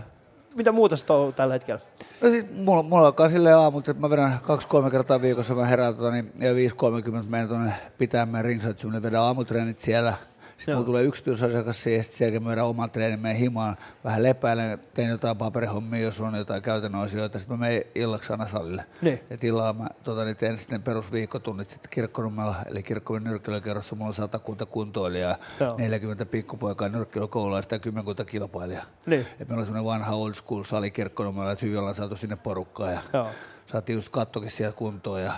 mitä 0.56 0.72
muuta 0.72 0.96
touhut 1.06 1.36
tällä 1.36 1.54
hetkellä? 1.54 1.82
No 2.22 2.30
siis 2.30 2.46
mulla, 2.52 2.84
mulla 2.84 3.06
alkaa 3.06 3.30
silleen 3.30 3.58
aamut, 3.58 3.90
että 3.90 4.02
mä 4.02 4.10
vedän 4.10 4.40
kaksi-kolme 4.44 4.92
kertaa 4.92 5.22
viikossa, 5.22 5.56
mä 5.56 5.66
herään 5.66 5.96
tota, 5.96 6.12
niin, 6.12 6.32
ja 6.40 6.54
5.30 6.54 7.30
menen 7.30 7.48
tuonne 7.48 7.74
pitämään 7.98 8.46
ringside 8.46 9.02
vedän 9.04 9.22
aamutreenit 9.22 9.80
siellä. 9.80 10.14
Sitten 10.58 10.72
Joo. 10.72 10.78
mulla 10.78 10.86
tulee 10.86 11.04
yksityisasiakas 11.04 11.84
siihen, 11.84 12.04
sitten 12.04 12.18
sen 12.18 12.26
jälkeen 12.26 12.46
vedän 12.46 12.66
oman 12.66 12.92
treenin, 12.92 13.20
menen 13.20 13.38
himaan, 13.38 13.78
vähän 14.04 14.24
lepäilen, 14.24 14.80
teen 14.94 15.10
jotain 15.10 15.38
paperihommia, 15.38 16.00
jos 16.00 16.22
on 16.22 16.36
jotain 16.36 16.62
käytännön 16.62 17.02
asioita, 17.02 17.40
sitten 17.40 17.58
mä 17.60 17.66
menen 17.66 17.84
illaksi 17.96 18.34
aina 18.34 18.48
salille. 18.48 18.86
Niin. 19.02 19.20
Et 19.30 19.44
illalla 19.44 19.74
mä 19.74 19.88
tota, 20.04 20.26
niin 20.26 20.38
teen 20.38 20.58
sitten 20.58 20.84
perusviikkotunnit 20.84 21.70
sitten 21.70 21.90
kirkkonummella, 21.90 22.56
eli 22.66 22.84
kirkkojen 22.84 23.24
nyrkkeilykerrossa 23.24 23.96
mulla 23.96 24.08
on 24.08 24.14
satakunta 24.14 24.66
kuntoilijaa, 24.66 25.36
Joo. 25.60 25.76
40 25.78 26.26
pikkupoikaa 26.26 26.90
nyrkkeilykoululaista 26.90 27.76
ja 27.76 27.80
kymmenkunta 27.80 28.26
kilpailijaa. 28.26 28.86
Niin. 29.06 29.28
Et 29.40 29.48
meillä 29.50 29.62
on 29.62 29.66
semmoinen 29.66 29.86
vanha 29.86 30.16
old 30.16 30.34
school 30.34 30.64
sali 30.64 30.92
kirkkonummella, 30.92 31.52
että 31.52 31.66
hyvin 31.66 31.80
ollaan 31.80 31.96
saatu 31.96 32.16
sinne 32.16 32.36
porukkaa 32.36 32.92
ja 32.92 33.00
Joo. 33.14 33.28
saatiin 33.66 33.96
just 33.96 34.10
kattokin 34.10 34.52
sieltä 34.52 34.78
kuntoon 34.78 35.22
ja 35.22 35.34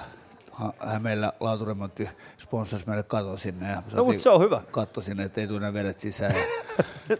Hämeellä 0.80 1.34
laaturemontti 1.40 2.10
sponsasi 2.38 2.88
meille 2.88 3.04
katon 3.04 3.38
sinne. 3.38 3.70
Ja 3.72 3.84
No, 3.94 4.04
mut 4.04 4.22
se 4.22 4.30
on 4.30 4.42
hyvä. 4.42 4.62
Katto 4.72 5.02
sinne, 5.02 5.24
ettei 5.24 5.48
tule 5.48 5.74
vedet 5.74 6.00
sisään. 6.00 6.34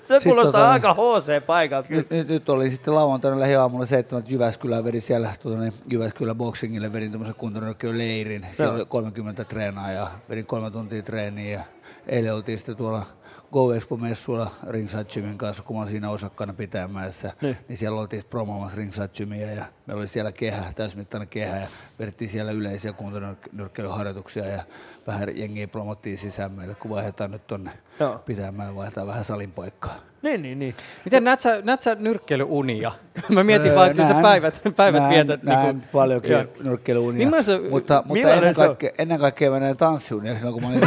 Se 0.02 0.20
Sit 0.20 0.24
kuulostaa 0.24 0.62
tota- 0.68 0.72
aika 0.72 0.94
HC-paikalta. 0.94 1.88
kyllä. 1.88 2.02
nyt, 2.02 2.10
nyt, 2.10 2.28
nyt, 2.28 2.50
oli 2.50 2.72
sitten 2.72 2.96
lauantaina 2.96 3.40
lähiaamulla 3.40 3.86
seitsemän 3.86 4.24
Jyväskylään, 4.28 4.84
vedin 4.84 5.02
siellä 5.02 5.34
tuota, 5.42 5.60
niin 5.62 5.74
Jyväskylä 5.92 6.36
boxingille, 6.36 6.94
vedin 6.94 7.12
tämmöisen 7.12 7.36
kuntonyrkkeilyleirin. 7.36 8.48
Siellä 8.58 8.74
oli 8.74 8.86
30 8.86 9.44
treenaa 9.44 9.92
ja 9.92 10.12
vedin 10.30 10.46
kolme 10.46 10.72
tuntia 10.72 11.02
treeniä. 11.04 11.52
Ja 11.52 11.64
eilen 12.08 12.34
oltiin 12.36 12.58
sitten 12.58 12.76
tuolla 12.76 13.06
Go 13.52 13.74
Expo-messuilla 13.74 14.52
Ringside 14.70 15.06
Gymin 15.06 15.38
kanssa, 15.38 15.64
kun 15.64 15.76
mä 15.76 15.82
olin 15.82 15.92
siinä 15.92 16.10
osakkaana 16.10 16.54
pitämässä. 16.54 17.34
Niin. 17.42 17.58
Niin. 17.68 17.78
siellä 17.78 18.00
oltiin 18.00 18.22
sitten 18.22 18.30
promoomassa 18.30 18.78
Ringside 18.78 19.10
ja 19.56 19.66
meillä 19.86 20.02
oli 20.02 20.08
siellä 20.08 20.32
kehä, 20.32 20.74
täysmittainen 20.76 21.28
kehä 21.28 21.58
ja 21.58 21.68
vedettiin 22.00 22.30
siellä 22.30 22.52
yleisiä 22.52 22.94
kuntonyrkkeilyharjoituksia 22.94 24.46
ja 24.46 24.64
vähän 25.08 25.38
jengiä 25.38 25.68
promottiin 25.68 26.18
sisään 26.18 26.52
meille, 26.52 26.76
kun 26.76 26.92
vaihdetaan 26.92 27.32
nyt 27.32 27.48
tonne 27.48 27.72
Joo. 28.00 28.20
pitämään, 28.26 28.76
vaihdetaan 28.76 29.08
vähän 29.08 29.24
salin 29.26 29.52
paikkaa. 29.52 29.96
Niin, 30.22 30.42
niin, 30.42 30.60
niin. 30.60 30.76
Miten 31.06 31.24
näet 31.24 31.40
sä, 31.40 31.62
näet 31.64 31.82
sä 31.82 31.96
nyrkkeilyyunia? 32.00 32.92
Mä 33.30 33.44
mietin 33.44 33.76
vaan, 33.76 33.88
että 33.88 33.96
kyllä 33.96 34.08
sä 34.08 34.14
Näen- 34.14 34.22
päivät, 34.22 34.62
päivät 34.76 35.02
näen, 35.02 35.14
vietät. 35.14 35.44
Näen 35.44 35.64
niinku- 35.76 35.88
paljonkin 35.92 36.32
Joo. 36.32 36.44
nyrkkeilyunia. 36.64 37.26
Millainen 37.26 37.44
se- 37.44 37.60
mutta, 37.70 38.04
mutta 38.06 38.30
ennen, 38.34 38.56
kaikkea, 38.56 38.90
ennen 38.98 39.20
kaikkea 39.20 39.52
mä 39.52 39.60
näen 39.60 39.78
tanssiunia 39.78 40.34
silloin, 40.36 40.54
kun 40.54 40.64
mä 40.64 40.70
olin, 40.70 40.82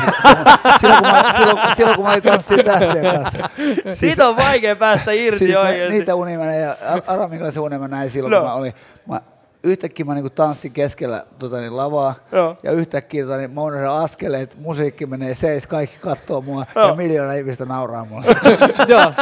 silloin, 0.80 0.98
kun 1.02 1.08
mä, 1.12 1.24
silloin, 1.36 1.76
silloin, 1.76 1.96
kun 1.96 2.04
mä 2.04 2.10
olin 2.12 2.22
tanssien 2.22 2.64
tähtien 2.64 3.02
kanssa. 3.14 3.48
Siitä 3.92 4.28
on 4.28 4.36
vaikea 4.36 4.76
päästä 4.76 5.12
irti 5.12 5.38
siis 5.38 5.54
mä, 5.54 5.60
oikeesti. 5.60 5.94
Niitä 5.98 6.14
unia 6.14 6.38
mä 6.38 6.44
näin, 6.44 6.62
ja 6.62 6.76
Ar- 6.88 7.02
arvaa 7.06 7.28
minkälaisen 7.28 7.62
unen 7.62 7.80
mä 7.80 7.88
näin 7.88 8.10
silloin, 8.10 8.30
No. 8.32 8.38
kun 8.40 8.48
mä 8.48 8.54
olin. 8.54 8.72
Mä, 9.08 9.20
yhtäkkiä 9.62 10.06
mä 10.06 10.14
niinku 10.14 10.30
tanssin 10.30 10.72
keskellä 10.72 11.26
tota, 11.38 11.56
niin, 11.56 11.76
lavaa, 11.76 12.14
Joo. 12.32 12.56
ja 12.62 12.72
yhtäkkiä 12.72 13.24
tota, 13.24 13.36
niin, 13.36 13.50
mä 13.50 13.60
unohdan 13.60 13.96
askeleet, 13.96 14.56
musiikki 14.58 15.06
menee 15.06 15.34
seis, 15.34 15.66
kaikki 15.66 15.96
katsoo 16.00 16.40
mua, 16.40 16.66
Joo. 16.74 16.88
ja 16.88 16.94
miljoona 16.94 17.32
ihmistä 17.32 17.64
nauraa 17.64 18.04
mulle. 18.04 18.26
Joo. 18.88 19.12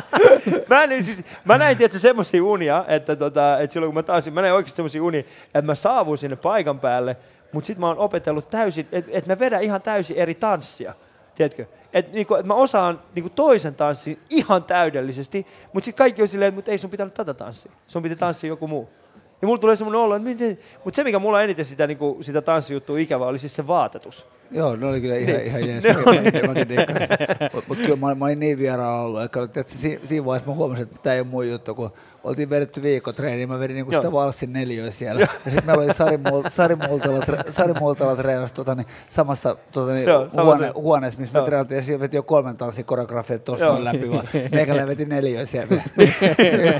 mä, 0.68 0.86
näin, 0.86 1.04
siis, 1.04 1.24
mä 1.44 1.58
näin 1.58 1.76
tietysti 1.76 2.02
semmoisia 2.02 2.44
unia, 2.44 2.84
että, 2.88 3.16
tota, 3.16 3.58
että 3.58 3.74
silloin 3.74 3.88
kun 3.88 3.94
mä 3.94 4.02
taas, 4.02 4.30
mä 4.30 4.42
näin 4.42 4.54
oikeasti 4.54 4.76
semmoisia 4.76 5.02
unia, 5.02 5.20
että 5.44 5.62
mä 5.62 5.74
saavuin 5.74 6.18
sinne 6.18 6.36
paikan 6.36 6.80
päälle, 6.80 7.16
mutta 7.52 7.66
sitten 7.66 7.80
mä 7.80 7.86
oon 7.86 7.98
opetellut 7.98 8.50
täysin, 8.50 8.88
että 8.92 9.10
et 9.14 9.26
mä 9.26 9.38
vedän 9.38 9.62
ihan 9.62 9.82
täysin 9.82 10.16
eri 10.16 10.34
tanssia. 10.34 10.94
Tiedätkö? 11.34 11.66
Että 11.92 12.12
niinku, 12.12 12.34
et 12.34 12.46
mä 12.46 12.54
osaan 12.54 13.00
niinku 13.14 13.30
toisen 13.30 13.74
tanssin 13.74 14.18
ihan 14.30 14.64
täydellisesti, 14.64 15.46
mutta 15.72 15.84
sitten 15.84 15.98
kaikki 15.98 16.22
on 16.22 16.28
silleen, 16.28 16.48
että 16.48 16.56
mut 16.56 16.68
ei 16.68 16.78
sun 16.78 16.90
pitänyt 16.90 17.14
tätä 17.14 17.34
tanssia. 17.34 17.72
Sun 17.88 18.02
piti 18.02 18.16
tanssia 18.16 18.48
joku 18.48 18.68
muu. 18.68 18.88
Ja 19.42 19.46
mulla 19.48 19.60
tulee 19.60 19.76
semmoinen 19.76 20.00
olo, 20.00 20.16
että 20.16 20.28
miten... 20.28 20.58
Mutta 20.84 20.96
se, 20.96 21.04
mikä 21.04 21.18
mulla 21.18 21.42
eniten 21.42 21.64
sitä, 21.64 21.86
niinku, 21.86 22.18
sitä 22.20 22.42
tanssijuttua 22.42 22.98
ikävä, 22.98 23.26
oli 23.26 23.38
siis 23.38 23.56
se 23.56 23.66
vaatetus. 23.66 24.26
Joo, 24.50 24.76
ne 24.76 24.86
oli 24.86 25.00
kyllä 25.00 25.16
ihan, 25.16 25.34
Niin. 25.34 25.46
ihan 25.46 25.68
jees. 25.68 25.84
Ne 25.84 25.96
oli. 26.06 26.20
Mäkin 26.48 26.68
diikkasin. 26.68 27.08
Mut, 27.54 27.64
mut 27.68 27.78
kyllä 27.78 27.96
mä, 27.96 28.14
mä 28.14 28.24
olin 28.24 28.40
niin 28.40 28.58
vieraalla 28.58 29.02
ollut, 29.02 29.22
että 29.22 29.62
siinä, 29.66 30.00
siinä 30.04 30.24
vaiheessa 30.24 30.50
mä 30.50 30.56
huomasin, 30.56 30.82
että 30.82 30.96
tämä 31.02 31.14
ei 31.14 31.20
ole 31.20 31.28
mun 31.28 31.48
juttu, 31.48 31.74
kun 31.74 31.90
oltiin 32.24 32.50
vedetty 32.50 32.82
viikkotreeniä, 32.82 33.46
mä 33.46 33.58
vedin 33.60 33.74
niinku 33.74 33.92
sitä 33.92 34.06
Joo. 34.06 34.12
valssin 34.12 34.52
neljöä 34.52 34.90
siellä. 34.90 35.20
Ja 35.20 35.26
sitten 35.44 35.66
meillä 35.66 35.84
oli 35.84 35.94
Sari, 35.94 36.16
Mul- 36.16 36.50
Sari 36.50 36.76
Multala, 36.76 37.18
tre, 37.18 37.38
Sari 37.48 37.72
Multala 37.72 38.16
treenasi 38.16 38.54
tota, 38.54 38.74
niin, 38.74 38.86
samassa 39.08 39.56
tota, 39.72 39.92
niin, 39.92 40.08
Joo, 40.08 40.28
huone, 40.42 40.72
huoneessa, 40.74 41.20
missä 41.20 41.38
Joo. 41.38 41.44
me 41.44 41.48
treenattiin, 41.48 41.76
ja 41.76 41.82
siinä 41.82 42.00
veti 42.00 42.16
jo 42.16 42.22
kolmen 42.22 42.56
tanssin 42.56 42.84
koreografiat 42.84 43.44
tuossa 43.44 43.64
Joo. 43.64 43.72
noin 43.72 43.84
läpi, 43.84 44.10
vaan 44.10 44.28
meikäläinen 44.52 44.88
veti 44.88 45.04
neljöä 45.04 45.46
siellä. 45.46 45.76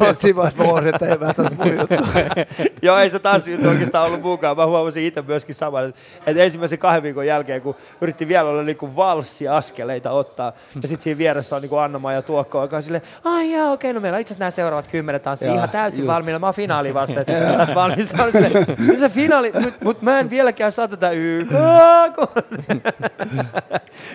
Ja 0.01 0.15
siinä 0.15 0.37
vaiheessa 0.37 0.59
mä 0.59 0.65
huomasin, 0.65 0.95
että 0.95 1.07
ei 1.07 1.21
välttämättä 1.21 1.65
mun 1.65 1.79
juttu. 1.79 1.95
Joo, 2.83 2.99
ei 2.99 3.11
se 3.11 3.19
tanssijuttu 3.19 3.69
oikeastaan 3.69 4.07
ollut 4.07 4.23
mukaan. 4.23 4.57
Mä 4.57 4.67
huomasin 4.67 5.05
itse 5.05 5.23
myöskin 5.23 5.55
saman, 5.55 5.89
että, 5.89 6.01
että 6.27 6.43
ensimmäisen 6.43 6.79
kahden 6.79 7.03
viikon 7.03 7.27
jälkeen, 7.27 7.63
kun 7.63 7.75
yritti 8.01 8.29
vielä 8.29 8.49
olla 8.49 8.63
niinku 8.63 8.97
valssiaskeleita 8.97 10.11
ottaa, 10.11 10.53
ja 10.83 10.89
sitten 10.89 11.03
siinä 11.03 11.19
vieressä 11.19 11.57
on 11.57 11.63
niinku 11.63 11.77
Anna 11.77 12.13
ja 12.13 12.23
Tuokko, 12.23 12.63
joka 12.63 12.77
on 12.77 12.83
silleen, 12.83 13.03
ai 13.25 13.53
jaa, 13.53 13.73
okei, 13.73 13.93
no 13.93 14.01
meillä 14.01 14.17
on 14.17 14.21
itse 14.21 14.33
asiassa 14.33 14.45
nämä 14.45 14.51
seuraavat 14.51 14.89
kymmenen 14.89 15.21
tanssia 15.31 15.49
Joo, 15.49 15.57
ihan 15.57 15.71
täysin 15.71 15.99
just. 16.01 16.09
valmiina. 16.09 16.39
Mä 16.39 16.47
oon 16.47 16.55
finaaliin 16.55 16.95
vasta, 16.95 17.21
että 17.21 17.33
tässä 17.57 17.75
valmistaa. 17.75 18.33
Silleen, 18.33 18.67
"Nyt 18.79 18.99
se 19.01 19.09
finaali, 19.09 19.53
mutta 19.65 19.85
mut 19.85 20.03
mä 20.03 20.21
en 20.21 20.31
vieläkään 20.31 20.73
saa 20.73 20.89
tätä 20.89 21.11
YK. 21.11 21.51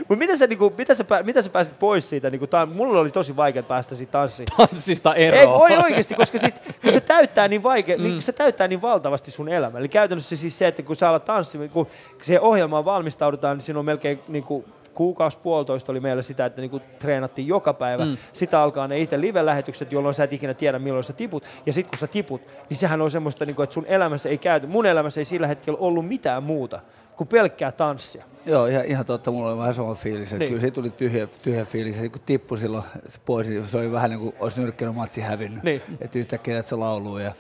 Mutta 0.09 0.19
miten 0.19 0.37
sä, 0.37 0.47
niinku, 0.47 0.73
mitä, 0.77 0.93
sä, 0.93 1.03
pää- 1.03 1.23
mitä 1.23 1.41
sä 1.41 1.49
pääsit 1.49 1.79
pois 1.79 2.09
siitä? 2.09 2.29
Niinku, 2.29 2.47
tää, 2.47 2.65
mulla 2.65 2.99
oli 2.99 3.11
tosi 3.11 3.35
vaikea 3.35 3.63
päästä 3.63 3.95
siitä 3.95 4.11
tanssiin. 4.11 4.47
Tanssista 4.57 5.15
eroon. 5.15 5.41
Ei, 5.41 5.77
oi, 5.77 5.83
oikeasti, 5.83 6.15
koska 6.15 6.37
sit, 6.37 6.55
kun 6.83 6.91
se 6.91 6.99
täyttää 7.01 7.47
niin 7.47 7.63
vaikea, 7.63 7.97
mm. 7.97 8.03
niin, 8.03 8.21
se 8.21 8.31
täyttää 8.31 8.67
niin 8.67 8.81
valtavasti 8.81 9.31
sun 9.31 9.49
elämän. 9.49 9.79
Eli 9.79 9.89
käytännössä 9.89 10.35
siis 10.35 10.57
se, 10.57 10.67
että 10.67 10.83
kun 10.83 10.95
sä 10.95 11.09
alat 11.09 11.23
tanssi, 11.23 11.69
kun 11.73 11.87
siihen 12.21 12.41
ohjelmaan 12.41 12.85
valmistaudutaan, 12.85 13.57
niin 13.57 13.63
siinä 13.63 13.79
on 13.79 13.85
melkein 13.85 14.19
niin 14.27 14.43
kuin 14.43 14.65
kuukausi 14.95 15.37
puolitoista 15.43 15.91
oli 15.91 15.99
meillä 15.99 16.21
sitä, 16.21 16.45
että 16.45 16.61
niinku 16.61 16.81
treenattiin 16.99 17.47
joka 17.47 17.73
päivä. 17.73 18.05
Mm. 18.05 18.17
Sitä 18.33 18.61
alkaa 18.61 18.87
ne 18.87 18.99
itse 18.99 19.21
live-lähetykset, 19.21 19.91
jolloin 19.91 20.13
sä 20.13 20.23
et 20.23 20.33
ikinä 20.33 20.53
tiedä, 20.53 20.79
milloin 20.79 21.03
sä 21.03 21.13
tiput. 21.13 21.43
Ja 21.65 21.73
sitten 21.73 21.89
kun 21.89 21.99
sä 21.99 22.07
tiput, 22.07 22.41
niin 22.69 22.77
sehän 22.77 23.01
on 23.01 23.11
semmoista, 23.11 23.45
niinku, 23.45 23.61
että 23.61 23.73
sun 23.73 23.85
elämässä 23.87 24.29
ei 24.29 24.37
käyty. 24.37 24.67
Mun 24.67 24.85
elämässä 24.85 25.21
ei 25.21 25.25
sillä 25.25 25.47
hetkellä 25.47 25.79
ollut 25.79 26.07
mitään 26.07 26.43
muuta 26.43 26.79
kuin 27.17 27.27
pelkkää 27.27 27.71
tanssia. 27.71 28.25
Joo, 28.45 28.65
ihan, 28.65 28.85
ihan 28.85 29.05
totta. 29.05 29.31
Mulla 29.31 29.49
oli 29.49 29.57
vähän 29.57 29.73
sama 29.73 29.95
fiilis. 29.95 30.33
Niin. 30.33 30.47
Kyllä 30.49 30.61
siitä 30.61 30.75
tuli 30.75 30.89
tyhjä, 30.89 31.27
tyhjä 31.43 31.65
fiilis. 31.65 31.97
Ja 31.97 32.09
kun 32.09 32.21
tippui 32.25 32.57
silloin 32.57 32.83
se 33.07 33.19
pois, 33.25 33.47
niin 33.47 33.67
se 33.67 33.77
oli 33.77 33.91
vähän 33.91 34.09
niin 34.09 34.19
kuin 34.19 34.35
olisi 34.39 34.61
nyrkkeinen 34.61 34.95
matsi 34.95 35.21
hävinnyt. 35.21 35.63
Niin. 35.63 35.81
Että 36.01 36.19
yhtäkkiä 36.19 36.59
että 36.59 36.69
se 36.69 36.75
lauluu. 36.75 37.17
Ja, 37.17 37.31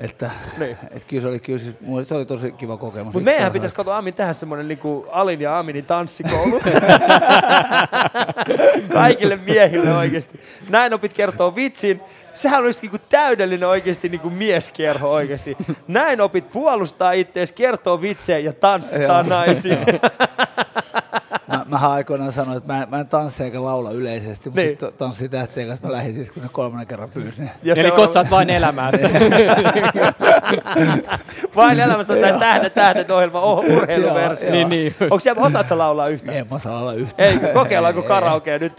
että, 0.00 0.30
Niin. 0.58 0.76
että 0.90 1.08
kyllä 1.08 1.22
se 1.22 1.28
oli, 1.28 1.40
kyllä 1.40 1.58
siis, 1.58 1.74
se 2.04 2.14
oli 2.14 2.26
tosi 2.26 2.52
kiva 2.52 2.76
kokemus. 2.76 3.14
Mutta 3.14 3.30
meidän 3.30 3.52
pitäisi 3.52 3.74
katsoa 3.74 3.98
Amin 3.98 4.14
tehdä 4.14 4.32
semmoinen 4.32 4.68
niinku 4.68 5.06
Alin 5.10 5.40
ja 5.40 5.58
Aminin 5.58 5.86
tanssikoulu. 5.86 6.60
Kaikille 8.92 9.38
miehille 9.46 9.96
oikeasti. 9.96 10.40
Näin 10.70 10.94
opit 10.94 11.12
kertoo 11.12 11.54
vitsin. 11.54 12.00
Sehän 12.34 12.64
olisi 12.64 12.80
niinku 12.82 12.98
täydellinen 13.08 13.68
oikeasti 13.68 14.08
niinku 14.08 14.30
mieskerho 14.30 15.12
oikeasti. 15.12 15.56
Näin 15.88 16.20
opit 16.20 16.50
puolustaa 16.50 17.12
itseäsi, 17.12 17.54
kertoo 17.54 18.00
vitsejä 18.00 18.38
ja 18.38 18.52
tanssittaa 18.52 19.22
naisia. 19.22 19.76
Mä, 21.48 21.64
mähän 21.68 21.90
aikoinaan 21.90 22.32
sanoin, 22.32 22.58
että 22.58 22.72
mä, 22.72 22.82
en- 22.82 22.88
mä 22.90 23.00
en 23.00 23.08
tanssi 23.08 23.44
eikä 23.44 23.64
laula 23.64 23.90
yleisesti, 23.90 24.48
mutta 24.48 24.60
Niin. 24.60 24.78
niin. 24.80 24.92
tanssitähtien 24.98 25.66
kanssa 25.68 25.86
mä 25.86 25.92
lähdin 25.92 26.14
sitten, 26.14 26.34
kun 26.34 26.42
ne 26.42 26.48
kolmannen 26.52 26.86
kerran 26.86 27.10
pyysin. 27.10 27.50
Ja 27.62 27.74
Eli 27.74 27.90
kotsaat 27.90 28.30
vain 28.30 28.50
elämäässä. 28.50 29.08
Vain 31.56 31.80
elämässä 31.80 32.12
on 32.12 32.18
tämä 32.18 32.38
tähdet 32.38 32.74
tähdet 32.74 33.10
ohjelma 33.10 33.40
oh, 33.40 33.64
urheiluversio. 33.76 34.50
Niin, 34.50 34.68
niin. 34.68 34.94
Onko 35.00 35.20
siellä, 35.20 35.42
osaat 35.42 35.68
sä 35.68 35.78
laulaa 35.78 36.08
yhtään? 36.08 36.36
En 36.38 36.46
mä 36.50 36.58
saa 36.58 36.74
laulaa 36.74 36.94
yhtään. 36.94 37.28
Ei, 37.28 37.38
kokeillaanko 37.54 38.00
Ei, 38.00 38.06
karaokea 38.08 38.58
nyt? 38.58 38.72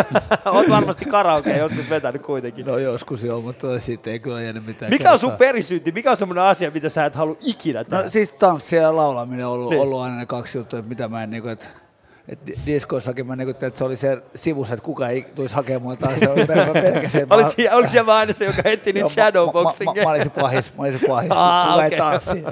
Oot 0.46 0.68
varmasti 0.70 1.04
karaokea 1.04 1.56
joskus 1.56 1.90
vetänyt 1.90 2.22
kuitenkin. 2.22 2.66
No 2.66 2.78
joskus 2.78 3.24
joo, 3.24 3.40
mutta 3.40 3.80
siitä 3.80 4.10
ei 4.10 4.18
kyllä 4.18 4.42
jäänyt 4.42 4.66
mitään. 4.66 4.90
Mikä 4.90 5.12
on 5.12 5.18
sun 5.18 5.32
perisynti? 5.32 5.92
Mikä 5.92 6.10
on 6.10 6.16
semmoinen 6.16 6.44
asia, 6.44 6.70
mitä 6.70 6.88
sä 6.88 7.04
et 7.04 7.14
halua 7.14 7.36
ikinä 7.40 7.84
tehdä? 7.84 8.02
No 8.02 8.08
siis 8.08 8.32
tanssi 8.32 8.76
ja 8.76 8.96
laulaminen 8.96 9.46
on 9.46 9.52
ollut, 9.52 9.70
Niin. 9.70 9.78
niin. 9.78 9.82
ollut 9.86 10.00
aina 10.02 10.16
ne 10.16 10.26
kaksi 10.26 10.58
juttua, 10.58 10.78
että 10.78 10.88
mitä 10.88 11.08
mä 11.08 11.22
en 11.22 11.30
niinku, 11.30 11.48
että 11.48 11.66
et 11.66 11.70
di- 11.72 11.83
diskoissakin 12.66 13.26
mä 13.26 13.36
niinku, 13.36 13.50
että 13.50 13.70
se 13.78 13.84
oli 13.84 13.96
se 13.96 14.22
sivus, 14.34 14.70
että 14.70 14.84
kuka 14.84 15.08
ei 15.08 15.26
tulisi 15.34 15.54
hakemaan 15.54 15.98
taas. 15.98 16.18
Se 16.20 16.28
oli 16.28 16.40
että 16.40 17.26
Olit 17.34 17.48
siellä, 17.50 17.88
siellä 17.88 18.06
vaan 18.06 18.18
aina 18.18 18.32
se, 18.32 18.44
joka 18.44 18.62
etti 18.64 18.92
niitä 18.92 19.08
Joo, 19.34 19.46
mä-? 19.52 19.62
Mä, 19.62 19.94
mä, 19.94 20.02
mä, 20.04 20.10
olin 20.10 20.24
se 20.24 20.30
pahis, 20.30 20.74
mä 20.76 20.82
olin 20.82 20.98
se 20.98 21.06
pahis, 21.08 21.30
Aa, 21.34 21.84
ei 21.84 21.90
tanssi. 21.98 22.44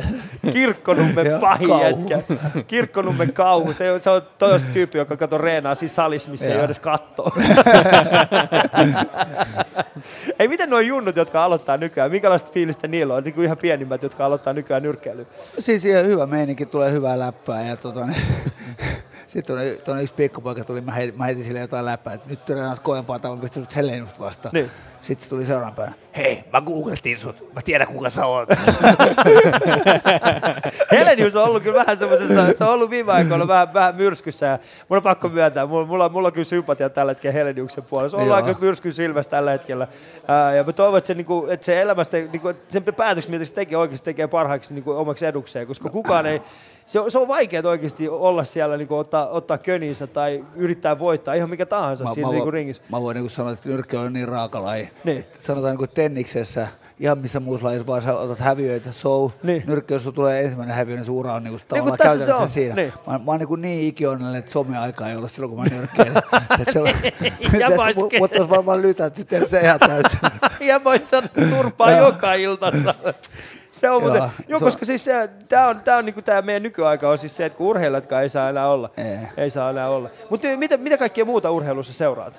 Kirkkonummen 0.53 1.27
pahin 1.41 1.69
kauhu. 1.69 1.85
jätkä. 2.09 2.23
Kirkkonummen 2.67 3.33
kauhu. 3.33 3.73
Se, 3.75 3.93
on- 3.93 4.01
se 4.01 4.11
on 4.11 4.23
toi 4.39 4.53
on 4.53 4.61
se 4.61 4.67
tyyppi, 4.73 4.99
joka 4.99 5.17
katsoo 5.17 5.39
reenaa 5.39 5.75
siinä 5.75 5.95
salissa, 5.95 6.31
missä 6.31 6.47
ei 6.47 6.61
edes 6.61 6.79
kattoo. 6.79 7.31
ei, 10.39 10.49
miten 10.49 10.71
nuo 10.71 10.81
junnut, 10.81 11.17
jotka 11.17 11.45
aloittaa 11.45 11.77
nykyään, 11.77 12.11
minkälaista 12.11 12.51
fiilistä 12.53 12.89
niillä 12.89 13.15
on? 13.15 13.25
Niin 13.25 13.35
kuin 13.35 13.45
ihan 13.45 13.59
pienimmät, 13.59 14.03
jotka 14.03 14.27
aloittaa 14.27 14.53
nykyään 14.53 14.83
nyrkkeilyä. 14.83 15.25
Siis 15.59 15.85
ihan 15.85 16.07
hyvä 16.07 16.27
meininki, 16.27 16.67
tulee 16.67 16.93
hyvää 16.93 17.19
läppää 17.19 17.63
ja 17.63 17.77
tota, 17.77 18.07
niin, 18.07 18.23
sitten 19.33 19.57
tuonne, 19.57 19.75
tuonne 19.75 20.03
yksi 20.03 20.15
pikkupoika 20.15 20.65
tuli, 20.65 20.81
mä 20.81 20.93
heitin, 20.93 21.19
mä 21.19 21.25
heitin 21.25 21.45
sille 21.45 21.61
jotain 21.61 21.85
läppää, 21.85 22.15
että 22.15 22.29
nyt 22.29 22.45
treenaat 22.45 22.81
kovempaa, 22.81 23.19
tai 23.19 23.31
mä 23.31 23.43
pistän 23.43 23.63
sut 23.63 23.77
Helenusta 23.77 24.21
vastaan. 24.21 24.53
Niin. 24.53 24.71
Sitten 25.01 25.25
se 25.25 25.31
tuli 25.31 25.47
seuraavan 25.47 25.75
päivänä, 25.75 25.97
hei, 26.17 26.45
mä 26.53 26.61
googlettiin 26.61 27.19
sut, 27.19 27.55
mä 27.55 27.61
tiedän 27.65 27.87
kuka 27.87 28.11
sä 28.11 28.27
oot. 28.27 28.49
Helenius 30.93 31.37
on 31.37 31.45
ollut 31.45 31.63
kyllä 31.63 31.79
vähän 31.79 31.97
semmoisessa, 31.97 32.55
se 32.55 32.65
on 32.65 32.71
ollut 32.71 32.91
viime 32.91 33.13
aikoina 33.13 33.49
vähän, 33.49 33.75
vähän 33.75 33.97
myrskyssä 33.97 34.47
ja 34.47 34.59
mun 34.89 34.97
on 34.97 35.03
pakko 35.03 35.29
myöntää, 35.29 35.67
mulla, 35.67 35.87
mulla, 35.87 36.09
mulla 36.09 36.29
on 36.29 36.33
kyllä 36.33 36.45
sympatia 36.45 36.91
tällä 36.91 37.11
hetkellä 37.11 37.33
Heleniuksen 37.33 37.85
puolella. 37.85 38.09
Se 38.09 38.17
on 38.17 38.23
ollut 38.23 38.37
aika 38.37 38.55
myrskyn 38.61 38.93
silmässä 38.93 39.31
tällä 39.31 39.51
hetkellä. 39.51 39.89
Ää, 40.29 40.55
ja 40.55 40.65
mä 40.65 40.73
toivon, 40.73 40.99
että 40.99 41.07
se, 41.07 41.15
niinku, 41.15 41.47
että 41.51 41.67
se 41.67 41.81
elämästä, 41.81 42.17
niinku, 42.17 42.53
sen 42.69 42.85
päätöksen, 42.97 43.31
mitä 43.31 43.45
se 43.45 43.55
tekee 43.55 43.79
oikeasti 43.79 44.05
tekee 44.05 44.27
parhaaksi 44.27 44.75
niinku, 44.75 44.91
omaksi 44.91 45.27
edukseen, 45.27 45.67
koska 45.67 45.89
kukaan 45.89 46.27
ei, 46.27 46.43
se 46.87 47.01
on, 47.01 47.11
se 47.11 47.19
on 47.19 47.29
vaikeaa 47.29 47.63
oikeasti 47.69 48.09
olla 48.09 48.45
siellä, 48.45 48.77
niinku, 48.77 48.97
ottaa, 48.97 49.29
ottaa 49.29 49.59
köniinsä 49.59 50.07
tai 50.07 50.45
yrittää 50.57 50.99
voittaa 50.99 51.35
ihan 51.35 51.51
mikä 51.51 51.67
tahansa 51.67 52.05
siinä 52.07 52.27
mä, 52.29 52.33
niinku, 52.33 52.45
voin- 52.45 52.53
ringissä. 52.55 52.83
mä 52.89 53.03
voin 53.03 53.17
niin 53.17 53.31
sanoa, 53.31 53.53
että 53.53 53.69
nyrkki 53.69 53.97
on 53.97 54.13
niin 54.13 54.29
raaka 54.29 54.63
laji. 54.63 54.91
Niin. 55.05 55.25
Sanotaan 55.41 55.71
niin 55.73 55.79
kuin 55.79 55.91
tenniksessä, 55.95 56.69
ihan 57.01 57.19
missä 57.19 57.41
muussa 57.41 57.67
lajissa, 57.67 57.87
vaan 57.87 58.03
sä 58.03 58.17
otat 58.17 58.39
häviöitä, 58.39 58.93
so, 58.93 59.33
Niin. 59.43 59.63
nyrkki, 59.67 59.95
jos 59.95 60.11
tulee 60.15 60.41
ensimmäinen 60.45 60.77
häviö, 60.77 60.97
niin 60.97 61.05
se 61.05 61.11
ura 61.11 61.35
on 61.35 61.45
niin 61.45 61.53
kuin 61.53 61.61
Niin 61.73 61.85
kuin 61.85 61.97
tavallaan 61.99 61.99
se 61.99 62.05
käytännössä 62.05 62.37
on, 62.43 62.49
siinä. 62.49 62.75
niin. 62.75 62.93
Mä, 63.07 63.13
mä 63.19 63.25
oon 63.27 63.39
niin, 63.39 63.49
kuin 63.49 63.61
niin 63.63 63.83
ikionnellinen, 63.89 64.39
että 64.39 64.51
some-aikaa 64.51 65.09
ei 65.11 65.17
ole 65.17 65.29
silloin, 65.29 65.51
kun 65.57 65.65
mä 65.65 65.71
nyrkkeilen. 65.77 66.23
Et 66.67 66.73
se 66.73 66.81
on- 66.81 66.89
Ja 67.61 67.67
et 67.69 67.75
vois- 67.77 67.95
mut- 67.95 68.13
Mut 68.19 68.33
olisi 68.33 68.51
varmaan 68.51 68.83
lytätty 68.83 69.25
tehdä 69.25 69.47
se 69.49 69.61
ihan 69.61 69.81
täysin. 69.81 70.19
ja 70.69 70.85
voisi 70.85 71.07
saada 71.07 71.29
turpaa 71.51 71.91
joka 71.91 72.35
ilta. 72.35 72.73
Se 73.73 73.91
on 73.91 74.03
muuten, 74.03 74.19
Joo, 74.19 74.31
joo, 74.49 74.59
se 74.59 74.65
koska 74.65 74.87
siis 74.87 75.05
se, 75.05 75.31
tää 75.49 75.69
on, 75.69 75.81
tää 75.81 75.97
on 75.97 76.05
niinku 76.05 76.23
tää 76.23 76.43
meidän 76.43 76.63
nykyaika 76.63 77.09
on 77.11 77.19
siis 77.19 77.37
se, 77.37 77.45
että 77.45 77.57
kun 77.59 77.67
urheilijatkaan 77.67 78.23
ei 78.23 78.29
saa 78.29 78.49
enää 78.49 78.69
olla. 78.69 78.91
Ei. 78.97 79.19
Ei 79.37 79.51
saa 79.51 79.71
enää 79.71 79.89
olla. 79.89 80.11
Mutta 80.31 80.49
mitä, 80.57 80.77
mitä 80.77 80.99
kaikkea 80.99 81.25
muuta 81.25 81.51
urheilussa 81.51 81.93
seuraat? 81.93 82.35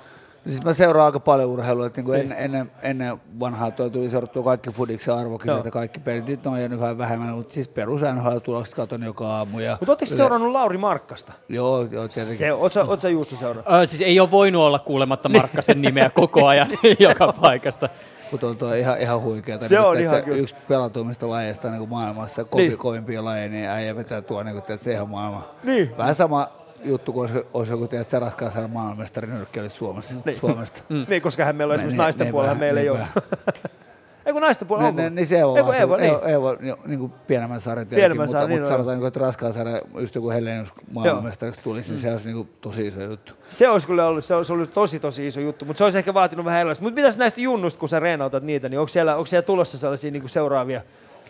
Siis 0.48 0.64
mä 0.64 0.72
seuraan 0.72 1.06
aika 1.06 1.20
paljon 1.20 1.50
urheilua, 1.50 1.86
että 1.86 1.98
niin 2.00 2.04
kuin 2.04 2.20
ennen, 2.20 2.38
ennen, 2.38 2.70
ennen 2.82 3.20
vanhaa 3.40 3.70
tuo 3.70 3.90
tuli 3.90 4.10
seurattua 4.10 4.42
kaikki 4.42 4.70
fudiksen 4.70 5.14
arvokisat 5.14 5.56
Joo. 5.56 5.64
ja 5.64 5.70
kaikki 5.70 6.00
perit. 6.00 6.26
Nyt 6.26 6.46
on 6.46 6.60
jäänyt 6.60 6.80
vähän 6.80 6.98
vähemmän, 6.98 7.34
mutta 7.34 7.54
siis 7.54 7.68
perus 7.68 8.00
NHL-tulokset 8.02 8.74
katon 8.74 9.02
joka 9.02 9.28
aamu. 9.28 9.58
Ja 9.58 9.76
Mutta 9.80 9.92
ootteko 9.92 10.10
Yle- 10.10 10.16
seurannut 10.16 10.52
Lauri 10.52 10.78
Markkasta? 10.78 11.32
Joo, 11.48 11.82
joo 11.90 12.08
tietenkin. 12.08 12.38
Se, 12.38 12.52
oot, 12.52 12.72
sä, 12.72 12.84
oot 12.84 13.00
sä 13.00 13.08
Juuso 13.08 13.36
seurannut? 13.36 13.74
Ö, 13.82 13.86
siis 13.86 14.02
ei 14.02 14.20
ole 14.20 14.30
voinut 14.30 14.62
olla 14.62 14.78
kuulematta 14.78 15.28
Markkasen 15.28 15.82
nimeä 15.82 16.10
koko 16.10 16.46
ajan 16.46 16.68
joka 16.98 17.32
paikasta. 17.40 17.88
Mutta 18.32 18.46
on 18.46 18.56
tuo 18.56 18.72
ihan, 18.74 19.00
ihan 19.00 19.20
huikeata. 19.22 19.68
Se 19.68 19.80
on 19.80 20.00
ihan 20.00 20.22
kyllä. 20.22 20.38
Yksi 20.38 20.54
pelatuimmista 20.68 21.28
lajeista 21.30 21.70
niin 21.70 21.88
maailmassa, 21.88 22.44
kovi, 22.44 22.62
Niin. 22.68 22.78
kovimpia 22.78 23.24
lajeja, 23.24 23.48
niin 23.48 23.68
äijä 23.68 23.96
vetää 23.96 24.22
tuo 24.22 24.42
niin 24.42 24.52
kuin, 24.54 24.72
että 24.72 24.84
se 24.84 24.92
ihan 24.92 25.08
maailma. 25.08 25.48
Niin. 25.64 25.96
Vähän 25.98 26.14
sama 26.14 26.48
juttu 26.84 27.12
kuin 27.12 27.20
olisi, 27.30 27.46
olisi 27.54 27.72
joku 27.72 27.86
tiedät, 27.88 28.08
se 28.08 28.18
raskaan 28.18 28.52
saada 28.52 28.68
maailmanmestari 28.68 29.26
nyrkkeilyt 29.26 29.72
Suomessa, 29.72 30.14
Niin. 30.24 30.38
Suomesta. 30.38 30.82
Mm. 30.88 31.06
Niin, 31.08 31.22
koska 31.22 31.44
hän 31.44 31.56
meillä 31.56 31.72
on 31.72 31.76
Ne- 31.78 31.80
esimerkiksi 31.82 31.96
ne- 31.98 32.02
naisten 32.04 32.26
ne 32.26 32.30
puolella, 32.32 32.48
vähän- 32.50 32.60
meillä 32.60 32.80
ei 32.80 32.86
ne 32.86 32.90
ole. 32.90 33.06
Vähän. 34.24 34.26
Ei 34.26 34.32
kun 34.32 34.42
naisten 34.42 34.68
puolella 34.68 34.90
Ne, 34.90 35.06
on. 35.06 35.14
ne, 35.14 35.20
niin 35.20 35.26
se 35.26 35.44
on 35.44 35.56
Ei 35.56 35.62
kun 35.62 35.72
vaan 35.72 35.80
Eeva, 35.80 35.96
se- 35.96 36.02
niin. 36.02 36.14
Eeva, 36.24 36.56
niin, 36.60 36.74
niin 36.86 36.98
kuin 37.00 37.12
pienemmän 37.26 37.60
Pienemmän 37.64 37.88
tietenkin, 37.88 38.20
mutta, 38.20 38.38
niin 38.48 38.50
mutta 38.60 38.62
on. 38.62 38.72
sanotaan, 38.72 38.94
niin 38.94 39.00
kuin, 39.00 39.08
että 39.08 39.20
raskaan 39.20 39.52
sarjan, 39.52 39.80
just 39.98 40.14
joku 40.14 40.30
Helenius 40.30 40.72
maailmanmestariksi 40.92 41.60
tulisi, 41.64 41.90
niin 41.90 41.98
se 42.00 42.12
olisi 42.12 42.24
niin 42.26 42.36
kuin, 42.36 42.48
tosi 42.60 42.86
iso 42.86 43.02
juttu. 43.02 43.32
Se 43.48 43.68
olisi 43.68 43.86
kyllä 43.86 44.06
ollut, 44.06 44.24
se 44.24 44.34
olisi 44.34 44.52
ollut 44.52 44.72
tosi 44.74 45.00
tosi 45.00 45.26
iso 45.26 45.40
juttu, 45.40 45.64
mutta 45.64 45.78
se 45.78 45.84
olisi 45.84 45.98
ehkä 45.98 46.14
vaatinut 46.14 46.44
vähän 46.44 46.60
erilaista. 46.60 46.84
Mutta 46.84 47.00
mitäs 47.00 47.16
näistä 47.18 47.40
junnusta, 47.40 47.80
kun 47.80 47.88
sä 47.88 48.00
reenautat 48.00 48.42
niitä, 48.42 48.68
niin 48.68 48.78
onko 48.80 48.88
siellä, 48.88 49.14
onko 49.16 49.26
siellä 49.26 49.42
tulossa 49.46 49.78
sellaisia 49.78 50.10
niin 50.10 50.28
seuraavia? 50.28 50.80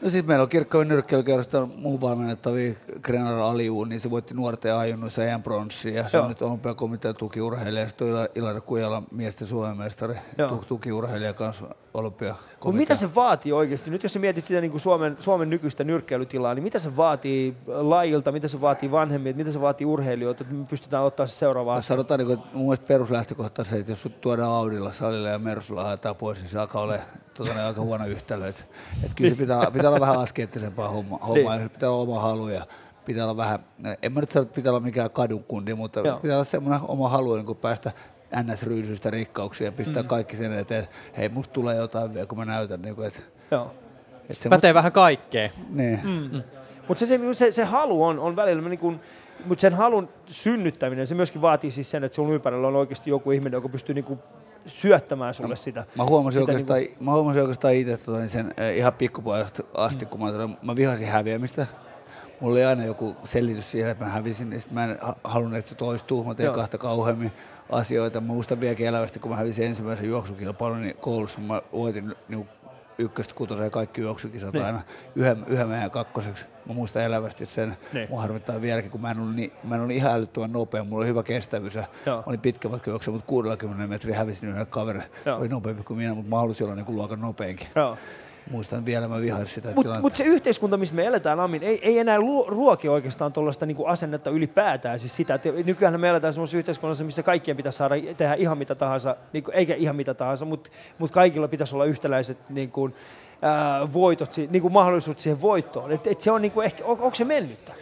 No 0.05 0.11
siis 0.11 0.27
meillä 0.27 0.43
on 0.43 0.49
kirkkojen 0.49 0.89
nyrkkeilykerrosta 0.89 1.69
muun 1.77 2.01
valmennettavia 2.01 2.75
Grenar 3.03 3.39
Aliuun, 3.39 3.89
niin 3.89 4.01
se 4.01 4.11
voitti 4.11 4.35
nuorten 4.35 4.75
ajunnoissa 4.77 5.25
EM 5.25 5.43
pronssia. 5.43 5.95
Ja 5.95 6.09
se 6.09 6.17
Joo. 6.19 6.25
on 6.25 6.29
nyt 6.29 6.43
olympiakomitean 6.43 7.17
tukiurheilija. 7.17 7.89
Sitten 7.89 8.07
on 8.07 8.13
Ila- 8.15 8.29
Ilari 8.35 8.61
Kujala 8.61 9.03
miesten 9.11 9.47
suomenmestari, 9.47 10.15
Joo. 10.39 10.49
tu- 10.49 10.65
tukiurheilija 10.69 11.33
kanssa 11.33 11.75
olympiakomitea. 11.95 12.57
Mutta 12.65 12.77
mitä 12.79 12.95
se 12.95 13.15
vaatii 13.15 13.53
oikeasti? 13.53 13.91
Nyt 13.91 14.03
jos 14.03 14.13
sä 14.13 14.19
mietit 14.19 14.45
sitä 14.45 14.61
niin 14.61 14.71
kuin 14.71 14.81
Suomen, 14.81 15.17
Suomen 15.21 15.51
nykyistä 15.51 15.85
nyrkkeilytilaa, 15.85 16.55
niin 16.55 16.63
mitä 16.63 16.79
se 16.79 16.97
vaatii 16.97 17.55
lajilta, 17.67 18.33
mitä 18.33 18.49
se 18.49 18.61
vaatii 18.61 18.91
vanhemmilta, 18.91 19.37
mitä 19.37 19.53
se 19.53 19.61
vaatii 19.61 19.87
urheilijoilta, 19.87 20.43
että 20.45 20.55
me 20.55 20.65
pystytään 20.65 21.05
ottaa 21.05 21.27
se 21.27 21.35
seuraava 21.35 21.75
askel? 21.75 21.95
sanotaan, 21.95 22.19
niin 22.19 22.27
kuin, 22.27 22.39
että 22.39 22.51
mun 22.57 22.67
mielestä 22.67 22.87
peruslähtökohta 22.87 23.63
on 23.63 23.67
se, 23.67 23.77
että 23.77 23.93
jos 23.93 24.03
sut 24.03 24.21
tuodaan 24.21 24.53
Audilla 24.53 24.93
salille 24.93 25.31
ja 25.31 25.39
Mersulla 25.39 25.85
haetaan 25.85 26.17
pois, 26.17 26.39
niin 26.41 26.49
se 26.49 26.59
alkaa 26.59 26.83
olla 26.83 26.99
tota, 27.35 27.67
aika 27.67 27.81
huono 27.81 28.07
yhtälö. 28.07 28.49
Et, 28.49 28.65
et 29.05 29.11
kyllä 29.17 29.31
se 29.31 29.37
pitää, 29.43 29.71
pitää 29.71 29.91
olla 29.95 30.07
vähän 30.07 30.21
askeettisempaa 30.21 30.89
homma, 30.89 31.19
hommaa, 31.19 31.57
Niin. 31.57 31.71
pitää 31.71 31.91
olla 31.91 32.03
oma 32.03 32.21
halu 32.21 32.49
ja 32.49 32.67
pitää 33.05 33.25
olla 33.25 33.37
vähän, 33.37 33.59
en 34.03 34.13
mä 34.13 34.21
nyt 34.21 34.31
sano, 34.33 34.43
että 34.43 34.55
pitää 34.55 34.73
olla 34.73 34.81
mikään 34.81 35.11
kadunkundi, 35.11 35.75
mutta 35.75 36.01
Joo. 36.01 36.19
pitää 36.19 36.37
olla 36.37 36.45
semmoinen 36.45 36.81
oma 36.89 37.09
halu 37.09 37.35
niin 37.35 37.47
kuin 37.47 37.59
päästä 37.59 37.93
NS-ryysyistä 38.43 39.11
rikkauksiin 39.11 39.67
ja 39.67 39.73
pistää 39.73 40.03
Mm. 40.03 40.09
kaikki 40.09 40.37
sen 40.37 40.53
eteen, 40.53 40.81
että 40.85 40.97
hei, 41.19 41.29
musta 41.29 41.53
tulee 41.53 41.77
jotain 41.77 42.15
vielä, 42.15 42.27
kun 42.27 42.39
mä 42.39 42.45
näytän. 42.45 42.83
Niin 42.83 42.95
kuin, 42.95 43.09
että, 43.09 43.21
Joo. 43.51 43.75
että 44.31 44.43
se 44.43 44.49
Pätee 44.49 44.75
vähän 44.75 44.93
kaikkea. 44.93 45.49
Niin. 45.71 46.01
Mm. 46.05 46.43
Mutta 46.89 47.07
se, 47.07 47.07
se, 47.07 47.35
se, 47.35 47.53
se, 47.53 47.65
halu 47.65 48.05
on, 48.05 48.19
on 48.19 48.37
välillä 48.37 48.69
niin 48.69 48.79
kuin, 48.79 49.01
mutta 49.47 49.61
sen 49.63 49.75
halun 49.75 50.09
synnyttäminen, 50.27 51.07
se 51.07 51.15
myöskin 51.15 51.43
vaatii 51.43 51.71
siis 51.71 51.91
sen, 51.91 52.05
että 52.05 52.15
sun 52.17 52.33
ympärillä 52.33 52.69
on 52.69 52.77
oikeasti 52.77 53.11
joku 53.11 53.31
ihminen, 53.31 53.53
joka 53.53 53.69
pystyy 53.69 53.95
niin 53.95 54.05
kuin 54.05 54.19
syöttämään 54.67 55.35
sulle 55.35 55.57
sitä. 55.57 55.85
Mä 55.97 56.05
huomasin 56.05 56.43
sitä 56.43 56.53
oikeastaan, 56.53 56.81
Niin 56.81 56.97
mä 57.01 57.13
huomasin 57.13 57.43
oikeastaan 57.43 57.75
itse 57.75 57.97
tota, 57.97 58.19
niin 58.19 58.29
sen 58.29 58.55
eh, 58.57 58.77
ihan 58.77 58.93
pikkupojasta 58.93 59.63
asti, 59.75 60.07
kun 60.07 60.21
mä, 60.21 60.33
tota, 60.33 60.51
mä 60.63 60.77
vihasin 60.77 61.09
häviämistä. 61.09 61.67
Mulla 62.41 62.55
oli 62.55 62.65
aina 62.65 62.85
joku 62.85 63.17
selitys 63.25 63.71
siihen, 63.71 63.91
että 63.91 64.05
mä 64.05 64.11
hävisin, 64.11 64.53
ja 64.53 64.61
sit 64.61 64.71
mä 64.73 64.85
en 64.85 64.99
ha- 65.01 65.17
halunnut, 65.25 65.59
että 65.59 65.69
se 65.69 65.75
toistuu. 65.75 66.25
Mä 66.25 66.35
tein 66.35 66.45
Joo. 66.45 66.55
kahta 66.55 66.79
kauheammin 66.79 67.33
asioita. 67.71 68.21
Mä 68.21 68.27
muistan 68.27 68.61
vieläkin 68.61 68.87
elävästi, 68.87 69.19
kun 69.19 69.31
mä 69.31 69.37
hävisin 69.37 69.67
ensimmäisen 69.67 70.09
juoksukilpailun, 70.09 70.83
niin 70.83 70.97
koulussa 70.97 71.41
mä 71.41 71.63
voitin 71.73 72.15
niin 72.29 72.49
ykköstä, 72.99 73.35
kutoseen 73.35 73.71
kaikki 73.71 74.01
juoksukisat 74.01 74.53
Niin. 74.53 74.65
aina 74.65 74.81
yhden, 75.15 75.45
yhden 75.47 75.69
meidän 75.69 75.91
kakkoseksi. 75.91 76.47
Mä 76.67 76.75
muistan 76.75 77.03
elävästi 77.03 77.47
sen. 77.47 77.77
Niin. 77.93 78.09
Mua 78.11 78.21
harmittaa 78.21 78.61
vieläkin, 78.61 78.91
kun 78.91 79.01
mä 79.01 79.11
en 79.11 79.19
ollut, 79.19 79.35
niin, 79.35 79.53
mä 79.65 79.75
en 79.75 79.81
ollut 79.81 79.97
ihan 79.97 80.13
älyttömän 80.13 80.53
nopea. 80.53 80.85
Mulla 80.85 81.01
oli 81.01 81.09
hyvä 81.09 81.23
kestävyys 81.23 81.75
Joo. 82.07 82.17
mä 82.17 82.23
olin 82.27 82.41
pitkä 82.41 82.69
matka 82.69 82.91
juokse, 82.91 83.11
mutta 83.11 83.27
60 83.27 83.87
metriä 83.87 84.17
hävisin 84.17 84.49
yhden 84.49 84.67
kaverin. 84.67 85.03
Joo. 85.27 85.39
Oli 85.39 85.49
nopeampi 85.49 85.83
kuin 85.83 85.99
minä, 85.99 86.15
mutta 86.15 86.31
mä 86.31 86.37
halusin 86.37 86.65
olla 86.65 86.75
niin 86.77 86.87
kuin 86.87 86.97
luokan 86.97 87.21
nopeinkin. 87.21 87.69
Joo. 87.77 87.97
Muistan 88.51 88.85
vielä, 88.85 89.09
mä 89.09 89.21
vihasin 89.21 89.47
sitä 89.47 89.73
Mutta 89.75 90.01
mut 90.01 90.17
se 90.17 90.25
yhteiskunta, 90.25 90.77
missä 90.77 90.95
me 90.95 91.05
eletään, 91.05 91.41
Amin, 91.41 91.63
ei, 91.63 91.79
ei 91.83 91.99
enää 91.99 92.19
ruoki 92.47 92.89
oikeastaan 92.89 93.33
tuollaista 93.33 93.67
niinku 93.67 93.87
asennetta 93.87 94.31
ylipäätään. 94.31 95.01
Siis 95.01 95.17
sitä, 95.17 95.35
että 95.35 95.49
nykyään 95.65 96.01
me 96.01 96.09
eletään 96.09 96.33
semmoisessa 96.33 96.59
yhteiskunnassa, 96.59 97.05
missä 97.05 97.23
kaikkien 97.23 97.57
pitäisi 97.57 97.77
saada 97.77 97.95
tehdä 98.17 98.35
ihan 98.35 98.59
mitä 98.59 98.75
tahansa, 98.75 99.17
niinku, 99.33 99.51
eikä 99.55 99.75
ihan 99.75 99.97
mitä 99.97 100.15
tahansa, 100.15 100.45
mutta 100.45 100.71
mut 100.99 101.11
kaikilla 101.11 101.49
pitäisi 101.49 101.75
olla 101.75 101.85
yhtäläiset 101.85 102.39
niinku, 102.49 102.91
ää, 103.43 103.93
voitot, 103.93 104.37
niinku 104.51 104.69
mahdollisuudet 104.69 105.21
siihen 105.21 105.41
voittoon. 105.41 105.93
Et, 105.93 106.07
et 106.07 106.21
se 106.21 106.31
on 106.31 106.43
niinku 106.43 106.61
ehkä, 106.61 106.85
on, 106.85 107.01
onko 107.01 107.15
se 107.15 107.25
mennyttä? 107.25 107.73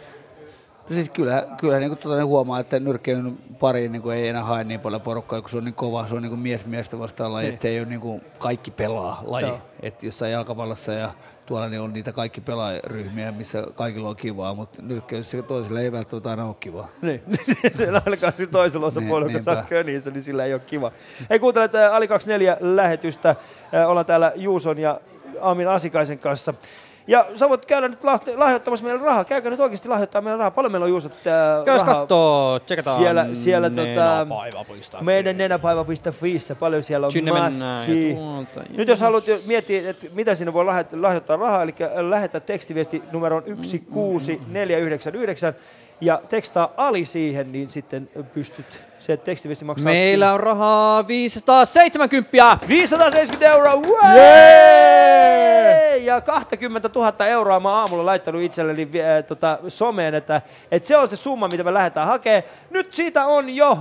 No 0.89 0.95
siis 0.95 1.09
kyllä, 1.09 1.47
kyllä 1.57 1.79
niin 1.79 1.97
tuota, 1.97 2.17
niin 2.17 2.27
huomaa, 2.27 2.59
että 2.59 2.79
nyrkkeilyn 2.79 3.37
pariin 3.59 3.91
niin 3.91 4.01
kuin 4.01 4.17
ei 4.17 4.27
enää 4.27 4.43
hae 4.43 4.63
niin 4.63 4.79
paljon 4.79 5.01
porukkaa, 5.01 5.41
kun 5.41 5.49
se 5.49 5.57
on 5.57 5.63
niin 5.65 5.73
kova, 5.75 6.07
se 6.07 6.15
on 6.15 6.21
niin 6.21 6.29
kuin 6.29 6.39
mies 6.39 6.65
miestä 6.65 6.99
vastaan 6.99 7.33
laji, 7.33 7.43
Niin. 7.45 7.53
että 7.53 7.61
se 7.61 7.67
ei 7.67 7.79
ole 7.79 7.87
niin 7.89 7.99
kuin 8.01 8.21
kaikki 8.39 8.71
pelaa 8.71 9.21
laji. 9.25 9.47
Joo. 9.47 9.57
Että 9.81 10.05
jossain 10.05 10.31
jalkapallossa 10.31 10.93
ja 10.93 11.11
tuolla 11.45 11.69
niin 11.69 11.81
on 11.81 11.93
niitä 11.93 12.11
kaikki 12.11 12.41
pelaajaryhmiä, 12.41 13.31
missä 13.31 13.63
kaikilla 13.75 14.09
on 14.09 14.15
kivaa, 14.15 14.53
mutta 14.55 14.81
nyrkkeilyssä 14.81 15.41
toisille 15.41 15.81
ei 15.81 15.91
välttämättä 15.91 16.29
aina 16.29 16.45
ole 16.45 16.55
kivaa. 16.59 16.87
Niin, 17.01 17.23
se 17.77 17.89
ainakaan 18.05 18.33
sillä 18.33 18.51
toisella 18.51 18.87
osapuolella, 18.87 19.27
Niin, 19.27 19.33
kun 19.33 19.43
saa 19.43 19.63
köniinsä, 19.69 20.11
niin 20.11 20.21
sillä 20.21 20.45
ei 20.45 20.53
ole 20.53 20.61
kiva. 20.65 20.91
Hei, 21.29 21.39
kuuntelet 21.39 21.75
ää, 21.75 21.95
Ali 21.95 22.07
24 22.07 22.57
lähetystä. 22.59 23.35
Ää, 23.73 23.87
Ollaan 23.87 24.05
täällä 24.05 24.31
Juuson 24.35 24.77
ja 24.77 24.99
Aamin 25.41 25.67
Asikaisen 25.67 26.19
kanssa. 26.19 26.53
Ja 27.07 27.25
sä 27.35 27.49
voit 27.49 27.65
käydä 27.65 27.87
nyt 27.87 28.03
lahti- 28.03 28.37
lahjoittamassa 28.37 28.85
meille 28.85 29.03
rahaa. 29.05 29.25
Käykö 29.25 29.49
nyt 29.49 29.59
oikeasti 29.59 29.87
lahjoittaa 29.89 30.21
meille 30.21 30.37
rahaa? 30.37 30.51
Paljon 30.51 30.71
meillä 30.71 30.83
on 30.85 30.89
Juusot 30.89 31.27
ää, 31.27 31.63
Käys 31.65 31.81
rahaa? 31.81 31.95
kattoo, 31.95 32.59
tsekataan 32.59 32.97
Siellä, 32.97 33.27
siellä 33.33 33.69
tota, 33.69 33.83
nenäpaiva.fi. 33.85 35.03
meidän 35.05 35.37
nenäpaiva.fiissä 35.37 36.55
paljon 36.55 36.83
siellä 36.83 37.05
on 37.07 37.11
Sinne 37.11 37.31
massi. 37.31 38.13
tuolta. 38.15 38.61
Nyt 38.77 38.87
jos 38.87 39.01
haluat 39.01 39.23
miettiä, 39.45 39.89
että 39.89 40.07
mitä 40.13 40.35
sinne 40.35 40.53
voi 40.53 40.65
lahjoittaa, 40.65 41.01
lahjoittaa 41.01 41.37
rahaa, 41.37 41.63
eli 41.63 41.73
lähetä 42.09 42.39
tekstiviesti 42.39 43.03
numeroon 43.11 43.43
16499 43.43 45.53
ja 46.05 46.21
tekstaa 46.29 46.73
Ali 46.77 47.05
siihen, 47.05 47.51
niin 47.51 47.69
sitten 47.69 48.09
pystyt, 48.33 48.65
se 48.99 49.17
tekstiviesti 49.17 49.65
maksaa... 49.65 49.85
Meillä 49.85 50.33
on 50.33 50.39
rahaa 50.39 51.07
570. 51.07 52.57
570 52.67 53.55
euroa! 53.55 54.13
Yeah! 54.15 56.03
Ja 56.03 56.21
20 56.21 56.89
000 56.95 57.25
euroa 57.25 57.59
mä 57.59 57.69
aamulla 57.69 58.05
laittanut 58.05 58.41
itselleni 58.41 58.81
äh, 58.83 59.23
tota, 59.23 59.59
someen, 59.67 60.15
että, 60.15 60.41
että 60.71 60.87
se 60.87 60.97
on 60.97 61.07
se 61.07 61.15
summa, 61.15 61.47
mitä 61.47 61.63
me 61.63 61.73
lähdetään 61.73 62.07
hakemaan. 62.07 62.43
Nyt 62.69 62.93
siitä 62.93 63.25
on 63.25 63.49
jo 63.49 63.79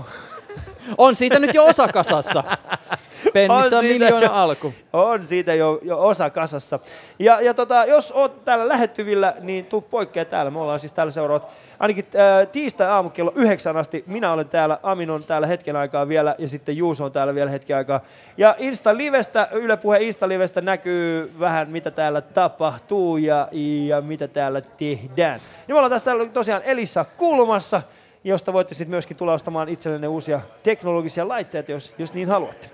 On 0.99 1.15
siitä 1.15 1.39
nyt 1.39 1.55
jo 1.55 1.65
osa 1.65 1.89
kasassa. 1.89 2.44
Pennissä 3.33 3.79
on 3.79 3.85
siitä 3.85 4.05
miljoona 4.05 4.27
jo- 4.27 4.33
alku. 4.33 4.75
On 4.93 5.27
siitä 5.27 5.55
jo, 5.55 5.79
jo 5.83 6.05
osa 6.05 6.31
kasassa. 6.31 6.79
Ja, 7.19 7.41
ja 7.41 7.55
tota, 7.55 7.85
jos 7.85 8.13
oot 8.13 8.45
täällä 8.45 8.69
lähettyvillä, 8.69 9.35
niin 9.41 9.67
tuu 9.67 9.81
poikkea 9.81 10.25
täällä. 10.25 10.51
Me 10.51 10.59
ollaan 10.59 10.79
siis 10.79 10.93
täällä 10.93 11.11
seuraavat 11.13 11.49
ainakin 11.79 12.07
äh, 12.15 12.49
tiistai 12.49 12.87
aamu 12.87 13.11
kello 13.11 13.33
yhdeksän 13.35 13.77
asti. 13.77 14.05
Minä 14.07 14.33
olen 14.33 14.49
täällä, 14.49 14.79
Amin 14.83 15.11
on 15.11 15.25
täällä 15.25 15.47
hetken 15.47 15.77
aikaa 15.77 16.09
vielä 16.09 16.35
ja 16.39 16.49
sitten 16.49 16.77
Juuso 16.77 17.05
on 17.05 17.13
täällä 17.13 17.35
vielä 17.35 17.51
hetken 17.51 17.77
aikaa. 17.77 18.01
Ja 18.37 18.55
Insta-livestä, 18.59 19.49
Yle 19.53 19.77
Puhe 19.77 19.99
Insta-livestä 19.99 20.61
näkyy 20.61 21.33
vähän 21.41 21.71
mitä 21.71 21.91
täällä 21.91 22.21
tapahtuu 22.21 23.17
ja, 23.17 23.49
ja 23.87 24.01
mitä 24.01 24.29
täällä 24.29 24.61
tehdään. 24.61 25.41
Ja 25.69 25.75
me 25.75 25.79
ollaan 25.79 25.91
tässä 25.91 26.05
täällä 26.05 26.27
tosiaan 26.27 26.63
Elissa 26.65 27.05
kulmassa, 27.17 27.83
josta 28.25 28.53
voitte 28.53 28.75
sitten 28.75 28.91
myöskin 28.91 29.17
tulla 29.17 29.33
ostamaan 29.33 29.69
itsellenne 29.69 30.09
uusia 30.09 30.41
teknologisia 30.63 31.29
laitteita, 31.29 31.73
jos, 31.73 31.95
jos 31.99 32.15
niin 32.15 32.29
haluatte. 32.29 32.69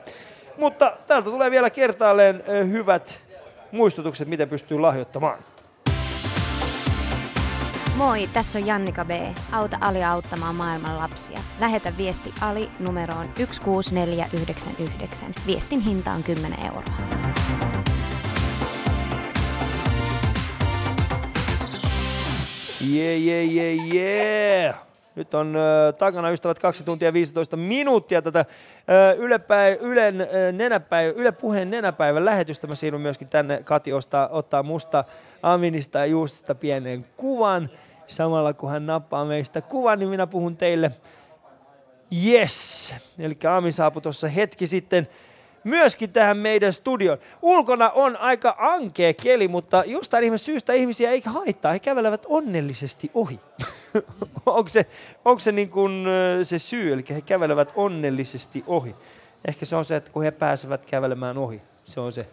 Mutta 0.58 0.92
täältä 1.06 1.30
tulee 1.30 1.50
vielä 1.50 1.70
kertaalleen 1.70 2.42
hyvät 2.70 3.20
muistutukset, 3.72 4.28
miten 4.28 4.48
pystyy 4.48 4.80
lahjoittamaan. 4.80 5.38
Moi, 7.96 8.28
tässä 8.32 8.58
on 8.58 8.66
Jannika 8.66 9.04
B. 9.04 9.10
Auta 9.52 9.76
Ali 9.80 10.04
auttamaan 10.04 10.54
maailman 10.54 10.98
lapsia. 10.98 11.38
Lähetä 11.60 11.92
viesti 11.98 12.34
Ali 12.40 12.70
numeroon 12.80 13.28
16499. 13.34 15.34
Viestin 15.46 15.80
hinta 15.80 16.12
on 16.12 16.22
10 16.22 16.58
euroa. 16.66 16.82
Jee, 22.80 23.18
jee, 23.18 23.44
jee, 23.44 23.74
jee. 23.74 24.87
Nyt 25.18 25.34
on 25.34 25.56
ö, 25.56 25.92
takana 25.92 26.30
ystävät 26.30 26.58
2 26.58 26.84
tuntia 26.84 27.12
15 27.12 27.56
minuuttia 27.56 28.22
tätä 28.22 28.44
ö, 28.90 29.14
Yle, 29.18 29.38
päi, 29.38 29.78
Ylen, 29.80 30.20
ö, 30.20 30.52
nenäpäivä, 30.52 31.12
Yle 31.16 31.32
puheen 31.32 31.70
nenäpäivän 31.70 32.24
lähetystä. 32.24 32.66
Mä 32.66 32.74
siirryn 32.74 33.00
myöskin 33.00 33.28
tänne 33.28 33.62
Kati 33.64 33.92
ostaa, 33.92 34.28
ottaa 34.28 34.62
musta 34.62 35.04
Aminista 35.42 35.98
ja 35.98 36.06
Juustosta 36.06 36.54
pienen 36.54 37.06
kuvan. 37.16 37.70
Samalla 38.06 38.52
kun 38.52 38.70
hän 38.70 38.86
nappaa 38.86 39.24
meistä 39.24 39.60
kuvan, 39.60 39.98
niin 39.98 40.08
minä 40.08 40.26
puhun 40.26 40.56
teille 40.56 40.92
Yes. 42.26 42.94
Eli 43.18 43.38
Amin 43.56 43.72
saapui 43.72 44.02
tuossa 44.02 44.28
hetki 44.28 44.66
sitten 44.66 45.08
myöskin 45.64 46.10
tähän 46.10 46.36
meidän 46.36 46.72
studioon. 46.72 47.18
Ulkona 47.42 47.90
on 47.90 48.16
aika 48.16 48.54
ankea 48.58 49.14
keli, 49.14 49.48
mutta 49.48 49.84
jostain 49.86 50.24
ihme 50.24 50.38
syystä 50.38 50.72
ihmisiä 50.72 51.10
ei 51.10 51.22
haittaa. 51.26 51.72
He 51.72 51.78
kävelevät 51.78 52.26
onnellisesti 52.28 53.10
ohi. 53.14 53.40
onko 54.46 54.68
se, 54.68 54.86
onko 55.24 55.40
se, 55.40 55.52
niin 55.52 55.70
kuin, 55.70 56.06
se 56.42 56.58
syy? 56.58 56.92
Eli 56.92 57.04
he 57.10 57.20
kävelevät 57.20 57.72
onnellisesti 57.76 58.64
ohi. 58.66 58.94
Ehkä 59.48 59.66
se 59.66 59.76
on 59.76 59.84
se, 59.84 59.96
että 59.96 60.10
kun 60.10 60.22
he 60.22 60.30
pääsevät 60.30 60.86
kävelemään 60.86 61.38
ohi. 61.38 61.60
Se 61.86 62.00
on 62.00 62.12
se 62.12 62.26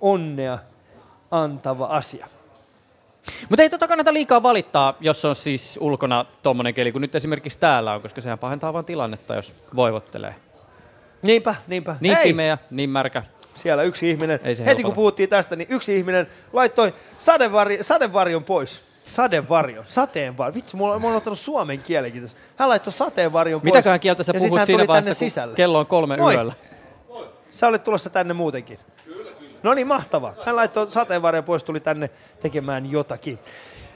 onnea 0.00 0.58
antava 1.30 1.86
asia. 1.86 2.26
Mutta 3.48 3.62
ei 3.62 3.70
tota 3.70 3.88
kannata 3.88 4.12
liikaa 4.12 4.42
valittaa, 4.42 4.94
jos 5.00 5.24
on 5.24 5.36
siis 5.36 5.78
ulkona 5.80 6.26
tommonen 6.42 6.74
keli, 6.74 6.92
kun 6.92 7.00
nyt 7.00 7.14
esimerkiksi 7.14 7.58
täällä 7.58 7.94
on, 7.94 8.02
koska 8.02 8.20
sehän 8.20 8.38
pahentaa 8.38 8.72
vaan 8.72 8.84
tilannetta, 8.84 9.34
jos 9.34 9.54
voivottelee. 9.76 10.34
Niinpä, 11.26 11.54
niinpä. 11.66 11.96
Niin 12.00 12.14
Hei! 12.16 12.24
pimeä, 12.24 12.58
niin 12.70 12.90
märkä. 12.90 13.22
Siellä 13.54 13.82
yksi 13.82 14.10
ihminen, 14.10 14.40
Ei 14.44 14.54
se 14.54 14.64
heti 14.64 14.74
kun 14.74 14.82
helpota. 14.82 14.94
puhuttiin 14.94 15.28
tästä, 15.28 15.56
niin 15.56 15.66
yksi 15.70 15.96
ihminen 15.96 16.26
laittoi 16.52 16.94
sadevari, 17.18 17.78
sadevarjon 17.82 18.44
pois. 18.44 18.80
Sadevarjon, 19.06 19.84
sateenvarjon. 19.88 20.54
Vitsi, 20.54 20.76
mulla, 20.76 20.98
mulla 20.98 21.12
on 21.12 21.16
ottanut 21.16 21.38
suomen 21.38 21.80
kielenkin 21.80 22.22
tässä. 22.22 22.36
Hän 22.56 22.68
laittoi 22.68 22.92
sateenvarjon 22.92 23.60
pois. 23.60 23.64
Mitäköhän 23.64 24.00
kieltä 24.00 24.22
sä 24.22 24.32
ja 24.34 24.40
puhut 24.40 24.58
hän 24.58 24.66
siinä 24.66 24.78
tuli 24.78 24.88
vaiheessa, 24.88 25.08
tänne 25.10 25.18
kun 25.26 25.30
sisälle. 25.30 25.54
kello 25.56 25.78
on 25.78 25.86
kolme 25.86 26.16
Moi. 26.16 26.34
yöllä? 26.34 26.52
Sä 27.50 27.66
olet 27.66 27.84
tulossa 27.84 28.10
tänne 28.10 28.34
muutenkin. 28.34 28.78
No 29.62 29.74
niin, 29.74 29.86
mahtavaa. 29.86 30.34
Hän 30.46 30.56
laittoi 30.56 30.90
sateenvarjon 30.90 31.44
pois, 31.44 31.64
tuli 31.64 31.80
tänne 31.80 32.10
tekemään 32.40 32.90
jotakin. 32.90 33.38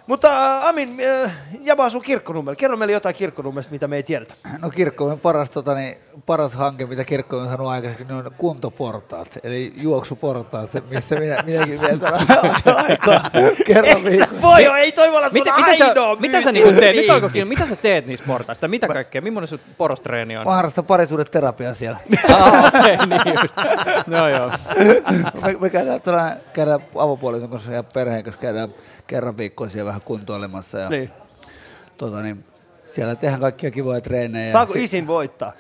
Mutta 0.07 0.57
äh, 0.57 0.65
Amin, 0.65 0.97
äh, 1.25 1.33
Jaba 1.61 1.85
asuu 1.85 2.01
kirkkonummella. 2.01 2.57
Kerro 2.57 2.77
meille 2.77 2.93
jotain 2.93 3.15
kirkkonummesta, 3.15 3.73
mitä 3.73 3.89
me 3.89 3.97
ei 3.97 4.03
tiedetä. 4.03 4.35
No 4.59 4.71
kirkkojen 4.71 5.21
paras, 5.21 5.51
tota, 5.51 5.75
niin, 5.75 5.97
paras 6.27 6.55
hanke, 6.55 6.87
mitä 6.87 7.05
kirkko 7.05 7.39
on 7.39 7.47
saanut 7.47 7.67
aikaiseksi, 7.67 8.05
niin 8.05 8.17
on 8.17 8.31
kuntoportaat, 8.39 9.39
eli 9.43 9.73
juoksuportaat, 9.77 10.71
missä 10.91 11.17
minä, 11.17 11.43
minäkin 11.47 11.81
vietän 11.81 12.15
aikaa 12.89 13.31
kerran 13.67 14.07
Ei 14.07 14.21
voi, 14.43 14.65
ei 14.65 14.93
toi 14.93 15.11
voi 15.11 15.17
olla 15.17 15.29
sun 15.29 15.39
Mitä, 15.39 15.57
mitä, 15.57 15.75
sä, 15.75 15.95
mitä 16.21 16.43
sä 16.43 16.53
niinku 16.53 16.73
teet? 16.81 16.97
Nyt 16.97 17.11
alkoikin, 17.11 17.49
mitä 17.49 17.67
sä 17.67 17.77
teet 17.77 18.07
niissä 18.07 18.27
portaista? 18.27 18.69
Mitä 18.69 18.89
kaikkea? 18.89 19.23
Millainen 19.23 19.49
sun 19.49 19.61
porostreeni 19.79 20.37
on? 20.37 20.45
Mä 20.45 20.55
harrastan 20.55 20.85
parisuudeterapiaa 20.85 21.75
siellä. 21.75 21.99
Ah, 22.31 22.65
okei, 22.65 22.97
niin 22.97 23.39
just. 23.43 23.57
No 24.07 24.29
joo. 24.29 24.51
me, 25.43 25.57
me 25.61 25.71
käydään, 25.71 26.03
tänään, 26.03 26.37
käydään 26.53 26.81
avopuolison 26.95 27.51
kanssa 27.51 27.73
ja 27.73 27.83
perheen 27.83 28.25
kanssa 28.25 28.41
käydään 28.41 28.69
kerran 29.11 29.37
viikkoon 29.37 29.71
siellä 29.71 29.89
vähän 29.89 30.01
kuntoilemassa. 30.01 30.79
Ja, 30.79 30.89
Niin. 30.89 31.11
tota, 31.99 32.23
niin, 32.23 32.45
siellä 32.87 33.15
tehdään 33.15 33.41
kaikkia 33.41 33.71
kivoja 33.71 34.01
treenejä. 34.01 34.53
Saako 34.53 34.73
Si- 34.73 34.85
isin 34.85 35.07
voittaa? 35.07 35.53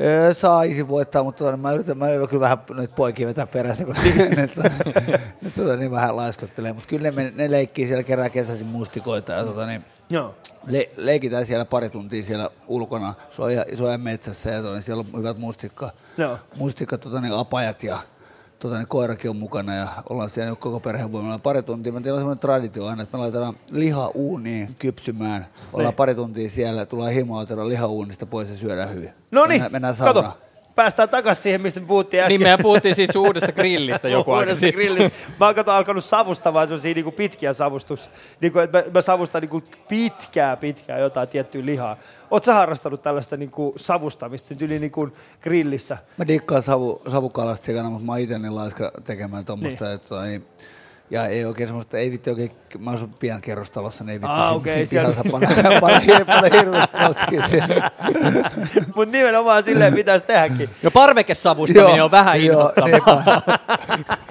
Öö, 0.00 0.34
saa 0.34 0.62
isin 0.62 0.88
voittaa, 0.88 1.22
mutta 1.22 1.38
tota, 1.38 1.50
niin 1.50 1.60
mä 1.60 1.72
yritän, 1.72 1.98
mä 1.98 2.10
yritän 2.10 2.28
kyllä 2.28 2.40
vähän 2.40 2.58
nyt 2.70 2.94
poikia 2.94 3.26
vetää 3.26 3.46
perässä, 3.46 3.84
kun 3.84 3.94
ne, 4.36 4.48
ne 5.42 5.50
tota, 5.56 5.76
niin 5.76 5.90
vähän 5.90 6.16
laiskottelee. 6.16 6.72
Mutta 6.72 6.88
kyllä 6.88 7.10
ne, 7.10 7.32
ne 7.36 7.50
leikkii 7.50 7.86
siellä 7.86 8.02
kerää 8.02 8.30
kesäisin 8.30 8.66
mustikoita 8.66 9.32
ja 9.32 9.44
tota, 9.44 9.66
niin, 9.66 9.84
Joo. 10.10 10.34
le, 10.66 10.90
leikitään 10.96 11.46
siellä 11.46 11.64
pari 11.64 11.90
tuntia 11.90 12.22
siellä 12.22 12.50
ulkona 12.66 13.14
soja, 13.30 13.64
sojan 13.76 14.00
metsässä 14.00 14.50
ja 14.50 14.62
tota, 14.62 14.74
niin 14.74 14.82
siellä 14.82 15.04
on 15.12 15.18
hyvät 15.18 15.38
mustikka, 15.38 15.90
Joo. 16.18 16.38
mustikka 16.56 16.98
tota, 16.98 17.20
niin 17.20 17.34
apajat 17.34 17.82
ja 17.82 17.98
tota, 18.60 18.76
niin 18.78 18.86
koirakin 18.88 19.30
on 19.30 19.36
mukana 19.36 19.74
ja 19.74 19.88
ollaan 20.10 20.30
siellä 20.30 20.56
koko 20.56 20.80
perheen 20.80 21.12
voimalla 21.12 21.38
pari 21.38 21.62
tuntia. 21.62 21.92
Meillä 21.92 22.12
on 22.12 22.18
semmoinen 22.20 22.38
traditio 22.40 22.86
aina, 22.86 23.02
että 23.02 23.16
me 23.16 23.20
laitetaan 23.20 23.54
liha 23.72 24.08
uuniin 24.14 24.76
kypsymään. 24.78 25.46
Ollaan 25.72 25.90
Niin. 25.90 25.96
pari 25.96 26.14
tuntia 26.14 26.50
siellä, 26.50 26.86
tullaan 26.86 27.12
himoa, 27.12 27.40
otetaan 27.40 27.68
liha 27.68 27.86
uunista 27.86 28.26
pois 28.26 28.48
ja 28.48 28.56
syödään 28.56 28.90
hyvin. 28.94 29.10
No 29.30 29.40
niin, 29.46 29.48
mennään, 29.52 29.72
mennään 29.72 29.96
saunaan. 29.96 30.24
kato. 30.24 30.38
Päästään 30.80 31.08
takaisin 31.08 31.42
siihen, 31.42 31.60
mistä 31.60 31.80
me 31.80 31.86
puhuttiin 31.86 32.22
äsken. 32.22 32.28
Niin 32.28 32.42
mehän 32.42 32.58
puhuttiin 32.62 32.94
siitä 32.94 33.12
sun 33.12 33.26
uudesta 33.26 33.52
grillistä 33.52 34.08
joku 34.18 34.32
aika 34.32 34.54
sitten. 34.54 34.74
grillistä. 34.74 35.18
Mä 35.40 35.46
oon 35.46 35.54
kato 35.54 35.72
alkanut 35.72 36.04
savustamaan 36.04 36.66
sellaisia 36.66 36.94
niinku 36.94 37.12
pitkiä 37.12 37.52
savustus. 37.52 38.10
Niinku, 38.40 38.58
että 38.58 38.78
mä, 38.78 38.84
mä 38.94 39.00
savustan 39.00 39.40
niinku 39.40 39.62
pitkää, 39.88 40.56
pitkää 40.56 40.98
jotain 40.98 41.28
tiettyä 41.28 41.66
lihaa. 41.66 41.96
Oot 42.30 42.44
sä 42.44 42.54
harrastanut 42.54 43.02
tällaista 43.02 43.36
niinku 43.36 43.72
savustamista 43.76 44.54
nyt 44.54 44.62
yli 44.62 44.78
niinku 44.78 45.08
grillissä? 45.42 45.98
Mä 46.16 46.26
diikkaan 46.26 46.62
savu, 46.62 47.02
savukalasta 47.08 47.66
sekana, 47.66 47.90
mutta 47.90 48.06
mä 48.06 48.12
oon 48.12 48.20
itse 48.20 48.38
niin 48.38 48.54
laiska 48.54 48.92
tekemään 49.04 49.44
tuommoista. 49.44 49.84
Niin. 49.84 49.94
Että, 49.94 50.22
niin, 50.22 50.46
ja 51.10 51.26
ei 51.26 51.44
oikein 51.44 51.68
semmoista, 51.68 51.98
ei 51.98 52.10
vitti 52.10 52.30
oikein, 52.30 52.50
mä 52.78 52.90
asun 52.90 53.14
pian 53.18 53.40
kerrostalossa, 53.40 54.04
niin 54.04 54.10
ei 54.12 54.20
vitti 54.20 54.28
Ah, 54.30 54.56
okei, 54.56 54.74
okay, 54.74 54.86
siellä- 54.86 55.10
pihassa 55.10 55.30
panna, 55.30 55.48
panna, 55.62 55.80
panna, 55.80 56.24
panna 56.24 56.58
hirveät 56.58 56.90
notskia 57.00 57.48
siellä. 57.48 57.90
Mutta 58.94 59.12
nimenomaan 59.12 59.64
silleen 59.64 59.94
pitäisi 59.94 60.24
tehdäkin. 60.26 60.70
Jo 60.82 60.90
parvekesavustaminen 60.90 61.96
Joo, 61.96 62.04
on 62.04 62.10
vähän 62.10 62.40
innoittavaa. 62.40 63.42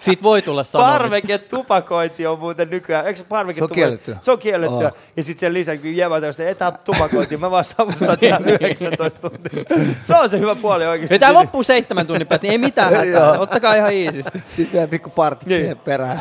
Siitä 0.00 0.22
voi 0.22 0.42
tulla 0.42 0.64
sanomista. 0.64 0.98
Parveke 0.98 1.38
tupakointi 1.38 2.26
on 2.26 2.38
muuten 2.38 2.70
nykyään. 2.70 3.06
Eikö 3.06 3.20
parveke 3.28 3.58
Se 3.58 3.64
on 3.64 3.70
kiellettyä. 3.70 4.16
Se 4.20 4.30
on 4.32 4.38
kiellettyä. 4.38 4.88
Oh. 4.88 4.96
Ja 5.16 5.22
sitten 5.22 5.40
sen 5.40 5.54
lisäksi, 5.54 5.82
kun 5.82 5.96
jävä 5.96 6.16
että 6.16 6.44
ei 6.44 6.54
tää 6.54 6.70
tupakointi, 6.72 7.36
mä 7.36 7.50
vaan 7.50 7.64
savustan 7.64 8.18
ihan 8.22 8.44
19 8.48 9.30
tuntia. 9.30 9.64
Se 10.02 10.14
on 10.16 10.30
se 10.30 10.38
hyvä 10.38 10.54
puoli 10.54 10.86
oikeasti. 10.86 11.14
Vetää 11.14 11.34
loppuu 11.34 11.62
seitsemän 11.62 12.06
tunnin 12.06 12.26
päästä, 12.26 12.44
niin 12.44 12.52
ei 12.52 12.58
mitään 12.58 12.94
hätää. 12.96 13.32
Ottakaa 13.38 13.74
ihan 13.74 13.92
iisisti. 13.92 14.42
Sitten 14.48 14.72
vielä 14.72 14.88
pikku 14.88 15.10
partit 15.10 15.48
Niin. 15.48 15.60
siihen 15.60 15.78
perään. 15.78 16.20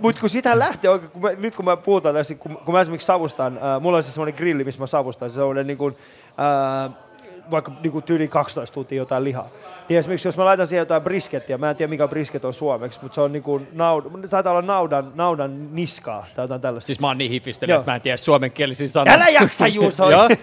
Mutta 0.00 0.20
kun 0.20 0.30
sitä 0.30 0.58
lähtee 0.58 0.90
oikein, 0.90 1.10
kun 1.10 1.22
mä, 1.22 1.30
nyt 1.38 1.56
kun 1.56 1.64
mä 1.64 1.76
puhutaan 1.76 2.14
tästä, 2.14 2.34
kun, 2.34 2.56
kun 2.64 2.74
mä 2.74 2.80
esimerkiksi 2.80 3.06
savustan, 3.06 3.56
äh, 3.56 3.80
mulla 3.80 3.96
on 3.96 4.02
se 4.02 4.12
semmoinen 4.12 4.34
grilli, 4.34 4.64
missä 4.64 4.80
mä 4.80 4.86
savustan, 4.86 5.30
se 5.30 5.42
on 5.42 5.66
niin 5.66 5.78
kuin, 5.78 5.96
äh, 6.86 6.92
vaikka 7.50 7.72
niin 7.82 7.92
kuin 7.92 8.02
tyyli 8.04 8.28
12 8.28 8.74
tuntia 8.74 8.98
jotain 8.98 9.24
lihaa. 9.24 9.48
Niin 9.90 9.98
esimerkiksi 9.98 10.28
jos 10.28 10.36
mä 10.36 10.44
laitan 10.44 10.66
siihen 10.66 10.80
jotain 10.80 11.02
briskettiä, 11.02 11.58
mä 11.58 11.70
en 11.70 11.76
tiedä 11.76 11.90
mikä 11.90 12.08
brisket 12.08 12.44
on 12.44 12.54
suomeksi, 12.54 12.98
mutta 13.02 13.14
se 13.14 13.20
on 13.20 13.32
niin 13.32 13.42
kuin 13.42 13.68
naud, 13.72 14.04
taitaa 14.30 14.52
olla 14.52 14.62
naudan, 14.62 15.12
naudan 15.14 15.74
niskaa 15.74 16.26
tai 16.36 16.44
jotain 16.44 16.60
tällaista. 16.60 16.86
Siis 16.86 17.00
mä 17.00 17.06
oon 17.06 17.18
niin 17.18 17.30
hifistely, 17.30 17.72
Joo. 17.72 17.80
että 17.80 17.90
mä 17.90 17.94
en 17.94 18.02
tiedä 18.02 18.16
suomenkielisiä 18.16 18.88
sanoja. 18.88 19.14
Älä 19.14 19.28
jaksa 19.28 19.66
Juuso! 19.66 20.10
Joo. 20.10 20.28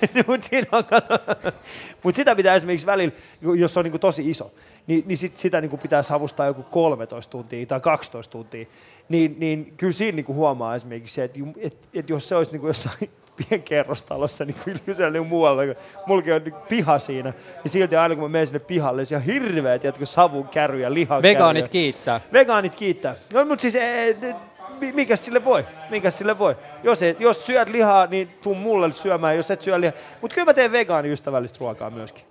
Mut 2.04 2.16
sitä 2.16 2.36
pitää 2.36 2.56
esimerkiksi 2.56 2.86
välillä, 2.86 3.16
jos 3.42 3.74
se 3.74 3.80
on 3.80 3.84
niinku 3.84 4.00
tosi 4.00 4.30
iso, 4.30 4.52
niin, 4.88 5.04
niin 5.08 5.18
sit, 5.18 5.38
sitä 5.38 5.62
niinku 5.62 5.78
pitää 5.78 6.04
savustaa 6.04 6.46
joku 6.46 6.64
13 6.64 7.32
tuntia 7.32 7.66
tai 7.66 7.80
12 7.80 8.32
tuntia. 8.32 8.66
Niin, 9.10 9.36
niin 9.40 9.74
kyllä 9.78 9.94
siinä 9.94 10.16
niinku 10.16 10.34
huomaa 10.34 10.76
esimerkiksi 10.76 11.16
se, 11.16 11.24
että 11.24 11.40
et, 11.58 11.90
et 11.94 12.10
jos 12.10 12.30
se 12.30 12.36
olisi 12.36 12.52
niinku 12.52 12.68
jossain 12.68 13.10
pienkerrostalossa, 13.50 14.46
niin 14.46 14.56
kyllä 14.66 14.80
siellä 14.86 15.12
niinku 15.12 15.30
muualla, 15.30 15.66
kun 15.66 15.76
mullakin 16.06 16.34
on 16.34 16.44
niinku 16.44 16.60
piha 16.70 17.00
siinä, 17.00 17.34
niin 17.64 17.72
silti 17.72 17.96
aina 17.96 18.16
kun 18.16 18.24
mä 18.24 18.30
menen 18.30 18.48
sinne 18.48 18.60
pihalle, 18.60 19.02
niin 19.02 19.06
siellä 19.08 19.22
on 19.22 19.34
hirveät 19.34 19.84
jotkut 19.84 20.10
savun 20.10 20.48
käry 20.48 20.80
ja 20.82 20.94
lihan 20.94 21.22
Vegaanit 21.22 21.64
käry. 21.64 21.72
kiittää. 21.72 22.22
Vegaanit 22.34 22.76
kiittää. 22.76 23.16
No, 23.34 23.46
mutta 23.46 23.62
siis 23.62 23.76
eh, 23.76 24.08
eh, 24.22 24.36
mi- 24.80 24.92
mikäs 24.92 25.26
sille 25.26 25.46
voi? 25.46 25.66
Mikäs 25.90 26.18
sille 26.18 26.38
voi? 26.38 26.56
Jos, 26.84 27.04
et, 27.04 27.20
jos 27.20 27.46
syöt 27.46 27.70
lihaa, 27.70 28.06
niin 28.06 28.28
tuu 28.42 28.56
mulle 28.56 28.92
syömään, 28.92 29.36
jos 29.38 29.52
et 29.52 29.62
syö 29.62 29.82
lihaa. 29.82 29.98
Mutta 30.22 30.36
kyllä 30.36 30.46
mä 30.46 30.54
teen 30.54 30.72
vegaaniystävällistä 30.72 31.58
ruokaa 31.60 31.90
myöskin. 31.90 32.24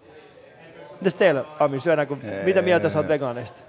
Mitäs 1.01 1.15
teillä, 1.15 1.45
Ami, 1.61 1.81
syödäänkö, 1.81 2.17
mitä 2.45 2.63
mieltä 2.63 2.89
sä 2.89 2.99
oot 2.99 3.09
vegaaneista? 3.09 3.61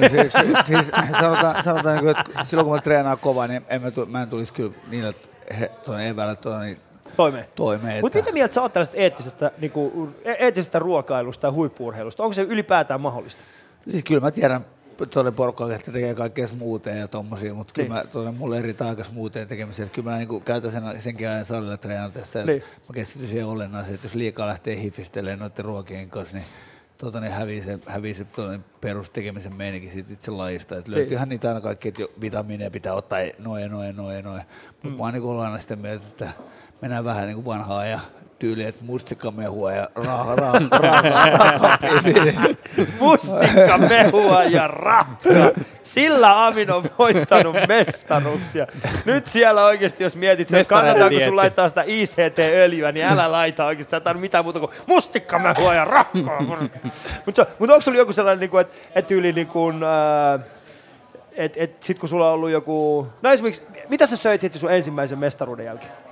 No 0.00 0.08
siis, 0.08 0.32
siis 0.66 0.86
sanotaan, 1.20 1.64
sanotaan 1.64 1.96
niin 2.04 2.08
että 2.08 2.44
silloin 2.44 2.66
kun 2.66 2.74
mä 2.76 2.80
treenaan 2.82 3.18
kovaa, 3.18 3.46
niin 3.46 3.62
en 3.68 3.82
mä, 3.82 3.90
tu, 3.90 4.06
mä 4.06 4.22
en 4.22 4.28
tulisi 4.28 4.52
kyllä 4.52 4.72
niillä 4.90 5.12
he, 5.60 5.70
tuonne 5.84 6.08
eväällä 6.08 6.36
tuonne 6.36 6.64
niin 6.66 6.78
Toimeen. 7.16 7.44
toimeen. 7.54 8.00
Mutta 8.00 8.18
mitä 8.18 8.32
mieltä 8.32 8.54
sä 8.54 8.62
oot 8.62 8.72
tällaista 8.72 8.96
eettisestä, 8.96 9.50
niinku, 9.58 10.10
e- 10.24 10.32
eettisestä 10.38 10.78
ruokailusta 10.78 11.46
ja 11.46 11.52
huippuurheilusta? 11.52 12.22
Onko 12.22 12.32
se 12.32 12.42
ylipäätään 12.42 13.00
mahdollista? 13.00 13.42
Siis 13.90 14.04
kyllä 14.04 14.20
mä 14.20 14.30
tiedän 14.30 14.64
tuonne 15.10 15.32
porukkaan, 15.32 15.72
että 15.72 15.92
tekee 15.92 16.14
kaikkea 16.14 16.46
smoothia 16.46 16.94
ja 16.94 17.08
tommosia, 17.08 17.54
mutta 17.54 17.72
kyllä 17.72 17.88
Niin. 17.88 17.92
mä 17.94 18.04
tuonne 18.12 18.30
mulle 18.32 18.58
eri 18.58 18.74
taika 18.74 19.04
smoothia 19.04 19.46
tekemiseen. 19.46 19.86
Että 19.86 19.94
Kyllä 19.94 20.10
mä 20.10 20.16
niinku 20.16 20.40
käytän 20.40 20.72
sen, 20.72 20.82
senkin 21.02 21.28
ajan 21.28 21.44
salilla 21.44 21.76
treenatessa. 21.76 22.38
Niin. 22.38 22.46
Niin. 22.46 22.62
Mä 22.88 22.94
keskityn 22.94 23.28
siihen 23.28 23.46
olennaiseen, 23.46 23.94
että 23.94 24.06
jos 24.06 24.14
liikaa 24.14 24.46
lähtee 24.46 24.76
hifistelemään 24.82 25.38
noiden 25.38 25.64
ruokien 25.64 26.10
kanssa, 26.10 26.36
niin 26.36 26.46
tota, 26.98 27.20
niin 27.20 27.32
hävii 27.32 27.62
se, 27.62 27.78
hävii 27.86 28.14
se 28.14 28.24
tuonne 28.24 28.60
perustekemisen 28.80 29.54
meininki 29.54 29.90
siitä 29.90 30.12
itse 30.12 30.30
lajista. 30.30 30.76
Että 30.78 30.90
Niin. 30.90 30.98
löytyyhän 30.98 31.28
niitä 31.28 31.48
aina 31.48 31.60
kaikki, 31.60 31.88
että 31.88 32.02
jo 32.02 32.08
vitamiineja 32.20 32.70
pitää 32.70 32.94
ottaa 32.94 33.18
noin 33.38 33.62
ja 33.62 33.68
noin 33.68 33.86
ja 33.86 33.92
noin 33.92 34.16
ja 34.16 34.22
noin. 34.22 34.42
Mutta 34.72 34.88
Mm. 34.88 34.94
mä 34.94 35.02
oon 35.02 35.12
niin 35.14 35.40
aina 35.40 35.58
sitä 35.58 35.76
mieltä, 35.76 36.06
että 36.08 36.28
mennään 36.80 37.04
vähän 37.04 37.26
niin 37.26 37.34
kuin 37.34 37.44
vanhaa 37.44 37.86
ja 37.86 38.00
tyyliin, 38.38 38.68
että 38.68 38.84
mustikkamehua 38.84 39.72
ja 39.72 39.88
raaka, 39.94 40.36
raaka, 40.36 40.78
raaka, 40.78 41.08
raaka, 41.58 41.78
Mustikka, 43.00 43.78
mehua 43.78 44.44
ja 44.44 44.66
rakka. 44.68 45.30
Sillä 45.82 46.46
Amin 46.46 46.70
on 46.70 46.84
voittanut 46.98 47.56
mestaruksia. 47.68 48.66
Nyt 49.04 49.26
siellä 49.26 49.64
oikeasti, 49.64 50.04
jos 50.04 50.16
mietit, 50.16 50.48
kannataanko 50.68 51.10
dieetti. 51.10 51.28
sun 51.28 51.36
laittaa 51.36 51.68
sitä 51.68 51.84
ICT-öljyä, 51.86 52.92
niin 52.92 53.06
älä 53.06 53.32
laita 53.32 53.66
oikeasti. 53.66 53.90
Sä 53.90 54.00
tarvitse 54.00 54.20
mitään 54.20 54.44
muuta 54.44 54.60
kuin 54.60 54.70
mustikka, 54.86 55.38
mehua 55.38 55.74
ja 55.74 55.84
rakkaa. 55.84 56.42
Mutta 57.26 57.46
mut 57.58 57.70
onko 57.70 57.80
sulla 57.80 57.98
joku 57.98 58.12
sellainen, 58.12 58.50
niin 58.50 58.60
että 58.60 58.74
et 58.94 59.06
tyyli 59.06 59.32
niin 59.32 59.46
kuin, 59.46 59.82
äh, 59.82 60.40
et, 61.36 61.56
et 61.56 61.82
sit 61.82 61.98
kun 61.98 62.08
sulla 62.08 62.28
on 62.28 62.34
ollut 62.34 62.50
joku... 62.50 63.06
No 63.22 63.30
esimerkiksi, 63.30 63.62
mitä 63.88 64.06
sä 64.06 64.16
söit 64.16 64.42
heti 64.42 64.58
sun 64.58 64.72
ensimmäisen 64.72 65.18
mestaruuden 65.18 65.66
jälkeen? 65.66 66.05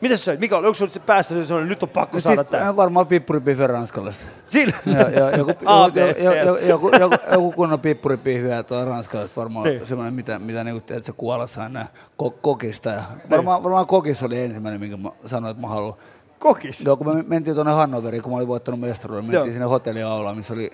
Mitä 0.00 0.16
sä 0.16 0.24
söit? 0.24 0.40
Mikä 0.40 0.56
oli? 0.56 0.66
Onko 0.66 0.74
sulla 0.74 0.90
se 0.92 1.00
päässä 1.00 1.44
sellainen, 1.44 1.68
nyt 1.68 1.82
on 1.82 1.88
pakko 1.88 2.16
No 2.16 2.20
saada 2.20 2.44
tää? 2.44 2.76
varmaan 2.76 3.06
pippuripihviä 3.06 3.66
ranskalaista. 3.66 4.24
Siinä. 4.48 4.72
Joku, 5.38 5.50
joku, 5.64 6.58
joku, 6.66 6.88
joku, 6.98 7.16
joku, 7.32 7.52
kunnon 7.52 7.80
pippuripihviä 7.80 8.62
tuolla 8.62 8.84
ranskalaista 8.84 9.40
varmaan 9.40 9.64
Niin. 9.64 9.76
niin. 9.78 9.86
semmoinen, 9.86 10.14
mitä, 10.14 10.38
mitä 10.38 10.64
niin 10.64 10.82
kuin, 10.82 11.02
sä 11.04 11.12
kuolassa 11.12 11.62
aina 11.62 11.86
ko- 12.22 12.34
kokista. 12.40 12.88
Ja 12.90 13.02
varmaan, 13.30 13.62
varmaan 13.62 13.86
kokis 13.86 14.22
oli 14.22 14.40
ensimmäinen, 14.42 14.80
minkä 14.80 14.96
mä 14.96 15.10
sanoin, 15.26 15.50
että 15.50 15.60
mä 15.60 15.68
haluan. 15.68 15.94
Kokis? 16.38 16.80
Joo, 16.80 16.96
kun 16.96 17.16
me 17.16 17.22
mentiin 17.26 17.54
tuonne 17.54 17.72
Hannoveriin, 17.72 18.22
kun 18.22 18.32
mä 18.32 18.36
olin 18.36 18.48
voittanut 18.48 18.80
mestaruuden, 18.80 19.24
me 19.24 19.32
Joo. 19.32 19.40
mentiin 19.40 19.54
sinne 19.54 19.66
hotelliaulaan, 19.66 20.36
missä 20.36 20.54
oli 20.54 20.70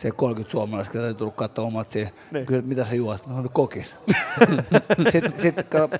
se 0.00 0.10
30 0.10 0.50
suomalaista, 0.50 0.92
ketä 0.92 1.14
tullut 1.14 1.34
katsoa 1.34 1.64
omat 1.64 1.90
siihen. 1.90 2.12
Niin. 2.30 2.46
Kyllä, 2.46 2.62
mitä 2.62 2.84
sä 2.84 2.94
juot? 2.94 3.26
No, 3.26 3.38
oli 3.40 3.48
kokis. 3.52 3.96
sitten, 5.12 5.32
sitten, 5.36 5.64
kato, 5.64 5.96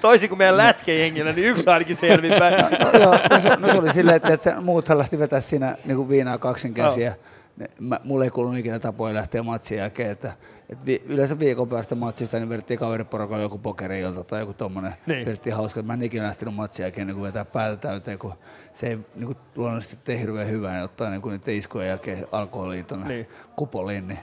Toisin 0.00 0.28
kuin 0.28 0.38
meidän 0.38 0.56
lätkejengillä, 0.56 1.32
niin 1.32 1.48
yksi 1.48 1.70
ainakin 1.70 1.96
selvinpäin. 1.96 2.54
no, 2.60 2.98
joo, 3.00 3.12
no, 3.12 3.40
se, 3.42 3.56
no 3.58 3.68
se 3.68 3.78
oli 3.78 3.92
silleen, 3.92 4.16
että, 4.16 4.32
että 4.32 4.44
se, 4.44 4.60
muuthan 4.60 4.98
lähti 4.98 5.18
vetää 5.18 5.40
siinä 5.40 5.76
niin 5.84 5.96
kuin 5.96 6.08
viinaa 6.08 6.38
kaksin 6.38 6.74
käsiä. 6.74 7.14
Ne- 7.56 7.70
Mä, 7.80 8.00
mulle 8.04 8.24
ei 8.24 8.30
kuulunut 8.30 8.58
ikinä 8.58 8.78
tapoja 8.78 9.14
lähteä 9.14 9.42
matsin 9.42 9.78
jälkeen, 9.78 10.10
että, 10.10 10.32
että 10.68 10.86
vi, 10.86 11.02
yleensä 11.06 11.38
viikon 11.38 11.68
päästä 11.68 11.94
matsista 11.94 12.36
niin 12.38 12.48
vedettiin 12.48 12.78
kaveriporukalla 12.78 13.42
joku 13.42 13.58
pokeriilta 13.58 14.24
tai 14.24 14.40
joku 14.40 14.52
tommonen. 14.52 14.90
Niin. 15.06 15.16
Niin. 15.16 15.26
Vedettiin 15.26 15.56
hauska. 15.56 15.82
Mä 15.82 15.94
en 15.94 16.02
ikinä 16.02 16.24
lähtenyt 16.26 16.54
matsin 16.54 16.82
jälkeen 16.82 17.06
niin 17.06 17.14
kuin 17.14 17.26
vetää 17.26 17.44
päätä 17.44 17.76
täyteen, 17.76 18.18
kun 18.18 18.34
se 18.74 18.86
ei 18.86 18.98
niin 19.14 19.26
kuin, 19.26 19.36
luonnollisesti 19.56 19.96
tee 20.04 20.18
hirveän 20.20 20.48
hyvää, 20.48 20.74
niin 20.74 20.84
ottaa 20.84 21.10
niin 21.10 21.22
kuin 21.22 21.32
niiden 21.32 21.56
iskojen 21.56 21.88
jälkeen 21.88 22.26
alkoholiin 22.32 22.84
tuonne 22.84 23.08
Niin. 23.08 23.16
niin. 23.16 23.28
kupoliin. 23.56 24.08
Niin. 24.08 24.18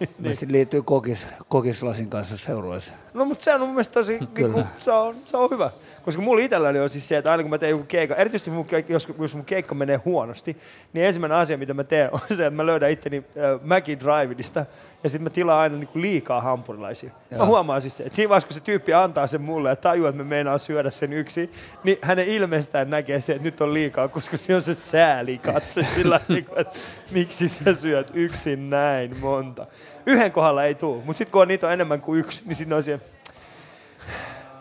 niin. 0.18 0.36
Sitten 0.36 0.52
liittyy 0.52 0.82
kokis, 0.82 1.26
kokislasin 1.48 2.10
kanssa 2.10 2.36
seurueeseen. 2.36 2.98
No 3.14 3.24
mutta 3.24 3.44
se 3.44 3.54
on 3.54 3.60
mun 3.60 3.70
mielestä 3.70 3.94
tosi, 3.94 4.12
niinku, 4.18 4.34
Kyllä. 4.34 4.66
se, 4.78 4.92
on, 4.92 5.14
se 5.26 5.36
on 5.36 5.50
hyvä. 5.50 5.70
Koska 6.06 6.22
mulla 6.22 6.42
itselläni 6.42 6.78
on 6.78 6.88
siis 6.88 7.08
se, 7.08 7.16
että 7.16 7.30
aina 7.30 7.42
kun 7.42 7.50
mä 7.50 7.58
teen 7.58 7.70
joku 7.70 7.84
keikka, 7.84 8.16
erityisesti 8.16 8.50
mun, 8.50 8.66
jos, 8.88 9.08
jos 9.20 9.34
mun 9.34 9.44
keikka 9.44 9.74
menee 9.74 9.96
huonosti, 9.96 10.56
niin 10.92 11.06
ensimmäinen 11.06 11.38
asia, 11.38 11.58
mitä 11.58 11.74
mä 11.74 11.84
teen, 11.84 12.08
on 12.12 12.20
se, 12.28 12.46
että 12.46 12.50
mä 12.50 12.66
löydän 12.66 12.90
itteni 12.90 13.16
äh, 13.16 13.60
Mackie 13.64 13.98
Drivinista 14.00 14.66
ja 15.04 15.10
sitten 15.10 15.24
mä 15.24 15.30
tilaan 15.30 15.60
aina 15.60 15.76
niinku 15.76 16.00
liikaa 16.00 16.40
hampurilaisia. 16.40 17.10
Mä 17.30 17.36
Joo. 17.36 17.46
huomaan 17.46 17.82
siis 17.82 17.96
se, 17.96 18.04
että 18.04 18.16
siinä 18.16 18.28
vaiheessa, 18.28 18.48
kun 18.48 18.54
se 18.54 18.60
tyyppi 18.60 18.92
antaa 18.94 19.26
sen 19.26 19.40
mulle 19.40 19.68
ja 19.68 19.76
tajuaa, 19.76 20.08
että 20.08 20.22
me 20.22 20.28
meinaa 20.28 20.58
syödä 20.58 20.90
sen 20.90 21.12
yksin, 21.12 21.52
niin 21.84 21.98
hänen 22.02 22.28
ilmeestään 22.28 22.90
näkee 22.90 23.20
se, 23.20 23.32
että 23.32 23.44
nyt 23.44 23.60
on 23.60 23.74
liikaa, 23.74 24.08
koska 24.08 24.38
se 24.38 24.54
on 24.54 24.62
se 24.62 24.74
sääli 24.74 25.38
katse 25.38 25.86
sillä, 25.94 26.20
niinku, 26.28 26.52
että 26.56 26.78
miksi 27.10 27.48
sä 27.48 27.74
syöt 27.74 28.10
yksin 28.14 28.70
näin 28.70 29.16
monta. 29.20 29.66
Yhden 30.06 30.32
kohdalla 30.32 30.64
ei 30.64 30.74
tule, 30.74 30.96
mutta 31.04 31.18
sitten 31.18 31.32
kun 31.32 31.42
on 31.42 31.48
niitä 31.48 31.66
on 31.66 31.72
enemmän 31.72 32.00
kuin 32.00 32.20
yksi, 32.20 32.42
niin 32.46 32.56
sitten 32.56 32.76
on 32.76 32.82
siellä, 32.82 33.04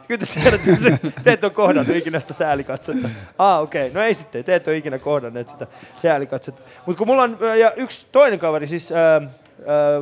Kyllä 0.08 0.26
te 0.26 0.40
tiedätte, 0.42 0.72
että 0.72 0.84
se- 0.84 1.00
te 1.24 1.32
et 1.32 1.44
ole 1.44 1.52
kohdannut 1.52 1.96
ikinä 1.96 2.20
sitä 2.20 2.34
säälikatsetta. 2.34 3.10
Ah, 3.38 3.62
okei. 3.62 3.88
Okay. 3.88 4.02
No 4.02 4.08
ei 4.08 4.14
sitten, 4.14 4.44
te 4.44 4.56
et 4.56 4.68
ole 4.68 4.78
ikinä 4.78 5.00
kohdanneet 5.00 5.48
sitä 5.48 5.68
säälikatsetta. 5.96 6.62
Mutta 6.86 6.98
kun 6.98 7.08
mulla 7.08 7.24
on 7.24 7.38
ja 7.60 7.72
yksi 7.72 8.08
toinen 8.12 8.40
kaveri, 8.40 8.68
siis 8.68 8.92
äh, 8.92 9.30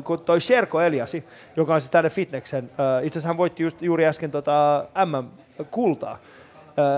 kun 0.04 0.20
toi 0.20 0.42
Sherko 0.42 0.82
Eliasi, 0.82 1.24
joka 1.56 1.74
on 1.74 1.82
siis 1.82 1.92
tänne 1.92 2.10
fitneksen, 2.10 2.64
itse 3.04 3.20
asiassa 3.20 3.28
hän 3.28 3.38
voitti 3.38 3.64
just, 3.64 3.82
juuri 3.82 4.06
äsken 4.06 4.32
tota 4.32 4.86
MM-kultaa. 5.06 6.18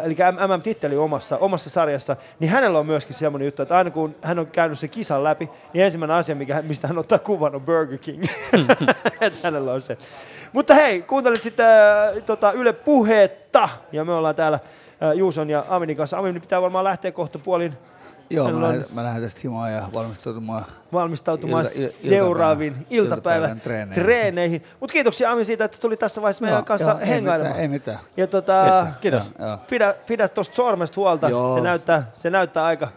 Eli 0.04 0.16
MM-titteli 0.48 0.98
omassa, 0.98 1.38
omassa 1.38 1.70
sarjassa, 1.70 2.16
niin 2.40 2.52
hänellä 2.52 2.80
on 2.80 2.86
myöskin 2.86 3.16
semmoinen 3.16 3.46
juttu, 3.46 3.62
että 3.62 3.78
aina 3.78 3.92
kun 3.92 4.16
hän 4.22 4.40
on 4.40 4.48
käynyt 4.48 4.80
sen 4.80 4.90
kisan 4.90 5.24
läpi, 5.24 5.50
niin 5.74 5.86
ensimmäinen 5.86 6.18
asia, 6.18 6.36
mikä, 6.36 6.62
mistä 6.62 6.88
hän 6.88 6.98
ottaa 6.98 7.20
kuvan, 7.20 7.56
on 7.56 7.62
Burger 7.62 7.98
King. 7.98 8.24
hänellä 9.44 9.74
on 9.74 9.82
se. 9.82 9.98
Mutta 10.56 10.74
hei, 10.74 11.02
kuuntelit 11.02 11.44
sitten 11.44 11.66
äh, 11.66 12.24
tota, 12.26 12.52
Yle 12.52 12.74
Puhetta, 12.74 13.70
ja 13.92 14.06
me 14.06 14.14
ollaan 14.14 14.36
täällä 14.36 14.60
äh, 15.04 15.12
Juuson 15.16 15.50
ja 15.50 15.66
Aminin 15.70 15.98
kanssa. 15.98 16.18
Amini 16.18 16.40
pitää 16.40 16.62
varmaan 16.62 16.84
lähteä 16.84 17.12
kohta 17.12 17.40
puolin 17.40 17.74
Joo, 18.30 18.52
mä 18.52 18.62
lähden, 18.62 18.86
mä 18.94 19.04
lähden 19.04 19.24
tästä 19.24 19.40
himaan 19.44 19.74
ja 19.74 19.84
valmistautumaan, 19.96 20.66
valmistautumaan 20.94 21.66
ilta- 21.66 21.76
il- 21.78 21.90
seuraaviin 21.90 22.74
iltapäivän- 22.74 22.90
iltapäivän 22.92 23.60
treeneihin. 23.62 24.04
treeneihin. 24.04 24.64
Mutta 24.80 24.94
kiitoksia 24.94 25.32
Ami 25.32 25.46
siitä, 25.46 25.66
että 25.66 25.78
tuli 25.82 25.98
tässä 25.98 26.22
vaiheessa 26.22 26.42
meidän 26.42 26.58
Joo, 26.58 26.66
kanssa 26.66 26.92
joo, 26.92 27.00
ei 27.00 27.08
hengailemaan. 27.08 27.48
mitään, 27.52 27.62
ei 27.62 27.68
mitään. 27.68 28.00
Ja 28.18 28.28
tota, 28.28 28.88
Kiitos. 29.02 29.34
Joo, 29.40 29.48
joo. 29.48 29.58
pidä, 29.70 29.96
pidä 30.08 30.28
tuosta 30.28 30.56
sormesta 30.56 30.96
huolta. 31.02 31.30
Joo. 31.30 31.56
Se 31.56 31.62
näyttää, 31.62 32.12
se 32.16 32.30
näyttää 32.30 32.66
aika, 32.66 32.88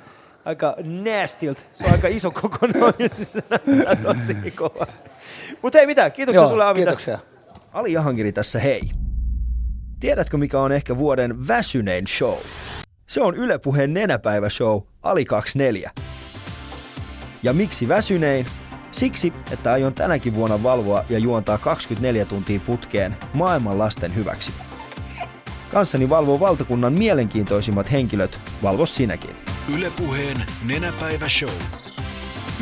aika 0.45 0.75
nastilta. 0.85 1.63
Se 1.75 1.85
on 1.85 1.93
aika 1.93 2.09
iso 2.09 2.31
kokonainen. 2.31 3.11
se 3.33 3.43
näyttää 3.51 3.97
tosi 4.15 4.51
kova. 4.51 4.87
Mutta 5.63 5.79
hei 5.79 5.87
mitään, 5.87 6.13
kiitoksia 6.13 6.41
Joo, 6.43 6.49
sulle 6.51 6.65
Ami 6.65 6.75
kiitoksia. 6.75 7.17
tästä. 7.17 7.38
Ali 7.73 7.93
Jahangiri 7.93 8.33
tässä 8.33 8.59
hei. 8.59 8.91
Tiedätkö 10.01 10.37
mikä 10.37 10.61
on 10.61 10.73
ehkä 10.73 10.97
vuoden 10.97 11.49
väsynein 11.49 12.07
show? 12.07 12.39
Se 13.07 13.23
on 13.23 13.35
Yle 13.35 13.59
Puheen 13.59 13.95
nenäpäiväshow 13.95 14.81
Ali 15.03 15.25
24. 15.25 15.91
Ja 17.43 17.53
miksi 17.53 17.89
väsynein? 17.89 18.47
Siksi, 18.93 19.33
että 19.53 19.73
aion 19.73 19.95
tänäkin 19.95 20.35
vuonna 20.35 20.63
valvoa 20.63 21.05
ja 21.09 21.19
juontaa 21.19 21.59
24 21.59 22.25
tuntia 22.25 22.61
putkeen 22.61 23.17
maailman 23.35 23.79
lasten 23.79 24.15
hyväksi. 24.15 24.53
Kanssani 25.73 26.09
valvoo 26.09 26.41
valtakunnan 26.41 26.93
mielenkiintoisimmat 26.93 27.93
henkilöt, 27.93 28.39
valvo 28.63 28.87
sinäkin. 28.87 29.37
Ylepuheen 29.75 30.37
Nenäpäivä 30.65 31.29
Show. 31.29 31.55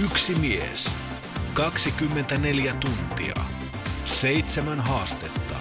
Yksi 0.05 0.35
mies. 0.35 0.97
24 1.55 2.75
tuntia. 2.75 3.56
Seitsemän 4.07 4.81
haastetta. 4.81 5.55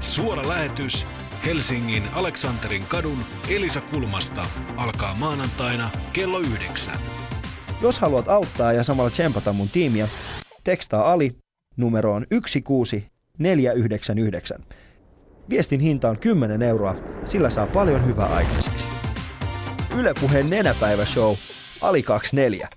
Suora 0.00 0.48
lähetys 0.48 1.06
Helsingin 1.46 2.02
Aleksanterin 2.12 2.84
kadun 2.88 3.18
Elisa 3.50 3.80
Kulmasta 3.80 4.42
alkaa 4.76 5.14
maanantaina 5.14 5.90
kello 6.12 6.38
yhdeksän. 6.38 6.98
Jos 7.82 7.98
haluat 7.98 8.28
auttaa 8.28 8.72
ja 8.72 8.84
samalla 8.84 9.10
tsempata 9.10 9.52
mun 9.52 9.68
tiimiä, 9.68 10.08
tekstaa 10.64 11.12
Ali 11.12 11.36
numeroon 11.76 12.26
16499. 12.30 14.60
Viestin 15.50 15.80
hinta 15.80 16.08
on 16.08 16.18
10 16.18 16.62
euroa, 16.62 16.94
sillä 17.24 17.50
saa 17.50 17.66
paljon 17.66 18.06
hyvää 18.06 18.34
aikaiseksi. 18.34 18.86
Yle 19.98 20.14
Puheen 20.20 20.50
nenäpäiväshow 20.50 21.34
Ali 21.80 22.02
24. 22.02 22.68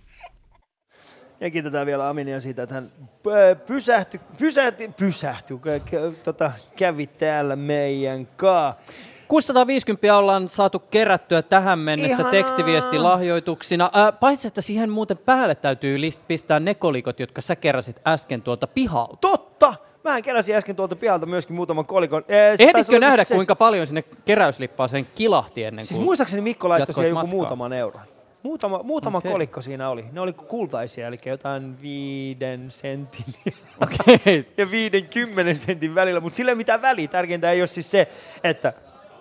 Ja 1.40 1.49
kiitetään 1.49 1.85
vielä 1.85 2.09
Aminia 2.09 2.41
siitä, 2.41 2.64
että 2.64 2.75
hän 2.75 2.91
pysähtyi, 3.67 4.19
pysähtyi, 4.98 5.57
kä- 5.57 6.16
tota, 6.24 6.51
kävi 6.75 7.07
täällä 7.07 7.56
meidän 7.56 8.27
kaa. 8.38 8.77
650 9.27 10.17
ollaan 10.17 10.49
saatu 10.49 10.80
kerättyä 10.80 11.41
tähän 11.41 11.80
mennessä 11.80 12.14
Ihanaa! 12.14 12.32
tekstiviestilahjoituksina. 12.32 13.91
Äh, 13.95 14.19
paitsi, 14.19 14.48
että 14.48 14.61
siihen 14.61 14.90
muuten 14.90 15.17
päälle 15.17 15.56
täytyy 15.56 15.98
list- 15.98 16.22
pistää 16.27 16.59
ne 16.59 16.74
kolikot, 16.74 17.19
jotka 17.19 17.41
sä 17.41 17.56
keräsit 17.56 18.01
äsken 18.07 18.41
tuolta 18.41 18.67
pihalta. 18.67 19.17
Totta! 19.22 19.74
Mähän 20.03 20.22
keräsin 20.24 20.56
äsken 20.56 20.75
tuolta 20.75 20.95
pihalta 20.95 21.25
myöskin 21.25 21.56
muutaman 21.56 21.85
kolikon. 21.85 22.24
Taisi 22.24 22.64
Ehditkö 22.64 22.99
nähdä, 22.99 23.24
se- 23.24 23.35
kuinka 23.35 23.56
paljon 23.56 23.88
sinne 23.88 24.01
keräyslippaaseen 24.25 25.07
kilahti 25.16 25.64
ennen 25.64 25.83
kuin 25.83 25.88
Siis 25.88 26.06
muistaakseni 26.06 26.41
Mikko 26.41 26.69
laittoi 26.69 26.93
siihen 26.93 27.09
joku 27.09 27.16
matkaa? 27.22 27.32
muutaman 27.35 27.74
euron. 27.74 28.01
Muutama, 28.48 28.84
muutama 28.84 29.17
Okei. 29.17 29.32
kolikko 29.32 29.61
siinä 29.61 29.90
oli. 29.90 30.06
Ne 30.11 30.22
oli 30.22 30.34
kultaisia, 30.34 31.08
eli 31.08 31.19
jotain 31.26 31.82
viiden 31.82 32.72
sentin 32.72 33.26
Okei. 33.84 34.48
ja 34.58 34.72
viiden 34.72 35.08
kymmenen 35.08 35.56
sentin 35.56 35.95
välillä. 35.95 36.19
Mutta 36.19 36.38
sillä 36.38 36.51
ei 36.51 36.56
mitään 36.56 36.82
väliä. 36.82 37.08
Tärkeintä 37.08 37.51
ei 37.51 37.61
ole 37.61 37.67
siis 37.67 37.92
se, 37.92 38.08
että 38.43 38.74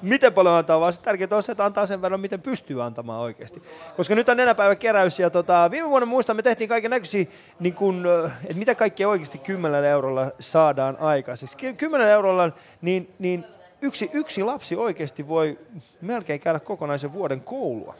miten 0.03 0.33
paljon 0.33 0.55
antaa, 0.55 0.81
vaan 0.81 0.93
se 0.93 1.01
tärkeintä 1.01 1.37
on 1.37 1.43
se, 1.43 1.53
että 1.53 1.65
antaa 1.65 1.87
sen 1.87 2.03
verran, 2.03 2.21
miten 2.21 2.43
pystyy 2.43 2.83
antamaan 2.83 3.21
oikeasti. 3.21 3.63
Koska 3.97 4.15
nyt 4.15 4.29
on 4.29 4.37
nenäpäivä 4.37 4.75
keräys 4.75 5.19
ja 5.19 5.31
tota, 5.31 5.71
viime 5.71 5.89
vuonna 5.89 6.07
muistan, 6.07 6.37
me 6.37 6.43
tehtiin 6.43 6.69
kaiken 6.69 6.91
näköisiä, 6.91 7.25
niin 7.61 7.75
kun, 7.75 8.07
ö, 8.07 8.31
että 8.43 8.59
mitä 8.59 8.75
kaikkea 8.75 9.09
oikeasti 9.09 9.39
10 9.39 9.85
eurolla 9.85 10.31
saadaan 10.41 10.97
aikaan. 11.01 11.37
Siis 11.37 11.57
10 11.77 12.09
eurolla 12.09 12.51
niin, 12.83 13.15
niin 13.19 13.45
yksi, 13.83 14.11
yksi 14.13 14.43
lapsi 14.43 14.77
oikeasti 14.77 15.29
voi 15.29 15.59
melkein 16.01 16.41
käydä 16.41 16.61
kokonaisen 16.61 17.13
vuoden 17.13 17.41
koulua. 17.41 17.95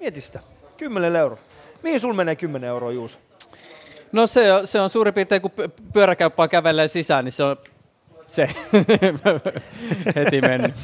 Mieti 0.00 0.20
sitä. 0.20 0.40
10 0.80 1.16
euroa. 1.16 1.38
Mihin 1.82 2.00
sul 2.00 2.12
menee 2.12 2.36
10 2.36 2.68
euroa, 2.68 2.92
Juus? 2.92 3.18
No 4.12 4.26
se 4.26 4.52
on, 4.52 4.66
se 4.66 4.80
on 4.80 4.90
suurin 4.90 5.14
piirtein, 5.14 5.42
kun 5.42 5.50
py- 5.50 5.70
pyöräkäyppää 5.92 6.48
kävelee 6.48 6.88
sisään, 6.88 7.24
niin 7.24 7.32
se 7.32 7.42
on 7.44 7.56
se 8.26 8.48
heti 10.16 10.40
mennyt. 10.40 10.74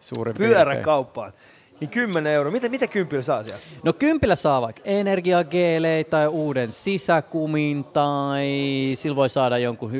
Suurin 0.00 0.34
piirtein. 0.34 0.56
Pyöräkauppaan. 0.66 1.32
Niin 1.80 1.90
10 1.90 2.32
euroa. 2.32 2.52
Mitä, 2.52 2.68
mitä 2.68 2.86
kympillä 2.86 3.22
saa 3.22 3.44
sieltä? 3.44 3.64
No 3.82 3.92
kympillä 3.92 4.36
saa 4.36 4.60
vaikka 4.62 4.82
energiageelei 4.84 6.04
tai 6.04 6.26
uuden 6.28 6.72
sisäkumin 6.72 7.84
tai 7.84 8.46
sillä 8.94 9.16
voi 9.16 9.28
saada 9.28 9.58
jonkun, 9.58 9.92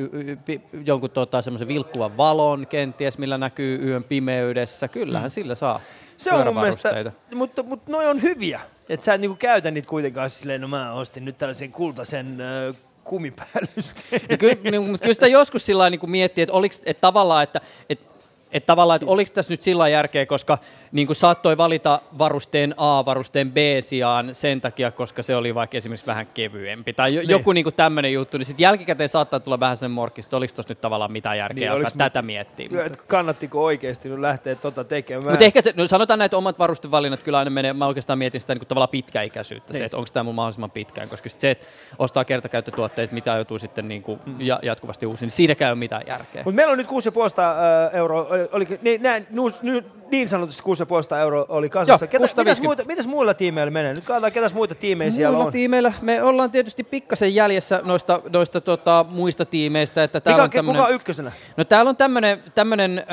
jonkun 0.86 1.10
tota, 1.10 1.42
semmoisen 1.42 1.68
vilkkuvan 1.68 2.16
valon 2.16 2.66
kenties, 2.66 3.18
millä 3.18 3.38
näkyy 3.38 3.88
yön 3.88 4.04
pimeydessä. 4.04 4.88
Kyllähän 4.88 5.26
Mm. 5.28 5.30
sillä 5.30 5.54
saa 5.54 5.80
Se 6.16 6.32
on 6.32 6.46
mun 6.46 6.54
mielestä, 6.60 7.12
mutta, 7.34 7.62
mutta 7.62 7.90
noi 7.92 8.06
on 8.06 8.22
hyviä. 8.22 8.60
Että 8.90 9.04
sä 9.04 9.14
et 9.14 9.20
niinku 9.20 9.36
käytä 9.36 9.70
niitä 9.70 9.88
kuitenkaan 9.88 10.30
silleen, 10.30 10.60
no 10.60 10.68
mä 10.68 10.92
ostin 10.92 11.24
nyt 11.24 11.38
tällaisen 11.38 11.72
kultaisen 11.72 12.38
äh, 12.40 12.76
kumipäällysten. 13.04 14.20
No 14.30 14.36
kyllä, 14.38 14.56
niin, 14.70 14.98
kyllä 14.98 15.14
sitä 15.14 15.26
joskus 15.26 15.66
sillä 15.66 15.90
niin 15.90 16.10
miettii, 16.10 16.42
että, 16.42 16.52
oliks, 16.52 16.82
että 16.86 17.00
tavallaan, 17.00 17.42
että, 17.42 17.60
että 17.88 18.04
että 18.52 18.66
tavallaan, 18.66 18.96
että 18.96 19.06
oliko 19.10 19.30
tässä 19.34 19.52
nyt 19.52 19.62
sillä 19.62 19.88
järkeä, 19.88 20.26
koska 20.26 20.58
niin 20.92 21.06
kuin 21.06 21.16
saattoi 21.16 21.56
valita 21.56 22.00
varusteen 22.18 22.74
A 22.76 23.04
varusteen 23.04 23.52
B 23.52 23.56
sijaan 23.80 24.34
sen 24.34 24.60
takia, 24.60 24.90
koska 24.90 25.22
se 25.22 25.36
oli 25.36 25.54
vaikka 25.54 25.76
esimerkiksi 25.76 26.06
vähän 26.06 26.26
kevyempi 26.26 26.92
tai 26.92 27.10
Niin. 27.10 27.28
joku 27.28 27.52
niin 27.52 27.64
kuin 27.64 27.74
tämmöinen 27.74 28.12
juttu, 28.12 28.38
niin 28.38 28.46
sitten 28.46 28.64
jälkikäteen 28.64 29.08
saattaa 29.08 29.40
tulla 29.40 29.60
vähän 29.60 29.76
sen 29.76 29.90
morkkista, 29.90 30.28
että 30.28 30.36
oliko 30.36 30.54
tuossa 30.54 30.70
nyt 30.70 30.80
tavallaan 30.80 31.12
mitään 31.12 31.38
järkeä 31.38 31.60
niin, 31.60 31.72
alkaa 31.72 31.90
tätä 31.98 32.22
miettiä. 32.22 32.68
Kyllä, 32.68 32.84
että 32.84 32.98
kannattiko 33.06 33.64
oikeasti 33.64 34.08
nyt 34.08 34.18
lähteä 34.18 34.54
tota 34.54 34.84
tekemään. 34.84 35.30
Mutta 35.30 35.44
ehkä 35.44 35.60
se, 35.62 35.72
no 35.76 35.86
sanotaan 35.86 36.18
näitä 36.18 36.36
omat 36.36 36.58
varustevalinnat 36.58 37.20
kyllä 37.22 37.38
aina 37.38 37.50
menee, 37.50 37.72
mä 37.72 37.86
oikeastaan 37.86 38.18
mietin 38.18 38.40
sitä 38.40 38.54
niin 38.54 38.60
kuin 38.60 38.68
tavallaan 38.68 38.88
pitkäikäisyyttä, 38.90 39.72
Niin. 39.72 39.78
se, 39.78 39.84
että 39.84 39.96
onko 39.96 40.08
tämä 40.12 40.24
mun 40.24 40.34
mahdollisimman 40.34 40.70
pitkään, 40.70 41.08
koska 41.08 41.28
sit 41.28 41.40
se, 41.40 41.50
että 41.50 41.66
ostaa 41.98 42.24
kertakäyttötuotteita, 42.24 43.14
mitä 43.14 43.34
joutuu 43.34 43.58
sitten 43.58 43.88
niin 43.88 44.02
kuin 44.02 44.20
Mm. 44.26 44.40
ja, 44.40 44.58
jatkuvasti 44.62 45.06
uusiin, 45.06 45.26
niin 45.26 45.30
siinäkään 45.36 45.68
ei 45.68 45.72
ole 45.72 45.78
mitään 45.78 46.02
järkeä. 46.06 46.42
Mutta 46.44 46.56
meillä 46.56 46.72
on 46.72 46.78
nyt 46.78 46.86
6,5 46.86 47.90
euroa, 47.92 48.26
oli, 48.52 48.66
oli, 48.70 48.78
niin, 48.82 49.02
näin, 49.02 49.26
nu, 49.30 49.50
nu, 49.62 49.82
niin 50.10 50.28
sanotusti 50.28 50.62
6,5 51.12 51.16
euroa 51.16 51.46
oli 51.48 51.68
kasassa. 51.68 52.04
Joo, 52.04 52.10
Ketä, 52.10 52.22
mitäs, 52.22 52.34
650. 52.34 52.66
muita, 52.68 52.84
mitäs 52.84 53.06
muilla 53.06 53.34
tiimeillä 53.34 53.70
menee? 53.70 53.94
Nyt 53.94 54.04
katsotaan, 54.04 54.32
ketäs 54.32 54.54
muita 54.54 54.74
tiimejä 54.74 55.10
siellä 55.10 55.32
Muilla 55.32 55.46
on. 55.46 55.52
tiimeillä 55.52 55.92
me 56.02 56.22
ollaan 56.22 56.50
tietysti 56.50 56.84
pikkasen 56.84 57.34
jäljessä 57.34 57.80
noista, 57.84 58.20
noista 58.32 58.60
tota, 58.60 59.06
muista 59.08 59.44
tiimeistä. 59.44 60.04
Että 60.04 60.20
täällä 60.20 60.42
Mikä, 60.42 60.44
on 60.44 60.50
tämmönen, 60.50 60.80
kuka 60.80 60.88
on 60.88 60.94
ykkösenä? 60.94 61.32
No 61.56 61.64
täällä 61.64 61.88
on 61.88 61.96
tämmöinen 61.96 62.42
tämmönen, 62.54 63.04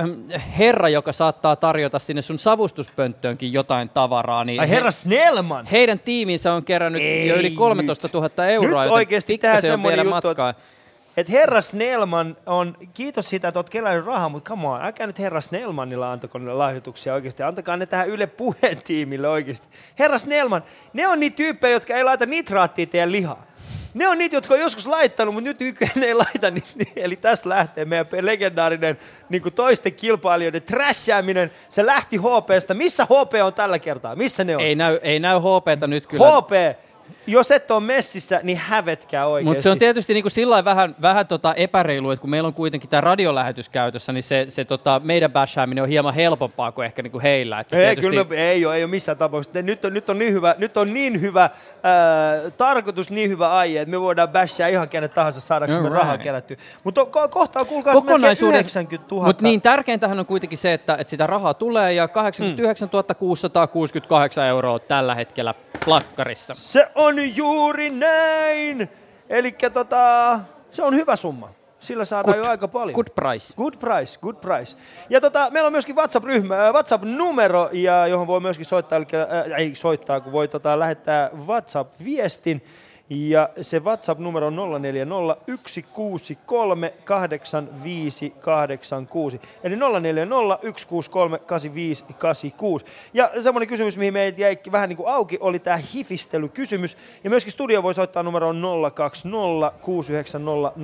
herra, 0.58 0.90
joka 0.90 1.12
saattaa 1.14 1.56
tarjota 1.56 2.00
sinne 2.00 2.22
sun 2.22 2.40
savustuspönttöönkin 2.40 3.54
jotain 3.54 3.90
tavaraa. 3.90 4.44
Niin 4.44 4.60
Ai 4.60 4.70
herra 4.70 4.92
Snellman! 4.92 5.66
Heidän 5.66 6.00
tiiminsä 6.00 6.54
on 6.54 6.66
kerännyt 6.66 7.02
Ei 7.02 7.28
jo 7.28 7.36
yli 7.36 7.52
13 7.52 8.10
000 8.14 8.46
euroa, 8.48 8.68
Nyt 8.68 8.72
joten 8.72 8.92
oikeasti 8.92 9.40
on 9.56 9.62
semmoinen 9.62 10.06
vielä 10.06 10.16
juttu, 10.16 10.28
matkaa. 10.28 10.50
että 10.50 10.77
et 11.18 11.30
herra 11.30 11.62
Snellman 11.62 12.38
on, 12.46 12.78
kiitos 12.94 13.30
siitä, 13.30 13.48
että 13.48 13.60
oot 13.60 13.70
kerännyt 13.70 14.06
rahaa, 14.06 14.30
mutta 14.30 14.50
come 14.50 14.68
on, 14.68 14.82
älkää 14.82 15.08
nyt 15.08 15.20
herra 15.20 15.42
Snellmanilla 15.42 16.12
antako 16.12 16.38
niille 16.38 16.54
lahjoituksia 16.54 17.14
oikeasti. 17.14 17.44
Antakaa 17.44 17.78
ne 17.78 17.86
tähän 17.86 18.10
Yle 18.10 18.28
Puheen 18.28 18.78
tiimille 18.84 19.30
oikeasti. 19.30 19.68
Herra 20.00 20.18
Snellman, 20.18 20.64
ne 20.94 21.08
on 21.08 21.20
niitä 21.20 21.36
tyyppejä, 21.36 21.74
jotka 21.74 21.94
ei 21.94 22.04
laita 22.04 22.26
nitraattia 22.26 22.86
teidän 22.86 23.12
lihaa. 23.12 23.46
Ne 23.94 24.08
on 24.08 24.18
niitä, 24.18 24.36
jotka 24.36 24.54
on 24.54 24.60
joskus 24.60 24.88
laittanut, 24.88 25.34
mutta 25.34 25.48
nyt 25.48 25.60
nykyään 25.60 25.92
ne 25.96 26.06
ei 26.06 26.14
laita 26.14 26.52
niitä. 26.52 26.92
Eli 26.96 27.16
tästä 27.16 27.50
lähtee 27.50 27.86
meidän 27.86 28.08
legendaarinen 28.22 28.98
niin 29.30 29.42
kuin 29.42 29.56
toisten 29.56 29.94
kilpailijoiden 29.94 30.64
trashääminen. 30.64 31.52
Se 31.70 31.86
lähti 31.86 32.18
HPstä. 32.18 32.74
Missä 32.74 33.06
HP 33.06 33.34
on 33.44 33.54
tällä 33.54 33.80
kertaa? 33.80 34.16
Missä 34.16 34.44
ne 34.44 34.56
on? 34.56 34.62
Ei 34.62 34.76
näy, 34.76 35.00
ei 35.02 35.20
näy 35.20 35.40
HPtä 35.40 35.88
nyt 35.88 36.08
kyllä. 36.08 36.42
HP! 36.42 36.87
Jos 37.28 37.52
et 37.52 37.72
ole 37.72 37.80
messissä, 37.80 38.40
niin 38.44 38.58
hävetkää 38.58 39.28
oikeasti. 39.28 39.50
Mutta 39.50 39.64
se 39.64 39.70
on 39.70 39.80
tietysti 39.80 40.14
niin 40.14 40.24
kuin 40.24 40.32
sillä 40.32 40.66
vähän, 40.66 40.96
vähän 41.02 41.28
tota 41.28 41.54
epäreilu, 41.54 42.12
että 42.12 42.22
kun 42.22 42.30
meillä 42.30 42.48
on 42.48 42.54
kuitenkin 42.54 42.90
tämä 42.90 43.02
radiolähetys 43.02 43.70
käytössä, 43.70 44.14
niin 44.14 44.24
se, 44.24 44.46
se 44.50 44.66
tota 44.66 45.02
meidän 45.04 45.32
bashääminen 45.32 45.84
on 45.84 45.90
hieman 45.90 46.14
helpompaa 46.14 46.72
kuin 46.72 46.86
ehkä 46.86 47.02
niin 47.02 47.12
kuin 47.12 47.22
heillä. 47.22 47.60
Että 47.60 47.76
Ei, 47.76 47.86
tietysti, 47.86 48.10
kyllä 48.10 48.24
me, 48.24 48.52
ei 48.52 48.66
ole, 48.66 48.76
ei 48.76 48.84
ole 48.84 48.90
missään 48.90 49.18
tapauksessa. 49.18 49.62
Nyt 49.62 49.86
on, 49.86 49.94
nyt 49.94 50.10
on 50.10 50.20
niin 50.20 50.34
hyvä, 50.34 50.56
nyt 50.58 50.78
on 50.78 50.94
niin 50.94 51.22
hyvä 51.22 51.50
ää, 51.84 52.52
tarkoitus, 52.58 53.10
niin 53.10 53.30
hyvä 53.30 53.56
aie, 53.56 53.82
että 53.82 53.92
me 53.92 54.02
voidaan 54.02 54.30
bashää 54.30 54.68
ihan 54.68 54.90
kenet 54.90 55.14
tahansa 55.14 55.42
saadaksemme 55.42 55.88
Alright. 55.88 56.04
rahaa 56.04 56.18
kerättyä. 56.18 56.58
Mutta 56.84 57.02
ko- 57.02 57.30
kohta 57.30 57.60
on 57.60 57.66
kuulkaa 57.66 57.94
melkein 57.94 58.38
90 58.50 59.16
000. 59.16 59.28
Mutta 59.28 59.44
niin 59.44 59.62
tärkeintähän 59.62 60.20
on 60.20 60.26
kuitenkin 60.26 60.58
se, 60.58 60.74
että, 60.74 60.96
että 60.96 61.10
sitä 61.12 61.28
rahaa 61.28 61.54
tulee 61.54 61.94
ja 61.94 62.08
89 62.08 62.90
668 63.18 64.46
euroa 64.46 64.80
tällä 64.80 65.16
hetkellä 65.16 65.54
plakkarissa. 65.86 66.54
Se 66.58 66.88
on 66.98 67.36
juuri 67.36 67.90
näin! 67.90 68.90
Eli 69.30 69.56
tota, 69.74 70.40
se 70.72 70.84
on 70.84 70.96
hyvä 70.96 71.16
summa. 71.16 71.50
sillä 71.80 72.06
saadaan 72.06 72.36
Good- 72.38 72.44
jo 72.46 72.50
aika 72.50 72.68
paljon. 72.68 72.94
good 72.96 73.08
price. 73.16 73.54
Good 73.58 73.74
price, 73.80 74.20
good 74.20 74.36
price. 74.36 74.78
Ja 75.10 75.22
tota, 75.22 75.50
meillä 75.52 75.68
on 75.68 75.74
myöskin 75.74 75.96
WhatsApp-ryhmä, 75.96 76.68
äh, 76.68 76.74
WhatsApp-numero, 76.74 77.70
ja 77.72 78.08
johon 78.08 78.28
voi 78.28 78.40
myöskin 78.40 78.66
soittaa, 78.66 78.98
eli, 78.98 79.06
äh, 79.14 79.60
ei 79.60 79.76
soittaa, 79.76 80.20
kun 80.20 80.32
voi 80.32 80.48
tota, 80.48 80.80
lähettää 80.80 81.30
WhatsApp-viestin. 81.48 82.62
Ja 83.10 83.50
se 83.62 83.80
WhatsApp-numero 83.80 84.48
on 84.48 84.82
040 84.82 85.36
163 85.48 86.94
8586. 87.04 89.42
Eli 89.64 89.76
040 89.76 90.36
163 90.36 91.40
8586. 91.40 92.86
Ja 93.14 93.32
semmoinen 93.40 93.68
kysymys, 93.68 93.98
mihin 93.98 94.14
meitä 94.14 94.42
jäi 94.42 94.60
vähän 94.72 94.90
niin 94.90 94.98
kuin 94.98 95.10
auki, 95.10 95.38
oli 95.40 95.60
tämä 95.60 95.78
hifistelykysymys. 95.78 96.98
Ja 97.24 97.30
myöskin 97.30 97.52
studio 97.52 97.84
voi 97.84 97.94
soittaa 97.94 98.24
numeroon 98.24 98.64
020 98.94 99.72
690 99.82 100.80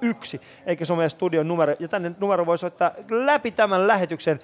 001. 0.00 0.40
Eikä 0.66 0.84
se 0.84 0.92
on 0.92 0.96
meidän 0.96 1.10
studion 1.10 1.48
numero. 1.48 1.74
Ja 1.78 1.88
tänne 1.88 2.12
numero 2.20 2.46
voi 2.46 2.58
soittaa 2.58 2.90
läpi 3.10 3.50
tämän 3.50 3.86
lähetyksen 3.86 4.40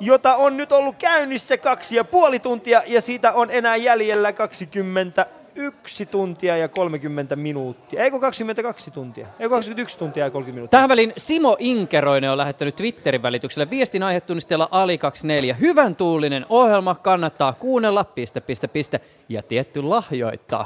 jota 0.00 0.36
on 0.36 0.56
nyt 0.56 0.72
ollut 0.72 0.96
käynnissä 0.98 1.56
kaksi 1.56 1.96
ja 1.96 2.04
puoli 2.04 2.38
tuntia, 2.38 2.82
ja 2.86 3.00
siitä 3.00 3.32
on 3.32 3.50
enää 3.50 3.76
jäljellä 3.76 4.32
20 4.32 5.26
yksi 5.54 6.06
tuntia 6.06 6.56
ja 6.56 6.68
30 6.68 7.36
minuuttia. 7.36 8.02
Eikö 8.02 8.20
22 8.20 8.90
tuntia? 8.90 9.26
Eikö 9.38 9.50
21 9.50 9.98
tuntia 9.98 10.24
ja 10.24 10.30
30 10.30 10.54
minuuttia? 10.54 10.78
Tähän 10.78 10.88
väliin 10.88 11.12
Simo 11.16 11.56
Inkeroinen 11.58 12.30
on 12.30 12.38
lähettänyt 12.38 12.76
Twitterin 12.76 13.22
välityksellä 13.22 13.70
viestin 13.70 14.02
aihetunnisteella 14.02 14.68
Ali24. 14.72 15.54
Hyvän 15.60 15.96
tuulinen 15.96 16.46
ohjelma 16.48 16.94
kannattaa 16.94 17.52
kuunnella, 17.52 18.04
piste, 18.04 18.40
piste, 18.40 18.68
piste, 18.68 19.00
ja 19.28 19.42
tietty 19.42 19.82
lahjoittaa, 19.82 20.64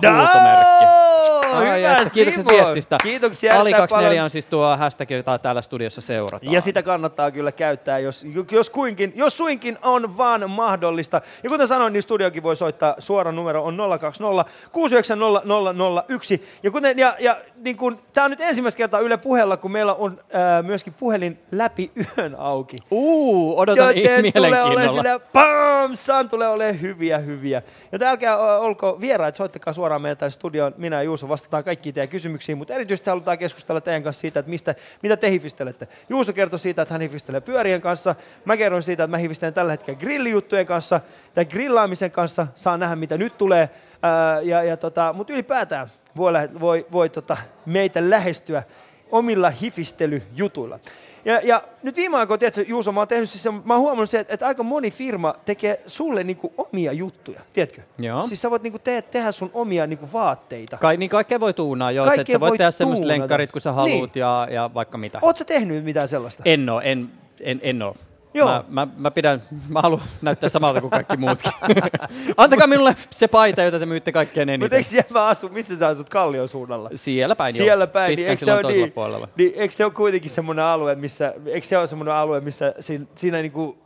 No! 1.61 1.67
huutomerkki. 1.67 1.81
Hyvä, 1.81 1.91
Ai, 1.91 2.03
että, 2.03 2.15
kiitokset 2.15 2.47
Simo. 2.47 2.57
viestistä. 2.57 2.97
Kiitoksia 3.03 3.53
Ali24 3.53 3.61
erittäin 3.61 3.89
paljon. 3.89 4.25
on 4.25 4.31
siis 4.31 4.47
tuo 4.47 4.77
hashtag, 4.77 5.11
jota 5.11 5.39
täällä 5.39 5.63
studiossa 5.63 6.01
seurataan. 6.01 6.53
Ja 6.53 6.61
sitä 6.61 6.83
kannattaa 6.83 7.31
kyllä 7.31 7.53
käyttää, 7.53 7.99
jos, 7.99 8.27
jos, 8.51 8.71
kuinkin, 8.71 9.13
jos 9.17 9.37
suinkin 9.37 9.79
on 9.83 10.17
vaan 10.17 10.51
mahdollista. 10.51 11.21
Ja 11.43 11.51
kuten 11.51 11.69
sanoin, 11.69 11.93
niin 11.93 12.03
studiokin 12.03 12.43
voi 12.43 12.57
soittaa. 12.57 12.95
Suora 12.99 13.33
numero 13.33 13.65
on 13.65 13.77
020 14.01 14.45
690 14.73 16.05
001. 16.09 16.45
Ja, 16.63 16.71
kuten, 16.71 16.99
ja, 16.99 17.17
ja 17.19 17.37
niin 17.57 17.77
kun, 17.77 17.99
tämä 18.15 18.25
on 18.25 18.31
nyt 18.31 18.41
ensimmäistä 18.41 18.79
kertaa 18.79 19.01
Yle 19.01 19.17
puheella, 19.17 19.57
kun 19.57 19.73
meillä 19.73 19.95
on 19.95 20.19
ää, 20.33 20.63
myöskin 20.63 20.95
puhelin 20.99 21.39
läpi 21.53 21.91
yön 22.19 22.35
auki. 22.39 22.77
Uu, 22.91 23.59
odotan 23.59 23.97
Joten 23.97 24.33
tulee 24.33 24.63
olemaan 24.63 24.95
sillä, 24.95 25.19
pam, 25.19 25.95
saan 25.95 26.29
tulee 26.29 26.49
olemaan 26.49 26.81
hyviä, 26.81 27.19
hyviä. 27.19 27.63
Joten 27.93 28.09
älkää 28.09 28.59
olko 28.59 29.01
vieraat, 29.01 29.37
soittakaa 29.37 29.73
suoraan 29.73 30.03
meidän 30.03 30.31
studioon. 30.31 30.75
Minä 30.77 30.97
ja 30.97 31.03
Juuso 31.03 31.29
vastataan 31.47 31.65
kaikkiin 31.65 31.95
teidän 31.95 32.09
kysymyksiin, 32.09 32.59
mutta 32.59 32.75
erityisesti 32.75 33.11
halutaan 33.11 33.39
keskustella 33.39 33.81
teidän 33.81 34.03
kanssa 34.03 34.21
siitä, 34.21 34.41
että 34.41 34.51
mistä, 34.51 34.75
mitä 35.03 35.17
te 35.17 35.31
hifistelette. 35.31 35.89
Juuso 36.09 36.33
kertoi 36.33 36.59
siitä, 36.59 36.83
että 36.83 36.95
hän 36.95 37.01
hifistelee 37.01 37.41
pyörien 37.41 37.81
kanssa. 37.81 38.15
Mä 38.45 38.57
kerron 38.57 38.83
siitä, 38.83 39.05
että 39.05 39.11
mä 39.11 39.17
hifistelen 39.17 39.55
tällä 39.55 39.73
hetkellä 39.73 40.01
grillijuttujen 40.01 40.67
kanssa 40.67 41.01
tai 41.35 41.45
grillaamisen 41.45 42.11
kanssa. 42.11 42.47
Saa 42.55 42.77
nähdä, 42.79 42.97
mitä 42.97 43.19
nyt 43.19 43.39
tulee. 43.39 43.71
Ää, 44.03 44.41
ja, 44.41 44.63
ja 44.63 44.77
tota, 44.77 45.13
mutta 45.13 45.33
ylipäätään 45.33 45.89
voi, 46.17 46.33
voi, 46.61 46.87
voi 46.93 47.09
tota, 47.09 47.37
meitä 47.67 48.11
lähestyä 48.11 48.63
omilla 49.11 49.51
hifistelyjutuilla. 49.51 50.79
Ja, 51.25 51.41
ja 51.45 51.63
nyt 51.83 51.97
viime 51.97 52.17
aikoina, 52.17 52.39
tiedätkö, 52.39 52.65
Juuso, 52.69 52.93
mä 52.93 53.01
oon, 53.01 53.09
tehnyt 53.09 53.31
siis, 53.31 53.45
mä 53.65 53.75
oon 53.75 53.81
huomannut 53.83 54.11
se, 54.11 54.21
että, 54.21 54.35
että 54.35 54.47
aika 54.47 54.63
moni 54.63 54.91
firma 54.91 55.35
tekee 55.45 55.81
sulle 55.87 56.25
niinku 56.25 56.53
omia 56.59 56.93
juttuja, 56.93 57.41
tiedätkö? 57.53 57.83
Joo. 57.99 58.27
Siis 58.27 58.43
sä 58.43 58.51
voit 58.51 58.63
niinku 58.63 58.79
te- 58.79 59.03
tehdä 59.03 59.33
sun 59.33 59.51
omia 59.55 59.87
niinku 59.87 60.09
vaatteita. 60.13 60.77
Kai, 60.77 60.97
niin 60.97 61.11
kaikkea 61.11 61.41
voi 61.41 61.55
tuunaa, 61.55 61.91
joo. 61.91 62.07
Kaikkea 62.07 62.35
sä 62.35 62.41
voit 62.41 62.51
voi 62.51 62.59
tehdä 62.59 62.71
semmoiset 62.71 63.05
lenkkarit, 63.05 63.53
kun 63.53 63.61
sä 63.61 63.73
haluut 63.73 64.15
Niin. 64.15 64.21
ja, 64.21 64.49
ja 64.51 64.71
vaikka 64.75 64.99
mitä. 64.99 65.19
Oot 65.23 65.39
sä 65.39 65.45
tehnyt 65.45 65.85
mitään 65.85 66.09
sellaista? 66.09 66.43
En 66.47 66.69
oo, 66.69 66.81
en, 66.81 67.09
en, 67.41 67.61
en 67.63 67.83
oo. 67.83 67.95
Joo. 68.37 68.49
Mä, 68.49 68.65
mä, 68.69 68.89
mä, 68.97 69.11
pidän, 69.11 69.43
mä 69.69 69.81
haluan 69.81 70.03
näyttää 70.23 70.49
samalta 70.49 70.81
kuin 70.81 70.91
kaikki 70.91 71.17
muutkin. 71.17 71.53
Antakaa 72.37 72.67
minulle 72.67 72.97
se 73.11 73.29
paita, 73.29 73.63
jota 73.63 73.79
te 73.79 73.87
myytte 73.87 74.13
kaikkein 74.13 74.49
eniten. 74.49 74.65
Mutta 74.65 74.77
eikö 74.77 74.89
siellä 74.89 75.27
asu, 75.27 75.49
missä 75.49 75.77
sä 75.77 75.89
asut 75.89 76.09
Kallion 76.09 76.49
suunnalla? 76.49 76.91
Siellä 76.95 77.37
päin, 77.37 77.57
joo. 77.57 77.65
Siellä 77.65 77.87
päin, 77.87 78.17
niin 78.17 78.29
eikö 78.29 78.45
se, 78.45 78.55
ole 78.55 78.63
niin, 78.63 78.93
niin, 79.37 79.53
eikö 79.57 79.75
se 79.75 79.85
ole 79.85 79.93
kuitenkin 79.93 80.31
semmoinen 80.31 80.65
alue, 80.65 80.95
missä, 80.95 81.35
eikö 81.47 81.67
se 81.67 81.79
ole 81.79 81.87
semmoinen 81.87 82.15
alue, 82.15 82.41
missä 82.41 82.75
siinä, 82.81 83.05
siinä 83.15 83.43
niinku, 83.43 83.79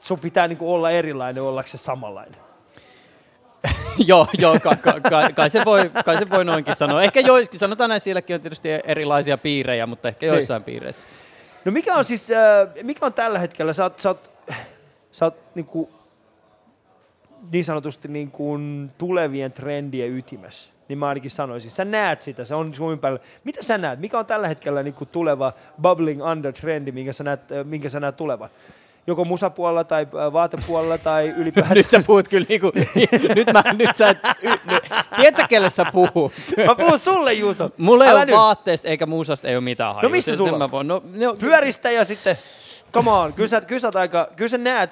sun 0.00 0.18
pitää 0.18 0.48
niinku 0.48 0.74
olla 0.74 0.90
erilainen, 0.90 1.42
ollakseen 1.42 1.78
samanlainen? 1.78 2.36
joo, 4.06 4.26
joo 4.38 4.58
ka, 4.62 4.76
ka, 4.76 5.00
ka, 5.10 5.30
kai, 5.34 5.50
se 5.50 5.62
voi, 5.64 5.90
kai 6.04 6.16
se 6.16 6.30
voi 6.30 6.44
noinkin 6.44 6.76
sanoa. 6.76 7.02
Ehkä 7.02 7.20
joiskin, 7.20 7.60
sanotaan 7.60 7.88
näin, 7.88 8.00
sielläkin 8.00 8.34
on 8.34 8.40
tietysti 8.40 8.68
erilaisia 8.84 9.38
piirejä, 9.38 9.86
mutta 9.86 10.08
ehkä 10.08 10.26
Niin. 10.26 10.34
joissain 10.34 10.64
piireissä. 10.64 11.06
No 11.64 11.72
mikä 11.72 11.94
on 11.94 12.04
siis, 12.04 12.30
äh, 12.30 12.68
mikä 12.82 13.06
on 13.06 13.12
tällä 13.12 13.38
hetkellä, 13.38 13.72
sä 13.72 13.82
oot, 13.82 14.00
sä 14.00 14.08
oot, 14.08 14.30
sä 15.12 15.24
oot 15.24 15.54
niinku, 15.54 15.90
niin 17.52 17.64
sanotusti 17.64 18.08
niin 18.08 18.30
kuin 18.30 18.90
tulevien 18.98 19.52
trendien 19.52 20.16
ytimessä. 20.16 20.72
Niin 20.88 20.98
mä 20.98 21.08
ainakin 21.08 21.30
sanoisin. 21.30 21.70
Sä 21.70 21.84
näet 21.84 22.22
sitä, 22.22 22.44
se 22.44 22.54
on 22.54 22.74
sun 22.74 22.92
ympärillä. 22.92 23.22
Mitä 23.44 23.62
sä 23.62 23.78
näet? 23.78 24.00
Mikä 24.00 24.18
on 24.18 24.26
tällä 24.26 24.48
hetkellä 24.48 24.82
niin 24.82 24.94
kuin 24.94 25.08
tuleva 25.08 25.52
bubbling 25.82 26.26
under 26.26 26.52
trendi, 26.52 26.92
minkä 26.92 27.12
sä 27.12 27.24
näet, 27.24 27.52
äh, 27.52 27.64
minkä 27.66 27.88
sä 27.88 28.00
näet 28.00 28.16
tulevan? 28.16 28.50
Joko 29.06 29.24
musapuolella 29.24 29.84
tai 29.84 30.02
äh, 30.26 30.32
vaatepuolella 30.32 30.98
tai 30.98 31.28
ylipäätään. 31.38 31.76
nyt 31.76 31.90
sä 31.90 32.02
puhut 32.06 32.28
kyllä 32.28 32.46
niinku, 32.48 32.72
nyt 33.36 33.52
mä, 33.52 33.62
nyt 33.72 33.96
sä, 33.96 34.08
et, 34.08 34.18
y, 34.42 34.48
tiedätkö 35.16 35.44
kelle 35.48 35.70
sä 35.70 35.86
puhut? 35.92 36.32
Mä 36.66 36.74
puhun 36.74 36.98
sulle, 36.98 37.32
Juuso. 37.32 37.70
Mulla 37.78 38.04
ei 38.04 38.10
Älä 38.10 38.18
ole 38.18 38.26
nyt. 38.26 38.36
vaatteesta 38.36 38.88
eikä 38.88 39.06
musasta, 39.06 39.48
ei 39.48 39.56
ole 39.56 39.64
mitään 39.64 39.94
hajua. 39.94 40.02
No 40.02 40.08
mistä 40.08 40.36
sulla 40.36 40.50
sen 40.50 40.58
mä 40.58 40.70
voin- 40.70 40.88
no, 40.88 41.02
no, 41.24 41.36
Pyöristä 41.40 41.90
ja 41.90 42.04
sitten, 42.04 42.36
come 42.92 43.10
on, 43.10 43.32
kyllä 43.32 43.48
sä, 43.48 43.60
kyllä 43.60 43.80
sä, 43.80 43.90
aika, 44.00 44.28
kyllä 44.36 44.48
sä 44.48 44.58
näet. 44.58 44.90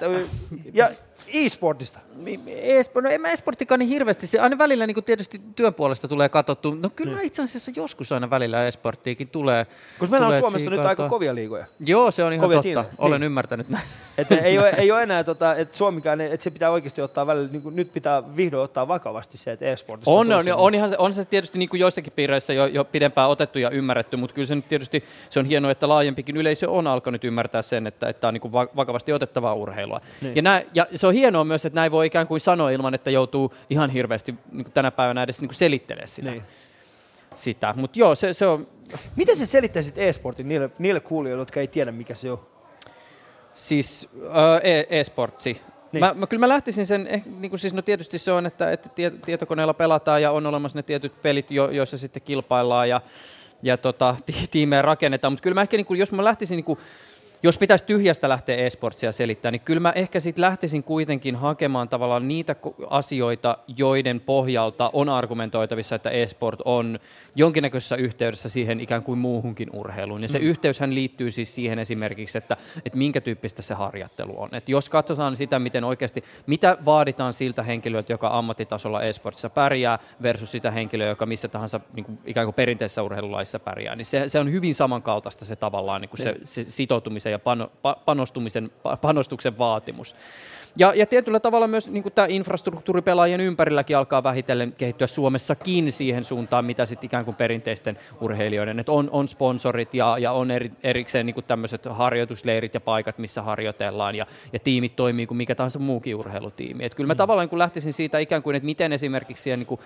Ja 0.73 0.89
e-sportista. 1.27 1.99
Espo, 2.47 3.01
no 3.01 3.09
en 3.09 3.21
mä 3.21 3.29
esporttikaan 3.29 3.79
niin 3.79 3.89
hirveästi. 3.89 4.27
Se 4.27 4.39
aina 4.39 4.57
välillä 4.57 4.87
niin 4.87 5.03
tietysti 5.03 5.41
työn 5.55 5.73
puolesta 5.73 6.07
tulee 6.07 6.29
katsottu. 6.29 6.73
No 6.81 6.89
kyllä 6.95 7.15
Niin. 7.17 7.25
itse 7.27 7.43
asiassa 7.43 7.71
joskus 7.75 8.11
aina 8.11 8.29
välillä 8.29 8.67
esporttiikin 8.67 9.27
tulee. 9.27 9.65
Koska 9.99 10.11
meillä 10.11 10.27
on 10.27 10.39
Suomessa 10.39 10.69
nyt 10.71 10.79
tsiikailtua. 10.79 11.05
aika 11.05 11.09
kovia 11.09 11.35
liigoja. 11.35 11.65
Joo, 11.79 12.11
se 12.11 12.23
on 12.23 12.33
ihan 12.33 12.41
Kovia 12.43 12.55
totta. 12.57 12.63
tiimejä, 12.63 12.89
Olen 12.97 13.19
niin. 13.21 13.25
ymmärtänyt 13.25 13.69
näin. 13.69 13.83
Että 14.17 14.35
ei, 14.35 14.57
ole, 14.59 14.69
ei 14.69 14.91
ole 14.91 15.03
enää, 15.03 15.23
tota, 15.23 15.55
että 15.55 15.77
Suomikään, 15.77 16.21
että 16.21 16.43
se 16.43 16.51
pitää 16.51 16.71
oikeasti 16.71 17.01
ottaa 17.01 17.27
välillä, 17.27 17.49
niin 17.51 17.61
kuin, 17.61 17.75
nyt 17.75 17.93
pitää 17.93 18.35
vihdoin 18.37 18.63
ottaa 18.63 18.87
vakavasti 18.87 19.37
se, 19.37 19.51
että 19.51 19.65
e-sportissa 19.65 20.11
On, 20.11 20.31
on, 20.33 20.45
on, 20.55 20.75
ihan 20.75 20.89
se, 20.89 20.95
on 20.97 21.13
se 21.13 21.25
tietysti 21.25 21.59
niin 21.59 21.69
kuin 21.69 21.79
joissakin 21.79 22.13
piireissä 22.15 22.53
jo, 22.53 22.65
jo 22.65 22.85
pidempään 22.85 23.29
otettu 23.29 23.59
ja 23.59 23.69
ymmärretty, 23.69 24.17
mutta 24.17 24.33
kyllä 24.33 24.45
se 24.45 24.55
nyt 24.55 24.67
tietysti 24.67 25.03
se 25.29 25.39
on 25.39 25.45
hienoa, 25.45 25.71
että 25.71 25.89
laajempikin 25.89 26.37
yleisö 26.37 26.69
on 26.69 26.87
alkanut 26.87 27.23
ymmärtää 27.23 27.61
sen, 27.61 27.87
että, 27.87 28.09
että 28.09 28.21
tämä 28.21 28.29
on 28.29 28.33
niin 28.33 28.41
kuin 28.41 28.51
va- 28.51 28.67
vakavasti 28.75 29.13
otettavaa 29.13 29.53
urheilua. 29.53 30.01
Niin. 30.21 30.35
Ja, 30.35 30.41
nää, 30.41 30.61
ja 30.73 30.87
se 30.95 31.07
on 31.07 31.13
hienoa 31.13 31.43
myös, 31.43 31.65
että 31.65 31.75
näin 31.79 31.91
voi 31.91 32.00
ikään 32.03 32.27
kuin 32.27 32.41
sanoa 32.41 32.69
ilman, 32.69 32.93
että 32.93 33.09
joutuu 33.09 33.53
ihan 33.69 33.89
hirveästi 33.89 34.35
niin 34.51 34.63
kuin 34.63 34.73
tänä 34.73 34.91
päivänä 34.91 35.23
edes 35.23 35.41
niin 35.41 35.53
selittelemään 35.53 36.07
sitä. 36.07 36.31
Niin. 36.31 36.43
sitä. 37.35 37.73
Mutta 37.77 37.99
joo, 37.99 38.15
se, 38.15 38.33
se 38.33 38.47
on... 38.47 38.67
Miten 39.15 39.37
sä 39.37 39.45
selittäisit 39.45 39.97
e-sportin 39.97 40.47
niille, 40.47 40.69
niille 40.79 40.99
kuulijoille, 40.99 41.41
jotka 41.41 41.59
ei 41.59 41.67
tiedä, 41.67 41.91
mikä 41.91 42.15
se 42.15 42.31
on? 42.31 42.39
Siis 43.53 44.09
äh, 44.25 44.61
e- 44.63 44.99
e-sportsi. 44.99 45.53
Niin. 45.53 45.71
Niin. 45.91 45.99
Mä, 46.05 46.13
mä, 46.13 46.27
kyllä 46.27 46.39
mä 46.39 46.49
lähtisin 46.49 46.85
sen, 46.85 47.07
eh, 47.07 47.23
niin 47.39 47.49
kuin 47.49 47.59
siis, 47.59 47.73
no 47.73 47.81
tietysti 47.81 48.17
se 48.17 48.31
on, 48.31 48.45
että, 48.45 48.71
että 48.71 48.89
tie, 48.89 49.11
tietokoneella 49.25 49.73
pelataan 49.73 50.21
ja 50.21 50.31
on 50.31 50.45
olemassa 50.45 50.77
ne 50.77 50.83
tietyt 50.83 51.21
pelit, 51.21 51.51
jo, 51.51 51.69
joissa 51.69 51.97
sitten 51.97 52.21
kilpaillaan 52.21 52.89
ja, 52.89 53.01
ja 53.63 53.77
tota, 53.77 54.15
ti, 54.25 54.33
tiimejä 54.51 54.81
rakennetaan, 54.81 55.33
mutta 55.33 55.43
kyllä 55.43 55.55
mä 55.55 55.61
ehkä, 55.61 55.77
niin 55.77 55.85
kuin, 55.85 55.99
jos 55.99 56.11
mä 56.11 56.23
lähtisin, 56.23 56.55
niin 56.55 56.65
kuin, 56.65 56.79
jos 57.43 57.57
pitäisi 57.57 57.85
tyhjästä 57.85 58.29
lähteä 58.29 58.55
e-sportsia 58.55 59.11
selittämään, 59.11 59.51
niin 59.53 59.61
kyllä 59.61 59.79
mä 59.79 59.91
ehkä 59.95 60.19
sitten 60.19 60.41
lähtisin 60.41 60.83
kuitenkin 60.83 61.35
hakemaan 61.35 61.89
tavallaan 61.89 62.27
niitä 62.27 62.55
asioita, 62.89 63.57
joiden 63.77 64.19
pohjalta 64.19 64.89
on 64.93 65.09
argumentoitavissa, 65.09 65.95
että 65.95 66.09
e-sport 66.09 66.59
on 66.65 66.99
jonkinnäköisessä 67.35 67.95
yhteydessä 67.95 68.49
siihen 68.49 68.79
ikään 68.79 69.03
kuin 69.03 69.19
muuhunkin 69.19 69.69
urheiluun. 69.73 70.21
Ja 70.21 70.27
se 70.27 70.37
Mm. 70.39 70.43
mm. 70.45 70.49
yhteyshän 70.49 70.95
liittyy 70.95 71.31
siis 71.31 71.55
siihen 71.55 71.79
esimerkiksi, 71.79 72.37
että, 72.37 72.57
että 72.85 72.97
minkä 72.97 73.21
tyyppistä 73.21 73.61
se 73.61 73.73
harjoittelu 73.73 74.41
on. 74.41 74.49
Et 74.55 74.69
jos 74.69 74.89
katsotaan 74.89 75.37
sitä, 75.37 75.59
miten 75.59 75.83
oikeasti, 75.83 76.23
mitä 76.47 76.77
vaaditaan 76.85 77.33
siltä 77.33 77.63
henkilöltä, 77.63 78.13
joka 78.13 78.29
ammattitasolla 78.37 79.01
e-sportissa 79.03 79.49
pärjää, 79.49 79.99
versus 80.23 80.51
sitä 80.51 80.71
henkilöä, 80.71 81.07
joka 81.07 81.25
missä 81.25 81.47
tahansa 81.47 81.79
niin 81.93 82.05
kuin, 82.05 82.19
ikään 82.25 82.47
kuin 82.47 82.55
perinteisessä 82.55 83.03
urheilulaissa 83.03 83.59
pärjää, 83.59 83.95
niin 83.95 84.05
se, 84.05 84.29
se 84.29 84.39
on 84.39 84.51
hyvin 84.51 84.75
samankaltaista 84.75 85.45
se 85.45 85.55
tavallaan 85.55 86.01
niin 86.01 86.09
kuin 86.09 86.21
se, 86.23 86.31
Niin. 86.31 86.47
se 86.47 86.63
sitoutumisen 86.65 87.30
ja 87.31 87.39
pano, 87.39 87.71
pa, 87.81 87.97
panostumisen, 88.05 88.71
pa, 88.83 88.97
panostuksen 88.97 89.57
vaatimus. 89.57 90.15
Ja, 90.77 90.93
ja 90.95 91.05
tietyllä 91.05 91.39
tavalla 91.39 91.67
myös 91.67 91.89
niin 91.89 92.03
tämä 92.15 92.27
infrastruktuuri 92.29 93.01
pelaajien 93.01 93.41
ympärilläkin 93.41 93.97
alkaa 93.97 94.23
vähitellen 94.23 94.73
kehittyä 94.77 95.07
Suomessakin 95.07 95.91
siihen 95.91 96.23
suuntaan, 96.23 96.65
mitä 96.65 96.85
sitten 96.85 97.05
ikään 97.05 97.25
kuin 97.25 97.35
perinteisten 97.35 97.97
urheilijoiden, 98.21 98.79
että 98.79 98.91
on, 98.91 99.09
on 99.11 99.27
sponsorit 99.27 99.93
ja, 99.93 100.17
ja 100.17 100.31
on 100.31 100.51
eri, 100.51 100.71
erikseen 100.83 101.25
niin 101.25 101.43
tämmöiset 101.47 101.85
harjoitusleirit 101.85 102.73
ja 102.73 102.81
paikat, 102.81 103.17
missä 103.17 103.41
harjoitellaan 103.41 104.15
ja, 104.15 104.25
ja 104.53 104.59
tiimit 104.59 104.95
toimii 104.95 105.27
kuin 105.27 105.37
mikä 105.37 105.55
tahansa 105.55 105.79
muukin 105.79 106.15
urheilutiimi. 106.15 106.85
Et 106.85 106.95
kyllä 106.95 107.07
mä 107.07 107.13
Mm. 107.13 107.17
tavallaan 107.17 107.49
kun 107.49 107.59
lähtisin 107.59 107.93
siitä 107.93 108.19
ikään 108.19 108.43
kuin, 108.43 108.55
että 108.55 108.65
miten 108.65 108.93
esimerkiksi 108.93 109.43
siellä 109.43 109.57
niin 109.57 109.67
kuin 109.67 109.81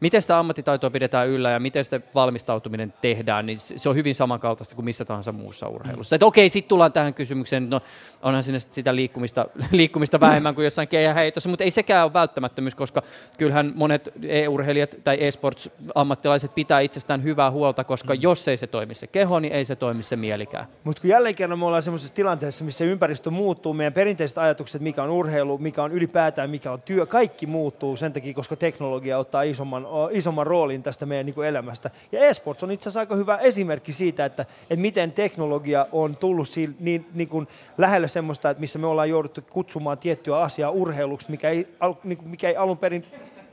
miten 0.00 0.22
sitä 0.22 0.38
ammattitaitoa 0.38 0.90
pidetään 0.90 1.28
yllä 1.28 1.50
ja 1.50 1.60
miten 1.60 1.84
sitä 1.84 2.00
valmistautuminen 2.14 2.94
tehdään, 3.00 3.46
niin 3.46 3.58
se 3.58 3.88
on 3.88 3.96
hyvin 3.96 4.14
samankaltaista 4.14 4.74
kuin 4.74 4.84
missä 4.84 5.04
tahansa 5.04 5.32
muussa 5.32 5.68
urheilussa. 5.68 6.16
Mm. 6.16 6.26
okei, 6.26 6.48
sitten 6.48 6.68
tullaan 6.68 6.92
tähän 6.92 7.14
kysymykseen, 7.14 7.70
no 7.70 7.80
onhan 8.22 8.42
sinne 8.42 8.60
sitä 8.60 8.94
liikkumista, 8.94 9.46
liikkumista 9.72 10.20
vähemmän 10.20 10.54
kuin 10.54 10.64
jossain 10.64 10.88
keihäheitossa, 10.88 11.48
mutta 11.48 11.64
ei 11.64 11.70
sekään 11.70 12.04
ole 12.04 12.12
välttämättömyys, 12.12 12.74
koska 12.74 13.02
kyllähän 13.38 13.72
monet 13.74 14.12
e-urheilijat 14.22 14.96
tai 15.04 15.24
e-sports-ammattilaiset 15.24 16.54
pitää 16.54 16.80
itsestään 16.80 17.22
hyvää 17.22 17.50
huolta, 17.50 17.84
koska 17.84 18.14
mm. 18.14 18.22
jos 18.22 18.48
ei 18.48 18.56
se 18.56 18.66
toimi 18.66 18.94
se 18.94 19.06
keho, 19.06 19.40
niin 19.40 19.52
ei 19.52 19.64
se 19.64 19.76
toimi 19.76 20.02
se 20.02 20.16
mielikään. 20.16 20.66
Mutta 20.84 21.00
kun 21.00 21.10
jälleen 21.10 21.34
kerran 21.34 21.58
me 21.58 21.66
ollaan 21.66 21.82
sellaisessa 21.82 22.14
tilanteessa, 22.14 22.64
missä 22.64 22.84
ympäristö 22.84 23.30
muuttuu, 23.30 23.72
meidän 23.72 23.92
perinteiset 23.92 24.38
ajatukset, 24.38 24.82
mikä 24.82 25.02
on 25.02 25.10
urheilu, 25.10 25.58
mikä 25.58 25.82
on 25.82 25.92
ylipäätään, 25.92 26.50
mikä 26.50 26.72
on 26.72 26.82
työ, 26.82 27.06
kaikki 27.06 27.46
muuttuu 27.46 27.96
sen 27.96 28.12
takia, 28.12 28.34
koska 28.34 28.56
teknologia 28.56 29.18
ottaa 29.18 29.42
isomman, 29.42 29.86
isomman 30.10 30.46
roolin 30.46 30.82
tästä 30.82 31.06
meidän 31.06 31.26
niin 31.26 31.34
kuin 31.34 31.48
elämästä. 31.48 31.90
Ja 32.12 32.20
esports 32.20 32.62
on 32.62 32.70
itse 32.70 32.82
asiassa 32.82 33.00
aika 33.00 33.14
hyvä 33.14 33.36
esimerkki 33.36 33.92
siitä, 33.92 34.24
että, 34.24 34.42
että 34.42 34.82
miten 34.82 35.12
teknologia 35.12 35.86
on 35.92 36.16
tullut 36.16 36.48
siinä, 36.48 36.74
niin, 36.80 37.06
niin 37.14 37.28
kuin 37.28 37.48
lähelle 37.78 38.08
semmoista, 38.08 38.50
että 38.50 38.60
missä 38.60 38.78
me 38.78 38.86
ollaan 38.86 39.10
jouduttu 39.10 39.40
kutsumaan 39.50 39.98
tiettyä 39.98 40.38
asiaa 40.38 40.70
urheiluksi, 40.70 41.30
mikä 41.30 41.50
ei, 41.50 41.68
niin 42.04 42.18
kuin, 42.18 42.28
mikä 42.28 42.48
ei 42.48 42.56
alun 42.56 42.78
perin, 42.78 43.04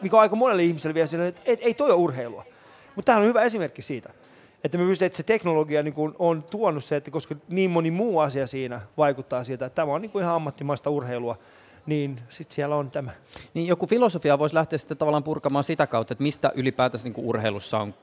mikä 0.02 0.16
on 0.16 0.22
aika 0.22 0.36
monelle 0.36 0.64
ihmiselle 0.64 0.94
vielä 0.94 1.08
sillä, 1.08 1.28
että 1.28 1.42
ei, 1.46 1.58
ei 1.62 1.74
toi 1.74 1.92
ole 1.92 1.98
urheilua. 1.98 2.44
Mutta 2.96 3.12
tämä 3.12 3.20
on 3.20 3.28
hyvä 3.28 3.42
esimerkki 3.42 3.82
siitä 3.82 4.10
että 4.64 4.78
me 4.78 4.86
pystytään, 4.86 5.08
että 5.08 5.18
se 5.18 5.24
teknologia 5.24 5.84
niin 5.84 5.94
kuin 5.94 6.14
on 6.20 6.44
tuonut 6.44 6.84
se, 6.84 6.96
että 6.96 7.12
koska 7.12 7.36
niin 7.48 7.70
moni 7.70 7.92
muu 7.92 8.20
asia 8.20 8.48
siinä 8.48 8.82
vaikuttaa 8.98 9.44
siitä, 9.44 9.66
että 9.66 9.76
tämä 9.76 9.94
on 9.94 10.02
niin 10.02 10.12
kuin 10.12 10.24
ihan 10.24 10.36
ammattimaista 10.36 10.90
urheilua, 10.90 11.38
niin 11.88 12.20
sitten 12.30 12.56
siellä 12.56 12.76
on 12.76 12.92
tämä. 12.92 13.12
Niin 13.54 13.68
joku 13.68 13.88
filosofia 13.88 14.40
voisi 14.40 14.56
lähteä 14.56 14.80
sitten 14.80 14.98
tavallaan 14.98 15.24
purkamaan 15.24 15.64
sitä 15.64 15.88
kautta, 15.88 16.14
että 16.14 16.24
mistä 16.24 16.52
ylipäätänsä 16.56 17.10
niin 17.10 17.26
urheilussa 17.26 17.80
on 17.80 17.94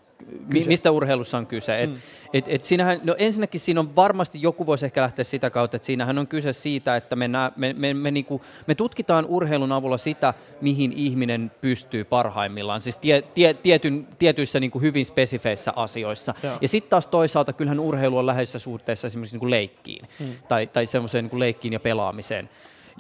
kyse. 0.51 0.69
mistä 0.69 0.91
urheilussa 0.91 1.39
on 1.39 1.47
kyse. 1.47 1.83
Et, 1.83 1.91
mm. 1.91 1.97
et, 2.33 2.45
et 2.49 2.65
siinähän, 2.65 3.01
no 3.05 3.15
ensinnäkin 3.19 3.61
siinä 3.61 3.81
on 3.81 3.97
varmasti, 3.97 4.43
joku 4.43 4.67
voisi 4.67 4.85
ehkä 4.85 5.03
lähteä 5.03 5.25
sitä 5.25 5.51
kautta, 5.51 5.77
että 5.77 5.87
siinähän 5.87 6.19
on 6.19 6.27
kyse 6.27 6.53
siitä, 6.53 6.97
että 6.97 7.17
me, 7.17 7.29
nää, 7.29 7.53
me, 7.57 7.73
me, 7.73 7.95
me, 7.95 8.11
niinku, 8.11 8.43
me 8.67 8.75
tutkitaan 8.75 9.27
urheilun 9.29 9.73
avulla 9.73 9.99
sitä, 9.99 10.35
mihin 10.61 10.93
ihminen 10.93 11.53
pystyy 11.61 12.05
parhaimmillaan, 12.05 12.81
siis 12.81 12.97
tie, 12.97 13.23
tie, 13.23 13.55
tietyn, 13.55 14.07
tietyissä 14.19 14.61
niinku 14.61 14.81
hyvin 14.81 15.07
spesifeissä 15.07 15.73
asioissa. 15.77 16.35
Joo. 16.43 16.59
Ja 16.61 16.69
sitten 16.69 16.91
taas 16.91 17.07
toisaalta 17.07 17.53
kyllähän 17.53 17.81
urheilu 17.81 18.19
on 18.19 18.27
läheisessä 18.27 18.59
suhteessa 18.59 19.07
esimerkiksi 19.07 19.35
niinku 19.37 19.51
leikkiin, 19.51 20.09
mm. 20.21 20.27
tai, 20.49 20.67
tai 20.67 20.87
semmoiseen 20.87 21.25
niinku 21.25 21.39
leikkiin 21.39 21.73
ja 21.73 21.81
pelaamiseen. 21.81 22.49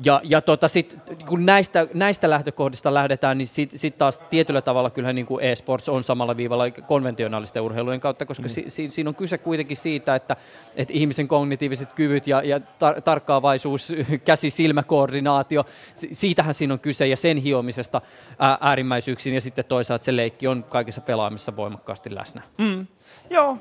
Ja, 0.04 0.20
ja 0.24 0.40
tota 0.40 0.68
sit, 0.68 0.98
kun 1.28 1.46
näistä, 1.46 1.86
näistä 1.94 2.30
lähtökohdista 2.30 2.94
lähdetään, 2.94 3.38
niin 3.38 3.46
sitten 3.46 3.78
sit 3.78 3.98
taas 3.98 4.18
tietyllä 4.18 4.62
tavalla 4.62 4.90
kyllähän 4.90 5.14
niin 5.14 5.26
kuin 5.26 5.44
e-sports 5.44 5.88
on 5.88 6.04
samalla 6.04 6.36
viivalla 6.36 6.70
konventionaalisten 6.70 7.62
urheilujen 7.62 8.00
kautta, 8.00 8.26
koska 8.26 8.42
mm. 8.42 8.48
si, 8.48 8.64
si, 8.68 8.90
siinä 8.90 9.08
on 9.10 9.14
kyse 9.14 9.38
kuitenkin 9.38 9.76
siitä, 9.76 10.14
että, 10.14 10.36
että 10.76 10.92
ihmisen 10.92 11.28
kognitiiviset 11.28 11.92
kyvyt 11.92 12.26
ja, 12.26 12.42
ja 12.42 12.60
tar, 12.60 13.00
tarkkaavaisuus, 13.00 13.92
käsi-silmäkoordinaatio, 14.24 15.64
siitähän 15.94 16.54
siinä 16.54 16.74
on 16.74 16.80
kyse 16.80 17.06
ja 17.06 17.16
sen 17.16 17.36
hiomisesta 17.36 18.00
ää, 18.38 18.58
äärimmäisyyksiin 18.60 19.34
ja 19.34 19.40
sitten 19.40 19.64
toisaalta 19.64 20.04
se 20.04 20.16
leikki 20.16 20.46
on 20.46 20.64
kaikessa 20.64 21.00
pelaamisessa 21.00 21.56
voimakkaasti 21.56 22.14
läsnä. 22.14 22.42
Mm. 22.58 22.86
Joo, 23.30 23.58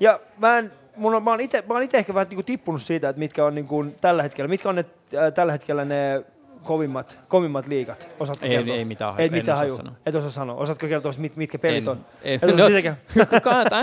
ja 0.00 0.20
mä 0.38 0.58
en 0.58 0.79
mun 1.00 1.14
on, 1.14 1.22
mä 1.22 1.30
oon 1.30 1.40
itse 1.82 1.98
ehkä 1.98 2.14
vähän 2.14 2.28
niin 2.30 2.44
tippunut 2.44 2.82
siitä, 2.82 3.08
että 3.08 3.18
mitkä 3.18 3.44
on 3.44 3.54
niin 3.54 3.66
kuin 3.66 3.96
tällä 4.00 4.22
hetkellä, 4.22 4.48
mitkä 4.48 4.68
on 4.68 4.74
ne, 4.74 4.84
äh, 5.14 5.32
tällä 5.32 5.52
hetkellä 5.52 5.84
ne 5.84 6.24
kovimmat, 6.64 7.18
kovimmat 7.28 7.66
liigat? 7.66 8.08
Osaatko 8.20 8.46
ei, 8.46 8.50
kertoa? 8.50 8.74
ei 8.74 8.84
mitään, 8.84 9.14
ei 9.18 9.30
mitään 9.30 9.58
haju. 9.58 9.76
Sanoa. 9.76 9.92
Et 10.06 10.14
osaa 10.14 10.30
sanoa. 10.30 10.56
Osaatko 10.56 10.86
kertoa, 10.86 11.12
mit, 11.18 11.36
mitkä 11.36 11.58
pelit 11.58 11.84
en, 11.84 11.88
on? 11.88 12.06
Ei, 12.22 12.34
Et 12.34 12.42
no, 12.42 12.64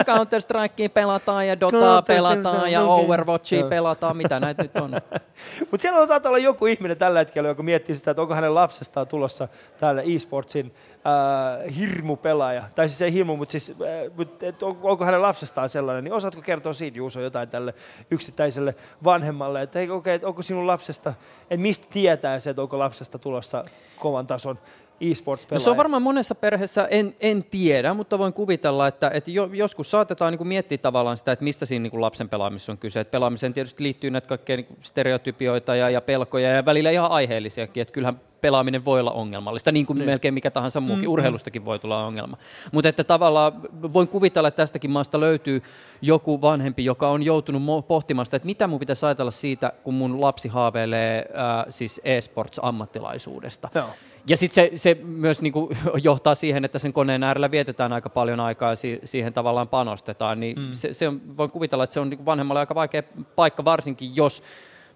counter 0.15 0.41
Strikea 0.41 0.89
pelataan 0.89 1.47
ja 1.47 1.59
Dotaa 1.59 2.01
pelataan 2.01 2.71
ja 2.71 2.83
okay. 2.83 3.05
Overwatchia 3.05 3.65
pelataan, 3.65 4.17
mitä 4.17 4.39
näitä 4.39 4.63
nyt 4.63 4.77
on. 4.77 4.91
Mutta 5.71 5.81
siellä 5.81 5.99
on 5.99 6.07
olla 6.25 6.37
joku 6.37 6.65
ihminen 6.65 6.97
tällä 6.97 7.19
hetkellä, 7.19 7.49
joka 7.49 7.63
miettii 7.63 7.95
sitä, 7.95 8.11
että 8.11 8.21
onko 8.21 8.33
hänen 8.33 8.55
lapsestaan 8.55 9.07
tulossa 9.07 9.47
täällä 9.79 10.01
e-sportsin 10.01 10.73
äh, 11.07 11.75
hirmupelaaja, 11.77 12.63
tai 12.75 12.89
siis 12.89 13.01
ei 13.01 13.13
hirmu, 13.13 13.35
mutta 13.35 13.51
siis, 13.51 13.71
äh, 13.71 14.27
et 14.41 14.63
on, 14.63 14.77
onko 14.83 15.05
hänen 15.05 15.21
lapsestaan 15.21 15.69
sellainen, 15.69 16.03
niin 16.03 16.13
osaatko 16.13 16.41
kertoa 16.41 16.73
siitä 16.73 16.97
Juuso 16.97 17.21
jotain 17.21 17.49
tälle 17.49 17.73
yksittäiselle 18.11 18.75
vanhemmalle, 19.03 19.61
että 19.61 19.79
hei, 19.79 19.89
okay, 19.89 20.19
onko 20.23 20.41
sinun 20.41 20.67
lapsesta, 20.67 21.13
että 21.41 21.57
mistä 21.57 21.87
tietää 21.91 22.39
se, 22.39 22.49
että 22.49 22.61
onko 22.67 22.79
lapsesta 22.79 23.17
tulossa 23.17 23.63
kovan 23.99 24.27
tason 24.27 24.59
e-sports 25.01 25.47
no 25.51 25.59
se 25.59 25.69
on 25.69 25.77
varmaan 25.77 26.01
monessa 26.01 26.35
perheessä, 26.35 26.85
en, 26.85 27.15
en 27.19 27.43
tiedä, 27.43 27.93
mutta 27.93 28.19
voin 28.19 28.33
kuvitella, 28.33 28.87
että, 28.87 29.11
että 29.13 29.31
jo, 29.31 29.49
joskus 29.53 29.91
saatetaan 29.91 30.33
niin 30.33 30.37
kuin 30.37 30.47
miettiä 30.47 30.77
tavallaan 30.77 31.17
sitä, 31.17 31.31
että 31.31 31.43
mistä 31.43 31.65
siinä 31.65 31.83
niin 31.83 31.91
kuin 31.91 32.01
lapsen 32.01 32.29
pelaamisessa 32.29 32.71
on 32.71 32.77
kyse. 32.77 32.99
Että 32.99 33.11
pelaamiseen 33.11 33.53
tietysti 33.53 33.83
liittyy 33.83 34.11
näitä 34.11 34.27
kaikkea 34.27 34.55
niin 34.55 34.77
stereotypioita 34.81 35.75
ja, 35.75 35.89
ja 35.89 36.01
pelkoja 36.01 36.49
ja 36.49 36.65
välillä 36.65 36.91
ihan 36.91 37.11
aiheellisiakin, 37.11 37.81
että 37.81 37.91
kyllähän 37.91 38.21
pelaaminen 38.41 38.85
voi 38.85 38.99
olla 38.99 39.11
ongelmallista, 39.11 39.71
niin 39.71 39.85
kuin 39.85 39.97
niin. 39.97 40.09
melkein 40.09 40.33
mikä 40.33 40.51
tahansa 40.51 40.81
muukin. 40.81 41.05
Mm, 41.05 41.11
Urheilustakin 41.11 41.65
voi 41.65 41.79
tulla 41.79 42.05
ongelma. 42.05 42.37
Mutta 42.71 42.89
että 42.89 43.03
tavallaan 43.03 43.53
voin 43.93 44.07
kuvitella, 44.07 44.47
että 44.47 44.63
tästäkin 44.63 44.91
maasta 44.91 45.19
löytyy 45.19 45.63
joku 46.01 46.41
vanhempi, 46.41 46.85
joka 46.85 47.09
on 47.09 47.23
joutunut 47.23 47.87
pohtimaan 47.87 48.25
sitä, 48.25 48.37
että 48.37 48.45
mitä 48.45 48.67
mun 48.67 48.79
pitäisi 48.79 49.05
ajatella 49.05 49.31
siitä, 49.31 49.73
kun 49.83 49.93
mun 49.93 50.21
lapsi 50.21 50.47
haaveilee 50.47 51.17
äh, 51.19 51.65
siis 51.69 52.01
e-sports-ammattilaisuudesta. 52.03 53.69
Joo. 53.75 53.89
Ja 54.29 54.37
sitten 54.37 54.55
se, 54.55 54.77
se 54.77 54.97
myös 55.03 55.41
niinku 55.41 55.69
johtaa 56.03 56.35
siihen, 56.35 56.65
että 56.65 56.79
sen 56.79 56.93
koneen 56.93 57.23
äärellä 57.23 57.51
vietetään 57.51 57.93
aika 57.93 58.09
paljon 58.09 58.39
aikaa 58.39 58.69
ja 58.69 58.75
si, 58.75 58.99
siihen 59.03 59.33
tavallaan 59.33 59.67
panostetaan. 59.67 60.39
Niin 60.39 60.59
mm. 60.59 60.71
se, 60.71 60.93
se 60.93 61.07
on, 61.07 61.21
voin 61.37 61.51
kuvitella, 61.51 61.83
että 61.83 61.93
se 61.93 61.99
on 61.99 62.09
niinku 62.09 62.25
vanhemmalle 62.25 62.59
aika 62.59 62.75
vaikea 62.75 63.03
paikka, 63.35 63.65
varsinkin 63.65 64.15
jos 64.15 64.43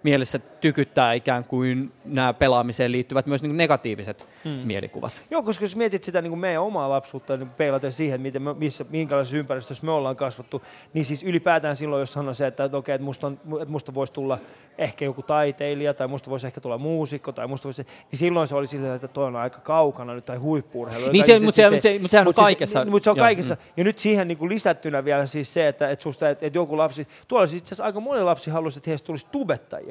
mielessä 0.03 0.39
tykyttää 0.39 1.13
ikään 1.13 1.43
kuin 1.43 1.91
nämä 2.05 2.33
pelaamiseen 2.33 2.91
liittyvät 2.91 3.25
myös 3.25 3.43
niin 3.43 3.57
negatiiviset 3.57 4.27
hmm. 4.43 4.51
mielikuvat. 4.51 5.21
Joo, 5.31 5.43
koska 5.43 5.63
jos 5.63 5.75
mietit 5.75 6.03
sitä 6.03 6.21
niin 6.21 6.31
kuin 6.31 6.39
meidän 6.39 6.63
omaa 6.63 6.89
lapsuutta, 6.89 7.37
niin 7.37 7.49
peilaten 7.49 7.91
siihen, 7.91 8.21
miten 8.21 8.41
me, 8.41 8.53
missä, 8.53 8.85
minkälaisessa 8.89 9.37
ympäristössä 9.37 9.85
me 9.85 9.91
ollaan 9.91 10.15
kasvattu, 10.15 10.61
niin 10.93 11.05
siis 11.05 11.23
ylipäätään 11.23 11.75
silloin, 11.75 11.99
jos 11.99 12.13
sanoo 12.13 12.33
se, 12.33 12.47
että, 12.47 12.63
että 12.63 12.77
okei, 12.77 12.95
että 12.95 13.05
musta, 13.05 13.27
on, 13.27 13.39
että 13.61 13.71
musta 13.71 13.93
voisi 13.93 14.13
tulla 14.13 14.37
ehkä 14.77 15.05
joku 15.05 15.21
taiteilija, 15.21 15.93
tai 15.93 16.07
musta 16.07 16.29
voisi 16.29 16.47
ehkä 16.47 16.61
tulla 16.61 16.77
muusikko, 16.77 17.31
tai 17.31 17.47
musta 17.47 17.65
voisi, 17.65 17.87
niin 18.11 18.19
silloin 18.19 18.47
se 18.47 18.55
oli 18.55 18.67
sillä, 18.67 18.95
että 18.95 19.07
toi 19.07 19.25
on 19.25 19.35
aika 19.35 19.59
kaukana 19.59 20.13
nyt, 20.13 20.25
tai 20.25 20.37
huippuurheilu. 20.37 21.11
Niin 21.11 21.23
se, 21.23 21.39
mutta 21.39 21.55
se, 21.55 21.69
se, 21.69 21.79
se, 21.81 21.99
sehän 22.07 22.27
on 22.27 22.33
kaikessa. 22.33 22.79
Siis, 22.79 22.91
mutta 22.91 23.03
se 23.03 23.09
on 23.09 23.17
kaikessa. 23.17 23.55
Mm. 23.55 23.61
Ja 23.77 23.83
nyt 23.83 23.99
siihen 23.99 24.27
niin 24.27 24.37
kuin 24.37 24.49
lisättynä 24.49 25.05
vielä 25.05 25.25
siis 25.25 25.53
se, 25.53 25.67
että, 25.67 25.89
että, 25.89 26.03
susta, 26.03 26.29
että, 26.29 26.45
että 26.45 26.57
joku 26.57 26.77
lapsi, 26.77 27.07
tuolla 27.27 27.47
siis 27.47 27.61
itse 27.61 27.67
asiassa 27.67 27.83
aika 27.83 27.99
moni 27.99 28.23
lapsi 28.23 28.49
halusi, 28.51 28.79
että 28.79 28.89
heistä 28.89 29.05
tulisi 29.05 29.27
tubettajia 29.31 29.90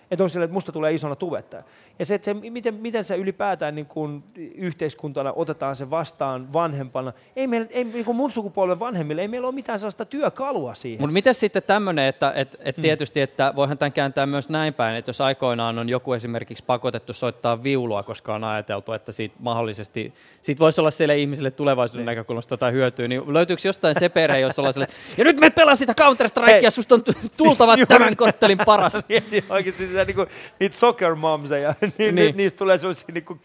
että 0.11 0.23
on 0.23 0.29
sille, 0.29 0.43
että 0.43 0.53
musta 0.53 0.71
tulee 0.71 0.93
isona 0.93 1.15
tubettaja. 1.15 1.63
Ja 1.99 2.05
se, 2.05 2.15
että 2.15 2.25
se, 2.25 2.33
miten, 2.33 2.73
miten 2.73 3.05
se 3.05 3.15
ylipäätään 3.15 3.75
niin 3.75 3.85
kuin 3.85 4.23
yhteiskuntana 4.55 5.33
otetaan 5.35 5.75
se 5.75 5.89
vastaan 5.89 6.53
vanhempana. 6.53 7.13
Ei 7.35 7.47
meillä, 7.47 7.67
ei, 7.69 7.83
niin 7.83 8.05
kuin 8.05 8.17
mun 8.17 8.31
sukupolven 8.31 8.79
vanhemmille, 8.79 9.21
ei 9.21 9.27
meillä 9.27 9.47
ole 9.47 9.55
mitään 9.55 9.79
sellaista 9.79 10.05
työkalua 10.05 10.73
siihen. 10.73 11.01
Mutta 11.01 11.13
miten 11.13 11.35
sitten 11.35 11.63
tämmöinen, 11.63 12.05
että 12.05 12.33
et, 12.35 12.57
et 12.59 12.77
hmm. 12.77 12.81
tietysti, 12.81 13.21
että 13.21 13.53
voihan 13.55 13.77
tämän 13.77 13.91
kääntää 13.91 14.25
myös 14.25 14.49
näin 14.49 14.73
päin, 14.73 14.95
että 14.95 15.09
jos 15.09 15.21
aikoinaan 15.21 15.79
on 15.79 15.89
joku 15.89 16.13
esimerkiksi 16.13 16.63
pakotettu 16.63 17.13
soittaa 17.13 17.63
viulua, 17.63 18.03
koska 18.03 18.35
on 18.35 18.43
ajateltu, 18.43 18.93
että 18.93 19.11
siitä 19.11 19.35
mahdollisesti, 19.39 20.13
siitä 20.41 20.59
voisi 20.59 20.81
olla 20.81 20.91
siellä 20.91 21.13
ihmisille 21.13 21.51
tulevaisuuden 21.51 22.05
niin. 22.05 22.05
näkökulmasta 22.05 22.53
jotain 22.53 22.73
hyötyä, 22.73 23.07
niin 23.07 23.33
löytyykö 23.33 23.61
jostain 23.65 23.95
se 23.99 24.09
perhe, 24.09 24.39
jos 24.39 24.59
ollaan 24.59 24.73
sille, 24.73 24.87
ja 25.17 25.23
nyt 25.23 25.39
me 25.39 25.49
pelaa 25.49 25.75
sitä 25.75 25.93
counter 25.93 26.27
strikea 26.27 26.71
susta 26.71 26.95
on 26.95 27.03
tultava 27.37 27.75
siis 27.75 27.87
tämän 27.87 28.15
korttelin 28.15 28.57
paras. 28.65 28.93
Oikeasti 29.49 30.00
sitä, 30.05 30.21
niin 30.21 30.27
kuin, 30.27 30.27
niitä 30.59 30.75
soccer 30.75 31.15
momseja, 31.15 31.73
niin, 31.97 32.15
niin. 32.15 32.35
niistä 32.37 32.57
tulee 32.57 32.77
sellaisia 32.77 33.07
niin 33.13 33.25
kuin 33.25 33.39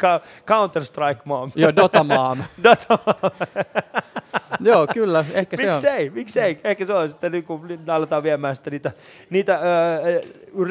Counter-Strike 0.47 1.23
mom. 1.25 1.51
Joo, 1.55 1.77
Dota 1.77 2.05
mom. 2.05 2.39
Dota 2.65 2.99
mom. 3.07 3.31
Joo, 4.61 4.87
kyllä, 4.95 5.25
ehkä 5.33 5.57
se 5.57 5.67
miksei, 5.67 6.09
on. 6.09 6.15
Miksei, 6.15 6.61
ehkä 6.65 6.85
se 6.85 6.93
on 6.93 7.11
sitten, 7.11 7.33
niin 7.33 7.45
kuin 7.45 7.81
aletaan 7.89 8.23
viemään 8.23 8.57
sitten 8.57 8.71
niitä, 8.71 8.93
niitä 9.31 9.61
öö, 9.63 10.21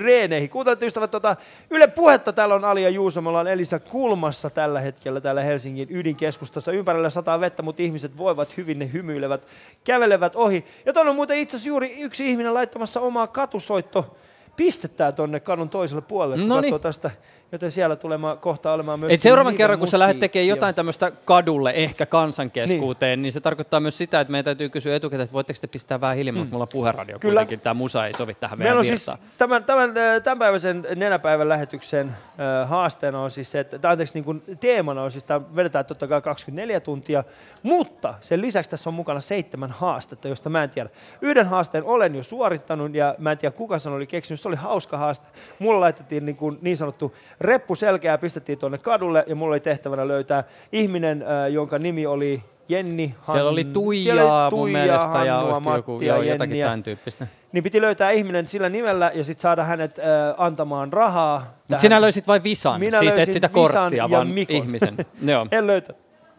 reeneihin. 0.03 0.49
Kuuntelette 0.49 0.85
ystävät, 0.85 1.11
tota, 1.11 1.35
Yle 1.69 1.87
Puhetta, 1.87 2.33
täällä 2.33 2.55
on 2.55 2.65
Ali 2.65 2.83
ja 2.83 2.89
Juuso, 2.89 3.21
me 3.21 3.29
ollaan 3.29 3.47
Elisa 3.47 3.79
Kulmassa 3.79 4.49
tällä 4.49 4.79
hetkellä 4.79 5.21
täällä 5.21 5.43
Helsingin 5.43 5.87
ydinkeskustassa. 5.91 6.71
Ympärillä 6.71 7.09
sataa 7.09 7.39
vettä, 7.39 7.63
mutta 7.63 7.81
ihmiset 7.81 8.17
voivat 8.17 8.57
hyvin, 8.57 8.79
ne 8.79 8.89
hymyilevät, 8.93 9.47
kävelevät 9.83 10.35
ohi. 10.35 10.65
Ja 10.85 10.93
tuonne 10.93 11.09
on 11.09 11.15
muuten 11.15 11.37
itse 11.37 11.57
asiassa 11.57 11.69
juuri 11.69 11.95
yksi 11.99 12.29
ihminen 12.29 12.53
laittamassa 12.53 13.01
omaa 13.01 13.27
katusoitto 13.27 14.15
pistetään 14.55 15.13
tonne 15.13 15.39
kadun 15.39 15.69
toiselle 15.69 16.01
puolelle, 16.01 16.45
Noniin. 16.45 16.73
katsoo 16.73 16.79
tästä, 16.79 17.11
joten 17.55 17.71
siellä 17.71 17.95
tulemaan 17.95 18.37
kohta 18.37 18.73
olemaan 18.73 18.99
myös 18.99 19.13
Et 19.13 19.21
seuraavan 19.21 19.55
kerran, 19.55 19.79
kun 19.79 19.87
sä 19.87 19.99
lähdet 19.99 20.19
tekemään 20.19 20.47
jotain 20.47 20.75
tämmöistä 20.75 21.11
kadulle, 21.25 21.71
ehkä 21.75 22.05
kansankeskuuteen, 22.05 23.19
niin. 23.19 23.21
niin 23.21 23.33
se 23.33 23.41
tarkoittaa 23.41 23.79
myös 23.79 23.97
sitä, 23.97 24.19
että 24.19 24.31
meidän 24.31 24.45
täytyy 24.45 24.69
kysyä 24.69 24.95
etukäteen, 24.95 25.23
että 25.23 25.33
voitteko 25.33 25.59
te 25.61 25.67
pistää 25.67 26.01
vähän 26.01 26.17
hiljemmin, 26.17 26.43
mm. 26.43 26.49
mulla 26.51 26.63
on 26.63 26.67
puheradio 26.71 27.19
Kyllä. 27.19 27.39
kuitenkin, 27.39 27.59
tämä 27.59 27.73
musa 27.73 28.07
ei 28.07 28.13
sovi 28.13 28.33
tähän 28.33 28.59
Meillä 28.59 28.79
on 28.79 28.85
siis 28.85 29.07
virtaan. 29.07 29.29
tämän, 29.37 29.63
tämän, 29.63 29.89
äh, 29.89 30.21
tämänpäiväisen 30.23 30.87
nenäpäivän 30.95 31.49
lähetyksen 31.49 32.07
äh, 32.07 32.69
haasteena 32.69 33.21
on 33.21 33.31
siis 33.31 33.51
se, 33.51 33.59
että, 33.59 33.79
tai 33.79 33.91
anteeksi, 33.91 34.13
niin 34.13 34.25
kuin 34.25 34.43
teemana 34.59 35.01
on 35.01 35.11
siis, 35.11 35.23
tämä 35.23 35.41
vedetään 35.55 35.85
totta 35.85 36.07
kai 36.07 36.21
24 36.21 36.79
tuntia, 36.79 37.23
mutta 37.63 38.13
sen 38.19 38.41
lisäksi 38.41 38.69
tässä 38.69 38.89
on 38.89 38.93
mukana 38.93 39.21
seitsemän 39.21 39.71
haastetta, 39.71 40.27
josta 40.27 40.49
mä 40.49 40.63
en 40.63 40.69
tiedä. 40.69 40.89
Yhden 41.21 41.45
haasteen 41.45 41.83
olen 41.83 42.15
jo 42.15 42.23
suorittanut 42.23 42.95
ja 42.95 43.15
mä 43.17 43.31
en 43.31 43.37
tiedä 43.37 43.55
kuka 43.55 43.79
sen 43.79 43.93
oli 43.93 44.07
keksinyt, 44.07 44.39
se 44.39 44.47
oli 44.47 44.55
hauska 44.55 44.97
haaste. 44.97 45.27
Mulla 45.59 45.79
laitettiin 45.79 46.25
niin, 46.25 46.35
kuin 46.35 46.57
niin 46.61 46.77
sanottu 46.77 47.15
reppu 47.45 47.75
selkeä, 47.75 48.17
pistettiin 48.17 48.57
tuonne 48.59 48.77
kadulle 48.77 49.23
ja 49.27 49.35
mulla 49.35 49.53
oli 49.53 49.59
tehtävänä 49.59 50.07
löytää 50.07 50.43
ihminen, 50.71 51.21
äh, 51.21 51.51
jonka 51.51 51.79
nimi 51.79 52.05
oli 52.05 52.43
Jenni. 52.69 53.15
Siellä 53.21 53.49
oli 53.49 53.63
Han- 53.63 53.73
Tuijaa 53.73 54.03
siellä 54.03 54.45
oli 54.45 54.51
mun 54.55 54.59
Tuijaa, 54.61 54.83
mielestä 54.85 55.25
ja 55.25 55.33
Hannua, 55.35 55.75
joku, 55.75 55.91
Mattia, 55.91 56.13
joo, 56.13 56.21
jotakin 56.23 56.51
Jenniä. 56.51 56.65
tämän 56.65 56.83
tyyppistä. 56.83 57.27
Niin 57.51 57.63
piti 57.63 57.81
löytää 57.81 58.11
ihminen 58.11 58.47
sillä 58.47 58.69
nimellä 58.69 59.11
ja 59.13 59.23
sitten 59.23 59.41
saada 59.41 59.63
hänet 59.63 59.99
äh, 59.99 60.05
antamaan 60.37 60.93
rahaa. 60.93 61.53
Mutta 61.69 61.81
sinä 61.81 62.01
löysit 62.01 62.27
vain 62.27 62.43
visan, 62.43 62.79
Minä 62.79 62.99
siis 62.99 63.17
et 63.17 63.31
sitä 63.31 63.49
korttia, 63.49 63.89
ja 64.03 64.09
vaan 64.09 64.27
Mikon. 64.27 64.55
ihmisen. 64.55 64.95
Joo. 65.25 65.47
en 65.51 65.67
löytä. 65.67 65.93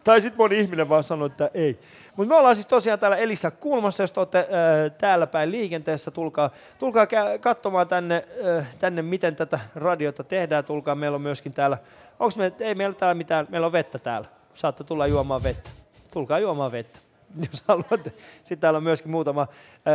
Tai 0.07 0.21
sitten 0.21 0.37
moni 0.37 0.59
ihminen 0.59 0.89
vaan 0.89 1.03
sanoi, 1.03 1.25
että 1.25 1.51
ei. 1.53 1.79
Mutta 2.15 2.33
me 2.33 2.39
ollaan 2.39 2.55
siis 2.55 2.65
tosiaan 2.65 2.99
täällä 2.99 3.17
Elisa 3.17 3.51
Kulmassa, 3.51 4.03
jos 4.03 4.11
te 4.11 4.19
olette 4.19 4.39
äh, 4.39 4.91
täällä 4.97 5.27
päin 5.27 5.51
liikenteessä, 5.51 6.11
tulkaa, 6.11 6.49
tulkaa 6.79 7.05
kä- 7.05 7.39
katsomaan 7.39 7.87
tänne, 7.87 8.27
äh, 8.57 8.67
tänne, 8.79 9.01
miten 9.01 9.35
tätä 9.35 9.59
radiota 9.75 10.23
tehdään. 10.23 10.63
Tulkaa, 10.63 10.95
meillä 10.95 11.15
on 11.15 11.21
myöskin 11.21 11.53
täällä, 11.53 11.77
onks 12.19 12.37
me, 12.37 12.53
ei 12.59 12.75
meillä 12.75 12.95
täällä 12.95 13.13
mitään, 13.13 13.47
meillä 13.49 13.65
on 13.65 13.71
vettä 13.71 13.99
täällä. 13.99 14.27
Saatte 14.53 14.83
tulla 14.83 15.07
juomaan 15.07 15.43
vettä. 15.43 15.69
Tulkaa 16.11 16.39
juomaan 16.39 16.71
vettä. 16.71 16.99
Jos 17.51 17.63
haluatte. 17.67 18.11
Sitten 18.37 18.59
täällä 18.59 18.77
on 18.77 18.83
myöskin 18.83 19.11
muutama 19.11 19.47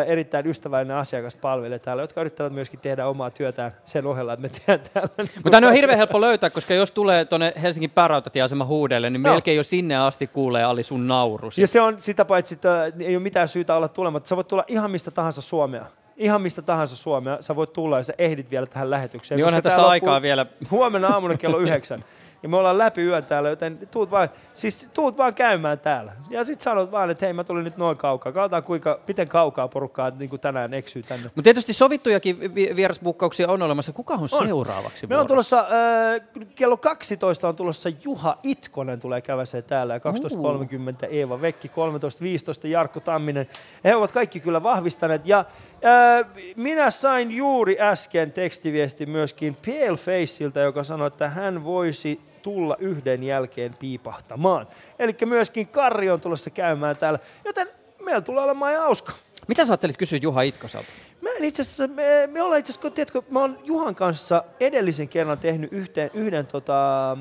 erittäin 0.07 0.47
ystävällinen 0.47 0.97
asiakaspalvelija 0.97 1.79
täällä, 1.79 2.03
jotka 2.03 2.21
yrittävät 2.21 2.53
myöskin 2.53 2.81
tehdä 2.81 3.07
omaa 3.07 3.31
työtään 3.31 3.73
sen 3.85 4.07
ohella, 4.07 4.33
että 4.33 4.43
me 4.43 4.49
tehdään 4.49 4.81
täällä. 4.95 5.11
Mutta 5.45 5.61
ne 5.61 5.67
on 5.67 5.73
hirveän 5.73 5.99
helppo 5.99 6.21
löytää, 6.21 6.51
koska 6.51 6.75
jos 6.75 6.91
tulee 6.91 7.25
tuonne 7.25 7.53
Helsingin 7.63 7.91
päärautatieasema 7.91 8.65
huudelle, 8.65 9.11
niin 9.11 9.25
Joo. 9.25 9.33
melkein 9.33 9.57
jo 9.57 9.63
sinne 9.63 9.97
asti 9.97 10.27
kuulee 10.27 10.65
Ali 10.65 10.83
sun 10.83 11.09
nauru. 11.09 11.51
Ja 11.57 11.67
se 11.67 11.81
on 11.81 12.03
sitä 12.03 12.25
paitsi, 12.25 12.55
että 12.55 12.93
ei 12.99 13.17
ole 13.17 13.23
mitään 13.23 13.49
syytä 13.49 13.77
olla 13.77 13.89
tulematta. 13.89 14.29
Sä 14.29 14.37
voit 14.37 14.49
tulla 14.49 14.65
ihan 14.69 14.91
mistä 14.91 15.11
tahansa 15.11 15.43
Suomea. 15.43 15.87
Ihan 16.17 16.43
mistä 16.43 16.63
tahansa 16.63 16.97
Suomea. 16.97 17.39
Sä 17.41 17.57
voit 17.57 17.73
tulla 17.73 17.97
ja 17.97 18.03
sä 18.03 18.15
ehdit 18.19 18.51
vielä 18.51 18.67
tähän 18.67 18.91
lähetykseen. 18.91 19.37
Niin 19.37 19.47
onhan 19.47 19.63
tässä 19.63 19.87
aikaa 19.87 20.23
vielä. 20.23 20.47
Huomenna 20.71 21.09
aamuna 21.09 21.37
kello 21.37 21.59
yhdeksän. 21.59 22.05
Ja 22.43 22.49
me 22.49 22.57
ollaan 22.57 22.79
läpi 22.79 23.03
yön 23.03 23.25
täällä, 23.25 23.49
joten 23.49 23.79
tuut 23.91 24.11
vaan, 24.11 24.29
siis 24.55 24.89
tuut 24.95 25.17
vaan 25.19 25.35
käymään 25.35 25.79
täällä. 25.79 26.13
Ja 26.31 26.45
sit 26.45 26.61
sanot 26.61 26.91
vaan, 26.91 27.11
että 27.11 27.27
hei 27.27 27.33
mä 27.33 27.45
tulin 27.45 27.65
nyt 27.65 27.77
noin 27.77 27.97
kaukaa. 27.97 28.33
Katsotaan 28.33 28.63
kuinka, 28.63 29.01
miten 29.09 29.29
kaukaa 29.29 29.69
porukkaa 29.69 30.11
niin 30.11 30.31
kuin 30.31 30.41
tänään 30.41 30.75
eksyy 30.75 31.03
tänne. 31.03 31.25
Mutta 31.25 31.43
tietysti 31.43 31.73
sovittujakin 31.73 32.55
vi- 32.55 32.77
vierasbukkauksia 32.77 33.49
on 33.49 33.63
olemassa. 33.63 33.93
Kuka 33.93 34.15
on, 34.15 34.29
On. 34.33 34.47
seuraavaksi 34.47 35.07
Meillä 35.07 35.21
on 35.21 35.29
tulossa, 35.29 35.59
äh, 35.61 36.45
kello 36.55 36.77
12 36.77 37.49
on 37.49 37.57
tulossa 37.57 37.89
Juha 38.05 38.39
Itkonen 38.43 39.01
tulee 39.01 39.21
käväsee 39.21 39.63
täällä 39.63 39.95
ja 39.95 40.01
12.30 40.01 41.07
Eeva 41.11 41.41
Vekki, 41.41 41.69
13.15 41.69 42.69
Jarkko 42.69 43.01
Tamminen. 43.01 43.49
He 43.85 43.97
ovat 43.97 44.13
kaikki 44.13 44.41
kyllä 44.41 44.63
vahvistaneet 44.63 45.27
ja 45.27 45.39
äh, 45.39 46.27
minä 46.57 46.91
sain 46.91 47.31
juuri 47.31 47.77
äsken 47.81 48.33
tekstiviesti 48.33 49.07
myöskin 49.07 49.57
Palefaceilta, 49.67 50.61
joka 50.61 50.85
sanoi, 50.85 51.07
että 51.07 51.29
hän 51.29 51.65
voisi 51.65 52.32
tulla 52.43 52.77
yhden 52.79 53.23
jälkeen 53.23 53.75
piipahtamaan. 53.79 54.67
Eli 54.99 55.17
myöskin 55.25 55.69
Karri 55.69 56.11
on 56.11 56.21
tulossa 56.21 56.51
käymään 56.51 56.97
täällä, 56.97 57.19
joten 57.45 57.69
meillä 58.05 58.21
tulee 58.21 58.45
olemaan 58.45 58.77
hauska. 58.77 59.13
Mitä 59.49 59.65
sä 59.65 59.73
ajattelit 59.73 59.97
kysyä 59.97 60.19
Juha 60.23 60.43
Itkoselta? 60.43 60.89
Mä 61.21 61.31
en 61.31 61.45
itse 61.45 61.63
asiassa, 61.63 61.87
me, 61.87 62.29
me 62.33 62.43
ollaan 62.43 62.61
itse 62.61 62.73
asiassa, 62.73 62.91
tiedätkö, 62.91 63.23
mä 63.31 63.41
oon 63.41 63.59
Juhan 63.65 63.95
kanssa 63.95 64.45
edellisen 64.61 65.09
kerran 65.09 65.39
tehnyt 65.39 65.73
yhteen, 65.73 66.11
yhden 66.15 66.47
tota, 66.47 67.17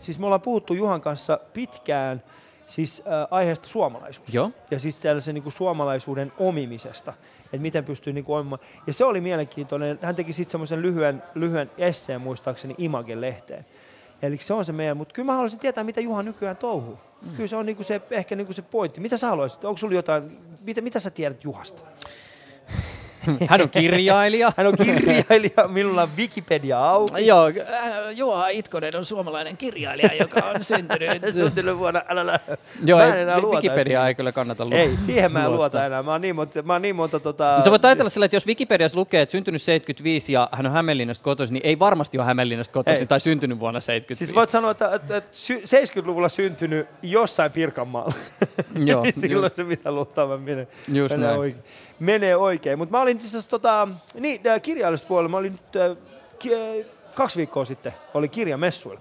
siis 0.00 0.18
me 0.18 0.26
ollaan 0.26 0.40
puhuttu 0.40 0.74
Juhan 0.74 1.00
kanssa 1.00 1.40
pitkään 1.52 2.22
siis 2.66 3.02
äh, 3.06 3.28
aiheesta 3.30 3.68
suomalaisuus. 3.68 4.34
Joo. 4.34 4.50
Ja 4.70 4.78
siis 4.78 5.02
sellaisen 5.02 5.34
niin 5.34 5.42
kuin 5.42 5.52
suomalaisuuden 5.52 6.32
omimisesta, 6.38 7.12
että 7.44 7.58
miten 7.58 7.84
pystyy 7.84 8.12
niin 8.12 8.24
kuin 8.24 8.38
omimaan. 8.38 8.60
Ja 8.86 8.92
se 8.92 9.04
oli 9.04 9.20
mielenkiintoinen, 9.20 9.98
hän 10.02 10.14
teki 10.14 10.32
sitten 10.32 10.50
semmoisen 10.50 10.82
lyhyen, 10.82 11.22
lyhyen 11.34 11.70
esseen 11.78 12.20
muistaakseni 12.20 12.74
Image-lehteen. 12.78 13.64
Eli 14.22 14.38
se 14.40 14.54
on 14.54 14.64
se 14.64 14.72
meidän, 14.72 14.96
mutta 14.96 15.14
kyllä 15.14 15.26
mä 15.26 15.32
haluaisin 15.32 15.58
tietää, 15.58 15.84
mitä 15.84 16.00
Juha 16.00 16.22
nykyään 16.22 16.56
touhuu. 16.56 16.98
Mm. 17.22 17.36
Kyllä 17.36 17.48
se 17.48 17.56
on 17.56 17.66
niinku 17.66 17.82
se, 17.82 18.00
ehkä 18.10 18.36
niinku 18.36 18.52
se 18.52 18.62
pointti. 18.62 19.00
Mitä 19.00 19.16
sä 19.16 19.26
haluaisit? 19.26 19.64
Onko 19.64 19.78
sulla 19.78 19.94
jotain, 19.94 20.38
mitä, 20.60 20.80
mitä 20.80 21.00
sä 21.00 21.10
tiedät 21.10 21.44
Juhasta? 21.44 21.82
Hän 23.50 23.60
on 23.60 23.70
kirjailija. 23.70 24.52
Hän 24.56 24.66
on 24.66 24.74
kirjailija, 24.76 25.68
minulla 25.68 26.02
on 26.02 26.08
Wikipedia 26.16 26.80
auki. 26.88 27.26
Joo, 27.26 27.46
äh, 27.46 28.10
Juha 28.14 28.48
Itkonen 28.48 28.96
on 28.96 29.04
suomalainen 29.04 29.56
kirjailija, 29.56 30.14
joka 30.20 30.46
on 30.46 30.64
syntynyt... 30.64 31.10
Syntynyt 31.36 31.78
vuonna, 31.78 32.02
älä, 32.08 32.20
älä. 32.20 32.38
Joo, 32.84 32.98
Mä 32.98 33.04
ei, 33.06 33.10
en 33.12 33.18
enää 33.18 33.40
luota 33.40 33.56
Wikipedia 33.56 34.08
ei 34.08 34.14
kyllä 34.14 34.32
kannata 34.32 34.64
luottaa. 34.64 34.80
Ei, 34.80 34.96
siihen 34.96 35.32
mä 35.32 35.44
en 35.44 35.52
luota 35.52 35.86
enää. 35.86 36.02
Mä 36.02 36.10
oon 36.12 36.20
niin 36.20 36.36
monta, 36.36 36.62
mä 36.62 36.72
oon 36.72 36.82
niin 36.82 36.96
monta 36.96 37.20
tota... 37.20 37.52
Mutta 37.54 37.64
sä 37.64 37.70
voit 37.70 37.84
ajatella 37.84 38.10
sillä, 38.10 38.24
että 38.26 38.36
jos 38.36 38.46
Wikipediassa 38.46 38.98
lukee, 38.98 39.22
että 39.22 39.30
syntynyt 39.32 39.62
75 39.62 40.32
ja 40.32 40.48
hän 40.52 40.66
on 40.66 40.72
Hämeenlinnasta 40.72 41.24
kotoisin, 41.24 41.54
niin 41.54 41.66
ei 41.66 41.78
varmasti 41.78 42.18
ole 42.18 42.26
Hämeenlinnasta 42.26 42.72
kotoisin 42.72 43.02
Ei. 43.02 43.06
tai 43.06 43.20
syntynyt 43.20 43.58
vuonna 43.60 43.80
75. 43.80 44.26
Siis 44.26 44.34
voit 44.34 44.50
sanoa, 44.50 44.70
että, 44.70 44.94
että, 44.94 45.16
että 45.16 45.30
sy- 45.32 45.62
70-luvulla 45.66 46.28
syntynyt 46.28 46.86
jossain 47.02 47.52
Pirkanmaalla. 47.52 48.12
Joo, 48.84 49.04
silloin 49.20 49.44
just. 49.44 49.54
se 49.54 49.64
mitä 49.64 49.92
luultavasti 49.92 50.44
menee, 50.44 50.68
Just 50.92 51.14
menee, 51.14 51.28
näin. 51.28 51.40
oikein. 51.40 51.64
Menee 51.98 52.36
oikein. 52.36 52.78
Mutta 52.78 52.92
mä 52.92 53.02
olin 53.02 53.16
itse 53.16 53.28
asiassa 53.28 53.50
tota, 53.50 53.88
niin, 54.14 54.40
äh, 54.46 54.62
kirjallisesta 54.62 55.08
puolella, 55.08 55.28
mä 55.28 55.36
olin 55.36 55.52
nyt 55.52 55.76
äh, 55.76 55.90
äh, 55.90 56.86
kaksi 57.14 57.36
viikkoa 57.36 57.64
sitten, 57.64 57.94
oli 58.14 58.28
kirjamessuilla. 58.28 59.00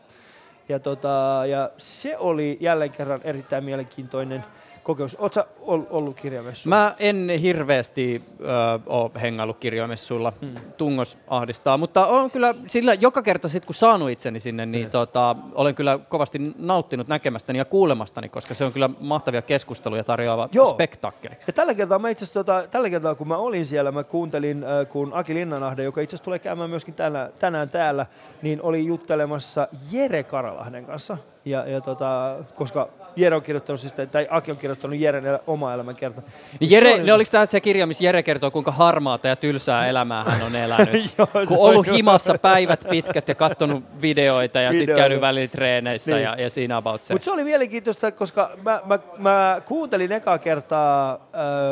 Ja, 0.70 0.80
tota, 0.80 1.44
ja 1.46 1.70
se 1.78 2.18
oli 2.18 2.58
jälleen 2.60 2.92
kerran 2.92 3.22
erittäin 3.24 3.64
mielenkiintoinen 3.64 4.46
kokemus. 4.86 5.16
Oletko 5.16 5.44
ollut 5.90 6.20
kirjamessuilla? 6.20 6.76
Mä 6.76 6.96
en 7.00 7.30
hirveästi 7.42 8.24
ö, 8.42 8.46
ole 8.86 9.12
hengaillut 9.22 9.58
kirjoimessuilla. 9.58 10.34
Hmm. 10.42 10.54
Tungos 10.78 11.18
ahdistaa, 11.28 11.78
mutta 11.78 12.08
on 12.08 12.32
kyllä 12.32 12.56
sillä 12.68 12.94
joka 12.94 13.22
kerta 13.22 13.50
sit, 13.50 13.66
kun 13.66 13.76
saanut 13.76 14.10
itseni 14.10 14.40
sinne, 14.40 14.66
niin 14.66 14.90
tota, 14.90 15.36
olen 15.54 15.76
kyllä 15.76 16.00
kovasti 16.10 16.54
nauttinut 16.58 17.08
näkemästäni 17.08 17.60
ja 17.60 17.66
kuulemastani, 17.66 18.30
koska 18.30 18.54
se 18.54 18.66
on 18.66 18.74
kyllä 18.74 18.90
mahtavia 19.00 19.42
keskusteluja 19.42 20.04
tarjoava 20.04 20.50
Joo. 20.52 20.70
spektaakkeli. 20.70 21.36
Ja 21.48 21.54
tällä 21.54 21.74
kertaa, 21.74 22.00
mä 22.00 22.10
itse 22.10 22.34
tota, 22.34 22.64
tällä 22.72 22.90
kertaa, 22.90 23.16
kun 23.16 23.28
mä 23.28 23.38
olin 23.38 23.66
siellä, 23.66 23.92
mä 23.92 24.04
kuuntelin, 24.04 24.64
äh, 24.64 24.88
kun 24.90 25.12
Aki 25.14 25.34
Linnanahde, 25.34 25.84
joka 25.84 26.02
itse 26.02 26.16
asiassa 26.16 26.26
tulee 26.26 26.40
käymään 26.40 26.70
myöskin 26.70 26.94
tänään, 26.94 27.30
tänään 27.40 27.70
täällä, 27.70 28.06
niin 28.42 28.62
oli 28.62 28.86
juttelemassa 28.86 29.68
Jere 29.92 30.24
Karalahden 30.24 30.86
kanssa. 30.86 31.18
Ja, 31.46 31.70
ja 31.70 31.82
tota, 31.82 32.36
koska 32.56 32.90
Jere 33.16 33.36
on 33.36 33.42
kirjoittanut, 33.42 33.80
siis, 33.80 33.94
tai 33.94 34.28
Aki 34.30 34.52
on 34.52 34.58
kirjoittanut 34.58 35.00
Jeren 35.00 35.24
oma 35.48 35.74
elämänkerta. 35.74 36.22
Niin 36.60 36.70
Se 36.70 36.76
Jere, 36.76 37.04
ne 37.04 37.14
oliko 37.14 37.30
tämä 37.32 37.46
se 37.46 37.60
kirja, 37.62 37.88
missä 37.88 38.04
Jere 38.04 38.24
kertoo, 38.24 38.52
kuinka 38.52 38.72
harmaata 38.72 39.28
ja 39.28 39.36
tylsää 39.36 39.88
elämää 39.88 40.24
hän 40.24 40.44
on 40.44 40.56
elänyt? 40.56 41.14
Joo, 41.18 41.28
kun 41.28 41.58
on 41.58 41.70
ollut 41.70 41.88
joo. 41.88 41.96
himassa 41.96 42.38
päivät 42.38 42.86
pitkät 42.90 43.28
ja 43.28 43.36
katsonut 43.36 43.84
videoita 44.02 44.60
ja 44.60 44.74
sitten 44.74 44.96
käynyt 44.96 45.22
välillä 45.22 45.48
treeneissä 45.48 46.16
Niin. 46.16 46.24
ja, 46.24 46.36
ja 46.42 46.50
siinä 46.50 46.78
about 46.78 47.04
se. 47.04 47.14
Mutta 47.14 47.26
se 47.26 47.32
oli 47.32 47.44
mielenkiintoista, 47.44 48.12
koska 48.12 48.52
mä, 48.64 48.82
mä, 48.86 49.00
mä 49.18 49.62
kuuntelin 49.66 50.12
ekaa 50.12 50.38
kertaa, 50.38 51.14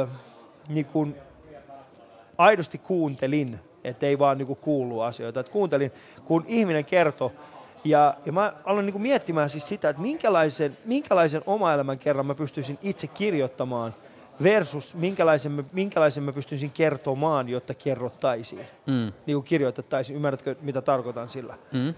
äh, 0.02 0.10
niin 0.68 0.86
kun 0.86 1.16
aidosti 2.38 2.78
kuuntelin, 2.78 3.60
ettei 3.84 4.20
vaan 4.20 4.38
niin 4.38 4.56
kuulu 4.56 5.02
asioita. 5.02 5.40
Et 5.40 5.50
kuuntelin, 5.50 5.92
kun 6.26 6.46
ihminen 6.48 6.86
kertoi, 6.86 7.32
ja, 7.84 8.16
ja 8.26 8.32
mä 8.32 8.54
aloin 8.66 8.86
niin 8.86 9.02
miettimään 9.02 9.50
siis 9.50 9.68
sitä, 9.68 9.90
että 9.90 10.02
minkälaisen, 10.02 10.78
minkälaisen 10.86 11.42
oma 11.46 11.74
elämän 11.74 12.00
kerran 12.00 12.26
mä 12.26 12.36
pystyisin 12.36 12.80
itse 12.82 13.08
kirjoittamaan 13.08 13.94
versus 14.44 14.96
minkälaisen 14.96 15.52
mä, 15.52 15.64
minkälaisen 15.74 16.24
mä 16.24 16.34
pystyisin 16.34 16.72
kertomaan, 16.72 17.50
jotta 17.50 17.74
kerrottaisiin. 17.74 18.66
Mm. 18.86 19.12
Niin 19.26 19.36
kuin 19.36 19.44
kirjoitettaisiin. 19.44 20.16
Ymmärrätkö, 20.16 20.56
mitä 20.62 20.82
tarkoitan 20.82 21.30
sillä? 21.30 21.56
Mm. 21.72 21.94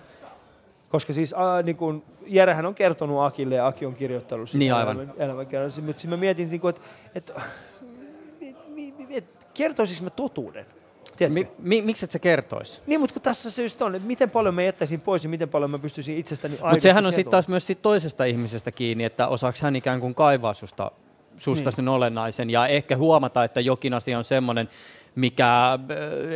Koska 0.89 1.14
siis 1.14 1.33
äh, 1.33 1.64
niin 1.64 1.75
kun, 1.75 2.03
Jerehän 2.25 2.65
on 2.65 2.75
kertonut 2.75 3.22
Akille 3.23 3.55
ja 3.55 3.67
Aki 3.67 3.85
on 3.85 3.95
kirjoittanut 3.95 4.49
siis 4.49 4.59
Niin, 4.59 4.73
aivan. 4.73 4.95
elämän, 4.95 5.14
elämänkerran. 5.17 5.72
Mutta 5.81 6.01
sitten 6.01 6.09
mä 6.09 6.17
mietin, 6.17 6.49
niin 6.49 6.61
että 6.65 6.81
et, 7.15 7.33
et, 9.09 9.25
kertoisinko 9.53 10.03
mä 10.03 10.09
totuuden? 10.09 10.65
Mi, 11.30 11.48
mi, 11.60 11.82
miksi 11.82 12.06
et 12.06 12.11
sä 12.11 12.19
kertois? 12.19 12.82
Niin, 12.88 13.00
mutta 13.00 13.14
kun 13.14 13.22
tässä 13.22 13.52
se 13.52 13.64
just 13.64 13.82
on, 13.82 13.95
että 13.95 14.08
miten 14.08 14.30
paljon 14.30 14.56
mä 14.56 14.64
jättäisin 14.64 15.02
pois 15.02 15.24
ja 15.24 15.30
miten 15.30 15.50
paljon 15.50 15.72
mä 15.72 15.80
pystyisin 15.80 16.18
itsestäni 16.18 16.58
Mutta 16.61 16.80
sehän 16.80 17.06
on 17.06 17.14
sitten 17.14 17.32
taas 17.32 17.48
myös 17.48 17.68
sit 17.68 17.82
toisesta 17.82 18.26
ihmisestä 18.26 18.72
kiinni, 18.72 19.03
että 19.03 19.27
osaako 19.27 19.58
hän 19.61 19.76
ikään 19.76 20.00
kuin 20.00 20.16
kaivaa 20.16 20.53
susta, 20.53 20.92
susta 21.38 21.69
Niin. 21.69 21.75
sen 21.75 21.88
olennaisen 21.88 22.49
ja 22.49 22.67
ehkä 22.67 22.97
huomata, 22.97 23.43
että 23.43 23.61
jokin 23.61 23.93
asia 23.93 24.17
on 24.17 24.23
semmoinen, 24.23 24.69
mikä, 25.15 25.80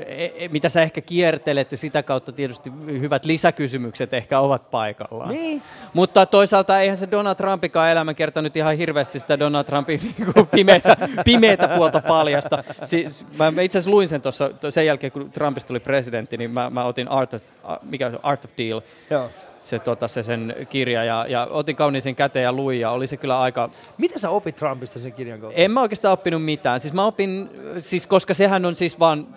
e, 0.06 0.26
e, 0.26 0.48
mitä 0.48 0.70
sä 0.70 0.82
ehkä 0.82 1.02
kiertelet 1.02 1.72
ja 1.72 1.78
sitä 1.78 2.04
kautta 2.04 2.32
tietysti 2.32 2.72
hyvät 2.88 3.26
lisäkysymykset 3.26 4.14
ehkä 4.14 4.40
ovat 4.40 4.72
paikallaan. 4.72 5.30
Niin. 5.30 5.62
Mutta 5.94 6.26
toisaalta 6.26 6.82
eihän 6.82 6.98
se 6.98 7.12
Donald 7.12 7.36
Trumpikaan 7.36 7.90
elämänkerta 7.90 8.42
nyt 8.42 8.58
ihan 8.58 8.78
hirveästi 8.78 9.20
sitä 9.20 9.40
Donald 9.40 9.66
Trumpin 9.66 10.00
niin 10.04 10.48
pimeitä, 10.48 10.98
pimeitä 11.26 11.68
puolta 11.68 12.02
paljasta. 12.08 12.64
Si, 12.84 13.08
mä 13.38 13.62
itse 13.62 13.78
asiassa 13.78 13.92
luin 13.92 14.08
sen 14.08 14.22
tuossa 14.22 14.50
sen 14.70 14.86
jälkeen, 14.86 15.12
kun 15.12 15.32
Trumpista 15.32 15.68
tuli 15.68 15.80
presidentti, 15.80 16.38
niin 16.38 16.52
mä, 16.52 16.70
mä 16.70 16.84
otin 16.84 17.08
Art 17.08 17.34
of, 17.34 17.42
mikä 17.84 18.08
on 18.08 18.20
Art 18.24 18.46
of 18.46 18.52
Deal. 18.58 18.82
Joo 19.10 19.30
se, 19.62 19.80
tota, 19.80 20.08
se 20.08 20.24
sen 20.24 20.56
kirja 20.70 21.04
ja, 21.04 21.26
ja 21.30 21.48
otin 21.52 21.76
kauniisin 21.76 22.16
käteen 22.16 22.44
ja 22.44 22.54
luin 22.54 22.80
ja 22.80 22.92
oli 22.92 23.08
se 23.08 23.18
kyllä 23.18 23.40
aika... 23.40 23.70
Mitä 23.98 24.20
sä 24.20 24.30
opit 24.30 24.56
Trumpista 24.56 25.00
sen 25.00 25.14
kirjan 25.14 25.40
kautta? 25.40 25.60
En 25.60 25.72
mä 25.72 25.82
oikeastaan 25.82 26.14
oppinut 26.14 26.44
mitään. 26.46 26.80
Siis 26.80 26.94
mä 26.94 27.06
opin, 27.06 27.50
siis 27.80 28.08
koska 28.08 28.34
sehän 28.34 28.66
on 28.66 28.76
siis 28.76 29.00
vaan, 29.00 29.28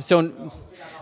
se 0.00 0.14
on, 0.14 0.50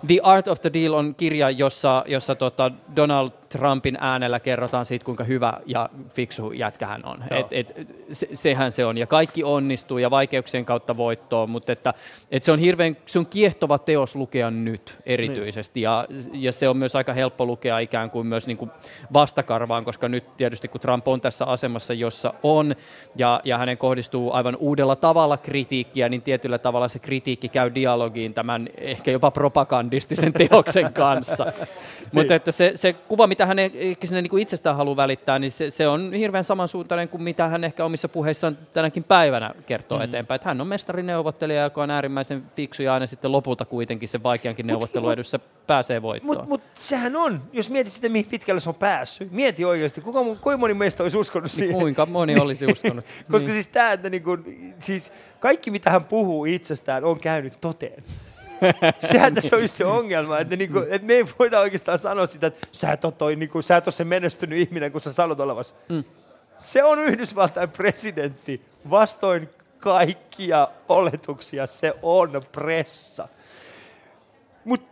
The 0.07 0.21
Art 0.23 0.49
of 0.49 0.61
the 0.61 0.73
Deal 0.73 0.93
on 0.93 1.15
kirja, 1.15 1.51
jossa, 1.51 2.05
jossa 2.07 2.35
tota 2.35 2.71
Donald 2.97 3.31
Trumpin 3.59 3.99
äänellä 4.01 4.41
kerrotaan 4.41 4.87
siitä, 4.87 5.05
kuinka 5.05 5.25
hyvä 5.25 5.53
ja 5.67 5.89
fiksu 6.09 6.53
jätkä 6.53 6.87
hän 6.87 7.05
on. 7.05 7.25
Et, 7.31 7.47
et, 7.51 7.75
se, 8.13 8.29
sehän 8.35 8.73
se 8.73 8.85
on. 8.85 8.99
Ja 8.99 9.07
kaikki 9.07 9.45
onnistuu 9.45 9.99
ja 9.99 10.11
vaikeuksien 10.11 10.65
kautta 10.65 10.97
voittoon, 10.97 11.51
mutta 11.51 11.73
että, 11.73 11.95
et 12.31 12.43
se 12.43 12.53
on 12.53 12.59
hirveän, 12.59 12.97
se 13.07 13.19
on 13.19 13.27
kiehtova 13.27 13.79
teos 13.79 14.17
lukea 14.17 14.51
nyt 14.51 14.99
erityisesti. 15.07 15.81
Niin. 15.81 15.85
Ja, 15.85 16.07
ja 16.33 16.53
se 16.53 16.69
on 16.69 16.77
myös 16.77 16.97
aika 16.97 17.13
helppo 17.13 17.47
lukea 17.47 17.79
ikään 17.79 18.11
kuin 18.11 18.27
myös 18.27 18.47
niin 18.47 18.57
kuin 18.57 18.71
vastakarvaan, 19.13 19.85
koska 19.85 20.09
nyt 20.09 20.37
tietysti 20.37 20.69
kun 20.69 20.81
Trump 20.81 21.09
on 21.09 21.21
tässä 21.21 21.45
asemassa, 21.45 21.95
jossa 21.95 22.35
on, 22.43 22.75
ja, 23.17 23.41
ja 23.45 23.59
hänen 23.59 23.79
kohdistuu 23.79 24.33
aivan 24.33 24.57
uudella 24.57 24.97
tavalla 24.97 25.37
kritiikkiä, 25.37 26.09
niin 26.09 26.23
tietyllä 26.23 26.59
tavalla 26.59 26.89
se 26.89 26.99
kritiikki 26.99 27.49
käy 27.49 27.75
dialogiin 27.75 28.35
tämän 28.35 28.69
ehkä 28.77 29.11
jopa 29.11 29.31
propagandistisen 29.31 30.33
teoksen 30.33 30.93
kanssa. 30.93 31.53
Mutta 32.13 32.35
että 32.35 32.53
se, 32.53 32.73
se 32.75 32.93
kuva, 32.93 33.27
mitä 33.27 33.44
hän 33.47 33.59
ehkä 33.59 34.07
sinne 34.07 34.23
niin 34.23 34.39
itsestään 34.39 34.77
haluaa 34.77 34.97
välittää, 34.97 35.39
niin 35.39 35.51
se, 35.51 35.71
se 35.71 35.89
on 35.89 36.13
hirveän 36.13 36.45
samansuuntainen 36.45 37.09
kuin 37.09 37.23
mitä 37.23 37.49
hän 37.49 37.65
ehkä 37.65 37.85
omissa 37.85 38.09
puheissaan 38.09 38.59
tänäkin 38.73 39.05
päivänä 39.05 39.55
kertoo 39.67 39.99
mm. 39.99 40.05
eteenpäin. 40.05 40.37
Että 40.37 40.49
hän 40.49 40.61
on 40.61 40.67
mestarineuvottelija, 40.67 41.63
joka 41.63 41.83
on 41.83 41.91
äärimmäisen 41.91 42.43
fiksu 42.57 42.83
ja 42.83 42.95
aina 42.95 43.07
sitten 43.07 43.33
lopulta 43.33 43.65
kuitenkin 43.65 44.09
sen 44.09 44.23
vaikeankin 44.23 44.67
neuvottelun 44.67 45.13
edessä 45.13 45.41
pääsee 45.67 46.03
voittoon. 46.03 46.37
Mutta 46.37 46.49
mut, 46.49 46.61
sehän 46.75 47.17
on, 47.17 47.43
jos 47.53 47.71
mietit 47.71 47.93
sitä, 47.93 48.09
mihin 48.09 48.31
pitkälle 48.31 48.61
se 48.61 48.69
on 48.69 48.75
päässyt. 48.75 49.33
Mieti 49.33 49.65
oikeasti, 49.65 50.01
kuka, 50.01 50.21
kuinka 50.21 50.57
moni 50.57 50.75
meistä 50.75 51.03
olisi 51.03 51.19
uskonut 51.19 51.45
niin 51.45 51.57
siihen? 51.57 51.77
Kuinka 51.77 52.07
moni 52.07 52.39
olisi 52.39 52.67
uskonut. 52.67 53.05
Koska 53.31 53.47
niin. 53.47 53.55
siis 53.55 53.67
tämä, 53.67 53.93
että 53.93 54.11
niinku, 54.11 54.39
siis 54.81 55.13
kaikki 55.41 55.71
mitä 55.71 55.91
hän 55.91 56.05
puhuu 56.05 56.45
itsestään 56.45 57.05
on 57.05 57.21
käynyt 57.21 57.61
toteen. 57.61 58.05
Sehän 59.11 59.35
tässä 59.35 59.57
on 59.57 59.63
just 59.63 59.75
se 59.75 59.85
ongelma, 59.85 60.39
että, 60.39 60.57
niinku, 60.57 60.79
että 60.79 61.07
me 61.07 61.13
ei 61.13 61.25
voida 61.39 61.61
oikeastaan 61.61 61.99
sanoa 61.99 62.27
sitä, 62.27 62.47
että 62.47 62.69
sä 62.73 62.93
et 62.93 63.05
ole, 63.05 63.13
toi, 63.13 63.37
niinku, 63.37 63.63
sä 63.63 63.77
et 63.77 63.87
ole 63.87 63.93
se 63.93 64.05
menestynyt 64.05 64.59
ihminen, 64.59 64.93
kun 64.93 65.01
sä 65.01 65.13
sanot 65.13 65.41
olevasi. 65.41 65.75
Mm. 65.89 66.05
Se 66.59 66.85
on 66.85 66.99
Yhdysvaltain 66.99 67.71
presidentti 67.71 68.63
vastoin 68.91 69.49
kaikkia 69.79 70.69
oletuksia, 70.89 71.67
se 71.67 71.95
on 72.03 72.43
pressa. 72.53 73.29
Mutta 74.65 74.89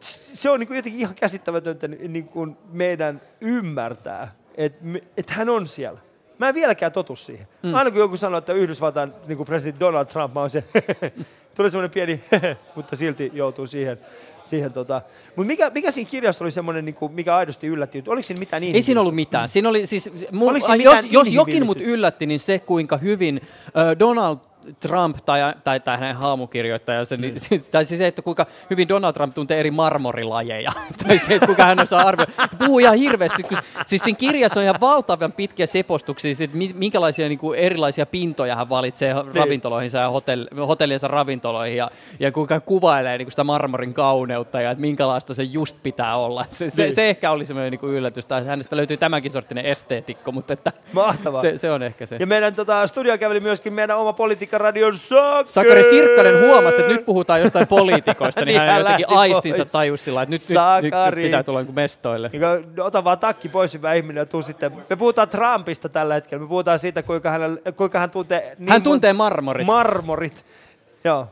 se 0.00 0.50
on 0.50 0.60
niinku 0.60 0.74
jotenkin 0.74 1.00
ihan 1.00 1.14
käsittämätöntä 1.14 1.88
niinku 1.88 2.56
meidän 2.72 3.20
ymmärtää, 3.40 4.34
että 4.54 4.84
et 5.16 5.30
hän 5.30 5.48
on 5.48 5.68
siellä. 5.68 6.00
Mä 6.38 6.48
en 6.48 6.54
vieläkään 6.54 6.92
totu 6.92 7.16
siihen. 7.16 7.48
Mm. 7.62 7.74
Aina 7.74 7.90
kun 7.90 8.00
joku 8.00 8.16
sanoo, 8.16 8.38
että 8.38 8.52
Yhdysvaltain 8.52 9.12
niin 9.26 9.44
presidentti 9.44 9.80
Donald 9.80 10.06
Trump, 10.06 10.34
mä 10.34 10.40
oon 10.40 10.50
se, 10.50 10.64
tulee 11.54 11.70
semmoinen 11.70 11.90
pieni, 11.90 12.22
mutta 12.76 12.96
silti 12.96 13.30
joutuu 13.34 13.66
siihen. 13.66 13.98
siihen 14.44 14.72
tota. 14.72 15.02
Mut 15.36 15.46
mikä, 15.46 15.70
mikä 15.70 15.90
siinä 15.90 16.10
kirjassa 16.10 16.44
oli 16.44 16.50
semmoinen, 16.50 16.84
niin 16.84 16.94
kuin, 16.94 17.12
mikä 17.12 17.36
aidosti 17.36 17.66
yllätti? 17.66 18.02
Oliko 18.06 18.26
siinä 18.26 18.40
mitään 18.40 18.60
niin? 18.60 18.74
Ei 18.76 18.82
siinä 18.82 19.00
ollut 19.00 19.14
mitään. 19.14 19.48
Siinä 19.48 19.68
oli, 19.68 19.86
siis, 19.86 20.10
mun, 20.32 20.54
jos, 20.82 20.96
jos 21.10 21.32
jokin 21.32 21.66
mut 21.66 21.80
yllätti, 21.80 22.26
niin 22.26 22.40
se 22.40 22.58
kuinka 22.58 22.96
hyvin 22.96 23.40
uh, 23.42 23.98
Donald 23.98 24.38
Trump 24.80 25.16
tai, 25.26 25.40
tai, 25.64 25.80
tai 25.80 25.98
hänen 25.98 26.16
haamukirjoittaja, 26.16 27.04
se, 27.04 27.16
niin, 27.16 27.40
siis, 27.40 27.68
tai 27.68 27.84
siis 27.84 27.98
se, 27.98 28.06
että 28.06 28.22
kuinka 28.22 28.46
hyvin 28.70 28.88
Donald 28.88 29.12
Trump 29.12 29.34
tuntee 29.34 29.60
eri 29.60 29.70
marmorilajeja, 29.70 30.72
tai 31.06 31.18
se, 31.18 31.34
että 31.34 31.46
kuinka 31.46 31.64
hän 31.64 31.80
osaa 31.80 32.00
arvioida. 32.00 32.32
Puhuu 32.58 32.78
ihan 32.78 32.96
hirveästi, 32.96 33.42
kun, 33.42 33.58
siis 33.86 34.02
siinä 34.02 34.16
kirjassa 34.16 34.60
on 34.60 34.64
ihan 34.64 34.80
valtavan 34.80 35.32
pitkiä 35.32 35.66
sepostuksia, 35.66 36.34
siis, 36.34 36.40
että 36.40 36.56
minkälaisia 36.74 37.28
niin 37.28 37.38
kuin 37.38 37.58
erilaisia 37.58 38.06
pintoja 38.06 38.56
hän 38.56 38.68
valitsee 38.68 39.14
niin. 39.14 39.34
ravintoloihinsa 39.34 39.98
ja 39.98 40.10
hotell, 40.10 40.46
hotelliensa 40.66 41.08
ravintoloihin, 41.08 41.76
ja, 41.76 41.90
ja 42.20 42.32
kuinka 42.32 42.54
hän 42.54 42.62
kuvailee 42.62 43.18
niin 43.18 43.26
kuin 43.26 43.32
sitä 43.32 43.44
marmorin 43.44 43.94
kauneutta, 43.94 44.60
ja 44.60 44.70
että 44.70 44.80
minkälaista 44.80 45.34
se 45.34 45.42
just 45.42 45.76
pitää 45.82 46.16
olla. 46.16 46.44
Se, 46.50 46.70
se, 46.70 46.82
niin. 46.82 46.94
se 46.94 47.10
ehkä 47.10 47.30
oli 47.30 47.46
semmoinen 47.46 47.70
niin 47.70 47.80
kuin 47.80 47.92
yllätys, 47.92 48.24
että 48.24 48.40
hänestä 48.40 48.76
löytyy 48.76 48.96
tämänkin 48.96 49.30
sorttinen 49.30 49.66
esteetikko, 49.66 50.32
mutta 50.32 50.52
että 50.52 50.72
Mahtavaa. 50.92 51.40
Se, 51.40 51.58
se 51.58 51.70
on 51.70 51.82
ehkä 51.82 52.06
se. 52.06 52.16
Ja 52.20 52.26
meidän 52.26 52.54
tota, 52.54 52.86
studio 52.86 53.18
käveli 53.18 53.40
myöskin 53.40 53.72
meidän 53.72 53.98
oma 53.98 54.12
politiikka 54.12 54.49
Radion 54.58 54.98
Sakari. 54.98 55.48
Sakari 55.48 55.84
Sirkkanen 55.84 56.40
huomasi, 56.40 56.80
että 56.80 56.92
nyt 56.92 57.04
puhutaan 57.04 57.40
jostain 57.40 57.66
poliitikoista, 57.66 58.44
niin, 58.44 58.46
niin 58.46 58.70
hän 58.70 58.78
jotenkin 58.78 59.08
aistinsa 59.08 59.64
tajusi 59.64 60.04
sillä, 60.04 60.22
että 60.22 60.30
nyt, 60.30 60.42
nyt, 60.48 60.82
nyt, 60.82 61.16
nyt 61.16 61.24
pitää 61.24 61.42
tulla 61.42 61.62
niin 61.62 61.74
mestoille. 61.74 62.28
Niin, 62.32 62.80
ota 62.80 63.04
vaan 63.04 63.18
takki 63.18 63.48
pois 63.48 63.74
hyvä 63.74 63.94
ihminen 63.94 64.20
ja 64.20 64.26
tuu 64.26 64.42
sitten. 64.42 64.72
Me 64.90 64.96
puhutaan 64.96 65.28
Trumpista 65.28 65.88
tällä 65.88 66.14
hetkellä. 66.14 66.42
Me 66.42 66.48
puhutaan 66.48 66.78
siitä, 66.78 67.02
kuinka 67.02 67.30
hän, 67.30 67.58
kuinka 67.76 67.98
hän 67.98 68.10
tuntee... 68.10 68.56
Niin 68.58 68.72
hän 68.72 68.82
tuntee 68.82 69.12
marmorit. 69.12 69.66
Marmorit, 69.66 70.44
joo. 71.04 71.28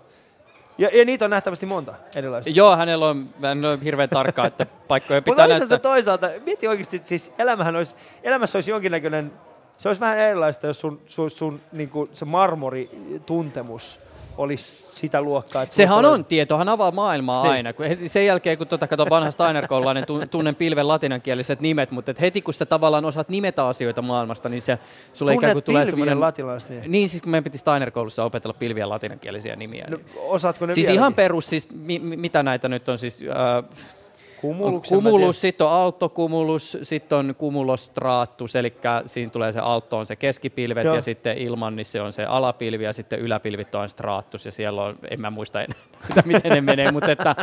Ja, 0.78 0.90
ja 0.92 1.04
niitä 1.04 1.24
on 1.24 1.30
nähtävästi 1.30 1.66
monta 1.66 1.94
erilaisia. 2.16 2.52
Joo, 2.56 2.76
hänellä 2.76 3.06
on, 3.06 3.28
hän 3.42 3.64
on 3.64 3.80
hirveän 3.80 4.08
tarkkaa, 4.08 4.46
että 4.46 4.66
paikkoja 4.88 5.22
pitää 5.22 5.32
Mutta 5.32 5.48
näyttää. 5.48 5.68
se 5.68 5.78
toisaalta, 5.78 6.30
mieti 6.44 6.68
oikeasti, 6.68 7.00
siis 7.04 7.34
elämähän 7.38 7.76
olisi, 7.76 7.96
elämässä 8.22 8.56
olisi 8.56 8.70
jonkinnäköinen 8.70 9.32
se 9.78 9.88
olisi 9.88 10.00
vähän 10.00 10.18
erilaista, 10.18 10.66
jos 10.66 10.80
sun, 10.80 11.00
sun, 11.06 11.30
sun 11.30 11.60
niin 11.72 11.88
kuin 11.88 12.10
se 12.12 12.24
marmorituntemus 12.24 14.00
olisi 14.38 14.96
sitä 14.96 15.22
luokkaa. 15.22 15.62
Että 15.62 15.74
Sehän 15.74 16.04
on, 16.04 16.24
tietohan 16.24 16.68
avaa 16.68 16.90
maailmaa 16.90 17.42
niin. 17.42 17.52
aina. 17.52 17.72
Kun 17.72 17.86
sen 18.06 18.26
jälkeen, 18.26 18.58
kun 18.58 18.66
tuota, 18.66 18.86
katsoo 18.86 19.06
vanha 19.10 19.30
Steiner-koululainen, 19.30 20.04
tunnen 20.30 20.54
pilven 20.54 20.88
latinankieliset 20.88 21.60
nimet, 21.60 21.90
mutta 21.90 22.10
et 22.10 22.20
heti 22.20 22.42
kun 22.42 22.54
sä 22.54 22.66
tavallaan 22.66 23.04
osaat 23.04 23.28
nimetä 23.28 23.66
asioita 23.66 24.02
maailmasta, 24.02 24.48
niin 24.48 24.62
se 24.62 24.78
sulle 25.12 25.34
ikään 25.34 25.52
kuin 25.52 25.62
tulee 25.62 25.84
semmoinen... 25.84 26.20
latinalaiset 26.20 26.70
niin. 26.70 26.82
niin, 26.86 27.08
siis 27.08 27.22
kun 27.22 27.30
meidän 27.30 27.44
piti 27.44 27.58
Steiner-koulussa 27.58 28.24
opetella 28.24 28.54
pilviä 28.58 28.88
latinankielisiä 28.88 29.56
nimiä. 29.56 29.86
No, 29.90 29.98
osaatko 30.16 30.66
ne 30.66 30.72
Siis 30.72 30.86
vieläkin? 30.86 31.00
ihan 31.00 31.14
perus, 31.14 31.46
siis 31.46 31.68
mi, 31.72 31.98
mitä 31.98 32.42
näitä 32.42 32.68
nyt 32.68 32.88
on 32.88 32.98
siis... 32.98 33.22
Äh, 33.22 33.64
Cumulus, 34.40 34.88
Cumulus, 34.88 35.40
sitten 35.40 35.66
on 35.66 35.72
altocumulus, 35.72 36.78
sitten 36.82 37.18
on 37.18 37.34
cumulostratus, 37.38 38.56
eli 38.56 38.74
siinä 39.06 39.30
tulee 39.30 39.52
se 39.52 39.60
alto 39.60 39.98
on 39.98 40.06
se 40.06 40.16
keskipilvet 40.16 40.84
Joo. 40.84 40.94
ja 40.94 41.00
sitten 41.02 41.38
ilman 41.38 41.76
niin 41.76 41.84
se 41.84 42.00
on 42.00 42.12
se 42.12 42.24
alapilvi 42.24 42.84
ja 42.84 42.92
sitten 42.92 43.18
yläpilvit 43.18 43.74
on 43.74 43.88
stratus 43.88 44.46
ja 44.46 44.52
siellä 44.52 44.82
on, 44.82 44.98
en 45.10 45.20
mä 45.20 45.30
muista 45.30 45.62
enää, 45.62 45.78
miten 46.24 46.52
ne 46.52 46.60
menee, 46.60 46.92
mutta 46.92 47.12
että, 47.12 47.36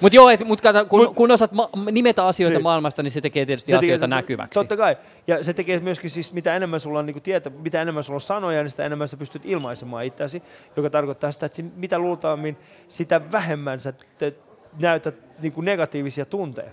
mut 0.00 0.14
joo, 0.14 0.30
et, 0.30 0.44
mut 0.44 0.60
kata, 0.60 0.84
kun, 0.84 1.00
mut, 1.00 1.14
kun 1.14 1.30
osaat 1.30 1.52
ma- 1.52 1.70
nimetä 1.90 2.26
asioita 2.26 2.58
niin. 2.58 2.62
maailmasta, 2.62 3.02
niin 3.02 3.10
se 3.10 3.20
tekee 3.20 3.46
tietysti 3.46 3.70
se 3.70 3.76
asioita 3.76 4.06
tekee, 4.06 4.16
näkyväksi. 4.16 4.54
Totta 4.54 4.76
kai, 4.76 4.96
ja 5.26 5.44
se 5.44 5.54
tekee 5.54 5.80
myöskin 5.80 6.10
siis, 6.10 6.32
mitä 6.32 6.56
enemmän 6.56 6.80
sulla 6.80 6.98
on 6.98 7.06
niin 7.06 7.22
tieto, 7.22 7.50
mitä 7.50 7.82
enemmän 7.82 8.04
sulla 8.04 8.16
on 8.16 8.20
sanoja, 8.20 8.62
niin 8.62 8.70
sitä 8.70 8.84
enemmän 8.84 9.08
sä 9.08 9.16
pystyt 9.16 9.42
ilmaisemaan 9.44 10.04
itseäsi, 10.04 10.42
joka 10.76 10.90
tarkoittaa 10.90 11.32
sitä, 11.32 11.46
että 11.46 11.62
mitä 11.76 11.98
luultavammin, 11.98 12.56
sitä 12.88 13.32
vähemmän 13.32 13.80
sä 13.80 13.92
te, 14.18 14.34
näytät 14.78 15.14
niin 15.40 15.52
kuin 15.52 15.64
negatiivisia 15.64 16.24
tunteja, 16.24 16.70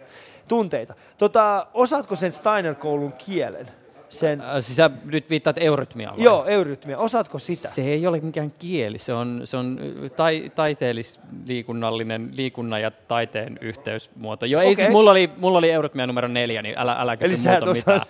tunteita. 0.47 0.93
Tota, 1.17 1.67
osaatko 1.73 2.15
sen 2.15 2.31
Steiner-koulun 2.31 3.13
kielen? 3.13 3.65
Sen... 4.09 4.41
Äh, 4.41 4.53
siis 4.53 4.75
sä 4.75 4.89
nyt 5.05 5.29
viittaat 5.29 5.57
eurytmiaan 5.59 6.17
vai? 6.17 6.23
Joo, 6.23 6.45
eurytmia. 6.45 6.97
Osaatko 6.97 7.39
sitä? 7.39 7.67
Se 7.67 7.81
ei 7.81 8.07
ole 8.07 8.19
mikään 8.19 8.53
kieli, 8.59 8.97
se 8.97 9.13
on, 9.13 9.41
se 9.43 9.57
on 9.57 9.79
tai, 10.15 10.51
taiteellis-liikunnallinen 10.55 12.29
liikunnan 12.31 12.81
ja 12.81 12.91
taiteen 12.91 13.59
yhteysmuoto. 13.61 14.45
Joo, 14.45 14.59
okay. 14.61 14.69
ei 14.69 14.75
siis, 14.75 14.89
mulla 14.89 15.11
oli, 15.11 15.29
mulla 15.39 15.57
oli 15.57 15.71
eurytmia 15.71 16.07
numero 16.07 16.27
neljä, 16.27 16.61
niin 16.61 16.75
älä, 16.77 16.95
älä 16.99 17.17
kysy 17.17 17.49
Eli 17.49 17.73
mitään. 17.73 18.01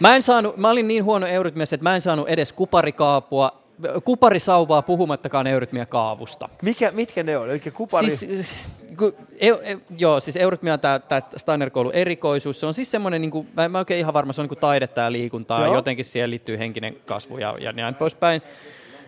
Mä, 0.00 0.16
en 0.16 0.22
saanut, 0.22 0.56
mä 0.56 0.70
olin 0.70 0.88
niin 0.88 1.04
huono 1.04 1.26
eurytmiassa, 1.26 1.74
että 1.74 1.84
mä 1.84 1.94
en 1.94 2.00
saanut 2.00 2.28
edes 2.28 2.52
kuparikaapua, 2.52 3.63
kuparisauvaa 4.04 4.82
puhumattakaan 4.82 5.46
eurytmia 5.46 5.86
kaavusta. 5.86 6.48
Mikä, 6.62 6.90
mitkä 6.90 7.22
ne 7.22 7.38
on? 7.38 7.50
Eli 7.50 7.60
kupari... 7.60 8.10
Siis, 8.10 8.56
ku, 8.98 9.16
e, 9.38 9.48
e, 9.48 9.78
joo, 9.98 10.20
siis 10.20 10.36
eurytmia 10.36 10.72
on 10.72 10.80
tämä 10.80 11.00
Steiner-koulun 11.36 11.92
erikoisuus. 11.92 12.60
Se 12.60 12.66
on 12.66 12.74
siis 12.74 12.90
semmoinen, 12.90 13.20
niin 13.20 13.30
kuin, 13.30 13.48
mä 13.56 13.64
en 13.64 13.70
mä 13.70 13.78
oikein 13.78 14.00
ihan 14.00 14.14
varma, 14.14 14.32
se 14.32 14.40
on 14.40 14.42
niin 14.42 14.48
kuin 14.48 14.58
taidetta 14.58 15.00
ja 15.00 15.12
liikuntaa. 15.12 15.60
Joo. 15.60 15.68
Ja 15.68 15.74
jotenkin 15.74 16.04
siihen 16.04 16.30
liittyy 16.30 16.58
henkinen 16.58 16.96
kasvu 17.06 17.38
ja, 17.38 17.54
ja 17.58 17.72
näin 17.72 17.94
poispäin. 17.94 18.42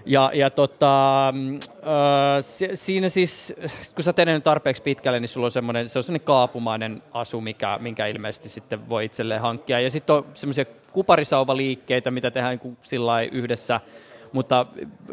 Ja, 0.07 0.31
ja 0.35 0.51
tota, 0.51 1.29
äh, 1.29 1.35
siinä 2.75 3.09
siis, 3.09 3.55
kun 3.95 4.05
sä 4.05 4.13
teet 4.13 4.45
tarpeeksi 4.45 4.83
pitkälle, 4.83 5.21
niin 5.21 5.29
sulla 5.29 5.45
on 5.45 5.51
semmoinen, 5.51 5.89
se 5.89 5.99
on 5.99 6.03
semmoinen 6.03 6.27
kaapumainen 6.27 7.03
asu, 7.13 7.41
mikä, 7.41 7.79
minkä 7.81 8.07
ilmeisesti 8.07 8.49
sitten 8.49 8.89
voi 8.89 9.05
itselleen 9.05 9.41
hankkia. 9.41 9.81
Ja 9.81 9.91
sitten 9.91 10.17
on 10.17 10.27
semmoisia 10.35 10.65
kuparisauvaliikkeitä, 10.93 12.11
mitä 12.11 12.31
tehdään 12.31 12.51
niin 12.51 12.77
kuin 12.93 13.29
yhdessä 13.33 13.81
mutta 14.33 14.67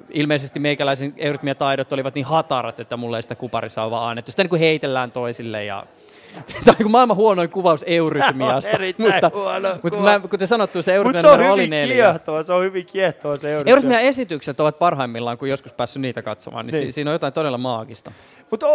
ilmeisesti 0.09 0.59
meikäläisen 0.59 1.13
eurytmiataidot 1.17 1.93
olivat 1.93 2.15
niin 2.15 2.25
hatarat, 2.25 2.79
että 2.79 2.97
mulle 2.97 3.17
ei 3.17 3.23
sitä 3.23 3.35
kuparisauvaa 3.35 4.09
annettu. 4.09 4.31
Sitä 4.31 4.43
niin 4.43 4.49
kuin 4.49 4.59
heitellään 4.59 5.11
toisille 5.11 5.65
ja 5.65 5.85
Tämä 6.33 6.59
on 6.67 6.75
niin 6.79 6.91
maailman 6.91 7.17
huonoin 7.17 7.49
kuvaus 7.49 7.83
eurytmiasta. 7.87 8.77
mutta, 8.97 9.31
huono 9.33 9.79
mutta 9.83 9.99
mä, 9.99 10.21
kuten 10.29 10.47
sanottu, 10.47 10.83
se 10.83 10.91
Mut 10.91 10.95
eurytmia 10.95 11.21
se 11.21 11.27
on 11.27 11.51
oli 11.51 11.61
hyvin 11.61 11.69
neljä. 11.69 12.19
se 12.43 12.53
on 12.53 12.63
hyvin 12.63 12.85
kiehtova 12.85 13.35
se 13.35 13.51
eurytmia. 13.51 13.71
Eurytmia 13.71 13.99
esitykset 13.99 14.59
ovat 14.59 14.79
parhaimmillaan, 14.79 15.37
kun 15.37 15.49
joskus 15.49 15.73
päässyt 15.73 16.01
niitä 16.01 16.21
katsomaan, 16.21 16.65
niin, 16.65 16.73
Niin. 16.73 16.85
Si- 16.85 16.91
siinä 16.91 17.11
on 17.11 17.15
jotain 17.15 17.33
todella 17.33 17.57
maagista. 17.57 18.11
Mutta 18.51 18.67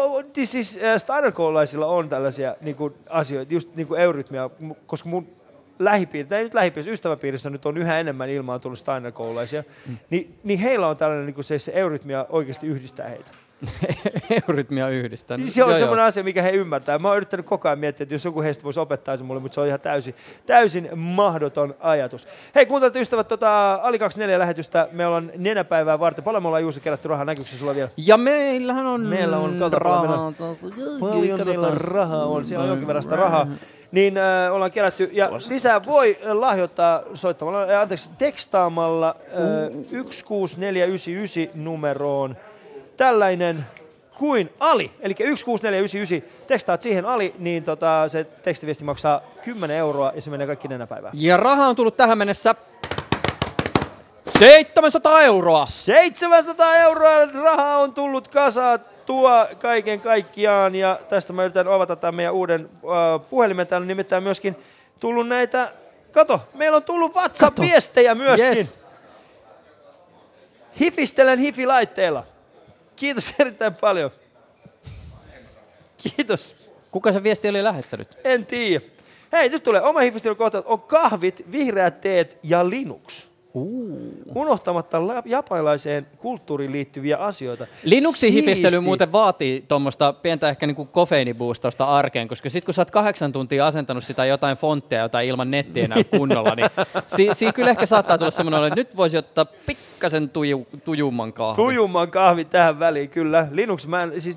siis 0.44 0.80
äh, 0.82 1.86
on 1.86 2.08
tällaisia 2.08 2.56
niinku, 2.60 2.92
asioita, 3.10 3.54
just 3.54 3.74
niinku 3.74 3.94
eurytmia, 3.94 4.50
koska 4.86 5.08
mun 5.08 5.37
lähipiiri, 5.78 6.28
tai 6.28 6.38
ei 6.38 6.44
nyt 6.44 6.54
lähipiirissä, 6.54 6.92
ystäväpiirissä 6.92 7.50
nyt 7.50 7.66
on 7.66 7.78
yhä 7.78 8.00
enemmän 8.00 8.30
ilmaan 8.30 8.60
tullut 8.60 8.78
Steiner-koululaisia, 8.78 9.64
mm. 9.86 9.96
niin, 10.10 10.38
niin 10.44 10.58
heillä 10.60 10.88
on 10.88 10.96
tällainen, 10.96 11.26
niinku 11.26 11.42
se, 11.42 11.58
se 11.58 11.72
eurytmia 11.74 12.26
oikeasti 12.28 12.66
yhdistää 12.66 13.08
heitä. 13.08 13.30
eurytmia 14.48 14.88
yhdistää. 14.88 15.36
Niin 15.36 15.50
se 15.50 15.64
on 15.64 15.70
Joo, 15.70 15.78
semmoinen 15.78 16.02
joo. 16.02 16.08
asia, 16.08 16.24
mikä 16.24 16.42
he 16.42 16.50
ymmärtää. 16.50 16.98
Mä 16.98 17.08
oon 17.08 17.16
yrittänyt 17.16 17.46
koko 17.46 17.68
ajan 17.68 17.78
miettiä, 17.78 18.04
että 18.04 18.14
jos 18.14 18.24
joku 18.24 18.42
heistä 18.42 18.64
voisi 18.64 18.80
opettaa 18.80 19.16
sen 19.16 19.26
mulle, 19.26 19.40
mutta 19.40 19.54
se 19.54 19.60
on 19.60 19.66
ihan 19.66 19.80
täysin, 19.80 20.14
täysin 20.46 20.88
mahdoton 20.94 21.74
ajatus. 21.80 22.28
Hei, 22.54 22.66
kuuntelut 22.66 22.96
ystävät, 22.96 23.28
tota, 23.28 23.74
Ali 23.74 23.98
24 23.98 24.38
lähetystä. 24.38 24.88
Me 24.92 25.06
ollaan 25.06 25.32
nenäpäivää 25.36 25.98
varten. 25.98 26.24
Paljon 26.24 26.42
me 26.42 26.46
ollaan 26.46 26.62
Juuso 26.62 26.80
kerätty 26.80 27.08
rahaa. 27.08 27.24
Näkyykö 27.24 27.50
se 27.50 27.58
sulla 27.58 27.74
vielä? 27.74 27.90
Ja 27.96 28.16
meillähän 28.16 28.86
on 28.86 29.00
Meillä 29.00 29.38
on, 29.38 29.58
kato, 29.58 29.78
paljon 29.80 30.00
meillä 30.00 30.22
on, 30.22 30.34
paljon 31.00 31.46
meillä 31.46 31.66
on 31.66 31.76
rahaa 31.80 32.24
on. 32.24 32.46
Siellä 32.46 32.62
on 32.62 32.68
jonkin 32.68 32.86
verran 32.86 33.02
sitä 33.02 33.16
rahaa. 33.16 33.46
Niin 33.92 34.18
äh, 34.18 34.52
ollaan 34.52 34.70
kerätty. 34.70 35.10
Ja 35.12 35.30
lisää 35.50 35.84
voi 35.84 36.18
lahjoittaa 36.22 37.02
soittamalla, 37.14 37.62
äh, 37.62 37.80
anteeksi, 37.80 38.10
tekstaamalla 38.18 39.08
äh, 39.08 40.24
16499 40.24 41.64
numeroon 41.64 42.36
tällainen 42.96 43.66
kuin 44.18 44.52
Ali. 44.60 44.90
Eli 45.00 45.14
16499, 45.14 46.46
tekstaat 46.46 46.82
siihen 46.82 47.06
Ali, 47.06 47.34
niin 47.38 47.64
tota, 47.64 48.08
se 48.08 48.24
tekstiviesti 48.24 48.84
maksaa 48.84 49.20
10 49.44 49.76
euroa 49.76 50.12
ja 50.14 50.22
se 50.22 50.30
menee 50.30 50.46
kaikki 50.46 50.68
nenäpäivään. 50.68 51.14
Ja 51.16 51.36
raha 51.36 51.66
on 51.66 51.76
tullut 51.76 51.96
tähän 51.96 52.18
mennessä 52.18 52.54
700 54.38 55.22
euroa. 55.22 55.66
700 55.66 56.76
euroa 56.76 57.26
rahaa 57.26 57.76
on 57.76 57.94
tullut 57.94 58.28
kasattua 59.08 59.56
kaiken 59.58 60.00
kaikkiaan 60.00 60.74
ja 60.74 61.00
tästä 61.08 61.32
mä 61.32 61.44
yritän 61.44 61.68
avata 61.68 61.96
tämän 61.96 62.14
meidän 62.14 62.34
uuden 62.34 62.68
äh, 62.74 63.28
puhelimen. 63.30 63.66
Täällä 63.66 63.84
on 63.84 63.88
nimittäin 63.88 64.22
myöskin 64.22 64.56
tullut 65.00 65.28
näitä, 65.28 65.72
kato, 66.12 66.48
meillä 66.54 66.76
on 66.76 66.82
tullut 66.82 67.14
WhatsApp-viestejä 67.14 68.14
myöskin. 68.14 68.56
Yes. 68.56 68.84
Hifistelen 70.80 71.38
hifilaitteella. 71.38 72.24
Kiitos 72.96 73.34
erittäin 73.38 73.74
paljon. 73.74 74.10
Kiitos. 75.96 76.70
Kuka 76.90 77.12
se 77.12 77.22
viesti 77.22 77.48
oli 77.48 77.64
lähettänyt? 77.64 78.18
En 78.24 78.46
tiedä. 78.46 78.84
Hei, 79.32 79.48
nyt 79.48 79.62
tulee 79.62 79.82
oma 79.82 80.00
hifistelykohta. 80.00 80.62
On 80.66 80.80
kahvit, 80.80 81.44
vihreät 81.52 82.00
teet 82.00 82.38
ja 82.42 82.70
Linux. 82.70 83.27
Uh. 83.54 83.98
Unohtamatta 84.34 85.06
la- 85.06 85.22
japanilaiseen 85.24 86.06
kulttuuriin 86.18 86.72
liittyviä 86.72 87.16
asioita. 87.16 87.66
Linuxin 87.84 88.32
hifistely 88.32 88.80
muuten 88.80 89.12
vaatii 89.12 89.64
tuommoista 89.68 90.12
pientä 90.12 90.48
ehkä 90.48 90.66
niinku 90.66 90.84
kofeiiniboostausta 90.84 91.84
arkeen, 91.84 92.28
koska 92.28 92.50
sitten 92.50 92.66
kun 92.66 92.74
sä 92.74 92.80
oot 92.82 92.90
kahdeksan 92.90 93.32
tuntia 93.32 93.66
asentanut 93.66 94.04
sitä 94.04 94.24
jotain 94.24 94.56
fonttia, 94.56 95.00
jota 95.00 95.20
ilman 95.20 95.50
nettiä 95.50 95.84
enää 95.84 96.04
kunnolla, 96.16 96.54
niin 96.54 96.70
si- 97.06 97.28
siinä 97.32 97.52
kyllä 97.52 97.70
ehkä 97.70 97.86
saattaa 97.86 98.18
tulla 98.18 98.30
semmoinen, 98.30 98.64
että 98.64 98.74
nyt 98.80 98.96
voisi 98.96 99.16
ottaa 99.16 99.46
pikkasen 99.66 100.30
tuju- 100.30 100.78
tujumman 100.84 101.32
kahvin. 101.32 101.56
Tujumman 101.64 102.10
kahvi 102.10 102.44
tähän 102.44 102.78
väliin, 102.78 103.08
kyllä. 103.10 103.48
Linux, 103.50 103.86
mä 103.86 104.02
en, 104.02 104.20
siis, 104.22 104.36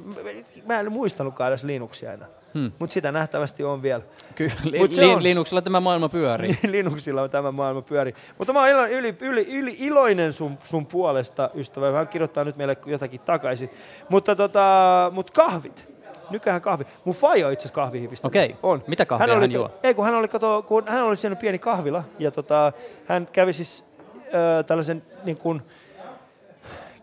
mä 0.66 0.80
en 0.80 0.92
muistanutkaan 0.92 1.50
edes 1.50 1.64
Linuxia 1.64 2.14
enää. 2.14 2.28
Hmm. 2.54 2.72
Mutta 2.80 2.94
sitä 2.94 3.12
nähtävästi 3.12 3.64
on 3.64 3.82
vielä. 3.82 4.04
Kyllä, 4.36 4.54
Mut 4.80 4.94
se 4.94 5.02
li- 5.02 5.14
on. 5.14 5.24
Linuxilla 5.24 5.62
tämä 5.62 5.80
maailma 5.80 6.10
pyörii. 6.10 6.58
Linuxilla 6.68 7.22
on 7.22 7.30
tämä 7.30 7.52
maailma 7.52 7.82
pyöri. 7.82 8.16
Mutta 8.38 8.54
mä 8.54 8.60
oon 8.60 8.70
ilo, 8.70 8.88
yli, 8.88 9.16
yli, 9.22 9.42
yli, 9.42 9.76
iloinen 9.80 10.34
sun, 10.34 10.58
sun 10.64 10.86
puolesta, 10.86 11.50
ystävä. 11.56 11.92
Hän 11.92 12.08
kirjoittaa 12.08 12.44
nyt 12.44 12.58
meille 12.58 12.78
jotakin 12.86 13.20
takaisin. 13.20 13.70
Mutta 14.10 14.36
tota, 14.36 15.12
mut 15.14 15.32
kahvit. 15.32 15.92
Nykyään 16.30 16.62
kahvi. 16.62 16.84
Mun 17.06 17.16
faija 17.16 17.48
on 17.48 17.54
itse 17.54 17.62
asiassa 17.62 17.76
kahvihivistä. 17.76 18.28
Okei. 18.28 18.56
On. 18.64 18.84
Mitä 18.88 19.06
kahvia 19.06 19.34
oli, 19.34 19.42
hän 19.42 19.52
juo? 19.52 19.72
Ei, 19.84 19.94
kun 19.94 20.06
hän 20.06 20.16
oli, 20.16 20.28
kato, 20.28 20.62
kun 20.68 20.84
hän 20.88 21.04
oli 21.04 21.18
siinä 21.18 21.36
pieni 21.36 21.60
kahvila. 21.60 22.04
Ja 22.20 22.32
tota, 22.32 22.74
hän 23.06 23.28
kävi 23.32 23.54
siis 23.54 23.86
äh, 24.18 24.66
tällaisen 24.66 25.04
niin 25.24 25.38
kuin, 25.38 25.62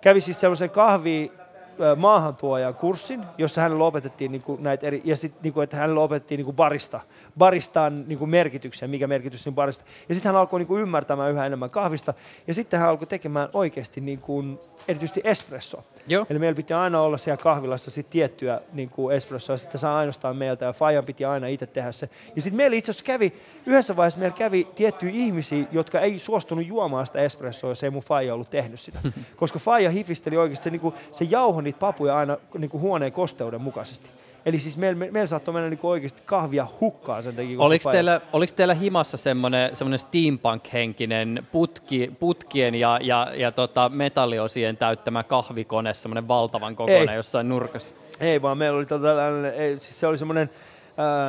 kävi 0.00 0.20
siis 0.20 0.40
sellaisen 0.40 0.70
kahvi 0.70 1.32
ö, 1.80 1.96
maahantuojan 1.96 2.74
kurssin, 2.74 3.24
jossa 3.38 3.60
hänelle 3.60 3.84
opetettiin 3.84 4.32
niin 4.32 4.42
kuin 4.42 4.62
näitä 4.62 4.86
eri, 4.86 5.02
ja 5.04 5.16
sitten 5.16 5.42
niin 5.42 5.52
kuin, 5.52 5.64
että 5.64 5.76
hänelle 5.76 6.00
opetettiin 6.00 6.38
niin 6.38 6.44
kuin 6.44 6.56
barista, 6.56 7.00
baristaan 7.38 8.04
niin 8.08 8.18
kuin 8.18 8.30
merkityksen, 8.30 8.90
mikä 8.90 9.06
merkitys 9.06 9.46
on 9.46 9.54
barista. 9.54 9.84
Ja 10.08 10.14
sitten 10.14 10.28
hän 10.32 10.40
alkoi 10.40 10.60
niin 10.60 10.66
kuin 10.66 10.82
ymmärtämään 10.82 11.32
yhä 11.32 11.46
enemmän 11.46 11.70
kahvista, 11.70 12.14
ja 12.46 12.54
sitten 12.54 12.80
hän 12.80 12.88
alkoi 12.88 13.06
tekemään 13.06 13.48
oikeasti 13.52 14.00
niin 14.00 14.18
kuin, 14.18 14.58
erityisesti 14.88 15.20
espresso. 15.24 15.84
Joo. 16.08 16.26
Eli 16.30 16.38
meillä 16.38 16.56
piti 16.56 16.74
aina 16.74 17.00
olla 17.00 17.18
siellä 17.18 17.42
kahvilassa 17.42 17.90
sit 17.90 18.10
tiettyä 18.10 18.60
niin 18.72 18.88
kuin 18.88 19.16
espressoa, 19.16 19.56
sitten 19.56 19.80
saa 19.80 19.98
ainoastaan 19.98 20.36
meiltä, 20.36 20.64
ja 20.64 20.72
Fajan 20.72 21.04
piti 21.04 21.24
aina 21.24 21.46
itse 21.46 21.66
tehdä 21.66 21.92
se. 21.92 22.08
Ja 22.36 22.42
sitten 22.42 22.56
meillä 22.56 22.76
itse 22.76 22.90
asiassa 22.90 23.04
kävi, 23.04 23.32
yhdessä 23.66 23.96
vaiheessa 23.96 24.20
meillä 24.20 24.36
kävi 24.36 24.68
tiettyjä 24.74 25.12
ihmisiä, 25.14 25.64
jotka 25.72 26.00
ei 26.00 26.18
suostunut 26.18 26.66
juomaan 26.66 27.06
sitä 27.06 27.20
espressoa, 27.20 27.70
jos 27.70 27.84
ei 27.84 27.90
mun 27.90 28.02
Faija 28.02 28.34
ollut 28.34 28.50
tehnyt 28.50 28.80
sitä. 28.80 28.98
Koska 29.36 29.58
Faija 29.58 29.90
hifisteli 29.90 30.36
oikeasti, 30.36 30.64
se, 30.64 30.70
niin 30.70 30.80
kuin, 30.80 30.94
se 31.12 31.24
jauhoi 31.24 31.62
niitä 31.62 31.78
papuja 31.78 32.16
aina 32.16 32.36
niin 32.58 32.70
kuin 32.70 32.80
huoneen 32.80 33.12
kosteuden 33.12 33.60
mukaisesti. 33.60 34.10
Eli 34.46 34.58
siis 34.58 34.76
meillä, 34.76 34.98
me, 34.98 35.10
meillä 35.10 35.26
saattoi 35.26 35.54
mennä 35.54 35.70
niin 35.70 35.78
kuin 35.78 35.90
oikeasti 35.90 36.22
kahvia 36.24 36.66
hukkaan 36.80 37.22
sen 37.22 37.36
takia, 37.36 37.60
Oliko 37.60 37.90
teillä, 37.90 38.20
oliko 38.32 38.52
teillä 38.56 38.74
himassa 38.74 39.16
semmoinen, 39.16 39.70
steampunk-henkinen 39.96 41.46
putki, 41.52 42.12
putkien 42.18 42.74
ja, 42.74 42.98
ja, 43.02 43.32
ja 43.34 43.52
tota 43.52 43.88
metalliosien 43.88 44.76
täyttämä 44.76 45.22
kahvikone, 45.22 45.94
semmoinen 45.94 46.28
valtavan 46.28 46.76
kokoinen 46.76 47.08
Ei. 47.08 47.16
jossain 47.16 47.48
nurkassa? 47.48 47.94
Ei 48.20 48.42
vaan, 48.42 48.58
meillä 48.58 48.78
oli 48.78 48.86
tota, 48.86 49.14
ei, 49.54 49.80
siis 49.80 50.00
se 50.00 50.06
oli 50.06 50.18
semmoinen 50.18 50.50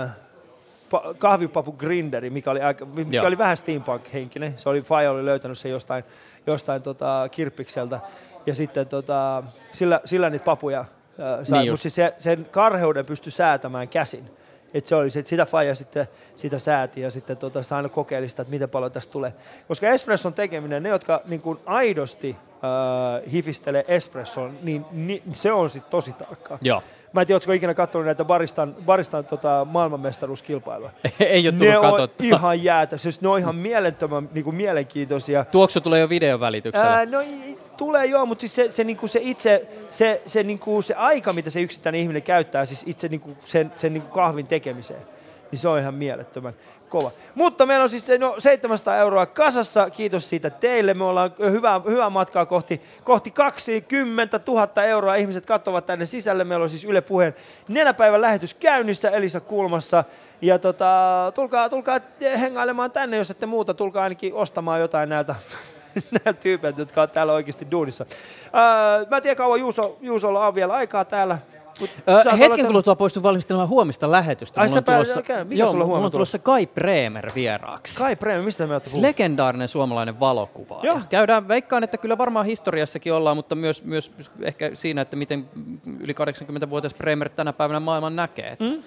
äh, 0.04 0.10
pa- 0.90 1.16
kahvipapu 1.18 1.72
grinderi, 1.72 2.30
mikä 2.30 2.52
oli, 2.52 2.62
aika, 2.62 2.86
mikä 2.86 3.16
Joo. 3.16 3.28
oli 3.28 3.38
vähän 3.38 3.58
steampunk-henkinen. 3.58 4.54
Se 4.58 4.70
oli, 4.70 4.82
Faija 4.82 5.12
oli 5.12 5.26
löytänyt 5.26 5.58
sen 5.58 5.72
jostain, 5.72 6.04
jostain 6.48 6.82
tota, 6.82 7.28
kirppikseltä. 7.32 8.00
Ja 8.46 8.56
sitten 8.56 8.88
tota, 8.88 9.44
sillä, 9.74 10.02
sillä 10.06 10.30
niitä 10.30 10.46
papuja 10.46 10.86
sai, 11.44 11.60
Niin 11.60 11.72
mutta 11.72 11.82
siis 11.82 11.96
se, 11.96 12.14
sen 12.20 12.48
karheuden 12.52 13.06
pystyi 13.06 13.32
säätämään 13.32 13.88
käsin. 13.88 14.30
Et 14.74 14.86
se 14.86 14.96
oli, 14.96 15.10
se, 15.10 15.22
sitä 15.26 15.46
Faija 15.46 15.76
sitten 15.76 16.08
sitä 16.36 16.60
sääti 16.60 17.02
ja 17.02 17.12
sitten 17.12 17.38
tota, 17.38 17.64
se 17.64 17.76
aina 17.76 17.90
kokeili 17.90 18.30
sitä, 18.30 18.42
että 18.42 18.52
miten 18.52 18.70
paljon 18.70 18.92
tästä 18.92 19.12
tulee. 19.12 19.34
Koska 19.68 19.90
espresson 19.90 20.34
tekeminen, 20.34 20.84
ne 20.84 20.90
jotka 20.90 21.22
niin 21.28 21.42
kuin 21.42 21.60
aidosti 21.66 22.36
äh, 22.52 23.32
hifistelee 23.32 23.86
espresson, 23.88 24.58
niin, 24.62 24.86
niin 24.92 25.24
se 25.32 25.52
on 25.52 25.70
sitten 25.70 25.92
tosi 25.92 26.14
tarkkaa. 26.14 26.58
Joo. 26.62 26.84
Mä 27.14 27.22
en 27.22 27.28
tiedä, 27.28 27.36
ootko 27.36 27.52
ikinä 27.52 27.74
katsonut 27.74 28.06
näitä 28.06 28.26
baristan, 28.26 28.76
baristan 28.86 29.26
tota, 29.26 29.68
maailmanmestaruuskilpailuja. 29.70 30.92
Ei 31.20 31.48
ole 31.48 31.58
ne 31.58 31.60
tullut 31.60 31.76
on 31.76 31.92
katsottua. 31.92 32.28
ihan 32.28 32.64
jäätä, 32.64 32.98
siis 32.98 33.22
ne 33.22 33.28
on 33.28 33.40
ihan 33.40 33.56
mielettömän 33.56 34.30
niin 34.34 34.44
kuin 34.44 34.56
mielenkiintoisia. 34.56 35.46
Tuoksu 35.46 35.82
tulee 35.82 36.00
jo 36.00 36.10
videon 36.10 36.40
välityksellä. 36.40 36.94
Ää, 36.94 37.06
no 37.06 37.20
tulee 37.78 38.06
joo, 38.06 38.26
mutta 38.26 38.42
siis 38.42 38.56
se, 38.56 38.72
se, 38.72 38.84
niinku 38.84 39.08
se 39.08 39.20
itse, 39.24 39.68
se, 39.92 40.22
se, 40.26 40.44
niinku 40.44 40.82
se 40.82 40.94
aika, 40.94 41.34
mitä 41.34 41.50
se 41.50 41.62
yksittäinen 41.62 42.02
ihminen 42.02 42.22
käyttää, 42.22 42.66
siis 42.66 42.84
itse 42.88 43.08
niinku 43.08 43.38
sen, 43.46 43.72
sen 43.78 43.94
niinku 43.94 44.10
kahvin 44.10 44.48
tekemiseen, 44.48 45.02
niin 45.52 45.60
se 45.60 45.68
on 45.68 45.80
ihan 45.80 45.94
mielettömän 45.94 46.54
kova. 46.90 47.12
Mutta 47.36 47.66
meillä 47.66 47.84
on 47.84 47.90
siis 47.90 48.08
no, 48.20 48.36
700 48.38 48.98
euroa 48.98 49.26
kasassa, 49.26 49.90
kiitos 49.90 50.30
siitä 50.30 50.50
teille. 50.50 50.94
Me 50.94 51.04
ollaan 51.04 51.32
hyvää, 51.50 51.82
hyvää 51.88 52.10
matkaa 52.10 52.46
kohti, 52.46 52.82
kohti 53.04 53.32
20 53.32 54.40
000 54.48 54.84
euroa. 54.84 55.16
Ihmiset 55.16 55.46
katsovat 55.46 55.86
tänne 55.86 56.06
sisälle. 56.06 56.44
Meillä 56.44 56.64
on 56.64 56.70
siis 56.70 56.86
Yle 56.86 57.02
Puheen 57.02 57.36
nenäpäivän 57.68 58.22
lähetys 58.22 58.54
käynnissä 58.54 59.10
Elisa 59.10 59.40
Kulmassa. 59.40 60.04
Ja 60.42 60.60
tota, 60.60 61.32
tulkaa, 61.36 61.70
tulkaa 61.70 62.00
hengailemaan 62.40 62.92
tänne, 62.92 63.18
jos 63.18 63.32
ette 63.32 63.46
muuta. 63.46 63.74
Tulkaa 63.74 64.04
ainakin 64.04 64.34
ostamaan 64.34 64.80
jotain 64.80 65.10
näiltä 65.10 65.36
näiltä 66.26 66.42
tyypeiltä, 66.42 66.82
jotka 66.82 67.02
on 67.02 67.10
täällä 67.10 67.34
oikeasti 67.34 67.68
duunissa. 67.72 68.06
Öö, 68.46 69.06
mä 69.10 69.18
en 69.18 69.24
tiedä 69.24 69.36
kauan 69.36 69.60
Juuso, 69.60 69.98
Juusolla 70.02 70.48
on 70.48 70.56
vielä 70.56 70.74
aikaa 70.74 71.06
täällä. 71.06 71.38
Mut 71.80 71.90
Ö, 71.90 72.12
saat 72.12 72.26
olla 72.26 72.36
hetken 72.36 72.50
täällä- 72.50 72.68
kuluttua 72.68 72.96
poistun 72.96 73.24
valmistelemaan 73.24 73.70
huomista 73.70 74.12
lähetystä. 74.12 74.62
Ai, 74.62 74.68
Mulla 74.68 74.74
sä 74.76 74.80
on 74.80 74.84
pää- 74.84 74.96
tulossa, 74.96 75.20
mikä 75.20 75.34
joo, 75.36 75.46
sulla 75.48 75.68
on 75.68 75.72
mulla 75.72 75.86
huomenna 75.86 76.06
on 76.06 76.12
tulossa 76.12 76.40
Kai 76.40 76.68
Bremer 76.68 77.32
vieraaksi. 77.36 77.98
Kai 77.98 78.16
Bremer, 78.16 78.42
mistä 78.42 78.68
me 78.68 78.74
olette 78.74 78.90
legendaarinen 79.02 79.68
suomalainen 79.68 80.20
valokuva. 80.20 80.80
Joo. 80.84 81.00
Käydään, 81.10 81.48
veikkaan, 81.48 81.84
että 81.84 81.98
kyllä 81.98 82.18
varmaan 82.18 82.46
historiassakin 82.46 83.14
ollaan, 83.14 83.38
mutta 83.38 83.56
myös, 83.56 83.84
myös 83.84 84.12
ehkä 84.42 84.72
siinä, 84.74 85.02
että 85.02 85.16
miten 85.16 85.46
yli 86.00 86.14
80-vuotias 86.14 86.94
Bremer 86.94 87.30
tänä 87.30 87.54
päivänä 87.54 87.80
maailman 87.80 88.16
näkee. 88.16 88.58
Mm. 88.60 88.84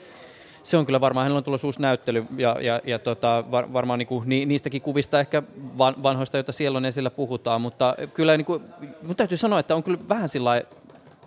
se 0.63 0.77
on 0.77 0.87
kyllä 0.87 1.01
varmaan, 1.01 1.25
hänellä 1.25 1.39
on 1.39 1.45
tulossa 1.45 1.67
uusi 1.69 1.83
näyttely 1.83 2.25
ja, 2.37 2.57
ja, 2.61 2.81
ja 2.85 2.99
tota, 2.99 3.45
var, 3.51 3.73
varmaan 3.73 3.99
niin 3.99 4.07
kuin, 4.07 4.29
ni, 4.29 4.47
niistäkin 4.47 4.83
kuvista 4.83 5.21
ehkä 5.21 5.43
van, 5.79 5.95
vanhoista, 6.03 6.37
joita 6.37 6.53
siellä 6.53 6.77
on 6.77 6.85
esillä 6.85 7.11
puhutaan, 7.11 7.61
mutta 7.61 7.95
kyllä 8.15 8.37
niin 8.37 8.45
kuin, 8.45 8.63
mun 9.07 9.17
täytyy 9.17 9.37
sanoa, 9.37 9.59
että 9.59 9.75
on 9.75 9.83
kyllä 9.83 9.99
vähän 10.09 10.29
sillä 10.29 10.63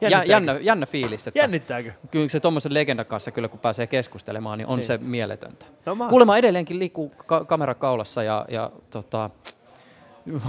Jännittääkö? 0.01 0.31
jännä, 0.31 0.57
jännä 0.61 0.85
fiilis. 0.85 1.27
Että 1.27 1.39
Jännittääkö? 1.39 1.91
Kyllä 2.11 2.29
se 2.29 2.39
tuommoisen 2.39 2.73
legendan 2.73 3.05
kanssa, 3.05 3.31
kyllä 3.31 3.47
kun 3.47 3.59
pääsee 3.59 3.87
keskustelemaan, 3.87 4.57
niin 4.57 4.67
on 4.67 4.77
Niin. 4.79 4.85
se 4.87 4.97
mieletöntä. 4.97 5.65
No, 5.65 5.95
mahtavaa. 5.95 6.09
Kuulemma 6.09 6.37
edelleenkin 6.37 6.79
liikkuu 6.79 7.09
ka- 7.25 7.45
kamera 7.45 7.73
kaulassa 7.75 8.23
ja, 8.23 8.45
ja 8.49 8.71
tota, 8.89 9.29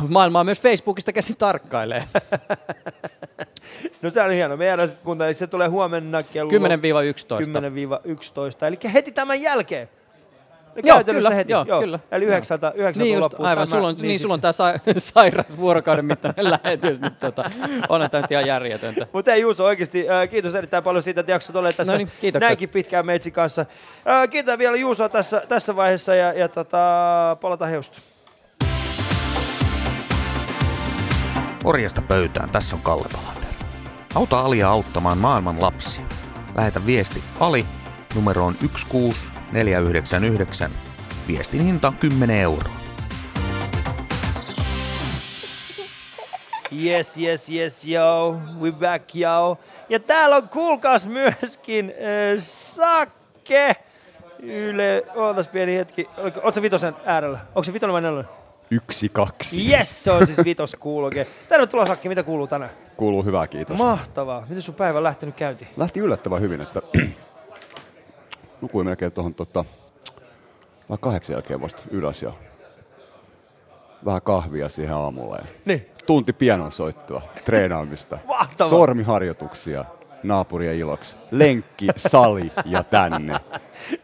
maailmaa 0.09 0.45
myös 0.45 0.61
Facebookista 0.61 1.13
käsin 1.13 1.37
tarkkailee. 1.37 2.05
No 4.03 4.11
se 4.11 4.23
on 4.23 4.31
hieno. 4.31 4.57
Me 4.57 4.67
jäädään 4.67 4.89
sitten 4.89 5.05
kuuntelemaan. 5.05 5.35
Se 5.35 5.47
tulee 5.47 5.69
huomenna 5.69 6.23
kello 6.23 6.51
10-11. 6.51 6.55
10-11. 8.63 8.67
Eli 8.67 8.79
heti 8.93 9.13
tämän 9.13 9.43
jälkeen. 9.43 9.89
Joo, 10.85 11.05
kyllä, 11.05 11.31
heti. 11.31 11.53
joo, 11.53 11.65
kyllä. 11.81 11.99
Eli 12.11 12.25
yhdeksältä, 12.25 12.73
yhdeksältä 12.75 13.05
niin 13.05 13.19
just, 13.19 13.35
aivan, 13.39 13.55
tämä, 13.55 13.67
sulla 13.67 13.89
on, 13.89 13.97
niin, 14.01 14.21
sulla 14.21 14.35
on 14.35 14.41
tämä 14.41 14.53
sa- 14.53 14.75
sairas 14.99 15.59
vuorokauden 15.59 16.05
mittainen 16.05 16.51
lähetys. 16.65 17.01
Nyt, 17.01 17.19
tota, 17.21 17.51
onhan 17.89 18.11
tämä 18.11 18.21
nyt 18.21 18.31
ihan 18.31 18.47
järjetöntä. 18.47 19.07
Mutta 19.13 19.33
ei 19.33 19.41
Juuso, 19.41 19.65
oikeasti 19.65 20.11
äh, 20.11 20.29
kiitos 20.29 20.55
erittäin 20.55 20.83
paljon 20.83 21.03
siitä, 21.03 21.21
että 21.21 21.33
jaksot 21.33 21.57
ole 21.57 21.73
tässä 21.73 21.93
No 21.93 21.99
niin, 21.99 22.11
kiitokset. 22.21 22.49
näinkin 22.49 22.69
pitkään 22.69 23.07
meitsi 23.07 23.31
kanssa. 23.31 23.61
Äh, 24.09 24.29
kiitän 24.31 24.59
vielä 24.59 24.77
Juusoa 24.77 25.09
tässä, 25.09 25.43
tässä 25.49 25.77
vaiheessa 25.77 26.15
ja, 26.15 26.33
ja 26.33 26.49
tota, 26.49 26.79
palataan 27.41 27.71
heusta. 27.71 27.99
Morjesta 31.65 32.03
pöytään, 32.03 32.51
tässä 32.51 32.77
on 32.77 32.83
Kalle 32.83 33.09
Palander. 33.13 33.51
Auta 34.15 34.41
Alia 34.41 34.69
auttamaan 34.69 35.19
maailman 35.19 35.63
lapsia. 35.63 36.05
Lähetä 36.55 36.87
viesti 36.87 37.23
Ali 37.41 37.67
numeroon 38.15 38.55
16499. 39.57 40.71
Viestin 41.29 41.65
hinta 41.65 41.89
on 41.89 41.97
10 41.97 42.41
euroa. 42.41 42.87
Yes, 46.85 47.19
yes, 47.19 47.51
yes, 47.51 47.87
yo. 47.89 48.37
We 48.61 48.73
back, 48.73 49.15
yo. 49.15 49.59
Ja 49.89 50.01
täällä 50.01 50.37
on 50.37 50.49
kuulkaas 50.49 51.07
myöskin 51.09 51.91
äh, 51.91 52.39
Sakke. 52.43 53.77
Yle, 54.43 55.03
ootas 55.15 55.49
pieni 55.49 55.77
hetki. 55.77 56.09
Oot 56.43 56.55
sä 56.55 56.63
vitosen 56.63 56.95
äärellä? 57.05 57.39
Onko 57.49 57.65
se 57.65 57.73
vitonen 57.73 57.93
vai 57.93 58.01
nelonen? 58.01 58.31
Yksi, 58.71 59.09
kaksi. 59.09 59.71
Yes, 59.73 60.05
se 60.05 60.11
on 60.11 60.27
siis 60.27 60.39
vitos 60.45 60.77
kuuloke. 60.81 61.27
Tervetuloa 61.49 61.87
Sakki, 61.87 62.09
mitä 62.09 62.23
kuuluu 62.23 62.47
tänään? 62.47 62.71
Kuuluu 62.97 63.25
hyvää, 63.25 63.47
kiitos. 63.47 63.79
Mahtavaa. 63.79 64.41
Miten 64.49 64.63
sun 64.63 64.75
päivä 64.75 64.99
on 64.99 65.05
lähtenyt 65.05 65.35
käyntiin? 65.37 65.69
Lähti 65.77 66.01
yllättävän 66.01 66.41
hyvin, 66.43 66.61
että 66.61 66.83
nukuin 68.61 68.87
melkein 68.87 69.13
tuohon 69.13 69.35
tota, 69.35 69.65
vähän 70.89 71.01
kahdeksan 71.01 71.35
jälkeen 71.35 71.61
vasta 71.61 71.83
ylös 71.91 72.23
ja 72.23 72.33
vähän 74.05 74.23
kahvia 74.23 74.69
siihen 74.69 74.95
aamulla. 74.95 75.37
Ja 75.37 75.45
Niin. 75.65 75.91
Tunti 76.07 76.33
pianon 76.33 76.73
soittua, 76.73 77.23
treenaamista, 77.45 78.19
Mahtavaa. 78.27 78.71
sormiharjoituksia 78.71 79.85
naapurien 80.23 80.77
iloksi, 80.77 81.17
lenkki, 81.31 81.87
sali 81.97 82.53
ja 82.65 82.83
tänne. 82.83 83.41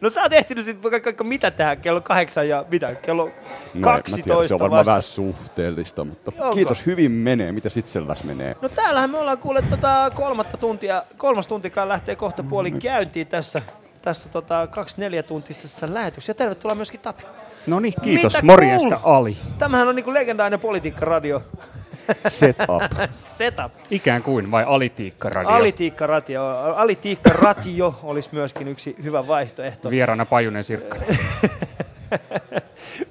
No 0.01 0.09
sä 0.09 0.21
oot 0.21 0.33
ehtinyt 0.33 0.65
sit 0.65 0.83
vaikka, 0.83 1.05
vaikka 1.05 1.23
mitä 1.23 1.51
tähän 1.51 1.77
kello 1.77 2.01
kahdeksan 2.01 2.49
ja 2.49 2.65
mitä, 2.71 2.95
kello 2.95 3.25
No, 3.25 3.31
en 3.75 3.81
mä 3.81 3.83
12 3.87 4.23
tiedä, 4.25 4.47
se 4.47 4.53
on 4.53 4.59
varmaan 4.59 4.79
vasta. 4.79 4.89
vähän 4.91 5.03
suhteellista, 5.03 6.03
mutta 6.05 6.31
Onko? 6.39 6.55
kiitos, 6.55 6.85
hyvin 6.85 7.11
menee. 7.11 7.51
Mitä 7.51 7.69
itselläs 7.77 8.23
menee? 8.23 8.55
No 8.61 8.69
täällähän 8.69 9.09
me 9.09 9.17
ollaan 9.17 9.37
kuullut 9.37 9.69
tota 9.69 10.11
kolmatta 10.15 10.57
tuntia, 10.57 11.03
kolmas 11.17 11.47
tuntikaan 11.47 11.89
lähtee 11.89 12.15
kohta 12.15 12.43
puolin 12.43 12.79
käyntiin 12.79 13.27
tässä, 13.27 13.61
tässä 14.03 14.29
tota 14.29 14.67
24 14.67 15.23
tuntisessa 15.23 15.93
lähetyksessä. 15.93 16.29
Ja 16.29 16.35
tervetuloa 16.35 16.75
myöskin 16.75 16.99
Tapio. 16.99 17.27
No 17.67 17.79
niin, 17.79 17.93
kiitos. 18.01 18.33
Mitä 18.33 18.45
Morjesta 18.45 18.77
kuuluu? 18.77 18.99
Ali. 19.03 19.37
Tämähän 19.57 19.87
on 19.87 19.95
niinku 19.95 20.13
legendaarinen 20.13 20.59
politiikkaradio. 20.59 21.43
Setup. 22.27 22.83
Setup. 23.11 23.71
Ikään 23.91 24.23
kuin, 24.23 24.51
vai 24.51 24.63
alitiikkaradio? 24.67 25.51
Alitiikkaratio. 25.51 26.47
Alitiikkaratio 26.75 27.99
olisi 28.03 28.29
myöskin 28.31 28.67
yksi 28.67 28.95
hyvä 29.03 29.27
vaihtoehto. 29.27 29.89
Vieraana 29.89 30.25
Pajunen 30.25 30.63
Sirkka. 30.63 30.97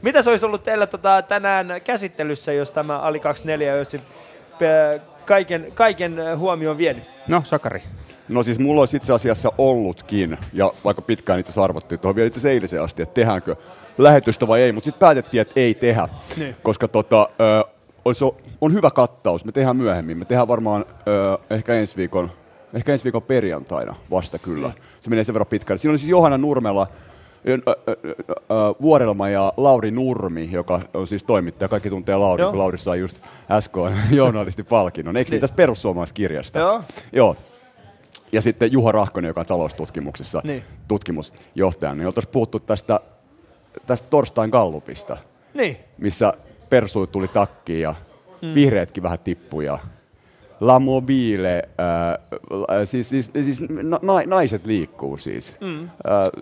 Mitä 0.03 0.23
se 0.23 0.31
olisi 0.31 0.47
ollut 0.47 0.63
teillä 0.63 0.87
tota, 0.87 1.23
tänään 1.23 1.81
käsittelyssä, 1.85 2.53
jos 2.53 2.73
tämä 2.73 2.99
Ali 2.99 3.21
24 3.21 3.75
olisi 3.75 4.01
ö, 4.63 5.01
kaiken, 5.25 5.67
kaiken 5.75 6.19
ö, 6.19 6.37
huomioon 6.37 6.79
vienyt? 6.79 7.05
No, 7.29 7.43
Sakari. 7.45 7.83
No 8.29 8.43
siis 8.43 8.59
mulla 8.59 8.83
olisi 8.83 8.97
itse 8.97 9.13
asiassa 9.13 9.53
ollutkin, 9.59 10.39
ja 10.53 10.73
vaikka 10.85 11.03
pitkään 11.03 11.41
itse 11.41 11.51
asiassa 11.51 11.65
arvottiin 11.65 11.99
tuohon 11.99 12.17
vielä 12.17 12.27
itse 12.27 12.39
asiassa 12.39 12.53
eiliseen 12.55 12.83
asti, 12.83 13.03
että 13.03 13.15
tehdäänkö 13.15 13.57
lähetystä 13.99 14.49
vai 14.49 14.63
ei, 14.63 14.73
mutta 14.73 14.85
sitten 14.85 15.01
päätettiin, 15.01 15.41
että 15.41 15.61
ei 15.61 15.75
tehdä, 15.75 16.09
Niin. 16.37 16.57
koska 16.63 16.89
tota, 16.89 17.29
ö, 17.41 17.65
on 18.61 18.73
hyvä 18.73 18.91
kattaus, 18.91 19.45
me 19.45 19.53
tehdään 19.53 19.77
myöhemmin, 19.77 20.19
me 20.19 20.25
tehdään 20.25 20.49
varmaan 20.49 20.85
ö, 21.09 21.39
ehkä 21.55 21.75
ensi 21.75 21.97
viikon, 21.97 22.31
ehkä 22.75 22.93
ensi 22.93 23.05
viikon 23.05 23.23
perjantaina 23.23 23.95
vasta 24.11 24.39
kyllä. 24.39 24.73
Se 25.01 25.11
menee 25.11 25.25
sen 25.25 25.35
verran 25.35 25.47
pitkälle. 25.47 25.79
Siinä 25.79 25.93
on 25.93 25.99
siis 25.99 26.11
Johanna 26.11 26.39
Nurmela, 26.39 26.87
Vuorelma 28.83 29.29
ja 29.29 29.53
Lauri 29.57 29.91
Nurmi, 29.91 30.49
joka 30.53 30.81
on 30.95 31.07
siis 31.07 31.23
toimittaja. 31.23 31.69
Kaikki 31.69 31.91
tuntee 31.91 32.17
Lauri, 32.17 32.43
Joo. 32.43 32.51
kun 32.51 32.59
Lauri 32.59 32.79
sai 32.79 32.99
just 33.01 33.21
SK 33.61 33.75
journalistipalkinnon. 34.11 35.17
Eikö 35.17 35.29
niin 35.29 35.33
Niin. 35.35 35.41
tästä 35.41 35.57
perussuomalaiskirjasta? 35.57 36.59
Joo. 36.59 36.83
Joo. 37.13 37.37
Ja 38.33 38.43
sitten 38.43 38.73
Juha 38.73 38.93
Rahkonen, 38.93 39.29
joka 39.29 39.41
on 39.41 39.47
taloustutkimuksessa 39.47 40.41
Niin. 40.45 40.65
tutkimusjohtaja, 40.89 41.95
niin 41.95 42.07
oltaisiin 42.07 42.33
puhuttu 42.33 42.61
tästä, 42.61 43.01
tästä 43.87 44.09
torstain 44.11 44.51
gallupista, 44.51 45.17
Niin. 45.55 45.77
missä 45.99 46.33
persuit 46.71 47.13
tuli 47.13 47.29
takkiin 47.29 47.81
ja 47.83 47.95
Mm. 48.43 48.55
vihreätkin 48.55 49.03
vähän 49.03 49.19
tippui 49.19 49.65
ja 49.65 49.79
La 50.63 50.79
Mobile, 50.79 51.63
äh, 51.81 52.85
siis, 52.85 53.09
siis, 53.09 53.31
siis 53.35 53.63
na, 53.83 53.99
naiset 54.27 54.67
liikkuu 54.67 55.17
siis. 55.17 55.57
Mm. 55.61 55.85
Äh, 55.85 55.91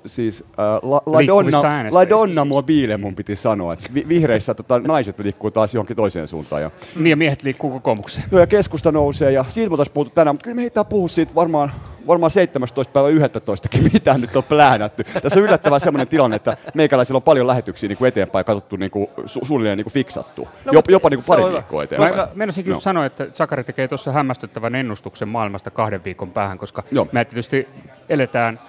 siis 0.06 0.44
äh, 0.44 0.90
la, 0.90 1.02
la, 1.06 1.26
donna, 1.26 1.62
la 1.90 2.08
Donna 2.08 2.44
Mobile 2.44 2.96
mun 2.96 3.14
piti 3.14 3.36
sanoa, 3.36 3.72
että 3.72 3.88
vi, 3.94 4.04
vihreissä 4.08 4.54
tota, 4.54 4.78
naiset 4.78 5.18
liikkuu 5.18 5.50
taas 5.50 5.74
johonkin 5.74 5.96
toiseen 5.96 6.28
suuntaan. 6.28 6.62
Ja, 6.62 6.70
Niin 6.96 7.10
ja 7.10 7.16
miehet 7.16 7.42
liikkuu 7.42 7.70
kokoomukseen. 7.70 8.26
No 8.30 8.38
ja 8.38 8.46
keskusta 8.46 8.92
nousee 8.92 9.32
ja 9.32 9.44
siitä 9.48 9.70
me 9.70 9.72
oltaisiin 9.72 9.94
puhuttu 9.94 10.14
tänään, 10.14 10.34
mutta 10.34 10.44
kyllä 10.44 10.54
me 10.54 10.62
ei 10.62 10.70
puhua 10.88 11.08
siitä 11.08 11.34
varmaan, 11.34 11.72
varmaan 12.06 12.30
17. 12.30 12.92
päivä 12.92 13.08
11. 13.08 13.68
mitä 13.92 14.18
nyt 14.18 14.36
on 14.36 14.44
pläänätty. 14.44 15.04
Tässä 15.04 15.40
on 15.40 15.44
yllättävän 15.44 15.80
sellainen 15.80 16.08
tilanne, 16.08 16.36
että 16.36 16.56
meikäläisillä 16.74 17.16
on 17.18 17.22
paljon 17.22 17.46
lähetyksiä 17.46 17.88
niin 17.88 17.98
kuin 17.98 18.08
eteenpäin 18.08 18.44
katsottu 18.44 18.76
niin 18.76 18.90
kuin, 18.90 19.06
su- 19.20 19.46
suunnilleen 19.46 19.78
niin 19.78 19.84
kuin 19.84 19.92
fiksattu. 19.92 20.42
No, 20.42 20.50
Jop, 20.64 20.74
mutta 20.74 20.92
jopa 20.92 21.10
niin 21.10 21.22
kuin 21.24 21.38
on 21.38 21.42
pari 21.42 21.54
viikkoa 21.54 21.82
eteenpäin. 21.82 22.16
Mä 22.16 22.28
meinasinkin 22.34 22.70
just 22.70 22.76
Joo. 22.76 22.80
sanoa, 22.82 23.06
että 23.06 23.26
Sakari 23.32 23.64
tekee 23.64 23.88
tuossa 23.88 24.12
hämmästyttävän 24.12 24.74
ennustuksen 24.74 25.28
maailmasta 25.28 25.70
kahden 25.70 26.04
viikon 26.04 26.32
päähän, 26.32 26.58
koska 26.58 26.82
Joo. 26.90 27.08
me 27.12 27.24
tietysti 27.24 27.68
eletään 28.08 28.60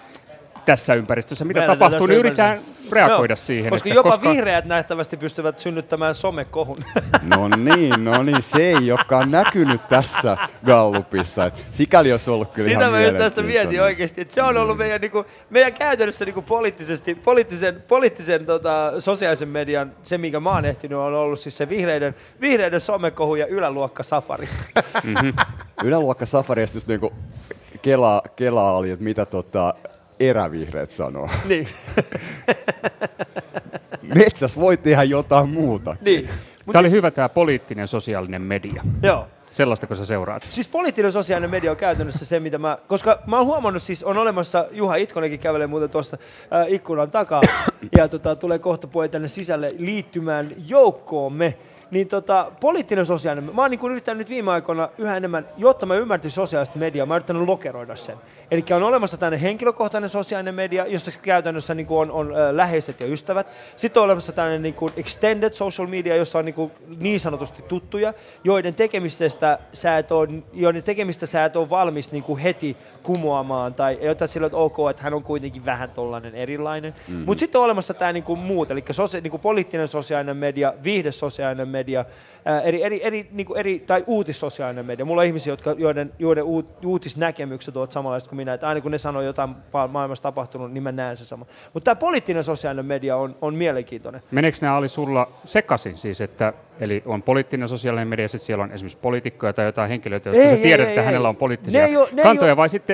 tässä 0.66 0.94
ympäristössä. 0.94 1.46
Mitä 1.46 1.60
Me 1.60 1.66
eletään 1.66 1.80
tapahtuu, 1.80 2.08
niin 2.08 2.20
yritetään 2.20 2.60
reagoida 2.92 3.32
Joo, 3.32 3.36
siihen. 3.36 3.70
Koska 3.70 3.90
että 3.90 4.00
jopa 4.00 4.10
koska... 4.10 4.30
vihreät 4.30 4.66
nähtävästi 4.66 5.18
pystyvät 5.18 5.60
synnyttämään 5.60 6.16
somekohun. 6.16 6.78
No 7.36 7.48
niin, 7.48 8.04
no 8.04 8.24
niin, 8.24 8.42
se 8.42 8.58
ei 8.58 8.92
olekaan 8.92 9.32
näkynyt 9.32 9.88
tässä 9.88 10.38
Gallupissa. 10.66 11.46
Et 11.46 11.66
sikäli 11.72 12.12
olisi 12.12 12.30
ollut 12.30 12.52
kyllä 12.52 12.70
Sitä 12.70 12.88
ihan 12.88 13.14
mä 13.14 13.20
tässä 13.20 13.42
mietin 13.42 13.82
oikeasti, 13.82 14.22
että 14.22 14.34
se 14.34 14.44
on 14.44 14.58
ollut 14.58 14.78
meidän, 14.78 15.02
niinku, 15.02 15.26
meidän 15.50 15.74
käytännössä 15.74 16.26
niinku 16.26 16.42
poliittisesti, 16.42 17.16
poliittisen, 17.16 17.84
poliittisen 17.88 18.46
tota, 18.46 18.94
sosiaalisen 19.00 19.50
median, 19.50 19.92
se 20.04 20.18
minkä 20.18 20.40
mä 20.40 20.50
oon 20.50 20.66
ehtinyt, 20.66 20.98
on 20.98 21.14
ollut 21.14 21.40
siis 21.40 21.58
se 21.58 21.70
vihreiden, 21.70 22.16
vihreiden 22.42 22.82
somekohu 22.82 23.36
ja 23.36 23.46
yläluokka 23.46 24.04
safari. 24.04 24.50
Mm-hmm. 25.04 25.34
Yläluokka 25.84 26.26
Safari 26.26 26.62
ja 26.62 26.68
sitten 26.68 26.78
just 26.78 26.88
niinku 26.88 27.14
Kela, 27.82 28.22
Kela 28.36 28.72
oli, 28.72 28.92
että 28.92 29.04
mitä 29.04 29.26
tota 29.26 29.74
erävihreät 30.20 30.92
sanoo. 30.92 31.30
niin. 31.50 31.68
Metsäs 34.16 34.60
voi 34.60 34.78
tehdä 34.78 35.04
jotain 35.04 35.50
muuta. 35.50 35.96
Niin. 36.02 36.30
Tämä 36.72 36.80
oli 36.80 36.92
hyvä 36.92 37.12
tämä 37.12 37.30
poliittinen 37.30 37.88
sosiaalinen 37.88 38.42
media. 38.42 38.84
Joo. 39.04 39.28
Sellaista, 39.52 39.88
kun 39.88 39.98
sä 39.98 40.06
seuraat. 40.06 40.44
Siis 40.44 40.68
poliittinen 40.68 41.12
sosiaalinen 41.12 41.50
media 41.50 41.72
on 41.72 41.78
käytännössä 41.78 42.26
se, 42.26 42.40
mitä 42.40 42.58
mä... 42.58 42.78
Koska 42.88 43.20
mä 43.26 43.38
oon 43.38 43.46
huomannut, 43.46 43.84
siis 43.84 44.04
on 44.04 44.18
olemassa, 44.18 44.66
Juha 44.72 44.96
Itkonenkin 44.96 45.40
kävelee 45.40 45.68
muuten 45.68 45.90
tuossa 45.90 46.18
äh, 46.54 46.74
ikkunan 46.74 47.12
takaa, 47.12 47.42
ja 47.98 48.08
tota, 48.08 48.36
tulee 48.36 48.60
kohta 48.60 48.88
puoli 48.88 49.10
tänne 49.10 49.28
sisälle 49.28 49.72
liittymään 49.78 50.52
joukkoomme. 50.68 51.58
Niin 51.92 52.08
tota, 52.08 52.52
poliittinen 52.60 53.06
sosiaalinen, 53.06 53.56
mä 53.56 53.62
oon 53.62 53.72
niin 53.72 53.92
yrittänyt 53.92 54.18
nyt 54.18 54.30
viime 54.30 54.52
aikoina 54.52 54.90
yhä 54.98 55.18
enemmän, 55.18 55.48
jotta 55.58 55.86
mä 55.86 55.96
ymmärtäisin 55.96 56.36
sosiaalista 56.36 56.80
mediaa, 56.80 57.06
mä 57.06 57.14
oon 57.14 57.18
yrittänyt 57.18 57.44
lokeroida 57.48 57.96
sen. 57.96 58.18
Eli 58.52 58.64
on 58.76 58.84
olemassa 58.84 59.18
tämmöinen 59.18 59.40
henkilökohtainen 59.40 60.10
sosiaalinen 60.10 60.56
media, 60.56 60.88
jossa 60.88 61.12
käytännössä 61.22 61.76
niin 61.76 61.88
on, 61.90 62.12
on 62.12 62.32
äh, 62.32 62.56
läheiset 62.56 63.00
ja 63.00 63.08
ystävät. 63.08 63.48
Sitten 63.76 64.02
on 64.02 64.06
olemassa 64.06 64.32
tämmöinen 64.32 64.62
niin 64.62 64.76
extended 64.98 65.54
social 65.54 65.88
media, 65.88 66.16
jossa 66.16 66.40
on 66.40 66.46
niin, 66.46 66.56
kuin 66.56 66.72
niin 67.00 67.20
sanotusti 67.20 67.62
tuttuja, 67.62 68.14
joiden 68.44 68.72
joiden 70.54 70.84
tekemistä 70.84 71.26
sä 71.26 71.46
et 71.46 71.56
ole 71.56 71.70
valmis 71.70 72.12
niin 72.12 72.24
kuin 72.24 72.40
heti 72.40 72.78
kumoamaan, 73.04 73.74
tai 73.74 73.98
jota 74.02 74.28
sillä 74.28 74.46
on 74.46 74.54
ok, 74.54 74.78
että 74.90 75.04
hän 75.04 75.14
on 75.14 75.24
kuitenkin 75.24 75.66
vähän 75.66 75.90
tollainen 75.90 76.36
erilainen. 76.36 76.94
Mm-hmm. 77.08 77.26
Mutta 77.26 77.40
sitten 77.40 77.60
on 77.60 77.66
olemassa 77.66 77.94
tämä 77.94 78.14
niin 78.14 78.24
kuin 78.24 78.40
muut, 78.40 78.72
eli 78.72 78.84
sosia- 78.92 79.22
niin 79.22 79.32
kuin 79.32 79.42
poliittinen 79.42 79.88
sosiaalinen 79.88 80.38
media, 80.38 80.74
viihdesosiaalinen 80.84 81.68
media, 81.68 82.06
ää, 82.46 82.62
eri, 82.62 82.84
eri, 82.84 83.04
eri, 83.04 83.30
niin 83.32 83.48
kuin 83.48 83.60
eri, 83.60 83.80
tai 83.80 84.04
uutissosiaalinen 84.08 84.86
media. 84.86 85.06
Mulla 85.06 85.22
on 85.22 85.28
ihmisiä, 85.28 85.54
jotka, 85.54 85.76
joiden, 85.78 86.12
joiden 86.20 86.44
uut, 86.44 86.86
uutisnäkemykset 86.86 87.78
ovat 87.78 87.92
samanlaiset 87.92 88.30
kuin 88.30 88.38
minä, 88.38 88.54
että 88.54 88.68
aina 88.68 88.82
kun 88.82 88.92
ne 88.92 88.98
sanoo 88.98 89.22
jotain 89.22 89.56
maailmassa 89.90 90.24
tapahtunut, 90.24 90.72
niin 90.72 90.84
mä 90.84 90.92
näen 90.92 91.18
se 91.18 91.26
sama. 91.26 91.46
Mutta 91.74 91.86
tämä 91.86 92.00
poliittinen 92.00 92.44
sosiaalinen 92.44 92.86
media 92.86 93.18
on, 93.18 93.36
on 93.42 93.56
mielenkiintoinen. 93.56 94.22
Meneekö 94.32 94.58
nämä 94.62 94.78
oli 94.78 94.90
sulla 94.90 95.32
sekaisin 95.46 95.98
siis, 95.98 96.22
että 96.22 96.54
eli 96.80 97.04
on 97.06 97.24
poliittinen 97.24 97.68
sosiaalinen 97.68 98.08
media, 98.08 98.28
sitten 98.28 98.46
siellä 98.46 98.64
on 98.64 98.72
esimerkiksi 98.72 98.98
poliitikkoja 99.02 99.54
tai 99.54 99.66
jotain 99.66 99.90
henkilöitä, 99.90 100.30
joista 100.30 100.44
ei, 100.44 100.56
sä 100.56 100.58
tiedät, 100.58 100.86
ei, 100.86 100.92
että 100.92 101.02
ei, 101.02 101.06
hänellä 101.06 101.30
on 101.30 101.36
poliittisia 101.36 101.86
ne 101.86 101.94
jo, 101.94 102.10
ne 102.12 102.24
kantoja, 102.24 102.50
jo. 102.50 102.58
vai 102.58 102.70
sitten 102.70 102.91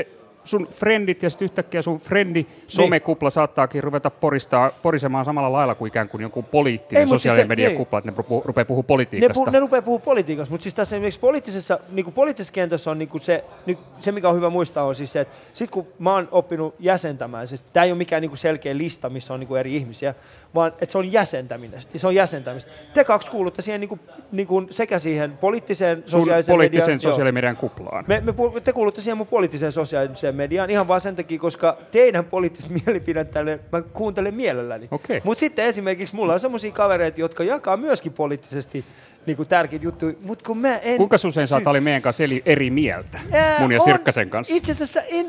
sun 0.48 0.68
frendit 0.72 1.24
ja 1.24 1.30
sitten 1.30 1.46
yhtäkkiä 1.46 1.82
sun 1.82 2.00
frendi 2.00 2.46
somekupla 2.68 3.30
saattaakin 3.30 3.84
ruveta 3.84 4.10
poristaa, 4.10 4.72
porisemaan 4.82 5.26
samalla 5.26 5.52
lailla 5.52 5.76
kuin 5.76 5.88
ikään 5.88 6.10
kuin 6.10 6.22
jonkun 6.22 6.44
poliittinen 6.44 7.02
Ei, 7.02 7.08
siis 7.08 7.22
sosiaalinen 7.22 7.44
se- 7.46 7.48
media 7.48 7.68
niin. 7.68 7.78
kupla, 7.78 8.00
että 8.00 8.12
ne 8.12 8.18
rupeaa 8.46 8.66
puhumaan 8.66 8.84
Ne, 8.84 8.88
politiikasta. 8.88 9.44
pu, 9.46 9.50
ne 9.52 9.60
rupeaa 9.60 9.82
puhumaan 9.82 10.06
politiikasta, 10.06 10.52
mutta 10.52 10.64
siis 10.64 10.76
tässä 10.76 10.96
esimerkiksi 10.96 11.20
poliittisessa, 11.20 11.80
niin 11.92 12.04
kuin 12.04 12.14
poliittisessa 12.14 12.54
kentässä 12.54 12.92
on 12.92 12.98
niin 13.00 13.10
kuin 13.10 13.22
se, 13.22 13.44
nyt 13.66 13.78
se, 14.00 14.12
mikä 14.12 14.30
on 14.30 14.36
hyvä 14.36 14.50
muistaa, 14.50 14.84
on 14.84 14.96
siis 14.96 15.14
se, 15.14 15.20
että 15.22 15.36
sit 15.54 15.70
kun 15.72 15.88
mä 16.00 16.14
oon 16.14 16.28
oppinut 16.32 16.76
jäsentämään, 16.80 17.48
siis 17.48 17.64
tämä 17.74 17.84
ei 17.84 17.92
ole 17.92 17.98
mikään 17.98 18.22
niin 18.22 18.30
kuin 18.30 18.38
selkeä 18.38 18.78
lista, 18.78 19.10
missä 19.10 19.34
on 19.34 19.40
niin 19.40 19.48
kuin 19.48 19.60
eri 19.60 19.76
ihmisiä, 19.76 20.14
vaan 20.56 20.74
että 20.82 20.92
se 20.92 20.98
on 20.98 21.12
jäsentäminen, 21.12 21.82
se 21.96 22.08
on 22.08 22.16
jäsentämistä. 22.16 22.72
Te 22.94 23.04
kaksi 23.04 23.32
kuulutte 23.32 23.62
siihen 23.62 23.82
niin 23.82 23.90
kuin, 23.90 24.00
niin 24.32 24.48
kuin 24.48 24.68
sekä 24.70 25.00
siihen 25.00 25.38
poliittiseen 25.38 26.04
sun 26.06 26.22
sosiaaliseen 26.22 26.54
poliittisen 26.54 26.94
mediaan, 26.94 27.00
joo. 27.04 27.12
sosiaalimedian 27.12 27.58
kuplaan. 27.58 28.06
Me, 28.08 28.22
me, 28.22 28.34
te 28.64 28.74
kuulutte 28.74 29.02
siihen 29.02 29.18
mun 29.18 29.28
poliittiseen 29.28 29.72
sosiaaliseen 29.72 30.36
mediaan 30.36 30.70
ihan 30.70 30.88
vaan 30.88 31.02
sen 31.02 31.16
takia, 31.16 31.40
koska 31.40 31.78
teidän 31.92 32.26
poliittista 32.26 32.74
mielipidettä 32.86 33.44
mä 33.72 33.82
kuuntelen 33.82 34.34
mielelläni. 34.34 34.88
Okei. 34.92 35.22
Mutta 35.24 35.40
sitten 35.40 35.66
esimerkiksi 35.66 36.16
mulla 36.16 36.34
on 36.34 36.40
semmoisia 36.40 36.72
kavereita, 36.72 37.20
jotka 37.20 37.44
jakaa 37.44 37.78
myöskin 37.78 38.14
poliittisesti 38.14 38.86
niin 39.28 39.38
kuin 39.38 39.50
tärkeitä 39.50 39.86
juttuja, 39.86 40.14
mutta 40.24 40.46
kun 40.46 40.58
mä 40.58 40.76
en... 40.78 40.98
Kuinka 40.98 41.16
usein 41.28 41.48
sä 41.48 41.56
oot 41.56 41.60
Siis- 41.62 41.68
Ali 41.68 41.82
meidän 41.82 42.02
kanssa 42.02 42.24
eli 42.24 42.42
eri 42.46 42.70
mieltä? 42.70 43.20
Ää, 43.32 43.56
on- 43.56 43.62
Mun 43.62 43.72
ja 43.72 43.80
Sirkkasen 43.80 44.30
kanssa. 44.30 44.54
Itse 44.56 44.72
asiassa 44.72 45.02
en, 45.02 45.26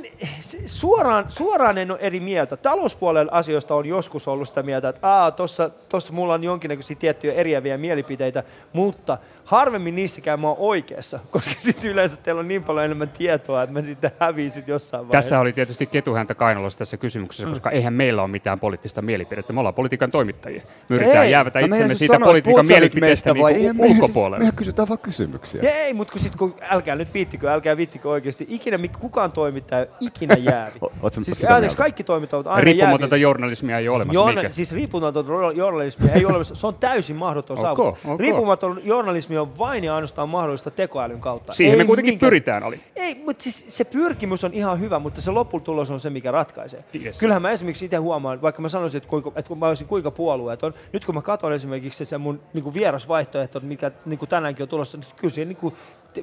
suoraan, 0.66 1.24
suoraan 1.28 1.78
en 1.78 1.90
ole 1.90 1.98
eri 2.02 2.20
mieltä. 2.20 2.56
Talouspuolen 2.56 3.32
asioista 3.32 3.74
on 3.74 3.86
joskus 3.86 4.28
ollut 4.28 4.48
sitä 4.48 4.62
mieltä, 4.62 4.88
että 4.88 5.08
Aa, 5.08 5.30
tossa, 5.30 5.70
tossa 5.88 6.12
mulla 6.12 6.34
on 6.34 6.44
jonkinnäköisiä 6.44 6.96
tiettyjä 7.00 7.32
eriäviä 7.34 7.78
mielipiteitä, 7.78 8.42
mutta 8.72 9.18
harvemmin 9.44 9.96
niissäkään 9.96 10.40
mä 10.40 10.48
oon 10.48 10.56
oikeassa, 10.58 11.18
koska 11.30 11.50
sitten 11.60 11.90
yleensä 11.90 12.16
teillä 12.16 12.38
on 12.40 12.48
niin 12.48 12.64
paljon 12.64 12.84
enemmän 12.84 13.08
tietoa, 13.08 13.62
että 13.62 13.72
mä 13.72 13.82
sitten 13.82 14.10
häviin 14.20 14.50
sit 14.50 14.68
jossain 14.68 15.00
vaiheessa. 15.08 15.16
Tässä 15.30 15.40
oli 15.40 15.52
tietysti 15.52 15.86
ketuhäntä 15.86 16.34
kainalossa 16.34 16.78
tässä 16.78 16.96
kysymyksessä, 16.96 17.44
Mm. 17.46 17.50
koska 17.52 17.70
eihän 17.70 17.92
meillä 17.92 18.22
ole 18.22 18.30
mitään 18.30 18.60
poliittista 18.60 19.02
mielipidettä. 19.02 19.52
Me 19.52 19.60
ollaan 19.60 19.74
politiikan 19.74 20.10
toimittajia. 20.10 20.62
Me 20.88 20.96
yritetään 20.96 21.30
jäävätä 21.30 21.58
Mä 21.60 21.66
itsemme 21.66 21.94
siitä 21.94 22.14
sanoa, 22.14 22.26
politiikan 22.28 22.66
mielipiteestä 22.66 23.34
meistä 23.34 23.42
vai? 23.42 23.52
niin 23.52 23.87
Kuin 23.96 24.30
mehän- 24.38 24.54
kysytään 24.56 24.88
vaan 24.88 24.98
kysymyksiä. 24.98 25.62
Ei, 25.62 25.92
mutta 25.94 26.12
kun 26.12 26.20
sit, 26.20 26.36
kun, 26.36 26.54
älkää 26.70 26.96
nyt 26.96 27.14
viittikö, 27.14 27.52
älkää 27.52 27.76
viittikö 27.76 28.08
oikeasti. 28.10 28.46
Ikinä 28.48 28.78
kukaan 29.00 29.32
toimittaja 29.32 29.86
ikinä 30.00 30.34
jäävi. 30.50 30.78
Sä 31.12 31.22
siis 31.22 31.44
anteeksi, 31.44 31.76
kaikki 31.76 32.04
toimittajat 32.04 32.46
ovat 32.46 32.56
aina 32.56 32.64
Riippumatonta 32.64 33.16
journalismia 33.16 33.78
ei 33.78 33.88
ole 33.88 33.96
olemassa. 33.96 34.20
Journa- 34.20 34.42
mikä? 34.42 34.54
siis 34.54 34.72
riippumatonta 34.72 35.32
journalismia 35.54 36.12
ei 36.12 36.24
ole 36.24 36.30
olemassa. 36.30 36.54
Se 36.54 36.66
on 36.66 36.74
täysin 36.74 37.16
mahdoton 37.16 37.56
Ok, 37.58 37.62
saavuttaa. 37.62 38.12
ok. 38.12 38.20
Riippumaton 38.20 38.80
journalismi 38.84 39.38
on 39.38 39.58
vain 39.58 39.84
ja 39.84 39.94
ainoastaan 39.94 40.28
mahdollista 40.28 40.70
tekoälyn 40.70 41.20
kautta. 41.20 41.52
Siihen 41.52 41.72
ei 41.74 41.78
me 41.78 41.86
kuitenkin 41.86 42.12
minkään- 42.12 42.28
pyritään, 42.30 42.62
Ali. 42.62 42.80
Ei, 42.96 43.22
mutta 43.24 43.42
siis 43.42 43.66
se 43.68 43.84
pyrkimys 43.84 44.44
on 44.44 44.54
ihan 44.54 44.80
hyvä, 44.80 44.98
mutta 44.98 45.20
se 45.20 45.30
lopputulos 45.30 45.90
on 45.90 46.00
se, 46.00 46.10
mikä 46.10 46.30
ratkaisee. 46.30 46.80
Yes. 47.04 47.18
Kyllähän 47.18 47.42
mä 47.42 47.50
esimerkiksi 47.50 47.84
itse 47.84 47.96
huomaan, 47.96 48.42
vaikka 48.42 48.62
mä 48.62 48.68
sanoisin, 48.68 48.98
että, 48.98 49.08
kuinka, 49.10 49.32
että 49.36 49.48
kun 49.48 49.58
mä 49.58 49.66
olisin 49.68 49.86
kuinka 49.86 50.10
puolueeton, 50.10 50.74
nyt 50.92 51.04
kun 51.04 51.14
mä 51.14 51.22
katson 51.22 51.52
esimerkiksi 51.52 52.04
se 52.04 52.18
mun 52.18 52.40
niin 52.54 52.62
kuin 52.64 52.74
vieras 52.74 53.08
vaihtoehto, 53.08 53.60
mikä 53.78 53.90
niin 54.06 54.18
kuin 54.18 54.28
tänäänkin 54.28 54.62
on 54.62 54.68
tulossa, 54.68 54.98
niin 54.98 55.08
kyllä 55.16 55.34
siihen 55.34 55.48
niin 55.48 55.56
kuin 55.56 55.74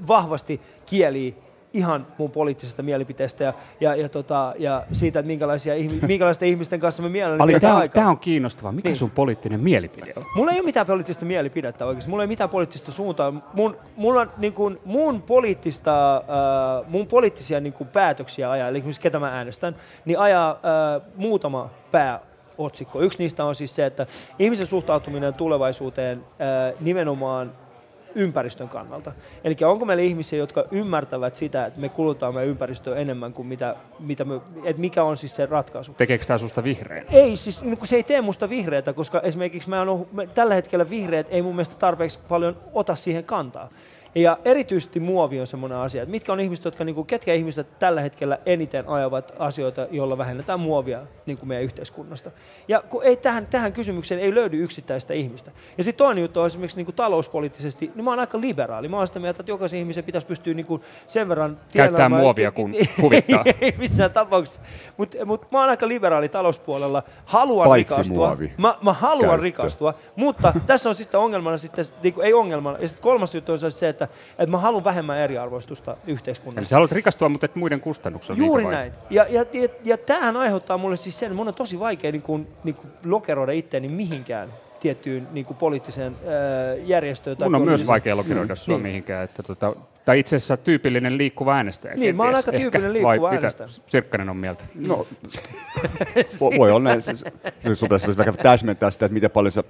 vahvasti 0.08 0.62
kielii 0.86 1.36
ihan 1.74 2.08
mun 2.18 2.32
poliittisesta 2.32 2.84
mielipiteestä 2.84 3.44
ja, 3.44 3.54
ja, 3.80 3.96
ja, 3.96 4.10
tota, 4.10 4.54
ja 4.60 4.84
siitä, 4.92 5.20
että 5.20 5.28
minkälaisia, 5.28 5.76
ihmi, 5.76 6.00
minkälaisten 6.08 6.50
ihmisten 6.50 6.80
kanssa 6.80 7.04
me 7.04 7.10
mielelläni 7.10 7.44
Ali, 7.44 7.52
vietetään 7.52 7.74
tämä 7.76 7.84
on, 7.84 7.90
tää 7.90 8.08
on 8.08 8.20
kiinnostavaa. 8.20 8.72
Mikä 8.72 8.90
Niin. 8.90 8.98
sun 8.98 9.12
poliittinen 9.12 9.60
mielipide 9.60 10.14
on? 10.16 10.26
Mulla 10.36 10.52
ei 10.52 10.58
ole 10.58 10.66
mitään 10.66 10.88
poliittista 10.88 11.26
mielipidettä 11.26 11.86
oikeasti. 11.86 12.10
Mulla 12.10 12.24
ei 12.24 12.26
ole 12.26 12.32
mitään 12.32 12.50
poliittista 12.50 12.92
suuntaa. 12.92 13.34
Mun, 13.54 13.78
mulla 13.96 14.22
on 14.22 14.32
niin 14.38 14.54
kuin, 14.54 14.80
mun, 14.86 15.22
poliittista, 15.22 16.16
äh, 16.18 16.90
mun 16.90 17.08
poliittisia 17.08 17.60
niin 17.60 17.74
kuin 17.74 17.88
päätöksiä 17.88 18.52
ajaa, 18.52 18.68
eli 18.68 18.78
esimerkiksi 18.78 19.02
ketä 19.02 19.20
mä 19.20 19.30
äänestän, 19.30 19.76
niin 20.06 20.20
ajaa 20.20 20.52
äh, 20.52 21.02
muutama 21.16 21.70
pääotsikko. 22.58 23.02
Yksi 23.02 23.18
niistä 23.20 23.46
on 23.46 23.56
siis 23.56 23.76
se, 23.76 23.86
että 23.86 24.06
ihmisen 24.40 24.66
suhtautuminen 24.68 25.34
tulevaisuuteen 25.34 26.24
nimenomaan 26.80 27.52
ympäristön 28.16 28.70
kannalta. 28.70 29.12
Eli 29.44 29.56
onko 29.66 29.86
meillä 29.86 30.04
ihmisiä, 30.04 30.40
jotka 30.40 30.66
ymmärtävät 30.72 31.36
sitä, 31.36 31.66
että 31.66 31.80
me 31.80 31.90
kulutamme 31.90 32.46
ympäristöä 32.46 32.96
enemmän 32.96 33.34
kuin 33.34 33.48
mitä, 33.48 33.76
mitä 34.00 34.26
me, 34.26 34.42
että 34.64 34.82
mikä 34.82 35.04
on 35.04 35.18
siis 35.18 35.36
se 35.36 35.46
ratkaisu. 35.46 35.94
Tekeekö 35.94 36.26
tämä 36.26 36.38
susta 36.38 36.64
vihreän? 36.64 37.06
Ei, 37.12 37.38
siis 37.38 37.62
niin 37.62 37.78
kun 37.78 37.88
se 37.88 37.96
ei 37.96 38.04
tee 38.04 38.22
musta 38.22 38.50
vihreätä, 38.50 38.94
koska 38.94 39.20
esimerkiksi 39.20 39.70
mä 39.70 39.86
me- 40.12 40.28
tällä 40.28 40.56
hetkellä 40.56 40.90
vihreät 40.90 41.28
ei 41.30 41.42
mun 41.42 41.56
mielestä 41.56 41.76
tarpeeksi 41.76 42.20
paljon 42.28 42.58
ota 42.74 42.96
siihen 42.96 43.24
kantaa. 43.24 43.70
Ja 44.16 44.38
erityisesti 44.46 45.00
muovi 45.00 45.40
on 45.40 45.48
semmoinen 45.48 45.78
asia, 45.78 46.04
että 46.04 46.12
mitkä 46.12 46.34
on 46.34 46.40
ihmiset, 46.40 46.66
jotka, 46.66 46.84
niin 46.84 46.96
kuin, 46.96 47.08
ketkä 47.08 47.34
ihmiset 47.34 47.80
tällä 47.80 48.02
hetkellä 48.02 48.40
eniten 48.46 48.90
ajavat 48.90 49.34
asioita, 49.40 49.88
joilla 49.92 50.18
vähennetään 50.18 50.60
muovia 50.60 51.02
niin 51.26 51.38
kuin 51.38 51.48
meidän 51.50 51.64
yhteiskunnasta. 51.64 52.32
Ja 52.68 52.84
kun 52.90 53.04
ei, 53.04 53.16
tähän, 53.18 53.48
tähän 53.48 53.74
kysymykseen 53.74 54.22
ei 54.22 54.36
löydy 54.36 54.64
yksittäistä 54.64 55.14
ihmistä. 55.14 55.52
Ja 55.78 55.84
sitten 55.84 56.06
toinen 56.06 56.22
juttu 56.22 56.40
on 56.40 56.46
esimerkiksi 56.46 56.78
niin 56.78 56.86
kuin 56.86 56.96
talouspoliittisesti, 56.96 57.92
niin 57.96 58.04
mä 58.06 58.10
oon 58.12 58.20
aika 58.20 58.42
liberaali. 58.42 58.88
Mä 58.88 58.98
oon 58.98 59.08
sitä 59.08 59.20
mieltä, 59.20 59.42
että 59.42 59.52
jokaisen 59.52 59.80
ihmisen 59.80 60.04
pitäisi 60.04 60.28
pystyä 60.28 60.54
niin 60.54 60.66
kuin 60.66 60.82
sen 61.08 61.30
verran 61.30 61.58
Käyttää 61.74 62.10
muovia, 62.10 62.52
kun 62.52 62.74
huvittaa. 63.02 63.44
ei, 63.62 63.76
missään 63.78 64.12
tapauksessa. 64.12 64.62
Mutta 64.98 65.26
mut 65.26 65.52
mä 65.52 65.60
oon 65.60 65.70
aika 65.70 65.88
liberaali 65.88 66.30
talouspuolella. 66.30 67.04
Haluan 67.26 67.68
Paitsi 67.68 67.94
rikastua. 67.96 68.28
muovi. 68.28 68.54
Mä, 68.58 68.76
mä 68.82 68.94
haluan 68.94 69.30
Käyttö. 69.30 69.44
rikastua, 69.44 69.94
mutta 70.16 70.54
tässä 70.66 70.90
on 70.90 70.96
sitten 70.96 71.20
ongelmana, 71.20 71.58
sitten, 71.58 71.86
niin 72.04 72.14
ei 72.24 72.34
ongelmana. 72.34 72.78
Ja 72.80 72.88
sitten 72.88 73.04
kolmas 73.04 73.36
juttu 73.36 73.52
on 73.52 73.72
se, 73.72 73.90
että, 73.90 74.05
että 74.30 74.48
mä 74.52 74.58
haluan 74.58 74.84
vähemmän 74.84 75.18
eriarvoistusta 75.18 75.92
Eli 75.92 76.14
yhteiskunnassa. 76.14 76.70
sä 76.70 76.76
haluat 76.76 76.92
rikastua, 76.92 77.30
mutta 77.30 77.46
et 77.46 77.56
muiden 77.56 77.82
kustannuksella. 77.82 78.38
Juuri 78.40 78.64
näin. 78.66 78.94
Ja, 79.10 79.26
ja, 79.30 79.46
ja, 79.54 79.70
ja 79.84 79.98
tämähän 79.98 80.38
aiheuttaa 80.38 80.78
mulle 80.78 80.98
siis 80.98 81.20
sen, 81.20 81.28
että 81.28 81.36
mun 81.36 81.48
on 81.48 81.54
tosi 81.54 81.80
vaikea 81.80 82.12
niin 82.12 82.22
kuin, 82.22 82.48
niin 82.64 82.76
kuin 82.76 82.88
lokeroida 83.06 83.52
itseäni 83.52 83.88
mihinkään 83.88 84.50
tiettyyn 84.80 85.28
niin 85.32 85.46
kuin 85.46 85.58
poliittiseen 85.58 86.16
ää, 86.28 86.76
järjestöön. 86.86 87.38
tai 87.38 87.50
Mun 87.50 87.56
on 87.56 87.62
myös 87.68 87.88
vaikea 87.88 88.18
lokeroida 88.18 88.56
sua 88.56 88.76
Niin. 88.78 88.84
mihinkään. 88.84 89.24
Että 89.24 89.44
tota, 89.44 89.76
tai 90.06 90.20
itse 90.20 90.36
asiassa 90.36 90.58
tyypillinen 90.58 91.18
liikkuva 91.18 91.54
äänestäjä. 91.56 91.96
Niin, 91.96 92.16
mä 92.18 92.24
oon 92.24 92.36
aika 92.36 92.52
tyypillinen 92.52 92.96
Ehkä. 92.96 93.10
liikkuva 93.10 93.22
Vai 93.30 93.36
äänestäjä. 93.36 93.68
mitä 93.68 93.82
Sirkkanen 93.92 94.30
on 94.30 94.38
mieltä? 94.38 94.64
No, 94.76 95.08
Vo- 96.42 96.58
voi 96.58 96.70
olla 96.72 96.80
näin. 96.80 97.02
Siis, 97.02 97.24
siis 97.66 97.80
sun 97.80 97.90
pitäisi 97.90 98.18
vähän 98.18 98.38
täsmentää 98.38 98.92
sitä, 98.92 99.06
että 99.06 99.14
miten 99.14 99.32
paljon 99.32 99.52
sä 99.52 99.64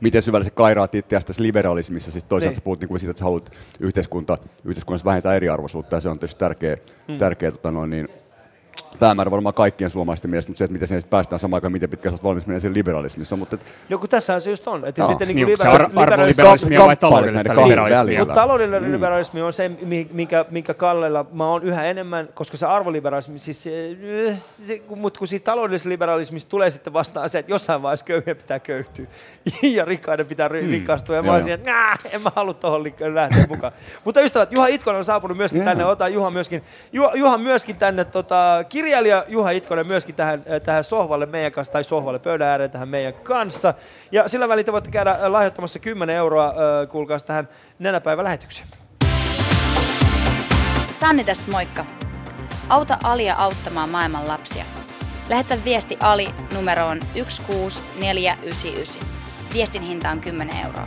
miten 0.00 0.22
syvälle 0.22 0.44
sä 0.44 0.50
kairaat 0.50 0.94
itseäsi 0.94 1.26
tässä 1.26 1.42
liberalismissa. 1.42 2.12
Siis 2.12 2.24
toisaalta 2.24 2.50
Niin. 2.50 2.56
sä 2.56 2.64
puhut 2.64 2.80
niin 2.80 3.00
siitä, 3.00 3.10
että 3.10 3.18
sä 3.18 3.24
haluat 3.24 3.50
yhteiskunta, 3.80 4.38
yhteiskunnassa 4.64 5.04
vähentää 5.04 5.34
eriarvoisuutta, 5.34 5.96
ja 5.96 6.00
se 6.00 6.08
on 6.08 6.18
tietysti 6.18 6.38
tärkeä, 6.38 6.76
Mm. 7.08 7.18
tärkeä 7.18 7.50
tota 7.50 7.70
noin, 7.70 7.90
niin, 7.90 8.08
päämäärä 9.00 9.30
varmaan 9.30 9.54
kaikkien 9.54 9.90
suomalaisten 9.90 10.30
mielestä, 10.30 10.50
mutta 10.50 10.58
se, 10.58 10.64
että 10.64 10.72
miten 10.72 10.88
sen 10.88 11.02
päästään 11.10 11.38
samaan 11.38 11.56
aikaan, 11.56 11.72
miten 11.72 11.90
pitkään 11.90 12.10
sä 12.12 12.14
oot 12.14 12.24
valmis 12.24 12.46
menemään 12.46 12.60
siinä 12.60 12.74
liberalismissa. 12.74 13.36
Mutta, 13.36 13.54
et, 13.56 13.66
No 13.88 13.98
kun 13.98 14.08
tässä 14.08 14.40
se 14.40 14.50
just 14.50 14.68
on. 14.68 14.86
Että 14.86 15.00
Joo. 15.00 15.08
sitten 15.08 15.28
niin 15.28 15.36
Niin, 15.36 15.46
onko 15.48 15.62
se 15.62 15.68
ar- 15.68 16.12
arvoliberalismia 16.12 16.80
vai 16.86 16.96
taloudellista 16.96 17.54
kahden 17.54 17.64
liberalismia? 17.68 18.18
Mutta 18.18 18.34
taloudellinen 18.34 18.82
Mm. 18.84 18.92
liberalismi 18.92 19.42
on 19.42 19.52
se, 19.52 19.68
mi- 19.68 20.08
minkä, 20.12 20.44
minkä 20.50 20.74
kallella 20.74 21.26
mä 21.32 21.46
oon 21.46 21.62
yhä 21.62 21.84
enemmän, 21.84 22.28
koska 22.34 22.56
se 22.56 22.66
arvoliberalismi, 22.66 23.38
siis 23.38 23.62
se, 23.62 23.96
se, 24.36 24.82
mutta 24.96 25.18
kun 25.18 25.28
siitä 25.28 25.44
taloudellisesta 25.44 25.88
liberalismista 25.88 26.50
tulee 26.50 26.70
sitten 26.70 26.92
vastaan 26.92 27.28
se, 27.30 27.38
että 27.38 27.52
jossain 27.52 27.82
vaiheessa 27.82 28.04
köyhien 28.06 28.36
pitää 28.36 28.58
köyhtyä 28.58 29.06
ja 29.76 29.84
rikkaiden 29.84 30.26
pitää 30.26 30.48
mm. 30.48 30.52
rikastua. 30.54 31.16
Ja 31.16 31.22
mä 31.22 31.40
siihen, 31.40 31.54
että 31.60 31.70
"Nää, 31.70 31.96
en 32.12 32.22
mä 32.22 32.30
halua 32.36 32.54
tuohon 32.54 32.84
lähteä 33.14 33.44
mukaan. 33.48 33.72
mutta 34.04 34.20
ystävät, 34.20 34.52
Juha 34.52 34.66
Itkonen 34.66 34.98
on 34.98 35.04
saapunut 35.04 35.36
myöskin 35.36 35.58
Joo. 35.60 35.64
tänne, 35.64 35.84
ota 35.84 36.08
Juha 36.08 36.30
myöskin, 36.30 36.62
Juha, 36.92 37.10
Juha 37.14 37.38
myöskin 37.38 37.76
tänne 37.76 38.04
tota, 38.04 38.63
kirjailija 38.64 39.24
Juha 39.28 39.50
Itkonen 39.50 39.86
myöskin 39.86 40.14
tähän, 40.14 40.42
äh, 40.50 40.60
tähän 40.60 40.84
sohvalle 40.84 41.26
meidän 41.26 41.52
kanssa, 41.52 41.72
tai 41.72 41.84
sohvalle 41.84 42.18
pöydän 42.18 42.48
ääreen 42.48 42.70
tähän 42.70 42.88
meidän 42.88 43.14
kanssa. 43.14 43.74
Ja 44.12 44.28
sillä 44.28 44.48
välin 44.48 44.64
te 44.64 44.72
voitte 44.72 44.90
käydä 44.90 45.10
äh, 45.10 45.30
lahjoittamassa 45.30 45.78
10 45.78 46.16
euroa, 46.16 46.46
äh, 46.46 46.88
kuulkaas 46.88 47.22
tähän 47.22 47.48
nenäpäivälähetykseen. 47.78 48.68
Sanni 51.00 51.24
tässä 51.24 51.50
moikka. 51.50 51.86
Auta 52.68 52.98
Alia 53.02 53.34
auttamaan 53.34 53.88
maailman 53.88 54.28
lapsia. 54.28 54.64
Lähetä 55.28 55.56
viesti 55.64 55.96
Ali 56.00 56.28
numeroon 56.54 57.00
16499. 57.14 59.02
Viestin 59.54 59.82
hinta 59.82 60.10
on 60.10 60.20
10 60.20 60.56
euroa. 60.64 60.86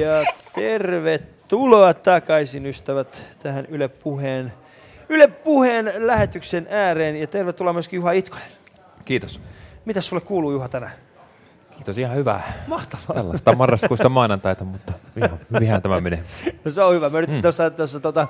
Ja 0.00 0.32
tervetuloa 0.54 1.35
takaisin 2.02 2.66
ystävät 2.66 3.22
tähän 3.42 3.66
Yle 3.68 3.88
Puheen, 3.88 4.52
Yle 5.08 5.28
Puheen 5.28 5.92
lähetyksen 5.96 6.66
ääreen 6.70 7.16
ja 7.16 7.26
tervetuloa 7.26 7.72
myöskin 7.72 7.96
Juha 7.96 8.12
Itkonen. 8.12 8.46
Kiitos. 9.04 9.40
Mitä 9.84 10.00
sulle 10.00 10.22
kuuluu 10.22 10.52
Juha 10.52 10.68
tänään? 10.68 10.92
Kiitos, 11.76 11.98
ihan 11.98 12.16
hyvää. 12.16 12.52
Mahtavaa. 12.66 13.14
Tällaista 13.14 13.54
marraskuista 13.54 14.08
maanantaita, 14.08 14.64
mutta 14.64 14.92
ihan 15.62 15.82
tämä 15.82 16.00
menee. 16.00 16.22
No 16.64 16.70
se 16.70 16.82
on 16.82 16.94
hyvä. 16.94 17.10
Me 17.10 17.18
yritin 17.18 17.36
Mm. 17.36 17.42
tuossa, 17.42 17.70
tuossa 17.70 18.00
tota, 18.00 18.26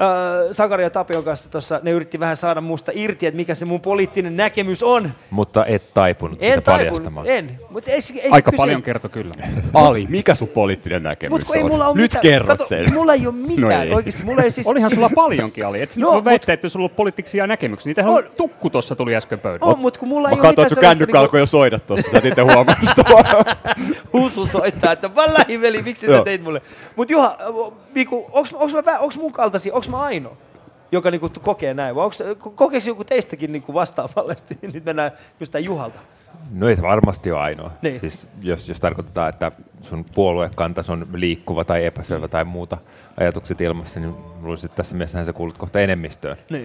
äh, 0.00 0.06
Sakari 0.52 0.82
ja 0.82 0.90
Tapion 0.90 1.24
kanssa 1.24 1.50
tuossa, 1.50 1.80
ne 1.82 1.90
yritti 1.90 2.20
vähän 2.20 2.36
saada 2.36 2.60
musta 2.60 2.92
irti, 2.94 3.26
että 3.26 3.36
mikä 3.36 3.54
se 3.54 3.64
mun 3.64 3.80
poliittinen 3.80 4.36
näkemys 4.36 4.82
on. 4.82 5.10
Mutta 5.30 5.66
et 5.66 5.94
taipunut 5.94 6.38
En 6.42 6.50
sitä 6.50 6.60
taipunut, 6.60 6.88
paljastamaan. 6.88 7.26
en. 7.26 7.58
Mutta 7.70 7.90
ei, 7.90 8.00
ei 8.22 8.30
Aika 8.30 8.50
kyse- 8.50 8.56
paljon 8.56 8.82
kertoi 8.82 9.10
kyllä. 9.10 9.32
Ali, 9.74 10.06
mikä 10.10 10.34
sun 10.34 10.48
poliittinen 10.48 11.02
näkemys 11.02 11.30
Mut 11.38 11.44
kun 11.46 11.56
ei 11.56 11.62
on? 11.62 11.68
mulla 11.70 11.86
ole 11.88 11.94
Nyt 11.96 12.02
mitään- 12.02 12.22
kerrot 12.22 12.48
kato, 12.48 12.64
sen. 12.64 12.92
mulla 12.94 13.14
ei 13.14 13.26
ole 13.26 13.34
mitään, 13.56 13.92
oikeesti, 13.92 14.24
mulla 14.24 14.42
ei 14.42 14.50
siis- 14.50 14.66
Olihan 14.66 14.94
sulla 14.94 15.10
paljonkin, 15.14 15.66
Ali. 15.66 15.82
Et 15.82 15.96
No, 15.96 16.06
voi 16.08 16.16
mut- 16.16 16.24
väittää, 16.24 16.52
että 16.52 16.68
sulla 16.68 16.84
on 16.84 16.90
poliittisia 16.90 17.46
näkemyksiä. 17.46 17.90
Niitähän 17.90 18.10
on, 18.12 18.24
tukku 18.36 18.70
tuossa 18.70 18.96
tuli 18.96 19.16
äsken 19.16 19.40
pöydällä. 19.40 19.72
On, 19.72 19.78
mut 19.78 19.98
kun 19.98 20.08
mulla 20.08 20.28
Mä 20.28 20.32
ei 20.34 20.40
ole 20.40 20.42
katsoin, 20.42 20.52
mitään 20.52 20.66
että 20.66 20.74
sun 20.74 20.80
sellaista 20.80 20.96
kännykkä 20.98 21.12
niinku- 21.12 21.24
alkoi 21.24 21.40
jo 21.40 21.46
soida 21.46 21.78
tuossa, 21.78 22.10
sä 22.10 22.18
et 22.18 22.24
itse 22.24 22.40
huomannut. 22.42 22.78
Husu 24.12 24.46
soittaa, 24.46 24.92
että 24.92 25.10
mä 25.16 25.34
lähiveli, 25.34 25.82
miksi 25.82 26.06
sä 26.06 26.22
teit 26.24 26.42
mulle? 26.42 26.62
Mut 26.96 27.10
Juha, 27.10 27.36
niinku, 27.94 28.26
onks, 28.32 28.52
onks, 28.52 28.74
mä, 28.74 28.80
vä- 28.80 28.98
onks 29.00 29.16
mun 29.18 29.32
kaltaisia, 29.32 29.74
onks 29.84 29.88
mä 29.90 30.02
ainoa, 30.02 30.36
joka 30.92 31.10
niinku 31.10 31.30
kokee 31.42 31.74
näin? 31.74 31.94
Vai 31.94 32.10
kokeeko 32.54 32.86
joku 32.86 33.04
teistäkin 33.04 33.52
niinku 33.52 33.74
vastaavallisesti? 33.74 34.58
Nyt 34.72 34.84
mennään 34.84 35.12
just 35.40 35.52
tän 35.52 35.64
Juhalta. 35.64 35.98
No 36.50 36.68
ei 36.68 36.76
se 36.76 36.82
varmasti 36.82 37.32
ole 37.32 37.40
ainoa. 37.40 37.70
Niin. 37.82 38.00
Siis 38.00 38.26
jos, 38.42 38.68
jos 38.68 38.80
tarkoitetaan, 38.80 39.28
että 39.28 39.52
sun 39.80 40.04
puoluekantas 40.14 40.90
on 40.90 41.06
liikkuva 41.12 41.64
tai 41.64 41.84
epäselvä 41.84 42.28
tai 42.28 42.44
muuta 42.44 42.78
ajatukset 43.16 43.60
ilmassa, 43.60 44.00
niin 44.00 44.14
luulisin, 44.42 44.66
että 44.66 44.76
tässä 44.76 44.94
mielessähän 44.94 45.26
sä 45.26 45.32
kuulut 45.32 45.58
kohta 45.58 45.80
enemmistöön. 45.80 46.36
Niin. 46.50 46.62